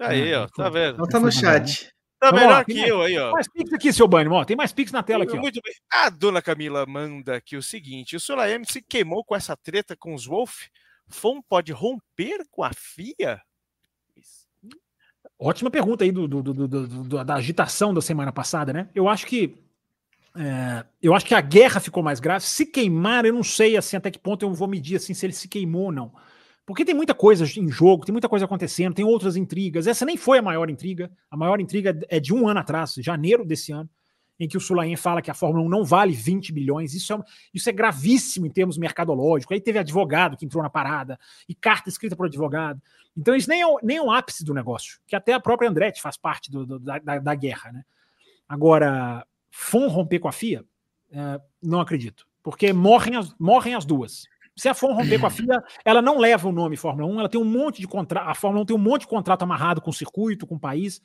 Aí, 0.00 0.32
ó, 0.32 0.46
tá 0.46 0.70
vendo? 0.70 0.94
Então 0.94 1.06
tá 1.06 1.20
no 1.20 1.30
chat. 1.30 1.94
Tá 2.18 2.32
melhor 2.32 2.64
que 2.64 2.78
eu 2.78 3.02
aí, 3.02 3.18
ó. 3.18 3.24
Tem 3.24 3.32
mais 3.32 3.48
pix 3.48 3.72
aqui, 3.72 3.92
seu 3.92 4.08
Bânimo, 4.08 4.34
ó. 4.36 4.44
Tem 4.44 4.56
mais 4.56 4.72
pix 4.72 4.90
na 4.90 5.02
tela 5.02 5.24
aqui, 5.24 5.36
ó. 5.36 5.40
Muito 5.40 5.60
bem. 5.62 5.74
A 5.92 6.08
dona 6.08 6.40
Camila 6.40 6.86
manda 6.86 7.36
aqui 7.36 7.56
o 7.56 7.62
seguinte: 7.62 8.16
o 8.16 8.20
Solaem 8.20 8.64
se 8.64 8.80
queimou 8.80 9.24
com 9.24 9.36
essa 9.36 9.56
treta 9.56 9.96
com 9.96 10.14
os 10.14 10.26
Wolf. 10.26 10.68
FOM 11.08 11.40
pode 11.42 11.72
romper 11.72 12.44
com 12.50 12.64
a 12.64 12.70
FIA? 12.72 13.40
Ótima 15.38 15.70
pergunta 15.70 16.02
aí 16.02 16.10
do, 16.10 16.26
do, 16.26 16.42
do, 16.42 16.66
do, 16.66 17.24
da 17.24 17.34
agitação 17.34 17.92
da 17.92 18.00
semana 18.00 18.32
passada, 18.32 18.72
né? 18.72 18.88
Eu 18.94 19.08
acho 19.08 19.26
que 19.26 19.62
é, 20.36 20.84
eu 21.02 21.14
acho 21.14 21.24
que 21.24 21.34
a 21.34 21.40
guerra 21.40 21.80
ficou 21.80 22.02
mais 22.02 22.20
grave. 22.20 22.44
Se 22.44 22.66
queimar, 22.66 23.24
eu 23.24 23.32
não 23.32 23.42
sei 23.42 23.76
assim 23.76 23.96
até 23.96 24.10
que 24.10 24.18
ponto 24.18 24.44
eu 24.44 24.52
vou 24.52 24.68
medir 24.68 24.96
assim 24.96 25.14
se 25.14 25.24
ele 25.24 25.32
se 25.32 25.48
queimou 25.48 25.84
ou 25.84 25.92
não. 25.92 26.12
Porque 26.66 26.84
tem 26.84 26.94
muita 26.94 27.14
coisa 27.14 27.44
em 27.44 27.70
jogo, 27.70 28.04
tem 28.04 28.12
muita 28.12 28.28
coisa 28.28 28.44
acontecendo, 28.44 28.94
tem 28.94 29.04
outras 29.04 29.36
intrigas. 29.36 29.86
Essa 29.86 30.04
nem 30.04 30.16
foi 30.16 30.38
a 30.38 30.42
maior 30.42 30.68
intriga. 30.68 31.10
A 31.30 31.36
maior 31.36 31.60
intriga 31.60 31.96
é 32.08 32.18
de 32.18 32.34
um 32.34 32.48
ano 32.48 32.58
atrás, 32.58 32.94
janeiro 32.98 33.44
desse 33.44 33.70
ano 33.70 33.88
em 34.38 34.46
que 34.46 34.56
o 34.56 34.60
Sulaim 34.60 34.96
fala 34.96 35.22
que 35.22 35.30
a 35.30 35.34
Fórmula 35.34 35.64
1 35.64 35.68
não 35.68 35.84
vale 35.84 36.12
20 36.12 36.52
bilhões. 36.52 36.94
Isso 36.94 37.12
é, 37.12 37.18
isso 37.54 37.68
é 37.68 37.72
gravíssimo 37.72 38.46
em 38.46 38.50
termos 38.50 38.76
mercadológicos. 38.76 39.54
Aí 39.54 39.60
teve 39.60 39.78
advogado 39.78 40.36
que 40.36 40.44
entrou 40.44 40.62
na 40.62 40.70
parada 40.70 41.18
e 41.48 41.54
carta 41.54 41.88
escrita 41.88 42.14
por 42.14 42.26
advogado. 42.26 42.80
Então 43.16 43.34
isso 43.34 43.48
nem 43.48 43.62
é, 43.62 43.66
nem 43.82 43.96
é 43.96 44.02
o 44.02 44.10
ápice 44.10 44.44
do 44.44 44.52
negócio, 44.52 45.00
que 45.06 45.16
até 45.16 45.32
a 45.32 45.40
própria 45.40 45.68
Andretti 45.68 46.02
faz 46.02 46.16
parte 46.16 46.50
do, 46.50 46.66
do, 46.66 46.78
da, 46.78 46.98
da, 46.98 47.34
guerra. 47.34 47.72
Né? 47.72 47.84
Agora, 48.46 49.26
FON 49.50 49.88
romper 49.88 50.18
com 50.18 50.28
a 50.28 50.32
FIA, 50.32 50.64
é, 51.10 51.40
não 51.62 51.80
acredito, 51.80 52.26
porque 52.42 52.72
morrem 52.72 53.16
as, 53.16 53.34
morrem 53.38 53.74
as 53.74 53.86
duas. 53.86 54.26
Se 54.56 54.68
a 54.68 54.74
FON 54.74 54.94
romper 54.94 55.20
com 55.20 55.26
a 55.26 55.30
FIA, 55.30 55.62
ela 55.84 56.00
não 56.00 56.18
leva 56.18 56.48
o 56.48 56.52
nome 56.52 56.76
Fórmula 56.76 57.06
1, 57.12 57.20
ela 57.20 57.28
tem 57.28 57.40
um 57.40 57.44
monte 57.44 57.80
de 57.80 57.86
contrato, 57.86 58.28
a 58.28 58.34
Fórmula 58.34 58.62
1 58.62 58.66
tem 58.66 58.76
um 58.76 58.80
monte 58.80 59.02
de 59.02 59.08
contrato 59.08 59.42
amarrado 59.42 59.80
com 59.80 59.90
o 59.90 59.94
circuito, 59.94 60.46
com 60.46 60.54
o 60.54 60.60
país. 60.60 61.00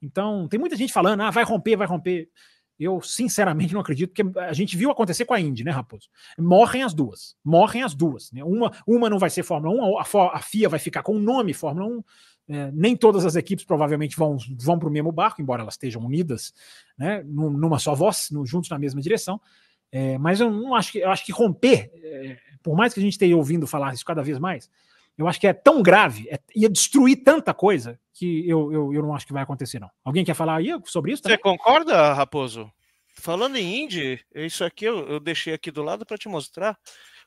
Então, 0.00 0.48
tem 0.48 0.58
muita 0.58 0.76
gente 0.76 0.92
falando, 0.92 1.20
ah, 1.22 1.30
vai 1.30 1.44
romper, 1.44 1.76
vai 1.76 1.86
romper. 1.86 2.28
Eu, 2.78 3.00
sinceramente, 3.00 3.72
não 3.72 3.80
acredito, 3.80 4.12
porque 4.12 4.38
a 4.38 4.52
gente 4.52 4.76
viu 4.76 4.90
acontecer 4.90 5.24
com 5.24 5.32
a 5.32 5.40
Indy, 5.40 5.62
né, 5.62 5.70
Raposo? 5.70 6.08
Morrem 6.36 6.82
as 6.82 6.92
duas. 6.92 7.36
Morrem 7.44 7.82
as 7.82 7.94
duas. 7.94 8.32
Né? 8.32 8.42
Uma, 8.42 8.72
uma 8.86 9.08
não 9.08 9.18
vai 9.18 9.30
ser 9.30 9.44
Fórmula 9.44 9.74
1, 9.74 9.98
a, 9.98 10.02
a 10.32 10.40
FIA 10.40 10.68
vai 10.68 10.80
ficar 10.80 11.02
com 11.02 11.14
o 11.14 11.20
nome 11.20 11.54
Fórmula 11.54 11.86
1. 11.86 12.04
É, 12.46 12.70
nem 12.72 12.94
todas 12.94 13.24
as 13.24 13.36
equipes 13.36 13.64
provavelmente 13.64 14.16
vão, 14.16 14.36
vão 14.60 14.78
para 14.78 14.88
o 14.88 14.92
mesmo 14.92 15.10
barco, 15.10 15.40
embora 15.40 15.62
elas 15.62 15.74
estejam 15.74 16.02
unidas, 16.04 16.52
né, 16.98 17.22
numa 17.24 17.78
só 17.78 17.94
voz, 17.94 18.28
no, 18.30 18.44
juntos 18.44 18.68
na 18.68 18.78
mesma 18.78 19.00
direção. 19.00 19.40
É, 19.96 20.18
mas 20.18 20.40
eu 20.40 20.50
não 20.50 20.74
acho 20.74 20.90
que 20.90 20.98
eu 20.98 21.08
acho 21.08 21.24
que 21.24 21.30
romper, 21.30 21.88
é, 22.02 22.36
por 22.64 22.76
mais 22.76 22.92
que 22.92 22.98
a 22.98 23.02
gente 23.02 23.12
esteja 23.12 23.36
ouvindo 23.36 23.64
falar 23.64 23.94
isso 23.94 24.04
cada 24.04 24.24
vez 24.24 24.40
mais, 24.40 24.68
eu 25.16 25.28
acho 25.28 25.38
que 25.38 25.46
é 25.46 25.52
tão 25.52 25.80
grave, 25.84 26.28
é, 26.28 26.40
ia 26.52 26.68
destruir 26.68 27.22
tanta 27.22 27.54
coisa 27.54 27.96
que 28.12 28.48
eu, 28.48 28.72
eu, 28.72 28.92
eu 28.92 29.02
não 29.02 29.14
acho 29.14 29.24
que 29.24 29.32
vai 29.32 29.44
acontecer, 29.44 29.78
não. 29.78 29.88
Alguém 30.04 30.24
quer 30.24 30.34
falar 30.34 30.56
aí 30.56 30.70
sobre 30.84 31.12
isso? 31.12 31.22
Também? 31.22 31.36
Você 31.36 31.42
concorda, 31.42 32.12
Raposo? 32.12 32.68
Falando 33.14 33.54
em 33.54 33.84
indie, 33.84 34.20
isso 34.34 34.64
aqui 34.64 34.84
eu, 34.84 35.06
eu 35.06 35.20
deixei 35.20 35.54
aqui 35.54 35.70
do 35.70 35.84
lado 35.84 36.04
para 36.04 36.18
te 36.18 36.28
mostrar 36.28 36.76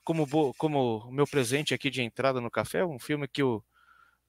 como 0.04 0.54
como 0.58 1.10
meu 1.10 1.26
presente 1.26 1.74
aqui 1.74 1.90
de 1.90 2.02
entrada 2.02 2.42
no 2.42 2.52
café, 2.52 2.84
um 2.84 3.00
filme 3.00 3.30
que 3.30 3.42
o 3.42 3.64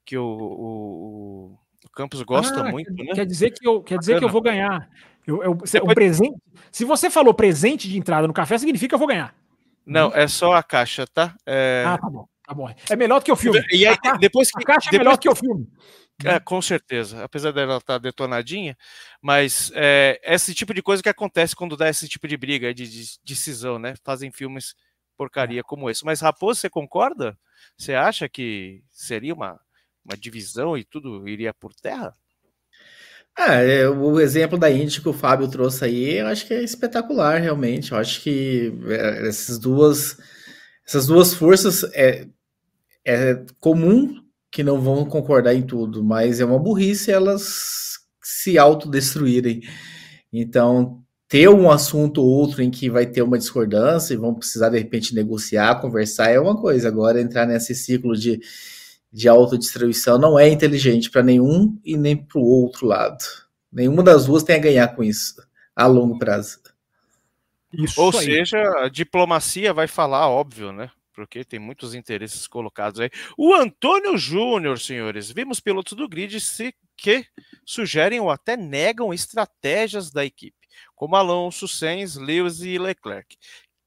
que 0.04 0.16
o, 0.16 0.24
o, 0.24 1.54
o 1.54 1.58
Campos 1.88 2.22
gosta 2.22 2.60
ah, 2.60 2.70
muito, 2.70 2.92
né? 2.92 3.12
Quer 3.14 3.26
dizer 3.26 3.50
que 3.50 3.66
eu 3.66 3.82
quer 3.82 3.98
dizer 3.98 4.18
que 4.18 4.24
eu 4.24 4.28
vou 4.28 4.40
ganhar. 4.40 4.88
Eu, 5.26 5.42
eu, 5.42 5.54
Depois... 5.54 5.94
presente. 5.94 6.36
Se 6.70 6.84
você 6.84 7.10
falou 7.10 7.34
presente 7.34 7.88
de 7.88 7.98
entrada 7.98 8.26
no 8.26 8.32
café, 8.32 8.56
significa 8.56 8.90
que 8.90 8.94
eu 8.94 8.98
vou 8.98 9.08
ganhar. 9.08 9.34
Não, 9.84 10.10
é 10.14 10.26
só 10.26 10.54
a 10.54 10.62
caixa, 10.62 11.06
tá? 11.06 11.34
É... 11.46 11.84
Ah, 11.86 11.98
tá 11.98 12.08
bom. 12.08 12.26
Tá 12.46 12.54
bom. 12.54 12.74
É 12.88 12.96
melhor 12.96 13.18
do 13.18 13.24
que 13.24 13.32
o 13.32 13.36
filme. 13.36 13.62
E 13.70 13.86
aí, 13.86 13.96
depois 14.18 14.50
que, 14.50 14.62
a 14.62 14.66
caixa 14.66 14.88
é 14.90 14.98
melhor 14.98 15.16
do 15.16 15.20
que 15.20 15.28
o 15.28 15.34
filme. 15.34 15.68
É, 16.24 16.40
com 16.40 16.60
certeza, 16.60 17.22
apesar 17.22 17.52
dela 17.52 17.76
estar 17.76 17.94
tá 17.94 17.98
detonadinha, 17.98 18.76
mas 19.22 19.70
é, 19.74 20.20
esse 20.24 20.52
tipo 20.52 20.74
de 20.74 20.82
coisa 20.82 21.00
que 21.00 21.08
acontece 21.08 21.54
quando 21.54 21.76
dá 21.76 21.88
esse 21.88 22.08
tipo 22.08 22.26
de 22.26 22.36
briga, 22.36 22.74
de, 22.74 22.88
de 22.88 23.18
decisão, 23.24 23.78
né? 23.78 23.94
Fazem 24.02 24.32
filmes 24.32 24.74
porcaria 25.16 25.62
como 25.62 25.90
esse. 25.90 26.04
Mas 26.04 26.20
Raposo, 26.20 26.60
você 26.60 26.70
concorda? 26.70 27.38
Você 27.76 27.94
acha 27.94 28.28
que 28.28 28.82
seria 28.90 29.34
uma, 29.34 29.60
uma 30.08 30.16
divisão 30.16 30.76
e 30.76 30.84
tudo 30.84 31.28
iria 31.28 31.52
por 31.52 31.74
terra? 31.74 32.12
Ah, 33.36 33.54
é, 33.54 33.88
o 33.88 34.18
exemplo 34.18 34.58
da 34.58 34.70
Indy 34.70 35.00
que 35.00 35.08
o 35.08 35.12
Fábio 35.12 35.46
trouxe 35.48 35.84
aí, 35.84 36.18
eu 36.18 36.26
acho 36.26 36.46
que 36.46 36.54
é 36.54 36.62
espetacular, 36.62 37.40
realmente. 37.40 37.92
Eu 37.92 37.98
acho 37.98 38.20
que 38.20 38.72
é, 38.88 39.28
essas 39.28 39.58
duas, 39.58 40.16
essas 40.86 41.06
duas 41.06 41.32
forças 41.34 41.84
é, 41.94 42.26
é 43.04 43.44
comum 43.60 44.16
que 44.50 44.64
não 44.64 44.80
vão 44.80 45.04
concordar 45.04 45.54
em 45.54 45.62
tudo, 45.62 46.02
mas 46.02 46.40
é 46.40 46.44
uma 46.44 46.58
burrice 46.58 47.12
elas 47.12 47.98
se 48.22 48.58
autodestruírem. 48.58 49.62
Então, 50.32 51.02
ter 51.28 51.48
um 51.48 51.70
assunto 51.70 52.22
ou 52.22 52.28
outro 52.28 52.62
em 52.62 52.70
que 52.70 52.90
vai 52.90 53.06
ter 53.06 53.22
uma 53.22 53.38
discordância 53.38 54.14
e 54.14 54.16
vão 54.16 54.34
precisar, 54.34 54.70
de 54.70 54.78
repente, 54.78 55.14
negociar, 55.14 55.80
conversar, 55.80 56.30
é 56.30 56.40
uma 56.40 56.60
coisa. 56.60 56.88
Agora, 56.88 57.20
entrar 57.20 57.46
nesse 57.46 57.74
ciclo 57.74 58.16
de, 58.16 58.40
de 59.12 59.28
autodestruição 59.28 60.18
não 60.18 60.38
é 60.38 60.48
inteligente 60.48 61.10
para 61.10 61.22
nenhum 61.22 61.78
e 61.84 61.96
nem 61.96 62.16
para 62.16 62.38
o 62.38 62.44
outro 62.44 62.86
lado. 62.86 63.24
Nenhuma 63.72 64.02
das 64.02 64.26
duas 64.26 64.42
tem 64.42 64.56
a 64.56 64.60
ganhar 64.60 64.88
com 64.94 65.02
isso, 65.02 65.42
a 65.74 65.86
longo 65.86 66.18
prazo. 66.18 66.60
Isso 67.72 68.00
Ou 68.00 68.10
aí. 68.16 68.24
seja, 68.24 68.58
a 68.78 68.88
diplomacia 68.88 69.74
vai 69.74 69.86
falar, 69.86 70.28
óbvio, 70.28 70.72
né? 70.72 70.90
porque 71.18 71.44
tem 71.44 71.58
muitos 71.58 71.94
interesses 71.94 72.46
colocados 72.46 73.00
aí. 73.00 73.10
O 73.36 73.52
Antônio 73.52 74.16
Júnior, 74.16 74.78
senhores, 74.78 75.32
vimos 75.32 75.58
pilotos 75.58 75.94
do 75.94 76.08
grid 76.08 76.38
se, 76.40 76.72
que 76.96 77.26
sugerem 77.66 78.20
ou 78.20 78.30
até 78.30 78.56
negam 78.56 79.12
estratégias 79.12 80.12
da 80.12 80.24
equipe, 80.24 80.68
como 80.94 81.16
Alonso, 81.16 81.66
Sainz, 81.66 82.14
Lewis 82.14 82.60
e 82.60 82.78
Leclerc. 82.78 83.36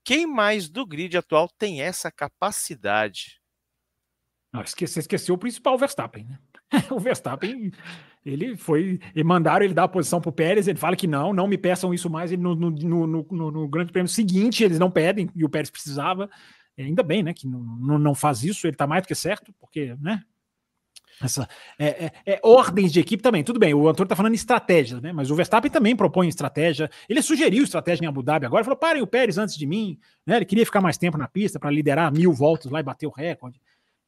Quem 0.03 0.27
mais 0.27 0.67
do 0.67 0.85
grid 0.85 1.15
atual 1.15 1.47
tem 1.47 1.81
essa 1.81 2.11
capacidade? 2.11 3.40
Não, 4.53 4.61
esqueci, 4.61 4.99
esqueceu 4.99 5.35
o 5.35 5.37
principal 5.37 5.77
Verstappen, 5.77 6.25
né? 6.25 6.39
o 6.91 6.99
Verstappen, 6.99 7.71
ele 8.25 8.55
foi. 8.57 8.99
E 9.15 9.23
mandaram 9.23 9.63
ele 9.63 9.73
dar 9.73 9.85
a 9.85 9.87
posição 9.87 10.19
para 10.19 10.29
o 10.29 10.33
Pérez. 10.33 10.67
Ele 10.67 10.77
fala 10.77 10.95
que 10.95 11.07
não, 11.07 11.33
não 11.33 11.47
me 11.47 11.57
peçam 11.57 11.93
isso 11.93 12.09
mais. 12.09 12.31
Ele, 12.31 12.41
no, 12.41 12.55
no, 12.55 12.71
no, 13.07 13.51
no, 13.51 13.67
Grande 13.67 13.91
Prêmio 13.91 14.09
seguinte, 14.09 14.63
eles 14.63 14.77
não 14.77 14.91
pedem, 14.91 15.29
e 15.35 15.45
o 15.45 15.49
Pérez 15.49 15.69
precisava. 15.69 16.29
É, 16.77 16.83
ainda 16.83 17.03
bem, 17.03 17.23
né, 17.23 17.33
que 17.33 17.47
não, 17.47 17.97
não 17.97 18.15
faz 18.15 18.43
isso, 18.43 18.65
ele 18.65 18.73
está 18.73 18.87
mais 18.87 19.03
do 19.03 19.07
que 19.07 19.15
certo, 19.15 19.53
porque, 19.59 19.95
né, 19.99 20.23
essa, 21.21 21.47
é, 21.77 22.05
é, 22.05 22.11
é, 22.25 22.39
ordens 22.43 22.91
de 22.91 22.99
equipe 22.99 23.21
também, 23.21 23.43
tudo 23.43 23.59
bem. 23.59 23.73
O 23.73 23.87
Antônio 23.87 24.05
está 24.05 24.15
falando 24.15 24.33
estratégia, 24.33 24.99
né? 24.99 25.13
Mas 25.13 25.29
o 25.29 25.35
Verstappen 25.35 25.69
também 25.69 25.95
propõe 25.95 26.27
estratégia. 26.27 26.89
Ele 27.07 27.21
sugeriu 27.21 27.63
estratégia 27.63 28.05
em 28.05 28.07
Abu 28.07 28.23
Dhabi 28.23 28.45
agora, 28.45 28.63
falou: 28.63 28.77
parem 28.77 29.01
o 29.01 29.07
Pérez 29.07 29.37
antes 29.37 29.55
de 29.55 29.67
mim. 29.67 29.99
Né? 30.25 30.37
Ele 30.37 30.45
queria 30.45 30.65
ficar 30.65 30.81
mais 30.81 30.97
tempo 30.97 31.17
na 31.17 31.27
pista 31.27 31.59
para 31.59 31.69
liderar 31.69 32.11
mil 32.11 32.33
voltas 32.33 32.71
lá 32.71 32.79
e 32.79 32.83
bater 32.83 33.05
o 33.05 33.11
recorde. 33.11 33.59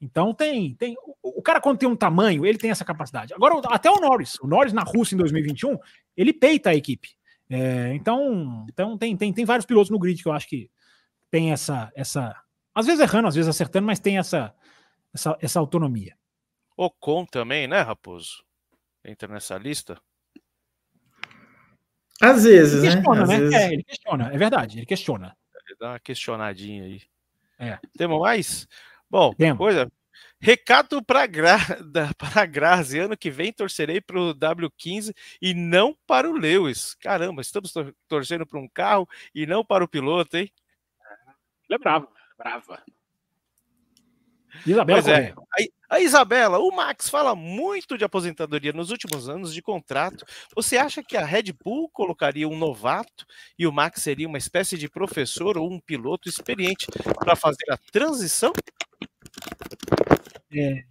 Então 0.03 0.33
tem, 0.33 0.75
tem. 0.75 0.95
O, 1.21 1.39
o, 1.39 1.41
cara, 1.41 1.61
quando 1.61 1.77
tem 1.77 1.87
um 1.87 1.95
tamanho, 1.95 2.45
ele 2.45 2.57
tem 2.57 2.69
essa 2.69 2.83
capacidade. 2.83 3.33
Agora, 3.33 3.61
até 3.69 3.89
o 3.89 4.01
Norris, 4.01 4.37
o 4.41 4.47
Norris 4.47 4.73
na 4.73 4.83
Rússia 4.83 5.15
em 5.15 5.17
2021, 5.17 5.77
ele 6.17 6.33
peita 6.33 6.71
a 6.71 6.75
equipe. 6.75 7.09
É, 7.49 7.93
então, 7.93 8.65
então 8.69 8.97
tem, 8.97 9.15
tem, 9.15 9.31
tem 9.31 9.45
vários 9.45 9.65
pilotos 9.65 9.89
no 9.89 9.97
grid 9.97 10.21
que 10.21 10.27
eu 10.27 10.33
acho 10.33 10.47
que 10.47 10.69
tem 11.31 11.53
essa, 11.53 11.89
essa. 11.95 12.35
Às 12.75 12.85
vezes 12.85 12.99
errando, 12.99 13.29
às 13.29 13.35
vezes 13.35 13.47
acertando, 13.47 13.87
mas 13.87 13.99
tem 13.99 14.17
essa, 14.17 14.53
essa, 15.13 15.37
essa 15.41 15.59
autonomia. 15.59 16.17
Ocon 16.75 17.25
também, 17.25 17.65
né, 17.65 17.79
Raposo? 17.79 18.43
Entra 19.05 19.31
nessa 19.31 19.57
lista? 19.57 19.97
Às 22.21 22.43
vezes, 22.43 22.83
ele 22.83 22.95
questiona, 22.95 23.25
né? 23.25 23.27
né? 23.27 23.39
Vezes... 23.39 23.55
É, 23.55 23.73
ele 23.73 23.83
questiona, 23.83 24.33
é 24.33 24.37
verdade, 24.37 24.79
ele 24.79 24.85
questiona. 24.85 25.37
Ele 25.65 25.77
dá 25.79 25.91
uma 25.91 25.99
questionadinha 25.99 26.83
aí. 26.83 27.01
É. 27.57 27.79
Temos 27.97 28.19
mais? 28.19 28.67
Bom, 29.13 29.31
Temos. 29.31 29.59
coisa. 29.59 29.91
Recado 30.41 31.03
para 31.03 31.27
Gra... 31.27 31.57
a 32.35 32.45
Grazi, 32.47 32.97
ano 32.97 33.15
que 33.15 33.29
vem 33.29 33.53
torcerei 33.53 34.01
para 34.01 34.19
o 34.19 34.33
W15 34.33 35.13
e 35.39 35.53
não 35.53 35.95
para 36.07 36.27
o 36.27 36.33
Lewis. 36.33 36.95
Caramba, 36.95 37.39
estamos 37.43 37.71
torcendo 38.07 38.43
para 38.43 38.59
um 38.59 38.67
carro 38.67 39.07
e 39.35 39.45
não 39.45 39.63
para 39.63 39.83
o 39.83 39.87
piloto, 39.87 40.35
hein? 40.35 40.51
Ele 41.69 41.75
é 41.75 41.77
bravo, 41.77 42.07
brava. 42.35 42.81
Isabela 44.65 45.11
é. 45.11 45.33
A, 45.89 45.95
a, 45.95 45.99
Isabela, 45.99 46.57
o 46.57 46.71
Max 46.71 47.07
fala 47.07 47.35
muito 47.35 47.97
de 47.97 48.03
aposentadoria 48.03 48.73
nos 48.73 48.89
últimos 48.89 49.29
anos 49.29 49.53
de 49.53 49.61
contrato. 49.61 50.25
Você 50.55 50.75
acha 50.77 51.03
que 51.03 51.17
a 51.17 51.25
Red 51.25 51.53
Bull 51.63 51.87
colocaria 51.89 52.47
um 52.47 52.57
novato 52.57 53.25
e 53.57 53.67
o 53.67 53.71
Max 53.71 54.01
seria 54.01 54.27
uma 54.27 54.37
espécie 54.37 54.75
de 54.75 54.89
professor 54.89 55.57
ou 55.57 55.71
um 55.71 55.79
piloto 55.79 56.27
experiente 56.27 56.87
para 57.19 57.35
fazer 57.35 57.71
a 57.71 57.77
transição? 57.91 58.53
É, 60.53 60.83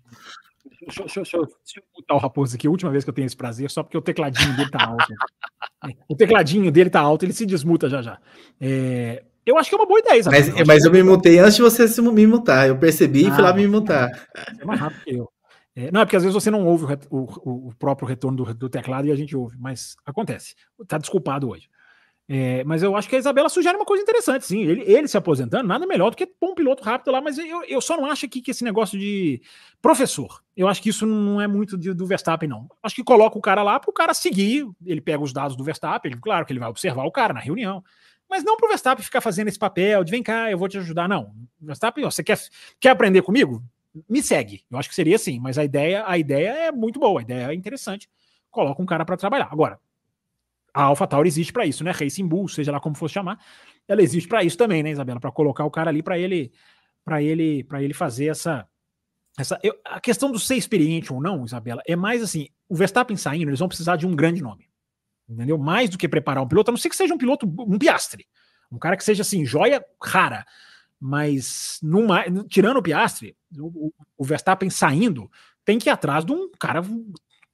Deixa, 0.85 1.03
deixa, 1.03 1.21
deixa, 1.21 1.39
deixa, 1.39 1.81
eu 1.81 1.83
botar 1.95 2.15
o 2.15 2.19
Raposo 2.19 2.57
aqui, 2.57 2.67
a 2.67 2.71
última 2.71 2.91
vez 2.91 3.05
que 3.05 3.11
eu 3.11 3.15
tenho 3.15 3.27
esse 3.27 3.37
prazer, 3.37 3.71
só 3.71 3.83
porque 3.83 3.97
o 3.97 4.03
tecladinho 4.03 4.57
dele 4.57 4.71
tá 4.71 4.85
alto. 4.85 5.07
o 6.09 6.17
tecladinho 6.17 6.73
dele 6.73 6.91
tá 6.91 7.01
alto, 7.01 7.25
ele 7.25 7.33
se 7.33 7.47
desmuta 7.47 7.89
já 7.89 8.03
já. 8.03 8.19
É, 8.61 9.23
eu 9.47 9.57
acho 9.59 9.69
que 9.69 9.77
é 9.77 9.79
uma 9.79 9.87
boa 9.87 10.01
ideia, 10.01 10.23
Mas, 10.27 10.49
eu, 10.49 10.67
mas 10.67 10.85
eu 10.85 10.91
me 10.91 11.03
mutei 11.03 11.39
antes 11.39 11.57
de 11.57 11.63
você 11.63 11.87
se 11.87 12.03
me 12.03 12.27
mutar. 12.27 12.69
Eu 12.69 12.79
percebi 12.79 13.27
ah, 13.27 13.29
e 13.29 13.33
fui 13.33 13.43
lá 13.43 13.53
me 13.53 13.67
mutar. 13.67 14.09
É 14.61 14.65
mais 14.65 14.81
rápido 14.81 15.05
que 15.05 15.15
eu. 15.15 15.29
É, 15.75 15.91
não, 15.91 16.03
é 16.03 16.05
porque 16.05 16.17
às 16.17 16.23
vezes 16.23 16.35
você 16.35 16.51
não 16.51 16.67
ouve 16.67 16.85
o, 17.11 17.19
o, 17.19 17.69
o 17.69 17.75
próprio 17.79 18.07
retorno 18.07 18.45
do, 18.45 18.55
do, 18.55 18.69
teclado 18.69 19.07
e 19.07 19.13
a 19.13 19.17
gente 19.17 19.35
ouve, 19.35 19.57
mas 19.59 19.97
acontece. 20.05 20.55
Tá 20.87 20.99
desculpado 20.99 21.49
hoje. 21.49 21.69
É, 22.35 22.65
mas 22.65 22.83
eu 22.83 22.97
acho 22.97 23.11
que 23.11 23.15
a 23.15 23.19
Isabela 23.19 23.51
sugere 23.51 23.77
uma 23.77 23.85
coisa 23.85 24.03
interessante, 24.03 24.47
sim. 24.47 24.63
Ele, 24.63 24.81
ele 24.91 25.07
se 25.07 25.19
aposentando, 25.19 25.69
nada 25.69 25.87
melhor 25.87 26.09
do 26.09 26.17
que 26.17 26.25
pôr 26.25 26.53
um 26.53 26.55
piloto 26.55 26.83
rápido 26.83 27.13
lá, 27.13 27.21
mas 27.21 27.37
eu, 27.37 27.63
eu 27.65 27.79
só 27.79 27.95
não 27.95 28.07
acho 28.07 28.25
aqui 28.25 28.41
que 28.41 28.53
esse 28.53 28.65
negócio 28.65 28.99
de 28.99 29.43
professor, 29.83 30.43
eu 30.57 30.67
acho 30.67 30.81
que 30.81 30.89
isso 30.89 31.05
não 31.05 31.43
é 31.43 31.47
muito 31.47 31.77
de, 31.77 31.93
do 31.93 32.07
Verstappen, 32.07 32.49
não. 32.49 32.71
Acho 32.83 32.95
que 32.95 33.05
coloca 33.05 33.37
o 33.37 33.41
cara 33.43 33.63
lá 33.63 33.79
para 33.79 33.91
o 33.91 33.93
cara 33.93 34.15
seguir, 34.15 34.67
ele 34.87 35.03
pega 35.03 35.23
os 35.23 35.31
dados 35.31 35.55
do 35.55 35.63
Verstappen, 35.63 36.11
ele, 36.11 36.21
claro 36.23 36.47
que 36.47 36.55
ele 36.55 36.61
vai 36.61 36.71
observar 36.71 37.05
o 37.05 37.13
cara 37.13 37.35
na 37.35 37.41
reunião, 37.41 37.85
mas 38.31 38.43
não 38.43 38.57
para 38.57 38.65
o 38.65 38.69
Verstappen 38.71 39.05
ficar 39.05 39.21
fazendo 39.21 39.49
esse 39.49 39.59
papel 39.59 40.03
de 40.03 40.11
vem 40.11 40.23
cá, 40.23 40.51
eu 40.51 40.57
vou 40.57 40.69
te 40.71 40.79
ajudar. 40.79 41.07
Não. 41.07 41.35
Verstappen, 41.61 42.03
ó, 42.07 42.11
você 42.11 42.25
quer, 42.25 42.39
quer 42.81 42.89
aprender 42.89 43.21
comigo? 43.21 43.63
Me 44.09 44.23
segue. 44.23 44.65
Eu 44.71 44.79
acho 44.79 44.89
que 44.89 44.95
seria 44.95 45.17
assim, 45.17 45.39
mas 45.39 45.59
a 45.59 45.65
ideia, 45.65 46.03
a 46.07 46.17
ideia 46.17 46.49
é 46.49 46.73
muito 46.73 46.99
boa, 46.99 47.21
a 47.21 47.23
ideia 47.23 47.51
é 47.51 47.55
interessante. 47.55 48.09
Coloca 48.51 48.81
um 48.81 48.87
cara 48.87 49.05
para 49.05 49.19
trabalhar. 49.19 49.51
Agora, 49.53 49.79
a 50.73 50.83
AlphaTauri 50.85 51.29
existe 51.29 51.53
para 51.53 51.67
isso, 51.67 51.85
né? 51.85 51.91
Racing 51.91 52.27
Bull, 52.27 52.49
seja 52.49 52.73
lá 52.73 52.81
como 52.81 52.97
for 52.97 53.09
chamar, 53.09 53.39
ela 53.87 54.03
existe 54.03 54.29
para 54.29 54.43
isso 54.43 54.57
também, 54.57 54.83
né, 54.83 54.91
Isabela? 54.91 55.21
Para 55.21 55.33
colocar 55.33 55.65
o 55.65 55.71
cara 55.71 55.91
ali 55.91 56.03
para 56.03 56.19
ele, 56.19 56.53
para 57.05 57.23
ele, 57.23 57.65
para 57.65 57.83
ele 57.83 57.95
fazer 57.95 58.27
essa, 58.27 58.67
essa. 59.39 59.59
Eu, 59.63 59.75
a 59.85 60.01
questão 60.01 60.31
do 60.31 60.39
ser 60.39 60.57
experiente 60.57 61.13
ou 61.13 61.21
não, 61.21 61.45
Isabela, 61.45 61.83
é 61.87 61.97
mais 61.97 62.23
assim. 62.23 62.49
O 62.69 62.75
Verstappen 62.75 63.17
saindo, 63.17 63.51
eles 63.51 63.59
vão 63.59 63.69
precisar 63.69 63.97
de 63.97 64.07
um 64.07 64.17
grande 64.17 64.43
nome 64.43 64.73
entendeu? 65.33 65.59
Mais 65.59 65.91
do 65.91 65.99
que 65.99 66.09
preparar 66.09 66.43
um 66.43 66.49
piloto, 66.49 66.71
a 66.71 66.73
não 66.73 66.79
ser 66.79 66.89
que 66.89 66.97
seja 66.97 67.15
um 67.15 67.19
piloto, 67.19 67.47
um 67.47 67.79
piastre, 67.79 68.27
um 68.71 68.79
cara 68.79 68.97
que 68.97 69.05
seja 69.05 69.23
assim, 69.23 69.45
joia 69.45 69.85
rara. 70.03 70.45
Mas 71.01 71.79
numa, 71.83 72.25
tirando 72.49 72.77
o 72.77 72.83
Piastre, 72.83 73.37
o, 73.59 73.93
o, 74.17 74.25
Verstappen 74.25 74.71
saindo, 74.71 75.29
tem 75.65 75.77
que 75.77 75.89
ir 75.89 75.91
atrás 75.91 76.25
de 76.25 76.31
um 76.31 76.49
cara 76.61 76.81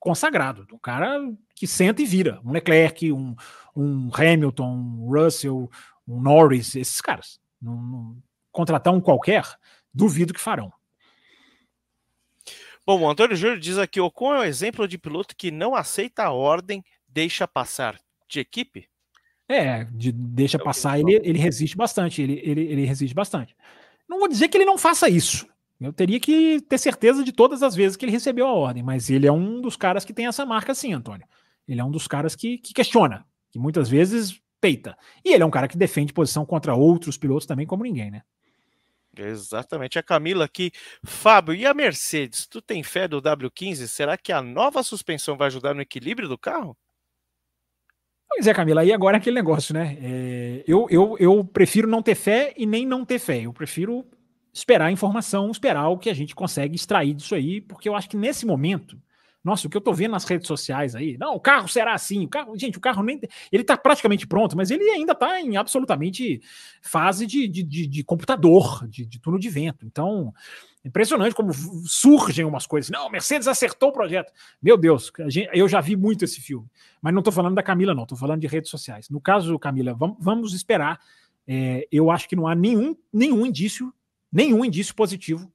consagrado, 0.09 0.67
um 0.73 0.79
cara 0.79 1.21
que 1.55 1.67
senta 1.67 2.01
e 2.01 2.07
vira. 2.07 2.41
Um 2.43 2.51
Leclerc, 2.51 3.13
um, 3.13 3.37
um 3.77 4.11
Hamilton, 4.11 4.67
um 4.67 5.07
Russell, 5.07 5.71
um 6.07 6.19
Norris, 6.19 6.75
esses 6.75 6.99
caras. 7.03 7.39
Não, 7.61 7.77
não, 7.77 8.23
contratar 8.51 8.95
um 8.95 9.03
qualquer, 9.03 9.45
duvido 9.93 10.33
que 10.33 10.41
farão. 10.41 10.73
Bom, 12.87 13.03
o 13.03 13.11
Antônio 13.11 13.37
Júnior 13.37 13.59
diz 13.59 13.77
aqui: 13.77 14.01
Ocon 14.01 14.37
é 14.37 14.39
um 14.39 14.45
exemplo 14.45 14.89
de 14.89 14.97
piloto 14.97 15.37
que 15.37 15.51
não 15.51 15.75
aceita 15.75 16.23
a 16.23 16.33
ordem 16.33 16.83
deixa 17.07 17.47
passar 17.47 18.01
de 18.27 18.41
equipe? 18.41 18.89
É, 19.47 19.85
de 19.85 20.11
deixa 20.11 20.57
é 20.57 20.63
passar, 20.63 20.99
ele, 20.99 21.21
ele 21.23 21.39
resiste 21.39 21.77
bastante. 21.77 22.23
Ele, 22.23 22.41
ele, 22.43 22.63
ele 22.63 22.85
resiste 22.87 23.15
bastante. 23.15 23.55
Não 24.09 24.19
vou 24.19 24.29
dizer 24.29 24.49
que 24.49 24.57
ele 24.57 24.65
não 24.65 24.79
faça 24.79 25.07
isso. 25.07 25.47
Eu 25.81 25.93
teria 25.93 26.19
que 26.19 26.61
ter 26.63 26.79
certeza 26.79 27.23
de 27.23 27.33
todas 27.33 27.63
as 27.63 27.75
vezes 27.75 27.97
que 27.97 28.05
ele 28.05 28.13
recebeu 28.13 28.47
a 28.47 28.53
ordem, 28.53 28.83
mas 28.83 29.11
ele 29.11 29.27
é 29.27 29.33
um 29.33 29.61
dos 29.61 29.77
caras 29.77 30.05
que 30.05 30.13
tem 30.13 30.27
essa 30.27 30.45
marca 30.45 30.75
sim, 30.75 30.93
Antônio. 30.93 31.27
Ele 31.69 31.81
é 31.81 31.85
um 31.85 31.91
dos 31.91 32.09
caras 32.09 32.35
que, 32.35 32.59
que 32.59 32.75
questiona, 32.75 33.25
que 33.51 33.59
muitas 33.59 33.89
vezes 33.89 34.41
peita. 34.61 34.97
E 35.25 35.33
ele 35.33 35.43
é 35.43 35.47
um 35.47 35.51
cara 35.51 35.69
que 35.69 35.77
defende 35.77 36.13
posição 36.13 36.45
contra 36.45 36.75
outros 36.75 37.17
pilotos 37.17 37.47
também, 37.47 37.67
como 37.67 37.85
ninguém, 37.85 38.11
né? 38.11 38.23
Exatamente. 39.17 39.99
A 39.99 40.03
Camila 40.03 40.45
aqui. 40.45 40.73
Fábio, 41.05 41.55
e 41.55 41.67
a 41.67 41.75
Mercedes? 41.75 42.47
Tu 42.47 42.61
tem 42.63 42.83
fé 42.83 43.07
do 43.07 43.21
W15? 43.21 43.87
Será 43.87 44.17
que 44.17 44.33
a 44.33 44.43
nova 44.43 44.83
suspensão 44.83 45.37
vai 45.37 45.49
ajudar 45.49 45.75
no 45.75 45.83
equilíbrio 45.83 46.29
do 46.29 46.39
carro? 46.39 46.77
Pois 48.29 48.47
é, 48.47 48.55
Camila, 48.55 48.83
aí 48.83 48.93
agora 48.93 49.17
é 49.17 49.19
aquele 49.21 49.37
negócio, 49.37 49.73
né? 49.75 49.97
É, 50.01 50.65
eu, 50.67 50.87
eu, 50.91 51.17
eu 51.19 51.45
prefiro 51.45 51.89
não 51.89 52.03
ter 52.03 52.15
fé 52.15 52.53
e 52.57 52.67
nem 52.67 52.87
não 52.87 53.05
ter 53.05 53.19
fé. 53.19 53.41
Eu 53.41 53.53
prefiro 53.53 54.05
esperar 54.53 54.87
a 54.87 54.93
informação, 54.93 55.51
esperar 55.51 55.89
o 55.89 55.99
que 55.99 56.11
a 56.11 56.15
gente 56.15 56.35
consegue 56.35 56.77
extrair 56.77 57.15
disso 57.15 57.35
aí, 57.35 57.61
porque 57.61 57.89
eu 57.89 57.95
acho 57.95 58.09
que 58.09 58.17
nesse 58.17 58.47
momento, 58.47 59.01
nossa, 59.43 59.67
o 59.67 59.71
que 59.71 59.77
eu 59.77 59.81
tô 59.81 59.93
vendo 59.93 60.13
nas 60.13 60.25
redes 60.25 60.47
sociais 60.47 60.95
aí, 60.95 61.17
não, 61.19 61.35
o 61.35 61.41
carro 61.41 61.69
será 61.69 61.95
assim, 61.95 62.25
o 62.25 62.29
carro, 62.29 62.57
gente, 62.57 62.79
o 62.79 62.81
carro 62.81 63.03
nem, 63.03 63.21
ele 63.53 63.65
tá 63.65 63.77
praticamente 63.77 64.27
pronto, 64.27 64.57
mas 64.57 64.71
ele 64.71 64.85
ainda 64.91 65.15
tá 65.15 65.41
em 65.41 65.57
absolutamente 65.57 66.41
fase 66.83 67.27
de, 67.27 67.47
de, 67.47 67.63
de, 67.63 67.87
de 67.87 68.05
computador, 68.05 68.87
de, 68.89 69.07
de 69.07 69.21
túnel 69.21 69.39
de 69.39 69.49
vento. 69.49 69.87
Então, 69.87 70.35
Impressionante 70.85 71.35
como 71.35 71.53
surgem 71.85 72.45
umas 72.45 72.67
coisas. 72.67 72.91
Não, 72.91 73.11
Mercedes 73.11 73.49
acertou 73.49 73.91
o 73.91 73.93
projeto. 73.93 74.33
Meu 74.63 74.77
Deus, 74.77 75.13
gente, 75.27 75.51
eu 75.53 75.69
já 75.69 75.81
vi 75.81 75.97
muito 75.97 76.25
esse 76.25 76.41
filme. 76.41 76.67
Mas 77.03 77.13
não 77.13 77.21
estou 77.21 77.33
falando 77.33 77.55
da 77.55 77.63
Camila, 77.63 77.95
não. 77.95 78.05
Estou 78.05 78.17
falando 78.17 78.41
de 78.41 78.47
redes 78.47 78.71
sociais. 78.71 79.11
No 79.11 79.21
caso, 79.21 79.59
Camila, 79.59 79.93
vamos, 79.93 80.17
vamos 80.19 80.55
esperar. 80.55 81.01
É, 81.47 81.87
eu 81.91 82.11
acho 82.11 82.29
que 82.29 82.37
não 82.37 82.47
há 82.47 82.55
nenhum, 82.55 82.97
nenhum 83.13 83.45
indício, 83.45 83.93
nenhum 84.33 84.65
indício 84.65 84.95
positivo 84.95 85.53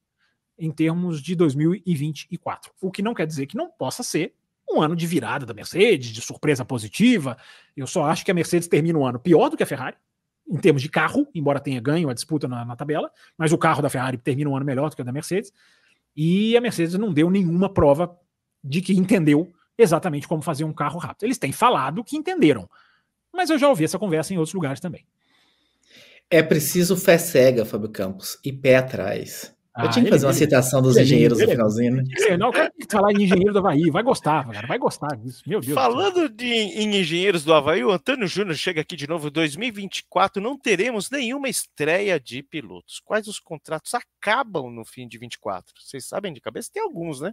em 0.58 0.72
termos 0.72 1.22
de 1.22 1.36
2024. 1.36 2.72
O 2.82 2.92
que 2.92 3.02
não 3.02 3.14
quer 3.14 3.26
dizer 3.26 3.48
que 3.48 3.58
não 3.58 3.70
possa 3.70 4.04
ser 4.04 4.34
um 4.72 4.82
ano 4.82 4.96
de 4.96 5.06
virada 5.06 5.46
da 5.46 5.54
Mercedes, 5.54 6.10
de 6.10 6.22
surpresa 6.22 6.66
positiva. 6.66 7.38
Eu 7.76 7.86
só 7.86 8.06
acho 8.06 8.24
que 8.24 8.32
a 8.32 8.34
Mercedes 8.34 8.68
termina 8.68 8.98
o 8.98 9.06
ano 9.06 9.20
pior 9.20 9.50
do 9.50 9.58
que 9.58 9.64
a 9.64 9.68
Ferrari 9.68 9.98
em 10.50 10.58
termos 10.58 10.82
de 10.82 10.90
carro, 10.90 11.28
embora 11.34 11.60
tenha 11.60 11.80
ganho 11.80 12.10
a 12.10 12.14
disputa 12.14 12.48
na, 12.48 12.66
na, 12.66 12.76
tabela, 12.76 13.10
mas 13.38 13.54
o 13.54 13.58
carro 13.58 13.82
da 13.82 13.90
Ferrari 13.90 14.18
termina 14.18 14.50
um 14.50 14.56
ano 14.56 14.66
melhor 14.66 14.90
do 14.90 14.96
que 14.96 15.02
o 15.02 15.06
da 15.06 15.12
Mercedes, 15.12 15.54
e 16.16 16.56
a 16.58 16.62
Mercedes 16.62 16.96
não 16.96 17.14
deu 17.14 17.30
nenhuma 17.30 17.70
prova 17.70 18.18
de 18.64 18.82
que 18.82 18.94
entendeu 18.94 19.52
exatamente 19.78 20.28
como 20.28 20.42
fazer 20.42 20.64
um 20.64 20.74
carro 20.74 21.00
rápido. 21.00 21.24
Eles 21.24 21.38
têm 21.38 21.52
falado 21.52 22.04
que 22.04 22.18
entenderam, 22.18 22.70
mas 23.32 23.50
eu 23.50 23.58
já 23.58 23.68
ouvi 23.68 23.84
essa 23.84 23.98
conversa 23.98 24.34
em 24.34 24.38
outros 24.38 24.54
lugares 24.54 24.80
também. 24.80 25.06
É 26.34 26.42
preciso 26.42 26.98
fé 26.98 27.16
cega, 27.16 27.64
Fábio 27.64 27.90
Campos, 27.90 28.40
e 28.44 28.52
pé 28.52 28.78
atrás. 28.78 29.56
Eu 29.78 29.86
ah, 29.86 29.88
tinha 29.90 30.04
que 30.04 30.10
fazer 30.10 30.26
ele, 30.26 30.28
uma 30.28 30.34
citação 30.34 30.82
dos 30.82 30.98
engenheiros 30.98 31.38
no 31.38 31.48
finalzinho, 31.48 31.98
né? 31.98 32.04
Não, 32.40 32.50
o 32.50 32.52
cara 32.52 32.72
tem 32.72 32.88
que 32.88 32.92
falar 32.92 33.12
em 33.12 33.22
engenheiro 33.22 33.54
do 33.54 33.60
Havaí, 33.60 33.92
vai 33.92 34.02
gostar, 34.02 34.44
cara, 34.52 34.66
vai 34.66 34.80
gostar 34.80 35.16
disso, 35.16 35.44
meu 35.46 35.60
Deus. 35.60 35.76
Falando 35.76 36.28
de, 36.28 36.48
em 36.48 36.96
engenheiros 36.96 37.44
do 37.44 37.54
Havaí, 37.54 37.84
o 37.84 37.92
Antônio 37.92 38.26
Júnior 38.26 38.56
chega 38.56 38.82
aqui 38.82 38.96
de 38.96 39.08
novo, 39.08 39.30
2024 39.30 40.42
não 40.42 40.58
teremos 40.58 41.12
nenhuma 41.12 41.50
estreia 41.50 42.20
de 42.20 42.42
pilotos. 42.42 43.00
Quais 43.06 43.28
os 43.28 43.40
contratos 43.40 43.94
acabam 43.94 44.72
no 44.72 44.84
fim 44.84 45.08
de 45.08 45.20
24? 45.20 45.72
Vocês 45.80 46.08
sabem 46.08 46.34
de 46.34 46.42
cabeça? 46.42 46.72
Tem 46.74 46.82
alguns, 46.82 47.22
né? 47.22 47.32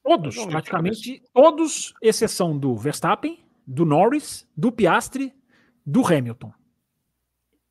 Todos, 0.00 0.46
praticamente 0.46 1.24
todos, 1.34 1.92
exceção 2.00 2.56
do 2.56 2.76
Verstappen, 2.76 3.44
do 3.66 3.84
Norris, 3.84 4.46
do 4.56 4.70
Piastri, 4.70 5.34
do 5.84 6.06
Hamilton. 6.06 6.52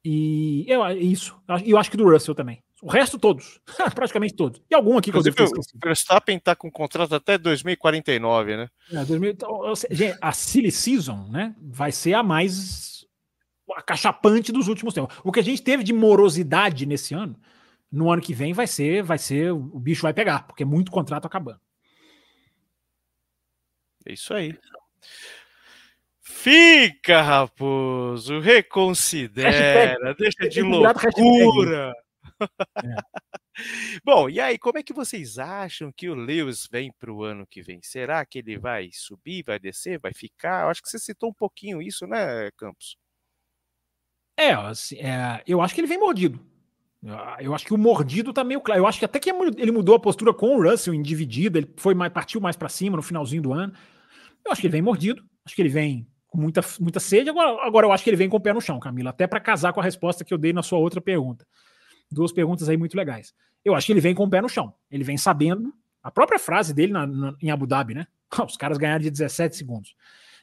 E 0.09 0.63
eu, 0.69 0.87
isso, 0.91 1.37
eu 1.65 1.77
acho 1.77 1.91
que 1.91 1.97
do 1.97 2.09
Russell 2.09 2.33
também. 2.33 2.63
O 2.81 2.87
resto, 2.87 3.19
todos. 3.19 3.59
Praticamente 3.93 4.35
todos. 4.35 4.61
E 4.69 4.73
algum 4.73 4.97
aqui 4.97 5.11
que 5.11 5.17
eu 5.17 5.21
devo 5.21 5.35
ter. 5.35 5.43
O 5.43 5.61
Verstappen 5.83 6.37
está 6.37 6.55
com 6.55 6.71
contrato 6.71 7.13
até 7.13 7.37
2049, 7.37 8.55
né? 8.55 8.69
É, 8.89 9.03
2000, 9.03 9.31
então, 9.31 9.73
gente, 9.91 10.17
a 10.21 10.31
Silly 10.31 10.71
Season, 10.71 11.27
né? 11.29 11.53
Vai 11.61 11.91
ser 11.91 12.13
a 12.13 12.23
mais 12.23 13.05
acachapante 13.75 14.49
dos 14.49 14.69
últimos 14.69 14.93
tempos. 14.93 15.13
O 15.25 15.31
que 15.33 15.41
a 15.41 15.43
gente 15.43 15.61
teve 15.61 15.83
de 15.83 15.91
morosidade 15.91 16.85
nesse 16.85 17.13
ano, 17.13 17.35
no 17.91 18.09
ano 18.09 18.21
que 18.21 18.33
vem 18.33 18.53
vai 18.53 18.65
ser, 18.65 19.03
vai 19.03 19.17
ser, 19.17 19.51
o 19.51 19.77
bicho 19.77 20.03
vai 20.03 20.13
pegar, 20.13 20.47
porque 20.47 20.63
é 20.63 20.65
muito 20.65 20.89
contrato 20.89 21.25
acabando. 21.25 21.59
É 24.05 24.13
isso 24.13 24.33
aí. 24.33 24.57
Fica, 26.39 27.19
Raposo, 27.23 28.39
reconsidera, 28.39 30.13
deixa 30.19 30.47
de 30.47 30.61
loucura. 30.61 31.91
É. 32.77 32.95
Bom, 34.05 34.29
e 34.29 34.39
aí, 34.39 34.55
como 34.59 34.77
é 34.77 34.83
que 34.83 34.93
vocês 34.93 35.39
acham 35.39 35.91
que 35.91 36.07
o 36.07 36.13
Lewis 36.13 36.67
vem 36.71 36.93
para 36.99 37.11
o 37.11 37.23
ano 37.23 37.45
que 37.47 37.63
vem? 37.63 37.79
Será 37.81 38.23
que 38.23 38.37
ele 38.37 38.55
vai 38.55 38.89
subir, 38.93 39.43
vai 39.43 39.57
descer, 39.57 39.99
vai 39.99 40.13
ficar? 40.13 40.65
Eu 40.65 40.69
acho 40.69 40.83
que 40.83 40.89
você 40.89 40.99
citou 40.99 41.31
um 41.31 41.33
pouquinho 41.33 41.81
isso, 41.81 42.05
né, 42.05 42.51
Campos? 42.55 42.95
É, 44.39 44.51
assim, 44.51 44.97
é 44.97 45.43
eu 45.47 45.59
acho 45.59 45.73
que 45.73 45.81
ele 45.81 45.87
vem 45.87 45.99
mordido. 45.99 46.39
Eu 47.39 47.55
acho 47.55 47.65
que 47.65 47.73
o 47.73 47.77
mordido 47.77 48.31
tá 48.31 48.43
meio 48.43 48.61
claro. 48.61 48.81
Eu 48.81 48.87
acho 48.87 48.99
que 48.99 49.05
até 49.05 49.19
que 49.19 49.31
ele 49.31 49.71
mudou 49.71 49.95
a 49.95 49.99
postura 49.99 50.31
com 50.35 50.55
o 50.55 50.69
Russell 50.69 50.93
em 50.93 51.01
dividida, 51.01 51.57
ele 51.57 51.73
foi 51.77 51.95
mais, 51.95 52.13
partiu 52.13 52.39
mais 52.39 52.55
para 52.55 52.69
cima 52.69 52.95
no 52.95 53.03
finalzinho 53.03 53.41
do 53.41 53.53
ano. 53.53 53.73
Eu 54.45 54.51
acho 54.51 54.61
que 54.61 54.67
ele 54.67 54.73
vem 54.73 54.83
mordido, 54.83 55.25
acho 55.43 55.55
que 55.55 55.61
ele 55.63 55.69
vem 55.69 56.07
muita, 56.37 56.61
muita 56.79 56.99
sede. 56.99 57.29
Agora, 57.29 57.65
agora 57.65 57.87
eu 57.87 57.91
acho 57.91 58.03
que 58.03 58.09
ele 58.09 58.17
vem 58.17 58.29
com 58.29 58.37
o 58.37 58.39
pé 58.39 58.53
no 58.53 58.61
chão, 58.61 58.79
Camila, 58.79 59.09
até 59.09 59.25
para 59.25 59.39
casar 59.39 59.73
com 59.73 59.79
a 59.79 59.83
resposta 59.83 60.23
que 60.23 60.33
eu 60.33 60.37
dei 60.37 60.53
na 60.53 60.61
sua 60.61 60.77
outra 60.77 61.01
pergunta. 61.01 61.45
Duas 62.11 62.31
perguntas 62.31 62.69
aí 62.69 62.77
muito 62.77 62.95
legais. 62.95 63.33
Eu 63.65 63.75
acho 63.75 63.85
que 63.87 63.91
ele 63.91 63.99
vem 63.99 64.13
com 64.13 64.23
o 64.23 64.29
pé 64.29 64.41
no 64.41 64.47
chão. 64.47 64.73
Ele 64.89 65.03
vem 65.03 65.17
sabendo. 65.17 65.73
A 66.01 66.11
própria 66.11 66.39
frase 66.39 66.73
dele 66.73 66.93
na, 66.93 67.05
na, 67.05 67.35
em 67.41 67.49
Abu 67.49 67.65
Dhabi, 67.65 67.95
né? 67.95 68.07
Os 68.45 68.55
caras 68.55 68.77
ganharam 68.77 69.01
de 69.01 69.09
17 69.09 69.57
segundos. 69.57 69.95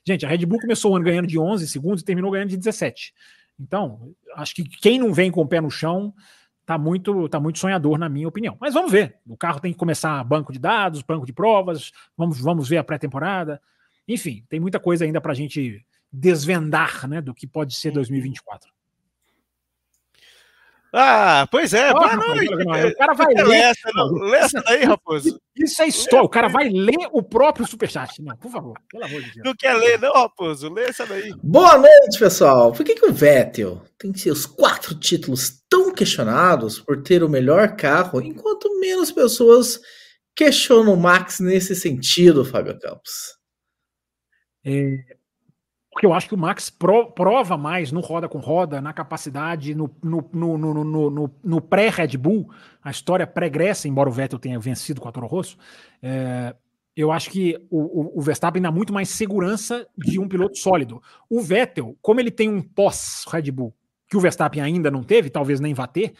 Gente, 0.06 0.26
a 0.26 0.28
Red 0.28 0.44
Bull 0.44 0.60
começou 0.60 0.92
o 0.92 0.96
ano 0.96 1.04
ganhando 1.04 1.26
de 1.26 1.38
11 1.38 1.66
segundos 1.68 2.02
e 2.02 2.04
terminou 2.04 2.30
ganhando 2.30 2.50
de 2.50 2.56
17. 2.58 3.14
Então, 3.58 4.14
acho 4.36 4.54
que 4.54 4.64
quem 4.64 4.98
não 4.98 5.14
vem 5.14 5.30
com 5.30 5.40
o 5.40 5.48
pé 5.48 5.60
no 5.60 5.70
chão 5.70 6.12
tá 6.66 6.76
muito, 6.76 7.28
tá 7.28 7.38
muito 7.38 7.58
sonhador, 7.58 7.96
na 7.98 8.08
minha 8.08 8.28
opinião. 8.28 8.56
Mas 8.60 8.74
vamos 8.74 8.90
ver. 8.90 9.16
O 9.26 9.36
carro 9.36 9.60
tem 9.60 9.72
que 9.72 9.78
começar 9.78 10.22
banco 10.24 10.52
de 10.52 10.58
dados, 10.58 11.02
banco 11.02 11.24
de 11.24 11.32
provas, 11.32 11.92
vamos, 12.16 12.40
vamos 12.40 12.68
ver 12.68 12.78
a 12.78 12.84
pré-temporada. 12.84 13.60
Enfim, 14.06 14.44
tem 14.48 14.60
muita 14.60 14.78
coisa 14.78 15.04
ainda 15.04 15.20
para 15.20 15.32
a 15.32 15.36
gente 15.36 15.84
desvendar 16.12 17.08
né, 17.08 17.20
do 17.20 17.34
que 17.34 17.46
pode 17.46 17.74
ser 17.74 17.90
2024. 17.90 18.72
Ah, 20.96 21.48
pois 21.50 21.74
é, 21.74 21.92
boa 21.92 22.14
noite. 22.14 22.54
O 22.54 22.96
cara 22.96 23.14
vai 23.14 23.34
ler. 23.34 23.62
Essa, 23.62 23.90
não, 23.92 24.12
lê 24.12 24.38
essa 24.38 24.62
daí, 24.62 24.84
Raposo. 24.84 25.40
Isso 25.56 25.82
é 25.82 25.88
história. 25.88 26.24
O 26.24 26.28
cara 26.28 26.46
vai 26.46 26.68
ler 26.68 27.08
o 27.10 27.20
próprio 27.20 27.66
superchat. 27.66 28.22
Não, 28.22 28.36
por 28.36 28.48
favor, 28.48 28.78
pelo 28.88 29.04
amor 29.04 29.20
de 29.20 29.32
Deus. 29.32 29.44
Não 29.44 29.54
quer 29.56 29.74
ler, 29.74 29.98
não, 29.98 30.12
Raposo? 30.12 30.72
Lê 30.72 30.84
essa 30.84 31.04
daí. 31.04 31.34
Boa 31.42 31.78
noite, 31.78 32.16
pessoal. 32.16 32.70
Por 32.70 32.84
que, 32.86 32.94
que 32.94 33.06
o 33.06 33.12
Vettel 33.12 33.82
tem 33.98 34.14
seus 34.14 34.46
quatro 34.46 34.94
títulos 34.94 35.64
tão 35.68 35.92
questionados 35.92 36.78
por 36.78 37.02
ter 37.02 37.24
o 37.24 37.28
melhor 37.28 37.74
carro, 37.74 38.22
enquanto 38.22 38.78
menos 38.78 39.10
pessoas 39.10 39.80
questionam 40.36 40.94
o 40.94 40.96
Max 40.96 41.40
nesse 41.40 41.74
sentido, 41.74 42.44
Fábio 42.44 42.78
Campos? 42.78 43.34
É, 44.64 45.16
porque 45.94 46.06
eu 46.06 46.12
acho 46.12 46.26
que 46.26 46.34
o 46.34 46.38
Max 46.38 46.70
pro, 46.70 47.12
prova 47.12 47.56
mais 47.56 47.92
no 47.92 48.00
roda 48.00 48.28
com 48.28 48.38
roda, 48.38 48.80
na 48.80 48.92
capacidade, 48.92 49.76
no, 49.76 49.88
no, 50.02 50.58
no, 50.58 51.30
no, 51.44 51.60
pré-Red 51.60 52.16
Bull, 52.18 52.50
a 52.82 52.90
história 52.90 53.26
pregressa, 53.26 53.86
embora 53.86 54.08
o 54.08 54.12
Vettel 54.12 54.40
tenha 54.40 54.58
vencido 54.58 55.00
com 55.00 55.08
a 55.08 55.12
Toro 55.12 55.28
Rosso, 55.28 55.56
é, 56.02 56.54
eu 56.96 57.12
acho 57.12 57.30
que 57.30 57.56
o, 57.70 57.78
o, 57.78 58.18
o, 58.18 58.20
Verstappen 58.20 58.60
dá 58.60 58.72
muito 58.72 58.92
mais 58.92 59.08
segurança 59.08 59.86
de 59.96 60.18
um 60.18 60.28
piloto 60.28 60.58
sólido. 60.58 61.00
O 61.30 61.40
Vettel, 61.40 61.96
como 62.02 62.18
ele 62.18 62.30
tem 62.30 62.48
um 62.48 62.60
pós-Red 62.60 63.50
Bull, 63.52 63.72
que 64.08 64.16
o 64.16 64.20
Verstappen 64.20 64.62
ainda 64.62 64.90
não 64.90 65.02
teve, 65.04 65.30
talvez 65.30 65.60
nem 65.60 65.74
vá 65.74 65.86
ter, 65.86 66.14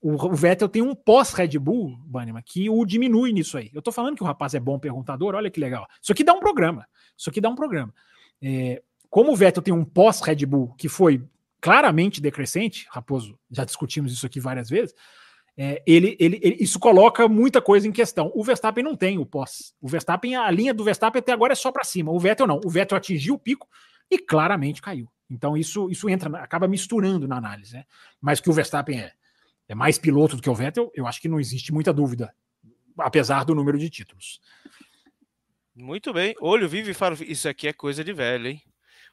o, 0.00 0.12
o 0.12 0.34
Vettel 0.34 0.68
tem 0.68 0.82
um 0.82 0.94
pós-Red 0.94 1.58
Bull, 1.58 1.96
Banima, 2.04 2.42
que 2.42 2.68
o 2.68 2.84
diminui 2.84 3.32
nisso 3.32 3.56
aí. 3.56 3.70
Eu 3.72 3.80
tô 3.80 3.90
falando 3.90 4.16
que 4.16 4.22
o 4.22 4.26
rapaz 4.26 4.54
é 4.54 4.60
bom 4.60 4.78
perguntador, 4.78 5.34
olha 5.34 5.50
que 5.50 5.60
legal. 5.60 5.86
Isso 6.02 6.12
aqui 6.12 6.22
dá 6.22 6.34
um 6.34 6.40
programa. 6.40 6.86
Isso 7.16 7.30
aqui 7.30 7.40
dá 7.40 7.48
um 7.48 7.54
programa. 7.54 7.92
É, 8.42 8.82
como 9.08 9.32
o 9.32 9.36
Vettel 9.36 9.62
tem 9.62 9.72
um 9.72 9.84
pós-Red 9.84 10.44
Bull 10.46 10.74
que 10.76 10.88
foi 10.88 11.22
claramente 11.60 12.20
decrescente, 12.20 12.86
Raposo, 12.90 13.38
já 13.50 13.64
discutimos 13.64 14.12
isso 14.12 14.26
aqui 14.26 14.38
várias 14.38 14.68
vezes, 14.68 14.94
é, 15.58 15.82
ele, 15.86 16.16
ele, 16.20 16.38
ele, 16.42 16.56
isso 16.60 16.78
coloca 16.78 17.26
muita 17.26 17.62
coisa 17.62 17.88
em 17.88 17.92
questão. 17.92 18.30
O 18.34 18.44
Verstappen 18.44 18.84
não 18.84 18.94
tem 18.94 19.18
o 19.18 19.24
pós. 19.24 19.74
O 19.80 19.88
Verstappen, 19.88 20.36
a 20.36 20.50
linha 20.50 20.74
do 20.74 20.84
Verstappen 20.84 21.18
até 21.18 21.32
agora 21.32 21.54
é 21.54 21.56
só 21.56 21.72
para 21.72 21.82
cima. 21.82 22.12
O 22.12 22.20
Vettel 22.20 22.46
não. 22.46 22.60
O 22.62 22.68
Vettel 22.68 22.98
atingiu 22.98 23.34
o 23.34 23.38
pico 23.38 23.66
e 24.10 24.18
claramente 24.18 24.82
caiu. 24.82 25.08
Então 25.30 25.56
isso, 25.56 25.90
isso 25.90 26.08
entra, 26.08 26.38
acaba 26.38 26.68
misturando 26.68 27.26
na 27.26 27.36
análise. 27.36 27.74
Né? 27.74 27.84
Mas 28.20 28.38
que 28.38 28.50
o 28.50 28.52
Verstappen 28.52 29.00
é, 29.00 29.12
é 29.68 29.74
mais 29.74 29.98
piloto 29.98 30.36
do 30.36 30.42
que 30.42 30.50
o 30.50 30.54
Vettel, 30.54 30.90
eu 30.94 31.06
acho 31.06 31.20
que 31.20 31.28
não 31.28 31.40
existe 31.40 31.72
muita 31.72 31.92
dúvida, 31.92 32.34
apesar 32.98 33.44
do 33.44 33.54
número 33.54 33.78
de 33.78 33.88
títulos. 33.88 34.40
Muito 35.76 36.12
bem. 36.12 36.34
Olho 36.40 36.68
vivo 36.68 36.90
e 36.90 36.94
faro. 36.94 37.16
Isso 37.20 37.48
aqui 37.48 37.68
é 37.68 37.72
coisa 37.72 38.02
de 38.02 38.12
velho, 38.12 38.48
hein? 38.48 38.62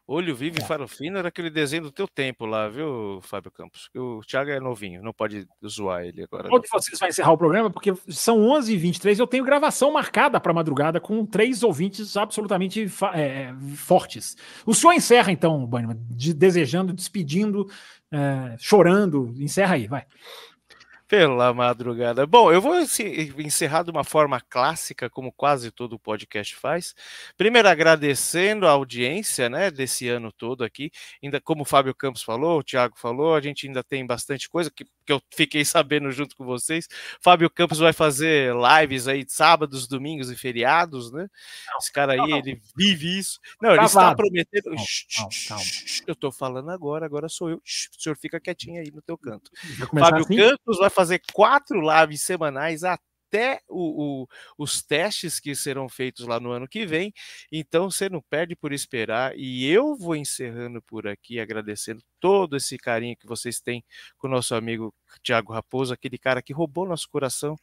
Olho 0.06 0.35
vivo 0.35 0.57
e 0.60 0.61
é. 0.61 0.65
faro 0.65 0.85
fino 0.85 1.18
era 1.18 1.30
aquele 1.30 1.49
desenho 1.49 1.84
do 1.84 1.91
teu 1.91 2.06
tempo 2.10 2.45
lá, 2.45 2.68
viu, 2.68 3.22
Fábio 3.22 3.49
Campos? 3.49 3.90
O 3.95 4.19
Thiago 4.19 4.52
é 4.52 4.60
novinho, 4.60 5.02
não 5.02 5.14
pode 5.14 5.48
zoar 5.65 6.03
ele 6.03 6.23
agora. 6.23 6.49
Onde 6.52 6.68
vocês 6.68 6.99
vão 6.99 7.07
encerrar 7.07 7.31
o 7.31 7.38
programa? 7.38 7.69
Porque 7.69 7.94
são 8.10 8.40
11h23 8.40 9.18
eu 9.18 9.27
tenho 9.27 9.45
gravação 9.45 9.94
marcada 9.94 10.41
para 10.41 10.53
madrugada 10.53 10.99
com 10.99 11.26
três 11.26 11.64
ouvintes 11.64 12.18
absolutamente 12.18 12.85
é, 13.14 13.53
fortes. 13.77 14.35
O 14.65 14.73
senhor 14.73 14.91
encerra 14.91 15.31
então, 15.31 15.65
Bannerman, 15.65 15.98
de, 16.10 16.34
desejando, 16.34 16.91
despedindo, 16.91 17.65
é, 18.11 18.57
chorando. 18.60 19.34
Encerra 19.40 19.76
aí, 19.76 19.88
vai. 19.88 20.06
Pela 21.07 21.53
madrugada. 21.53 22.25
Bom, 22.25 22.51
eu 22.51 22.61
vou 22.61 22.75
encerrar 22.80 23.84
de 23.84 23.91
uma 23.91 24.03
forma 24.03 24.39
clássica, 24.41 25.09
como 25.09 25.31
quase 25.31 25.69
todo 25.69 25.99
podcast 25.99 26.55
faz. 26.55 26.95
Primeiro, 27.38 27.67
agradecendo 27.67 28.65
a 28.65 28.71
audiência 28.71 29.49
né, 29.49 29.69
desse 29.69 30.07
ano 30.07 30.31
todo 30.31 30.63
aqui. 30.63 30.91
Ainda 31.21 31.41
como 31.41 31.63
o 31.63 31.65
Fábio 31.65 31.93
Campos 31.93 32.23
falou, 32.23 32.59
o 32.59 32.63
Thiago 32.63 32.97
falou, 32.97 33.35
a 33.35 33.41
gente 33.41 33.67
ainda 33.67 33.84
tem 33.84 34.05
bastante 34.05 34.49
coisa 34.49 34.71
que, 34.71 34.85
que 35.05 35.13
eu 35.13 35.21
fiquei 35.34 35.63
sabendo 35.65 36.11
junto 36.11 36.35
com 36.35 36.45
vocês. 36.45 36.88
Fábio 37.21 37.49
Campos 37.49 37.80
vai 37.80 37.93
fazer 37.93 38.53
lives 38.53 39.07
aí 39.07 39.23
de 39.23 39.31
sábados, 39.31 39.88
domingos 39.88 40.30
e 40.30 40.35
feriados, 40.35 41.11
né? 41.11 41.27
Não, 41.69 41.77
Esse 41.77 41.91
cara 41.91 42.13
aí, 42.13 42.17
não, 42.17 42.38
ele 42.38 42.61
vive 42.75 43.19
isso. 43.19 43.39
Não, 43.61 43.73
ele 43.73 43.84
está 43.85 44.15
prometendo. 44.15 44.69
Não, 44.69 45.30
calma. 45.47 45.63
Eu 46.07 46.13
estou 46.13 46.31
falando 46.31 46.69
agora, 46.71 47.05
agora 47.05 47.30
sou 47.30 47.49
eu. 47.49 47.57
O 47.57 47.61
senhor 48.01 48.15
fica 48.17 48.39
quietinho 48.39 48.81
aí 48.81 48.91
no 48.91 49.01
teu 49.01 49.17
canto. 49.17 49.51
Fábio 49.97 50.21
assim? 50.21 50.38
Campos 50.38 50.77
vai 50.77 50.89
fazer 50.89 51.21
quatro 51.34 51.80
lives 51.81 52.21
semanais 52.21 52.84
até 52.84 53.12
o, 53.69 54.23
o, 54.23 54.27
os 54.57 54.81
testes 54.81 55.39
que 55.39 55.55
serão 55.55 55.88
feitos 55.89 56.27
lá 56.27 56.39
no 56.39 56.51
ano 56.51 56.68
que 56.68 56.85
vem. 56.85 57.14
Então 57.51 57.89
você 57.89 58.10
não 58.10 58.22
perde 58.22 58.55
por 58.55 58.72
esperar. 58.72 59.34
E 59.38 59.65
eu 59.69 59.95
vou 59.95 60.15
encerrando 60.15 60.81
por 60.81 61.07
aqui, 61.07 61.39
agradecendo 61.39 62.01
todo 62.19 62.55
esse 62.55 62.77
carinho 62.77 63.18
que 63.18 63.27
vocês 63.27 63.60
têm 63.60 63.84
com 64.18 64.27
o 64.27 64.31
nosso 64.31 64.55
amigo 64.55 64.93
Tiago 65.22 65.53
Raposo, 65.53 65.93
aquele 65.93 66.18
cara 66.18 66.41
que 66.41 66.53
roubou 66.53 66.88
nosso 66.88 67.10
coração 67.10 67.55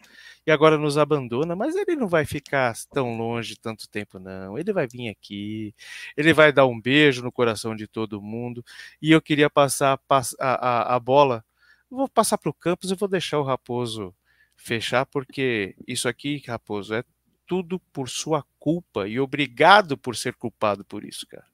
e 0.47 0.51
agora 0.51 0.77
nos 0.79 0.99
abandona, 0.99 1.57
mas 1.57 1.75
ele 1.75 1.97
não 1.97 2.07
vai 2.09 2.25
ficar 2.25 2.75
tão 2.93 3.17
longe 3.17 3.57
tanto 3.57 3.89
tempo, 3.89 4.19
não. 4.19 4.59
Ele 4.59 4.73
vai 4.73 4.87
vir 4.87 5.09
aqui, 5.09 5.75
ele 6.17 6.33
vai 6.33 6.53
dar 6.53 6.67
um 6.67 6.81
beijo 6.81 7.23
no 7.23 7.33
coração 7.33 7.75
de 7.75 7.87
todo 7.89 8.23
mundo. 8.23 8.65
E 9.01 9.11
eu 9.13 9.23
queria 9.23 9.51
passar 9.51 9.99
a, 10.09 10.23
a, 10.39 10.97
a 10.97 11.01
bola 11.01 11.45
vou 11.91 12.09
passar 12.09 12.39
para 12.39 12.51
o 12.51 12.55
Campos 12.55 12.91
e 12.91 12.95
vou 12.95 13.09
deixar 13.09 13.39
o 13.41 13.43
Raposo 13.43 14.15
fechar, 14.63 15.07
porque 15.07 15.75
isso 15.87 16.09
aqui, 16.09 16.43
Raposo, 16.47 16.95
é 16.95 17.03
tudo 17.47 17.81
por 17.93 18.09
sua 18.09 18.45
culpa 18.59 19.09
e 19.09 19.19
obrigado 19.19 19.97
por 19.97 20.15
ser 20.15 20.35
culpado 20.35 20.85
por 20.85 21.05
isso, 21.05 21.27
cara. 21.27 21.45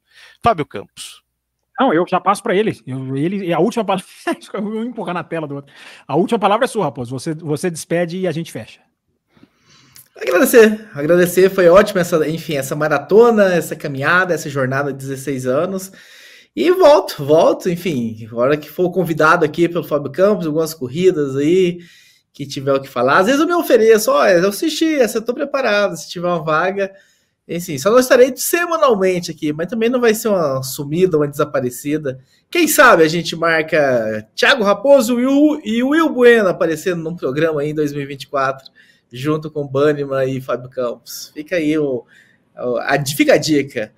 Fábio 0.43 0.67
Campos. 0.67 1.23
Não, 1.79 1.93
eu 1.93 2.05
já 2.09 2.21
passo 2.21 2.43
para 2.43 2.55
ele. 2.55 2.81
Eu, 2.87 3.17
ele. 3.17 3.53
A 3.53 3.59
última 3.59 3.85
palavra. 3.85 4.07
eu 4.53 4.63
vou 4.63 4.85
empurrar 4.85 5.15
na 5.15 5.23
tela 5.23 5.47
do 5.47 5.57
outro. 5.57 5.73
A 6.07 6.17
última 6.17 6.39
palavra 6.39 6.65
é 6.65 6.69
sua, 6.69 6.87
Raposo. 6.87 7.11
Você, 7.11 7.35
você 7.35 7.71
despede 7.71 8.19
e 8.19 8.27
a 8.27 8.33
gente 8.33 8.51
fecha. 8.51 8.81
Agradecer, 10.17 10.89
agradecer, 10.95 11.51
foi 11.51 11.69
ótimo 11.69 12.01
essa, 12.01 12.27
enfim, 12.27 12.55
essa 12.55 12.75
maratona, 12.75 13.53
essa 13.53 13.77
caminhada, 13.77 14.33
essa 14.33 14.49
jornada 14.49 14.91
de 14.91 14.99
16 14.99 15.47
anos. 15.47 15.93
E 16.55 16.71
volto, 16.71 17.23
volto, 17.23 17.69
enfim, 17.69 18.27
a 18.33 18.35
hora 18.35 18.57
que 18.57 18.71
for 18.71 18.91
convidado 18.91 19.45
aqui 19.45 19.69
pelo 19.69 19.85
Fábio 19.85 20.11
Campos, 20.11 20.47
algumas 20.47 20.73
corridas 20.73 21.37
aí, 21.37 21.81
que 22.37 22.47
tiver 22.47 22.75
o 22.75 22.81
que 22.81 22.87
falar. 22.87 23.21
Às 23.21 23.27
vezes 23.27 23.41
eu 23.41 23.47
me 23.47 23.55
ofereço, 23.55 24.11
olha, 24.11 24.33
eu 24.35 24.51
assisti, 24.51 24.95
essa 25.01 25.17
eu 25.17 25.23
tô 25.23 25.33
preparado, 25.33 25.97
se 25.97 26.07
tiver 26.11 26.27
uma 26.27 26.45
vaga, 26.45 26.93
Enfim, 27.49 27.79
só 27.79 27.91
não 27.91 27.99
estarei 27.99 28.35
semanalmente 28.37 29.31
aqui, 29.31 29.55
mas 29.55 29.69
também 29.69 29.89
não 29.89 30.01
vai 30.01 30.15
ser 30.15 30.29
uma 30.29 30.63
sumida, 30.63 31.17
uma 31.17 31.29
desaparecida. 31.29 32.21
Quem 32.51 32.69
sabe 32.69 33.05
a 33.05 33.09
gente 33.09 33.35
marca 33.35 34.29
Thiago 34.35 34.65
Raposo 34.65 35.19
e 35.19 35.27
o, 35.27 35.61
e 35.65 35.83
Will 35.83 36.11
Bueno 36.11 36.49
aparecendo 36.49 37.03
num 37.03 37.17
programa 37.17 37.63
aí 37.63 37.71
em 37.71 37.75
2024, 37.75 38.71
junto 39.11 39.51
com 39.51 39.67
Banniman 39.67 40.27
e 40.27 40.41
Fábio 40.41 40.69
Campos. 40.69 41.31
Fica 41.33 41.57
aí 41.57 41.79
o, 41.79 42.05
a, 42.57 43.03
fica 43.17 43.35
a 43.35 43.39
dica. 43.39 43.93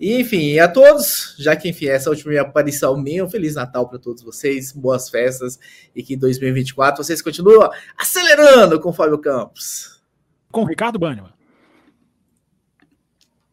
E, 0.00 0.20
enfim, 0.20 0.58
a 0.58 0.68
todos, 0.68 1.34
já 1.38 1.56
que 1.56 1.68
enfim, 1.68 1.86
essa 1.86 2.10
última 2.10 2.40
aparição 2.40 2.96
minha, 2.96 3.24
um 3.24 3.30
Feliz 3.30 3.54
Natal 3.54 3.88
para 3.88 3.98
todos 3.98 4.22
vocês, 4.22 4.72
boas 4.72 5.08
festas 5.08 5.58
e 5.94 6.02
que 6.02 6.14
em 6.14 6.18
2024 6.18 7.02
vocês 7.02 7.20
continuem 7.20 7.68
acelerando 7.96 8.80
com 8.80 8.90
o 8.90 8.92
Fábio 8.92 9.18
Campos. 9.18 10.00
Com 10.52 10.64
Ricardo 10.64 10.98
Banniman. 10.98 11.37